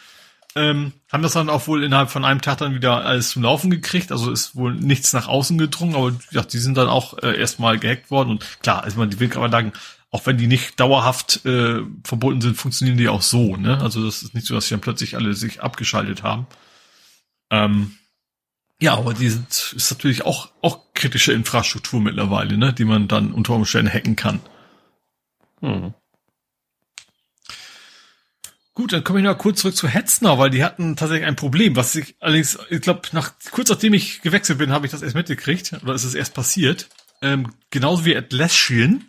Ähm, 0.54 0.92
haben 1.12 1.22
das 1.22 1.32
dann 1.32 1.50
auch 1.50 1.66
wohl 1.66 1.84
innerhalb 1.84 2.08
von 2.08 2.24
einem 2.24 2.40
Tag 2.40 2.58
dann 2.58 2.74
wieder 2.74 3.04
alles 3.04 3.30
zum 3.30 3.42
Laufen 3.42 3.70
gekriegt. 3.70 4.12
Also 4.12 4.30
ist 4.30 4.54
wohl 4.54 4.74
nichts 4.74 5.12
nach 5.12 5.28
außen 5.28 5.58
gedrungen, 5.58 5.96
aber 5.96 6.12
ja, 6.30 6.42
die 6.42 6.58
sind 6.58 6.76
dann 6.78 6.88
auch 6.88 7.18
äh, 7.18 7.36
erstmal 7.38 7.78
gehackt 7.78 8.10
worden. 8.10 8.30
Und 8.30 8.62
klar, 8.62 8.84
also 8.84 8.98
man, 8.98 9.10
die 9.10 9.20
Windkraftanlagen, 9.20 9.72
auch 10.10 10.26
wenn 10.26 10.38
die 10.38 10.46
nicht 10.46 10.78
dauerhaft 10.80 11.44
äh, 11.44 11.82
verbunden 12.04 12.40
sind, 12.40 12.56
funktionieren 12.56 12.98
die 12.98 13.08
auch 13.08 13.22
so. 13.22 13.56
Ne? 13.56 13.80
Also 13.80 14.04
das 14.04 14.22
ist 14.22 14.34
nicht 14.34 14.46
so, 14.46 14.54
dass 14.54 14.66
sie 14.68 14.74
dann 14.74 14.80
plötzlich 14.80 15.16
alle 15.16 15.34
sich 15.34 15.62
abgeschaltet 15.62 16.22
haben. 16.22 16.46
Ähm, 17.50 17.96
ja, 18.80 18.94
aber 18.94 19.14
die 19.14 19.28
sind, 19.28 19.72
ist 19.74 19.90
natürlich 19.90 20.24
auch, 20.24 20.50
auch 20.60 20.92
kritische 20.94 21.32
Infrastruktur 21.32 22.00
mittlerweile, 22.00 22.58
ne, 22.58 22.72
die 22.72 22.84
man 22.84 23.08
dann 23.08 23.32
unter 23.32 23.54
Umständen 23.54 23.92
hacken 23.92 24.16
kann. 24.16 24.40
Hm. 25.60 25.94
Gut, 28.74 28.92
dann 28.92 29.02
komme 29.02 29.20
ich 29.20 29.24
noch 29.24 29.38
kurz 29.38 29.60
zurück 29.60 29.74
zu 29.74 29.88
Hetzner, 29.88 30.38
weil 30.38 30.50
die 30.50 30.62
hatten 30.62 30.96
tatsächlich 30.96 31.26
ein 31.26 31.36
Problem, 31.36 31.76
was 31.76 31.94
ich 31.96 32.14
allerdings, 32.20 32.58
ich 32.68 32.82
glaube, 32.82 33.08
nach 33.12 33.32
kurz 33.50 33.70
nachdem 33.70 33.94
ich 33.94 34.20
gewechselt 34.20 34.58
bin, 34.58 34.70
habe 34.70 34.84
ich 34.84 34.92
das 34.92 35.00
erst 35.00 35.14
mitgekriegt, 35.14 35.72
oder 35.82 35.94
ist 35.94 36.04
es 36.04 36.14
erst 36.14 36.34
passiert. 36.34 36.90
Ähm, 37.22 37.54
genauso 37.70 38.04
wie 38.04 38.14
Atlassian. 38.14 39.08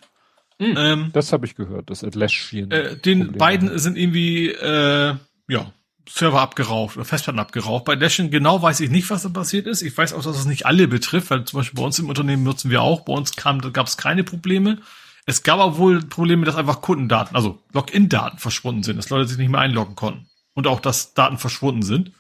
Mhm, 0.60 0.76
ähm, 0.78 1.10
das 1.14 1.34
habe 1.34 1.46
ich 1.46 1.56
gehört, 1.56 1.90
das 1.90 2.04
Atlassian. 2.04 2.72
Äh, 2.72 2.98
den 2.98 3.20
Problem 3.20 3.38
beiden 3.38 3.70
haben. 3.70 3.80
sind 3.80 3.98
irgendwie, 3.98 4.50
äh, 4.50 5.16
ja, 5.48 5.74
Server 6.10 6.42
abgeraucht 6.42 6.96
oder 6.96 7.06
Festplatten 7.06 7.40
abgeraucht. 7.40 7.86
Bei 7.86 7.94
Atlassian 7.94 8.32
genau 8.32 8.62
weiß 8.62 8.80
ich 8.80 8.90
nicht, 8.90 9.10
was 9.10 9.24
da 9.24 9.30
passiert 9.30 9.68
ist. 9.68 9.82
Ich 9.82 9.98
weiß 9.98 10.14
auch, 10.14 10.24
dass 10.24 10.38
es 10.38 10.46
nicht 10.46 10.66
alle 10.66 10.88
betrifft, 10.88 11.30
weil 11.30 11.44
zum 11.44 11.60
Beispiel 11.60 11.80
bei 11.80 11.86
uns 11.86 12.00
im 12.00 12.10
Unternehmen 12.10 12.44
nutzen 12.44 12.72
wir 12.72 12.82
auch. 12.82 13.02
Bei 13.02 13.14
uns 13.14 13.36
kam, 13.36 13.62
da 13.62 13.70
gab 13.70 13.88
es 13.88 13.98
keine 13.98 14.24
Probleme. 14.24 14.80
Es 15.26 15.44
gab 15.44 15.60
aber 15.60 15.78
wohl 15.78 16.02
Probleme, 16.04 16.46
dass 16.46 16.56
einfach 16.56 16.82
Kundendaten, 16.82 17.36
also 17.36 17.62
Login-Daten 17.74 18.38
verschwunden 18.38 18.84
sind, 18.84 18.96
dass 18.96 19.10
Leute 19.10 19.28
sich 19.28 19.38
nicht 19.38 19.50
mehr 19.50 19.60
einloggen 19.60 19.96
konnten. 19.96 20.28
Und 20.54 20.68
auch, 20.68 20.80
dass 20.80 21.14
Daten 21.14 21.38
verschwunden 21.38 21.82
sind. 21.84 22.14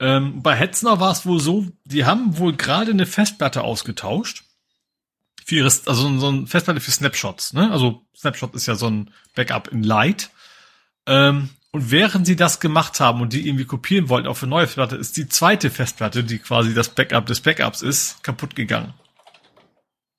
Ähm, 0.00 0.42
bei 0.42 0.56
Hetzner 0.56 0.98
war 0.98 1.12
es 1.12 1.24
wohl 1.24 1.38
so, 1.38 1.66
die 1.84 2.04
haben 2.04 2.36
wohl 2.38 2.54
gerade 2.54 2.90
eine 2.90 3.06
Festplatte 3.06 3.62
ausgetauscht. 3.62 4.44
Für 5.50 5.56
ihre, 5.56 5.64
also 5.66 6.16
so 6.16 6.28
eine 6.28 6.46
Festplatte 6.46 6.78
für 6.78 6.92
Snapshots, 6.92 7.54
ne? 7.54 7.72
Also 7.72 8.06
Snapshot 8.16 8.54
ist 8.54 8.66
ja 8.66 8.76
so 8.76 8.86
ein 8.86 9.10
Backup 9.34 9.66
in 9.66 9.82
Light. 9.82 10.30
Ähm, 11.06 11.50
und 11.72 11.90
während 11.90 12.24
sie 12.24 12.36
das 12.36 12.60
gemacht 12.60 13.00
haben 13.00 13.20
und 13.20 13.32
die 13.32 13.48
irgendwie 13.48 13.64
kopieren 13.64 14.08
wollten 14.08 14.28
auf 14.28 14.44
eine 14.44 14.50
neue 14.50 14.66
Festplatte, 14.66 14.94
ist 14.94 15.16
die 15.16 15.26
zweite 15.26 15.70
Festplatte, 15.70 16.22
die 16.22 16.38
quasi 16.38 16.72
das 16.72 16.90
Backup 16.90 17.26
des 17.26 17.40
Backups 17.40 17.82
ist, 17.82 18.22
kaputt 18.22 18.54
gegangen. 18.54 18.94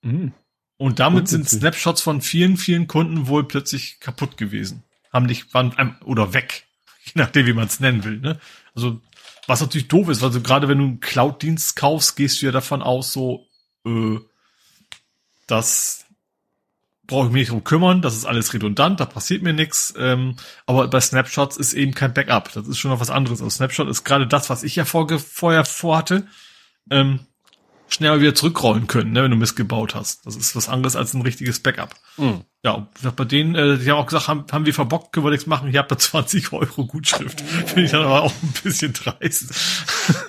Mhm. 0.02 0.34
Und 0.76 1.00
damit 1.00 1.30
sind 1.30 1.48
Snapshots 1.48 2.02
von 2.02 2.20
vielen, 2.20 2.58
vielen 2.58 2.88
Kunden 2.88 3.28
wohl 3.28 3.48
plötzlich 3.48 4.02
kaputt 4.02 4.36
gewesen. 4.36 4.84
Haben 5.14 5.28
nicht, 5.28 5.54
waren 5.54 5.96
oder 6.04 6.34
weg. 6.34 6.66
Je 7.06 7.14
nachdem, 7.16 7.46
wie 7.46 7.54
man 7.54 7.68
es 7.68 7.80
nennen 7.80 8.04
will, 8.04 8.20
ne? 8.20 8.38
Also, 8.76 9.00
was 9.48 9.62
natürlich 9.62 9.88
doof 9.88 10.10
ist, 10.10 10.24
also 10.24 10.42
gerade 10.42 10.68
wenn 10.68 10.80
du 10.80 10.84
einen 10.84 11.00
Cloud-Dienst 11.00 11.78
kaufst, 11.78 12.18
gehst 12.18 12.42
du 12.42 12.48
ja 12.48 12.52
davon 12.52 12.82
aus, 12.82 13.14
so, 13.14 13.48
äh, 13.86 14.18
dass 15.48 16.06
brauche 17.08 17.28
ich 17.28 17.34
mich 17.34 17.42
nicht 17.42 17.52
drum 17.52 17.64
kümmern, 17.66 18.02
das 18.02 18.16
ist 18.16 18.26
alles 18.26 18.54
redundant, 18.54 19.02
da 19.02 19.06
passiert 19.06 19.44
mir 19.44 19.52
nichts. 19.52 19.94
Ähm, 19.98 20.38
aber 20.66 20.88
bei 20.88 21.02
Snapshots 21.02 21.58
ist 21.58 21.74
eben 21.74 21.94
kein 21.94 22.14
Backup. 22.14 22.54
Das 22.54 22.68
ist 22.68 22.80
schon 22.80 22.90
noch 22.90 23.02
was 23.02 23.10
anderes. 23.10 23.42
Also 23.42 23.50
Snapshot 23.50 23.90
ist 23.90 24.06
gerade 24.06 24.28
das, 24.28 24.50
was 24.50 24.64
ich 24.64 24.78
ja 24.78 24.86
vorge 24.86 25.20
vorher 25.20 25.66
vorhatte. 25.66 26.26
Ähm, 26.90 27.20
schnell 27.90 28.22
wieder 28.22 28.34
zurückrollen 28.34 28.88
können, 28.88 29.12
ne, 29.12 29.24
wenn 29.24 29.32
du 29.32 29.38
missgebaut 29.38 29.94
hast. 29.94 30.26
Das 30.26 30.38
ist 30.38 30.56
was 30.56 30.70
anderes 30.70 30.96
als 30.96 31.14
ein 31.14 31.22
richtiges 31.22 31.60
Backup. 31.60 31.96
Mhm. 32.16 32.46
Ja, 32.64 32.88
bei 33.16 33.26
denen, 33.26 33.56
äh, 33.56 33.78
die 33.78 33.92
haben 33.92 33.98
auch 33.98 34.06
gesagt, 34.06 34.30
haben, 34.30 34.46
haben 34.50 34.66
wir 34.66 34.74
verbockt, 34.74 35.12
können 35.12 35.26
wir 35.26 35.32
nichts 35.32 35.48
machen, 35.48 35.70
ich 35.70 35.78
habe 35.78 35.90
da 35.90 35.98
20 36.00 36.54
Euro 36.54 36.86
Gutschrift. 36.86 37.42
Finde 37.42 37.84
ich 37.84 37.92
dann 37.92 38.04
aber 38.04 38.24
auch 38.24 38.34
ein 38.42 38.54
bisschen 38.64 38.94
dreist. 38.94 39.54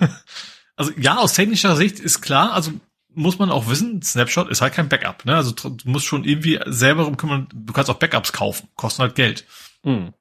also 0.76 0.92
ja, 0.98 1.18
aus 1.18 1.34
technischer 1.34 1.76
Sicht 1.76 2.00
ist 2.00 2.20
klar, 2.20 2.52
also 2.52 2.72
muss 3.14 3.38
man 3.38 3.50
auch 3.50 3.68
wissen, 3.68 4.02
Snapshot 4.02 4.48
ist 4.48 4.60
halt 4.60 4.74
kein 4.74 4.88
Backup. 4.88 5.24
Ne? 5.24 5.36
Also 5.36 5.52
du 5.52 5.76
musst 5.84 6.06
schon 6.06 6.24
irgendwie 6.24 6.60
selber 6.66 7.04
drum 7.04 7.16
kümmern, 7.16 7.48
du 7.52 7.72
kannst 7.72 7.90
auch 7.90 7.98
Backups 7.98 8.32
kaufen, 8.32 8.68
kosten 8.76 9.02
halt 9.02 9.14
Geld. 9.14 9.44
Mhm. 9.82 10.12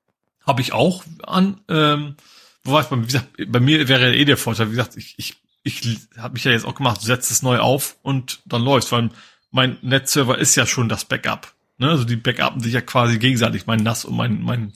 Habe 0.45 0.61
ich 0.61 0.73
auch 0.73 1.03
an, 1.23 1.61
ähm, 1.69 2.15
wo 2.63 2.73
war 2.73 2.81
ich, 2.81 2.91
wie 2.91 3.05
gesagt, 3.05 3.27
bei 3.47 3.59
mir 3.59 3.87
wäre 3.87 4.15
eh 4.15 4.25
der 4.25 4.37
Vorteil, 4.37 4.67
wie 4.67 4.75
gesagt, 4.75 4.97
ich, 4.97 5.15
ich 5.17 5.35
ich 5.63 5.99
habe 6.17 6.33
mich 6.33 6.43
ja 6.43 6.51
jetzt 6.51 6.65
auch 6.65 6.75
gemacht, 6.75 7.01
du 7.01 7.05
setzt 7.05 7.31
es 7.31 7.43
neu 7.43 7.59
auf 7.59 7.97
und 8.01 8.41
dann 8.45 8.63
läuft, 8.63 8.91
weil 8.91 9.09
mein 9.51 9.77
Netzserver 9.81 10.37
ist 10.37 10.55
ja 10.55 10.65
schon 10.65 10.89
das 10.89 11.05
Backup. 11.05 11.53
Ne? 11.77 11.89
Also 11.89 12.03
die 12.03 12.15
backuppen 12.15 12.61
sich 12.61 12.73
ja 12.73 12.81
quasi 12.81 13.19
gegenseitig, 13.19 13.67
mein 13.67 13.83
NAS 13.83 14.05
und 14.05 14.15
mein, 14.15 14.41
mein, 14.41 14.73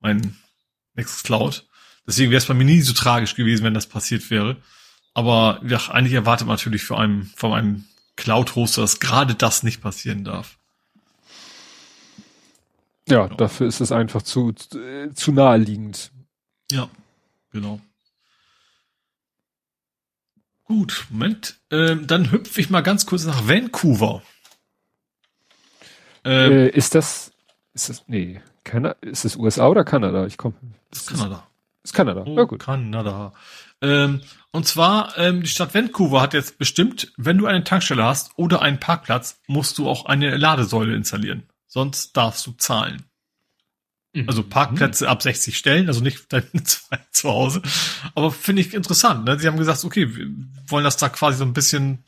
mein 0.00 0.36
Nextcloud. 0.94 1.66
Deswegen 2.06 2.30
wäre 2.30 2.38
es 2.38 2.46
bei 2.46 2.54
mir 2.54 2.64
nie 2.64 2.80
so 2.80 2.92
tragisch 2.92 3.34
gewesen, 3.34 3.64
wenn 3.64 3.74
das 3.74 3.86
passiert 3.86 4.30
wäre. 4.30 4.56
Aber 5.18 5.60
ja, 5.66 5.78
eigentlich 5.90 6.12
erwartet 6.12 6.46
man 6.46 6.54
natürlich 6.54 6.84
für 6.84 6.96
einen, 6.96 7.24
von 7.34 7.52
einem 7.52 7.84
Cloud-Hoster, 8.14 8.82
dass 8.82 9.00
gerade 9.00 9.34
das 9.34 9.64
nicht 9.64 9.80
passieren 9.80 10.22
darf. 10.22 10.58
Ja, 13.08 13.24
genau. 13.24 13.34
dafür 13.34 13.66
ist 13.66 13.80
es 13.80 13.90
einfach 13.90 14.22
zu, 14.22 14.52
zu 14.52 15.32
naheliegend. 15.32 16.12
Ja, 16.70 16.88
genau. 17.50 17.80
Gut, 20.62 21.08
Moment. 21.10 21.58
Ähm, 21.72 22.06
dann 22.06 22.30
hüpfe 22.30 22.60
ich 22.60 22.70
mal 22.70 22.82
ganz 22.82 23.04
kurz 23.04 23.24
nach 23.24 23.48
Vancouver. 23.48 24.22
Ähm, 26.22 26.52
äh, 26.52 26.68
ist 26.68 26.94
das, 26.94 27.32
ist 27.74 27.88
das, 27.88 28.04
nee, 28.06 28.40
Kanada, 28.62 28.94
ist 29.00 29.24
das 29.24 29.34
USA 29.34 29.66
oder 29.66 29.82
Kanada? 29.82 30.26
Ich 30.26 30.38
komme. 30.38 30.54
Ist 30.92 31.08
Kanada. 31.08 31.44
Ist 31.82 31.92
Kanada. 31.92 32.22
Oh, 32.24 32.36
ja, 32.36 32.44
gut. 32.44 32.60
Kanada. 32.60 33.32
Ähm, 33.80 34.20
und 34.52 34.66
zwar, 34.66 35.16
ähm, 35.18 35.42
die 35.42 35.48
Stadt 35.48 35.74
Vancouver 35.74 36.22
hat 36.22 36.34
jetzt 36.34 36.58
bestimmt, 36.58 37.12
wenn 37.16 37.38
du 37.38 37.46
eine 37.46 37.64
Tankstelle 37.64 38.04
hast 38.04 38.32
oder 38.36 38.62
einen 38.62 38.80
Parkplatz, 38.80 39.40
musst 39.46 39.78
du 39.78 39.88
auch 39.88 40.06
eine 40.06 40.36
Ladesäule 40.36 40.94
installieren. 40.94 41.44
Sonst 41.66 42.16
darfst 42.16 42.46
du 42.46 42.52
zahlen. 42.52 43.04
Also 44.26 44.42
mhm. 44.42 44.48
Parkplätze 44.48 45.04
mhm. 45.04 45.10
ab 45.10 45.22
60 45.22 45.56
Stellen, 45.56 45.88
also 45.88 46.00
nicht 46.00 46.24
dein 46.32 46.44
zu 47.10 47.28
Hause. 47.28 47.62
Aber 48.14 48.32
finde 48.32 48.62
ich 48.62 48.74
interessant. 48.74 49.24
Ne? 49.24 49.38
Sie 49.38 49.46
haben 49.46 49.58
gesagt, 49.58 49.84
okay, 49.84 50.16
wir 50.16 50.26
wollen 50.66 50.84
das 50.84 50.96
da 50.96 51.08
quasi 51.08 51.38
so 51.38 51.44
ein 51.44 51.52
bisschen, 51.52 52.04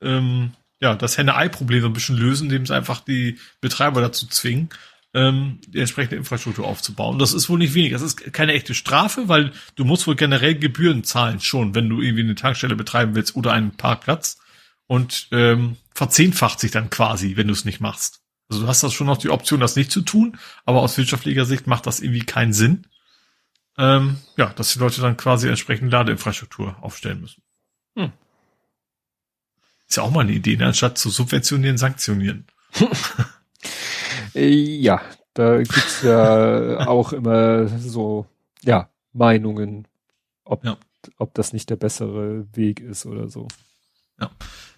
ähm, 0.00 0.52
ja, 0.80 0.94
das 0.94 1.18
Henne-Ei-Problem 1.18 1.82
so 1.82 1.88
ein 1.88 1.92
bisschen 1.92 2.16
lösen, 2.16 2.44
indem 2.44 2.66
sie 2.66 2.74
einfach 2.74 3.00
die 3.00 3.38
Betreiber 3.60 4.00
dazu 4.00 4.26
zwingen, 4.26 4.70
ähm, 5.12 5.60
die 5.66 5.80
entsprechende 5.80 6.16
Infrastruktur 6.16 6.66
aufzubauen. 6.66 7.18
Das 7.18 7.32
ist 7.32 7.48
wohl 7.48 7.58
nicht 7.58 7.74
wenig. 7.74 7.92
Das 7.92 8.02
ist 8.02 8.32
keine 8.32 8.52
echte 8.52 8.74
Strafe, 8.74 9.28
weil 9.28 9.52
du 9.74 9.84
musst 9.84 10.06
wohl 10.06 10.16
generell 10.16 10.54
Gebühren 10.54 11.04
zahlen 11.04 11.40
schon, 11.40 11.74
wenn 11.74 11.88
du 11.88 12.00
irgendwie 12.00 12.22
eine 12.22 12.34
Tankstelle 12.34 12.76
betreiben 12.76 13.14
willst 13.14 13.34
oder 13.36 13.52
einen 13.52 13.72
Parkplatz. 13.72 14.38
Und 14.86 15.28
ähm, 15.30 15.76
verzehnfacht 15.94 16.58
sich 16.58 16.72
dann 16.72 16.90
quasi, 16.90 17.36
wenn 17.36 17.46
du 17.46 17.52
es 17.52 17.64
nicht 17.64 17.80
machst. 17.80 18.22
Also 18.48 18.62
du 18.62 18.68
hast 18.68 18.82
das 18.82 18.92
schon 18.92 19.06
noch 19.06 19.18
die 19.18 19.30
Option, 19.30 19.60
das 19.60 19.76
nicht 19.76 19.92
zu 19.92 20.00
tun, 20.00 20.36
aber 20.64 20.80
aus 20.80 20.98
wirtschaftlicher 20.98 21.44
Sicht 21.44 21.68
macht 21.68 21.86
das 21.86 22.00
irgendwie 22.00 22.24
keinen 22.24 22.52
Sinn. 22.52 22.86
Ähm, 23.78 24.16
ja, 24.36 24.46
dass 24.46 24.72
die 24.72 24.80
Leute 24.80 25.00
dann 25.00 25.16
quasi 25.16 25.48
entsprechend 25.48 25.92
Ladeinfrastruktur 25.92 26.76
aufstellen 26.82 27.20
müssen. 27.20 27.42
Hm. 27.96 28.12
Ist 29.88 29.96
ja 29.96 30.02
auch 30.02 30.10
mal 30.10 30.20
eine 30.20 30.32
Idee, 30.32 30.56
ne? 30.56 30.66
anstatt 30.66 30.98
zu 30.98 31.10
subventionieren, 31.10 31.78
sanktionieren. 31.78 32.46
ja, 34.34 35.00
da 35.34 35.58
gibt's 35.58 36.02
ja 36.02 36.80
auch 36.86 37.12
immer 37.12 37.68
so, 37.68 38.26
ja, 38.62 38.90
Meinungen, 39.12 39.86
ob, 40.44 40.64
ja. 40.64 40.76
ob 41.16 41.34
das 41.34 41.52
nicht 41.52 41.70
der 41.70 41.76
bessere 41.76 42.46
Weg 42.54 42.80
ist 42.80 43.06
oder 43.06 43.28
so. 43.28 43.48
Ja. 44.20 44.30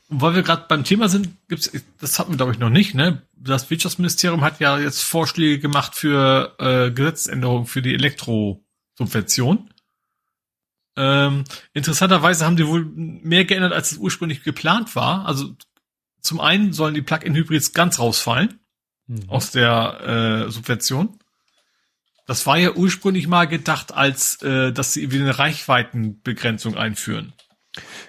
Und 0.08 0.20
weil 0.20 0.34
wir 0.34 0.42
gerade 0.42 0.66
beim 0.68 0.84
Thema 0.84 1.08
sind, 1.08 1.31
gibt's, 1.48 1.70
das 1.98 2.18
hatten 2.18 2.32
wir 2.32 2.36
glaube 2.36 2.52
ich 2.52 2.58
noch 2.58 2.70
nicht, 2.70 2.94
ne? 2.94 3.22
Das 3.34 3.70
Wirtschaftsministerium 3.70 4.42
hat 4.42 4.60
ja 4.60 4.78
jetzt 4.78 5.02
Vorschläge 5.02 5.58
gemacht 5.58 5.94
für 5.94 6.55
äh, 6.58 6.90
Gesetzesänderungen 6.90 7.66
für 7.66 7.82
die 7.82 7.94
Elektrosubvention. 7.94 9.70
Ähm, 10.97 11.44
interessanterweise 11.72 12.44
haben 12.44 12.56
die 12.56 12.66
wohl 12.66 12.84
mehr 12.84 13.47
geändert, 13.47 13.72
als 13.72 13.92
es 13.92 13.98
ursprünglich 13.98 14.42
geplant 14.44 14.94
war. 14.94 15.26
Also 15.26 15.56
zum 16.20 16.40
einen 16.40 16.72
sollen 16.72 16.94
die 16.94 17.02
Plug-in-Hybrids 17.02 17.72
ganz 17.72 17.98
rausfallen 17.98 18.60
mhm. 19.12 19.28
aus 19.28 19.50
der 19.50 20.47
äh, 20.47 20.50
Subvention. 20.50 21.18
Das 22.26 22.47
war 22.47 22.57
ja 22.57 22.73
ursprünglich 22.73 23.26
mal 23.26 23.47
gedacht, 23.47 23.92
als 23.92 24.41
äh, 24.42 24.73
dass 24.73 24.92
sie 24.92 25.10
wieder 25.10 25.24
eine 25.24 25.39
Reichweitenbegrenzung 25.39 26.76
einführen. 26.76 27.32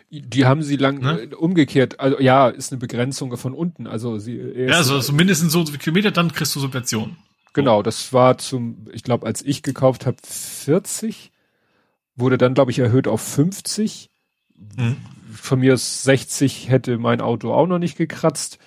Die 0.09 0.45
haben 0.45 0.61
sie 0.61 0.75
lang 0.75 0.99
ne? 0.99 1.22
Äh, 1.22 1.35
umgekehrt. 1.35 1.99
Also 1.99 2.19
ja, 2.19 2.49
ist 2.49 2.72
eine 2.72 2.80
Begrenzung 2.80 3.35
von 3.38 3.53
unten. 3.53 3.88
Also 3.88 4.19
sie. 4.19 4.35
Ja, 4.38 4.77
also, 4.77 4.95
also 4.95 5.14
mindestens 5.14 5.51
so 5.51 5.65
viele 5.65 5.77
Kilometer, 5.80 6.11
dann 6.11 6.32
kriegst 6.32 6.56
du 6.56 6.59
Subventionen. 6.59 7.17
Genau, 7.53 7.83
das 7.83 8.14
war 8.14 8.38
zum, 8.40 8.88
ich 8.93 9.03
glaube, 9.03 9.27
als 9.27 9.43
ich 9.43 9.61
gekauft 9.61 10.06
habe, 10.06 10.17
40, 10.23 11.32
wurde 12.15 12.38
dann, 12.38 12.56
glaube 12.56 12.72
ich, 12.72 12.80
erhöht 12.80 13.07
auf 13.07 13.22
50. 13.22 14.09
Mhm. 14.75 14.98
Von 15.33 15.59
mir 15.59 15.73
aus 15.73 16.03
60 16.03 16.69
hätte 16.69 16.98
mein 16.98 17.22
Auto 17.22 17.53
auch 17.53 17.67
noch 17.67 17.80
nicht 17.80 17.98
gekratzt. 17.98 18.59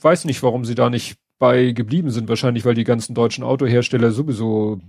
Weiß 0.00 0.24
nicht, 0.24 0.42
warum 0.42 0.64
sie 0.64 0.74
da 0.74 0.90
nicht 0.90 1.16
bei 1.38 1.72
geblieben 1.72 2.10
sind, 2.10 2.28
wahrscheinlich 2.28 2.64
weil 2.64 2.74
die 2.74 2.84
ganzen 2.84 3.14
deutschen 3.14 3.44
Autohersteller 3.44 4.10
sowieso, 4.10 4.80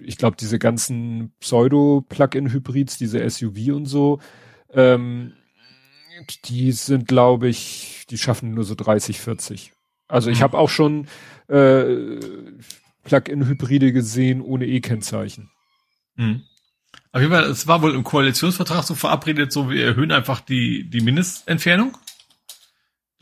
ich 0.00 0.16
glaube, 0.16 0.36
diese 0.38 0.58
ganzen 0.58 1.32
Pseudo-Plug-in-Hybrids, 1.40 2.98
diese 2.98 3.28
SUV 3.28 3.74
und 3.74 3.86
so, 3.86 4.20
ähm, 4.72 5.32
die 6.44 6.72
sind, 6.72 7.08
glaube 7.08 7.48
ich, 7.48 8.06
die 8.10 8.18
schaffen 8.18 8.54
nur 8.54 8.64
so 8.64 8.74
30, 8.74 9.20
40. 9.20 9.72
Also 10.06 10.30
ich 10.30 10.42
habe 10.42 10.58
auch 10.58 10.68
schon 10.68 11.08
äh, 11.48 12.20
Plug-in-Hybride 13.04 13.92
gesehen 13.92 14.40
ohne 14.40 14.66
E-Kennzeichen. 14.66 15.50
Mhm. 16.16 16.42
Auf 17.12 17.20
jeden 17.20 17.32
Fall, 17.32 17.44
es 17.44 17.66
war 17.66 17.82
wohl 17.82 17.94
im 17.94 18.04
Koalitionsvertrag 18.04 18.84
so 18.84 18.94
verabredet, 18.94 19.52
so 19.52 19.70
wir 19.70 19.84
erhöhen 19.84 20.12
einfach 20.12 20.40
die, 20.40 20.88
die 20.88 21.00
Mindestentfernung. 21.00 21.96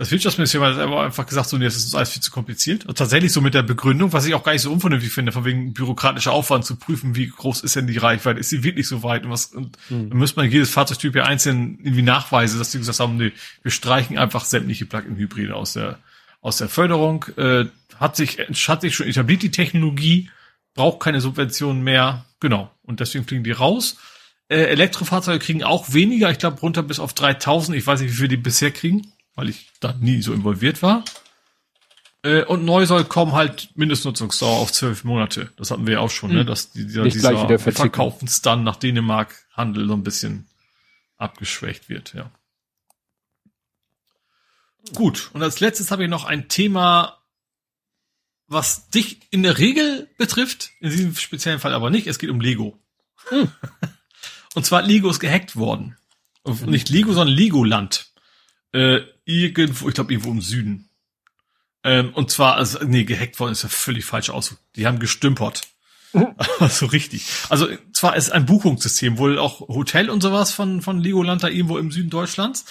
Das 0.00 0.10
Wirtschaftsministerium 0.10 0.66
hat 0.66 0.78
aber 0.78 1.02
einfach 1.02 1.26
gesagt, 1.26 1.50
so, 1.50 1.58
nee, 1.58 1.66
das 1.66 1.76
ist 1.76 1.94
alles 1.94 2.08
viel 2.08 2.22
zu 2.22 2.30
kompliziert. 2.30 2.86
Und 2.86 2.96
tatsächlich 2.96 3.34
so 3.34 3.42
mit 3.42 3.52
der 3.52 3.62
Begründung, 3.62 4.14
was 4.14 4.24
ich 4.24 4.32
auch 4.32 4.42
gar 4.42 4.52
nicht 4.52 4.62
so 4.62 4.72
unvernünftig 4.72 5.12
finde, 5.12 5.30
von 5.30 5.44
wegen 5.44 5.74
bürokratischer 5.74 6.32
Aufwand 6.32 6.64
zu 6.64 6.76
prüfen, 6.76 7.16
wie 7.16 7.28
groß 7.28 7.60
ist 7.60 7.76
denn 7.76 7.86
die 7.86 7.98
Reichweite, 7.98 8.40
ist 8.40 8.48
sie 8.48 8.64
wirklich 8.64 8.88
so 8.88 9.02
weit 9.02 9.26
und 9.26 9.30
was, 9.30 9.52
und 9.52 9.76
hm. 9.88 10.08
dann 10.08 10.18
müsste 10.18 10.40
man 10.40 10.50
jedes 10.50 10.70
Fahrzeugtyp 10.70 11.16
ja 11.16 11.24
einzeln 11.24 11.80
irgendwie 11.82 12.00
nachweisen, 12.00 12.58
dass 12.58 12.70
die 12.70 12.78
gesagt 12.78 12.98
haben, 12.98 13.18
nee, 13.18 13.32
wir 13.60 13.70
streichen 13.70 14.16
einfach 14.16 14.46
sämtliche 14.46 14.86
Plug-in-Hybride 14.86 15.54
aus 15.54 15.74
der, 15.74 15.98
aus 16.40 16.56
der 16.56 16.70
Förderung, 16.70 17.26
äh, 17.36 17.66
hat 17.96 18.16
sich, 18.16 18.38
hat 18.38 18.80
sich 18.80 18.96
schon 18.96 19.06
etabliert, 19.06 19.42
die 19.42 19.50
Technologie, 19.50 20.30
braucht 20.72 21.00
keine 21.00 21.20
Subventionen 21.20 21.82
mehr, 21.82 22.24
genau. 22.40 22.70
Und 22.84 23.00
deswegen 23.00 23.26
fliegen 23.26 23.44
die 23.44 23.52
raus. 23.52 23.98
Äh, 24.48 24.62
Elektrofahrzeuge 24.62 25.40
kriegen 25.40 25.62
auch 25.62 25.92
weniger, 25.92 26.30
ich 26.30 26.38
glaube 26.38 26.58
runter 26.60 26.82
bis 26.82 27.00
auf 27.00 27.12
3000, 27.12 27.76
ich 27.76 27.86
weiß 27.86 28.00
nicht, 28.00 28.12
wie 28.12 28.16
viel 28.16 28.28
die 28.28 28.38
bisher 28.38 28.70
kriegen 28.70 29.12
weil 29.34 29.49
ich 29.49 29.70
da 29.81 29.94
nie 30.00 30.23
so 30.23 30.33
involviert 30.33 30.83
war. 30.83 31.05
Äh, 32.23 32.44
und 32.44 32.65
neu 32.65 32.84
soll 32.86 33.05
kommen 33.05 33.33
halt 33.33 33.70
Mindestnutzungsdauer 33.76 34.59
auf 34.59 34.73
zwölf 34.73 35.05
Monate. 35.05 35.52
Das 35.57 35.70
hatten 35.70 35.86
wir 35.86 35.94
ja 35.94 36.00
auch 36.00 36.10
schon, 36.10 36.31
hm. 36.31 36.36
ne? 36.39 36.44
Dass 36.44 36.73
die, 36.73 36.86
dieser, 36.86 37.05
dieser 37.05 37.59
Verkaufensstun 37.59 38.62
nach 38.62 38.76
Dänemark 38.76 39.34
Handel 39.52 39.89
so 39.89 39.94
ein 39.94 40.02
bisschen 40.02 40.47
abgeschwächt 41.17 41.89
wird, 41.89 42.15
ja. 42.15 42.31
Gut, 44.94 45.31
und 45.34 45.42
als 45.42 45.60
letztes 45.60 45.91
habe 45.91 46.05
ich 46.05 46.10
noch 46.10 46.25
ein 46.25 46.49
Thema, 46.49 47.18
was 48.47 48.89
dich 48.89 49.20
in 49.31 49.42
der 49.42 49.59
Regel 49.59 50.09
betrifft, 50.17 50.70
in 50.81 50.91
diesem 50.91 51.15
speziellen 51.15 51.60
Fall 51.60 51.75
aber 51.75 51.91
nicht. 51.91 52.07
Es 52.07 52.18
geht 52.18 52.31
um 52.31 52.41
Lego. 52.41 52.78
Hm. 53.28 53.50
Und 54.55 54.67
zwar 54.67 54.83
Lego 54.83 55.09
ist 55.09 55.20
gehackt 55.20 55.55
worden. 55.55 55.97
Und 56.42 56.67
nicht 56.67 56.89
Lego, 56.89 57.12
sondern 57.12 57.36
Legoland. 57.36 58.10
Äh, 58.73 59.02
irgendwo, 59.31 59.89
ich 59.89 59.94
glaube 59.94 60.12
irgendwo 60.12 60.31
im 60.31 60.41
Süden. 60.41 60.89
Ähm, 61.83 62.12
und 62.15 62.31
zwar, 62.31 62.57
also, 62.57 62.78
nee, 62.84 63.05
gehackt 63.05 63.41
worden 63.41 63.52
ist 63.52 63.62
ja 63.62 63.68
völlig 63.68 64.05
falsch 64.05 64.31
aus. 64.31 64.57
Die 64.76 64.86
haben 64.86 64.99
gestümpert. 64.99 65.62
so 66.68 66.86
richtig. 66.86 67.26
Also 67.49 67.68
zwar 67.92 68.17
ist 68.17 68.33
ein 68.33 68.47
Buchungssystem, 68.47 69.18
wohl 69.18 69.39
auch 69.39 69.60
Hotel 69.68 70.10
und 70.10 70.23
sowas 70.23 70.52
von, 70.52 70.83
von 70.83 71.00
Legoland 71.00 71.42
da 71.42 71.49
irgendwo 71.49 71.78
im 71.78 71.92
Süden 71.92 72.10
Deutschlands. 72.10 72.65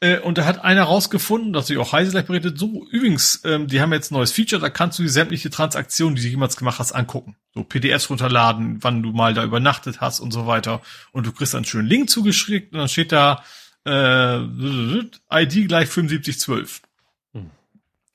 Äh, 0.00 0.20
und 0.20 0.38
da 0.38 0.44
hat 0.44 0.64
einer 0.64 0.84
rausgefunden, 0.84 1.52
dass 1.52 1.66
sich 1.66 1.78
auch 1.78 1.92
Heise 1.92 2.12
gleich 2.12 2.26
berichtet, 2.26 2.58
so 2.58 2.86
übrigens, 2.90 3.40
ähm, 3.44 3.66
die 3.66 3.80
haben 3.80 3.92
jetzt 3.92 4.10
ein 4.10 4.14
neues 4.14 4.32
Feature, 4.32 4.60
da 4.60 4.68
kannst 4.68 4.98
du 4.98 5.02
die 5.02 5.08
sämtliche 5.08 5.50
Transaktionen, 5.50 6.16
die 6.16 6.22
du 6.22 6.28
jemals 6.28 6.56
gemacht 6.56 6.78
hast, 6.78 6.92
angucken. 6.92 7.36
So 7.54 7.64
PDFs 7.64 8.10
runterladen, 8.10 8.82
wann 8.82 9.02
du 9.02 9.10
mal 9.10 9.34
da 9.34 9.44
übernachtet 9.44 10.00
hast 10.00 10.20
und 10.20 10.32
so 10.32 10.46
weiter. 10.46 10.82
Und 11.12 11.26
du 11.26 11.32
kriegst 11.32 11.54
einen 11.54 11.64
schönen 11.64 11.88
Link 11.88 12.10
zugeschickt 12.10 12.72
und 12.72 12.78
dann 12.78 12.88
steht 12.88 13.12
da, 13.12 13.44
äh, 13.84 14.38
ID 14.38 15.68
gleich 15.68 15.90
7512. 15.90 16.82
Hm. 17.32 17.50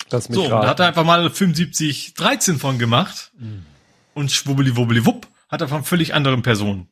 Das 0.09 0.25
so, 0.25 0.47
da 0.47 0.67
hat 0.67 0.79
er 0.79 0.87
einfach 0.87 1.03
mal 1.03 1.21
7513 1.21 2.59
von 2.59 2.77
gemacht. 2.79 3.31
Hm. 3.39 3.65
Und 4.13 4.31
schwubbeli 4.31 4.75
wubbeli 4.75 5.05
wupp 5.05 5.27
hat 5.49 5.61
er 5.61 5.67
von 5.67 5.83
völlig 5.83 6.13
anderen 6.13 6.41
Personen 6.41 6.87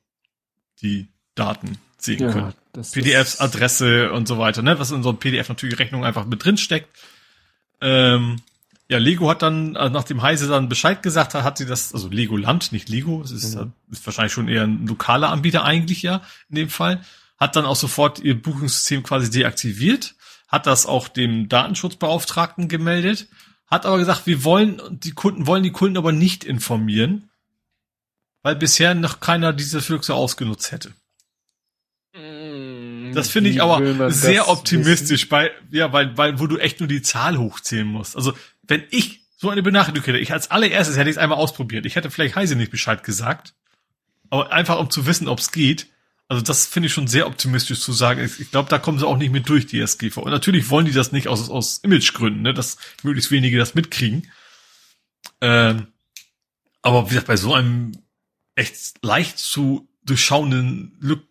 die 0.82 1.08
Daten 1.34 1.78
sehen 1.98 2.20
ja, 2.22 2.32
können. 2.32 2.54
PDFs, 2.74 3.40
Adresse 3.40 4.12
und 4.12 4.28
so 4.28 4.38
weiter, 4.38 4.62
ne? 4.62 4.80
Was 4.80 4.92
in 4.92 5.04
so 5.04 5.10
einem 5.10 5.18
PDF 5.18 5.50
natürlich 5.50 5.80
Rechnung 5.80 6.06
einfach 6.06 6.26
mit 6.26 6.44
drin 6.44 6.58
steckt. 6.58 6.90
Ähm, 7.82 8.42
ja, 8.88 9.00
Lego 9.00 9.30
hat 9.30 9.42
dann, 9.42 9.76
also 9.76 9.92
nachdem 9.92 10.22
Heise 10.22 10.48
dann 10.48 10.70
Bescheid 10.70 11.02
gesagt 11.02 11.34
hat, 11.34 11.44
hat 11.44 11.58
sie 11.58 11.66
das, 11.66 11.94
also 11.94 12.08
Lego 12.10 12.38
Land, 12.38 12.72
nicht 12.72 12.88
Lego, 12.90 13.22
es 13.22 13.32
ist, 13.32 13.56
mhm. 13.56 13.74
ist 13.90 14.06
wahrscheinlich 14.06 14.34
schon 14.34 14.48
eher 14.48 14.64
ein 14.64 14.86
lokaler 14.86 15.30
Anbieter 15.30 15.64
eigentlich 15.64 16.04
ja, 16.04 16.22
in 16.50 16.56
dem 16.56 16.70
Fall, 16.70 17.02
hat 17.38 17.56
dann 17.56 17.66
auch 17.66 17.76
sofort 17.76 18.20
ihr 18.20 18.42
Buchungssystem 18.42 19.04
quasi 19.04 19.30
deaktiviert, 19.30 20.16
hat 20.48 20.68
das 20.68 20.86
auch 20.86 21.08
dem 21.08 21.50
Datenschutzbeauftragten 21.50 22.68
gemeldet, 22.68 23.28
hat 23.68 23.86
aber 23.86 23.98
gesagt, 23.98 24.28
wir 24.28 24.44
wollen, 24.44 24.82
die 24.92 25.12
Kunden 25.12 25.48
wollen 25.48 25.64
die 25.64 25.72
Kunden 25.72 25.98
aber 25.98 26.12
nicht 26.12 26.44
informieren, 26.44 27.30
weil 28.42 28.56
bisher 28.56 28.94
noch 28.96 29.20
keiner 29.20 29.54
diese 29.54 29.82
Füchse 29.82 30.14
ausgenutzt 30.14 30.72
hätte. 30.72 30.94
Mm, 32.14 33.14
das 33.14 33.30
finde 33.30 33.50
ich 33.50 33.62
aber 33.62 34.12
sehr 34.12 34.48
optimistisch, 34.48 35.24
wissen? 35.24 35.30
bei, 35.30 35.52
ja, 35.72 35.92
weil, 35.92 36.18
weil, 36.18 36.40
wo 36.40 36.48
du 36.48 36.58
echt 36.58 36.80
nur 36.80 36.88
die 36.88 37.02
Zahl 37.02 37.38
hochzählen 37.38 37.88
musst. 37.88 38.16
Also, 38.16 38.34
wenn 38.64 38.84
ich 38.92 39.26
so 39.38 39.50
eine 39.50 39.64
Benachrichtigung 39.64 40.06
hätte, 40.06 40.20
ich 40.20 40.32
als 40.32 40.52
allererstes 40.52 40.98
hätte 40.98 41.10
ich 41.10 41.18
es 41.18 41.22
einmal 41.22 41.38
ausprobiert. 41.38 41.86
Ich 41.86 41.96
hätte 41.96 42.10
vielleicht 42.10 42.36
Heise 42.36 42.56
nicht 42.56 42.72
Bescheid 42.72 43.04
gesagt. 43.04 43.54
Aber 44.30 44.52
einfach 44.52 44.80
um 44.80 44.90
zu 44.90 45.06
wissen, 45.06 45.28
ob 45.28 45.40
es 45.40 45.52
geht. 45.52 45.88
Also 46.28 46.42
das 46.42 46.66
finde 46.66 46.88
ich 46.88 46.94
schon 46.94 47.08
sehr 47.08 47.28
optimistisch 47.28 47.80
zu 47.80 47.92
sagen. 47.92 48.24
Ich, 48.40 48.50
glaube, 48.50 48.70
da 48.70 48.80
kommen 48.80 48.98
sie 48.98 49.06
auch 49.06 49.18
nicht 49.18 49.32
mit 49.32 49.48
durch, 49.48 49.68
die 49.68 49.80
SGV. 49.80 50.18
Und 50.18 50.32
natürlich 50.32 50.70
wollen 50.72 50.88
die 50.88 50.92
das 50.92 51.12
nicht 51.12 51.28
aus, 51.28 51.50
aus 51.50 51.78
Imagegründen, 51.78 52.42
ne, 52.42 52.54
dass 52.54 52.78
möglichst 53.04 53.30
wenige 53.30 53.60
das 53.60 53.76
mitkriegen. 53.76 54.32
Ähm, 55.42 55.88
aber 56.82 57.06
wie 57.06 57.10
gesagt, 57.10 57.28
bei 57.28 57.38
so 57.38 57.54
einem 57.54 57.92
echt 58.56 59.04
leicht 59.04 59.38
zu 59.38 59.88
durchschauenden 60.04 60.98
Lück, 61.00 61.24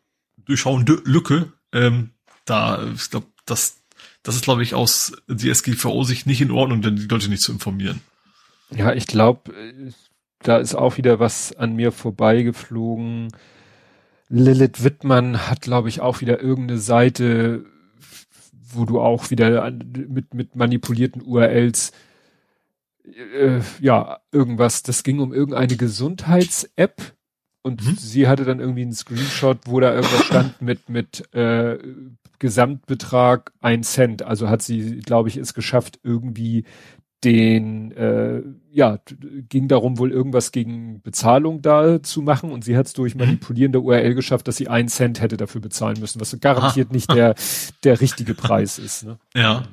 durchschauende 0.45 1.01
Lücke, 1.05 1.53
ähm, 1.73 2.11
da, 2.45 2.93
ich 2.95 3.11
glaube, 3.11 3.27
das, 3.47 3.83
das 4.23 4.37
ist, 4.37 4.45
glaube 4.45 4.63
ich, 4.63 4.75
aus 4.75 5.13
die 5.27 5.53
SGVO-Sicht 5.53 6.27
nicht 6.27 6.41
in 6.41 6.51
Ordnung, 6.53 6.83
denn 6.83 6.97
die 6.97 7.07
Leute 7.07 7.29
nicht 7.29 7.43
zu 7.43 7.53
informieren. 7.53 8.01
Ja, 8.71 8.93
ich 8.93 9.07
glaube, 9.07 9.53
da 10.41 10.59
ist 10.59 10.75
auch 10.75 10.99
wieder 10.99 11.19
was 11.19 11.55
an 11.55 11.75
mir 11.75 11.91
vorbeigeflogen 11.91 13.33
Lilith 14.35 14.83
Wittmann 14.83 15.49
hat, 15.49 15.61
glaube 15.61 15.89
ich, 15.89 16.01
auch 16.01 16.21
wieder 16.21 16.41
irgendeine 16.41 16.81
Seite, 16.81 17.65
wo 18.73 18.85
du 18.85 19.01
auch 19.01 19.31
wieder 19.31 19.71
mit, 19.71 20.35
mit 20.35 20.57
manipulierten 20.57 21.23
URLs 21.23 21.93
äh, 23.05 23.61
ja, 23.81 24.19
irgendwas, 24.33 24.83
das 24.83 25.03
ging 25.03 25.21
um 25.21 25.33
irgendeine 25.33 25.77
Gesundheits-App 25.77 27.15
und 27.63 27.85
mhm. 27.85 27.97
sie 27.97 28.27
hatte 28.27 28.45
dann 28.45 28.61
irgendwie 28.61 28.83
einen 28.83 28.93
Screenshot, 28.93 29.59
wo 29.67 29.81
da 29.81 29.95
irgendwas 29.95 30.25
stand 30.25 30.61
mit, 30.61 30.89
mit 30.89 31.35
äh, 31.35 31.79
Gesamtbetrag 32.39 33.53
ein 33.61 33.83
Cent. 33.85 34.23
Also 34.23 34.49
hat 34.49 34.63
sie, 34.63 34.99
glaube 34.99 35.29
ich, 35.29 35.37
es 35.37 35.55
geschafft, 35.55 36.01
irgendwie 36.03 36.65
den, 37.25 37.93
äh, 37.93 38.43
ja, 38.71 38.99
ging 39.49 39.69
darum, 39.69 39.99
wohl 39.99 40.13
irgendwas 40.13 40.53
gegen 40.53 41.01
Bezahlung 41.03 41.63
da 41.63 42.03
zu 42.03 42.23
machen 42.23 42.51
und 42.51 42.65
sie 42.65 42.77
hat 42.77 42.87
es 42.87 42.93
durch 42.93 43.15
mhm. 43.15 43.21
Manipulieren 43.21 43.73
der 43.73 43.83
URL 43.83 44.15
geschafft, 44.15 44.47
dass 44.47 44.57
sie 44.57 44.69
einen 44.69 44.89
Cent 44.89 45.21
hätte 45.21 45.37
dafür 45.37 45.61
bezahlen 45.61 45.99
müssen, 46.01 46.21
was 46.21 46.37
garantiert 46.41 46.89
Aha. 46.89 46.95
nicht 46.95 47.13
der, 47.13 47.35
der 47.85 48.01
richtige 48.01 48.35
Preis 48.35 48.79
ist. 48.79 49.05
Ne? 49.05 49.19
Ja. 49.35 49.65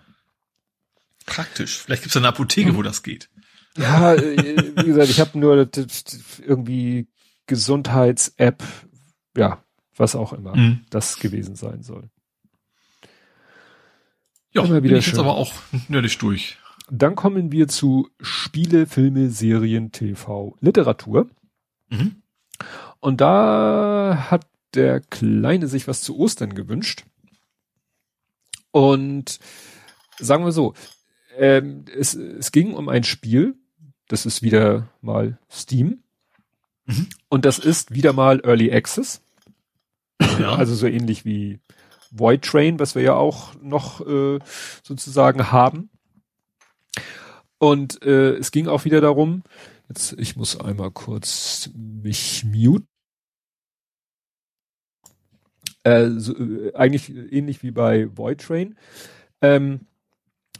Praktisch. 1.25 1.79
Vielleicht 1.79 2.03
gibt 2.03 2.15
es 2.15 2.17
eine 2.17 2.29
Apotheke, 2.29 2.71
mhm. 2.71 2.77
wo 2.77 2.81
das 2.81 3.03
geht. 3.03 3.29
Ja, 3.77 4.13
äh, 4.15 4.73
wie 4.77 4.85
gesagt, 4.85 5.09
ich 5.09 5.19
habe 5.19 5.37
nur 5.37 5.69
irgendwie 6.45 7.07
Gesundheits-App, 7.47 8.63
ja, 9.37 9.63
was 9.95 10.15
auch 10.15 10.33
immer 10.33 10.55
mhm. 10.55 10.81
das 10.89 11.19
gewesen 11.19 11.55
sein 11.55 11.83
soll. 11.83 12.09
Ja, 14.53 14.63
immer 14.63 14.75
wieder 14.75 14.81
bin 14.81 14.95
ich 14.97 15.05
schön. 15.05 15.13
jetzt 15.13 15.19
aber 15.19 15.35
auch 15.35 15.53
nerdig 15.87 16.19
durch. 16.19 16.57
Dann 16.93 17.15
kommen 17.15 17.53
wir 17.53 17.69
zu 17.69 18.09
Spiele, 18.19 18.85
Filme, 18.85 19.29
Serien, 19.29 19.93
TV, 19.93 20.57
Literatur. 20.59 21.29
Mhm. 21.87 22.21
Und 22.99 23.21
da 23.21 24.27
hat 24.29 24.45
der 24.73 24.99
Kleine 24.99 25.69
sich 25.69 25.87
was 25.87 26.01
zu 26.01 26.17
Ostern 26.17 26.53
gewünscht. 26.53 27.05
Und 28.71 29.39
sagen 30.19 30.43
wir 30.43 30.51
so, 30.51 30.73
ähm, 31.37 31.85
es, 31.97 32.13
es 32.13 32.51
ging 32.51 32.73
um 32.73 32.89
ein 32.89 33.05
Spiel, 33.05 33.55
das 34.09 34.25
ist 34.25 34.41
wieder 34.41 34.89
mal 34.99 35.39
Steam. 35.49 36.03
Mhm. 36.85 37.07
Und 37.29 37.45
das 37.45 37.57
ist 37.57 37.91
wieder 37.91 38.11
mal 38.11 38.41
Early 38.43 38.69
Access. 38.69 39.21
Ja. 40.39 40.55
Also 40.55 40.75
so 40.75 40.87
ähnlich 40.87 41.23
wie 41.23 41.59
Void 42.11 42.41
Train, 42.41 42.79
was 42.79 42.95
wir 42.95 43.01
ja 43.01 43.13
auch 43.13 43.53
noch 43.61 44.05
äh, 44.05 44.39
sozusagen 44.83 45.53
haben. 45.53 45.89
Und 47.61 48.01
äh, 48.03 48.37
es 48.37 48.49
ging 48.49 48.67
auch 48.67 48.85
wieder 48.85 49.01
darum, 49.01 49.43
jetzt, 49.87 50.15
ich 50.17 50.35
muss 50.35 50.59
einmal 50.59 50.89
kurz 50.89 51.69
mich 51.75 52.43
mute. 52.43 52.87
Äh, 55.83 56.09
so, 56.17 56.35
äh, 56.35 56.73
eigentlich 56.73 57.15
ähnlich 57.15 57.61
wie 57.61 57.69
bei 57.69 58.09
Void 58.17 58.41
Train. 58.41 58.75
Ähm, 59.43 59.81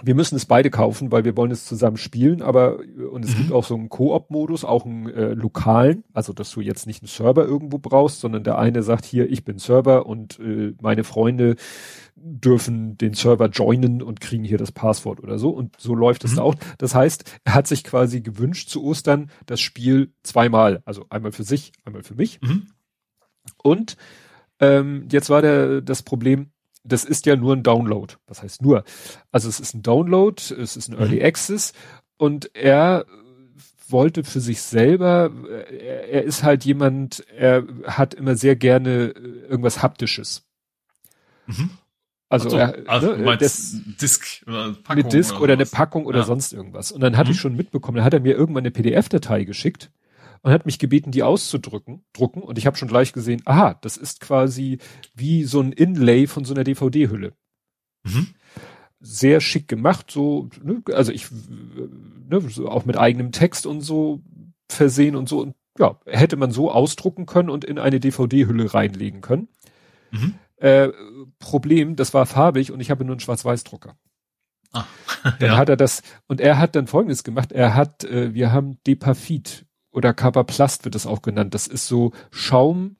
wir 0.04 0.14
müssen 0.14 0.36
es 0.36 0.46
beide 0.46 0.70
kaufen, 0.70 1.12
weil 1.12 1.26
wir 1.26 1.36
wollen 1.36 1.50
es 1.50 1.66
zusammen 1.66 1.98
spielen, 1.98 2.44
aber 2.44 2.80
und 3.12 3.26
es 3.26 3.34
mhm. 3.34 3.38
gibt 3.38 3.52
auch 3.52 3.64
so 3.64 3.74
einen 3.74 3.90
Koop-Modus, 3.90 4.64
auch 4.64 4.86
einen 4.86 5.10
äh, 5.10 5.34
lokalen, 5.34 6.04
also 6.14 6.34
dass 6.34 6.52
du 6.52 6.62
jetzt 6.62 6.86
nicht 6.86 7.02
einen 7.02 7.08
Server 7.08 7.46
irgendwo 7.46 7.80
brauchst, 7.80 8.20
sondern 8.20 8.44
der 8.44 8.60
eine 8.60 8.84
sagt 8.84 9.06
hier, 9.06 9.28
ich 9.28 9.44
bin 9.44 9.58
Server 9.58 10.06
und 10.06 10.40
äh, 10.40 10.76
meine 10.82 11.04
Freunde 11.04 11.56
dürfen 12.16 12.98
den 12.98 13.14
Server 13.14 13.48
joinen 13.48 14.02
und 14.02 14.22
kriegen 14.22 14.44
hier 14.44 14.58
das 14.58 14.72
Passwort 14.72 15.20
oder 15.22 15.40
so 15.40 15.50
und 15.50 15.76
so 15.80 15.96
läuft 15.96 16.24
es 16.24 16.34
mhm. 16.34 16.40
auch. 16.40 16.56
Das 16.78 16.96
heißt, 16.96 17.40
er 17.44 17.54
hat 17.54 17.68
sich 17.68 17.84
quasi 17.84 18.22
gewünscht 18.22 18.70
zu 18.70 18.84
Ostern 18.84 19.32
das 19.46 19.60
Spiel 19.60 20.14
zweimal, 20.24 20.82
also 20.86 21.06
einmal 21.10 21.32
für 21.32 21.44
sich, 21.44 21.72
einmal 21.86 22.04
für 22.04 22.16
mich. 22.16 22.42
Mhm. 22.42 22.68
Und 23.58 23.98
ähm, 24.60 25.08
jetzt 25.12 25.30
war 25.30 25.42
der 25.42 25.82
das 25.82 26.04
Problem, 26.04 26.52
das 26.84 27.04
ist 27.04 27.26
ja 27.26 27.36
nur 27.36 27.56
ein 27.56 27.64
Download. 27.64 28.16
Was 28.28 28.42
heißt 28.42 28.62
nur? 28.62 28.84
Also 29.32 29.50
es 29.50 29.60
ist 29.60 29.74
ein 29.74 29.84
Download, 29.84 30.42
es 30.42 30.78
ist 30.78 30.90
ein 30.90 30.98
Early 30.98 31.18
mhm. 31.18 31.26
Access 31.26 31.74
und 32.18 32.54
er 32.56 33.06
wollte 33.88 34.24
für 34.24 34.40
sich 34.40 34.62
selber, 34.62 35.32
er, 35.70 36.10
er, 36.10 36.24
ist 36.24 36.44
halt 36.44 36.64
jemand, 36.66 37.26
er 37.28 37.66
hat 37.86 38.14
immer 38.14 38.36
sehr 38.36 38.56
gerne 38.56 39.10
irgendwas 39.10 39.82
Haptisches. 39.82 40.48
Mhm. 41.46 41.72
Also, 42.32 42.50
so, 42.50 42.56
er, 42.56 42.76
also 42.88 43.14
ne, 43.14 43.38
das, 43.38 43.76
Disk 44.02 44.42
oder 44.48 44.72
Packung 44.72 45.04
mit 45.04 45.12
Disk 45.12 45.34
oder, 45.34 45.44
oder 45.44 45.54
eine 45.54 45.66
Packung 45.66 46.06
oder 46.06 46.20
ja. 46.20 46.26
sonst 46.26 46.54
irgendwas. 46.54 46.94
Und 46.94 47.02
dann 47.02 47.18
hatte 47.18 47.30
mhm. 47.30 47.34
ich 47.34 47.42
schon 47.42 47.58
mitbekommen, 47.58 47.98
dann 47.98 48.06
hat 48.06 48.14
er 48.14 48.22
mir 48.22 48.36
irgendwann 48.36 48.62
eine 48.62 48.72
PDF-Datei 48.72 49.44
geschickt 49.44 49.92
und 50.42 50.54
hat 50.54 50.66
mich 50.66 50.80
gebeten, 50.80 51.12
die 51.12 51.24
auszudrücken, 51.24 52.06
drucken. 52.14 52.42
Und 52.42 52.58
ich 52.58 52.66
habe 52.66 52.78
schon 52.78 52.88
gleich 52.88 53.12
gesehen, 53.12 53.42
aha, 53.44 53.78
das 53.82 53.98
ist 53.98 54.22
quasi 54.22 54.78
wie 55.14 55.44
so 55.44 55.60
ein 55.60 55.74
Inlay 55.74 56.26
von 56.26 56.46
so 56.46 56.54
einer 56.54 56.64
DVD-Hülle. 56.64 57.34
Mhm. 58.04 58.28
Sehr 59.02 59.42
schick 59.42 59.68
gemacht, 59.68 60.10
so, 60.10 60.48
ne, 60.64 60.82
also 60.94 61.12
ich, 61.12 61.28
ne, 61.32 62.40
so 62.48 62.70
auch 62.70 62.86
mit 62.86 62.98
eigenem 62.98 63.34
Text 63.34 63.66
und 63.66 63.82
so 63.82 64.22
versehen 64.70 65.18
und 65.18 65.28
so. 65.28 65.42
Und 65.42 65.56
ja, 65.78 66.00
hätte 66.06 66.38
man 66.38 66.52
so 66.52 66.72
ausdrucken 66.72 67.26
können 67.26 67.50
und 67.50 67.66
in 67.66 67.78
eine 67.78 68.00
DVD-Hülle 68.00 68.74
reinlegen 68.74 69.20
können. 69.20 69.50
Mhm. 70.12 70.36
Äh, 70.62 70.90
Problem, 71.40 71.96
das 71.96 72.14
war 72.14 72.28
farbig 72.28 72.72
und 72.72 72.82
ich 72.82 72.92
habe 72.92 73.04
nur 73.04 73.14
einen 73.14 73.20
Schwarz-Weiß-Drucker. 73.20 73.98
Ah, 74.72 74.86
dann 75.24 75.36
ja. 75.50 75.58
hat 75.58 75.70
er 75.70 75.76
das, 75.76 76.04
und 76.28 76.40
er 76.40 76.60
hat 76.60 76.76
dann 76.76 76.86
folgendes 76.86 77.24
gemacht, 77.24 77.52
er 77.52 77.74
hat, 77.74 78.04
äh, 78.04 78.36
wir 78.36 78.52
haben 78.52 78.78
Depafit 78.86 79.66
oder 79.92 80.14
Carbaplast 80.14 80.86
wird 80.86 80.94
das 80.94 81.08
auch 81.08 81.24
genannt. 81.24 81.56
Das 81.56 81.66
ist 81.66 81.88
so 81.88 82.12
Schaum, 82.30 82.98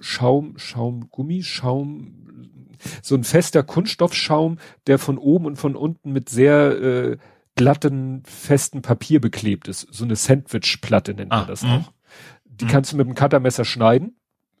Schaum, 0.00 0.58
Schaumgummi, 0.58 1.42
Schaum, 1.42 2.76
so 3.02 3.14
ein 3.14 3.24
fester 3.24 3.62
Kunststoffschaum, 3.62 4.58
der 4.86 4.98
von 4.98 5.16
oben 5.16 5.46
und 5.46 5.56
von 5.56 5.76
unten 5.76 6.12
mit 6.12 6.28
sehr 6.28 6.82
äh, 6.82 7.16
glatten, 7.54 8.22
festen 8.26 8.82
Papier 8.82 9.22
beklebt 9.22 9.66
ist. 9.66 9.88
So 9.90 10.04
eine 10.04 10.14
Sandwichplatte 10.14 11.14
nennt 11.14 11.30
man 11.30 11.44
ah, 11.44 11.46
das 11.46 11.62
mh. 11.62 11.74
auch. 11.74 11.92
Die 12.44 12.66
mh. 12.66 12.70
kannst 12.70 12.92
du 12.92 12.98
mit 12.98 13.06
dem 13.06 13.14
Cuttermesser 13.14 13.64
schneiden, 13.64 14.16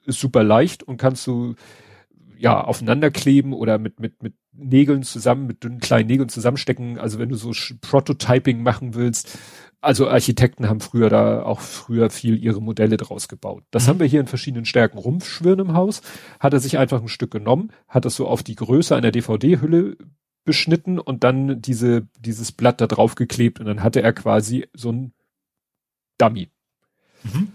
ist 0.06 0.18
super 0.18 0.42
leicht 0.42 0.82
und 0.82 0.96
kannst 0.96 1.26
du 1.26 1.54
ja 2.38 2.62
aufeinander 2.62 3.10
kleben 3.10 3.52
oder 3.52 3.78
mit 3.78 4.00
mit 4.00 4.22
mit 4.22 4.34
Nägeln 4.52 5.02
zusammen, 5.02 5.46
mit 5.46 5.62
dünnen 5.62 5.80
kleinen 5.80 6.08
Nägeln 6.08 6.28
zusammenstecken. 6.28 6.98
Also 6.98 7.18
wenn 7.18 7.28
du 7.28 7.36
so 7.36 7.52
Prototyping 7.80 8.62
machen 8.62 8.94
willst, 8.94 9.38
also 9.80 10.08
Architekten 10.08 10.68
haben 10.68 10.80
früher 10.80 11.08
da 11.08 11.42
auch 11.42 11.60
früher 11.60 12.10
viel 12.10 12.42
ihre 12.42 12.60
Modelle 12.60 12.96
draus 12.96 13.28
gebaut. 13.28 13.64
Das 13.70 13.84
mhm. 13.84 13.88
haben 13.88 14.00
wir 14.00 14.06
hier 14.06 14.20
in 14.20 14.26
verschiedenen 14.26 14.64
Stärken 14.64 14.98
rumschwirren 14.98 15.60
im 15.60 15.72
Haus. 15.74 16.02
Hat 16.40 16.52
er 16.52 16.60
sich 16.60 16.78
einfach 16.78 17.00
ein 17.00 17.08
Stück 17.08 17.30
genommen, 17.30 17.72
hat 17.86 18.04
es 18.04 18.16
so 18.16 18.26
auf 18.26 18.42
die 18.42 18.56
Größe 18.56 18.96
einer 18.96 19.12
DVD-Hülle 19.12 19.96
beschnitten 20.44 20.98
und 20.98 21.24
dann 21.24 21.60
diese, 21.60 22.08
dieses 22.18 22.52
Blatt 22.52 22.80
da 22.80 22.86
drauf 22.86 23.14
geklebt 23.14 23.60
und 23.60 23.66
dann 23.66 23.82
hatte 23.82 24.02
er 24.02 24.12
quasi 24.12 24.66
so 24.72 24.90
ein 24.90 25.12
Dummy. 26.18 26.48
Mhm 27.22 27.52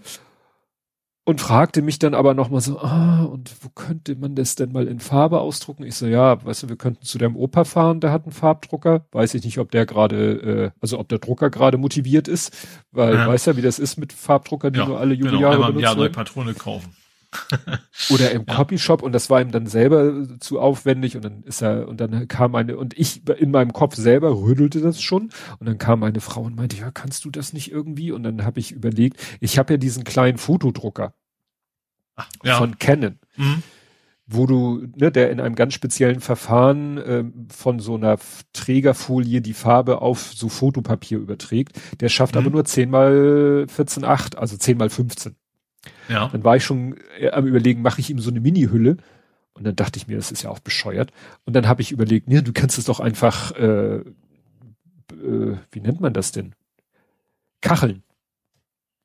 und 1.24 1.40
fragte 1.40 1.80
mich 1.80 1.98
dann 1.98 2.14
aber 2.14 2.34
nochmal 2.34 2.60
so, 2.60 2.78
ah, 2.78 3.24
und 3.24 3.50
wo 3.62 3.70
könnte 3.70 4.14
man 4.14 4.34
das 4.34 4.56
denn 4.56 4.72
mal 4.72 4.86
in 4.86 5.00
Farbe 5.00 5.40
ausdrucken? 5.40 5.84
Ich 5.84 5.94
so, 5.94 6.06
ja, 6.06 6.44
weißt 6.44 6.64
du, 6.64 6.68
wir 6.68 6.76
könnten 6.76 7.04
zu 7.04 7.16
deinem 7.16 7.36
Opa 7.36 7.64
fahren, 7.64 8.00
der 8.00 8.12
hat 8.12 8.24
einen 8.24 8.32
Farbdrucker. 8.32 9.06
Weiß 9.10 9.32
ich 9.34 9.42
nicht, 9.44 9.58
ob 9.58 9.70
der 9.70 9.86
gerade, 9.86 10.72
äh, 10.74 10.78
also 10.80 10.98
ob 10.98 11.08
der 11.08 11.18
Drucker 11.18 11.48
gerade 11.48 11.78
motiviert 11.78 12.28
ist, 12.28 12.54
weil 12.92 13.14
ja. 13.14 13.26
weiß 13.26 13.46
ja, 13.46 13.56
wie 13.56 13.62
das 13.62 13.78
ist 13.78 13.96
mit 13.96 14.12
Farbdrucker, 14.12 14.70
die 14.70 14.80
ja, 14.80 14.86
nur 14.86 15.00
alle 15.00 15.14
Jubeljahre 15.14 15.54
genau, 15.54 15.66
einmal 15.66 15.70
im 15.72 15.78
Jahr 15.78 15.96
neue 15.96 16.10
Patrone 16.10 16.52
kaufen. 16.52 16.94
Oder 18.10 18.30
im 18.32 18.44
ja. 18.46 18.54
Copyshop 18.54 19.02
und 19.02 19.12
das 19.12 19.30
war 19.30 19.40
ihm 19.40 19.50
dann 19.50 19.66
selber 19.66 20.38
zu 20.40 20.60
aufwendig 20.60 21.16
und 21.16 21.24
dann 21.24 21.42
ist 21.42 21.62
er 21.62 21.88
und 21.88 22.00
dann 22.00 22.28
kam 22.28 22.54
eine 22.54 22.76
und 22.76 22.98
ich 22.98 23.26
in 23.28 23.50
meinem 23.50 23.72
Kopf 23.72 23.94
selber 23.96 24.30
rüttelte 24.40 24.80
das 24.80 25.00
schon 25.00 25.30
und 25.58 25.66
dann 25.66 25.78
kam 25.78 26.00
meine 26.00 26.20
Frau 26.20 26.42
und 26.42 26.56
meinte, 26.56 26.76
ja, 26.76 26.90
kannst 26.90 27.24
du 27.24 27.30
das 27.30 27.52
nicht 27.52 27.70
irgendwie? 27.70 28.12
Und 28.12 28.22
dann 28.22 28.44
habe 28.44 28.60
ich 28.60 28.72
überlegt, 28.72 29.20
ich 29.40 29.58
habe 29.58 29.74
ja 29.74 29.76
diesen 29.76 30.04
kleinen 30.04 30.38
Fotodrucker 30.38 31.14
Ach, 32.16 32.28
ja. 32.42 32.56
von 32.56 32.78
Canon. 32.78 33.18
Mhm. 33.36 33.62
Wo 34.26 34.46
du, 34.46 34.86
ne, 34.96 35.12
der 35.12 35.30
in 35.30 35.38
einem 35.38 35.54
ganz 35.54 35.74
speziellen 35.74 36.20
Verfahren 36.20 36.96
äh, 36.96 37.24
von 37.52 37.78
so 37.78 37.94
einer 37.94 38.16
Trägerfolie 38.54 39.42
die 39.42 39.52
Farbe 39.52 40.00
auf 40.00 40.32
so 40.34 40.48
Fotopapier 40.48 41.18
überträgt. 41.18 41.78
Der 42.00 42.08
schafft 42.08 42.34
mhm. 42.34 42.40
aber 42.40 42.50
nur 42.50 42.64
10 42.64 42.88
mal 42.88 43.66
14,8, 43.68 44.36
also 44.36 44.56
10 44.56 44.78
mal 44.78 44.88
15. 44.88 45.36
Ja. 46.08 46.28
Dann 46.28 46.44
war 46.44 46.56
ich 46.56 46.64
schon 46.64 46.96
äh, 47.18 47.30
am 47.30 47.46
überlegen, 47.46 47.82
mache 47.82 48.00
ich 48.00 48.10
ihm 48.10 48.18
so 48.18 48.30
eine 48.30 48.40
Mini-Hülle? 48.40 48.96
Und 49.54 49.64
dann 49.64 49.76
dachte 49.76 49.98
ich 49.98 50.08
mir, 50.08 50.16
das 50.16 50.32
ist 50.32 50.42
ja 50.42 50.50
auch 50.50 50.58
bescheuert. 50.58 51.12
Und 51.44 51.54
dann 51.54 51.68
habe 51.68 51.80
ich 51.80 51.92
überlegt, 51.92 52.28
nee, 52.28 52.42
du 52.42 52.52
kannst 52.52 52.76
es 52.76 52.86
doch 52.86 53.00
einfach, 53.00 53.52
äh, 53.52 53.96
äh, 53.96 55.56
wie 55.70 55.80
nennt 55.80 56.00
man 56.00 56.12
das 56.12 56.32
denn? 56.32 56.54
Kacheln. 57.60 58.02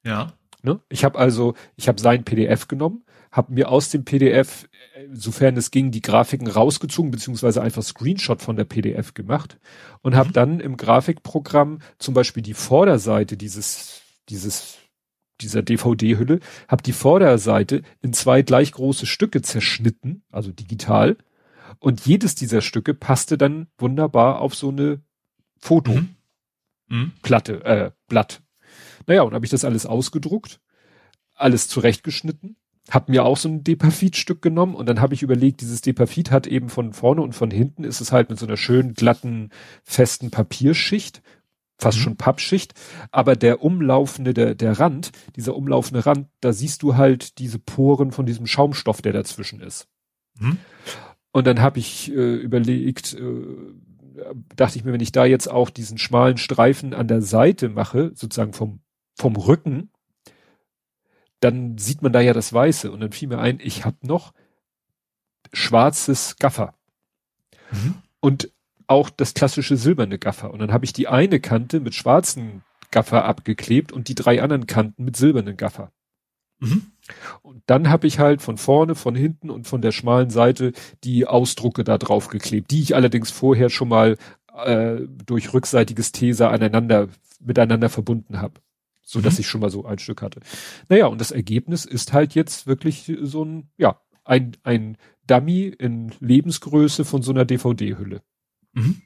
Ja. 0.04 0.34
Ne? 0.64 0.80
Ich 0.90 1.06
habe 1.06 1.18
also, 1.18 1.54
ich 1.76 1.88
habe 1.88 2.02
sein 2.02 2.26
PDF 2.26 2.68
genommen, 2.68 3.04
habe 3.32 3.54
mir 3.54 3.70
aus 3.70 3.90
dem 3.90 4.04
PDF, 4.06 4.68
äh, 4.96 5.08
sofern 5.14 5.56
es 5.56 5.72
ging, 5.72 5.92
die 5.92 6.02
Grafiken 6.02 6.48
rausgezogen, 6.48 7.12
beziehungsweise 7.12 7.62
einfach 7.62 7.84
Screenshot 7.84 8.42
von 8.42 8.56
der 8.56 8.66
PDF 8.66 9.14
gemacht 9.14 9.58
und 10.02 10.16
habe 10.16 10.30
mhm. 10.30 10.34
dann 10.34 10.60
im 10.60 10.78
Grafikprogramm 10.78 11.80
zum 12.00 12.14
Beispiel 12.14 12.44
die 12.44 12.56
Vorderseite 12.56 13.38
dieses, 13.38 14.02
dieses 14.30 14.79
dieser 15.42 15.62
DVD-Hülle, 15.62 16.40
habe 16.68 16.84
die 16.84 16.94
Vorderseite 16.94 17.84
in 18.02 18.14
zwei 18.14 18.42
gleich 18.42 18.72
große 18.72 19.06
Stücke 19.06 19.42
zerschnitten, 19.42 20.24
also 20.32 20.52
digital, 20.52 21.18
und 21.80 22.06
jedes 22.06 22.36
dieser 22.36 22.62
Stücke 22.62 22.94
passte 22.94 23.38
dann 23.38 23.68
wunderbar 23.78 24.42
auf 24.42 24.56
so 24.56 24.70
eine 24.70 25.02
Fotoplatte, 25.58 26.08
mhm. 26.90 26.98
mhm. 26.98 27.64
äh, 27.64 27.92
Blatt. 28.08 28.42
Naja, 29.08 29.22
und 29.24 29.34
habe 29.34 29.46
ich 29.46 29.52
das 29.52 29.66
alles 29.66 29.86
ausgedruckt, 29.86 30.60
alles 31.36 31.68
zurechtgeschnitten, 31.68 32.58
habe 32.90 33.12
mir 33.12 33.24
auch 33.24 33.38
so 33.38 33.50
ein 33.50 33.64
Depafit-Stück 33.64 34.42
genommen 34.42 34.76
und 34.76 34.88
dann 34.88 35.00
habe 35.00 35.14
ich 35.14 35.22
überlegt, 35.22 35.62
dieses 35.62 35.82
Depafit 35.82 36.32
hat 36.32 36.48
eben 36.48 36.70
von 36.70 36.94
vorne 36.94 37.22
und 37.22 37.34
von 37.34 37.52
hinten 37.52 37.84
ist 37.84 38.02
es 38.02 38.12
halt 38.12 38.30
mit 38.30 38.40
so 38.40 38.46
einer 38.46 38.58
schönen 38.58 38.94
glatten, 38.94 39.52
festen 39.84 40.32
Papierschicht 40.32 41.22
fast 41.80 41.98
mhm. 41.98 42.02
schon 42.02 42.18
Pappschicht, 42.18 42.74
aber 43.12 43.36
der 43.36 43.64
umlaufende, 43.64 44.34
der, 44.34 44.54
der 44.54 44.80
Rand, 44.80 45.12
dieser 45.36 45.56
umlaufende 45.56 46.06
Rand, 46.06 46.28
da 46.42 46.54
siehst 46.54 46.84
du 46.84 46.98
halt 46.98 47.40
diese 47.40 47.58
Poren 47.58 48.12
von 48.12 48.26
diesem 48.26 48.46
Schaumstoff, 48.46 49.02
der 49.02 49.14
dazwischen 49.14 49.62
ist. 49.62 49.88
Mhm. 50.38 50.58
Und 51.32 51.48
dann 51.48 51.62
habe 51.62 51.80
ich 51.80 52.12
äh, 52.12 52.36
überlegt, 52.36 53.14
äh, 53.14 53.46
dachte 54.56 54.78
ich 54.78 54.84
mir, 54.84 54.94
wenn 54.94 55.00
ich 55.00 55.12
da 55.12 55.26
jetzt 55.26 55.50
auch 55.50 55.70
diesen 55.70 55.98
schmalen 55.98 56.38
Streifen 56.38 56.94
an 56.94 57.08
der 57.08 57.22
Seite 57.22 57.70
mache, 57.70 58.12
sozusagen 58.14 58.54
vom, 58.54 58.82
vom 59.16 59.36
Rücken, 59.36 59.92
dann 61.40 61.78
sieht 61.78 62.02
man 62.02 62.12
da 62.12 62.20
ja 62.20 62.34
das 62.34 62.52
Weiße. 62.52 62.92
Und 62.92 63.00
dann 63.00 63.14
fiel 63.14 63.30
mir 63.30 63.40
ein, 63.40 63.60
ich 63.62 63.86
habe 63.86 63.96
noch 64.02 64.34
schwarzes 65.54 66.36
Gaffer. 66.38 66.74
Mhm. 67.72 67.96
Und 68.20 68.52
auch 68.90 69.10
das 69.10 69.34
klassische 69.34 69.78
silberne 69.78 70.18
Gaffer. 70.18 70.52
Und 70.52 70.60
dann 70.60 70.74
habe 70.74 70.86
ich 70.86 70.94
die 70.94 71.08
eine 71.08 71.40
Kante 71.40 71.80
mit 71.80 71.96
schwarzen 71.96 72.64
Gaffer 72.92 73.26
abgeklebt 73.26 73.92
und 73.92 74.08
die 74.08 74.16
drei 74.16 74.42
anderen 74.42 74.68
Kanten 74.68 75.04
mit 75.04 75.16
silbernen 75.16 75.58
Gaffer. 75.58 75.92
Mhm. 76.60 76.92
Und 77.42 77.64
dann 77.68 77.90
habe 77.90 78.08
ich 78.08 78.20
halt 78.20 78.42
von 78.42 78.58
vorne, 78.58 78.96
von 78.96 79.16
hinten 79.16 79.50
und 79.50 79.68
von 79.68 79.82
der 79.82 79.92
schmalen 79.92 80.30
Seite 80.30 80.74
die 81.04 81.28
Ausdrucke 81.28 81.84
da 81.84 81.98
drauf 81.98 82.28
geklebt, 82.28 82.72
die 82.72 82.82
ich 82.82 82.96
allerdings 82.96 83.32
vorher 83.32 83.70
schon 83.70 83.90
mal 83.90 84.18
äh, 84.66 84.98
durch 85.26 85.54
rückseitiges 85.54 86.12
Tesa 86.12 86.50
aneinander 86.50 87.10
miteinander 87.40 87.90
verbunden 87.90 88.42
habe, 88.42 88.60
so 89.02 89.22
dass 89.22 89.36
mhm. 89.36 89.40
ich 89.42 89.48
schon 89.48 89.62
mal 89.62 89.70
so 89.70 89.86
ein 89.86 90.00
Stück 90.00 90.22
hatte. 90.22 90.42
Naja, 90.90 91.08
und 91.08 91.22
das 91.22 91.32
Ergebnis 91.32 91.86
ist 91.86 92.14
halt 92.14 92.36
jetzt 92.36 92.68
wirklich 92.68 93.12
so 93.22 93.46
ein, 93.46 93.70
ja, 93.78 94.02
ein, 94.26 94.58
ein 94.64 94.98
Dummy 95.26 95.68
in 95.68 96.12
Lebensgröße 96.20 97.06
von 97.06 97.22
so 97.22 97.32
einer 97.32 97.46
DVD-Hülle. 97.46 98.22
Mhm. 98.74 99.02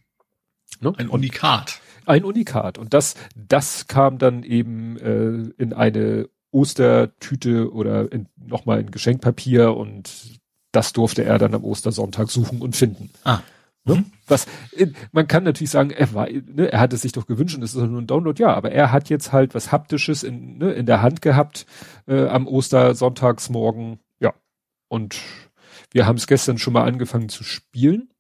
Ne? 0.80 0.94
Ein 0.98 1.10
Unikat. 1.10 1.80
Ein 2.06 2.26
Unikat. 2.26 2.78
Und 2.78 2.94
das, 2.94 3.16
das 3.36 3.88
kam 3.88 4.18
dann 4.18 4.44
eben 4.44 4.98
äh, 4.98 5.54
in 5.62 5.74
eine 5.74 6.30
Ostertüte 6.52 7.72
oder 7.72 8.10
nochmal 8.36 8.82
in 8.82 8.92
Geschenkpapier 8.92 9.76
und 9.76 10.40
das 10.72 10.94
durfte 10.94 11.24
er 11.24 11.38
dann 11.38 11.54
am 11.54 11.64
Ostersonntag 11.64 12.30
suchen 12.30 12.62
und 12.62 12.76
finden. 12.76 13.10
Ah. 13.24 13.40
Ne? 13.86 13.96
Mhm. 13.96 14.06
Was, 14.28 14.48
man 15.12 15.28
kann 15.28 15.44
natürlich 15.44 15.72
sagen, 15.72 15.92
er 15.92 16.14
war, 16.14 16.30
ne, 16.30 16.72
er 16.72 16.80
hatte 16.80 16.98
sich 16.98 17.12
doch 17.12 17.28
gewünscht 17.28 17.56
und 17.56 17.64
es 17.64 17.76
ist 17.76 17.82
nur 17.82 18.02
ein 18.02 18.08
Download, 18.08 18.42
ja, 18.42 18.54
aber 18.54 18.72
er 18.72 18.92
hat 18.92 19.10
jetzt 19.10 19.34
halt 19.34 19.56
was 19.56 19.72
Haptisches 19.72 20.24
in, 20.24 20.58
ne, 20.58 20.72
in 20.72 20.86
der 20.86 21.02
Hand 21.02 21.22
gehabt 21.22 21.66
äh, 22.08 22.28
am 22.28 22.48
Ostersonntagsmorgen, 22.48 24.00
ja. 24.20 24.34
Und 24.88 25.20
wir 25.92 26.06
haben 26.06 26.18
es 26.18 26.28
gestern 26.28 26.58
schon 26.58 26.74
mal 26.74 26.86
angefangen 26.86 27.30
zu 27.30 27.44
spielen. 27.44 28.13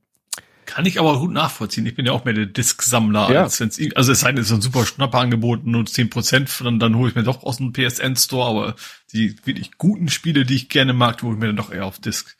Kann 0.73 0.87
ich 0.87 0.99
aber 0.99 1.19
gut 1.19 1.31
nachvollziehen. 1.31 1.85
Ich 1.85 1.95
bin 1.95 2.07
ja 2.07 2.13
auch 2.13 2.25
mehr 2.25 2.33
der 2.33 2.47
Disk-Sammler. 2.47 3.31
Ja. 3.31 3.43
Als 3.43 3.59
wenn's, 3.59 3.79
also 3.95 4.11
es 4.11 4.21
sei 4.21 4.31
denn, 4.31 4.41
es 4.41 4.47
ist 4.47 4.53
ein 4.53 4.61
super 4.61 4.85
Schnapper 4.85 5.19
angeboten, 5.19 5.69
nur 5.69 5.85
zehn 5.85 6.09
Prozent, 6.09 6.49
dann, 6.63 6.79
dann 6.79 6.95
hole 6.95 7.09
ich 7.09 7.15
mir 7.15 7.23
doch 7.23 7.43
aus 7.43 7.57
dem 7.57 7.73
PSN-Store, 7.73 8.49
aber 8.49 8.75
die 9.13 9.35
wirklich 9.45 9.77
guten 9.77 10.09
Spiele, 10.09 10.45
die 10.45 10.55
ich 10.55 10.69
gerne 10.69 10.93
mag, 10.93 11.21
hole 11.21 11.33
ich 11.33 11.39
mir 11.39 11.47
dann 11.47 11.57
doch 11.57 11.71
eher 11.71 11.85
auf 11.85 11.99
Disk. 11.99 12.35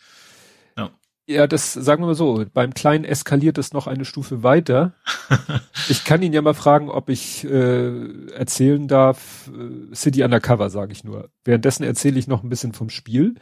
Ja, 1.25 1.47
das 1.47 1.71
sagen 1.71 2.01
wir 2.01 2.07
mal 2.07 2.15
so. 2.15 2.43
Beim 2.53 2.73
Kleinen 2.73 3.05
eskaliert 3.05 3.57
es 3.57 3.71
noch 3.71 3.87
eine 3.87 4.03
Stufe 4.03 4.43
weiter. 4.43 4.93
ich 5.87 6.03
kann 6.03 6.21
ihn 6.21 6.33
ja 6.33 6.41
mal 6.41 6.53
fragen, 6.53 6.89
ob 6.89 7.09
ich 7.09 7.45
äh, 7.45 8.31
erzählen 8.33 8.89
darf. 8.89 9.49
Äh, 9.49 9.95
City 9.95 10.23
Undercover, 10.23 10.69
sage 10.69 10.91
ich 10.91 11.05
nur. 11.05 11.29
Währenddessen 11.45 11.83
erzähle 11.83 12.19
ich 12.19 12.27
noch 12.27 12.43
ein 12.43 12.49
bisschen 12.49 12.73
vom 12.73 12.89
Spiel. 12.89 13.35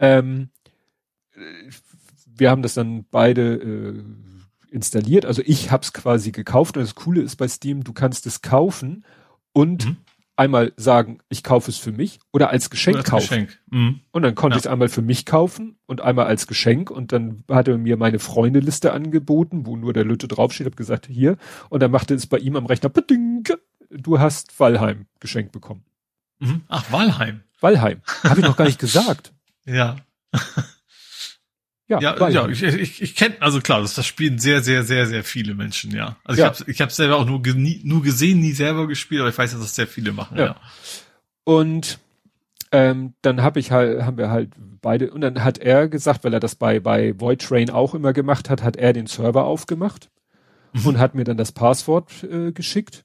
Ähm, 0.00 0.50
wir 2.36 2.50
haben 2.50 2.62
das 2.62 2.74
dann 2.74 3.04
beide 3.10 3.54
äh, 3.54 4.04
installiert. 4.70 5.26
Also 5.26 5.42
ich 5.44 5.70
habe 5.70 5.82
es 5.82 5.92
quasi 5.92 6.32
gekauft. 6.32 6.76
Und 6.76 6.82
das 6.82 6.94
Coole 6.94 7.22
ist 7.22 7.36
bei 7.36 7.48
Steam, 7.48 7.84
du 7.84 7.92
kannst 7.92 8.26
es 8.26 8.42
kaufen 8.42 9.04
und 9.52 9.86
mhm 9.86 9.96
einmal 10.36 10.72
sagen, 10.76 11.18
ich 11.28 11.42
kaufe 11.42 11.70
es 11.70 11.78
für 11.78 11.92
mich 11.92 12.18
oder 12.32 12.50
als 12.50 12.70
Geschenk 12.70 12.96
oder 12.96 13.04
als 13.04 13.10
kaufen. 13.10 13.28
Geschenk. 13.28 13.58
Mhm. 13.70 14.00
Und 14.10 14.22
dann 14.22 14.34
konnte 14.34 14.54
ja. 14.54 14.58
ich 14.58 14.64
es 14.64 14.70
einmal 14.70 14.88
für 14.88 15.02
mich 15.02 15.26
kaufen 15.26 15.76
und 15.86 16.00
einmal 16.00 16.26
als 16.26 16.46
Geschenk 16.46 16.90
und 16.90 17.12
dann 17.12 17.44
hat 17.48 17.68
er 17.68 17.78
mir 17.78 17.96
meine 17.96 18.18
Freundeliste 18.18 18.92
angeboten, 18.92 19.66
wo 19.66 19.76
nur 19.76 19.92
der 19.92 20.04
Lütte 20.04 20.28
draufsteht, 20.28 20.66
habe 20.66 20.76
gesagt, 20.76 21.06
hier 21.06 21.36
und 21.68 21.80
dann 21.80 21.90
machte 21.90 22.14
es 22.14 22.26
bei 22.26 22.38
ihm 22.38 22.56
am 22.56 22.66
Rechner, 22.66 22.90
du 23.90 24.18
hast 24.18 24.58
Valheim 24.58 25.06
geschenkt 25.20 25.52
bekommen. 25.52 25.84
Mhm. 26.38 26.62
Ach, 26.68 26.90
Valheim. 26.90 27.42
Valheim. 27.60 28.00
Habe 28.24 28.40
ich 28.40 28.46
noch 28.46 28.56
gar 28.56 28.64
nicht 28.64 28.78
gesagt. 28.80 29.32
Ja. 29.64 29.96
Ja, 32.00 32.16
ja, 32.16 32.28
ja 32.28 32.48
ich, 32.48 32.62
ich, 32.62 33.02
ich 33.02 33.16
kenne, 33.16 33.36
also 33.40 33.60
klar, 33.60 33.80
das, 33.80 33.94
das 33.94 34.06
spielen 34.06 34.38
sehr, 34.38 34.62
sehr, 34.62 34.84
sehr, 34.84 35.06
sehr 35.06 35.24
viele 35.24 35.54
Menschen, 35.54 35.94
ja. 35.94 36.16
Also 36.24 36.42
ja. 36.42 36.52
ich 36.66 36.80
habe 36.80 36.90
ich 36.90 36.96
selber 36.96 37.16
auch 37.16 37.26
nur, 37.26 37.40
nie, 37.40 37.80
nur 37.84 38.02
gesehen, 38.02 38.40
nie 38.40 38.52
selber 38.52 38.86
gespielt, 38.86 39.20
aber 39.20 39.30
ich 39.30 39.38
weiß, 39.38 39.52
dass 39.52 39.60
das 39.60 39.74
sehr 39.74 39.86
viele 39.86 40.12
machen, 40.12 40.38
ja. 40.38 40.44
ja. 40.44 40.56
Und 41.44 41.98
ähm, 42.70 43.14
dann 43.22 43.42
habe 43.42 43.60
ich 43.60 43.70
halt, 43.70 44.02
haben 44.02 44.16
wir 44.16 44.30
halt 44.30 44.50
beide, 44.80 45.10
und 45.10 45.20
dann 45.20 45.44
hat 45.44 45.58
er 45.58 45.88
gesagt, 45.88 46.24
weil 46.24 46.34
er 46.34 46.40
das 46.40 46.54
bei, 46.54 46.80
bei 46.80 47.18
Void 47.20 47.42
Train 47.42 47.70
auch 47.70 47.94
immer 47.94 48.12
gemacht 48.12 48.48
hat, 48.48 48.62
hat 48.62 48.76
er 48.76 48.92
den 48.92 49.06
Server 49.06 49.44
aufgemacht 49.44 50.10
mhm. 50.72 50.86
und 50.86 50.98
hat 50.98 51.14
mir 51.14 51.24
dann 51.24 51.36
das 51.36 51.52
Passwort 51.52 52.24
äh, 52.24 52.52
geschickt. 52.52 53.04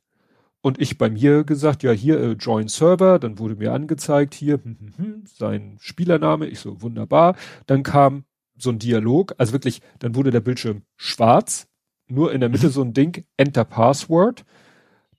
Und 0.61 0.81
ich 0.81 0.97
bei 0.97 1.09
mir 1.09 1.43
gesagt, 1.43 1.83
ja, 1.83 1.91
hier, 1.91 2.19
äh, 2.19 2.31
Join 2.31 2.67
Server, 2.67 3.19
dann 3.19 3.39
wurde 3.39 3.55
mir 3.55 3.73
angezeigt, 3.73 4.33
hier, 4.33 4.55
hm, 4.55 4.77
hm, 4.79 4.93
hm, 4.97 5.23
sein 5.25 5.77
Spielername, 5.79 6.47
ich 6.47 6.59
so, 6.59 6.81
wunderbar. 6.81 7.35
Dann 7.67 7.83
kam 7.83 8.25
so 8.57 8.69
ein 8.69 8.79
Dialog, 8.79 9.35
also 9.37 9.53
wirklich, 9.53 9.81
dann 9.99 10.15
wurde 10.15 10.31
der 10.31 10.41
Bildschirm 10.41 10.83
schwarz, 10.95 11.67
nur 12.07 12.33
in 12.33 12.39
der 12.39 12.49
Mitte 12.49 12.67
mhm. 12.67 12.71
so 12.71 12.81
ein 12.81 12.93
Ding, 12.93 13.25
Enter 13.37 13.65
Password. 13.65 14.45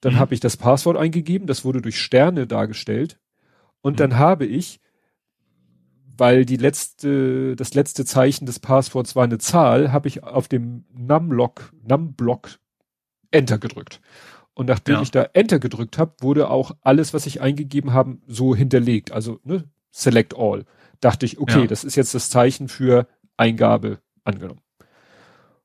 Dann 0.01 0.15
mhm. 0.15 0.19
habe 0.19 0.35
ich 0.35 0.41
das 0.41 0.57
Passwort 0.57 0.97
eingegeben, 0.97 1.47
das 1.47 1.65
wurde 1.65 1.83
durch 1.83 2.01
Sterne 2.01 2.47
dargestellt. 2.47 3.19
Und 3.81 3.95
mhm. 3.95 3.97
dann 3.97 4.19
habe 4.19 4.47
ich, 4.47 4.81
weil 6.17 6.45
die 6.45 6.57
letzte, 6.57 7.57
das 7.57 7.75
letzte 7.75 8.05
Zeichen 8.05 8.47
des 8.47 8.59
Passworts 8.59 9.15
war 9.15 9.25
eine 9.25 9.39
Zahl, 9.39 9.93
habe 9.93 10.09
ich 10.09 10.25
auf 10.25 10.49
dem 10.49 10.85
Numblock, 10.95 11.73
Numblock 11.87 12.59
Enter 13.31 13.59
gedrückt. 13.59 14.01
Und 14.55 14.67
nachdem 14.67 14.97
ja. 14.97 15.03
ich 15.03 15.11
da 15.11 15.23
Enter 15.35 15.61
gedrückt 15.61 15.99
habe, 15.99 16.15
wurde 16.21 16.51
auch 16.51 16.73
alles, 16.81 17.15
was 17.15 17.27
ich 17.27 17.41
eingegeben 17.41 17.93
habe, 17.93 18.19
so 18.27 18.57
hinterlegt. 18.57 19.13
Also 19.13 19.39
ne, 19.45 19.65
Select 19.93 20.37
All. 20.37 20.65
Dachte 21.01 21.27
ich, 21.27 21.39
okay, 21.39 21.61
ja. 21.61 21.67
das 21.67 21.85
ist 21.85 21.95
jetzt 21.95 22.15
das 22.15 22.31
Zeichen 22.31 22.69
für 22.69 23.07
Eingabe 23.39 24.01
angenommen. 24.25 24.61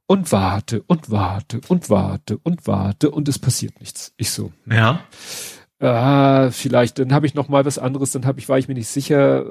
Und 0.06 0.32
warte 0.32 0.84
und 0.84 1.10
warte 1.12 1.62
und 1.68 1.90
warte 1.90 2.38
und 2.38 2.68
warte 2.68 3.12
und 3.12 3.28
es 3.28 3.40
passiert 3.40 3.80
nichts. 3.80 4.14
Ich 4.18 4.32
so. 4.32 4.52
Ja. 4.66 5.04
Ah, 5.80 6.52
vielleicht, 6.52 7.00
dann 7.00 7.14
habe 7.14 7.26
ich 7.26 7.34
noch 7.34 7.50
mal 7.50 7.66
was 7.66 7.78
anderes, 7.78 8.12
dann 8.12 8.26
habe 8.26 8.40
ich, 8.40 8.48
war 8.48 8.58
ich 8.58 8.68
mir 8.68 8.74
nicht 8.74 8.88
sicher. 8.88 9.46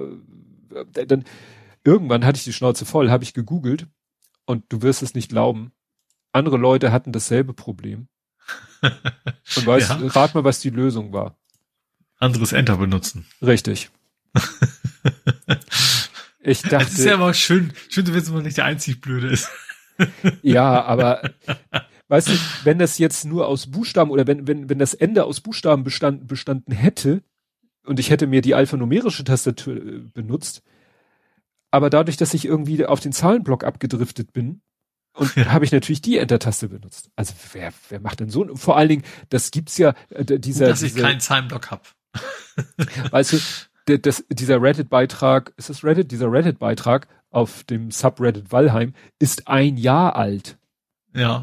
Äh, 0.95 1.07
dann 1.07 1.25
irgendwann 1.85 2.25
hatte 2.25 2.39
ich 2.39 2.45
die 2.45 2.53
Schnauze 2.53 2.87
voll, 2.87 3.11
habe 3.11 3.25
ich 3.25 3.35
gegoogelt 3.35 3.87
und 4.47 4.65
du 4.69 4.83
wirst 4.83 5.03
es 5.03 5.15
nicht 5.15 5.29
glauben. 5.31 5.73
Andere 6.33 6.57
Leute 6.57 6.93
hatten 6.93 7.13
dasselbe 7.13 7.53
Problem. 7.53 8.09
Und 9.57 9.67
weißt, 9.67 9.91
ja. 9.91 10.07
rat 10.09 10.35
mal, 10.35 10.45
was 10.45 10.61
die 10.61 10.71
Lösung 10.71 11.13
war. 11.13 11.37
Anderes 12.19 12.53
Enter 12.53 12.77
benutzen. 12.77 13.27
Richtig. 13.41 13.91
Ich 16.43 16.63
dachte. 16.63 16.87
Es 16.87 16.99
ist 16.99 17.05
ja 17.05 17.15
aber 17.15 17.35
schön, 17.35 17.73
schön 17.89 18.05
zu 18.05 18.15
wissen, 18.15 18.35
man 18.35 18.43
nicht 18.43 18.57
der 18.57 18.65
einzig 18.65 19.01
Blöde 19.01 19.29
ist. 19.29 19.49
ja, 20.43 20.83
aber 20.83 21.31
weißt 22.09 22.29
du, 22.29 22.33
wenn 22.65 22.79
das 22.79 22.99
jetzt 22.99 23.25
nur 23.25 23.47
aus 23.47 23.71
Buchstaben 23.71 24.11
oder 24.11 24.27
wenn, 24.27 24.47
wenn, 24.47 24.69
wenn 24.69 24.79
das 24.79 24.95
Ende 24.95 25.25
aus 25.25 25.41
Buchstaben 25.41 25.85
bestand, 25.85 26.27
bestanden 26.27 26.73
hätte 26.73 27.23
und 27.85 28.01
ich 28.01 28.11
hätte 28.11 28.27
mir 28.27 28.41
die 28.41 28.55
alphanumerische 28.55 29.25
Tastatur 29.25 29.77
äh, 29.77 29.99
benutzt, 30.13 30.63
aber 31.71 31.91
dadurch, 31.91 32.17
dass 32.17 32.35
ich 32.35 32.45
irgendwie 32.45 32.85
auf 32.85 33.01
den 33.01 33.13
Zahlenblock 33.13 33.65
abgedriftet 33.65 34.33
bin, 34.33 34.61
und 35.15 35.37
ja. 35.37 35.47
habe 35.47 35.65
ich 35.65 35.73
natürlich 35.73 36.01
die 36.01 36.17
Enter-Taste 36.17 36.69
benutzt. 36.69 37.11
Also 37.17 37.35
wer, 37.53 37.73
wer 37.91 38.01
macht 38.01 38.21
denn 38.21 38.31
so? 38.31 38.55
Vor 38.57 38.77
allen 38.77 38.89
Dingen, 38.89 39.03
das 39.29 39.51
gibt's 39.51 39.77
ja, 39.77 39.95
äh, 40.09 40.25
dieser. 40.25 40.69
Dass 40.69 40.83
ich 40.83 40.95
keinen 40.95 41.21
Zahlenblock 41.21 41.71
hab. 41.71 41.87
weißt 43.11 43.35
du, 43.35 43.39
das, 43.87 44.25
dieser 44.29 44.63
Reddit-Beitrag, 44.63 45.53
ist 45.57 45.71
das 45.71 45.85
Reddit? 45.85 46.11
Dieser 46.11 46.31
Reddit-Beitrag 46.31 47.09
auf 47.31 47.65
dem 47.65 47.91
Subreddit 47.91 48.53
Valheim 48.53 48.95
ist 49.19 49.49
ein 49.49 49.77
Jahr 49.77 50.17
alt. 50.17 50.59
Ja. 51.15 51.43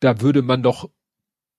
Da 0.00 0.20
würde 0.20 0.42
man 0.42 0.62
doch 0.62 0.90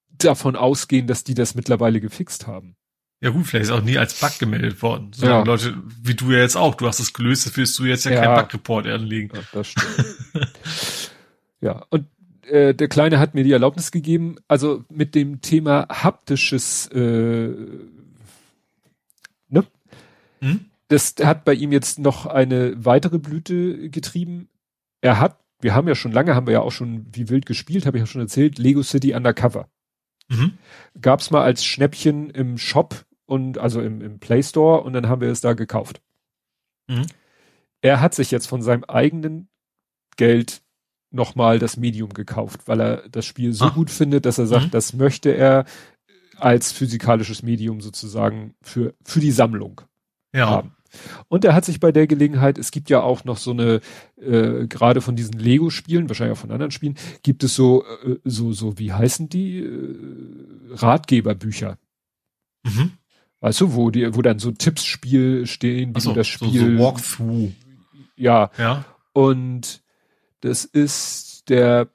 davon 0.09 0.55
ausgehen, 0.55 1.07
dass 1.07 1.23
die 1.23 1.33
das 1.33 1.55
mittlerweile 1.55 1.99
gefixt 1.99 2.47
haben. 2.47 2.75
Ja 3.21 3.29
gut, 3.31 3.47
vielleicht 3.47 3.65
ist 3.65 3.71
auch 3.71 3.81
nie 3.81 3.97
als 3.97 4.19
Bug 4.19 4.37
gemeldet 4.39 4.81
worden. 4.81 5.11
So 5.13 5.25
ja. 5.25 5.41
Leute, 5.43 5.75
wie 6.01 6.15
du 6.15 6.31
ja 6.31 6.39
jetzt 6.39 6.57
auch, 6.57 6.75
du 6.75 6.85
hast 6.85 6.99
es 6.99 7.13
gelöst, 7.13 7.45
das 7.45 7.57
willst 7.57 7.79
du 7.79 7.85
jetzt 7.85 8.05
ja, 8.05 8.11
ja. 8.11 8.21
keinen 8.21 8.35
Bug-Report 8.35 8.87
anlegen. 8.87 9.31
Ja, 9.33 9.41
das 9.51 9.67
stimmt. 9.69 10.05
ja, 11.61 11.85
und 11.89 12.07
äh, 12.43 12.75
der 12.75 12.87
Kleine 12.87 13.19
hat 13.19 13.33
mir 13.33 13.43
die 13.43 13.53
Erlaubnis 13.53 13.91
gegeben, 13.91 14.35
also 14.47 14.83
mit 14.89 15.15
dem 15.15 15.41
Thema 15.41 15.87
haptisches 15.89 16.87
äh, 16.91 17.51
hm? 20.45 20.65
Das 20.87 21.15
hat 21.23 21.45
bei 21.45 21.53
ihm 21.53 21.71
jetzt 21.71 21.97
noch 21.97 22.27
eine 22.27 22.73
weitere 22.85 23.17
Blüte 23.17 23.89
getrieben. 23.89 24.49
Er 25.01 25.19
hat, 25.19 25.39
wir 25.59 25.73
haben 25.73 25.87
ja 25.87 25.95
schon 25.95 26.11
lange, 26.11 26.35
haben 26.35 26.45
wir 26.45 26.53
ja 26.53 26.61
auch 26.61 26.71
schon 26.71 27.07
wie 27.11 27.29
wild 27.29 27.45
gespielt, 27.45 27.85
habe 27.85 27.97
ich 27.97 28.03
ja 28.03 28.07
schon 28.07 28.21
erzählt, 28.21 28.59
Lego 28.59 28.83
City 28.83 29.15
Undercover. 29.15 29.67
Mhm. 30.27 30.53
Gab's 31.01 31.31
mal 31.31 31.41
als 31.41 31.65
Schnäppchen 31.65 32.29
im 32.29 32.57
Shop 32.57 33.05
und 33.25 33.57
also 33.57 33.81
im, 33.81 34.01
im 34.01 34.19
Play 34.19 34.43
Store 34.43 34.81
und 34.81 34.93
dann 34.93 35.09
haben 35.09 35.21
wir 35.21 35.29
es 35.29 35.41
da 35.41 35.53
gekauft. 35.53 36.01
Mhm. 36.87 37.07
Er 37.81 37.99
hat 37.99 38.13
sich 38.13 38.29
jetzt 38.29 38.47
von 38.47 38.61
seinem 38.61 38.83
eigenen 38.83 39.47
Geld 40.17 40.61
nochmal 41.09 41.57
das 41.57 41.77
Medium 41.77 42.13
gekauft, 42.13 42.67
weil 42.67 42.79
er 42.79 43.09
das 43.09 43.25
Spiel 43.25 43.53
so 43.53 43.65
ah. 43.65 43.69
gut 43.69 43.89
findet, 43.89 44.25
dass 44.25 44.37
er 44.37 44.45
sagt, 44.45 44.65
mhm. 44.65 44.71
das 44.71 44.93
möchte 44.93 45.31
er 45.31 45.65
als 46.37 46.71
physikalisches 46.71 47.41
Medium 47.41 47.81
sozusagen 47.81 48.53
für, 48.61 48.93
für 49.03 49.19
die 49.19 49.31
Sammlung 49.31 49.81
ja. 50.35 50.49
haben. 50.49 50.75
Und 51.27 51.45
er 51.45 51.53
hat 51.53 51.65
sich 51.65 51.79
bei 51.79 51.91
der 51.91 52.07
Gelegenheit, 52.07 52.57
es 52.57 52.71
gibt 52.71 52.89
ja 52.89 53.01
auch 53.01 53.25
noch 53.25 53.37
so 53.37 53.51
eine, 53.51 53.81
äh, 54.17 54.67
gerade 54.67 55.01
von 55.01 55.15
diesen 55.15 55.37
Lego-Spielen, 55.37 56.09
wahrscheinlich 56.09 56.37
auch 56.37 56.41
von 56.41 56.51
anderen 56.51 56.71
Spielen, 56.71 56.95
gibt 57.23 57.43
es 57.43 57.55
so, 57.55 57.83
äh, 58.05 58.17
so, 58.23 58.53
so, 58.53 58.77
wie 58.79 58.93
heißen 58.93 59.29
die, 59.29 59.59
äh, 59.59 59.95
Ratgeberbücher. 60.71 61.77
Mhm. 62.63 62.91
Weißt 63.41 63.61
du, 63.61 63.73
wo 63.73 63.91
die, 63.91 64.15
wo 64.15 64.21
dann 64.21 64.39
so 64.39 64.51
Tippsspiel 64.51 65.45
stehen, 65.45 65.95
wie 65.95 65.99
so, 65.99 66.13
das 66.13 66.27
Spiel. 66.27 66.59
So, 66.59 66.65
so 66.65 66.83
Walkthrough. 66.83 67.51
Ja. 68.15 68.49
Ja. 68.57 68.85
Und 69.13 69.81
das 70.41 70.65
ist 70.65 71.49
der 71.49 71.89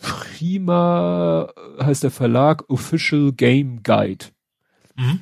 Prima, 0.00 1.52
heißt 1.80 2.02
der 2.02 2.10
Verlag, 2.10 2.68
Official 2.68 3.32
Game 3.32 3.82
Guide. 3.82 4.26
Mhm 4.96 5.20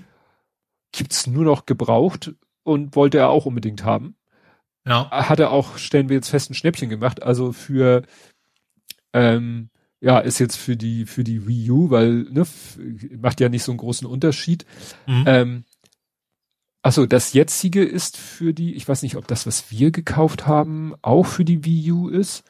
gibt's 0.92 1.26
nur 1.26 1.44
noch 1.44 1.66
gebraucht 1.66 2.34
und 2.62 2.94
wollte 2.94 3.18
er 3.18 3.30
auch 3.30 3.46
unbedingt 3.46 3.84
haben. 3.84 4.16
Ja. 4.86 5.10
Hat 5.10 5.40
er 5.40 5.50
auch, 5.50 5.78
stellen 5.78 6.08
wir 6.08 6.16
jetzt 6.16 6.28
fest, 6.30 6.50
ein 6.50 6.54
Schnäppchen 6.54 6.88
gemacht. 6.88 7.22
Also 7.22 7.52
für, 7.52 8.02
ähm, 9.12 9.70
ja, 10.00 10.18
ist 10.18 10.38
jetzt 10.38 10.56
für 10.56 10.76
die, 10.76 11.06
für 11.06 11.24
die 11.24 11.46
Wii 11.46 11.70
U, 11.70 11.90
weil, 11.90 12.24
ne, 12.30 12.44
macht 13.20 13.40
ja 13.40 13.48
nicht 13.48 13.62
so 13.62 13.72
einen 13.72 13.78
großen 13.78 14.06
Unterschied. 14.06 14.66
Mhm. 15.06 15.24
Ähm, 15.26 15.64
Achso, 16.84 17.06
das 17.06 17.32
jetzige 17.32 17.84
ist 17.84 18.16
für 18.16 18.52
die, 18.52 18.74
ich 18.74 18.88
weiß 18.88 19.02
nicht, 19.02 19.14
ob 19.14 19.28
das, 19.28 19.46
was 19.46 19.70
wir 19.70 19.92
gekauft 19.92 20.48
haben, 20.48 20.94
auch 21.00 21.26
für 21.26 21.44
die 21.44 21.64
Wii 21.64 21.92
U 21.92 22.08
ist. 22.08 22.42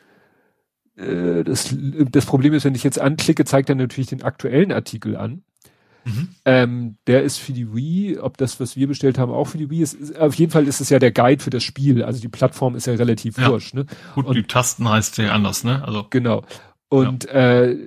äh, 0.97 1.45
das, 1.45 1.75
das 2.11 2.27
Problem 2.27 2.55
ist, 2.55 2.65
wenn 2.65 2.75
ich 2.75 2.85
jetzt 2.85 2.99
anklicke, 3.01 3.45
zeigt 3.45 3.69
er 3.69 3.75
natürlich 3.75 4.09
den 4.09 4.23
aktuellen 4.23 4.73
Artikel 4.73 5.17
an. 5.17 5.43
Mhm. 6.05 6.29
Ähm, 6.45 6.97
der 7.07 7.23
ist 7.23 7.39
für 7.39 7.53
die 7.53 7.75
Wii, 7.75 8.19
ob 8.19 8.37
das, 8.37 8.59
was 8.59 8.77
wir 8.77 8.89
bestellt 8.89 9.19
haben, 9.19 9.33
auch 9.33 9.47
für 9.47 9.59
die 9.59 9.71
Wii 9.71 9.83
ist, 9.83 9.95
ist, 9.95 10.19
auf 10.19 10.35
jeden 10.35 10.51
Fall 10.51 10.67
ist 10.67 10.81
es 10.81 10.91
ja 10.91 10.99
der 10.99 11.13
Guide 11.13 11.43
für 11.43 11.51
das 11.51 11.63
Spiel. 11.63 12.03
Also 12.03 12.21
die 12.21 12.29
Plattform 12.29 12.75
ist 12.75 12.87
ja 12.87 12.95
relativ 12.95 13.39
ja. 13.39 13.49
wurscht, 13.51 13.75
ne? 13.75 13.87
Gut, 14.15 14.27
und, 14.27 14.35
die 14.35 14.43
Tasten 14.43 14.89
heißt 14.89 15.19
ja 15.19 15.33
anders, 15.33 15.65
ne? 15.65 15.85
Also. 15.85 16.07
Genau. 16.11 16.43
Und 16.89 17.25
ja. 17.25 17.63
äh, 17.63 17.79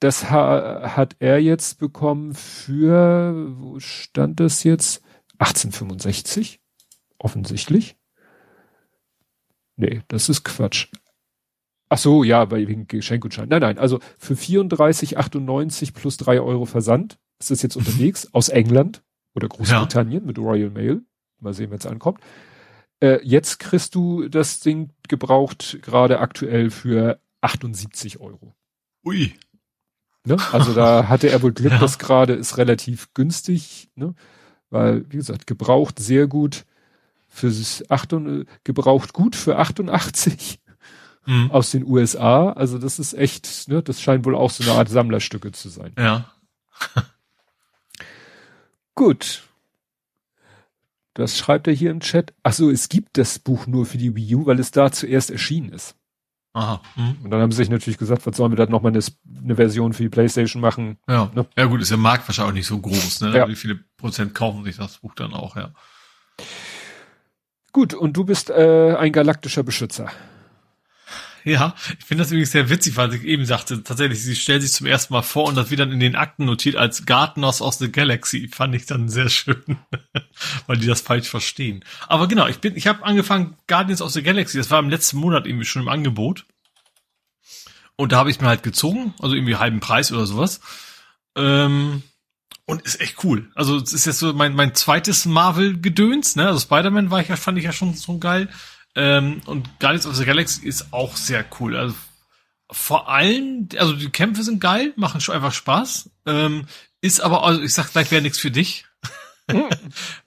das 0.00 0.30
ha 0.30 0.94
hat 0.96 1.16
er 1.18 1.40
jetzt 1.40 1.78
bekommen 1.78 2.34
für, 2.34 3.34
wo 3.58 3.80
stand 3.80 4.40
das 4.40 4.62
jetzt? 4.62 5.02
1865? 5.38 6.60
Offensichtlich. 7.18 7.96
Nee, 9.76 10.02
das 10.08 10.28
ist 10.28 10.44
Quatsch. 10.44 10.88
Ach 11.88 11.98
so, 11.98 12.24
ja, 12.24 12.50
wegen 12.50 12.88
Geschenkgutschein. 12.88 13.48
Nein, 13.48 13.60
nein, 13.60 13.78
also 13.78 14.00
für 14.18 14.34
34,98 14.34 15.94
plus 15.94 16.16
drei 16.16 16.40
Euro 16.40 16.64
Versand 16.64 17.18
ist 17.38 17.50
es 17.50 17.62
jetzt 17.62 17.76
unterwegs 17.76 18.28
aus 18.32 18.48
England 18.48 19.02
oder 19.34 19.48
Großbritannien 19.48 20.22
ja. 20.22 20.26
mit 20.26 20.38
Royal 20.38 20.70
Mail. 20.70 21.02
Mal 21.40 21.52
sehen, 21.52 21.70
wenn 21.70 21.78
es 21.78 21.86
ankommt. 21.86 22.20
Äh, 23.00 23.20
jetzt 23.22 23.58
kriegst 23.58 23.94
du 23.94 24.28
das 24.28 24.60
Ding 24.60 24.90
gebraucht 25.08 25.78
gerade 25.82 26.18
aktuell 26.20 26.70
für 26.70 27.20
78 27.42 28.20
Euro. 28.20 28.54
Ui. 29.04 29.34
Ne? 30.24 30.36
Also 30.52 30.72
da 30.72 31.08
hatte 31.08 31.28
er 31.28 31.42
wohl 31.42 31.52
Glück, 31.52 31.72
ja. 31.72 31.78
das 31.78 31.98
gerade 31.98 32.32
ist 32.32 32.56
relativ 32.56 33.12
günstig, 33.12 33.90
ne? 33.94 34.14
weil, 34.70 35.04
wie 35.10 35.18
gesagt, 35.18 35.46
gebraucht 35.46 35.98
sehr 35.98 36.26
gut 36.26 36.64
für 37.28 37.52
8, 37.88 38.16
gebraucht 38.64 39.12
gut 39.12 39.36
für 39.36 39.58
88 39.58 40.58
mhm. 41.26 41.50
aus 41.50 41.70
den 41.70 41.84
USA. 41.84 42.50
Also 42.50 42.78
das 42.78 42.98
ist 42.98 43.12
echt, 43.12 43.68
ne, 43.68 43.82
das 43.82 44.00
scheint 44.00 44.24
wohl 44.24 44.34
auch 44.34 44.50
so 44.50 44.64
eine 44.64 44.78
Art 44.78 44.88
Sammlerstücke 44.88 45.52
zu 45.52 45.68
sein. 45.68 45.92
Ja. 45.98 46.32
Gut. 48.96 49.44
Das 51.14 51.38
schreibt 51.38 51.68
er 51.68 51.72
hier 51.72 51.92
im 51.92 52.00
Chat. 52.00 52.34
Ach 52.42 52.52
so, 52.52 52.70
es 52.70 52.88
gibt 52.88 53.16
das 53.16 53.38
Buch 53.38 53.66
nur 53.66 53.86
für 53.86 53.98
die 53.98 54.16
Wii 54.16 54.34
U, 54.34 54.46
weil 54.46 54.58
es 54.58 54.72
da 54.72 54.90
zuerst 54.90 55.30
erschienen 55.30 55.70
ist. 55.70 55.94
Aha. 56.52 56.80
Hm. 56.94 57.16
Und 57.22 57.30
dann 57.30 57.40
haben 57.40 57.52
sie 57.52 57.58
sich 57.58 57.68
natürlich 57.68 57.98
gesagt, 57.98 58.26
was 58.26 58.36
sollen 58.36 58.52
wir 58.52 58.56
da 58.56 58.66
nochmal 58.66 58.92
eine, 58.92 59.04
eine 59.42 59.56
Version 59.56 59.92
für 59.92 60.02
die 60.02 60.08
Playstation 60.08 60.60
machen? 60.60 60.98
Ja. 61.06 61.30
Ne? 61.34 61.46
Ja 61.56 61.66
gut, 61.66 61.82
ist 61.82 61.90
der 61.90 61.98
Markt 61.98 62.26
wahrscheinlich 62.26 62.50
auch 62.50 62.54
nicht 62.54 62.66
so 62.66 62.80
groß, 62.80 63.20
ne? 63.20 63.36
Ja. 63.36 63.48
Wie 63.48 63.54
viele 63.54 63.78
Prozent 63.98 64.34
kaufen 64.34 64.64
sich 64.64 64.76
das 64.76 64.98
Buch 64.98 65.14
dann 65.14 65.34
auch, 65.34 65.56
ja. 65.56 65.72
Gut, 67.72 67.92
und 67.92 68.16
du 68.16 68.24
bist 68.24 68.48
äh, 68.48 68.96
ein 68.98 69.12
galaktischer 69.12 69.62
Beschützer. 69.62 70.10
Ja, 71.56 71.76
ich 71.96 72.04
finde 72.04 72.24
das 72.24 72.32
übrigens 72.32 72.50
sehr 72.50 72.70
witzig, 72.70 72.96
weil 72.96 73.14
ich 73.14 73.22
eben 73.22 73.46
sagte, 73.46 73.84
tatsächlich, 73.84 74.20
sie 74.20 74.34
stellt 74.34 74.62
sich 74.62 74.72
zum 74.72 74.88
ersten 74.88 75.14
Mal 75.14 75.22
vor 75.22 75.44
und 75.44 75.54
das 75.54 75.70
wird 75.70 75.78
dann 75.78 75.92
in 75.92 76.00
den 76.00 76.16
Akten 76.16 76.44
notiert 76.44 76.74
als 76.74 77.06
Gardeners 77.06 77.62
of 77.62 77.74
the 77.74 77.90
Galaxy. 77.90 78.48
Fand 78.48 78.74
ich 78.74 78.86
dann 78.86 79.08
sehr 79.08 79.28
schön, 79.28 79.78
weil 80.66 80.76
die 80.76 80.88
das 80.88 81.02
falsch 81.02 81.28
verstehen. 81.28 81.84
Aber 82.08 82.26
genau, 82.26 82.48
ich 82.48 82.58
bin, 82.58 82.74
ich 82.74 82.88
habe 82.88 83.04
angefangen 83.04 83.56
Guardians 83.68 84.02
of 84.02 84.10
the 84.10 84.24
Galaxy, 84.24 84.58
das 84.58 84.72
war 84.72 84.80
im 84.80 84.90
letzten 84.90 85.18
Monat 85.18 85.46
irgendwie 85.46 85.66
schon 85.66 85.82
im 85.82 85.88
Angebot. 85.88 86.46
Und 87.94 88.10
da 88.10 88.16
habe 88.16 88.30
ich 88.30 88.40
mir 88.40 88.48
halt 88.48 88.64
gezogen, 88.64 89.14
also 89.20 89.36
irgendwie 89.36 89.54
halben 89.54 89.78
Preis 89.78 90.10
oder 90.10 90.26
sowas. 90.26 90.60
Ähm, 91.36 92.02
und 92.64 92.82
ist 92.82 93.00
echt 93.00 93.22
cool. 93.22 93.52
Also 93.54 93.76
es 93.76 93.92
ist 93.92 94.04
jetzt 94.04 94.18
so 94.18 94.32
mein, 94.32 94.56
mein 94.56 94.74
zweites 94.74 95.26
Marvel-Gedöns, 95.26 96.34
ne? 96.34 96.48
Also 96.48 96.58
Spider-Man 96.58 97.12
war 97.12 97.20
ich 97.20 97.28
ja, 97.28 97.36
fand 97.36 97.56
ich 97.56 97.64
ja 97.64 97.72
schon 97.72 97.94
so 97.94 98.18
geil. 98.18 98.48
Ähm, 98.96 99.42
und 99.44 99.78
Guardians 99.78 100.06
of 100.06 100.16
the 100.16 100.24
Galaxy 100.24 100.66
ist 100.66 100.92
auch 100.92 101.16
sehr 101.16 101.44
cool. 101.60 101.76
Also 101.76 101.94
vor 102.70 103.08
allem, 103.08 103.68
also 103.78 103.92
die 103.92 104.10
Kämpfe 104.10 104.42
sind 104.42 104.60
geil, 104.60 104.92
machen 104.96 105.20
schon 105.20 105.34
einfach 105.34 105.52
Spaß. 105.52 106.10
Ähm, 106.26 106.66
ist 107.00 107.20
aber, 107.20 107.44
also 107.44 107.62
ich 107.62 107.74
sag 107.74 107.92
gleich, 107.92 108.10
wäre 108.10 108.22
nichts 108.22 108.38
für 108.38 108.50
dich. 108.50 108.86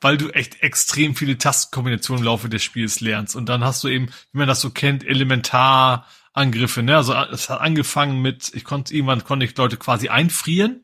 Weil 0.01 0.17
du 0.17 0.29
echt 0.29 0.63
extrem 0.63 1.15
viele 1.15 1.37
Tastenkombinationen 1.37 2.21
im 2.21 2.25
Laufe 2.25 2.47
des 2.47 2.63
Spiels 2.63 3.01
lernst. 3.01 3.35
Und 3.35 3.47
dann 3.47 3.63
hast 3.63 3.83
du 3.83 3.89
eben, 3.89 4.07
wie 4.31 4.37
man 4.37 4.47
das 4.47 4.61
so 4.61 4.69
kennt, 4.69 5.05
Elementarangriffe, 5.05 6.83
ne? 6.83 6.95
Also 6.95 7.13
es 7.13 7.49
hat 7.49 7.59
angefangen 7.59 8.21
mit, 8.21 8.51
ich 8.53 8.63
konnte, 8.63 8.93
irgendwann 8.93 9.25
konnte 9.25 9.45
ich 9.45 9.57
Leute 9.57 9.75
quasi 9.75 10.07
einfrieren. 10.07 10.83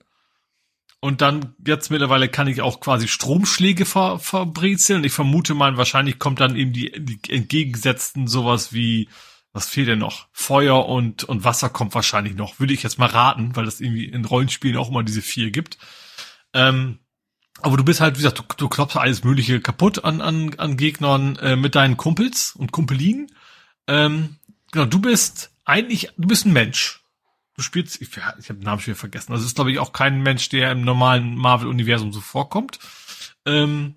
Und 1.05 1.21
dann 1.21 1.53
jetzt 1.63 1.91
mittlerweile 1.91 2.29
kann 2.29 2.47
ich 2.47 2.63
auch 2.63 2.79
quasi 2.79 3.07
Stromschläge 3.07 3.85
ver, 3.85 4.17
verbrezeln. 4.17 5.03
Ich 5.03 5.13
vermute 5.13 5.53
mal, 5.53 5.77
wahrscheinlich 5.77 6.17
kommt 6.17 6.39
dann 6.39 6.55
eben 6.55 6.73
die, 6.73 6.91
die 6.97 7.19
entgegengesetzten 7.31 8.27
sowas 8.27 8.73
wie, 8.73 9.07
was 9.53 9.69
fehlt 9.69 9.87
denn 9.87 9.99
noch? 9.99 10.25
Feuer 10.31 10.87
und, 10.87 11.23
und 11.23 11.43
Wasser 11.43 11.69
kommt 11.69 11.93
wahrscheinlich 11.93 12.33
noch. 12.33 12.59
Würde 12.59 12.73
ich 12.73 12.81
jetzt 12.81 12.97
mal 12.97 13.05
raten, 13.05 13.55
weil 13.55 13.65
das 13.65 13.81
irgendwie 13.81 14.05
in 14.05 14.25
Rollenspielen 14.25 14.77
auch 14.77 14.89
immer 14.89 15.03
diese 15.03 15.21
vier 15.21 15.51
gibt. 15.51 15.77
Ähm, 16.53 16.97
aber 17.61 17.77
du 17.77 17.83
bist 17.83 18.01
halt, 18.01 18.15
wie 18.15 18.23
gesagt, 18.23 18.39
du, 18.39 18.43
du 18.57 18.67
klopfst 18.67 18.97
alles 18.97 19.23
Mögliche 19.23 19.61
kaputt 19.61 20.03
an, 20.05 20.21
an, 20.21 20.55
an 20.57 20.75
Gegnern 20.75 21.35
äh, 21.35 21.55
mit 21.55 21.75
deinen 21.75 21.97
Kumpels 21.97 22.55
und 22.55 22.71
Kumpelinen. 22.71 23.31
Ähm, 23.85 24.37
genau, 24.71 24.85
du 24.85 24.97
bist 24.97 25.51
eigentlich, 25.65 26.09
du 26.17 26.27
bist 26.27 26.47
ein 26.47 26.53
Mensch 26.53 27.04
du 27.55 27.61
spielst, 27.61 28.01
ich, 28.01 28.09
ich 28.09 28.23
habe 28.23 28.41
den 28.41 28.59
Namen 28.59 28.79
schon 28.79 28.93
wieder 28.93 28.99
vergessen. 28.99 29.31
Also 29.31 29.45
ist, 29.45 29.55
glaube 29.55 29.71
ich, 29.71 29.79
auch 29.79 29.93
kein 29.93 30.21
Mensch, 30.21 30.49
der 30.49 30.71
im 30.71 30.81
normalen 30.81 31.35
Marvel-Universum 31.35 32.11
so 32.11 32.21
vorkommt. 32.21 32.79
Ähm, 33.45 33.95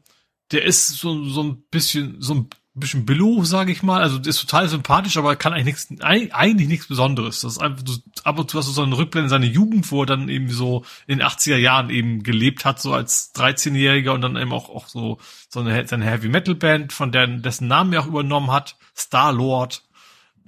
der 0.53 0.65
ist 0.65 0.89
so, 0.89 1.25
so 1.25 1.43
ein 1.43 1.63
bisschen, 1.71 2.21
so 2.21 2.35
ein 2.35 2.51
bisschen 2.75 3.05
Billo, 3.05 3.45
sage 3.45 3.73
ich 3.73 3.83
mal. 3.83 4.01
Also 4.01 4.19
ist 4.19 4.41
total 4.41 4.69
sympathisch, 4.69 5.17
aber 5.17 5.37
kann 5.37 5.53
eigentlich 5.53 5.91
nichts, 5.91 6.01
eigentlich 6.01 6.69
nichts 6.69 6.87
Besonderes. 6.87 7.41
Das 7.41 7.53
ist 7.53 7.59
einfach, 7.59 7.83
du, 7.83 7.93
ab 8.25 8.39
und 8.39 8.51
zu 8.51 8.59
hast 8.59 8.69
du 8.69 8.73
so 8.73 8.83
einen 8.83 8.93
Rückblick 8.93 9.25
in 9.25 9.29
seine 9.29 9.47
Jugend, 9.47 9.91
wo 9.91 10.03
er 10.03 10.07
dann 10.07 10.29
eben 10.29 10.49
so 10.51 10.85
in 11.07 11.19
den 11.19 11.27
80er 11.27 11.57
Jahren 11.57 11.91
eben 11.91 12.23
gelebt 12.23 12.65
hat, 12.65 12.81
so 12.81 12.93
als 12.93 13.35
13-Jähriger 13.35 14.11
und 14.11 14.23
dann 14.23 14.37
eben 14.37 14.53
auch, 14.53 14.69
auch 14.69 14.87
so, 14.87 15.19
so 15.49 15.61
eine, 15.61 15.87
seine 15.87 16.07
Heavy 16.07 16.29
Metal 16.29 16.55
Band, 16.55 16.93
von 16.93 17.13
der, 17.13 17.27
dessen 17.27 17.69
Namen 17.69 17.93
er 17.93 18.03
auch 18.03 18.07
übernommen 18.07 18.53
hat, 18.53 18.77
Star 18.97 19.33
Lord. 19.33 19.83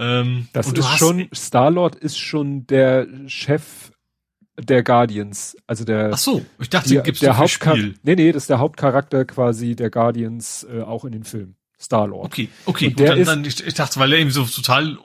Ähm, 0.00 0.48
das 0.54 0.72
ist 0.72 0.96
schon, 0.96 1.28
Star-Lord 1.34 1.94
ist 1.94 2.18
schon 2.18 2.66
der 2.66 3.06
Chef 3.26 3.92
der 4.58 4.82
Guardians, 4.82 5.56
also 5.66 5.84
der. 5.84 6.10
Ach 6.14 6.18
so, 6.18 6.44
ich 6.58 6.70
dachte, 6.70 6.88
die, 6.88 7.02
gibt's 7.02 7.20
der 7.20 7.36
Hauptchar 7.36 7.76
Spiel. 7.76 7.94
Nee, 8.02 8.16
nee, 8.16 8.32
das 8.32 8.44
ist 8.44 8.50
der 8.50 8.58
Hauptcharakter 8.58 9.26
quasi 9.26 9.76
der 9.76 9.90
Guardians 9.90 10.66
äh, 10.72 10.80
auch 10.80 11.04
in 11.04 11.12
den 11.12 11.24
Filmen. 11.24 11.56
Star-Lord. 11.78 12.26
Okay, 12.26 12.48
okay, 12.66 12.90
gut, 12.90 13.08
dann, 13.08 13.24
dann, 13.24 13.44
ich, 13.44 13.66
ich 13.66 13.74
dachte, 13.74 14.00
weil 14.00 14.12
er 14.12 14.18
irgendwie 14.18 14.34
so 14.34 14.44
total 14.44 14.98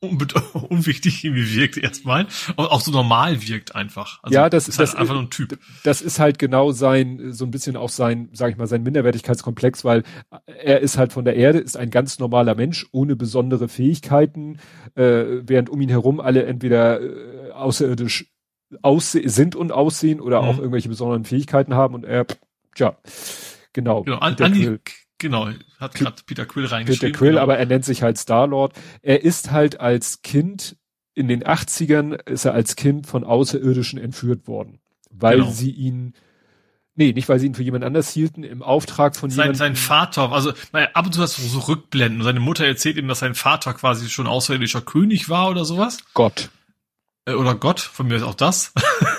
unwichtig 0.68 1.24
irgendwie 1.24 1.56
wirkt 1.56 1.78
erstmal 1.78 2.26
und 2.56 2.66
auch 2.66 2.80
so 2.80 2.90
normal 2.90 3.46
wirkt 3.46 3.74
einfach. 3.74 4.20
Also 4.22 4.34
ja, 4.34 4.50
das 4.50 4.68
ist 4.68 4.78
halt 4.78 4.88
das, 4.88 4.94
einfach 4.94 5.14
nur 5.14 5.22
ein 5.22 5.30
Typ. 5.30 5.58
Das 5.84 6.02
ist 6.02 6.18
halt 6.18 6.38
genau 6.38 6.72
sein, 6.72 7.32
so 7.32 7.44
ein 7.44 7.50
bisschen 7.50 7.76
auch 7.76 7.88
sein, 7.88 8.28
sag 8.32 8.50
ich 8.50 8.56
mal, 8.56 8.66
sein 8.66 8.82
Minderwertigkeitskomplex, 8.82 9.84
weil 9.84 10.02
er 10.46 10.80
ist 10.80 10.98
halt 10.98 11.12
von 11.12 11.24
der 11.24 11.36
Erde, 11.36 11.58
ist 11.58 11.76
ein 11.76 11.90
ganz 11.90 12.18
normaler 12.18 12.54
Mensch 12.54 12.86
ohne 12.92 13.16
besondere 13.16 13.68
Fähigkeiten, 13.68 14.58
äh, 14.94 15.24
während 15.42 15.70
um 15.70 15.80
ihn 15.80 15.88
herum 15.88 16.20
alle 16.20 16.44
entweder 16.44 17.00
äh, 17.00 17.50
außerirdisch 17.52 18.26
ausse 18.82 19.26
sind 19.28 19.56
und 19.56 19.72
aussehen 19.72 20.20
oder 20.20 20.42
mhm. 20.42 20.48
auch 20.48 20.58
irgendwelche 20.58 20.88
besonderen 20.88 21.24
Fähigkeiten 21.24 21.74
haben 21.74 21.94
und 21.94 22.04
er, 22.04 22.26
tja, 22.74 22.98
genau. 23.72 24.02
genau 24.02 24.18
an, 24.18 24.34
an 24.34 24.78
Genau, 25.18 25.48
hat 25.78 25.94
gerade 25.94 26.22
Peter 26.26 26.44
Quill 26.44 26.66
reingeschrieben. 26.66 27.12
Peter 27.12 27.18
Quill, 27.18 27.30
genau. 27.30 27.42
aber 27.42 27.58
er 27.58 27.66
nennt 27.66 27.84
sich 27.84 28.02
halt 28.02 28.18
Star-Lord. 28.18 28.74
Er 29.02 29.24
ist 29.24 29.50
halt 29.50 29.80
als 29.80 30.22
Kind, 30.22 30.76
in 31.14 31.28
den 31.28 31.42
80ern 31.42 32.20
ist 32.28 32.44
er 32.44 32.52
als 32.52 32.76
Kind 32.76 33.06
von 33.06 33.24
Außerirdischen 33.24 33.98
entführt 33.98 34.46
worden. 34.46 34.78
Weil 35.10 35.38
genau. 35.38 35.50
sie 35.50 35.70
ihn, 35.70 36.14
nee, 36.94 37.12
nicht 37.12 37.30
weil 37.30 37.38
sie 37.38 37.46
ihn 37.46 37.54
für 37.54 37.62
jemand 37.62 37.84
anders 37.84 38.10
hielten, 38.10 38.44
im 38.44 38.62
Auftrag 38.62 39.16
von 39.16 39.30
sein, 39.30 39.54
Sein 39.54 39.76
Vater, 39.76 40.30
also 40.32 40.52
naja, 40.72 40.90
ab 40.92 41.06
und 41.06 41.12
zu 41.12 41.22
hast 41.22 41.38
du 41.38 41.42
so 41.42 41.60
Rückblenden. 41.60 42.22
Seine 42.22 42.40
Mutter 42.40 42.66
erzählt 42.66 42.98
ihm, 42.98 43.08
dass 43.08 43.20
sein 43.20 43.34
Vater 43.34 43.72
quasi 43.72 44.10
schon 44.10 44.26
außerirdischer 44.26 44.82
König 44.82 45.30
war 45.30 45.48
oder 45.48 45.64
sowas. 45.64 45.98
Gott. 46.12 46.50
Äh, 47.24 47.32
oder 47.32 47.54
Gott, 47.54 47.80
von 47.80 48.06
mir 48.06 48.16
ist 48.16 48.22
auch 48.22 48.34
das. 48.34 48.74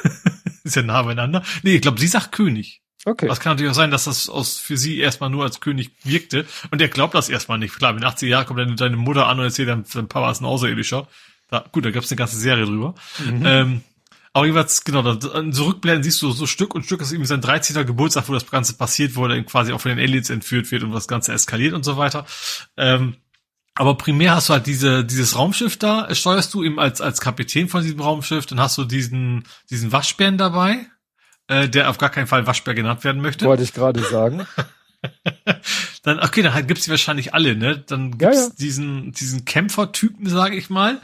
ist 0.63 0.75
ja 0.75 0.83
nah 0.83 1.01
beieinander. 1.01 1.43
Nee, 1.63 1.75
ich 1.75 1.81
glaube, 1.81 1.99
sie 1.99 2.07
sagt 2.07 2.31
König. 2.31 2.83
Okay. 3.05 3.27
Das 3.27 3.39
kann 3.39 3.53
natürlich 3.53 3.71
auch 3.71 3.75
sein, 3.75 3.91
dass 3.91 4.05
das 4.05 4.27
aus, 4.27 4.57
für 4.57 4.75
sie 4.75 4.99
erstmal 4.99 5.29
nur 5.29 5.43
als 5.43 5.59
König 5.59 5.91
wirkte. 6.03 6.45
Und 6.71 6.81
er 6.81 6.89
glaubt 6.89 7.13
das 7.13 7.29
erstmal 7.29 7.57
nicht. 7.57 7.75
Klar, 7.75 7.95
in 7.95 8.03
80 8.03 8.29
Jahren 8.29 8.45
kommt 8.45 8.59
dann 8.59 8.75
deine 8.75 8.97
Mutter 8.97 9.27
an 9.27 9.39
und 9.39 9.45
erzählt, 9.45 9.69
dann, 9.69 9.85
dein 9.93 10.07
Papa 10.07 10.31
ist 10.31 10.41
ein 10.41 10.45
Außerirdischer. 10.45 11.07
Da, 11.49 11.65
gut, 11.71 11.85
da 11.85 11.91
gab 11.91 12.03
es 12.03 12.11
eine 12.11 12.17
ganze 12.17 12.37
Serie 12.37 12.65
drüber. 12.65 12.95
Mhm. 13.25 13.45
Ähm, 13.45 13.81
aber 14.33 14.45
jeweils, 14.45 14.83
genau, 14.83 15.01
da, 15.01 15.19
zurückblenden 15.51 16.03
siehst 16.03 16.21
du 16.21 16.31
so 16.31 16.45
Stück 16.45 16.75
und 16.75 16.85
Stück, 16.85 17.01
ist 17.01 17.11
irgendwie 17.11 17.27
sein 17.27 17.41
13. 17.41 17.85
Geburtstag, 17.87 18.29
wo 18.29 18.33
das 18.33 18.49
Ganze 18.49 18.73
passiert, 18.73 19.15
wo 19.15 19.23
er 19.23 19.29
dann 19.29 19.45
quasi 19.45 19.71
auch 19.71 19.81
von 19.81 19.89
den 19.89 19.99
Aliens 19.99 20.29
entführt 20.29 20.69
wird 20.71 20.83
und 20.83 20.91
das 20.91 21.07
Ganze 21.07 21.33
eskaliert 21.33 21.73
und 21.73 21.83
so 21.83 21.97
weiter. 21.97 22.25
Ähm, 22.75 23.15
aber 23.73 23.95
primär 23.95 24.35
hast 24.35 24.49
du 24.49 24.53
halt 24.53 24.67
diese, 24.67 25.05
dieses 25.05 25.37
Raumschiff 25.37 25.77
da, 25.77 26.13
steuerst 26.13 26.53
du 26.53 26.63
eben 26.63 26.79
als, 26.79 26.99
als 26.99 27.21
Kapitän 27.21 27.69
von 27.69 27.83
diesem 27.83 27.99
Raumschiff, 27.99 28.45
dann 28.45 28.59
hast 28.59 28.77
du 28.77 28.85
diesen, 28.85 29.43
diesen 29.69 29.91
Waschbären 29.91 30.37
dabei, 30.37 30.87
äh, 31.47 31.69
der 31.69 31.89
auf 31.89 31.97
gar 31.97 32.09
keinen 32.09 32.27
Fall 32.27 32.47
Waschbär 32.47 32.73
genannt 32.73 33.03
werden 33.03 33.21
möchte. 33.21 33.45
Wollte 33.45 33.63
ich 33.63 33.73
gerade 33.73 34.01
sagen. 34.01 34.45
dann, 36.03 36.19
okay, 36.19 36.41
dann 36.41 36.67
gibt's 36.67 36.85
die 36.85 36.91
wahrscheinlich 36.91 37.33
alle, 37.33 37.55
ne? 37.55 37.77
Dann 37.77 38.17
gibt's 38.17 38.37
ja, 38.37 38.43
ja. 38.43 38.49
diesen, 38.59 39.11
diesen 39.13 39.45
Kämpfertypen, 39.45 40.27
sage 40.27 40.55
ich 40.55 40.69
mal. 40.69 41.01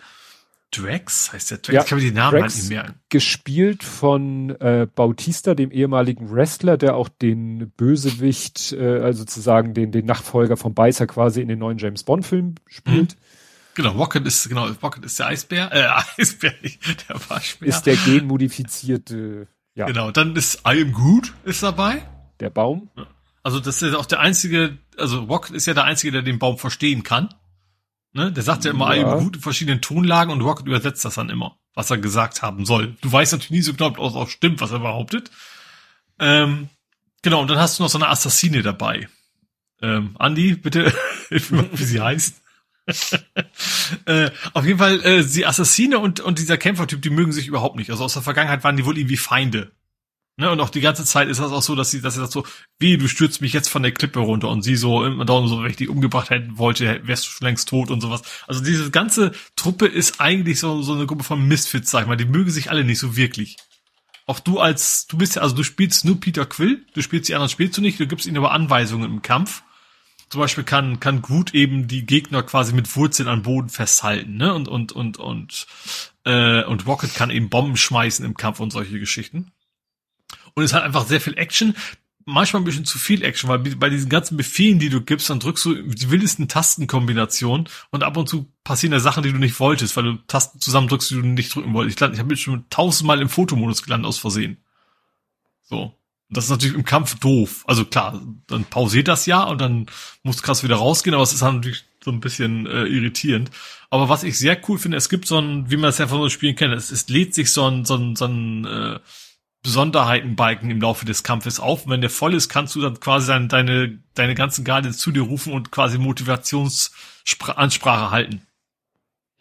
Drax? 0.71 1.31
Heißt 1.31 1.51
der 1.51 1.57
Drax? 1.59 1.73
Ja, 1.73 1.81
ich 1.81 1.87
kann 1.87 1.97
mir 1.99 2.03
die 2.03 2.11
Namen 2.11 2.39
Drax, 2.39 2.53
halt 2.53 2.63
nicht 2.63 2.69
merken. 2.69 2.99
Gespielt 3.09 3.83
von 3.83 4.49
äh, 4.59 4.87
Bautista, 4.93 5.53
dem 5.53 5.71
ehemaligen 5.71 6.31
Wrestler, 6.31 6.77
der 6.77 6.95
auch 6.95 7.09
den 7.09 7.71
Bösewicht, 7.77 8.73
äh, 8.73 8.99
also 8.99 9.19
sozusagen 9.19 9.73
den, 9.73 9.91
den 9.91 10.05
Nachfolger 10.05 10.57
von 10.57 10.73
Beißer 10.73 11.07
quasi 11.07 11.41
in 11.41 11.47
den 11.47 11.59
neuen 11.59 11.77
James 11.77 12.03
Bond-Film 12.03 12.55
spielt. 12.67 13.13
Mhm. 13.13 13.17
Genau, 13.75 13.91
Rocket 13.91 14.25
ist, 14.27 14.49
genau, 14.49 14.67
Rocket 14.83 15.05
ist 15.05 15.17
der 15.19 15.27
Eisbär, 15.27 15.71
äh, 15.71 16.21
Eisbär 16.21 16.53
nicht, 16.61 17.09
der 17.09 17.17
Waschbär. 17.29 17.67
Ist 17.67 17.83
der 17.83 17.95
genmodifizierte, 17.95 19.47
ja. 19.75 19.85
Genau, 19.87 20.11
dann 20.11 20.35
ist 20.35 20.61
I 20.67 20.81
Am 20.81 20.91
Groot 20.91 21.33
ist 21.45 21.63
dabei. 21.63 22.03
Der 22.39 22.49
Baum. 22.49 22.89
Also 23.41 23.59
das 23.59 23.81
ist 23.81 23.95
auch 23.95 24.05
der 24.05 24.19
einzige, 24.19 24.77
also 24.97 25.23
Rocket 25.23 25.55
ist 25.55 25.65
ja 25.65 25.73
der 25.73 25.83
einzige, 25.83 26.11
der 26.11 26.21
den 26.21 26.39
Baum 26.39 26.57
verstehen 26.57 27.03
kann. 27.03 27.29
Ne? 28.13 28.31
Der 28.31 28.43
sagt 28.43 28.63
ja 28.65 28.71
immer 28.71 28.93
ja. 28.95 29.15
gut 29.15 29.37
in 29.37 29.41
verschiedenen 29.41 29.81
Tonlagen 29.81 30.31
und 30.31 30.41
Rocket 30.41 30.67
übersetzt 30.67 31.03
das 31.03 31.15
dann 31.15 31.29
immer, 31.29 31.57
was 31.73 31.89
er 31.89 31.97
gesagt 31.97 32.41
haben 32.41 32.65
soll. 32.65 32.95
Du 33.01 33.11
weißt 33.11 33.33
natürlich 33.33 33.51
nie 33.51 33.61
so 33.61 33.73
genau, 33.73 33.87
ob 33.87 33.97
das 33.97 34.13
auch 34.13 34.29
stimmt, 34.29 34.61
was 34.61 34.71
er 34.71 34.79
behauptet. 34.79 35.31
Ähm, 36.19 36.69
genau, 37.23 37.41
und 37.41 37.49
dann 37.49 37.57
hast 37.57 37.79
du 37.79 37.83
noch 37.83 37.89
so 37.89 37.97
eine 37.97 38.09
Assassine 38.09 38.61
dabei. 38.61 39.09
Ähm, 39.81 40.15
Andi, 40.19 40.55
bitte, 40.55 40.93
hilf 41.29 41.51
mir, 41.51 41.67
wie 41.73 41.83
sie 41.83 41.99
heißt. 41.99 42.42
äh, 44.05 44.29
auf 44.53 44.65
jeden 44.65 44.79
Fall, 44.79 45.01
äh, 45.05 45.23
die 45.23 45.45
Assassine 45.45 45.99
und, 45.99 46.19
und 46.19 46.39
dieser 46.39 46.57
Kämpfertyp, 46.57 47.01
die 47.01 47.09
mögen 47.09 47.31
sich 47.31 47.47
überhaupt 47.47 47.75
nicht. 47.75 47.89
Also 47.89 48.03
aus 48.03 48.13
der 48.13 48.21
Vergangenheit 48.21 48.63
waren 48.63 48.77
die 48.77 48.85
wohl 48.85 48.97
irgendwie 48.97 49.17
Feinde. 49.17 49.71
Ne, 50.35 50.49
und 50.49 50.59
auch 50.61 50.71
die 50.71 50.81
ganze 50.81 51.05
Zeit 51.05 51.27
ist 51.27 51.39
das 51.39 51.51
auch 51.51 51.61
so, 51.61 51.75
dass 51.75 51.91
sie, 51.91 52.01
dass 52.01 52.15
sie 52.15 52.19
sagt 52.19 52.31
so, 52.31 52.43
wie, 52.79 52.97
du 52.97 53.07
stürzt 53.07 53.39
mich 53.39 53.53
jetzt 53.53 53.69
von 53.69 53.83
der 53.83 53.91
Klippe 53.91 54.19
runter 54.19 54.49
und 54.49 54.63
sie 54.63 54.75
so, 54.75 55.05
immer 55.05 55.25
da 55.25 55.45
so, 55.45 55.61
wenn 55.61 55.69
ich 55.69 55.75
die 55.75 55.87
umgebracht 55.87 56.31
hätten 56.31 56.57
wollte, 56.57 57.01
wärst 57.03 57.25
du 57.25 57.29
schon 57.29 57.45
längst 57.45 57.69
tot 57.69 57.91
und 57.91 58.01
sowas. 58.01 58.23
Also 58.47 58.63
diese 58.63 58.89
ganze 58.89 59.33
Truppe 59.55 59.85
ist 59.85 60.19
eigentlich 60.19 60.59
so, 60.59 60.81
so 60.81 60.93
eine 60.93 61.05
Gruppe 61.05 61.23
von 61.23 61.47
Misfits, 61.47 61.91
sag 61.91 62.01
ich 62.01 62.07
mal, 62.07 62.17
die 62.17 62.25
mögen 62.25 62.49
sich 62.49 62.71
alle 62.71 62.83
nicht 62.83 62.97
so 62.97 63.15
wirklich. 63.15 63.57
Auch 64.25 64.39
du 64.39 64.59
als, 64.59 65.05
du 65.05 65.17
bist 65.17 65.35
ja, 65.35 65.43
also 65.43 65.55
du 65.55 65.63
spielst 65.63 66.03
nur 66.03 66.19
Peter 66.19 66.47
Quill, 66.47 66.83
du 66.95 67.03
spielst 67.03 67.29
die 67.29 67.35
anderen 67.35 67.49
spielst 67.49 67.77
du 67.77 67.81
nicht, 67.81 67.99
du 67.99 68.07
gibst 68.07 68.25
ihnen 68.25 68.37
aber 68.37 68.53
Anweisungen 68.53 69.11
im 69.11 69.21
Kampf. 69.21 69.61
Zum 70.33 70.39
Beispiel 70.39 70.63
kann, 70.63 70.99
kann 70.99 71.21
Groot 71.21 71.53
eben 71.53 71.87
die 71.87 72.07
Gegner 72.07 72.41
quasi 72.41 72.73
mit 72.73 72.95
Wurzeln 72.95 73.29
an 73.29 73.43
Boden 73.43 73.69
festhalten, 73.69 74.35
ne, 74.35 74.51
und, 74.51 74.67
und, 74.67 74.91
und, 74.91 75.17
und, 75.17 75.67
äh, 76.23 76.63
und 76.63 76.87
Rocket 76.87 77.13
kann 77.13 77.29
eben 77.29 77.51
Bomben 77.51 77.77
schmeißen 77.77 78.25
im 78.25 78.35
Kampf 78.35 78.59
und 78.59 78.71
solche 78.71 78.99
Geschichten. 78.99 79.51
Und 80.55 80.63
es 80.63 80.73
hat 80.73 80.81
einfach 80.81 81.05
sehr 81.05 81.21
viel 81.21 81.37
Action. 81.37 81.75
Manchmal 82.25 82.63
ein 82.63 82.65
bisschen 82.65 82.83
zu 82.83 82.97
viel 82.97 83.21
Action, 83.21 83.47
weil 83.47 83.59
bei 83.59 83.91
diesen 83.91 84.09
ganzen 84.09 84.35
Befehlen, 84.35 84.79
die 84.79 84.89
du 84.89 85.01
gibst, 85.01 85.29
dann 85.29 85.39
drückst 85.39 85.65
du 85.65 85.83
die 85.83 86.09
wildesten 86.09 86.47
Tastenkombinationen 86.47 87.69
und 87.91 88.01
ab 88.01 88.17
und 88.17 88.27
zu 88.27 88.51
passieren 88.63 88.93
da 88.93 88.99
Sachen, 88.99 89.21
die 89.21 89.31
du 89.31 89.37
nicht 89.37 89.59
wolltest, 89.59 89.95
weil 89.95 90.03
du 90.05 90.15
Tasten 90.25 90.59
zusammen 90.59 90.87
drückst, 90.87 91.11
die 91.11 91.15
du 91.21 91.27
nicht 91.27 91.53
drücken 91.53 91.75
wolltest. 91.75 92.01
Ich, 92.01 92.09
ich 92.11 92.17
habe 92.17 92.29
mich 92.29 92.41
schon 92.41 92.67
tausendmal 92.71 93.21
im 93.21 93.29
Fotomodus 93.29 93.83
gelandet 93.83 94.07
aus 94.07 94.17
Versehen. 94.17 94.57
So. 95.61 95.93
Das 96.33 96.45
ist 96.45 96.49
natürlich 96.49 96.75
im 96.75 96.85
Kampf 96.85 97.19
doof. 97.19 97.63
Also 97.67 97.85
klar, 97.85 98.21
dann 98.47 98.65
pausiert 98.65 99.07
das 99.07 99.25
ja 99.25 99.43
und 99.43 99.61
dann 99.61 99.85
muss 100.23 100.43
krass 100.43 100.63
wieder 100.63 100.75
rausgehen, 100.75 101.13
aber 101.13 101.23
es 101.23 101.33
ist 101.33 101.41
halt 101.41 101.55
natürlich 101.55 101.85
so 102.03 102.11
ein 102.11 102.19
bisschen 102.19 102.65
äh, 102.65 102.85
irritierend. 102.85 103.51
Aber 103.89 104.09
was 104.09 104.23
ich 104.23 104.37
sehr 104.37 104.57
cool 104.67 104.77
finde, 104.77 104.97
es 104.97 105.09
gibt 105.09 105.27
so 105.27 105.39
ein, 105.39 105.69
wie 105.69 105.77
man 105.77 105.83
das 105.83 105.99
ja 105.99 106.07
von 106.07 106.19
so 106.19 106.29
Spielen 106.29 106.55
kennt, 106.55 106.73
es, 106.73 106.91
es 106.91 107.07
lädt 107.09 107.33
sich 107.33 107.51
so 107.51 107.67
ein, 107.67 107.85
so 107.85 107.95
ein, 107.95 108.15
so 108.15 108.25
ein 108.25 108.65
äh, 108.65 108.99
Besonderheitenbalken 109.61 110.69
im 110.69 110.81
Laufe 110.81 111.05
des 111.05 111.23
Kampfes 111.23 111.59
auf. 111.59 111.85
Und 111.85 111.91
wenn 111.91 112.01
der 112.01 112.09
voll 112.09 112.33
ist, 112.33 112.49
kannst 112.49 112.75
du 112.75 112.81
dann 112.81 112.99
quasi 112.99 113.27
deine, 113.27 113.47
deine, 113.47 113.99
deine 114.13 114.35
ganzen 114.35 114.65
Garde 114.65 114.91
zu 114.91 115.11
dir 115.11 115.21
rufen 115.21 115.53
und 115.53 115.71
quasi 115.71 115.97
Motivationsansprache 115.97 118.11
halten. 118.11 118.41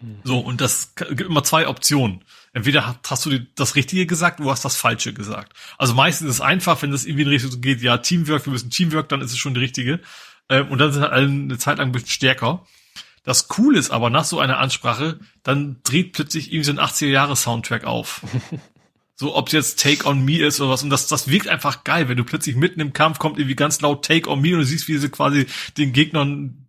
Mhm. 0.01 0.19
So, 0.23 0.39
und 0.39 0.61
das 0.61 0.95
gibt 0.95 1.23
immer 1.23 1.43
zwei 1.43 1.67
Optionen. 1.67 2.23
Entweder 2.55 3.01
hast 3.07 3.27
du 3.27 3.39
das 3.55 3.77
Richtige 3.77 4.07
gesagt, 4.07 4.39
oder 4.39 4.47
du 4.47 4.51
hast 4.53 4.65
das 4.65 4.77
Falsche 4.77 5.15
gesagt. 5.15 5.55
Also 5.79 5.95
meistens 5.95 6.29
ist 6.29 6.35
es 6.37 6.41
einfach, 6.41 6.83
wenn 6.83 6.91
das 6.91 7.07
irgendwie 7.07 7.23
in 7.23 7.29
Richtung 7.29 7.61
geht, 7.61 7.81
ja, 7.81 7.99
Teamwork, 7.99 8.45
wir 8.47 8.53
müssen 8.53 8.71
Teamwork, 8.71 9.09
dann 9.09 9.23
ist 9.23 9.33
es 9.33 9.39
schon 9.39 9.55
die 9.55 9.61
richtige. 9.61 10.01
Ähm, 10.49 10.69
und 10.69 10.79
dann 10.79 10.93
sind 10.93 11.03
halt 11.03 11.13
alle 11.13 11.27
eine 11.27 11.59
Zeit 11.59 11.79
lang 11.79 11.89
ein 11.89 11.93
bisschen 11.93 12.09
stärker. 12.09 12.67
Das 13.25 13.49
Coole 13.49 13.79
ist 13.79 13.91
aber, 13.91 14.11
nach 14.11 14.25
so 14.25 14.41
einer 14.41 14.59
Ansprache, 14.59 15.21
dann 15.43 15.77
dreht 15.85 16.13
plötzlich 16.13 16.53
irgendwie 16.53 16.65
so 16.65 16.73
ein 16.73 16.81
80er-Jahre-Soundtrack 16.81 17.85
auf. 17.85 18.23
So, 19.15 19.37
ob 19.37 19.53
jetzt 19.53 19.79
Take 19.79 20.09
on 20.09 20.25
Me 20.25 20.39
ist 20.39 20.61
oder 20.61 20.71
was. 20.71 20.83
Und 20.83 20.91
das, 20.91 21.07
das 21.07 21.29
wirkt 21.29 21.47
einfach 21.47 21.85
geil, 21.85 22.09
wenn 22.09 22.17
du 22.17 22.25
plötzlich 22.25 22.57
mitten 22.57 22.81
im 22.81 22.93
Kampf 22.93 23.21
kommt 23.21 23.39
irgendwie 23.39 23.55
ganz 23.55 23.81
laut 23.81 24.05
Take 24.05 24.29
on 24.29 24.41
Me 24.41 24.55
und 24.55 24.61
du 24.61 24.65
siehst, 24.65 24.89
wie 24.89 24.99
sie 24.99 25.11
quasi 25.11 25.47
den 25.77 25.93
Gegnern 25.93 26.67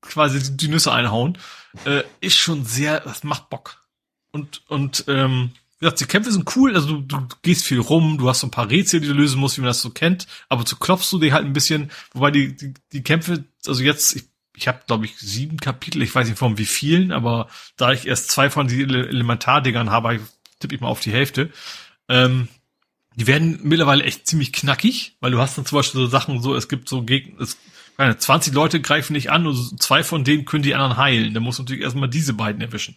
quasi 0.00 0.56
die 0.56 0.66
Nüsse 0.66 0.90
einhauen. 0.90 1.38
Äh, 1.84 2.02
ist 2.20 2.38
schon 2.38 2.64
sehr, 2.64 3.00
das 3.00 3.22
macht 3.22 3.50
Bock. 3.50 3.87
Und, 4.32 4.62
und, 4.68 5.04
ähm, 5.08 5.50
wie 5.78 5.84
gesagt, 5.84 6.00
die 6.00 6.06
Kämpfe 6.06 6.32
sind 6.32 6.56
cool, 6.56 6.74
also 6.74 6.98
du, 6.98 7.00
du 7.00 7.28
gehst 7.42 7.64
viel 7.64 7.78
rum, 7.78 8.18
du 8.18 8.28
hast 8.28 8.40
so 8.40 8.48
ein 8.48 8.52
paar 8.52 8.68
Rätsel, 8.68 9.00
die 9.00 9.06
du 9.06 9.14
lösen 9.14 9.38
musst, 9.40 9.56
wie 9.56 9.60
man 9.60 9.68
das 9.68 9.80
so 9.80 9.90
kennt, 9.90 10.26
aber 10.48 10.64
zu 10.64 10.76
klopfst 10.76 11.12
du 11.12 11.18
dir 11.18 11.32
halt 11.32 11.44
ein 11.44 11.52
bisschen, 11.52 11.90
wobei 12.12 12.32
die, 12.32 12.56
die, 12.56 12.74
die 12.92 13.02
Kämpfe, 13.02 13.44
also 13.66 13.82
jetzt, 13.82 14.16
ich, 14.16 14.24
ich 14.56 14.66
habe, 14.66 14.80
glaube 14.88 15.04
ich, 15.04 15.16
sieben 15.16 15.58
Kapitel, 15.58 16.02
ich 16.02 16.12
weiß 16.12 16.28
nicht 16.28 16.38
von 16.38 16.58
wie 16.58 16.66
vielen, 16.66 17.12
aber 17.12 17.48
da 17.76 17.92
ich 17.92 18.08
erst 18.08 18.30
zwei 18.30 18.50
von 18.50 18.66
den 18.66 18.90
Elementardingern 18.90 19.90
habe, 19.90 20.20
tippe 20.58 20.74
ich 20.74 20.80
mal 20.80 20.88
auf 20.88 21.00
die 21.00 21.12
Hälfte. 21.12 21.50
Ähm, 22.08 22.48
die 23.14 23.28
werden 23.28 23.60
mittlerweile 23.62 24.02
echt 24.02 24.26
ziemlich 24.26 24.52
knackig, 24.52 25.16
weil 25.20 25.30
du 25.30 25.38
hast 25.38 25.56
dann 25.56 25.66
zum 25.66 25.78
Beispiel 25.78 26.00
so 26.00 26.06
Sachen 26.08 26.42
so, 26.42 26.56
es 26.56 26.68
gibt 26.68 26.88
so 26.88 27.02
Gegner, 27.02 27.40
es, 27.40 27.56
keine, 27.96 28.16
20 28.16 28.54
Leute 28.54 28.80
greifen 28.80 29.12
nicht 29.12 29.30
an 29.30 29.46
und 29.46 29.82
zwei 29.82 30.04
von 30.04 30.24
denen 30.24 30.44
können 30.44 30.62
die 30.62 30.74
anderen 30.74 30.96
heilen. 30.96 31.34
Da 31.34 31.40
musst 31.40 31.58
du 31.58 31.64
natürlich 31.64 31.82
erstmal 31.82 32.08
diese 32.08 32.32
beiden 32.32 32.60
erwischen. 32.62 32.96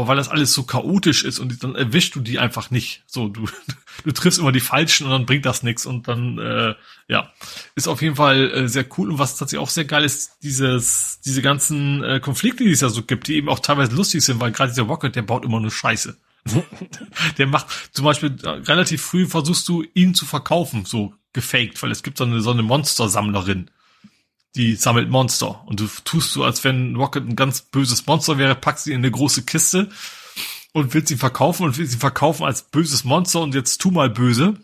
Aber 0.00 0.08
weil 0.08 0.16
das 0.16 0.30
alles 0.30 0.54
so 0.54 0.62
chaotisch 0.62 1.24
ist 1.24 1.40
und 1.40 1.62
dann 1.62 1.74
erwischst 1.74 2.14
du 2.14 2.20
die 2.20 2.38
einfach 2.38 2.70
nicht. 2.70 3.02
So, 3.06 3.28
du, 3.28 3.46
du 4.04 4.12
triffst 4.12 4.38
immer 4.38 4.50
die 4.50 4.60
Falschen 4.60 5.04
und 5.04 5.12
dann 5.12 5.26
bringt 5.26 5.44
das 5.44 5.62
nichts 5.62 5.84
und 5.84 6.08
dann, 6.08 6.38
äh, 6.38 6.74
ja, 7.06 7.30
ist 7.74 7.86
auf 7.86 8.00
jeden 8.00 8.16
Fall 8.16 8.50
äh, 8.50 8.66
sehr 8.66 8.86
cool. 8.96 9.10
Und 9.10 9.18
was 9.18 9.36
tatsächlich 9.36 9.62
auch 9.62 9.68
sehr 9.68 9.84
geil 9.84 10.02
ist, 10.02 10.38
dieses, 10.42 11.20
diese 11.20 11.42
ganzen 11.42 12.02
äh, 12.02 12.18
Konflikte, 12.18 12.64
die 12.64 12.70
es 12.70 12.80
ja 12.80 12.88
so 12.88 13.02
gibt, 13.02 13.28
die 13.28 13.34
eben 13.34 13.50
auch 13.50 13.58
teilweise 13.58 13.94
lustig 13.94 14.24
sind, 14.24 14.40
weil 14.40 14.52
gerade 14.52 14.72
dieser 14.72 14.84
Rocket, 14.84 15.14
der 15.14 15.22
baut 15.22 15.44
immer 15.44 15.60
nur 15.60 15.70
Scheiße. 15.70 16.16
der 17.36 17.46
macht 17.46 17.66
zum 17.92 18.06
Beispiel 18.06 18.34
äh, 18.42 18.48
relativ 18.48 19.02
früh 19.02 19.26
versuchst 19.26 19.68
du 19.68 19.84
ihn 19.92 20.14
zu 20.14 20.24
verkaufen, 20.24 20.86
so 20.86 21.12
gefaked, 21.34 21.82
weil 21.82 21.90
es 21.90 22.02
gibt 22.02 22.16
so 22.16 22.24
eine, 22.24 22.40
so 22.40 22.52
eine 22.52 22.62
Monstersammlerin, 22.62 23.70
die 24.56 24.74
sammelt 24.74 25.08
Monster 25.10 25.62
und 25.66 25.80
du 25.80 25.88
tust 26.04 26.32
so, 26.32 26.44
als 26.44 26.64
wenn 26.64 26.96
Rocket 26.96 27.26
ein 27.28 27.36
ganz 27.36 27.62
böses 27.62 28.06
Monster 28.06 28.38
wäre, 28.38 28.54
packst 28.54 28.84
sie 28.84 28.92
in 28.92 28.98
eine 28.98 29.10
große 29.10 29.44
Kiste 29.44 29.88
und 30.72 30.94
willst 30.94 31.10
ihn 31.10 31.18
verkaufen 31.18 31.64
und 31.64 31.78
willst 31.78 31.94
ihn 31.94 32.00
verkaufen 32.00 32.44
als 32.44 32.62
böses 32.62 33.04
Monster 33.04 33.40
und 33.40 33.54
jetzt 33.54 33.80
tu 33.80 33.90
mal 33.90 34.10
böse 34.10 34.56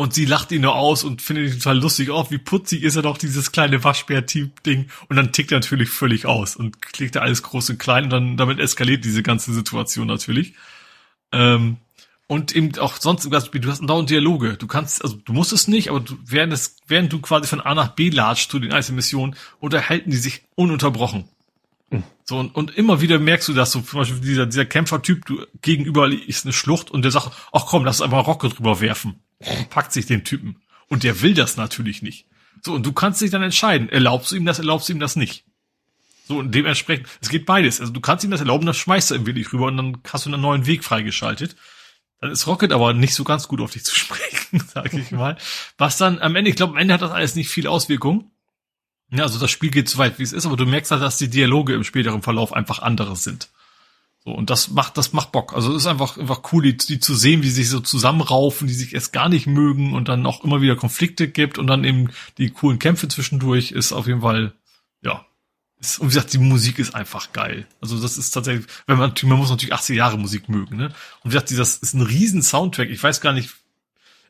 und 0.00 0.14
sie 0.14 0.24
lacht 0.24 0.50
ihn 0.50 0.62
nur 0.62 0.76
aus 0.76 1.04
und 1.04 1.20
findet 1.20 1.52
ihn 1.52 1.58
total 1.58 1.78
lustig. 1.78 2.08
Oh, 2.08 2.26
wie 2.30 2.38
putzig 2.38 2.84
ist 2.84 2.96
er 2.96 3.02
doch, 3.02 3.18
dieses 3.18 3.52
kleine 3.52 3.84
Waschbär-Ding. 3.84 4.88
Und 5.08 5.16
dann 5.16 5.30
tickt 5.30 5.52
er 5.52 5.58
natürlich 5.58 5.90
völlig 5.90 6.24
aus 6.24 6.56
und 6.56 6.80
klickt 6.80 7.16
er 7.16 7.22
alles 7.22 7.42
groß 7.42 7.68
und 7.68 7.78
klein 7.78 8.04
und 8.04 8.10
dann 8.10 8.36
damit 8.38 8.60
eskaliert 8.60 9.04
diese 9.04 9.22
ganze 9.22 9.52
Situation 9.52 10.06
natürlich. 10.06 10.54
Ähm, 11.32 11.76
und 12.30 12.54
eben 12.54 12.78
auch 12.78 12.96
sonst 12.96 13.24
im 13.24 13.30
du 13.32 13.70
hast 13.70 13.80
dauernd 13.80 14.08
Dialoge. 14.08 14.56
Du 14.56 14.66
kannst, 14.66 15.02
also 15.02 15.16
du 15.16 15.32
musst 15.32 15.52
es 15.52 15.68
nicht, 15.68 15.90
aber 15.90 16.00
du, 16.00 16.16
während, 16.24 16.52
es, 16.52 16.76
während 16.86 17.12
du 17.12 17.20
quasi 17.20 17.48
von 17.48 17.60
A 17.60 17.74
nach 17.74 17.88
B 17.96 18.08
latscht 18.08 18.50
zu 18.50 18.58
den 18.58 18.72
einzelnen 18.72 18.96
Missionen, 18.96 19.36
unterhalten 19.58 20.10
die 20.10 20.16
sich 20.16 20.42
ununterbrochen. 20.54 21.24
Mhm. 21.90 22.04
So, 22.24 22.38
und, 22.38 22.54
und 22.54 22.76
immer 22.76 23.00
wieder 23.00 23.18
merkst 23.18 23.48
du, 23.48 23.52
dass 23.52 23.72
so 23.72 23.80
zum 23.80 23.98
Beispiel 23.98 24.20
dieser, 24.20 24.46
dieser 24.46 24.64
Kämpfertyp, 24.64 25.26
du 25.26 25.44
gegenüber 25.60 26.08
ist 26.08 26.46
eine 26.46 26.52
Schlucht 26.52 26.90
und 26.90 27.02
der 27.02 27.10
sagt, 27.10 27.32
ach 27.52 27.66
komm, 27.66 27.84
lass 27.84 28.00
einfach 28.00 28.26
Rocket 28.26 28.56
drüber 28.56 28.80
werfen 28.80 29.20
packt 29.70 29.92
sich 29.92 30.06
den 30.06 30.24
Typen. 30.24 30.56
Und 30.88 31.02
der 31.02 31.22
will 31.22 31.34
das 31.34 31.56
natürlich 31.56 32.02
nicht. 32.02 32.26
So, 32.62 32.74
und 32.74 32.84
du 32.84 32.92
kannst 32.92 33.20
dich 33.20 33.30
dann 33.30 33.42
entscheiden, 33.42 33.88
erlaubst 33.88 34.32
du 34.32 34.36
ihm 34.36 34.44
das, 34.44 34.58
erlaubst 34.58 34.88
du 34.88 34.92
ihm 34.92 35.00
das 35.00 35.16
nicht. 35.16 35.44
So, 36.26 36.38
und 36.38 36.54
dementsprechend, 36.54 37.08
es 37.20 37.28
geht 37.28 37.46
beides. 37.46 37.80
Also 37.80 37.92
du 37.92 38.00
kannst 38.00 38.24
ihm 38.24 38.30
das 38.30 38.40
erlauben, 38.40 38.66
das 38.66 38.76
schmeißt 38.76 39.10
er 39.10 39.16
irgendwie 39.16 39.32
nicht 39.32 39.52
rüber 39.52 39.66
und 39.66 39.76
dann 39.76 39.98
hast 40.12 40.26
du 40.26 40.30
einen 40.30 40.42
neuen 40.42 40.66
Weg 40.66 40.84
freigeschaltet. 40.84 41.56
Dann 42.20 42.30
ist 42.30 42.46
Rocket 42.46 42.72
aber 42.72 42.92
nicht 42.92 43.14
so 43.14 43.24
ganz 43.24 43.48
gut 43.48 43.60
auf 43.60 43.72
dich 43.72 43.84
zu 43.84 43.94
sprechen, 43.98 44.62
sage 44.72 45.00
ich 45.00 45.10
mal. 45.10 45.36
Was 45.78 45.96
dann 45.96 46.18
am 46.18 46.36
Ende, 46.36 46.50
ich 46.50 46.56
glaube, 46.56 46.74
am 46.74 46.78
Ende 46.78 46.94
hat 46.94 47.02
das 47.02 47.10
alles 47.10 47.34
nicht 47.34 47.48
viel 47.48 47.66
Auswirkung. 47.66 48.30
Ja, 49.12 49.24
also 49.24 49.40
das 49.40 49.50
Spiel 49.50 49.70
geht 49.70 49.88
so 49.88 49.98
weit, 49.98 50.18
wie 50.18 50.22
es 50.22 50.32
ist, 50.32 50.46
aber 50.46 50.56
du 50.56 50.66
merkst 50.66 50.92
halt, 50.92 51.02
dass 51.02 51.16
die 51.16 51.28
Dialoge 51.28 51.74
im 51.74 51.82
späteren 51.82 52.22
Verlauf 52.22 52.52
einfach 52.52 52.80
andere 52.80 53.16
sind. 53.16 53.48
So, 54.24 54.32
und 54.32 54.50
das 54.50 54.68
macht, 54.68 54.98
das 54.98 55.12
macht 55.14 55.32
Bock. 55.32 55.54
Also 55.54 55.70
es 55.70 55.82
ist 55.82 55.86
einfach, 55.86 56.18
einfach 56.18 56.42
cool, 56.52 56.62
die, 56.62 56.76
die 56.76 57.00
zu 57.00 57.14
sehen, 57.14 57.42
wie 57.42 57.48
sie 57.48 57.62
sich 57.62 57.70
so 57.70 57.80
zusammenraufen, 57.80 58.68
die 58.68 58.74
sich 58.74 58.94
erst 58.94 59.12
gar 59.12 59.30
nicht 59.30 59.46
mögen 59.46 59.94
und 59.94 60.08
dann 60.08 60.26
auch 60.26 60.44
immer 60.44 60.60
wieder 60.60 60.76
Konflikte 60.76 61.26
gibt 61.26 61.58
und 61.58 61.66
dann 61.66 61.84
eben 61.84 62.10
die 62.36 62.50
coolen 62.50 62.78
Kämpfe 62.78 63.08
zwischendurch 63.08 63.72
ist 63.72 63.92
auf 63.92 64.06
jeden 64.06 64.20
Fall. 64.20 64.52
Und 65.98 66.10
wie 66.10 66.14
gesagt, 66.14 66.32
die 66.34 66.38
Musik 66.38 66.78
ist 66.78 66.94
einfach 66.94 67.32
geil. 67.32 67.66
Also 67.80 68.00
das 68.00 68.18
ist 68.18 68.32
tatsächlich, 68.32 68.66
wenn 68.86 68.98
man, 68.98 69.14
man 69.22 69.38
muss 69.38 69.48
natürlich 69.48 69.72
80 69.72 69.96
Jahre 69.96 70.18
Musik 70.18 70.48
mögen, 70.48 70.76
ne? 70.76 70.86
Und 71.22 71.30
wie 71.30 71.34
gesagt, 71.34 71.50
das 71.52 71.76
ist 71.76 71.94
ein 71.94 72.02
riesen 72.02 72.42
Soundtrack. 72.42 72.90
Ich 72.90 73.02
weiß 73.02 73.22
gar 73.22 73.32
nicht, 73.32 73.50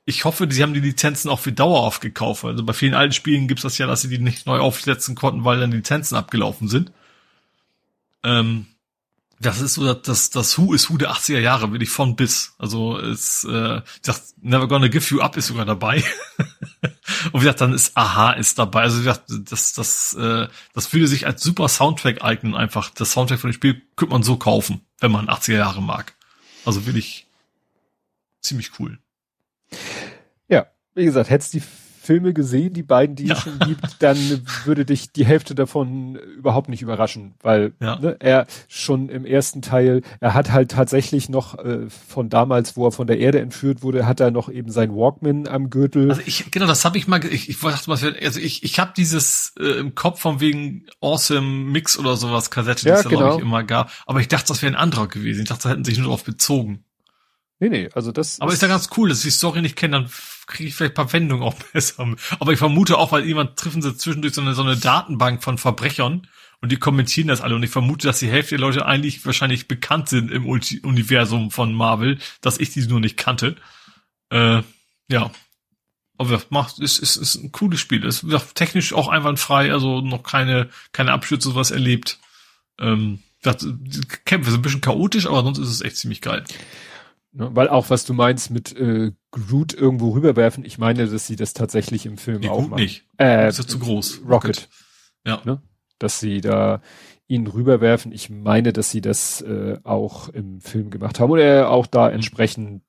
ich 0.05 0.25
hoffe, 0.25 0.47
sie 0.51 0.63
haben 0.63 0.75
die 0.75 0.81
Lizenzen 0.81 1.29
auch 1.29 1.41
für 1.41 1.53
Dauer 1.53 1.81
aufgekauft. 1.81 2.45
Also 2.45 2.65
bei 2.65 2.73
vielen 2.73 2.95
alten 2.95 3.13
Spielen 3.13 3.49
gibt 3.49 3.59
es 3.59 3.63
das 3.63 3.79
ja, 3.79 3.87
dass 3.87 4.03
sie 4.03 4.09
die 4.09 4.19
nicht 4.19 4.47
neu 4.47 4.59
aufsetzen 4.59 5.15
konnten, 5.15 5.45
weil 5.45 5.59
dann 5.59 5.71
die 5.71 5.79
Lizenzen 5.79 6.17
abgelaufen 6.17 6.69
sind. 6.69 6.93
Ähm, 8.23 8.67
das 9.41 9.63
ist 9.63 9.75
so 9.75 9.95
das, 9.95 10.29
das 10.29 10.59
Who 10.59 10.75
is 10.75 10.91
Who 10.91 10.99
der 10.99 11.13
80er 11.13 11.39
Jahre, 11.39 11.73
will 11.73 11.83
ich 11.83 11.89
von 11.89 12.15
bis. 12.15 12.55
Also 12.59 12.99
es, 12.99 13.45
äh, 13.45 13.79
ich 13.79 14.01
sag, 14.03 14.21
Never 14.43 14.69
Gonna 14.69 14.89
Give 14.89 15.05
You 15.15 15.23
Up 15.23 15.37
ist 15.39 15.47
sogar 15.47 15.65
dabei. 15.65 16.05
und 17.33 17.35
wie 17.35 17.39
gesagt, 17.39 17.63
dann 17.63 17.73
ist 17.73 17.97
Aha 17.97 18.33
ist 18.33 18.59
dabei. 18.59 18.83
Also 18.83 18.99
wie 18.99 19.05
gesagt, 19.05 19.25
das, 19.51 19.73
das, 19.73 20.13
äh, 20.13 20.47
das 20.75 20.93
würde 20.93 21.09
sich 21.09 21.27
als 21.27 21.43
super 21.43 21.69
Soundtrack 21.69 22.23
eignen, 22.23 22.55
einfach. 22.55 22.91
Das 22.91 23.13
Soundtrack 23.13 23.41
von 23.41 23.51
dem 23.51 23.55
Spiel 23.55 23.81
könnte 23.97 24.13
man 24.13 24.23
so 24.23 24.37
kaufen, 24.37 24.83
wenn 25.01 25.11
man 25.11 25.31
80er 25.31 25.57
Jahre 25.57 25.83
mag. 25.83 26.15
Also 26.67 26.85
will 26.85 26.99
ich 26.99 27.27
ziemlich 28.43 28.79
cool. 28.79 28.99
Ja, 30.49 30.67
wie 30.95 31.07
gesagt, 31.07 31.31
hättest 31.31 31.55
die 31.55 31.63
Filme 32.11 32.33
gesehen, 32.33 32.73
die 32.73 32.83
beiden, 32.83 33.15
die 33.15 33.27
ja. 33.27 33.35
es 33.35 33.43
schon 33.43 33.61
gibt, 33.61 34.03
dann 34.03 34.19
würde 34.65 34.85
dich 34.85 35.13
die 35.13 35.25
Hälfte 35.25 35.55
davon 35.55 36.17
überhaupt 36.17 36.69
nicht 36.69 36.83
überraschen, 36.83 37.35
weil 37.41 37.73
ja. 37.81 38.01
ne, 38.01 38.17
er 38.19 38.49
schon 38.67 39.09
im 39.09 39.25
ersten 39.25 39.63
Teil, 39.63 40.03
er 40.19 40.35
hat 40.35 40.51
halt 40.51 40.73
tatsächlich 40.73 41.29
noch 41.29 41.57
äh, 41.57 41.89
von 41.89 42.29
damals, 42.29 42.77
wo 42.77 42.85
er 42.85 42.91
von 42.91 43.07
der 43.07 43.21
Erde 43.21 43.39
entführt 43.39 43.85
wurde, 43.85 44.09
hat 44.09 44.19
er 44.19 44.33
noch 44.33 44.49
eben 44.49 44.73
sein 44.73 44.93
Walkman 44.93 45.47
am 45.47 45.71
Gürtel. 45.71 46.11
Also 46.11 46.23
ich, 46.27 46.51
genau, 46.51 46.67
das 46.67 46.85
habe 46.85 46.99
ich 46.99 47.07
mal, 47.07 47.25
ich, 47.25 47.49
ich 47.49 47.61
dachte 47.61 47.89
mal, 47.89 47.97
also 48.21 48.41
ich, 48.41 48.65
ich 48.65 48.81
habe 48.81 48.91
dieses 48.97 49.53
äh, 49.61 49.79
im 49.79 49.95
Kopf 49.95 50.21
von 50.21 50.41
wegen 50.41 50.87
Awesome 51.01 51.47
Mix 51.47 51.97
oder 51.97 52.17
sowas 52.17 52.51
Kassette, 52.51 52.89
ja, 52.89 52.95
die 52.95 53.01
es 53.03 53.09
genau. 53.09 53.19
glaube 53.21 53.37
ich 53.37 53.43
immer 53.43 53.63
gab, 53.63 53.93
aber 54.05 54.19
ich 54.19 54.27
dachte, 54.27 54.49
das 54.49 54.63
wäre 54.63 54.73
ein 54.73 54.77
anderer 54.77 55.07
gewesen. 55.07 55.43
Ich 55.43 55.49
dachte, 55.49 55.63
da 55.63 55.69
hätten 55.69 55.85
sich 55.85 55.99
nur 55.99 56.09
darauf 56.09 56.25
bezogen. 56.25 56.83
Nee, 57.61 57.69
nee, 57.69 57.89
also 57.95 58.11
das. 58.11 58.41
Aber 58.41 58.53
ist 58.53 58.63
ja 58.63 58.69
ganz 58.69 58.89
cool, 58.97 59.11
dass 59.11 59.19
ich 59.19 59.25
die 59.25 59.31
Story 59.31 59.61
nicht 59.61 59.77
kenne, 59.77 59.99
dann 59.99 60.11
kriege 60.47 60.69
ich 60.69 60.75
vielleicht 60.75 60.93
ein 60.93 60.95
paar 60.95 61.13
Wendungen 61.13 61.45
auch 61.45 61.55
besser. 61.73 62.17
Aber 62.41 62.53
ich 62.53 62.59
vermute 62.59 62.97
auch, 62.99 63.13
weil 63.13 63.27
jemand 63.27 63.59
treffen 63.59 63.83
sie 63.83 63.97
zwischendurch 63.97 64.35
so 64.35 64.41
eine, 64.41 64.55
so 64.55 64.63
eine 64.63 64.79
Datenbank 64.79 65.43
von 65.43 65.59
Verbrechern 65.59 66.27
und 66.63 66.73
die 66.73 66.79
kommentieren 66.79 67.29
das 67.29 67.43
alle 67.43 67.55
und 67.55 67.63
ich 67.63 67.71
vermute, 67.71 68.07
dass 68.07 68.19
die 68.19 68.31
Hälfte 68.31 68.57
der 68.57 68.67
Leute 68.67 68.87
eigentlich 68.87 69.25
wahrscheinlich 69.27 69.69
bekannt 69.69 70.09
sind 70.09 70.31
im 70.31 70.47
Universum 70.47 71.51
von 71.51 71.75
Marvel, 71.75 72.19
dass 72.41 72.59
ich 72.59 72.71
die 72.71 72.87
nur 72.87 73.01
nicht 73.01 73.19
kannte. 73.19 73.57
Äh, 74.31 74.63
ja. 75.09 75.31
Aber 76.17 76.43
macht, 76.51 76.79
ist, 76.81 76.99
ist, 76.99 77.17
ist 77.17 77.37
ein 77.37 77.53
cooles 77.53 77.81
Spiel. 77.81 78.05
Ist 78.05 78.27
technisch 78.55 78.93
auch 78.93 79.09
einwandfrei, 79.09 79.73
also 79.73 80.03
noch 80.03 80.23
keine, 80.23 80.69
keine 80.93 81.13
Abschütze 81.13 81.49
sowas 81.49 81.71
erlebt. 81.71 82.19
Ähm, 82.79 83.23
das, 83.41 83.57
die 83.61 84.01
Kämpfe 84.27 84.51
sind 84.51 84.61
ein 84.61 84.63
bisschen 84.63 84.83
chaotisch, 84.83 85.27
aber 85.27 85.43
sonst 85.43 85.59
ist 85.59 85.69
es 85.69 85.81
echt 85.81 85.97
ziemlich 85.97 86.21
geil. 86.21 86.45
Ne, 87.33 87.49
weil 87.55 87.69
auch 87.69 87.91
was 87.91 88.05
du 88.05 88.13
meinst 88.13 88.51
mit 88.51 88.77
äh, 88.77 89.13
Groot 89.31 89.73
irgendwo 89.73 90.11
rüberwerfen, 90.11 90.65
ich 90.65 90.79
meine, 90.79 91.07
dass 91.07 91.29
sie 91.29 91.37
das 91.37 91.53
tatsächlich 91.53 92.05
im 92.05 92.19
Film 92.19 92.41
nee, 92.41 92.49
auch 92.49 92.59
Groot 92.59 92.71
machen. 92.71 92.83
nicht. 92.83 93.05
Äh, 93.19 93.49
ist 93.49 93.59
ja 93.59 93.67
zu 93.67 93.79
groß. 93.79 94.23
Rocket. 94.29 94.33
Rocket. 94.33 94.69
Ja. 95.25 95.41
Ne? 95.45 95.63
Dass 95.99 96.19
sie 96.19 96.41
da 96.41 96.83
ihn 97.29 97.47
rüberwerfen. 97.47 98.11
Ich 98.11 98.29
meine, 98.31 98.73
dass 98.73 98.91
sie 98.91 99.01
das 99.01 99.41
äh, 99.43 99.79
auch 99.85 100.29
im 100.31 100.61
Film 100.61 100.91
gemacht 100.91 101.21
haben. 101.21 101.31
Oder 101.31 101.45
er 101.45 101.71
auch 101.71 101.87
da 101.87 102.09
mhm. 102.09 102.15
entsprechend 102.17 102.83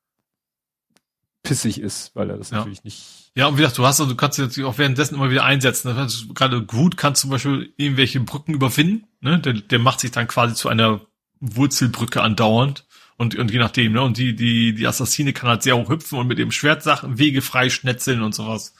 pissig 1.43 1.79
ist, 1.79 2.15
weil 2.15 2.31
er 2.31 2.37
das 2.37 2.49
ja. 2.49 2.57
natürlich 2.57 2.83
nicht. 2.83 3.31
Ja, 3.35 3.47
und 3.47 3.55
wie 3.57 3.61
gesagt, 3.61 3.77
du 3.77 3.85
hast, 3.85 3.99
also, 3.99 4.11
du 4.11 4.17
kannst 4.17 4.39
jetzt 4.39 4.59
auch 4.59 4.77
währenddessen 4.77 5.15
immer 5.15 5.29
wieder 5.29 5.43
einsetzen. 5.43 5.89
Also, 5.89 6.33
gerade 6.33 6.65
Groot 6.65 6.97
kann 6.97 7.13
zum 7.13 7.29
Beispiel 7.29 7.73
irgendwelche 7.77 8.19
Brücken 8.19 8.53
überwinden. 8.53 9.05
Ne? 9.21 9.39
Der, 9.39 9.53
der 9.53 9.79
macht 9.79 9.99
sich 9.99 10.11
dann 10.11 10.27
quasi 10.27 10.55
zu 10.55 10.67
einer 10.67 11.01
Wurzelbrücke 11.39 12.21
andauernd. 12.21 12.85
Und, 13.21 13.35
und 13.35 13.51
je 13.51 13.59
nachdem, 13.59 13.91
ne? 13.91 14.01
Und 14.01 14.17
die, 14.17 14.35
die, 14.35 14.73
die 14.73 14.87
Assassine 14.87 15.31
kann 15.31 15.47
halt 15.47 15.61
sehr 15.61 15.77
hoch 15.77 15.89
hüpfen 15.89 16.17
und 16.17 16.25
mit 16.25 16.39
dem 16.39 16.49
Schwert 16.49 16.81
Sachen, 16.81 17.19
Wege 17.19 17.43
frei 17.43 17.69
schnetzeln 17.69 18.23
und 18.23 18.33
sowas. 18.33 18.73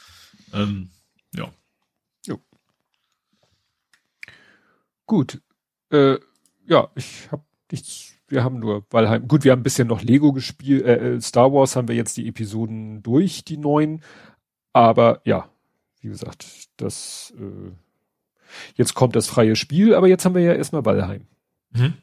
Ähm, 0.51 0.89
ja. 1.35 1.53
Jo. 2.25 2.39
Gut. 5.05 5.39
Äh, 5.91 6.17
ja, 6.65 6.89
ich 6.95 7.31
hab 7.31 7.45
nichts, 7.71 8.15
wir 8.29 8.43
haben 8.43 8.57
nur 8.57 8.83
Valheim. 8.89 9.27
Gut, 9.27 9.43
wir 9.43 9.51
haben 9.51 9.59
ein 9.59 9.63
bisschen 9.63 9.87
noch 9.87 10.01
Lego 10.01 10.33
gespielt, 10.33 10.85
äh, 10.85 11.17
äh, 11.17 11.21
Star 11.21 11.53
Wars 11.53 11.75
haben 11.75 11.87
wir 11.87 11.95
jetzt 11.95 12.17
die 12.17 12.27
Episoden 12.27 13.03
durch, 13.03 13.45
die 13.45 13.57
neuen. 13.57 14.01
Aber 14.73 15.21
ja, 15.23 15.49
wie 15.99 16.07
gesagt, 16.07 16.47
das 16.77 17.31
äh, 17.37 17.73
jetzt 18.73 18.95
kommt 18.95 19.15
das 19.15 19.27
freie 19.27 19.55
Spiel, 19.55 19.93
aber 19.93 20.07
jetzt 20.07 20.25
haben 20.25 20.33
wir 20.33 20.41
ja 20.41 20.53
erstmal 20.53 20.83
Valheim. 20.83 21.27
Mhm. 21.73 21.93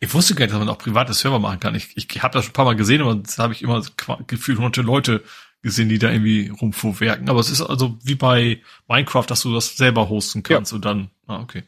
Ich 0.00 0.12
wusste 0.14 0.34
gar 0.34 0.44
nicht, 0.44 0.52
dass 0.52 0.58
man 0.58 0.68
auch 0.68 0.78
private 0.78 1.14
Server 1.14 1.38
machen 1.38 1.60
kann. 1.60 1.74
Ich, 1.74 1.96
ich 1.96 2.22
habe 2.22 2.32
das 2.32 2.44
schon 2.44 2.50
ein 2.50 2.54
paar 2.54 2.64
Mal 2.64 2.76
gesehen, 2.76 3.02
aber 3.02 3.14
das 3.14 3.38
habe 3.38 3.52
ich 3.52 3.62
immer 3.62 3.82
gefühlt 4.26 4.58
hunderte 4.58 4.82
Leute 4.82 5.22
gesehen, 5.62 5.88
die 5.88 5.98
da 5.98 6.10
irgendwie 6.10 6.48
rumfuhrwerken. 6.48 7.28
Aber 7.28 7.40
es 7.40 7.50
ist 7.50 7.60
also 7.60 7.98
wie 8.02 8.14
bei 8.14 8.62
Minecraft, 8.88 9.26
dass 9.26 9.42
du 9.42 9.52
das 9.52 9.76
selber 9.76 10.08
hosten 10.08 10.42
kannst 10.42 10.72
ja. 10.72 10.76
und 10.76 10.84
dann, 10.84 11.10
ah, 11.26 11.40
okay. 11.40 11.64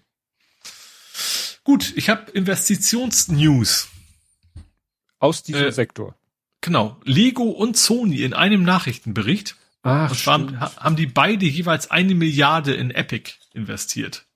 Gut, 1.65 1.93
ich 1.97 2.09
habe 2.09 2.31
Investitionsnews. 2.31 3.89
Aus 5.19 5.43
diesem 5.43 5.67
äh, 5.67 5.73
Sektor. 5.73 6.15
Genau. 6.61 7.01
Lego 7.05 7.43
und 7.43 7.77
Sony 7.77 8.23
in 8.23 8.35
einem 8.35 8.63
Nachrichtenbericht. 8.63 9.57
Ach, 9.83 10.15
zwar 10.15 10.77
haben 10.77 10.97
die 10.97 11.07
beide 11.07 11.47
jeweils 11.47 11.91
eine 11.91 12.15
Milliarde 12.15 12.75
in 12.75 12.91
Epic 12.91 13.33
investiert. 13.53 14.27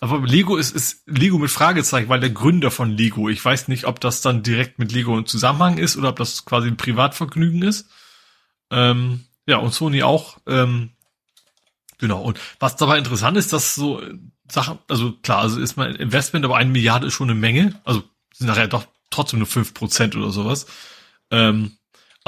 Aber 0.00 0.20
Lego 0.20 0.56
ist, 0.56 0.74
ist 0.74 1.02
Lego 1.06 1.38
mit 1.38 1.50
Fragezeichen, 1.50 2.08
weil 2.08 2.20
der 2.20 2.30
Gründer 2.30 2.70
von 2.70 2.90
Lego, 2.90 3.28
ich 3.28 3.44
weiß 3.44 3.68
nicht, 3.68 3.84
ob 3.84 4.00
das 4.00 4.20
dann 4.20 4.42
direkt 4.42 4.78
mit 4.78 4.92
Lego 4.92 5.18
im 5.18 5.26
Zusammenhang 5.26 5.78
ist 5.78 5.96
oder 5.96 6.10
ob 6.10 6.16
das 6.16 6.44
quasi 6.44 6.68
ein 6.68 6.76
Privatvergnügen 6.76 7.62
ist. 7.62 7.88
Ähm, 8.70 9.24
ja, 9.46 9.56
und 9.56 9.74
Sony 9.74 10.02
auch. 10.02 10.38
Ähm, 10.46 10.90
genau. 11.98 12.22
Und 12.22 12.38
was 12.60 12.76
dabei 12.76 12.98
interessant 12.98 13.36
ist, 13.36 13.52
dass 13.52 13.74
so 13.74 14.00
Sachen, 14.48 14.78
also 14.88 15.12
klar, 15.12 15.40
also 15.40 15.60
ist 15.60 15.76
mein 15.76 15.96
Investment, 15.96 16.44
aber 16.44 16.56
eine 16.56 16.70
Milliarde 16.70 17.08
ist 17.08 17.14
schon 17.14 17.30
eine 17.30 17.38
Menge. 17.38 17.80
Also 17.84 18.04
sind 18.32 18.46
nachher 18.46 18.68
doch 18.68 18.86
trotzdem 19.10 19.40
nur 19.40 19.48
fünf 19.48 19.74
Prozent 19.74 20.14
oder 20.14 20.30
sowas. 20.30 20.66
Ähm, 21.30 21.77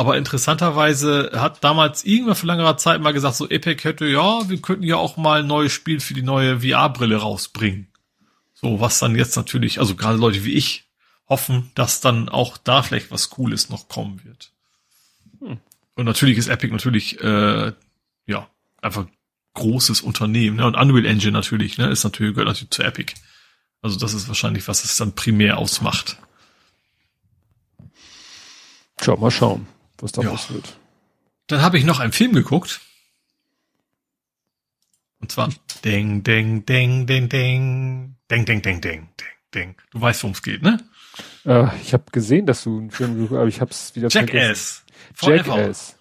aber 0.01 0.17
interessanterweise 0.17 1.31
hat 1.35 1.63
damals 1.63 2.07
irgendwann 2.07 2.35
vor 2.35 2.47
langer 2.47 2.79
Zeit 2.79 3.03
mal 3.03 3.13
gesagt, 3.13 3.37
so 3.37 3.47
Epic 3.51 3.85
hätte, 3.85 4.07
ja, 4.07 4.49
wir 4.49 4.59
könnten 4.63 4.85
ja 4.85 4.97
auch 4.97 5.19
mal 5.19 5.41
ein 5.41 5.47
neues 5.47 5.73
Spiel 5.73 6.01
für 6.01 6.15
die 6.15 6.23
neue 6.23 6.61
VR-Brille 6.61 7.17
rausbringen. 7.17 7.87
So, 8.55 8.81
was 8.81 8.99
dann 8.99 9.15
jetzt 9.15 9.37
natürlich, 9.37 9.79
also 9.79 9.97
gerade 9.97 10.17
Leute 10.17 10.43
wie 10.47 10.55
ich, 10.55 10.89
hoffen, 11.29 11.71
dass 11.75 12.01
dann 12.01 12.31
auch 12.31 12.57
da 12.57 12.83
vielleicht 12.83 13.11
was 13.11 13.29
Cooles 13.29 13.69
noch 13.69 13.89
kommen 13.89 14.25
wird. 14.25 14.53
Hm. 15.41 15.59
Und 15.97 16.05
natürlich 16.07 16.39
ist 16.39 16.49
Epic 16.49 16.73
natürlich, 16.73 17.21
äh, 17.21 17.75
ja, 18.25 18.49
einfach 18.81 19.05
großes 19.53 20.01
Unternehmen, 20.01 20.57
ne? 20.57 20.65
Und 20.65 20.77
Unreal 20.77 21.05
Engine 21.05 21.33
natürlich, 21.33 21.77
ne, 21.77 21.91
ist 21.91 22.05
natürlich, 22.05 22.33
gehört 22.33 22.49
natürlich 22.49 22.71
zu 22.71 22.83
Epic. 22.83 23.13
Also 23.83 23.99
das 23.99 24.15
ist 24.15 24.29
wahrscheinlich, 24.29 24.67
was 24.67 24.83
es 24.83 24.97
dann 24.97 25.15
primär 25.15 25.59
ausmacht. 25.59 26.17
Schau 28.99 29.19
mal 29.19 29.31
schauen 29.31 29.67
was 30.03 30.13
daraus 30.13 30.49
ja. 30.49 30.55
wird. 30.55 30.77
Dann 31.47 31.63
habe 31.63 31.79
ich 31.79 31.85
noch 31.85 32.01
einen 32.01 32.13
Film 32.13 32.33
geguckt. 32.33 32.81
Und 35.21 35.33
zwar 35.33 35.51
Ding, 35.85 36.23
Ding, 36.23 36.65
Ding, 36.65 37.07
Ding, 37.07 37.29
Ding, 37.29 38.17
Ding, 38.31 38.47
Ding, 38.47 38.63
Ding, 38.63 38.81
Ding, 38.81 39.09
Ding. 39.55 39.77
Du 39.91 40.01
weißt, 40.01 40.23
worum 40.23 40.33
es 40.33 40.43
geht, 40.43 40.63
ne? 40.63 40.79
Äh, 41.45 41.77
ich 41.83 41.93
habe 41.93 42.05
gesehen, 42.13 42.47
dass 42.47 42.65
du 42.65 42.79
einen 42.79 42.91
Film 42.91 43.15
geguckt 43.15 43.33
hast, 43.33 43.39
aber 43.39 43.49
ich 43.49 43.61
habe 43.61 43.71
es 43.71 43.95
wieder 43.95 44.09
Jackass. 44.09 44.85
Jackass. 45.21 45.97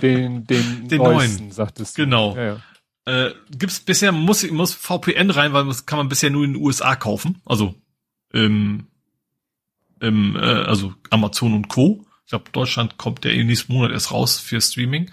Den, 0.00 0.46
den, 0.46 0.88
den 0.88 0.98
neuesten, 0.98 1.44
neuen. 1.44 1.52
sagtest 1.52 1.98
du. 1.98 2.04
Genau. 2.04 2.36
Ja, 2.36 2.44
ja. 2.44 2.60
Äh, 3.06 3.34
gibt's 3.50 3.80
bisher, 3.80 4.12
muss, 4.12 4.48
muss 4.50 4.74
VPN 4.74 5.30
rein, 5.30 5.52
weil 5.52 5.66
das 5.66 5.86
kann 5.86 5.98
man 5.98 6.08
bisher 6.08 6.30
nur 6.30 6.44
in 6.44 6.54
den 6.54 6.62
USA 6.62 6.96
kaufen. 6.96 7.40
Also, 7.44 7.74
im, 8.32 8.86
im, 10.00 10.36
äh, 10.36 10.38
also 10.38 10.94
Amazon 11.10 11.54
und 11.54 11.68
Co 11.68 12.06
ich 12.30 12.32
glaube, 12.32 12.52
Deutschland 12.52 12.96
kommt 12.96 13.24
der 13.24 13.34
nächsten 13.42 13.72
Monat 13.72 13.90
erst 13.90 14.12
raus 14.12 14.38
für 14.38 14.60
Streaming, 14.60 15.10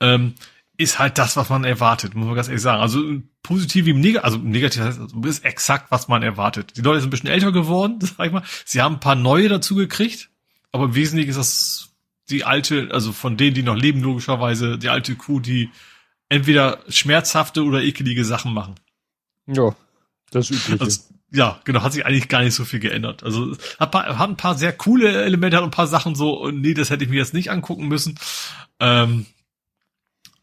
ähm, 0.00 0.34
ist 0.76 0.98
halt 0.98 1.16
das, 1.16 1.36
was 1.36 1.48
man 1.50 1.62
erwartet, 1.62 2.16
muss 2.16 2.26
man 2.26 2.34
ganz 2.34 2.48
ehrlich 2.48 2.62
sagen. 2.62 2.82
Also 2.82 3.00
positiv 3.44 3.86
wie 3.86 3.92
negativ, 3.92 4.24
also 4.24 4.38
negativ 4.38 4.82
heißt, 4.82 4.98
also, 4.98 5.20
ist 5.20 5.44
exakt, 5.44 5.92
was 5.92 6.08
man 6.08 6.24
erwartet. 6.24 6.76
Die 6.76 6.80
Leute 6.80 7.00
sind 7.00 7.08
ein 7.08 7.10
bisschen 7.12 7.28
älter 7.28 7.52
geworden, 7.52 7.98
sag 8.00 8.26
ich 8.26 8.32
mal. 8.32 8.42
Sie 8.64 8.82
haben 8.82 8.96
ein 8.96 9.00
paar 9.00 9.14
neue 9.14 9.48
dazu 9.48 9.76
gekriegt, 9.76 10.30
aber 10.72 10.86
im 10.86 10.96
Wesentlichen 10.96 11.30
ist 11.30 11.36
das 11.36 11.90
die 12.28 12.42
alte, 12.42 12.88
also 12.90 13.12
von 13.12 13.36
denen, 13.36 13.54
die 13.54 13.62
noch 13.62 13.76
leben, 13.76 14.02
logischerweise, 14.02 14.78
die 14.78 14.88
alte 14.88 15.14
Crew, 15.14 15.38
die 15.38 15.70
entweder 16.28 16.80
schmerzhafte 16.88 17.62
oder 17.62 17.84
ekelige 17.84 18.24
Sachen 18.24 18.52
machen. 18.52 18.74
Ja, 19.46 19.76
das 20.32 20.50
Übliche. 20.50 20.80
Also, 20.80 21.02
ja, 21.30 21.60
genau, 21.64 21.82
hat 21.82 21.92
sich 21.92 22.06
eigentlich 22.06 22.28
gar 22.28 22.42
nicht 22.42 22.54
so 22.54 22.64
viel 22.64 22.80
geändert. 22.80 23.22
Also 23.22 23.56
hat, 23.78 23.94
hat 23.94 24.28
ein 24.30 24.36
paar 24.36 24.56
sehr 24.56 24.72
coole 24.72 25.24
Elemente, 25.24 25.56
hat 25.56 25.64
ein 25.64 25.70
paar 25.70 25.86
Sachen 25.86 26.14
so, 26.14 26.50
nee, 26.50 26.74
das 26.74 26.90
hätte 26.90 27.04
ich 27.04 27.10
mir 27.10 27.16
jetzt 27.18 27.34
nicht 27.34 27.50
angucken 27.50 27.86
müssen. 27.86 28.18
Ähm, 28.80 29.26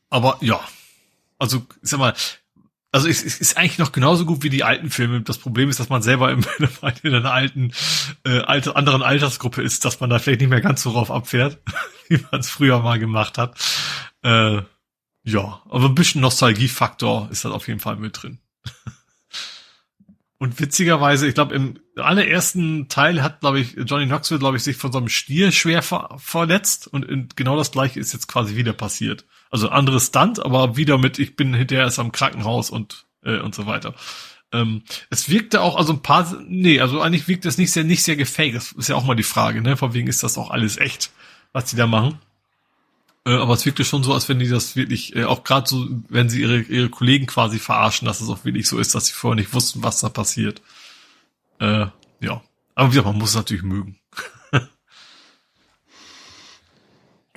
aber 0.10 0.38
ja, 0.42 0.60
also 1.40 1.66
ich 1.82 1.90
sag 1.90 2.00
mal, 2.00 2.14
also 2.92 3.10
es, 3.10 3.26
es 3.26 3.42
ist 3.42 3.58
eigentlich 3.58 3.78
noch 3.78 3.92
genauso 3.92 4.26
gut 4.26 4.44
wie 4.44 4.50
die 4.50 4.64
alten 4.64 4.90
Filme. 4.90 5.22
Das 5.22 5.38
Problem 5.38 5.70
ist, 5.70 5.80
dass 5.80 5.90
man 5.90 6.02
selber 6.02 6.32
in, 6.32 6.46
in 7.04 7.14
einer 7.14 7.34
alten, 7.34 7.74
äh, 8.24 8.40
alte, 8.40 8.76
anderen 8.76 9.02
Altersgruppe 9.02 9.62
ist, 9.62 9.84
dass 9.84 10.00
man 10.00 10.10
da 10.10 10.20
vielleicht 10.20 10.40
nicht 10.40 10.50
mehr 10.50 10.62
ganz 10.62 10.84
so 10.84 10.94
drauf 10.94 11.12
abfährt, 11.12 11.60
wie 12.08 12.24
man 12.32 12.40
es 12.40 12.50
früher 12.50 12.80
mal 12.80 13.00
gemacht 13.00 13.38
hat. 13.38 13.60
Äh, 14.22 14.62
ja, 15.24 15.62
aber 15.70 15.86
ein 15.86 15.96
bisschen 15.96 16.22
Nostalgiefaktor 16.22 17.30
ist 17.32 17.44
halt 17.44 17.54
auf 17.54 17.68
jeden 17.68 17.80
Fall 17.80 17.98
mit 17.98 18.22
drin. 18.22 18.40
Und 20.38 20.60
witzigerweise, 20.60 21.28
ich 21.28 21.34
glaube, 21.34 21.56
im 21.56 21.80
allerersten 21.96 22.90
Teil 22.90 23.24
hat, 23.24 23.40
glaube 23.40 23.60
ich, 23.60 23.78
Johnny 23.86 24.06
Knoxville, 24.06 24.40
glaube 24.40 24.58
ich, 24.58 24.64
sich 24.64 24.76
von 24.76 24.92
so 24.92 24.98
einem 24.98 25.08
Stier 25.08 25.52
schwer 25.52 25.82
ver 25.82 26.16
verletzt 26.18 26.88
und 26.88 27.38
genau 27.38 27.56
das 27.56 27.72
gleiche 27.72 28.00
ist 28.02 28.12
jetzt 28.12 28.28
quasi 28.28 28.58
wieder 28.58 28.74
passiert. 28.74 29.26
Also 29.50 29.70
anderes 29.70 30.08
Stunt, 30.08 30.44
aber 30.44 30.76
wieder 30.76 30.98
mit, 30.98 31.20
ich 31.20 31.38
bin 31.38 31.54
hinterher 31.54 31.88
ist 31.88 32.00
am 32.00 32.12
Krankenhaus 32.12 32.70
und, 32.70 33.06
äh, 33.24 33.40
und 33.40 33.56
so 33.56 33.66
weiter. 33.66 33.96
Ähm, 34.52 34.84
es 35.10 35.30
wirkte 35.30 35.62
auch, 35.62 35.78
also 35.78 35.94
ein 35.94 36.02
paar, 36.02 36.38
nee, 36.48 36.82
also 36.82 37.02
eigentlich 37.02 37.28
wirkt 37.30 37.46
es 37.46 37.58
nicht 37.58 37.72
sehr, 37.72 37.86
nicht 37.86 38.04
sehr 38.04 38.18
gefaked. 38.18 38.56
Das 38.56 38.74
ist 38.74 38.90
ja 38.90 38.96
auch 38.96 39.06
mal 39.06 39.16
die 39.16 39.24
Frage, 39.24 39.62
ne? 39.62 39.78
Von 39.78 39.94
wegen 39.94 40.08
ist 40.08 40.24
das 40.24 40.38
auch 40.38 40.52
alles 40.52 40.78
echt, 40.78 41.12
was 41.54 41.66
die 41.66 41.78
da 41.78 41.88
machen. 41.88 42.20
Äh, 43.26 43.34
aber 43.34 43.54
es 43.54 43.66
wirkte 43.66 43.84
schon 43.84 44.04
so, 44.04 44.14
als 44.14 44.30
wenn 44.30 44.40
die 44.40 44.48
das 44.48 44.76
wirklich, 44.76 45.16
äh, 45.16 45.26
auch 45.26 45.44
gerade 45.44 45.68
so, 45.68 45.88
wenn 46.10 46.30
sie 46.30 46.42
ihre, 46.42 46.60
ihre 46.62 46.90
Kollegen 46.90 47.26
quasi 47.26 47.60
verarschen, 47.60 48.06
dass 48.06 48.22
es 48.22 48.30
auch 48.30 48.46
wirklich 48.46 48.68
so 48.68 48.78
ist, 48.80 48.94
dass 48.94 49.08
sie 49.08 49.14
vorher 49.14 49.36
nicht 49.36 49.54
wussten, 49.54 49.84
was 49.84 50.00
da 50.00 50.10
passiert. 50.10 50.62
Äh, 51.60 51.88
ja. 52.20 52.42
Aber 52.76 52.88
wie 52.88 52.92
gesagt, 52.92 53.08
man 53.08 53.18
muss 53.18 53.30
es 53.30 53.36
natürlich 53.36 53.64
mögen. 53.64 53.98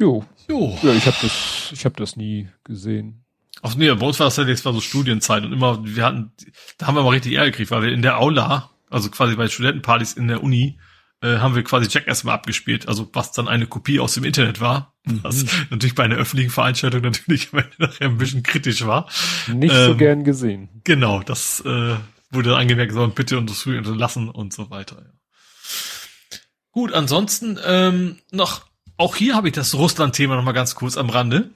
jo. 0.00 0.24
Jo. 0.48 0.78
Ja, 0.82 0.92
ich 0.92 1.06
habe 1.06 1.16
das, 1.22 1.70
ich 1.72 1.84
habe 1.84 1.96
das 1.96 2.16
nie 2.16 2.48
gesehen. 2.64 3.24
Ach 3.62 3.74
nee, 3.74 3.92
bei 3.92 4.06
uns 4.06 4.18
war 4.20 4.26
das 4.26 4.36
ja 4.36 4.44
jetzt 4.44 4.64
war 4.64 4.72
so 4.72 4.80
Studienzeit 4.80 5.44
und 5.44 5.52
immer, 5.52 5.84
wir 5.84 6.04
hatten, 6.04 6.32
da 6.76 6.86
haben 6.86 6.94
wir 6.94 7.02
mal 7.02 7.10
richtig 7.10 7.32
Ärger 7.32 7.50
gekriegt, 7.50 7.70
weil 7.70 7.82
wir 7.82 7.92
in 7.92 8.02
der 8.02 8.18
Aula, 8.18 8.70
also 8.88 9.10
quasi 9.10 9.34
bei 9.34 9.48
Studentenpartys 9.48 10.12
in 10.12 10.28
der 10.28 10.42
Uni, 10.42 10.78
äh, 11.22 11.38
haben 11.38 11.54
wir 11.54 11.64
quasi 11.64 11.88
Jackass 11.90 12.24
mal 12.24 12.34
abgespielt, 12.34 12.88
also 12.88 13.08
was 13.12 13.32
dann 13.32 13.48
eine 13.48 13.66
Kopie 13.66 14.00
aus 14.00 14.14
dem 14.14 14.24
Internet 14.24 14.60
war, 14.60 14.94
mhm. 15.04 15.20
was 15.22 15.44
natürlich 15.70 15.94
bei 15.94 16.04
einer 16.04 16.16
öffentlichen 16.16 16.50
Veranstaltung 16.50 17.02
natürlich 17.02 17.50
nachher 17.52 18.06
ein 18.06 18.18
bisschen 18.18 18.42
kritisch 18.42 18.86
war. 18.86 19.08
Nicht 19.52 19.74
ähm, 19.74 19.86
so 19.86 19.96
gern 19.96 20.24
gesehen. 20.24 20.68
Genau, 20.84 21.22
das 21.22 21.60
äh, 21.60 21.96
wurde 22.30 22.56
angemerkt, 22.56 22.92
sollen 22.92 23.12
bitte 23.12 23.38
und 23.38 23.50
das 23.50 23.66
unterlassen 23.66 24.28
und 24.28 24.52
so 24.52 24.70
weiter. 24.70 24.96
Ja. 24.96 26.38
Gut, 26.70 26.92
ansonsten 26.92 27.58
ähm, 27.66 28.18
noch, 28.30 28.66
auch 28.96 29.16
hier 29.16 29.34
habe 29.34 29.48
ich 29.48 29.54
das 29.54 29.74
Russland-Thema 29.74 30.36
noch 30.36 30.44
mal 30.44 30.52
ganz 30.52 30.74
kurz 30.74 30.96
am 30.96 31.10
Rande. 31.10 31.50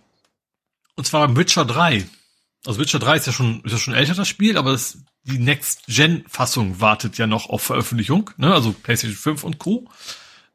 Und 0.97 1.07
zwar 1.07 1.36
Witcher 1.36 1.65
3. 1.65 2.05
Also 2.65 2.78
Witcher 2.78 3.00
3 3.00 3.16
ist 3.16 3.26
ja 3.26 3.32
schon, 3.32 3.62
ist 3.65 3.73
ja 3.73 3.78
schon 3.78 3.94
älter 3.94 4.15
das 4.15 4.28
Spiel, 4.28 4.57
aber 4.57 4.73
das, 4.73 4.99
die 5.24 5.39
Next-Gen-Fassung 5.39 6.81
wartet 6.81 7.18
ja 7.18 7.26
noch 7.26 7.49
auf 7.49 7.62
Veröffentlichung, 7.62 8.31
ne? 8.36 8.55
also 8.55 8.73
PlayStation 8.73 9.16
5 9.16 9.44
und 9.44 9.58
Co. 9.58 9.89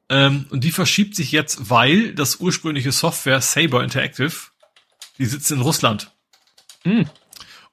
Ähm, 0.10 0.46
und 0.50 0.64
die 0.64 0.72
verschiebt 0.72 1.16
sich 1.16 1.32
jetzt, 1.34 1.70
weil 1.70 2.14
das 2.14 2.38
ursprüngliche 2.38 2.94
Software 2.94 3.42
Saber 3.42 3.84
Interactive, 3.84 4.34
die 5.18 5.26
sitzt 5.26 5.52
in 5.52 5.62
Russland. 5.62 6.12
Hm. 6.84 7.10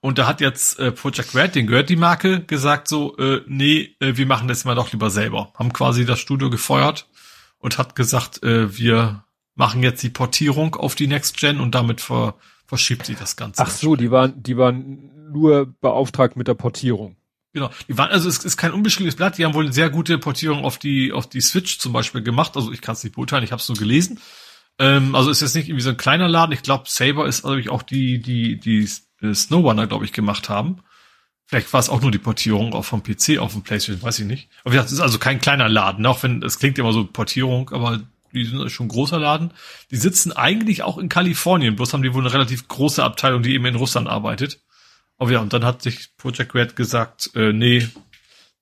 Und 0.00 0.18
da 0.18 0.26
hat 0.26 0.40
jetzt 0.40 0.78
äh, 0.80 0.92
Project 0.92 1.34
Red, 1.34 1.54
den 1.54 1.66
gehört 1.66 1.88
die 1.88 1.96
Marke, 1.96 2.40
gesagt 2.44 2.88
so, 2.88 3.16
äh, 3.16 3.40
nee, 3.46 3.96
äh, 4.00 4.16
wir 4.16 4.26
machen 4.26 4.48
das 4.48 4.64
mal 4.64 4.74
doch 4.74 4.92
lieber 4.92 5.10
selber. 5.10 5.52
Haben 5.54 5.72
quasi 5.72 6.04
das 6.04 6.20
Studio 6.20 6.50
gefeuert 6.50 7.08
und 7.58 7.78
hat 7.78 7.94
gesagt, 7.94 8.42
äh, 8.42 8.76
wir 8.76 9.24
machen 9.54 9.82
jetzt 9.82 10.02
die 10.02 10.10
Portierung 10.10 10.74
auf 10.74 10.94
die 10.94 11.06
Next 11.06 11.38
Gen 11.38 11.60
und 11.60 11.74
damit 11.74 12.00
ver 12.00 12.34
verschiebt 12.66 13.06
sie 13.06 13.14
das 13.14 13.36
Ganze. 13.36 13.62
Ach 13.62 13.70
so, 13.70 13.96
die 13.96 14.10
waren, 14.10 14.42
die 14.42 14.56
waren 14.56 15.30
nur 15.30 15.66
beauftragt 15.80 16.36
mit 16.36 16.48
der 16.48 16.54
Portierung. 16.54 17.16
Genau. 17.52 17.70
Die 17.88 17.96
waren, 17.96 18.10
also 18.10 18.28
es 18.28 18.44
ist 18.44 18.56
kein 18.56 18.72
unbeschriebenes 18.72 19.14
Blatt, 19.14 19.38
die 19.38 19.44
haben 19.44 19.54
wohl 19.54 19.64
eine 19.64 19.72
sehr 19.72 19.88
gute 19.88 20.18
Portierung 20.18 20.64
auf 20.64 20.78
die, 20.78 21.12
auf 21.12 21.28
die 21.28 21.40
Switch 21.40 21.78
zum 21.78 21.92
Beispiel 21.92 22.22
gemacht. 22.22 22.56
Also 22.56 22.72
ich 22.72 22.80
kann 22.80 22.94
es 22.94 23.04
nicht 23.04 23.14
beurteilen, 23.14 23.44
ich 23.44 23.52
habe 23.52 23.60
es 23.60 23.68
nur 23.68 23.78
gelesen. 23.78 24.20
Ähm, 24.78 25.14
also 25.14 25.30
ist 25.30 25.40
jetzt 25.40 25.54
nicht 25.54 25.68
irgendwie 25.68 25.84
so 25.84 25.90
ein 25.90 25.96
kleiner 25.96 26.28
Laden. 26.28 26.52
Ich 26.52 26.62
glaube, 26.62 26.84
Saber 26.88 27.26
ist 27.26 27.44
natürlich 27.44 27.70
auch 27.70 27.82
die, 27.82 28.20
die, 28.20 28.58
die 28.58 28.88
Snowrunner, 29.32 29.86
glaube 29.86 30.04
ich, 30.04 30.12
gemacht 30.12 30.48
haben. 30.48 30.80
Vielleicht 31.46 31.72
war 31.72 31.80
es 31.80 31.88
auch 31.88 32.00
nur 32.00 32.10
die 32.10 32.18
Portierung 32.18 32.72
auch 32.74 32.84
vom 32.84 33.02
PC 33.02 33.38
auf 33.38 33.52
dem 33.52 33.62
PlayStation, 33.62 34.02
weiß 34.02 34.18
ich 34.18 34.26
nicht. 34.26 34.48
Aber 34.64 34.74
es 34.74 34.90
ist 34.90 35.00
also 35.00 35.18
kein 35.18 35.40
kleiner 35.40 35.68
Laden, 35.68 36.04
auch 36.06 36.22
wenn 36.22 36.42
es 36.42 36.58
klingt 36.58 36.78
immer 36.78 36.92
so 36.92 37.04
Portierung, 37.04 37.70
aber 37.70 38.00
die 38.34 38.44
sind 38.44 38.70
schon 38.70 38.86
ein 38.86 38.90
großer 38.90 39.18
Laden. 39.18 39.52
Die 39.90 39.96
sitzen 39.96 40.32
eigentlich 40.32 40.82
auch 40.82 40.98
in 40.98 41.08
Kalifornien, 41.08 41.76
bloß 41.76 41.92
haben 41.92 42.02
die 42.02 42.12
wohl 42.12 42.22
eine 42.22 42.32
relativ 42.32 42.68
große 42.68 43.02
Abteilung, 43.02 43.42
die 43.42 43.54
eben 43.54 43.66
in 43.66 43.76
Russland 43.76 44.08
arbeitet. 44.08 44.60
Aber 45.16 45.30
ja, 45.30 45.40
und 45.40 45.52
dann 45.52 45.64
hat 45.64 45.82
sich 45.82 46.16
Project 46.16 46.54
Red 46.54 46.76
gesagt, 46.76 47.30
äh, 47.34 47.52
nee, 47.52 47.88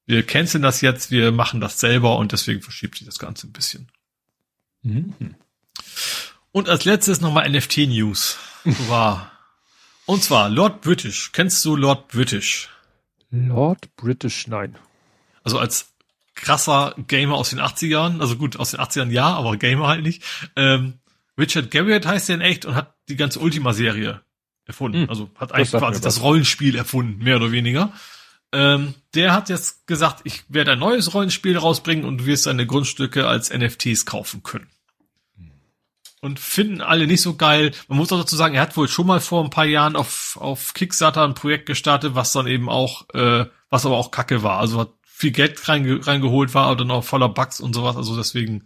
wir 0.06 0.24
canceln 0.24 0.62
das 0.62 0.80
jetzt, 0.80 1.10
wir 1.10 1.32
machen 1.32 1.60
das 1.60 1.80
selber 1.80 2.18
und 2.18 2.32
deswegen 2.32 2.60
verschiebt 2.60 2.98
sich 2.98 3.06
das 3.06 3.18
Ganze 3.18 3.46
ein 3.46 3.52
bisschen. 3.52 3.90
Mhm. 4.82 5.34
Und 6.50 6.68
als 6.68 6.84
letztes 6.84 7.20
nochmal 7.20 7.48
NFT-News. 7.50 8.38
War. 8.88 9.32
und 10.06 10.22
zwar 10.22 10.50
Lord 10.50 10.82
British. 10.82 11.32
Kennst 11.32 11.64
du 11.64 11.76
Lord 11.76 12.08
British? 12.08 12.68
Lord 13.30 13.96
British, 13.96 14.46
nein. 14.46 14.76
Also 15.42 15.58
als 15.58 15.91
krasser 16.34 16.94
Gamer 17.08 17.34
aus 17.34 17.50
den 17.50 17.60
80ern, 17.60 18.20
also 18.20 18.36
gut, 18.36 18.56
aus 18.56 18.72
den 18.72 18.80
80ern 18.80 19.10
ja, 19.10 19.28
aber 19.28 19.56
Gamer 19.56 19.88
halt 19.88 20.02
nicht. 20.02 20.22
Ähm, 20.56 20.94
Richard 21.38 21.70
Garriott 21.70 22.06
heißt 22.06 22.28
der 22.28 22.36
in 22.36 22.40
echt 22.40 22.64
und 22.64 22.74
hat 22.74 22.94
die 23.08 23.16
ganze 23.16 23.40
Ultima-Serie 23.40 24.20
erfunden. 24.64 25.02
Hm, 25.02 25.10
also 25.10 25.30
hat 25.36 25.52
eigentlich 25.52 25.70
quasi 25.70 26.00
das 26.00 26.22
Rollenspiel 26.22 26.76
erfunden, 26.76 27.22
mehr 27.22 27.36
oder 27.36 27.52
weniger. 27.52 27.92
Ähm, 28.52 28.94
der 29.14 29.32
hat 29.32 29.48
jetzt 29.48 29.86
gesagt, 29.86 30.20
ich 30.24 30.44
werde 30.48 30.72
ein 30.72 30.78
neues 30.78 31.14
Rollenspiel 31.14 31.56
rausbringen 31.56 32.04
und 32.04 32.18
du 32.18 32.26
wirst 32.26 32.46
deine 32.46 32.66
Grundstücke 32.66 33.26
als 33.26 33.52
NFTs 33.52 34.04
kaufen 34.04 34.42
können. 34.42 34.68
Und 36.20 36.38
finden 36.38 36.82
alle 36.82 37.08
nicht 37.08 37.22
so 37.22 37.34
geil. 37.34 37.72
Man 37.88 37.98
muss 37.98 38.12
auch 38.12 38.20
dazu 38.20 38.36
sagen, 38.36 38.54
er 38.54 38.62
hat 38.62 38.76
wohl 38.76 38.86
schon 38.86 39.08
mal 39.08 39.20
vor 39.20 39.42
ein 39.42 39.50
paar 39.50 39.64
Jahren 39.64 39.96
auf, 39.96 40.38
auf 40.40 40.72
Kickstarter 40.72 41.24
ein 41.24 41.34
Projekt 41.34 41.66
gestartet, 41.66 42.14
was 42.14 42.32
dann 42.32 42.46
eben 42.46 42.68
auch, 42.68 43.08
äh, 43.12 43.46
was 43.70 43.86
aber 43.86 43.96
auch 43.96 44.12
Kacke 44.12 44.44
war. 44.44 44.60
Also 44.60 44.78
hat 44.78 44.90
viel 45.22 45.30
Geld 45.30 45.68
reinge 45.68 46.04
reingeholt 46.04 46.52
war 46.52 46.72
oder 46.72 46.84
noch 46.84 47.04
voller 47.04 47.28
Bugs 47.28 47.60
und 47.60 47.74
sowas. 47.74 47.96
Also 47.96 48.16
deswegen, 48.16 48.64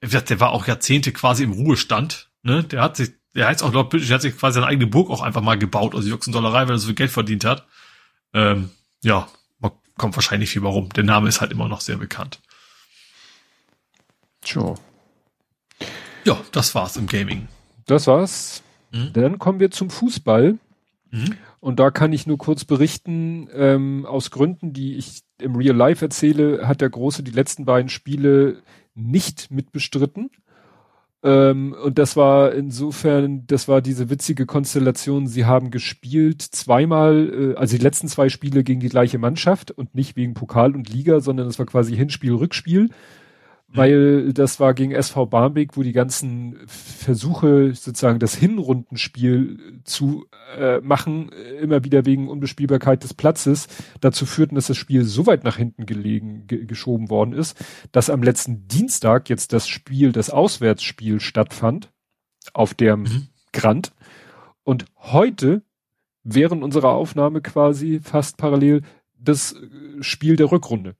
der 0.00 0.40
war 0.40 0.52
auch 0.52 0.68
Jahrzehnte 0.68 1.10
quasi 1.12 1.42
im 1.42 1.50
Ruhestand. 1.50 2.30
Ne? 2.44 2.62
Der 2.62 2.80
hat 2.80 2.96
sich, 2.96 3.10
der 3.34 3.48
heißt 3.48 3.64
auch 3.64 3.72
Lord 3.72 3.90
British, 3.90 4.06
der 4.06 4.14
hat 4.14 4.22
sich 4.22 4.36
quasi 4.36 4.54
seine 4.54 4.68
eigene 4.68 4.86
Burg 4.86 5.10
auch 5.10 5.20
einfach 5.20 5.40
mal 5.40 5.58
gebaut, 5.58 5.96
also 5.96 6.08
Jux 6.08 6.28
und 6.28 6.32
Dollerei, 6.32 6.68
weil 6.68 6.76
er 6.76 6.78
so 6.78 6.86
viel 6.86 6.94
Geld 6.94 7.10
verdient 7.10 7.44
hat. 7.44 7.66
Ähm, 8.32 8.70
ja, 9.02 9.26
man 9.58 9.72
kommt 9.98 10.14
wahrscheinlich 10.14 10.50
viel 10.50 10.62
warum. 10.62 10.90
Der 10.90 11.02
Name 11.02 11.28
ist 11.28 11.40
halt 11.40 11.50
immer 11.50 11.68
noch 11.68 11.80
sehr 11.80 11.96
bekannt. 11.96 12.40
Sure. 14.44 14.76
Ja, 16.24 16.40
das 16.52 16.76
war's 16.76 16.96
im 16.96 17.08
Gaming. 17.08 17.48
Das 17.86 18.06
war's. 18.06 18.62
Mhm. 18.92 19.12
Dann 19.12 19.38
kommen 19.40 19.58
wir 19.58 19.72
zum 19.72 19.90
Fußball. 19.90 20.56
Mhm. 21.10 21.36
Und 21.58 21.80
da 21.80 21.90
kann 21.90 22.12
ich 22.12 22.28
nur 22.28 22.38
kurz 22.38 22.64
berichten, 22.64 23.48
ähm, 23.52 24.06
aus 24.06 24.30
Gründen, 24.30 24.72
die 24.72 24.94
ich 24.94 25.23
im 25.40 25.56
Real 25.56 25.76
Life 25.76 26.04
erzähle, 26.04 26.66
hat 26.66 26.80
der 26.80 26.90
Große 26.90 27.22
die 27.22 27.30
letzten 27.30 27.64
beiden 27.64 27.88
Spiele 27.88 28.62
nicht 28.94 29.50
mitbestritten. 29.50 30.30
Ähm, 31.24 31.74
und 31.82 31.98
das 31.98 32.16
war 32.16 32.52
insofern, 32.52 33.46
das 33.46 33.66
war 33.66 33.80
diese 33.80 34.10
witzige 34.10 34.44
Konstellation. 34.44 35.26
Sie 35.26 35.46
haben 35.46 35.70
gespielt 35.70 36.42
zweimal, 36.42 37.54
äh, 37.54 37.54
also 37.56 37.76
die 37.76 37.82
letzten 37.82 38.08
zwei 38.08 38.28
Spiele 38.28 38.62
gegen 38.62 38.80
die 38.80 38.90
gleiche 38.90 39.18
Mannschaft 39.18 39.70
und 39.70 39.94
nicht 39.94 40.16
wegen 40.16 40.34
Pokal 40.34 40.74
und 40.74 40.90
Liga, 40.90 41.20
sondern 41.20 41.48
es 41.48 41.58
war 41.58 41.66
quasi 41.66 41.96
Hinspiel, 41.96 42.34
Rückspiel. 42.34 42.90
Weil 43.76 44.32
das 44.32 44.60
war 44.60 44.72
gegen 44.72 44.92
SV 44.92 45.26
Barmbek, 45.26 45.76
wo 45.76 45.82
die 45.82 45.92
ganzen 45.92 46.60
Versuche, 46.68 47.74
sozusagen 47.74 48.20
das 48.20 48.36
Hinrundenspiel 48.36 49.80
zu 49.82 50.26
äh, 50.56 50.80
machen, 50.80 51.30
immer 51.60 51.82
wieder 51.82 52.06
wegen 52.06 52.28
Unbespielbarkeit 52.28 53.02
des 53.02 53.14
Platzes, 53.14 53.66
dazu 54.00 54.26
führten, 54.26 54.54
dass 54.54 54.68
das 54.68 54.76
Spiel 54.76 55.04
so 55.04 55.26
weit 55.26 55.42
nach 55.42 55.56
hinten 55.56 55.86
gelegen, 55.86 56.46
ge 56.46 56.66
geschoben 56.66 57.10
worden 57.10 57.34
ist, 57.34 57.56
dass 57.90 58.10
am 58.10 58.22
letzten 58.22 58.68
Dienstag 58.68 59.28
jetzt 59.28 59.52
das 59.52 59.66
Spiel, 59.66 60.12
das 60.12 60.30
Auswärtsspiel 60.30 61.18
stattfand, 61.18 61.90
auf 62.52 62.74
dem 62.74 63.00
mhm. 63.00 63.28
Grand. 63.52 63.92
Und 64.62 64.84
heute, 64.98 65.62
während 66.22 66.62
unserer 66.62 66.90
Aufnahme 66.90 67.40
quasi 67.40 67.98
fast 68.00 68.36
parallel, 68.36 68.82
das 69.18 69.56
Spiel 70.00 70.36
der 70.36 70.52
Rückrunde. 70.52 70.94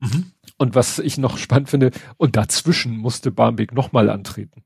Mhm. 0.00 0.32
Und 0.56 0.74
was 0.74 0.98
ich 0.98 1.18
noch 1.18 1.38
spannend 1.38 1.70
finde, 1.70 1.90
und 2.16 2.36
dazwischen 2.36 2.96
musste 2.96 3.30
Barmbek 3.30 3.72
nochmal 3.72 4.10
antreten. 4.10 4.64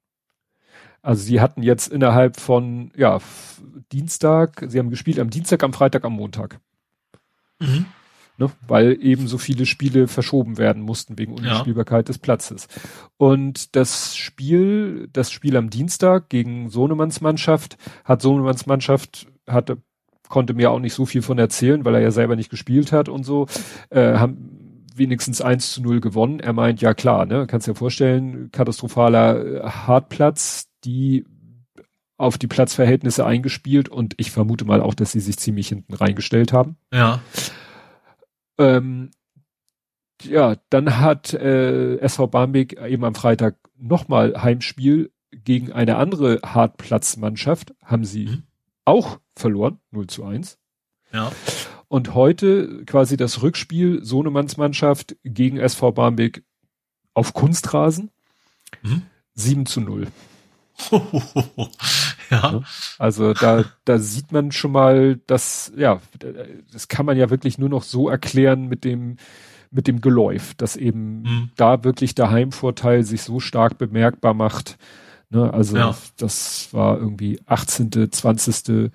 Also 1.03 1.23
sie 1.23 1.41
hatten 1.41 1.63
jetzt 1.63 1.89
innerhalb 1.89 2.41
von, 2.41 2.91
ja, 2.97 3.21
Dienstag, 3.93 4.65
sie 4.69 4.79
haben 4.79 4.91
gespielt 4.91 5.19
am 5.19 5.31
Dienstag, 5.31 5.63
am 5.63 5.75
Freitag, 5.75 6.05
am 6.05 6.15
Montag. 6.15 6.61
Mhm. 7.61 7.87
Ne, 8.37 8.51
weil 8.67 8.99
eben 9.01 9.29
so 9.29 9.39
viele 9.39 9.65
Spiele 9.65 10.09
verschoben 10.09 10.59
werden 10.59 10.83
mussten 10.83 11.17
wegen 11.19 11.35
Unspielbarkeit 11.35 12.09
ja. 12.09 12.09
des 12.09 12.19
Platzes. 12.19 12.67
Und 13.17 13.77
das 13.77 14.17
Spiel, 14.17 15.09
das 15.13 15.31
Spiel 15.31 15.57
am 15.57 15.71
Dienstag 15.71 16.31
gegen 16.31 16.69
Sohnemanns 16.69 17.21
Mannschaft, 17.21 17.77
hat 18.03 18.23
Sohnemanns 18.23 18.67
Mannschaft, 18.67 19.29
hatte, 19.47 19.77
konnte 20.29 20.53
mir 20.53 20.73
auch 20.73 20.81
nicht 20.81 20.95
so 20.95 21.07
viel 21.07 21.23
von 21.23 21.39
erzählen, 21.39 21.85
weil 21.85 21.95
er 21.95 22.01
ja 22.01 22.11
selber 22.11 22.35
nicht 22.35 22.51
gespielt 22.51 22.91
hat 22.91 23.09
und 23.09 23.23
so, 23.23 23.47
äh, 23.91 24.15
haben, 24.15 24.64
wenigstens 24.97 25.41
1 25.41 25.73
zu 25.73 25.83
0 25.83 26.01
gewonnen. 26.01 26.41
Er 26.41 26.53
meint, 26.53 26.81
ja 26.81 26.95
klar, 26.95 27.27
ne, 27.27 27.47
kannst 27.47 27.67
dir 27.67 27.75
vorstellen, 27.75 28.51
katastrophaler 28.53 29.45
äh, 29.45 29.63
Hartplatz, 29.63 30.69
die 30.85 31.27
auf 32.17 32.39
die 32.39 32.47
Platzverhältnisse 32.47 33.27
eingespielt 33.27 33.89
und 33.89 34.15
ich 34.19 34.31
vermute 34.31 34.65
mal 34.65 34.81
auch, 34.81 34.95
dass 34.95 35.13
sie 35.13 35.21
sich 35.21 35.37
ziemlich 35.37 35.69
hinten 35.69 35.95
reingestellt 35.95 36.53
haben. 36.53 36.77
Ja. 36.93 37.21
Ähm, 38.57 39.11
ja, 40.23 40.57
dann 40.71 41.01
hat 41.01 41.35
äh, 41.35 41.97
SV 41.99 42.29
Barmbek 42.29 42.81
eben 42.81 43.05
am 43.05 43.15
Freitag 43.15 43.57
nochmal 43.77 44.43
Heimspiel 44.43 45.11
gegen 45.33 45.73
eine 45.73 45.97
andere 45.97 46.41
Hartplatzmannschaft. 46.45 47.75
Haben 47.83 48.05
sie 48.05 48.27
mhm. 48.27 48.43
auch 48.85 49.19
verloren, 49.37 49.81
0 49.91 50.07
zu 50.07 50.25
1. 50.25 50.59
Ja. 51.13 51.33
Und 51.89 52.15
heute 52.15 52.85
quasi 52.87 53.17
das 53.17 53.43
Rückspiel 53.43 54.05
Sohnemanns 54.05 54.57
Mannschaft 54.57 55.17
gegen 55.25 55.59
SV 55.59 55.93
Barmbek 55.93 56.45
auf 57.15 57.35
Kunstrasen. 57.35 58.11
Mhm. 58.83 59.03
7 59.35 59.67
zu 59.67 59.81
0. 59.81 60.07
ja. 62.31 62.63
Also 62.99 63.33
da, 63.33 63.65
da 63.85 63.99
sieht 63.99 64.33
man 64.33 64.53
schon 64.53 64.73
mal, 64.73 65.21
dass, 65.27 65.73
ja, 65.77 66.01
das 66.73 66.89
kann 66.89 67.07
man 67.07 67.17
ja 67.17 67.31
wirklich 67.31 67.59
nur 67.59 67.69
noch 67.69 67.83
so 67.83 68.09
erklären 68.09 68.69
mit 68.69 68.85
dem, 68.85 69.17
mit 69.71 69.87
dem 69.87 70.01
Geläuf, 70.01 70.55
dass 70.55 70.77
eben 70.77 71.23
mhm. 71.23 71.51
da 71.57 71.85
wirklich 71.85 72.15
der 72.15 72.31
Heimvorteil 72.31 73.05
sich 73.05 73.23
so 73.23 73.41
stark 73.41 73.79
bemerkbar 73.79 74.35
macht. 74.35 74.77
Ne, 75.31 75.53
also 75.53 75.77
ja. 75.77 75.97
das 76.17 76.69
war 76.73 76.99
irgendwie 76.99 77.41
18., 77.47 78.11
20., 78.11 78.93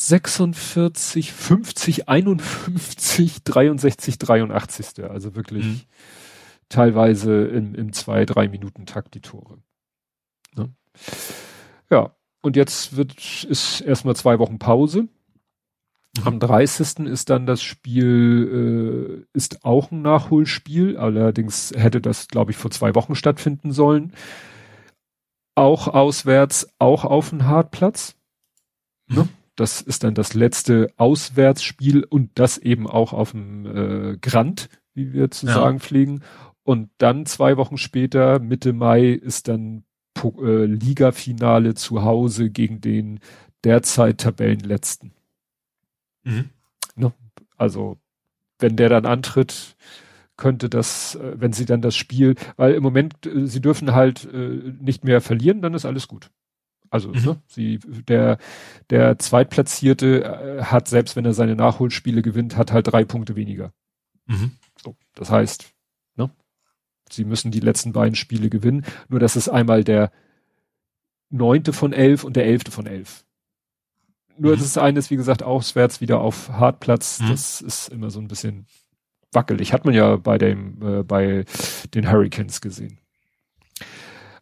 46, 0.00 1.32
50, 1.32 2.08
51, 2.08 3.42
63, 3.42 4.18
83. 4.18 5.04
Also 5.04 5.34
wirklich 5.34 5.64
mhm. 5.64 5.80
teilweise 6.68 7.46
im, 7.46 7.74
im 7.74 7.92
zwei, 7.92 8.24
drei 8.24 8.46
Minuten 8.46 8.86
Takt 8.86 9.14
die 9.14 9.20
Tore. 9.20 9.58
Ne? 10.54 10.72
Ja, 11.90 12.14
und 12.42 12.54
jetzt 12.54 12.96
wird, 12.96 13.42
ist 13.42 13.80
erstmal 13.80 14.14
zwei 14.14 14.38
Wochen 14.38 14.60
Pause. 14.60 15.02
Mhm. 15.02 15.08
Am 16.24 16.38
30. 16.38 17.00
ist 17.06 17.28
dann 17.28 17.46
das 17.46 17.60
Spiel, 17.60 19.26
äh, 19.34 19.36
ist 19.36 19.64
auch 19.64 19.90
ein 19.90 20.00
Nachholspiel. 20.00 20.96
Allerdings 20.96 21.72
hätte 21.76 22.00
das, 22.00 22.28
glaube 22.28 22.52
ich, 22.52 22.56
vor 22.56 22.70
zwei 22.70 22.94
Wochen 22.94 23.16
stattfinden 23.16 23.72
sollen. 23.72 24.12
Auch 25.56 25.88
auswärts, 25.88 26.68
auch 26.78 27.04
auf 27.04 27.30
dem 27.30 27.46
Hartplatz. 27.46 28.14
Mhm. 29.08 29.16
Ne? 29.16 29.28
Das 29.58 29.80
ist 29.80 30.04
dann 30.04 30.14
das 30.14 30.34
letzte 30.34 30.92
Auswärtsspiel 30.98 32.04
und 32.04 32.30
das 32.38 32.58
eben 32.58 32.86
auch 32.86 33.12
auf 33.12 33.32
dem 33.32 33.66
äh, 33.66 34.16
Grand, 34.18 34.68
wie 34.94 35.12
wir 35.12 35.32
zu 35.32 35.46
ja. 35.46 35.54
sagen 35.54 35.80
pflegen. 35.80 36.22
Und 36.62 36.90
dann 36.98 37.26
zwei 37.26 37.56
Wochen 37.56 37.76
später, 37.76 38.38
Mitte 38.38 38.72
Mai, 38.72 39.10
ist 39.10 39.48
dann 39.48 39.82
äh, 40.22 40.64
Liga-Finale 40.64 41.74
zu 41.74 42.04
Hause 42.04 42.50
gegen 42.50 42.80
den 42.80 43.18
derzeit 43.64 44.18
Tabellenletzten. 44.18 45.12
Mhm. 46.22 46.50
Ne? 46.94 47.12
Also, 47.56 47.98
wenn 48.60 48.76
der 48.76 48.88
dann 48.90 49.06
antritt, 49.06 49.76
könnte 50.36 50.68
das, 50.68 51.16
äh, 51.16 51.34
wenn 51.34 51.52
sie 51.52 51.64
dann 51.64 51.82
das 51.82 51.96
Spiel, 51.96 52.36
weil 52.56 52.74
im 52.74 52.84
Moment, 52.84 53.26
äh, 53.26 53.48
sie 53.48 53.60
dürfen 53.60 53.92
halt 53.92 54.24
äh, 54.32 54.72
nicht 54.80 55.02
mehr 55.02 55.20
verlieren, 55.20 55.62
dann 55.62 55.74
ist 55.74 55.84
alles 55.84 56.06
gut. 56.06 56.30
Also, 56.90 57.08
mhm. 57.08 57.24
ne, 57.24 57.42
sie, 57.46 57.78
der, 58.08 58.38
der 58.90 59.18
Zweitplatzierte 59.18 60.24
äh, 60.24 60.62
hat, 60.64 60.88
selbst 60.88 61.16
wenn 61.16 61.24
er 61.24 61.34
seine 61.34 61.56
Nachholspiele 61.56 62.22
gewinnt, 62.22 62.56
hat 62.56 62.72
halt 62.72 62.90
drei 62.90 63.04
Punkte 63.04 63.36
weniger. 63.36 63.72
Mhm. 64.26 64.52
So, 64.82 64.96
das 65.14 65.30
heißt, 65.30 65.72
ne, 66.16 66.30
sie 67.10 67.24
müssen 67.24 67.50
die 67.50 67.60
letzten 67.60 67.92
beiden 67.92 68.14
Spiele 68.14 68.48
gewinnen. 68.48 68.84
Nur, 69.08 69.20
dass 69.20 69.36
es 69.36 69.48
einmal 69.48 69.84
der 69.84 70.10
neunte 71.30 71.72
von 71.72 71.92
elf 71.92 72.24
und 72.24 72.36
der 72.36 72.46
elfte 72.46 72.70
von 72.70 72.86
elf. 72.86 73.24
Nur 74.38 74.56
mhm. 74.56 74.60
das 74.60 74.78
eine 74.78 74.98
ist, 74.98 75.10
wie 75.10 75.16
gesagt, 75.16 75.42
auswärts 75.42 76.00
wieder 76.00 76.20
auf 76.20 76.48
Hartplatz. 76.50 77.20
Mhm. 77.20 77.28
Das 77.28 77.60
ist 77.60 77.88
immer 77.88 78.10
so 78.10 78.20
ein 78.20 78.28
bisschen 78.28 78.66
wackelig. 79.32 79.72
Hat 79.72 79.84
man 79.84 79.94
ja 79.94 80.16
bei 80.16 80.38
dem, 80.38 80.80
äh, 80.82 81.02
bei 81.02 81.44
den 81.94 82.10
Hurricanes 82.10 82.60
gesehen. 82.60 82.98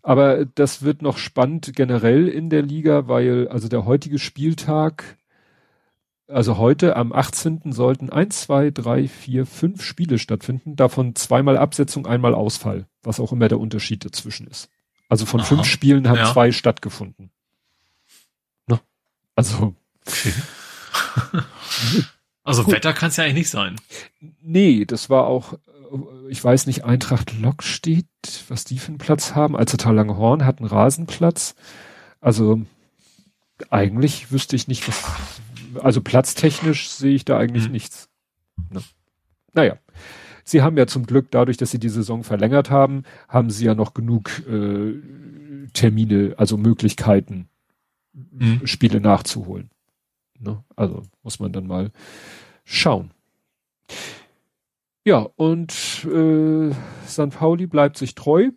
Aber 0.06 0.44
das 0.44 0.82
wird 0.82 1.02
noch 1.02 1.18
spannend 1.18 1.72
generell 1.74 2.28
in 2.28 2.48
der 2.48 2.62
Liga, 2.62 3.08
weil 3.08 3.48
also 3.48 3.66
der 3.66 3.86
heutige 3.86 4.20
Spieltag, 4.20 5.18
also 6.28 6.58
heute 6.58 6.94
am 6.94 7.12
18. 7.12 7.72
sollten 7.72 8.10
eins, 8.10 8.42
zwei, 8.42 8.70
drei, 8.70 9.08
vier, 9.08 9.46
fünf 9.46 9.82
Spiele 9.82 10.20
stattfinden, 10.20 10.76
davon 10.76 11.16
zweimal 11.16 11.58
Absetzung, 11.58 12.06
einmal 12.06 12.36
Ausfall, 12.36 12.86
was 13.02 13.18
auch 13.18 13.32
immer 13.32 13.48
der 13.48 13.58
Unterschied 13.58 14.04
dazwischen 14.04 14.46
ist. 14.46 14.70
Also 15.08 15.26
von 15.26 15.40
Aha. 15.40 15.48
fünf 15.48 15.64
Spielen 15.64 16.08
haben 16.08 16.18
ja. 16.18 16.32
zwei 16.32 16.52
stattgefunden. 16.52 17.32
Ne? 18.68 18.78
Also. 19.34 19.74
Also 22.46 22.62
Gut. 22.62 22.74
Wetter 22.74 22.92
kann 22.92 23.08
es 23.08 23.16
ja 23.16 23.24
eigentlich 23.24 23.34
nicht 23.34 23.50
sein. 23.50 23.74
Nee, 24.40 24.84
das 24.84 25.10
war 25.10 25.26
auch 25.26 25.58
ich 26.28 26.42
weiß 26.42 26.66
nicht, 26.66 26.84
Eintracht 26.84 27.38
Lok 27.38 27.62
steht, 27.62 28.06
was 28.48 28.64
die 28.64 28.78
für 28.78 28.88
einen 28.88 28.98
Platz 28.98 29.34
haben. 29.34 29.56
Alzertal 29.56 29.94
Langhorn 29.94 30.44
hat 30.44 30.58
einen 30.58 30.68
Rasenplatz. 30.68 31.54
Also 32.20 32.62
eigentlich 33.70 34.32
wüsste 34.32 34.56
ich 34.56 34.68
nicht, 34.68 34.86
was, 34.88 35.02
also 35.82 36.00
platztechnisch 36.00 36.88
sehe 36.88 37.14
ich 37.14 37.24
da 37.24 37.38
eigentlich 37.38 37.66
mhm. 37.66 37.72
nichts. 37.72 38.08
Ne? 38.70 38.80
Naja. 39.52 39.78
Sie 40.48 40.62
haben 40.62 40.76
ja 40.76 40.86
zum 40.86 41.06
Glück, 41.06 41.32
dadurch, 41.32 41.56
dass 41.56 41.72
sie 41.72 41.80
die 41.80 41.88
Saison 41.88 42.22
verlängert 42.22 42.70
haben, 42.70 43.02
haben 43.28 43.50
sie 43.50 43.64
ja 43.64 43.74
noch 43.74 43.94
genug 43.94 44.30
äh, 44.46 44.94
Termine, 45.72 46.34
also 46.36 46.56
Möglichkeiten, 46.56 47.48
mhm. 48.12 48.64
Spiele 48.64 49.00
nachzuholen. 49.00 49.70
Ne? 50.38 50.62
Also 50.76 51.02
muss 51.24 51.40
man 51.40 51.52
dann 51.52 51.66
mal 51.66 51.90
schauen. 52.64 53.10
Ja, 55.06 55.18
und 55.18 55.72
äh, 56.04 56.74
St. 57.06 57.30
Pauli 57.30 57.68
bleibt 57.68 57.96
sich 57.96 58.16
treu 58.16 58.50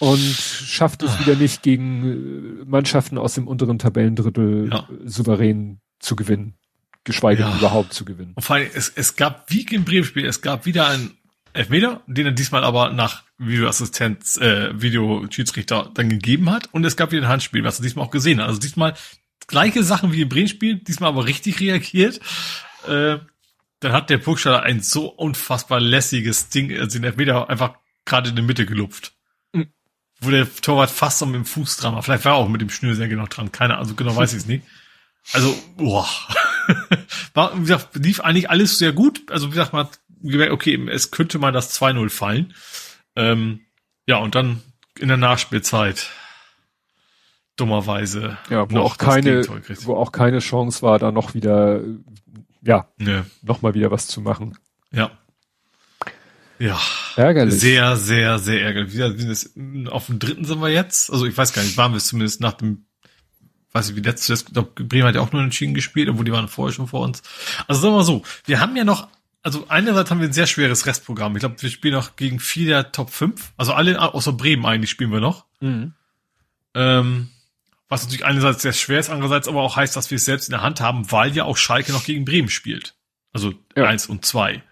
und 0.00 0.18
schafft 0.18 1.02
es 1.02 1.18
wieder 1.18 1.34
nicht 1.34 1.62
gegen 1.62 2.60
äh, 2.60 2.64
Mannschaften 2.66 3.16
aus 3.16 3.32
dem 3.32 3.48
unteren 3.48 3.78
Tabellendrittel 3.78 4.68
ja. 4.70 4.86
souverän 5.06 5.80
zu 5.98 6.14
gewinnen, 6.14 6.58
geschweige 7.04 7.40
ja. 7.40 7.48
denn 7.48 7.58
überhaupt 7.58 7.94
zu 7.94 8.04
gewinnen. 8.04 8.34
Und 8.34 8.42
vor 8.42 8.56
allem, 8.56 8.68
es, 8.74 8.92
es 8.94 9.16
gab 9.16 9.50
wie 9.50 9.62
im 9.74 9.86
Bremen-Spiel, 9.86 10.26
es 10.26 10.42
gab 10.42 10.66
wieder 10.66 10.88
einen 10.88 11.16
Elfmeter, 11.54 12.02
den 12.06 12.26
er 12.26 12.32
diesmal 12.32 12.62
aber 12.62 12.90
nach 12.92 13.24
Videoassistenz, 13.38 14.36
äh, 14.36 14.78
Videoschiedsrichter 14.78 15.90
dann 15.94 16.10
gegeben 16.10 16.50
hat 16.50 16.68
und 16.74 16.84
es 16.84 16.98
gab 16.98 17.12
wieder 17.12 17.22
ein 17.22 17.28
Handspiel, 17.28 17.64
was 17.64 17.80
er 17.80 17.82
diesmal 17.82 18.04
auch 18.04 18.10
gesehen 18.10 18.40
hat. 18.42 18.48
Also 18.48 18.60
diesmal 18.60 18.92
gleiche 19.46 19.82
Sachen 19.82 20.12
wie 20.12 20.20
im 20.20 20.28
Bremen-Spiel, 20.28 20.80
diesmal 20.80 21.08
aber 21.08 21.24
richtig 21.24 21.60
reagiert. 21.60 22.20
Äh, 22.86 23.20
dann 23.80 23.92
hat 23.92 24.10
der 24.10 24.18
Burgstaller 24.18 24.62
ein 24.62 24.80
so 24.80 25.08
unfassbar 25.08 25.80
lässiges 25.80 26.48
Ding, 26.48 26.76
also 26.76 26.98
den 26.98 27.04
Elfmeter 27.04 27.48
einfach 27.48 27.74
gerade 28.04 28.30
in 28.30 28.36
die 28.36 28.42
Mitte 28.42 28.66
gelupft. 28.66 29.12
Mhm. 29.52 29.68
Wo 30.20 30.30
der 30.30 30.52
Torwart 30.52 30.90
fast 30.90 31.18
so 31.18 31.26
mit 31.26 31.36
dem 31.36 31.44
Fuß 31.44 31.76
dran 31.76 31.94
war. 31.94 32.02
Vielleicht 32.02 32.24
war 32.24 32.32
er 32.32 32.36
auch 32.36 32.48
mit 32.48 32.60
dem 32.60 32.70
Schnürsenkel 32.70 33.16
noch 33.16 33.28
dran. 33.28 33.52
Keine, 33.52 33.78
also 33.78 33.94
genau 33.94 34.16
weiß 34.16 34.32
ich 34.32 34.40
es 34.40 34.46
nicht. 34.46 34.64
Also, 35.32 35.54
boah. 35.76 36.08
war, 37.34 37.54
wie 37.56 37.60
gesagt, 37.60 37.94
lief 37.96 38.20
eigentlich 38.20 38.50
alles 38.50 38.78
sehr 38.78 38.92
gut. 38.92 39.30
Also, 39.30 39.48
wie 39.48 39.50
gesagt, 39.50 39.72
man 39.72 39.86
hat 39.86 40.00
gemerkt, 40.22 40.52
okay, 40.52 40.88
es 40.88 41.10
könnte 41.10 41.38
mal 41.38 41.52
das 41.52 41.78
2-0 41.80 42.08
fallen. 42.10 42.54
Ähm, 43.14 43.60
ja, 44.06 44.16
und 44.16 44.34
dann 44.34 44.62
in 44.98 45.08
der 45.08 45.16
Nachspielzeit 45.16 46.08
dummerweise. 47.56 48.38
Ja, 48.50 48.70
wo 48.70 48.78
auch 48.80 48.96
keine, 48.96 49.46
wo 49.82 49.96
auch 49.96 50.12
keine 50.12 50.38
Chance 50.38 50.82
war, 50.82 50.98
da 50.98 51.12
noch 51.12 51.34
wieder 51.34 51.82
ja, 52.62 52.88
nee. 52.98 53.22
nochmal 53.42 53.74
wieder 53.74 53.90
was 53.90 54.06
zu 54.06 54.20
machen. 54.20 54.56
Ja. 54.90 55.10
Ja. 56.58 56.80
Ärgerlich. 57.16 57.60
Sehr, 57.60 57.96
sehr, 57.96 58.38
sehr 58.38 58.62
ärgerlich. 58.62 58.94
Wir 58.94 59.92
auf 59.92 60.06
dem 60.06 60.18
dritten 60.18 60.44
sind 60.44 60.60
wir 60.60 60.68
jetzt. 60.68 61.10
Also 61.10 61.26
ich 61.26 61.36
weiß 61.36 61.52
gar 61.52 61.62
nicht, 61.62 61.76
waren 61.76 61.92
wir 61.92 62.00
zumindest 62.00 62.40
nach 62.40 62.54
dem, 62.54 62.86
weiß 63.72 63.90
ich, 63.90 63.96
wie 63.96 64.00
letztes, 64.00 64.42
ich 64.42 64.52
glaube, 64.52 64.84
Bremen 64.84 65.06
hat 65.06 65.14
ja 65.14 65.20
auch 65.20 65.32
nur 65.32 65.42
entschieden 65.42 65.74
gespielt, 65.74 66.08
obwohl 66.08 66.24
die 66.24 66.32
waren 66.32 66.48
vorher 66.48 66.74
schon 66.74 66.88
vor 66.88 67.02
uns. 67.02 67.22
Also 67.66 67.80
sagen 67.80 67.92
wir 67.92 67.98
mal 67.98 68.04
so, 68.04 68.22
wir 68.46 68.60
haben 68.60 68.76
ja 68.76 68.84
noch, 68.84 69.08
also 69.42 69.66
einerseits 69.68 70.10
haben 70.10 70.20
wir 70.20 70.28
ein 70.28 70.32
sehr 70.32 70.46
schweres 70.46 70.86
Restprogramm. 70.86 71.36
Ich 71.36 71.40
glaube, 71.40 71.62
wir 71.62 71.70
spielen 71.70 71.94
noch 71.94 72.16
gegen 72.16 72.40
vier 72.40 72.66
der 72.66 72.92
Top 72.92 73.10
5. 73.10 73.52
Also 73.56 73.72
alle 73.72 74.00
außer 74.14 74.32
Bremen 74.32 74.66
eigentlich 74.66 74.90
spielen 74.90 75.12
wir 75.12 75.20
noch. 75.20 75.46
Mhm. 75.60 75.92
Ähm, 76.74 77.28
was 77.88 78.02
natürlich 78.02 78.24
einerseits 78.24 78.62
sehr 78.62 78.72
schwer 78.72 79.00
ist, 79.00 79.10
andererseits 79.10 79.48
aber 79.48 79.62
auch 79.62 79.76
heißt, 79.76 79.96
dass 79.96 80.10
wir 80.10 80.16
es 80.16 80.24
selbst 80.24 80.48
in 80.48 80.52
der 80.52 80.62
Hand 80.62 80.80
haben, 80.80 81.10
weil 81.10 81.34
ja 81.34 81.44
auch 81.44 81.56
Schalke 81.56 81.92
noch 81.92 82.04
gegen 82.04 82.24
Bremen 82.24 82.50
spielt. 82.50 82.94
Also 83.32 83.54
ja. 83.76 83.84
eins 83.84 84.06
und 84.06 84.24
zwei. 84.24 84.62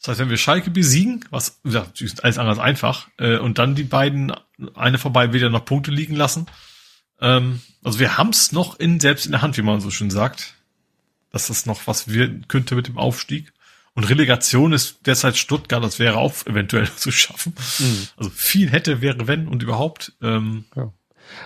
Das 0.00 0.08
heißt, 0.08 0.20
wenn 0.20 0.30
wir 0.30 0.36
Schalke 0.36 0.70
besiegen, 0.70 1.24
was, 1.30 1.60
gesagt, 1.62 2.00
ist 2.00 2.22
alles 2.22 2.38
anders 2.38 2.58
einfach, 2.58 3.08
äh, 3.18 3.38
und 3.38 3.58
dann 3.58 3.74
die 3.74 3.84
beiden, 3.84 4.32
eine 4.74 4.98
vorbei 4.98 5.32
wieder 5.32 5.50
noch 5.50 5.64
Punkte 5.64 5.90
liegen 5.90 6.14
lassen. 6.14 6.46
Ähm, 7.20 7.60
also 7.82 7.98
wir 7.98 8.16
haben 8.16 8.30
es 8.30 8.52
noch 8.52 8.78
in, 8.78 9.00
selbst 9.00 9.26
in 9.26 9.32
der 9.32 9.42
Hand, 9.42 9.56
wie 9.56 9.62
man 9.62 9.80
so 9.80 9.90
schön 9.90 10.10
sagt. 10.10 10.54
Dass 11.30 11.48
das 11.48 11.66
noch 11.66 11.86
was 11.86 12.08
wird, 12.08 12.48
könnte 12.48 12.74
mit 12.74 12.88
dem 12.88 12.96
Aufstieg. 12.96 13.52
Und 13.94 14.04
Relegation 14.04 14.72
ist 14.72 15.06
derzeit 15.06 15.36
Stuttgart, 15.36 15.82
das 15.82 15.98
wäre 15.98 16.16
auch 16.16 16.46
eventuell 16.46 16.88
zu 16.96 17.10
schaffen. 17.10 17.54
Mhm. 17.78 18.08
Also 18.16 18.30
viel 18.30 18.70
hätte, 18.70 19.00
wäre 19.00 19.26
wenn 19.26 19.48
und 19.48 19.62
überhaupt. 19.62 20.12
Ähm, 20.22 20.66
ja. 20.76 20.92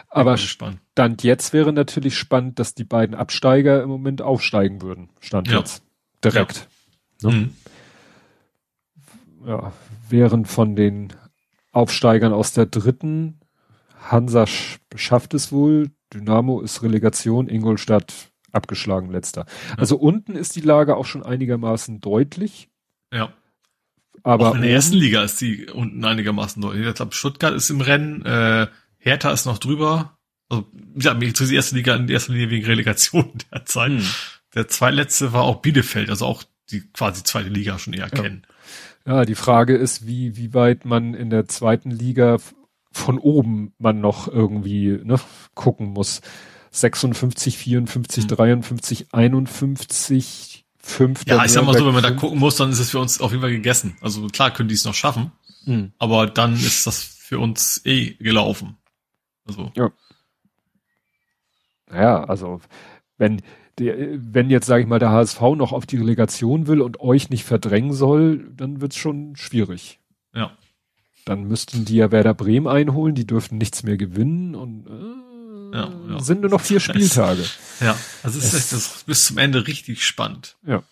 Aber 0.08 0.36
Stand 0.36 1.22
jetzt 1.22 1.52
wäre 1.52 1.72
natürlich 1.72 2.16
spannend, 2.16 2.58
dass 2.58 2.74
die 2.74 2.84
beiden 2.84 3.14
Absteiger 3.14 3.82
im 3.82 3.88
Moment 3.88 4.22
aufsteigen 4.22 4.82
würden. 4.82 5.10
Stand 5.20 5.48
ja. 5.48 5.58
jetzt. 5.58 5.82
Direkt. 6.24 6.68
Ja. 7.22 7.30
Ne? 7.30 7.36
Mhm. 7.36 7.54
ja, 9.46 9.72
während 10.08 10.48
von 10.48 10.76
den 10.76 11.12
Aufsteigern 11.72 12.32
aus 12.32 12.52
der 12.52 12.66
dritten, 12.66 13.40
Hansa 14.10 14.46
schafft 14.94 15.34
es 15.34 15.52
wohl, 15.52 15.90
Dynamo 16.12 16.60
ist 16.60 16.82
Relegation, 16.82 17.48
Ingolstadt 17.48 18.12
abgeschlagen 18.52 19.10
letzter. 19.10 19.46
Ja. 19.46 19.78
Also 19.78 19.96
unten 19.96 20.36
ist 20.36 20.56
die 20.56 20.60
Lage 20.60 20.96
auch 20.96 21.06
schon 21.06 21.22
einigermaßen 21.22 22.00
deutlich. 22.00 22.68
Ja. 23.12 23.32
Aber 24.22 24.50
auch 24.50 24.54
in 24.54 24.62
der 24.62 24.70
ersten 24.70 24.96
Liga 24.96 25.22
ist 25.22 25.40
die 25.40 25.68
unten 25.70 26.04
einigermaßen 26.04 26.60
deutlich. 26.62 26.86
Ich 26.86 26.94
glaube, 26.94 27.14
Stuttgart 27.14 27.54
ist 27.54 27.70
im 27.70 27.80
Rennen, 27.80 28.24
äh, 28.24 28.68
Hertha 29.02 29.32
ist 29.32 29.46
noch 29.46 29.58
drüber. 29.58 30.16
Also, 30.48 30.66
ja, 30.96 31.14
mich 31.14 31.28
interessiert 31.28 31.50
die 31.50 31.56
erste 31.56 31.74
Liga 31.74 31.96
in 31.96 32.08
erster 32.08 32.32
Linie 32.32 32.50
wegen 32.50 32.66
Relegation 32.66 33.32
derzeit. 33.52 33.90
Hm. 33.90 34.06
Der 34.54 34.68
zweitletzte 34.68 35.32
war 35.32 35.42
auch 35.42 35.56
Bielefeld, 35.56 36.08
also 36.08 36.26
auch 36.26 36.44
die 36.70 36.82
quasi 36.92 37.22
zweite 37.24 37.48
Liga 37.48 37.78
schon 37.78 37.94
eher 37.94 38.08
ja. 38.12 38.22
kennen. 38.22 38.46
Ja, 39.04 39.24
die 39.24 39.34
Frage 39.34 39.74
ist, 39.76 40.06
wie, 40.06 40.36
wie 40.36 40.54
weit 40.54 40.84
man 40.84 41.14
in 41.14 41.30
der 41.30 41.48
zweiten 41.48 41.90
Liga 41.90 42.38
von 42.92 43.18
oben 43.18 43.72
man 43.78 44.00
noch 44.00 44.28
irgendwie 44.28 45.00
ne, 45.02 45.18
gucken 45.54 45.88
muss. 45.88 46.20
56, 46.70 47.58
54, 47.58 48.24
hm. 48.24 48.28
53, 48.28 49.06
51, 49.12 50.64
5. 50.78 51.22
Ja, 51.26 51.44
ich 51.44 51.52
sag 51.52 51.64
mal 51.64 51.76
so, 51.76 51.86
wenn 51.86 51.94
man 51.94 52.02
da 52.02 52.12
gucken 52.12 52.38
muss, 52.38 52.56
dann 52.56 52.70
ist 52.70 52.78
es 52.78 52.90
für 52.90 53.00
uns 53.00 53.20
auf 53.20 53.32
jeden 53.32 53.42
Fall 53.42 53.50
gegessen. 53.50 53.96
Also 54.00 54.26
klar 54.28 54.52
können 54.52 54.68
die 54.68 54.74
es 54.76 54.84
noch 54.84 54.94
schaffen, 54.94 55.32
hm. 55.64 55.92
aber 55.98 56.26
dann 56.28 56.54
ist 56.54 56.86
das 56.86 57.02
für 57.02 57.38
uns 57.38 57.80
eh 57.84 58.14
gelaufen. 58.14 58.76
Also. 59.46 59.72
Ja. 59.76 59.90
Naja, 61.88 62.24
also 62.24 62.60
wenn 63.18 63.42
der, 63.78 63.94
wenn 64.34 64.50
jetzt, 64.50 64.66
sage 64.66 64.82
ich 64.82 64.88
mal, 64.88 64.98
der 64.98 65.10
HSV 65.10 65.40
noch 65.56 65.72
auf 65.72 65.86
die 65.86 65.96
Relegation 65.96 66.66
will 66.66 66.80
und 66.80 67.00
euch 67.00 67.30
nicht 67.30 67.44
verdrängen 67.44 67.92
soll, 67.92 68.50
dann 68.54 68.80
wird's 68.80 68.96
schon 68.96 69.36
schwierig. 69.36 70.00
Ja. 70.34 70.56
Dann 71.24 71.44
müssten 71.44 71.84
die 71.84 71.96
ja 71.96 72.10
Werder 72.10 72.34
Bremen 72.34 72.66
einholen, 72.66 73.14
die 73.14 73.26
dürften 73.26 73.58
nichts 73.58 73.82
mehr 73.82 73.96
gewinnen 73.96 74.54
und 74.54 74.86
äh, 74.86 75.76
ja, 75.76 75.92
ja. 76.10 76.20
sind 76.20 76.40
nur 76.40 76.50
noch 76.50 76.60
vier 76.60 76.80
Spieltage. 76.80 77.44
Ja, 77.80 77.98
also 78.22 78.38
es, 78.38 78.52
es 78.52 78.72
ist 78.72 79.06
bis 79.06 79.26
zum 79.26 79.38
Ende 79.38 79.66
richtig 79.66 80.04
spannend. 80.04 80.56
Ja. 80.64 80.84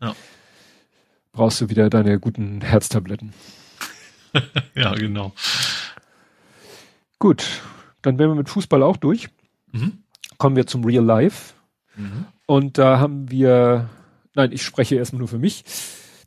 Ja. 0.00 0.14
Brauchst 1.32 1.60
du 1.60 1.68
wieder 1.68 1.90
deine 1.90 2.20
guten 2.20 2.60
Herztabletten. 2.60 3.32
ja, 4.74 4.92
genau. 4.94 5.32
Gut, 7.18 7.44
dann 8.02 8.18
wären 8.18 8.30
wir 8.30 8.36
mit 8.36 8.48
Fußball 8.48 8.82
auch 8.82 8.96
durch. 8.96 9.28
Mhm. 9.72 10.02
Kommen 10.38 10.56
wir 10.56 10.66
zum 10.66 10.84
Real 10.84 11.04
Life. 11.04 11.54
Mhm. 11.96 12.26
Und 12.46 12.78
da 12.78 12.98
haben 12.98 13.30
wir, 13.30 13.88
nein, 14.34 14.52
ich 14.52 14.62
spreche 14.62 14.96
erstmal 14.96 15.20
nur 15.20 15.28
für 15.28 15.38
mich. 15.38 15.64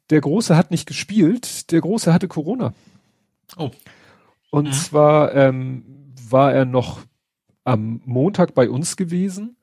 Der 0.10 0.22
Große 0.22 0.56
hat 0.56 0.72
nicht 0.72 0.88
gespielt, 0.88 1.72
der 1.72 1.82
Große 1.82 2.14
hatte 2.14 2.28
Corona. 2.28 2.74
Oh. 3.58 3.72
Und 4.52 4.68
mhm. 4.68 4.74
zwar 4.74 5.34
ähm, 5.34 6.14
war 6.30 6.54
er 6.54 6.66
noch 6.66 7.02
am 7.64 8.02
Montag 8.06 8.54
bei 8.54 8.70
uns 8.70 8.96
gewesen 8.96 9.58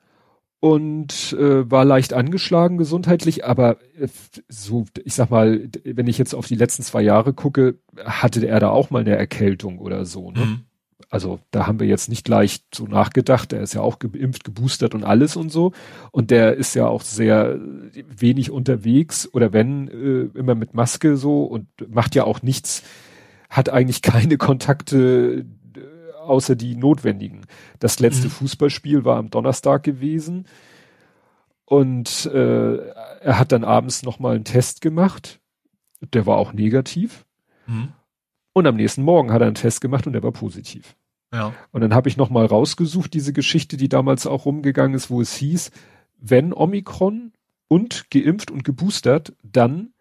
und 0.61 1.33
äh, 1.33 1.69
war 1.71 1.85
leicht 1.85 2.13
angeschlagen 2.13 2.79
gesundheitlich, 2.79 3.45
aber 3.45 3.79
äh, 3.99 4.09
so, 4.49 4.85
ich 5.05 5.15
sag 5.15 5.31
mal, 5.31 5.69
wenn 5.85 6.07
ich 6.07 6.19
jetzt 6.19 6.35
auf 6.35 6.47
die 6.47 6.55
letzten 6.55 6.83
zwei 6.83 7.03
Jahre 7.03 7.33
gucke, 7.33 7.79
hatte 8.05 8.47
er 8.47 8.61
da 8.61 8.71
auch 8.71 8.91
mal 8.91 9.01
eine 9.01 9.17
Erkältung 9.17 9.79
oder 9.79 10.05
so. 10.05 10.31
Ne? 10.31 10.45
Mhm. 10.45 10.61
Also 11.13 11.41
da 11.51 11.67
haben 11.67 11.79
wir 11.79 11.87
jetzt 11.87 12.09
nicht 12.09 12.25
gleich 12.25 12.65
so 12.75 12.87
nachgedacht. 12.87 13.53
Er 13.53 13.61
ist 13.61 13.75
ja 13.75 13.83
auch 13.83 13.99
geimpft, 13.99 14.45
geboostert 14.45 14.95
und 14.95 15.05
alles 15.05 15.37
und 15.37 15.53
so. 15.53 15.73
Und 16.11 16.31
der 16.31 16.57
ist 16.57 16.75
ja 16.75 16.87
auch 16.87 17.03
sehr 17.03 17.61
wenig 17.61 18.51
unterwegs 18.51 19.29
oder 19.31 19.53
wenn 19.53 19.89
äh, 19.89 20.39
immer 20.39 20.55
mit 20.55 20.73
Maske 20.73 21.19
so 21.19 21.45
und 21.45 21.67
macht 21.87 22.15
ja 22.15 22.25
auch 22.25 22.41
nichts, 22.41 22.83
hat 23.51 23.69
eigentlich 23.69 24.01
keine 24.01 24.39
Kontakte 24.39 25.45
äh, 25.77 26.19
außer 26.19 26.57
die 26.57 26.77
notwendigen. 26.77 27.43
Das 27.79 28.01
letzte 28.01 28.29
mhm. 28.29 28.31
Fußballspiel 28.31 29.05
war 29.05 29.19
am 29.19 29.29
Donnerstag 29.29 29.83
gewesen 29.83 30.47
und 31.67 32.25
äh, 32.25 32.77
er 32.79 33.39
hat 33.39 33.53
dann 33.53 33.65
abends 33.65 34.03
nochmal 34.03 34.37
einen 34.37 34.45
Test 34.45 34.81
gemacht. 34.81 35.41
Der 36.15 36.25
war 36.25 36.39
auch 36.39 36.55
negativ. 36.55 37.27
Mhm. 37.67 37.93
Und 38.55 38.67
am 38.67 38.77
nächsten 38.77 39.03
Morgen 39.03 39.31
hat 39.31 39.43
er 39.43 39.49
einen 39.49 39.57
Test 39.57 39.83
gemacht 39.83 40.07
und 40.07 40.15
der 40.15 40.23
war 40.23 40.33
positiv. 40.33 40.97
Ja. 41.33 41.55
Und 41.71 41.81
dann 41.81 41.95
habe 41.95 42.09
ich 42.09 42.17
noch 42.17 42.31
mal 42.31 42.47
rausgesucht, 42.47 43.15
diese 43.15 43.33
Geschichte, 43.33 43.77
die 43.77 43.89
damals 43.89 44.27
auch 44.27 44.45
rumgegangen 44.45 44.95
ist, 44.95 45.11
wo 45.11 45.21
es 45.21 45.35
hieß, 45.35 45.71
wenn 46.19 46.53
Omikron 46.53 47.33
und 47.69 48.11
geimpft 48.11 48.51
und 48.51 48.65
geboostert, 48.65 49.35
dann 49.43 49.95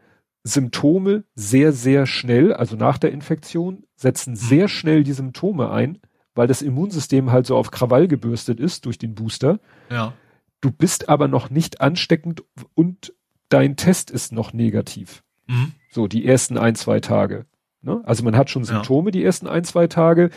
Symptome 0.43 1.23
sehr, 1.35 1.71
sehr 1.71 2.05
schnell, 2.05 2.53
also 2.53 2.75
nach 2.75 2.97
der 2.97 3.11
Infektion, 3.11 3.83
setzen 3.95 4.31
mhm. 4.31 4.37
sehr 4.37 4.67
schnell 4.67 5.03
die 5.03 5.13
Symptome 5.13 5.71
ein, 5.71 5.99
weil 6.35 6.47
das 6.47 6.61
Immunsystem 6.61 7.31
halt 7.31 7.45
so 7.45 7.55
auf 7.55 7.71
Krawall 7.71 8.07
gebürstet 8.07 8.59
ist 8.59 8.85
durch 8.85 8.97
den 8.97 9.15
Booster. 9.15 9.59
Ja. 9.89 10.13
Du 10.59 10.71
bist 10.71 11.09
aber 11.09 11.27
noch 11.27 11.49
nicht 11.49 11.81
ansteckend 11.81 12.43
und 12.73 13.13
dein 13.49 13.75
Test 13.75 14.11
ist 14.11 14.31
noch 14.31 14.53
negativ. 14.53 15.23
Mhm. 15.47 15.73
So, 15.89 16.07
die 16.07 16.25
ersten 16.25 16.57
ein, 16.57 16.75
zwei 16.75 16.99
Tage. 16.99 17.45
Ne? 17.81 18.01
Also 18.05 18.23
man 18.23 18.37
hat 18.37 18.49
schon 18.49 18.63
Symptome 18.63 19.09
ja. 19.09 19.11
die 19.11 19.23
ersten 19.23 19.47
ein, 19.47 19.63
zwei 19.63 19.87
Tage, 19.87 20.29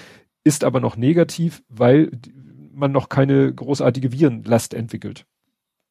ist 0.45 0.63
aber 0.65 0.81
noch 0.81 0.97
negativ, 0.97 1.63
weil 1.69 2.11
man 2.73 2.93
noch 2.93 3.09
keine 3.09 3.53
großartige 3.53 4.13
Virenlast 4.13 4.75
entwickelt. 4.75 5.27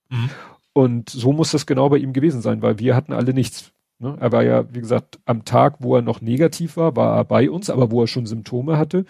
Mhm. 0.09 0.29
Und 0.73 1.09
so 1.09 1.33
muss 1.33 1.51
das 1.51 1.65
genau 1.65 1.89
bei 1.89 1.97
ihm 1.97 2.13
gewesen 2.13 2.41
sein, 2.41 2.61
weil 2.61 2.79
wir 2.79 2.95
hatten 2.95 3.13
alle 3.13 3.33
nichts. 3.33 3.71
Ne? 3.99 4.17
Er 4.19 4.31
war 4.31 4.43
ja, 4.43 4.73
wie 4.73 4.81
gesagt, 4.81 5.19
am 5.25 5.45
Tag, 5.45 5.77
wo 5.79 5.95
er 5.95 6.01
noch 6.01 6.21
negativ 6.21 6.77
war, 6.77 6.95
war 6.95 7.17
er 7.17 7.25
bei 7.25 7.49
uns, 7.49 7.69
aber 7.69 7.91
wo 7.91 8.01
er 8.01 8.07
schon 8.07 8.25
Symptome 8.25 8.77
hatte. 8.77 9.05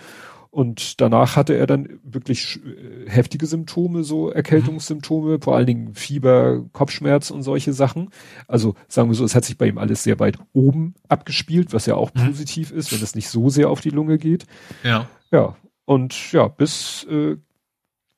Und 0.53 1.01
danach 1.01 1.35
hatte 1.35 1.55
er 1.55 1.65
dann 1.65 1.99
wirklich 2.03 2.59
äh, 2.63 3.09
heftige 3.09 3.47
Symptome, 3.47 4.03
so 4.03 4.30
Erkältungssymptome, 4.30 5.38
mhm. 5.38 5.41
vor 5.41 5.55
allen 5.55 5.65
Dingen 5.65 5.95
Fieber, 5.95 6.65
Kopfschmerz 6.73 7.31
und 7.31 7.41
solche 7.41 7.73
Sachen. 7.73 8.11
Also 8.47 8.75
sagen 8.88 9.09
wir 9.09 9.15
so, 9.15 9.25
es 9.25 9.33
hat 9.33 9.45
sich 9.45 9.57
bei 9.57 9.65
ihm 9.65 9.80
alles 9.80 10.03
sehr 10.03 10.19
weit 10.19 10.38
oben 10.53 10.93
abgespielt, 11.07 11.73
was 11.73 11.88
ja 11.88 11.95
auch 11.95 12.13
mhm. 12.13 12.27
positiv 12.27 12.69
ist, 12.69 12.93
wenn 12.93 13.01
es 13.01 13.15
nicht 13.15 13.30
so 13.30 13.49
sehr 13.49 13.72
auf 13.72 13.81
die 13.81 13.89
Lunge 13.89 14.19
geht. 14.19 14.45
Ja. 14.83 15.07
Ja, 15.33 15.57
und 15.85 16.31
ja, 16.31 16.47
bis 16.47 17.05
äh, 17.09 17.37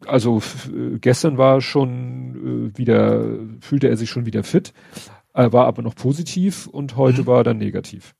also 0.05 0.41
äh, 0.67 0.99
gestern 0.99 1.37
war 1.37 1.61
schon 1.61 2.71
äh, 2.73 2.77
wieder, 2.77 3.25
fühlte 3.61 3.87
er 3.87 3.97
sich 3.97 4.09
schon 4.09 4.25
wieder 4.25 4.43
fit, 4.43 4.73
äh, 5.33 5.51
war 5.51 5.65
aber 5.65 5.81
noch 5.81 5.95
positiv 5.95 6.67
und 6.67 6.97
heute 6.97 7.21
mhm. 7.21 7.27
war 7.27 7.37
er 7.37 7.43
dann 7.45 7.57
negativ. 7.57 8.15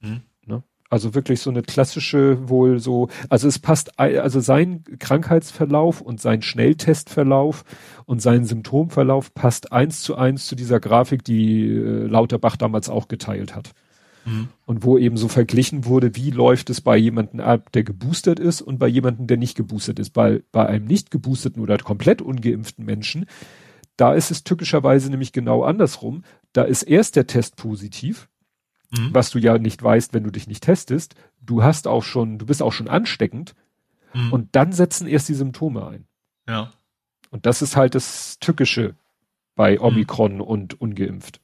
Mhm. 0.00 0.22
Ne? 0.44 0.62
Also 0.88 1.14
wirklich 1.14 1.40
so 1.40 1.50
eine 1.50 1.62
klassische, 1.62 2.48
wohl 2.48 2.78
so, 2.78 3.08
also 3.28 3.48
es 3.48 3.58
passt, 3.58 3.98
also 3.98 4.38
sein 4.38 4.84
Krankheitsverlauf 5.00 6.00
und 6.00 6.20
sein 6.20 6.42
Schnelltestverlauf 6.42 7.64
und 8.04 8.22
sein 8.22 8.44
Symptomverlauf 8.44 9.34
passt 9.34 9.72
eins 9.72 10.02
zu 10.02 10.14
eins 10.14 10.46
zu 10.46 10.54
dieser 10.54 10.78
Grafik, 10.78 11.24
die 11.24 11.66
äh, 11.66 12.06
Lauterbach 12.06 12.56
damals 12.56 12.88
auch 12.88 13.08
geteilt 13.08 13.56
hat. 13.56 13.72
Mhm. 14.26 14.48
Und 14.66 14.84
wo 14.84 14.98
eben 14.98 15.16
so 15.16 15.28
verglichen 15.28 15.84
wurde, 15.84 16.16
wie 16.16 16.30
läuft 16.30 16.68
es 16.68 16.80
bei 16.80 16.96
jemandem 16.96 17.40
ab, 17.40 17.70
der 17.72 17.84
geboostert 17.84 18.40
ist 18.40 18.60
und 18.60 18.78
bei 18.78 18.88
jemandem, 18.88 19.28
der 19.28 19.36
nicht 19.36 19.56
geboostert 19.56 19.98
ist. 19.98 20.10
Bei, 20.10 20.42
bei 20.52 20.66
einem 20.66 20.84
nicht 20.84 21.10
geboosterten 21.10 21.62
oder 21.62 21.78
komplett 21.78 22.20
ungeimpften 22.20 22.84
Menschen, 22.84 23.26
da 23.96 24.12
ist 24.12 24.30
es 24.30 24.44
tückischerweise 24.44 25.10
nämlich 25.10 25.32
genau 25.32 25.62
andersrum. 25.62 26.24
Da 26.52 26.62
ist 26.62 26.82
erst 26.82 27.16
der 27.16 27.26
Test 27.26 27.56
positiv, 27.56 28.28
mhm. 28.90 29.10
was 29.12 29.30
du 29.30 29.38
ja 29.38 29.58
nicht 29.58 29.82
weißt, 29.82 30.12
wenn 30.12 30.24
du 30.24 30.30
dich 30.30 30.48
nicht 30.48 30.64
testest. 30.64 31.14
Du 31.40 31.62
hast 31.62 31.86
auch 31.86 32.02
schon, 32.02 32.38
du 32.38 32.46
bist 32.46 32.62
auch 32.62 32.72
schon 32.72 32.88
ansteckend 32.88 33.54
mhm. 34.12 34.32
und 34.32 34.56
dann 34.56 34.72
setzen 34.72 35.06
erst 35.06 35.28
die 35.28 35.34
Symptome 35.34 35.86
ein. 35.86 36.06
Ja. 36.48 36.72
Und 37.30 37.46
das 37.46 37.62
ist 37.62 37.76
halt 37.76 37.94
das 37.94 38.38
Tückische 38.40 38.96
bei 39.54 39.76
mhm. 39.76 39.82
Omikron 39.82 40.34
mhm. 40.34 40.40
und 40.40 40.80
ungeimpft. 40.80 41.40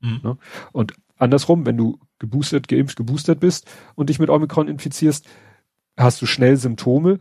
Mhm. 0.00 0.20
Ne? 0.22 0.38
Und 0.72 0.92
andersrum, 1.18 1.66
wenn 1.66 1.76
du 1.76 1.98
geboostert, 2.18 2.68
geimpft, 2.68 2.96
geboostert 2.96 3.40
bist 3.40 3.66
und 3.94 4.08
dich 4.08 4.18
mit 4.18 4.30
Omikron 4.30 4.68
infizierst, 4.68 5.26
hast 5.96 6.22
du 6.22 6.26
schnell 6.26 6.56
Symptome, 6.56 7.18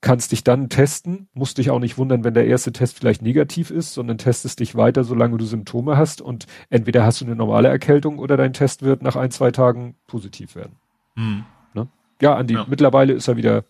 kannst 0.00 0.32
dich 0.32 0.44
dann 0.44 0.68
testen, 0.68 1.28
musst 1.34 1.58
dich 1.58 1.70
auch 1.70 1.78
nicht 1.78 1.98
wundern, 1.98 2.24
wenn 2.24 2.34
der 2.34 2.46
erste 2.46 2.72
Test 2.72 2.96
vielleicht 2.96 3.22
negativ 3.22 3.70
ist, 3.70 3.92
sondern 3.92 4.18
testest 4.18 4.60
dich 4.60 4.74
weiter, 4.74 5.04
solange 5.04 5.36
du 5.36 5.44
Symptome 5.44 5.96
hast 5.96 6.22
und 6.22 6.46
entweder 6.70 7.04
hast 7.04 7.20
du 7.20 7.26
eine 7.26 7.36
normale 7.36 7.68
Erkältung 7.68 8.18
oder 8.18 8.36
dein 8.36 8.52
Test 8.52 8.82
wird 8.82 9.02
nach 9.02 9.16
ein, 9.16 9.30
zwei 9.30 9.50
Tagen 9.50 9.96
positiv 10.06 10.54
werden. 10.54 10.76
Mhm. 11.16 11.44
Ne? 11.74 11.88
Ja, 12.22 12.36
Andi, 12.36 12.54
ja. 12.54 12.66
mittlerweile 12.68 13.12
ist 13.12 13.28
er 13.28 13.36
wieder 13.36 13.64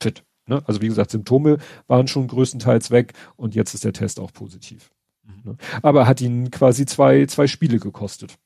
fit. 0.00 0.24
Ne? 0.46 0.62
Also 0.66 0.80
wie 0.80 0.88
gesagt, 0.88 1.10
Symptome 1.10 1.58
waren 1.86 2.08
schon 2.08 2.28
größtenteils 2.28 2.90
weg 2.90 3.12
und 3.36 3.54
jetzt 3.54 3.74
ist 3.74 3.84
der 3.84 3.92
Test 3.92 4.20
auch 4.20 4.32
positiv. 4.32 4.90
Mhm. 5.24 5.50
Ne? 5.50 5.56
Aber 5.82 6.06
hat 6.06 6.20
ihn 6.22 6.50
quasi 6.50 6.86
zwei, 6.86 7.26
zwei 7.26 7.46
Spiele 7.46 7.78
gekostet. 7.78 8.36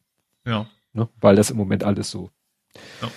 Ja. 0.44 0.66
Ne? 0.98 1.08
Weil 1.20 1.36
das 1.36 1.50
im 1.50 1.56
Moment 1.56 1.84
alles 1.84 2.10
so 2.10 2.30
ja. 3.00 3.10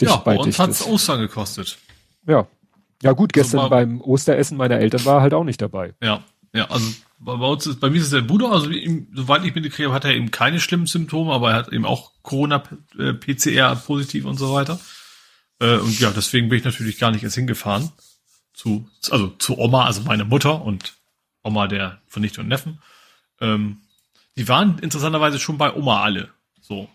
dicht 0.00 0.12
ja, 0.12 0.16
bei 0.16 0.36
uns 0.36 0.58
hat's 0.58 0.86
Ostern 0.86 1.20
gekostet. 1.20 1.78
Ja. 2.26 2.46
Ja 3.02 3.12
gut, 3.12 3.32
gestern 3.32 3.60
also 3.60 3.70
beim 3.70 4.00
Osteressen 4.00 4.56
meiner 4.56 4.78
Eltern 4.78 5.04
war 5.04 5.22
halt 5.22 5.32
auch 5.32 5.44
nicht 5.44 5.62
dabei. 5.62 5.94
Ja. 6.02 6.24
Ja, 6.54 6.70
also 6.70 6.92
bei 7.18 7.32
uns 7.32 7.66
ist, 7.66 7.80
bei 7.80 7.90
mir 7.90 7.98
ist 7.98 8.04
es 8.04 8.10
der 8.10 8.22
Bruder, 8.22 8.50
also 8.50 8.70
ihm, 8.70 9.08
soweit 9.14 9.44
ich 9.44 9.54
mitgekriegt 9.54 9.86
habe, 9.86 9.94
hat 9.94 10.04
er 10.04 10.14
eben 10.14 10.30
keine 10.30 10.60
schlimmen 10.60 10.86
Symptome, 10.86 11.32
aber 11.32 11.50
er 11.50 11.56
hat 11.56 11.72
eben 11.72 11.84
auch 11.84 12.12
Corona-PCR 12.22 13.72
äh, 13.72 13.76
positiv 13.76 14.24
und 14.24 14.38
so 14.38 14.52
weiter. 14.54 14.80
Äh, 15.60 15.76
und 15.76 15.98
ja, 16.00 16.10
deswegen 16.10 16.48
bin 16.48 16.58
ich 16.58 16.64
natürlich 16.64 16.98
gar 16.98 17.10
nicht 17.10 17.22
erst 17.22 17.34
hingefahren. 17.34 17.90
Zu, 18.54 18.88
also 19.10 19.28
zu 19.38 19.58
Oma, 19.58 19.84
also 19.84 20.02
meine 20.02 20.24
Mutter 20.24 20.62
und 20.62 20.94
Oma 21.42 21.68
der 21.68 22.00
von 22.08 22.22
Nichte 22.22 22.40
und 22.40 22.48
Neffen. 22.48 22.80
Ähm, 23.40 23.82
die 24.36 24.48
waren 24.48 24.78
interessanterweise 24.78 25.38
schon 25.38 25.58
bei 25.58 25.74
Oma 25.74 26.02
alle. 26.02 26.30
So. 26.68 26.88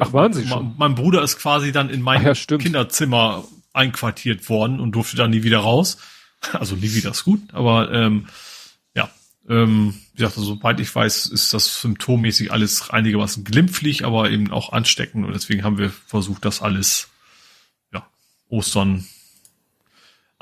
Ach, 0.00 0.12
waren 0.12 0.32
sie 0.32 0.46
schon? 0.46 0.74
Mein 0.76 0.96
Bruder 0.96 1.22
ist 1.22 1.38
quasi 1.38 1.70
dann 1.70 1.88
in 1.88 2.02
mein 2.02 2.24
ja, 2.24 2.34
Kinderzimmer 2.34 3.44
einquartiert 3.72 4.48
worden 4.48 4.80
und 4.80 4.92
durfte 4.92 5.16
dann 5.16 5.30
nie 5.30 5.44
wieder 5.44 5.60
raus. 5.60 5.98
Also 6.52 6.76
nie 6.76 6.92
wieder 6.92 7.12
ist 7.12 7.24
gut, 7.24 7.40
aber 7.54 7.90
ähm, 7.90 8.26
ja, 8.94 9.08
ähm, 9.48 9.94
wie 10.12 10.18
gesagt, 10.18 10.36
also, 10.36 10.56
soweit 10.56 10.78
ich 10.78 10.94
weiß, 10.94 11.24
ist 11.24 11.54
das 11.54 11.80
symptommäßig 11.80 12.52
alles 12.52 12.90
einigermaßen 12.90 13.44
glimpflich, 13.44 14.04
aber 14.04 14.30
eben 14.30 14.52
auch 14.52 14.70
ansteckend 14.70 15.24
und 15.24 15.32
deswegen 15.32 15.64
haben 15.64 15.78
wir 15.78 15.88
versucht, 15.88 16.44
das 16.44 16.60
alles, 16.60 17.08
ja, 17.94 18.06
Ostern 18.50 19.06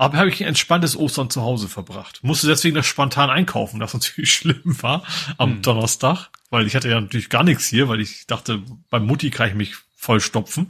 aber 0.02 0.18
habe 0.18 0.30
ich 0.30 0.42
ein 0.42 0.48
entspanntes 0.48 0.96
Ostern 0.96 1.30
zu 1.30 1.42
Hause 1.42 1.68
verbracht. 1.68 2.24
Musste 2.24 2.48
deswegen 2.48 2.74
das 2.74 2.86
spontan 2.86 3.30
einkaufen, 3.30 3.78
das 3.78 3.94
natürlich 3.94 4.34
schlimm 4.34 4.82
war 4.82 5.04
am 5.38 5.52
hm. 5.52 5.62
Donnerstag, 5.62 6.30
weil 6.52 6.66
ich 6.66 6.76
hatte 6.76 6.90
ja 6.90 7.00
natürlich 7.00 7.30
gar 7.30 7.44
nichts 7.44 7.66
hier, 7.66 7.88
weil 7.88 8.02
ich 8.02 8.26
dachte, 8.26 8.62
beim 8.90 9.06
Mutti 9.06 9.30
kann 9.30 9.48
ich 9.48 9.54
mich 9.54 9.74
voll 9.96 10.20
stopfen. 10.20 10.68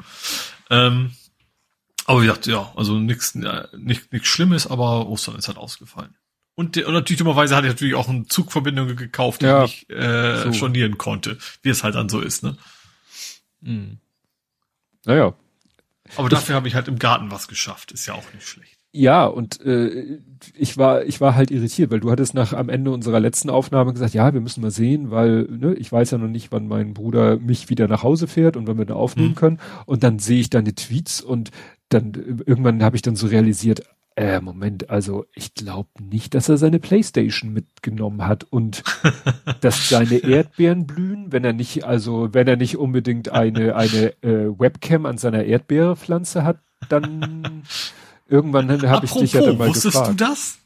Ähm, 0.70 1.12
aber 2.06 2.22
ich 2.22 2.28
dachte, 2.28 2.52
ja, 2.52 2.72
also 2.76 3.00
nichts 3.00 3.34
ja, 3.34 3.66
nicht, 3.76 4.12
nichts 4.12 4.28
Schlimmes, 4.28 4.68
aber 4.68 5.08
Ostern 5.08 5.34
ist 5.34 5.48
halt 5.48 5.58
ausgefallen. 5.58 6.14
Und, 6.54 6.76
und 6.76 6.92
natürlich 6.92 7.18
dummerweise 7.18 7.56
hatte 7.56 7.66
ich 7.66 7.72
natürlich 7.72 7.96
auch 7.96 8.08
eine 8.08 8.26
Zugverbindung 8.26 8.94
gekauft, 8.94 9.42
die 9.42 9.46
ja, 9.46 9.64
ich 9.64 9.90
äh, 9.90 10.44
so. 10.44 10.52
stornieren 10.52 10.98
konnte, 10.98 11.36
wie 11.62 11.70
es 11.70 11.82
halt 11.82 11.96
dann 11.96 12.08
so 12.08 12.20
ist, 12.20 12.44
ne? 12.44 12.56
Hm. 13.64 13.98
Naja. 15.04 15.34
Aber 16.16 16.28
dafür 16.28 16.54
habe 16.54 16.68
ich 16.68 16.76
halt 16.76 16.86
im 16.86 17.00
Garten 17.00 17.32
was 17.32 17.48
geschafft, 17.48 17.90
ist 17.90 18.06
ja 18.06 18.14
auch 18.14 18.32
nicht 18.34 18.46
schlecht. 18.46 18.78
Ja, 18.94 19.24
und 19.24 19.64
äh, 19.64 20.18
ich 20.54 20.76
war 20.76 21.04
ich 21.04 21.20
war 21.22 21.34
halt 21.34 21.50
irritiert, 21.50 21.90
weil 21.90 22.00
du 22.00 22.10
hattest 22.10 22.34
nach 22.34 22.52
am 22.52 22.68
Ende 22.68 22.90
unserer 22.90 23.20
letzten 23.20 23.48
Aufnahme 23.48 23.94
gesagt, 23.94 24.12
ja, 24.12 24.34
wir 24.34 24.42
müssen 24.42 24.60
mal 24.60 24.70
sehen, 24.70 25.10
weil 25.10 25.44
ne, 25.44 25.74
ich 25.74 25.90
weiß 25.90 26.10
ja 26.10 26.18
noch 26.18 26.28
nicht, 26.28 26.52
wann 26.52 26.68
mein 26.68 26.92
Bruder 26.92 27.38
mich 27.38 27.70
wieder 27.70 27.88
nach 27.88 28.02
Hause 28.02 28.26
fährt 28.26 28.56
und 28.56 28.66
wann 28.66 28.76
wir 28.76 28.84
da 28.84 28.94
aufnehmen 28.94 29.30
mhm. 29.30 29.36
können. 29.36 29.60
Und 29.86 30.02
dann 30.02 30.18
sehe 30.18 30.40
ich 30.40 30.50
deine 30.50 30.74
Tweets 30.74 31.22
und 31.22 31.50
dann 31.88 32.12
irgendwann 32.44 32.82
habe 32.82 32.96
ich 32.96 33.02
dann 33.02 33.16
so 33.16 33.28
realisiert, 33.28 33.82
äh, 34.14 34.40
Moment, 34.40 34.90
also 34.90 35.24
ich 35.34 35.54
glaube 35.54 35.88
nicht, 35.98 36.34
dass 36.34 36.50
er 36.50 36.58
seine 36.58 36.78
Playstation 36.78 37.52
mitgenommen 37.52 38.26
hat 38.26 38.44
und 38.44 38.82
dass 39.62 39.88
seine 39.88 40.18
Erdbeeren 40.18 40.86
blühen, 40.86 41.32
wenn 41.32 41.44
er 41.44 41.54
nicht, 41.54 41.84
also 41.84 42.28
wenn 42.32 42.46
er 42.46 42.56
nicht 42.56 42.76
unbedingt 42.76 43.30
eine 43.30 43.74
eine 43.74 44.22
äh, 44.22 44.58
Webcam 44.58 45.06
an 45.06 45.16
seiner 45.16 45.44
Erdbeerpflanze 45.44 46.44
hat, 46.44 46.58
dann 46.90 47.62
Irgendwann 48.32 48.88
habe 48.88 49.04
ich 49.04 49.12
dich 49.12 49.34
ja 49.34 49.42
dann 49.42 49.58
mal 49.58 49.68
wusstest 49.68 49.94
gefragt. 49.94 50.20
du 50.20 50.24
das? 50.24 50.58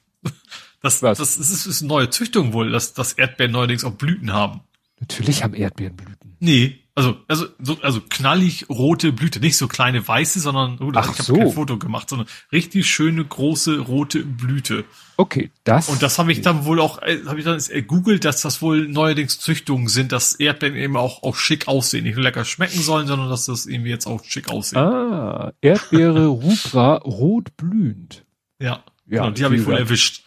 Das, 0.83 1.03
Was? 1.03 1.19
das 1.19 1.37
ist, 1.37 1.67
ist 1.67 1.81
eine 1.83 1.89
neue 1.89 2.11
Züchtung 2.11 2.53
wohl, 2.53 2.71
dass, 2.71 2.95
dass 2.95 3.15
Erdbeeren 3.15 3.51
neuerdings 3.51 3.83
auch 3.83 3.95
Blüten 3.95 4.33
haben. 4.33 4.61
Natürlich 5.01 5.43
haben 5.43 5.55
Erdbeeren 5.55 5.97
Blüten. 5.97 6.37
Nee, 6.39 6.79
also, 6.97 7.15
also, 7.29 7.45
so, 7.63 7.77
also 7.83 8.01
knallig 8.09 8.71
rote 8.71 9.13
Blüte, 9.13 9.39
nicht 9.39 9.59
so 9.59 9.69
kleine 9.69 10.09
weiße, 10.09 10.41
sondern, 10.41 10.79
oh, 10.81 10.91
Ach 10.95 11.11
ich 11.11 11.19
habe 11.19 11.23
so. 11.23 11.35
kein 11.35 11.53
Foto 11.53 11.79
gemacht, 11.79 12.09
sondern 12.09 12.27
richtig 12.53 12.87
schöne 12.87 13.23
große 13.23 13.81
rote 13.81 14.25
Blüte. 14.25 14.85
Okay, 15.19 15.51
das. 15.65 15.91
Und 15.91 16.03
das 16.03 16.19
habe 16.19 16.33
ich 16.33 16.41
dann 16.41 16.65
wohl 16.65 16.81
auch, 16.81 17.03
äh, 17.03 17.19
habe 17.27 17.39
ich 17.39 17.45
dann 17.45 17.61
googelt, 17.87 18.25
dass 18.25 18.41
das 18.41 18.63
wohl 18.63 18.89
neuerdings 18.89 19.39
Züchtungen 19.39 19.89
sind, 19.89 20.11
dass 20.11 20.37
Erdbeeren 20.37 20.75
eben 20.75 20.97
auch, 20.97 21.23
auch 21.23 21.37
schick 21.37 21.69
aussehen, 21.69 22.05
nicht 22.05 22.15
nur 22.15 22.25
lecker 22.25 22.47
schmecken 22.47 22.81
sollen, 22.81 23.07
sondern 23.07 23.29
dass 23.29 23.45
das 23.45 23.67
irgendwie 23.67 23.91
jetzt 23.91 24.07
auch 24.07 24.25
schick 24.25 24.49
aussehen. 24.49 24.79
Ah, 24.79 25.53
Erdbeere 25.61 26.29
rubra 26.29 26.97
rot 26.97 27.55
blühend. 27.59 28.25
Ja, 28.59 28.83
ja 29.07 29.21
genau, 29.21 29.31
die 29.33 29.45
habe 29.45 29.57
ich 29.57 29.67
wohl 29.67 29.75
erwischt. 29.75 30.23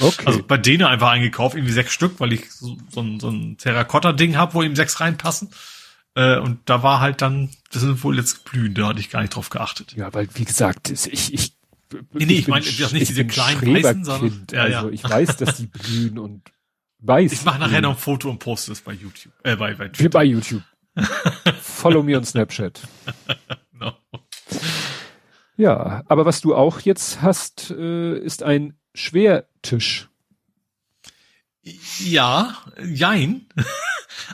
Okay. 0.00 0.26
Also 0.26 0.42
bei 0.42 0.56
denen 0.56 0.84
einfach 0.84 1.10
eingekauft, 1.10 1.56
irgendwie 1.56 1.72
sechs 1.72 1.92
Stück, 1.92 2.20
weil 2.20 2.32
ich 2.32 2.50
so, 2.52 2.76
so 2.90 3.00
ein, 3.00 3.20
so 3.20 3.30
ein 3.30 3.56
Terrakotta-Ding 3.58 4.36
habe, 4.36 4.54
wo 4.54 4.62
eben 4.62 4.76
sechs 4.76 5.00
reinpassen. 5.00 5.50
Äh, 6.14 6.38
und 6.38 6.60
da 6.66 6.82
war 6.82 7.00
halt 7.00 7.22
dann, 7.22 7.50
das 7.70 7.82
sind 7.82 8.02
wohl 8.04 8.16
jetzt 8.16 8.44
blühende, 8.44 8.82
da 8.82 8.88
hatte 8.88 9.00
ich 9.00 9.10
gar 9.10 9.22
nicht 9.22 9.34
drauf 9.34 9.50
geachtet. 9.50 9.94
Ja, 9.94 10.12
weil 10.12 10.28
wie 10.34 10.44
gesagt, 10.44 10.90
ich, 10.90 11.32
ich 11.32 11.58
Nee, 12.12 12.26
nee, 12.26 12.32
ich, 12.34 12.38
ich 12.40 12.48
meine 12.48 12.64
nicht 12.64 13.08
diese 13.08 13.26
kleinen 13.26 13.62
weißen, 13.62 14.04
sondern 14.04 14.46
ja, 14.50 14.68
ja. 14.68 14.76
also 14.78 14.90
ich 14.90 15.02
weiß, 15.02 15.38
dass 15.38 15.56
die 15.56 15.66
blühen 15.66 16.18
und 16.18 16.42
weiß. 16.98 17.32
Ich 17.32 17.44
mache 17.44 17.58
nachher 17.58 17.80
noch 17.80 17.92
ein 17.92 17.96
Foto 17.96 18.28
und 18.28 18.38
poste 18.38 18.72
es 18.72 18.82
bei 18.82 18.92
YouTube. 18.92 19.32
Äh, 19.42 19.56
bei, 19.56 19.74
bei, 19.74 19.88
Twitter. 19.88 20.10
bei 20.10 20.24
YouTube. 20.24 20.62
Follow 21.62 22.02
me 22.02 22.16
on 22.16 22.24
Snapchat. 22.24 22.82
no. 23.72 23.92
Ja, 25.56 26.02
aber 26.06 26.26
was 26.26 26.40
du 26.40 26.54
auch 26.54 26.80
jetzt 26.80 27.22
hast, 27.22 27.70
äh, 27.70 28.18
ist 28.18 28.42
ein 28.42 28.74
Schwertisch. 28.98 30.08
Ja, 32.00 32.56
jein. 32.84 33.46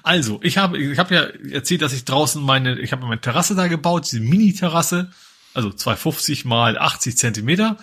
Also, 0.02 0.40
ich 0.42 0.56
habe 0.56 0.78
ich 0.78 0.98
habe 0.98 1.14
ja 1.14 1.22
erzählt, 1.52 1.82
dass 1.82 1.92
ich 1.92 2.04
draußen 2.04 2.42
meine, 2.42 2.78
ich 2.80 2.92
habe 2.92 3.06
meine 3.06 3.20
Terrasse 3.20 3.54
da 3.54 3.68
gebaut, 3.68 4.06
diese 4.06 4.20
Mini-Terrasse, 4.20 5.12
also 5.52 5.70
250 5.70 6.44
mal 6.44 6.78
80 6.78 7.16
Zentimeter. 7.16 7.76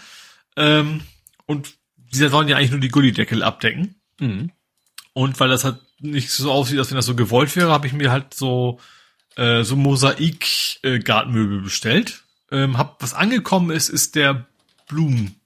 Ähm, 0.58 1.02
und 1.46 1.76
diese 1.96 2.30
sollen 2.30 2.48
ja 2.48 2.58
eigentlich 2.58 2.72
nur 2.72 2.80
die 2.80 2.90
Gullideckel 2.90 3.44
abdecken. 3.44 3.96
Mhm. 4.20 4.52
Und 5.14 5.40
weil 5.40 5.50
das 5.50 5.64
halt 5.64 5.80
nicht 6.00 6.32
so 6.32 6.52
aussieht, 6.52 6.80
als 6.80 6.90
wenn 6.90 6.98
das 6.98 7.06
so 7.06 7.16
gewollt 7.16 7.56
wäre, 7.56 7.72
habe 7.72 7.88
ich 7.88 7.94
mir 7.94 8.12
halt 8.12 8.34
so 8.34 8.80
äh, 9.36 9.64
so 9.64 9.76
Mosaik-Gartenmöbel 9.76 11.60
äh, 11.60 11.64
bestellt. 11.64 12.24
Ähm, 12.52 12.78
hab, 12.78 13.02
was 13.02 13.14
angekommen 13.14 13.70
ist, 13.70 13.90
ist 13.90 14.16
der 14.16 14.48
Blumen 14.88 15.41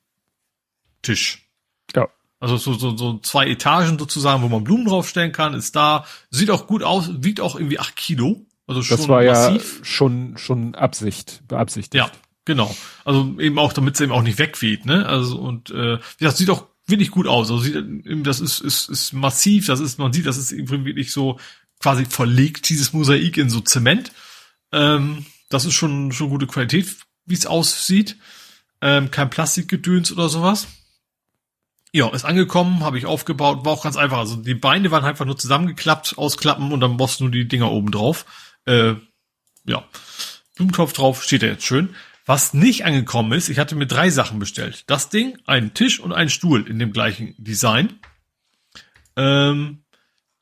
Tisch. 1.06 1.50
Ja. 1.95 2.09
Also 2.40 2.58
so, 2.58 2.74
so, 2.74 2.95
so 2.98 3.19
zwei 3.19 3.48
Etagen 3.48 3.98
sozusagen, 3.98 4.43
wo 4.43 4.50
man 4.50 4.64
Blumen 4.64 4.85
draufstellen 4.85 5.32
kann, 5.32 5.53
ist 5.53 5.75
da. 5.75 6.06
Sieht 6.30 6.51
auch 6.51 6.67
gut 6.67 6.84
aus, 6.84 7.09
wiegt 7.24 7.40
auch 7.40 7.56
irgendwie 7.56 7.80
acht 7.80 7.95
Kilo. 7.95 8.45
Also 8.67 8.82
schon 8.82 8.98
das 8.98 9.08
war 9.08 9.24
massiv. 9.24 9.80
ja 9.80 9.85
schon, 9.85 10.38
schon 10.38 10.75
Absicht, 10.75 11.43
beabsichtigt. 11.48 11.95
Ja, 11.95 12.11
genau. 12.43 12.75
Also 13.03 13.35
eben 13.40 13.59
auch, 13.59 13.74
damit 13.74 13.95
es 13.95 14.01
eben 14.01 14.11
auch 14.11 14.24
nicht 14.24 14.40
wegweht, 14.40 14.85
ne? 14.85 15.06
Also 15.06 15.40
und 15.40 15.69
äh, 15.69 16.00
das 16.19 16.38
sieht 16.38 16.50
auch 16.50 16.67
wirklich 16.88 17.11
gut 17.11 17.27
aus. 17.27 17.51
Also 17.51 17.64
sieht, 17.64 17.75
das 18.25 18.40
ist, 18.40 18.59
ist, 18.61 18.90
ist 18.90 19.14
massiv, 19.14 19.67
das 19.67 19.80
ist, 19.80 20.00
man 20.00 20.14
sieht, 20.14 20.25
das 20.25 20.38
ist 20.38 20.51
irgendwie 20.51 20.85
wirklich 20.85 21.11
so 21.11 21.40
quasi 21.80 22.06
verlegt, 22.06 22.69
dieses 22.69 22.93
Mosaik 22.93 23.38
in 23.38 23.50
so 23.50 23.59
Zement. 23.59 24.11
Ähm, 24.72 25.25
das 25.50 25.66
ist 25.66 25.74
schon, 25.74 26.11
schon 26.11 26.30
gute 26.30 26.48
Qualität, 26.48 26.95
wie 27.25 27.35
es 27.35 27.45
aussieht. 27.45 28.17
Ähm, 28.82 29.11
kein 29.11 29.30
Plastikgedöns 29.30 30.11
oder 30.11 30.30
sowas. 30.30 30.67
Ja, 31.95 32.09
ist 32.09 32.25
angekommen, 32.25 32.83
habe 32.83 32.98
ich 32.98 33.06
aufgebaut, 33.06 33.64
war 33.64 33.72
auch 33.72 33.83
ganz 33.83 33.95
einfach. 33.95 34.17
Also 34.17 34.35
die 34.35 34.53
Beine 34.53 34.91
waren 34.91 35.06
einfach 35.06 35.24
nur 35.24 35.38
zusammengeklappt, 35.38 36.17
ausklappen 36.17 36.74
und 36.74 36.82
dann 36.82 36.98
du 36.98 37.24
nur 37.24 37.32
die 37.32 37.48
Dinger 37.48 37.72
oben 37.72 37.90
drauf. 37.90 38.25
Äh, 38.65 38.95
ja, 39.64 39.88
Blumentopf 40.57 40.91
drauf, 40.91 41.24
steht 41.24 41.41
ja 41.41 41.48
jetzt 41.48 41.64
schön. 41.64 41.95
Was 42.25 42.53
nicht 42.53 42.83
angekommen 42.83 43.32
ist, 43.32 43.48
ich 43.48 43.59
hatte 43.59 43.77
mir 43.77 43.88
drei 43.88 44.09
Sachen 44.09 44.40
bestellt. 44.40 44.83
Das 44.88 45.07
Ding, 45.07 45.38
einen 45.45 45.74
Tisch 45.74 46.01
und 46.01 46.11
einen 46.11 46.30
Stuhl 46.30 46.67
in 46.67 46.80
dem 46.80 46.91
gleichen 46.91 47.33
Design. 47.38 47.98
Ähm, 49.15 49.85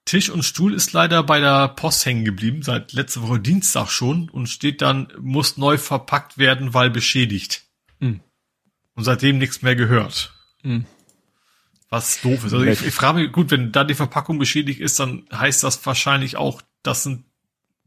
Tisch 0.05 0.31
und 0.31 0.41
Stuhl 0.41 0.73
ist 0.73 0.91
leider 0.91 1.21
bei 1.21 1.39
der 1.39 1.67
Post 1.67 2.03
hängen 2.07 2.25
geblieben, 2.25 2.63
seit 2.63 2.93
letzte 2.93 3.21
Woche 3.21 3.39
Dienstag 3.39 3.91
schon 3.91 4.27
und 4.27 4.47
steht 4.47 4.81
dann, 4.81 5.13
muss 5.19 5.57
neu 5.57 5.77
verpackt 5.77 6.39
werden, 6.39 6.73
weil 6.73 6.89
beschädigt. 6.89 7.61
Mhm. 7.99 8.21
Und 8.95 9.03
seitdem 9.03 9.37
nichts 9.37 9.61
mehr 9.61 9.75
gehört. 9.75 10.33
Mhm. 10.63 10.87
Was 11.93 12.21
doof 12.21 12.43
ist. 12.43 12.53
Also 12.53 12.63
ich, 12.63 12.83
ich 12.83 12.91
frage 12.91 13.19
mich, 13.19 13.31
gut, 13.31 13.51
wenn 13.51 13.71
da 13.71 13.83
die 13.83 13.93
Verpackung 13.93 14.39
beschädigt 14.39 14.79
ist, 14.79 14.99
dann 14.99 15.27
heißt 15.31 15.63
das 15.63 15.85
wahrscheinlich 15.85 16.37
auch, 16.37 16.63
das 16.81 17.03
sind 17.03 17.23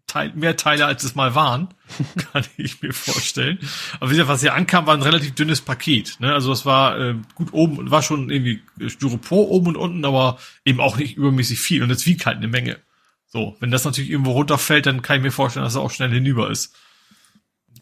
Teil, 0.07 0.33
mehr 0.36 0.57
Teile, 0.57 0.86
als 0.86 1.02
es 1.02 1.17
mal 1.17 1.35
waren. 1.35 1.75
Kann 2.33 2.44
ich 2.57 2.81
mir 2.83 2.93
vorstellen. 2.93 3.59
Aber 3.99 4.09
wie 4.09 4.15
gesagt, 4.15 4.28
was 4.28 4.43
hier 4.43 4.55
ankam, 4.55 4.86
war 4.86 4.94
ein 4.94 5.02
relativ 5.02 5.35
dünnes 5.35 5.60
Paket. 5.60 6.20
Ne? 6.20 6.33
Also 6.33 6.51
das 6.51 6.65
war 6.65 6.97
äh, 6.97 7.17
gut 7.35 7.52
oben 7.52 7.78
und 7.78 7.91
war 7.91 8.01
schon 8.01 8.31
irgendwie 8.31 8.62
Styropor 8.86 9.51
oben 9.51 9.70
und 9.70 9.76
unten, 9.76 10.05
aber 10.05 10.39
eben 10.65 10.78
auch 10.78 10.99
nicht 10.99 11.17
übermäßig 11.17 11.59
viel. 11.59 11.83
Und 11.83 11.91
es 11.91 12.07
wiegt 12.07 12.26
halt 12.26 12.36
eine 12.36 12.47
Menge. 12.47 12.78
So, 13.26 13.57
wenn 13.59 13.73
das 13.73 13.85
natürlich 13.85 14.10
irgendwo 14.10 14.31
runterfällt, 14.31 14.86
dann 14.86 15.02
kann 15.02 15.17
ich 15.17 15.25
mir 15.25 15.33
vorstellen, 15.33 15.65
dass 15.65 15.75
er 15.75 15.81
auch 15.81 15.91
schnell 15.91 16.12
hinüber 16.12 16.49
ist. 16.49 16.76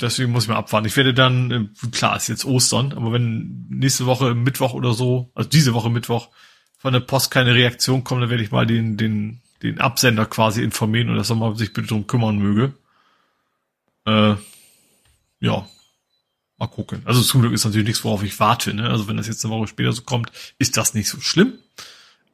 Deswegen 0.00 0.32
muss 0.32 0.44
ich 0.44 0.48
mal 0.48 0.56
abwarten. 0.56 0.86
Ich 0.86 0.96
werde 0.96 1.14
dann, 1.14 1.50
äh, 1.50 1.88
klar, 1.90 2.16
ist 2.16 2.28
jetzt 2.28 2.44
Ostern, 2.44 2.92
aber 2.92 3.12
wenn 3.12 3.66
nächste 3.68 4.06
Woche 4.06 4.34
Mittwoch 4.34 4.74
oder 4.74 4.92
so, 4.92 5.30
also 5.34 5.48
diese 5.48 5.74
Woche 5.74 5.90
Mittwoch, 5.90 6.30
von 6.78 6.92
der 6.92 7.00
Post 7.00 7.30
keine 7.30 7.54
Reaktion 7.54 8.04
kommt, 8.04 8.22
dann 8.22 8.30
werde 8.30 8.42
ich 8.42 8.50
mal 8.50 8.66
den, 8.66 8.96
den, 8.96 9.40
den 9.62 9.80
Absender 9.80 10.26
quasi 10.26 10.62
informieren 10.62 11.08
und 11.08 11.16
dass 11.16 11.30
er 11.30 11.36
mal 11.36 11.56
sich 11.56 11.72
bitte 11.72 11.88
drum 11.88 12.06
kümmern 12.06 12.38
möge. 12.38 12.74
Äh, 14.04 14.34
ja. 15.40 15.66
Mal 16.58 16.66
gucken. 16.66 17.02
Also 17.04 17.22
zum 17.22 17.40
Glück 17.40 17.52
ist 17.52 17.64
natürlich 17.64 17.86
nichts, 17.86 18.04
worauf 18.04 18.22
ich 18.22 18.38
warte. 18.38 18.74
Ne? 18.74 18.88
Also 18.88 19.08
wenn 19.08 19.16
das 19.16 19.26
jetzt 19.26 19.44
eine 19.44 19.54
Woche 19.54 19.66
später 19.66 19.92
so 19.92 20.02
kommt, 20.02 20.30
ist 20.58 20.76
das 20.76 20.94
nicht 20.94 21.08
so 21.08 21.20
schlimm. 21.20 21.54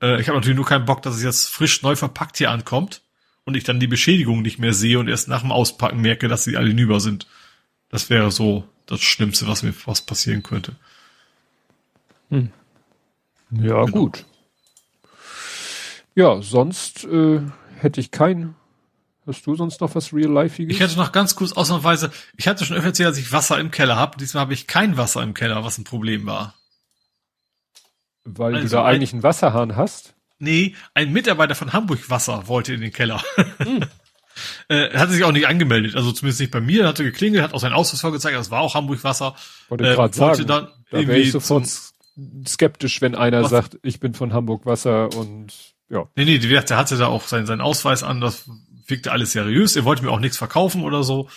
Äh, 0.02 0.20
ich 0.20 0.28
habe 0.28 0.36
natürlich 0.36 0.56
nur 0.56 0.66
keinen 0.66 0.84
Bock, 0.84 1.02
dass 1.02 1.16
es 1.16 1.22
jetzt 1.22 1.48
frisch 1.48 1.82
neu 1.82 1.94
verpackt 1.94 2.38
hier 2.38 2.50
ankommt 2.50 3.02
und 3.44 3.56
ich 3.56 3.64
dann 3.64 3.80
die 3.80 3.86
Beschädigung 3.86 4.42
nicht 4.42 4.58
mehr 4.58 4.74
sehe 4.74 4.98
und 4.98 5.08
erst 5.08 5.28
nach 5.28 5.42
dem 5.42 5.52
Auspacken 5.52 6.00
merke, 6.00 6.28
dass 6.28 6.44
sie 6.44 6.56
alle 6.56 6.68
hinüber 6.68 7.00
sind. 7.00 7.26
Das 7.90 8.08
wäre 8.08 8.30
so 8.30 8.64
das 8.86 9.00
Schlimmste, 9.00 9.46
was 9.46 9.62
mir 9.62 9.74
was 9.84 10.00
passieren 10.00 10.42
könnte. 10.42 10.76
Hm. 12.30 12.50
Ja, 13.50 13.84
genau. 13.84 13.86
gut. 13.86 14.24
Ja, 16.14 16.40
sonst 16.40 17.04
äh, 17.04 17.40
hätte 17.76 18.00
ich 18.00 18.10
kein. 18.10 18.54
Hast 19.26 19.46
du 19.46 19.54
sonst 19.54 19.80
noch 19.80 19.94
was 19.94 20.12
real 20.12 20.30
life 20.30 20.62
Ich 20.62 20.80
hätte 20.80 20.96
noch 20.96 21.12
ganz 21.12 21.36
kurz 21.36 21.52
ausnahmsweise, 21.52 22.10
ich 22.36 22.48
hatte 22.48 22.64
schon 22.64 22.76
öfter 22.76 22.88
erzählt, 22.88 23.10
dass 23.10 23.18
ich 23.18 23.32
Wasser 23.32 23.60
im 23.60 23.70
Keller 23.70 23.96
habe. 23.96 24.16
Diesmal 24.16 24.42
habe 24.42 24.54
ich 24.54 24.66
kein 24.66 24.96
Wasser 24.96 25.22
im 25.22 25.34
Keller, 25.34 25.62
was 25.64 25.78
ein 25.78 25.84
Problem 25.84 26.26
war. 26.26 26.54
Weil 28.24 28.54
also 28.54 28.68
du 28.68 28.74
da 28.76 28.84
eigentlich 28.84 29.12
einen 29.12 29.22
Wasserhahn 29.22 29.76
hast? 29.76 30.14
Nee, 30.38 30.74
ein 30.94 31.12
Mitarbeiter 31.12 31.54
von 31.54 31.72
Hamburg 31.72 32.08
Wasser 32.08 32.48
wollte 32.48 32.72
in 32.72 32.80
den 32.80 32.92
Keller. 32.92 33.22
Hm. 33.58 33.84
äh, 34.68 34.90
hat 34.96 35.10
sich 35.10 35.24
auch 35.24 35.32
nicht 35.32 35.46
angemeldet, 35.46 35.96
also 35.96 36.12
zumindest 36.12 36.40
nicht 36.40 36.52
bei 36.52 36.60
mir, 36.60 36.86
hatte 36.86 37.04
geklingelt, 37.04 37.42
hat 37.42 37.54
auch 37.54 37.60
seinen 37.60 37.72
Ausweis 37.72 38.00
vorgezeigt, 38.00 38.36
das 38.36 38.50
war 38.50 38.60
auch 38.60 38.74
Hamburg 38.74 39.02
Wasser. 39.04 39.34
Wollte 39.68 39.90
äh, 39.90 39.94
gerade 39.94 40.16
sagen, 40.16 40.46
dann 40.46 40.68
da 40.90 40.98
wäre 40.98 41.18
ich 41.18 41.32
sofort 41.32 41.68
skeptisch, 42.46 43.00
wenn 43.00 43.14
einer 43.14 43.42
was? 43.42 43.50
sagt, 43.50 43.78
ich 43.82 44.00
bin 44.00 44.14
von 44.14 44.32
Hamburg 44.32 44.66
Wasser 44.66 45.14
und 45.14 45.52
ja. 45.88 46.06
Nee, 46.14 46.24
nee, 46.24 46.38
der 46.38 46.76
hatte 46.76 46.96
da 46.96 47.06
auch 47.06 47.26
seinen, 47.26 47.46
seinen 47.46 47.60
Ausweis 47.60 48.02
an, 48.02 48.20
das 48.20 48.48
wirkte 48.86 49.12
alles 49.12 49.32
seriös, 49.32 49.76
er 49.76 49.84
wollte 49.84 50.04
mir 50.04 50.10
auch 50.10 50.20
nichts 50.20 50.36
verkaufen 50.36 50.82
oder 50.82 51.02
so. 51.02 51.28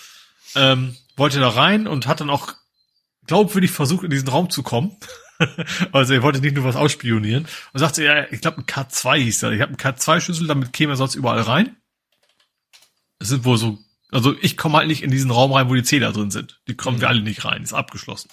Ähm, 0.56 0.96
wollte 1.16 1.40
da 1.40 1.48
rein 1.48 1.86
und 1.86 2.06
hat 2.06 2.20
dann 2.20 2.30
auch 2.30 2.54
glaubwürdig 3.26 3.70
versucht, 3.70 4.04
in 4.04 4.10
diesen 4.10 4.28
Raum 4.28 4.50
zu 4.50 4.62
kommen. 4.62 4.96
also 5.92 6.14
er 6.14 6.22
wollte 6.22 6.40
nicht 6.40 6.54
nur 6.54 6.64
was 6.64 6.76
ausspionieren 6.76 7.46
und 7.72 7.80
sagte, 7.80 8.04
ja, 8.04 8.26
ich 8.30 8.40
glaube 8.40 8.58
ein 8.58 8.66
K2 8.66 9.16
hieß 9.16 9.42
er. 9.44 9.52
Ich 9.52 9.60
habe 9.60 9.70
einen 9.70 9.78
K2-Schlüssel, 9.78 10.46
damit 10.46 10.72
käme 10.72 10.92
er 10.92 10.96
sonst 10.96 11.14
überall 11.14 11.40
rein. 11.40 11.76
Es 13.24 13.30
sind 13.30 13.46
wohl 13.46 13.56
so, 13.56 13.78
also 14.12 14.34
ich 14.42 14.58
komme 14.58 14.76
halt 14.76 14.86
nicht 14.86 15.02
in 15.02 15.10
diesen 15.10 15.30
Raum 15.30 15.52
rein, 15.52 15.70
wo 15.70 15.74
die 15.74 15.82
Zähler 15.82 16.12
drin 16.12 16.30
sind. 16.30 16.60
Die 16.68 16.74
kommen 16.74 16.98
mhm. 16.98 17.00
wir 17.00 17.08
alle 17.08 17.22
nicht 17.22 17.46
rein, 17.46 17.62
ist 17.62 17.72
abgeschlossen. 17.72 18.28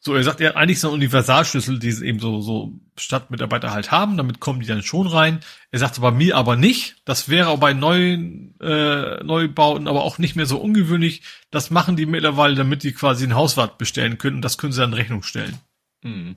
So, 0.00 0.14
er 0.14 0.24
sagt, 0.24 0.40
er 0.40 0.50
hat 0.50 0.56
eigentlich 0.56 0.80
so 0.80 0.88
einen 0.88 0.94
Universalschlüssel, 0.94 1.78
die 1.78 1.90
eben 2.06 2.20
so, 2.20 2.40
so 2.40 2.72
Stadtmitarbeiter 2.96 3.70
halt 3.70 3.90
haben, 3.90 4.16
damit 4.16 4.40
kommen 4.40 4.60
die 4.60 4.66
dann 4.66 4.82
schon 4.82 5.06
rein. 5.06 5.40
Er 5.70 5.78
sagt 5.78 6.00
bei 6.00 6.10
mir 6.10 6.38
aber 6.38 6.56
nicht. 6.56 6.96
Das 7.04 7.28
wäre 7.28 7.48
auch 7.48 7.58
bei 7.58 7.74
neuen 7.74 8.58
äh, 8.60 9.22
Neubauten 9.22 9.88
aber 9.88 10.04
auch 10.04 10.16
nicht 10.16 10.36
mehr 10.36 10.46
so 10.46 10.58
ungewöhnlich. 10.58 11.20
Das 11.50 11.70
machen 11.70 11.96
die 11.96 12.06
mittlerweile, 12.06 12.54
damit 12.54 12.82
die 12.82 12.92
quasi 12.92 13.24
einen 13.24 13.34
Hauswart 13.34 13.76
bestellen 13.76 14.16
können 14.16 14.36
und 14.36 14.42
das 14.42 14.56
können 14.56 14.72
sie 14.72 14.80
dann 14.80 14.92
in 14.92 14.98
Rechnung 14.98 15.22
stellen. 15.22 15.58
Mhm. 16.02 16.36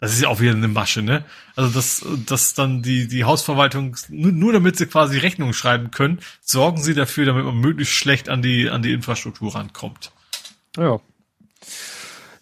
Das 0.00 0.12
ist 0.12 0.20
ja 0.20 0.28
auch 0.28 0.40
wieder 0.40 0.52
eine 0.52 0.68
Masche, 0.68 1.02
ne? 1.02 1.24
Also 1.54 1.72
dass, 1.72 2.04
dass 2.26 2.52
dann 2.52 2.82
die, 2.82 3.08
die 3.08 3.24
Hausverwaltung, 3.24 3.96
nur, 4.08 4.32
nur 4.32 4.52
damit 4.52 4.76
sie 4.76 4.86
quasi 4.86 5.16
Rechnung 5.18 5.54
schreiben 5.54 5.90
können, 5.90 6.20
sorgen 6.42 6.82
sie 6.82 6.94
dafür, 6.94 7.24
damit 7.24 7.44
man 7.44 7.56
möglichst 7.56 7.94
schlecht 7.94 8.28
an 8.28 8.42
die, 8.42 8.68
an 8.68 8.82
die 8.82 8.92
Infrastruktur 8.92 9.54
rankommt. 9.54 10.12
Ja. 10.76 11.00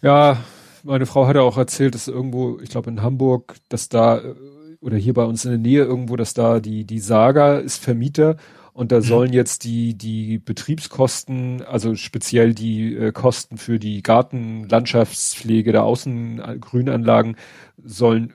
Ja, 0.01 0.37
meine 0.83 1.05
Frau 1.05 1.27
hatte 1.27 1.41
auch 1.41 1.57
erzählt, 1.57 1.95
dass 1.95 2.07
irgendwo, 2.07 2.59
ich 2.61 2.69
glaube 2.69 2.91
in 2.91 3.01
Hamburg, 3.01 3.55
dass 3.69 3.89
da, 3.89 4.21
oder 4.81 4.97
hier 4.97 5.13
bei 5.13 5.23
uns 5.23 5.45
in 5.45 5.51
der 5.51 5.57
Nähe 5.57 5.83
irgendwo, 5.83 6.17
dass 6.17 6.33
da 6.33 6.59
die, 6.59 6.83
die 6.83 6.99
Saga 6.99 7.57
ist 7.57 7.81
Vermieter 7.81 8.35
und 8.75 8.91
da 8.91 8.97
mhm. 8.97 9.03
sollen 9.03 9.33
jetzt 9.33 9.63
die, 9.63 9.97
die 9.97 10.37
Betriebskosten, 10.37 11.61
also 11.61 11.95
speziell 11.95 12.53
die 12.53 12.93
äh, 12.93 13.13
Kosten 13.13 13.57
für 13.57 13.79
die 13.79 14.03
Gartenlandschaftspflege 14.03 15.71
der 15.71 15.85
Außengrünanlagen 15.85 17.37
sollen 17.81 18.33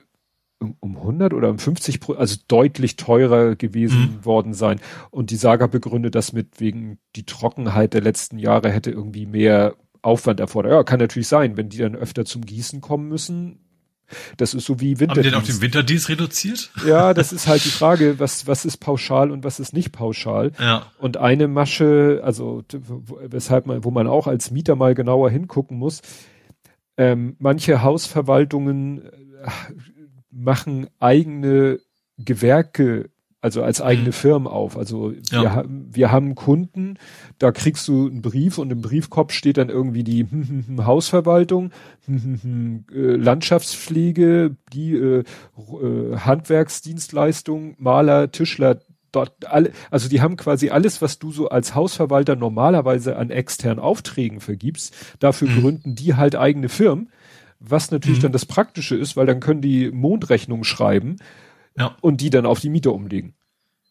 um, 0.59 0.75
um 0.79 0.97
100 0.97 1.35
oder 1.35 1.47
um 1.51 1.59
50 1.59 1.99
Pro, 1.99 2.13
also 2.13 2.37
deutlich 2.47 2.95
teurer 2.95 3.55
gewesen 3.55 4.17
mhm. 4.17 4.25
worden 4.25 4.53
sein. 4.55 4.79
Und 5.11 5.29
die 5.29 5.35
Saga 5.35 5.67
begründet 5.67 6.15
das 6.15 6.33
mit 6.33 6.59
wegen 6.59 6.97
die 7.15 7.27
Trockenheit 7.27 7.93
der 7.93 8.01
letzten 8.01 8.39
Jahre 8.39 8.71
hätte 8.71 8.89
irgendwie 8.89 9.27
mehr 9.27 9.75
Aufwand 10.01 10.39
erfordert. 10.39 10.71
Ja, 10.71 10.83
kann 10.83 10.99
natürlich 10.99 11.27
sein, 11.27 11.55
wenn 11.55 11.69
die 11.69 11.77
dann 11.77 11.95
öfter 11.95 12.25
zum 12.25 12.47
Gießen 12.47 12.81
kommen 12.81 13.07
müssen, 13.07 13.59
das 14.37 14.53
ist 14.53 14.65
so 14.65 14.79
wie 14.79 14.99
Winterdienst. 14.99 15.09
Haben 15.09 15.23
die 15.23 15.29
denn 15.29 15.39
auf 15.39 15.45
den 15.45 15.61
Winterdienst 15.61 16.09
reduziert? 16.09 16.71
Ja, 16.85 17.13
das 17.13 17.31
ist 17.33 17.47
halt 17.47 17.63
die 17.65 17.69
Frage, 17.69 18.19
was, 18.19 18.47
was 18.47 18.65
ist 18.65 18.77
pauschal 18.77 19.31
und 19.31 19.43
was 19.43 19.59
ist 19.59 19.73
nicht 19.73 19.91
pauschal. 19.91 20.51
Ja. 20.59 20.87
Und 20.99 21.17
eine 21.17 21.47
Masche, 21.47 22.21
also 22.23 22.63
weshalb 23.27 23.65
man, 23.65 23.83
wo 23.83 23.91
man 23.91 24.07
auch 24.07 24.27
als 24.27 24.51
Mieter 24.51 24.75
mal 24.75 24.95
genauer 24.95 25.29
hingucken 25.29 25.77
muss, 25.77 26.01
ähm, 26.97 27.35
manche 27.39 27.81
Hausverwaltungen 27.81 29.01
äh, 29.01 29.11
machen 30.29 30.87
eigene 30.99 31.79
Gewerke 32.17 33.09
also 33.41 33.63
als 33.63 33.81
eigene 33.81 34.09
mhm. 34.09 34.13
Firmen 34.13 34.47
auf. 34.47 34.77
Also 34.77 35.11
ja. 35.31 35.41
wir, 35.41 35.55
haben, 35.55 35.89
wir 35.91 36.11
haben 36.11 36.35
Kunden, 36.35 36.97
da 37.39 37.51
kriegst 37.51 37.87
du 37.87 38.07
einen 38.07 38.21
Brief 38.21 38.59
und 38.59 38.71
im 38.71 38.81
Briefkopf 38.81 39.33
steht 39.33 39.57
dann 39.57 39.69
irgendwie 39.69 40.03
die 40.03 40.21
hm, 40.21 40.47
hm, 40.47 40.65
hm, 40.67 40.85
Hausverwaltung, 40.85 41.71
äh, 42.07 42.81
Landschaftspflege, 42.93 44.55
die 44.71 44.93
äh, 44.93 45.23
äh, 45.57 46.17
Handwerksdienstleistung, 46.17 47.75
Maler, 47.79 48.31
Tischler, 48.31 48.79
dort 49.11 49.45
alle, 49.45 49.71
also 49.89 50.07
die 50.07 50.21
haben 50.21 50.37
quasi 50.37 50.69
alles, 50.69 51.01
was 51.01 51.19
du 51.19 51.31
so 51.31 51.49
als 51.49 51.75
Hausverwalter 51.75 52.35
normalerweise 52.35 53.17
an 53.17 53.29
externen 53.29 53.79
Aufträgen 53.79 54.39
vergibst, 54.39 54.95
dafür 55.19 55.49
mhm. 55.49 55.61
gründen 55.61 55.95
die 55.95 56.13
halt 56.13 56.35
eigene 56.35 56.69
Firmen, 56.69 57.09
was 57.59 57.91
natürlich 57.91 58.19
mhm. 58.19 58.23
dann 58.23 58.31
das 58.31 58.45
Praktische 58.45 58.95
ist, 58.95 59.17
weil 59.17 59.25
dann 59.25 59.39
können 59.39 59.61
die 59.61 59.91
Mondrechnung 59.91 60.63
schreiben 60.63 61.17
ja. 61.77 61.95
und 62.01 62.21
die 62.21 62.29
dann 62.29 62.45
auf 62.45 62.59
die 62.59 62.69
Miete 62.69 62.91
umlegen. 62.91 63.33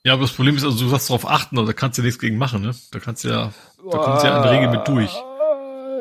Ja, 0.05 0.15
aber 0.15 0.23
das 0.23 0.33
Problem 0.33 0.57
ist, 0.57 0.65
also 0.65 0.83
du 0.83 0.89
sagst 0.89 1.11
darauf 1.11 1.29
achten, 1.29 1.57
da 1.57 1.73
kannst 1.73 1.99
du 1.99 2.03
nichts 2.03 2.19
gegen 2.19 2.39
machen, 2.39 2.63
ne? 2.63 2.75
Da 2.91 2.99
kannst 3.01 3.25
du 3.25 3.29
ja, 3.29 3.53
da 3.91 3.99
kommst 3.99 4.25
du 4.25 4.29
ja 4.29 4.37
in 4.37 4.43
der 4.43 4.53
Regel 4.53 4.71
mit 4.71 4.89
durch 4.89 5.15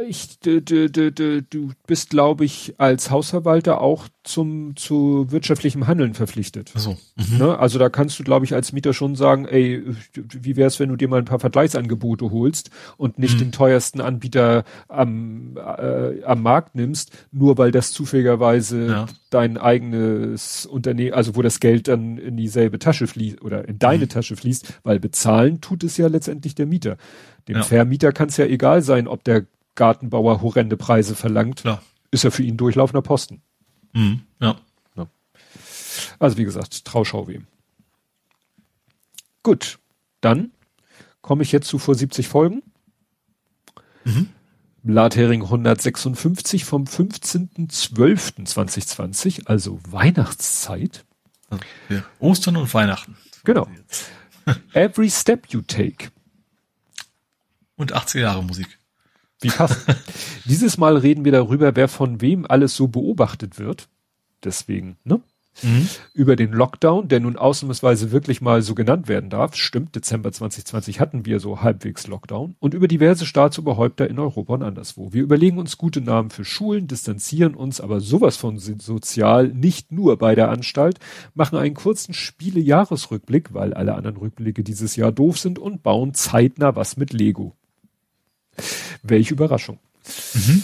ich, 0.10 0.40
du, 0.40 0.62
du, 0.62 0.90
du, 0.90 1.42
du 1.44 1.72
bist, 1.86 2.10
glaube 2.10 2.44
ich, 2.44 2.74
als 2.80 3.12
Hausverwalter 3.12 3.80
auch 3.80 4.08
zum 4.24 4.76
zu 4.76 5.28
wirtschaftlichem 5.30 5.86
Handeln 5.86 6.16
verpflichtet. 6.16 6.72
Ach 6.76 6.80
so. 6.80 6.98
Mhm. 7.16 7.38
Ne? 7.38 7.60
Also 7.60 7.78
da 7.78 7.90
kannst 7.90 8.18
du, 8.18 8.24
glaube 8.24 8.46
ich, 8.46 8.56
als 8.56 8.74
Mieter 8.74 8.94
schon 8.94 9.16
sagen, 9.16 9.46
ey, 9.46 9.84
wie 10.14 10.56
wär's, 10.56 10.80
wenn 10.80 10.90
du 10.90 10.96
dir 10.96 11.08
mal 11.08 11.20
ein 11.20 11.26
paar 11.26 11.40
Vergleichsangebote 11.40 12.32
holst 12.32 12.72
und 12.98 13.20
nicht 13.20 13.36
mhm. 13.36 13.40
den 13.40 13.52
teuersten 13.52 14.02
Anbieter 14.02 14.64
am, 14.88 15.58
äh, 15.58 16.24
am 16.24 16.42
Markt 16.42 16.74
nimmst, 16.74 17.12
nur 17.32 17.58
weil 17.60 17.72
das 17.72 17.92
zufälligerweise 17.92 18.88
ja. 18.88 19.06
dein 19.30 19.58
eigenes 19.58 20.66
Unternehmen, 20.66 21.14
also 21.14 21.36
wo 21.36 21.44
das 21.44 21.60
Geld 21.60 21.88
dann 21.88 22.18
in 22.18 22.36
dieselbe 22.36 22.80
Tasche 22.80 23.06
fließt 23.06 23.44
oder 23.44 23.68
in 23.68 23.78
deine 23.78 24.06
mhm. 24.06 24.10
Tasche 24.10 24.36
fließt, 24.36 24.80
weil 24.84 25.00
bezahlen 25.00 25.62
tut 25.62 25.84
es 25.84 25.98
ja 25.98 26.08
letztendlich 26.08 26.56
der 26.56 26.66
Mieter. 26.66 26.98
Dem 27.48 27.58
ja. 27.58 27.64
Vermieter 27.64 28.12
kann 28.12 28.30
es 28.30 28.38
ja 28.38 28.46
egal 28.46 28.82
sein, 28.82 29.08
ob 29.08 29.24
der 29.24 29.46
Gartenbauer 29.80 30.42
horrende 30.42 30.76
Preise 30.76 31.16
verlangt, 31.16 31.62
Klar. 31.62 31.82
ist 32.12 32.26
er 32.26 32.32
für 32.32 32.44
ihn 32.44 32.58
durchlaufender 32.58 33.02
Posten. 33.02 33.42
Mhm, 33.94 34.24
ja. 34.42 34.60
ja. 34.98 35.08
Also 36.20 36.36
wie 36.38 36.44
gesagt, 36.44 36.84
Trauschau 36.84 37.30
wem. 37.30 37.48
Gut, 39.42 39.80
dann 40.20 40.52
komme 41.22 41.44
ich 41.44 41.54
jetzt 41.54 41.70
zu 41.70 41.80
vor 41.80 41.96
70 41.96 42.28
Folgen. 42.28 42.62
Mhm. 44.04 44.28
Blathering 44.84 45.44
156 45.44 46.66
vom 46.66 46.84
15.12.2020, 46.84 49.48
also 49.48 49.80
Weihnachtszeit. 49.90 51.06
Ja. 51.88 52.04
Ostern 52.20 52.58
und 52.58 52.74
Weihnachten. 52.74 53.16
Genau. 53.46 53.70
Every 54.74 55.10
Step 55.10 55.54
You 55.54 55.62
Take. 55.62 56.12
Und 57.78 57.94
80 57.94 58.20
Jahre 58.22 58.44
Musik. 58.44 58.79
Wie 59.42 59.50
passt. 59.50 59.86
Dieses 60.46 60.78
Mal 60.78 60.98
reden 60.98 61.26
wir 61.26 61.32
darüber, 61.32 61.76
wer 61.76 61.88
von 61.88 62.22
wem 62.22 62.46
alles 62.48 62.76
so 62.76 62.88
beobachtet 62.88 63.60
wird. 63.60 63.88
Deswegen, 64.44 64.98
ne? 65.04 65.22
Mhm. 65.64 65.88
Über 66.14 66.36
den 66.36 66.52
Lockdown, 66.52 67.08
der 67.08 67.20
nun 67.20 67.36
ausnahmsweise 67.36 68.12
wirklich 68.12 68.42
mal 68.42 68.62
so 68.62 68.76
genannt 68.76 69.08
werden 69.08 69.30
darf. 69.30 69.56
Stimmt, 69.56 69.96
Dezember 69.96 70.32
2020 70.32 71.00
hatten 71.00 71.26
wir 71.26 71.40
so 71.40 71.62
halbwegs 71.62 72.08
Lockdown. 72.08 72.56
Und 72.60 72.74
über 72.74 72.88
diverse 72.88 73.26
Staatsoberhäupter 73.26 74.10
in 74.10 74.20
Europa 74.20 74.54
und 74.54 74.64
anderswo. 74.64 75.12
Wir 75.12 75.24
überlegen 75.24 75.58
uns 75.58 75.78
gute 75.78 76.02
Namen 76.02 76.30
für 76.30 76.46
Schulen, 76.46 76.88
distanzieren 76.88 77.56
uns 77.56 77.82
aber 77.82 78.00
sowas 78.00 78.38
von 78.38 78.58
sozial 78.58 79.50
nicht 79.50 79.92
nur 79.92 80.18
bei 80.18 80.36
der 80.36 80.50
Anstalt, 80.50 81.00
machen 81.34 81.58
einen 81.58 81.76
kurzen 81.76 82.14
Spiele-Jahresrückblick, 82.14 83.54
weil 83.54 83.74
alle 83.74 83.96
anderen 83.96 84.18
Rückblicke 84.18 84.64
dieses 84.64 84.96
Jahr 84.96 85.12
doof 85.12 85.40
sind 85.40 85.60
und 85.60 85.84
bauen 85.84 86.14
zeitnah 86.14 86.76
was 86.76 86.96
mit 86.96 87.12
Lego. 87.12 87.56
Welche 89.04 89.34
Überraschung. 89.34 89.80
Mhm. 90.34 90.64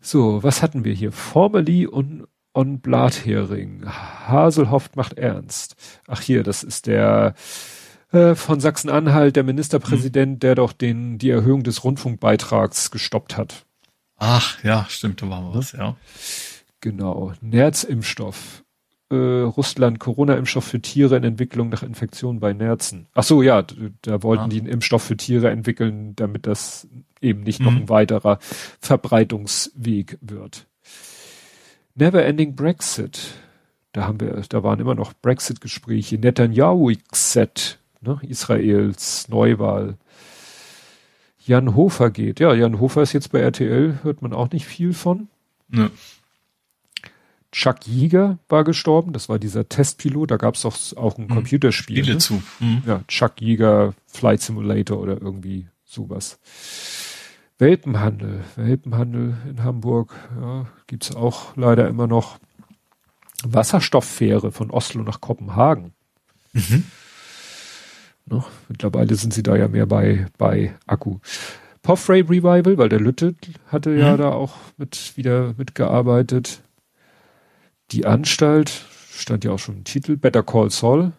So, 0.00 0.42
was 0.42 0.62
hatten 0.62 0.84
wir 0.84 0.92
hier? 0.92 1.12
Formerly 1.12 1.86
und 1.86 2.26
on 2.54 2.80
Blathering. 2.80 3.84
Haselhoff 3.86 4.90
macht 4.94 5.18
ernst. 5.18 5.76
Ach 6.06 6.20
hier, 6.20 6.42
das 6.42 6.62
ist 6.62 6.86
der 6.86 7.34
äh, 8.12 8.34
von 8.34 8.60
Sachsen-Anhalt, 8.60 9.36
der 9.36 9.44
Ministerpräsident, 9.44 10.34
mhm. 10.34 10.40
der 10.40 10.54
doch 10.54 10.72
den, 10.72 11.18
die 11.18 11.30
Erhöhung 11.30 11.62
des 11.62 11.82
Rundfunkbeitrags 11.84 12.90
gestoppt 12.90 13.36
hat. 13.36 13.64
Ach, 14.18 14.62
ja, 14.62 14.86
stimmt, 14.88 15.22
da 15.22 15.30
war 15.30 15.40
mal 15.40 15.54
was, 15.54 15.72
ja. 15.72 15.96
Genau. 16.80 17.32
Nerzimpfstoff. 17.40 18.61
Äh, 19.12 19.42
Russland 19.42 20.00
Corona-Impfstoff 20.00 20.64
für 20.64 20.80
Tiere 20.80 21.16
in 21.16 21.24
Entwicklung 21.24 21.68
nach 21.68 21.82
Infektionen 21.82 22.40
bei 22.40 22.54
Nerzen. 22.54 23.08
Ach 23.12 23.22
so, 23.22 23.42
ja, 23.42 23.62
da 24.00 24.22
wollten 24.22 24.44
ah. 24.44 24.48
die 24.48 24.58
einen 24.58 24.68
Impfstoff 24.68 25.02
für 25.02 25.18
Tiere 25.18 25.50
entwickeln, 25.50 26.16
damit 26.16 26.46
das 26.46 26.88
eben 27.20 27.42
nicht 27.42 27.60
mhm. 27.60 27.66
noch 27.66 27.72
ein 27.72 27.88
weiterer 27.90 28.38
Verbreitungsweg 28.80 30.16
wird. 30.22 30.66
Never 31.94 32.24
Ending 32.24 32.56
Brexit. 32.56 33.34
Da 33.92 34.06
haben 34.06 34.18
wir, 34.18 34.42
da 34.48 34.62
waren 34.62 34.80
immer 34.80 34.94
noch 34.94 35.12
Brexit-Gespräche. 35.12 36.16
Netanyahu-Set, 36.16 37.80
ne, 38.00 38.18
Israels 38.26 39.28
Neuwahl. 39.28 39.98
Jan 41.44 41.74
Hofer 41.74 42.10
geht. 42.10 42.40
Ja, 42.40 42.54
Jan 42.54 42.80
Hofer 42.80 43.02
ist 43.02 43.12
jetzt 43.12 43.30
bei 43.30 43.40
RTL, 43.40 43.98
hört 44.04 44.22
man 44.22 44.32
auch 44.32 44.50
nicht 44.52 44.64
viel 44.64 44.94
von. 44.94 45.28
Ja. 45.70 45.90
Chuck 47.52 47.86
Yeager 47.86 48.38
war 48.48 48.64
gestorben, 48.64 49.12
das 49.12 49.28
war 49.28 49.38
dieser 49.38 49.68
Testpilot, 49.68 50.30
da 50.30 50.36
gab 50.38 50.54
es 50.54 50.62
doch 50.62 50.74
auch 50.96 51.18
ein 51.18 51.28
hm. 51.28 51.34
Computerspiel. 51.36 51.98
Spiele 51.98 52.14
ne? 52.14 52.18
zu. 52.18 52.42
Mhm. 52.60 52.82
Ja, 52.86 53.02
Chuck 53.08 53.40
Yeager 53.40 53.94
Flight 54.06 54.40
Simulator 54.40 54.98
oder 54.98 55.20
irgendwie 55.20 55.68
sowas. 55.84 56.38
Welpenhandel, 57.58 58.42
Welpenhandel 58.56 59.36
in 59.48 59.62
Hamburg, 59.62 60.14
ja, 60.40 60.66
gibt's 60.86 61.14
auch 61.14 61.56
leider 61.56 61.86
immer 61.88 62.06
noch. 62.06 62.38
Wasserstofffähre 63.44 64.52
von 64.52 64.70
Oslo 64.70 65.02
nach 65.02 65.20
Kopenhagen. 65.20 65.92
Mhm. 66.52 66.84
Ne? 68.26 68.44
Mittlerweile 68.68 69.14
sind 69.16 69.34
sie 69.34 69.42
da 69.42 69.56
ja 69.56 69.68
mehr 69.68 69.86
bei, 69.86 70.26
bei 70.38 70.74
Akku. 70.86 71.18
Poffray 71.82 72.20
Revival, 72.20 72.78
weil 72.78 72.88
der 72.88 73.00
Lütte 73.00 73.34
hatte 73.66 73.90
mhm. 73.90 73.98
ja 73.98 74.16
da 74.16 74.30
auch 74.30 74.54
mit 74.76 75.16
wieder 75.16 75.54
mitgearbeitet. 75.58 76.62
Die 77.92 78.06
Anstalt 78.06 78.86
stand 79.14 79.44
ja 79.44 79.52
auch 79.52 79.58
schon 79.58 79.78
im 79.78 79.84
Titel. 79.84 80.16
Better 80.16 80.42
Call 80.42 80.70
Saul. 80.70 81.12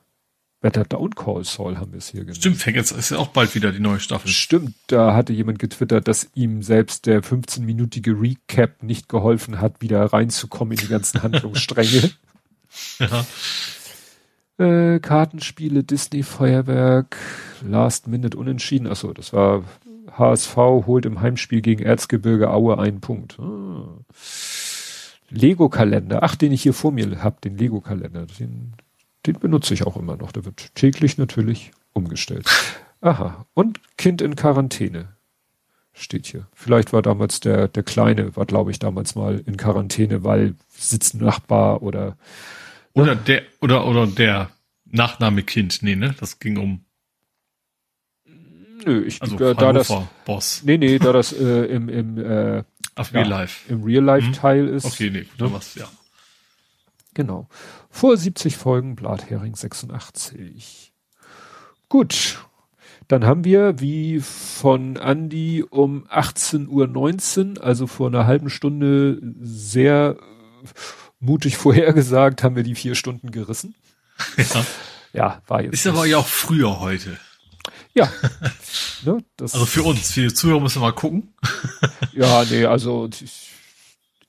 Better 0.60 0.86
Down 0.86 1.14
Call 1.14 1.44
Saul 1.44 1.78
haben 1.78 1.92
wir 1.92 1.98
es 1.98 2.08
hier 2.08 2.22
genannt. 2.22 2.38
Stimmt, 2.38 2.66
jetzt 2.66 2.92
ist 2.92 3.12
ja 3.12 3.18
auch 3.18 3.28
bald 3.28 3.54
wieder 3.54 3.74
die 3.74 3.82
neue 3.82 4.00
Staffel. 4.00 4.30
Stimmt, 4.30 4.74
da 4.88 5.14
hatte 5.14 5.34
jemand 5.34 5.60
getwittert, 5.60 6.08
dass 6.08 6.30
ihm 6.36 6.64
selbst 6.64 7.06
der 7.06 7.22
15-minütige 7.22 8.20
Recap 8.20 8.82
nicht 8.82 9.10
geholfen 9.10 9.60
hat, 9.60 9.82
wieder 9.82 10.06
reinzukommen 10.06 10.72
in 10.72 10.80
die 10.80 10.88
ganzen 10.88 11.22
Handlungsstränge. 11.22 12.12
ja. 13.00 13.26
Äh, 14.58 15.00
Kartenspiele, 15.02 15.84
Disney 15.84 16.24
Feuerwerk, 16.24 17.18
Last 17.68 18.08
Minute 18.08 18.38
Unentschieden. 18.38 18.88
Achso, 18.88 19.12
das 19.12 19.34
war 19.34 19.66
HSV 20.18 20.56
holt 20.56 21.06
im 21.06 21.20
Heimspiel 21.20 21.62
gegen 21.62 21.84
Erzgebirge 21.84 22.52
Aue 22.52 22.80
einen 22.80 23.02
Punkt. 23.02 23.38
Ah. 23.38 24.00
Lego-Kalender. 25.34 26.24
Ach, 26.24 26.36
den 26.36 26.52
ich 26.52 26.64
hier 26.64 26.74
vor 26.74 26.92
mir 26.92 27.24
habe, 27.24 27.38
den 27.44 27.58
Lego-Kalender. 27.58 28.26
Den, 28.40 28.74
den 29.26 29.40
benutze 29.40 29.74
ich 29.74 29.86
auch 29.86 29.98
immer 29.98 30.16
noch. 30.16 30.32
Der 30.32 30.46
wird 30.46 30.76
täglich 30.76 31.18
natürlich 31.18 31.72
umgestellt. 31.94 32.48
Aha. 33.02 33.46
Und 33.54 33.80
Kind 33.98 34.22
in 34.22 34.36
Quarantäne 34.36 35.10
steht 35.92 36.26
hier. 36.26 36.48
Vielleicht 36.54 36.94
war 36.94 37.02
damals 37.02 37.40
der, 37.40 37.68
der 37.68 37.84
Kleine, 37.84 38.36
war 38.36 38.46
glaube 38.46 38.72
ich 38.72 38.80
damals 38.80 39.16
mal 39.16 39.42
in 39.46 39.58
Quarantäne, 39.58 40.24
weil 40.24 40.56
sitzt 40.70 41.16
Nachbar 41.16 41.84
oder 41.84 42.18
oder 42.94 43.16
der, 43.16 43.42
oder, 43.62 43.86
oder 43.88 44.08
der 44.08 44.50
Nachname 44.86 45.44
Kind, 45.44 45.80
nee, 45.82 45.96
ne? 45.96 46.16
Das 46.20 46.40
ging 46.40 46.58
um. 46.58 46.86
Nö, 48.86 49.04
ich 49.06 49.22
also 49.22 49.36
da, 49.38 49.54
da 49.54 49.74
das 49.74 49.92
Boss. 50.26 50.62
Nee, 50.64 50.78
nee, 50.78 51.00
da 51.00 51.12
das 51.12 51.34
äh, 51.34 51.66
im 51.66 51.90
im 51.90 52.18
äh, 52.18 52.64
Auf 52.96 53.14
Real 53.14 53.28
Life. 53.28 53.72
Im 53.72 53.84
Real 53.84 54.04
Life 54.04 54.28
hm? 54.28 54.34
Teil 54.34 54.68
ist. 54.68 54.86
Okay, 54.86 55.10
nee, 55.10 55.26
da 55.38 55.46
ne? 55.46 55.54
was, 55.54 55.76
ja. 55.76 55.90
Genau. 57.14 57.48
Vor 57.90 58.18
70 58.18 58.58
Folgen 58.58 58.96
Blathering 58.96 59.56
86. 59.56 60.94
Gut. 61.90 62.40
Dann 63.08 63.26
haben 63.26 63.44
wir, 63.44 63.80
wie 63.80 64.22
von 64.22 64.96
Andy 64.96 65.64
um 65.70 66.08
18.19 66.08 67.58
Uhr, 67.58 67.64
also 67.64 67.86
vor 67.86 68.08
einer 68.08 68.26
halben 68.26 68.50
Stunde, 68.50 69.20
sehr 69.42 70.18
mutig 71.20 71.58
vorhergesagt, 71.58 72.44
haben 72.44 72.56
wir 72.56 72.64
die 72.64 72.76
vier 72.76 72.96
Stunden 72.96 73.32
gerissen. 73.32 73.76
Ja, 74.38 74.66
ja 75.14 75.42
war 75.48 75.62
jetzt. 75.62 75.74
Ist 75.74 75.88
aber 75.88 76.06
ja 76.06 76.18
auch 76.18 76.28
früher 76.28 76.80
heute. 76.80 77.18
Ja. 77.94 78.12
ne, 79.06 79.24
das 79.38 79.54
also 79.54 79.66
für 79.66 79.84
uns, 79.84 80.12
für 80.12 80.22
die 80.22 80.34
Zuhörer 80.34 80.60
müssen 80.60 80.82
wir 80.82 80.88
mal 80.88 80.94
gucken. 80.94 81.34
ja, 82.14 82.44
nee, 82.50 82.66
also 82.66 83.08
ich, 83.22 83.52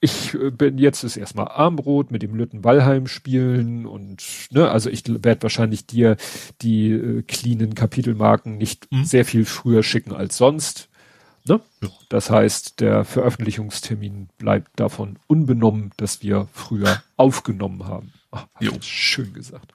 ich 0.01 0.37
bin 0.53 0.77
jetzt 0.79 1.03
ist 1.03 1.17
erstmal 1.17 1.49
Armbrot 1.49 2.11
mit 2.11 2.23
dem 2.23 2.35
Lütten 2.35 2.63
Wallheim 2.63 3.07
spielen 3.07 3.87
und 3.87 4.23
ne, 4.51 4.71
also 4.71 4.91
ich 4.91 5.05
werde 5.07 5.43
wahrscheinlich 5.43 5.87
dir 5.87 6.17
die 6.61 6.91
äh, 6.91 7.23
cleanen 7.23 7.75
Kapitelmarken 7.75 8.59
nicht 8.59 8.91
mhm. 8.93 9.05
sehr 9.05 9.25
viel 9.25 9.45
früher 9.47 9.83
schicken 9.83 10.13
als 10.13 10.37
sonst. 10.37 10.89
Ne? 11.47 11.61
Ja. 11.83 11.89
Das 12.09 12.31
heißt, 12.31 12.81
der 12.81 13.05
Veröffentlichungstermin 13.05 14.29
bleibt 14.39 14.79
davon 14.81 15.19
unbenommen, 15.27 15.91
dass 15.97 16.23
wir 16.23 16.49
früher 16.53 17.03
aufgenommen 17.17 17.87
haben. 17.87 18.13
Ach, 18.31 18.47
schön 18.81 19.33
gesagt. 19.33 19.73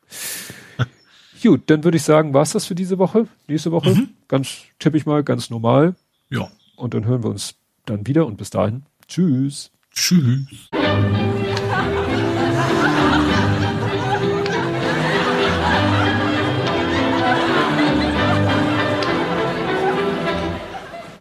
Gut, 1.42 1.64
dann 1.68 1.84
würde 1.84 1.98
ich 1.98 2.04
sagen, 2.04 2.34
war's 2.34 2.52
das 2.52 2.66
für 2.66 2.76
diese 2.76 2.98
Woche. 2.98 3.28
Nächste 3.48 3.72
Woche, 3.72 3.92
mhm. 3.92 4.10
ganz 4.28 4.64
tippe 4.80 4.98
ich 4.98 5.06
mal, 5.06 5.24
ganz 5.24 5.50
normal. 5.50 5.96
Ja. 6.30 6.50
Und 6.76 6.94
dann 6.94 7.06
hören 7.06 7.24
wir 7.24 7.30
uns 7.30 7.56
dann 7.86 8.06
wieder 8.08 8.26
und 8.26 8.38
bis 8.38 8.50
dahin. 8.50 8.84
Tschüss. 9.08 9.72
Tschüss. 9.92 10.70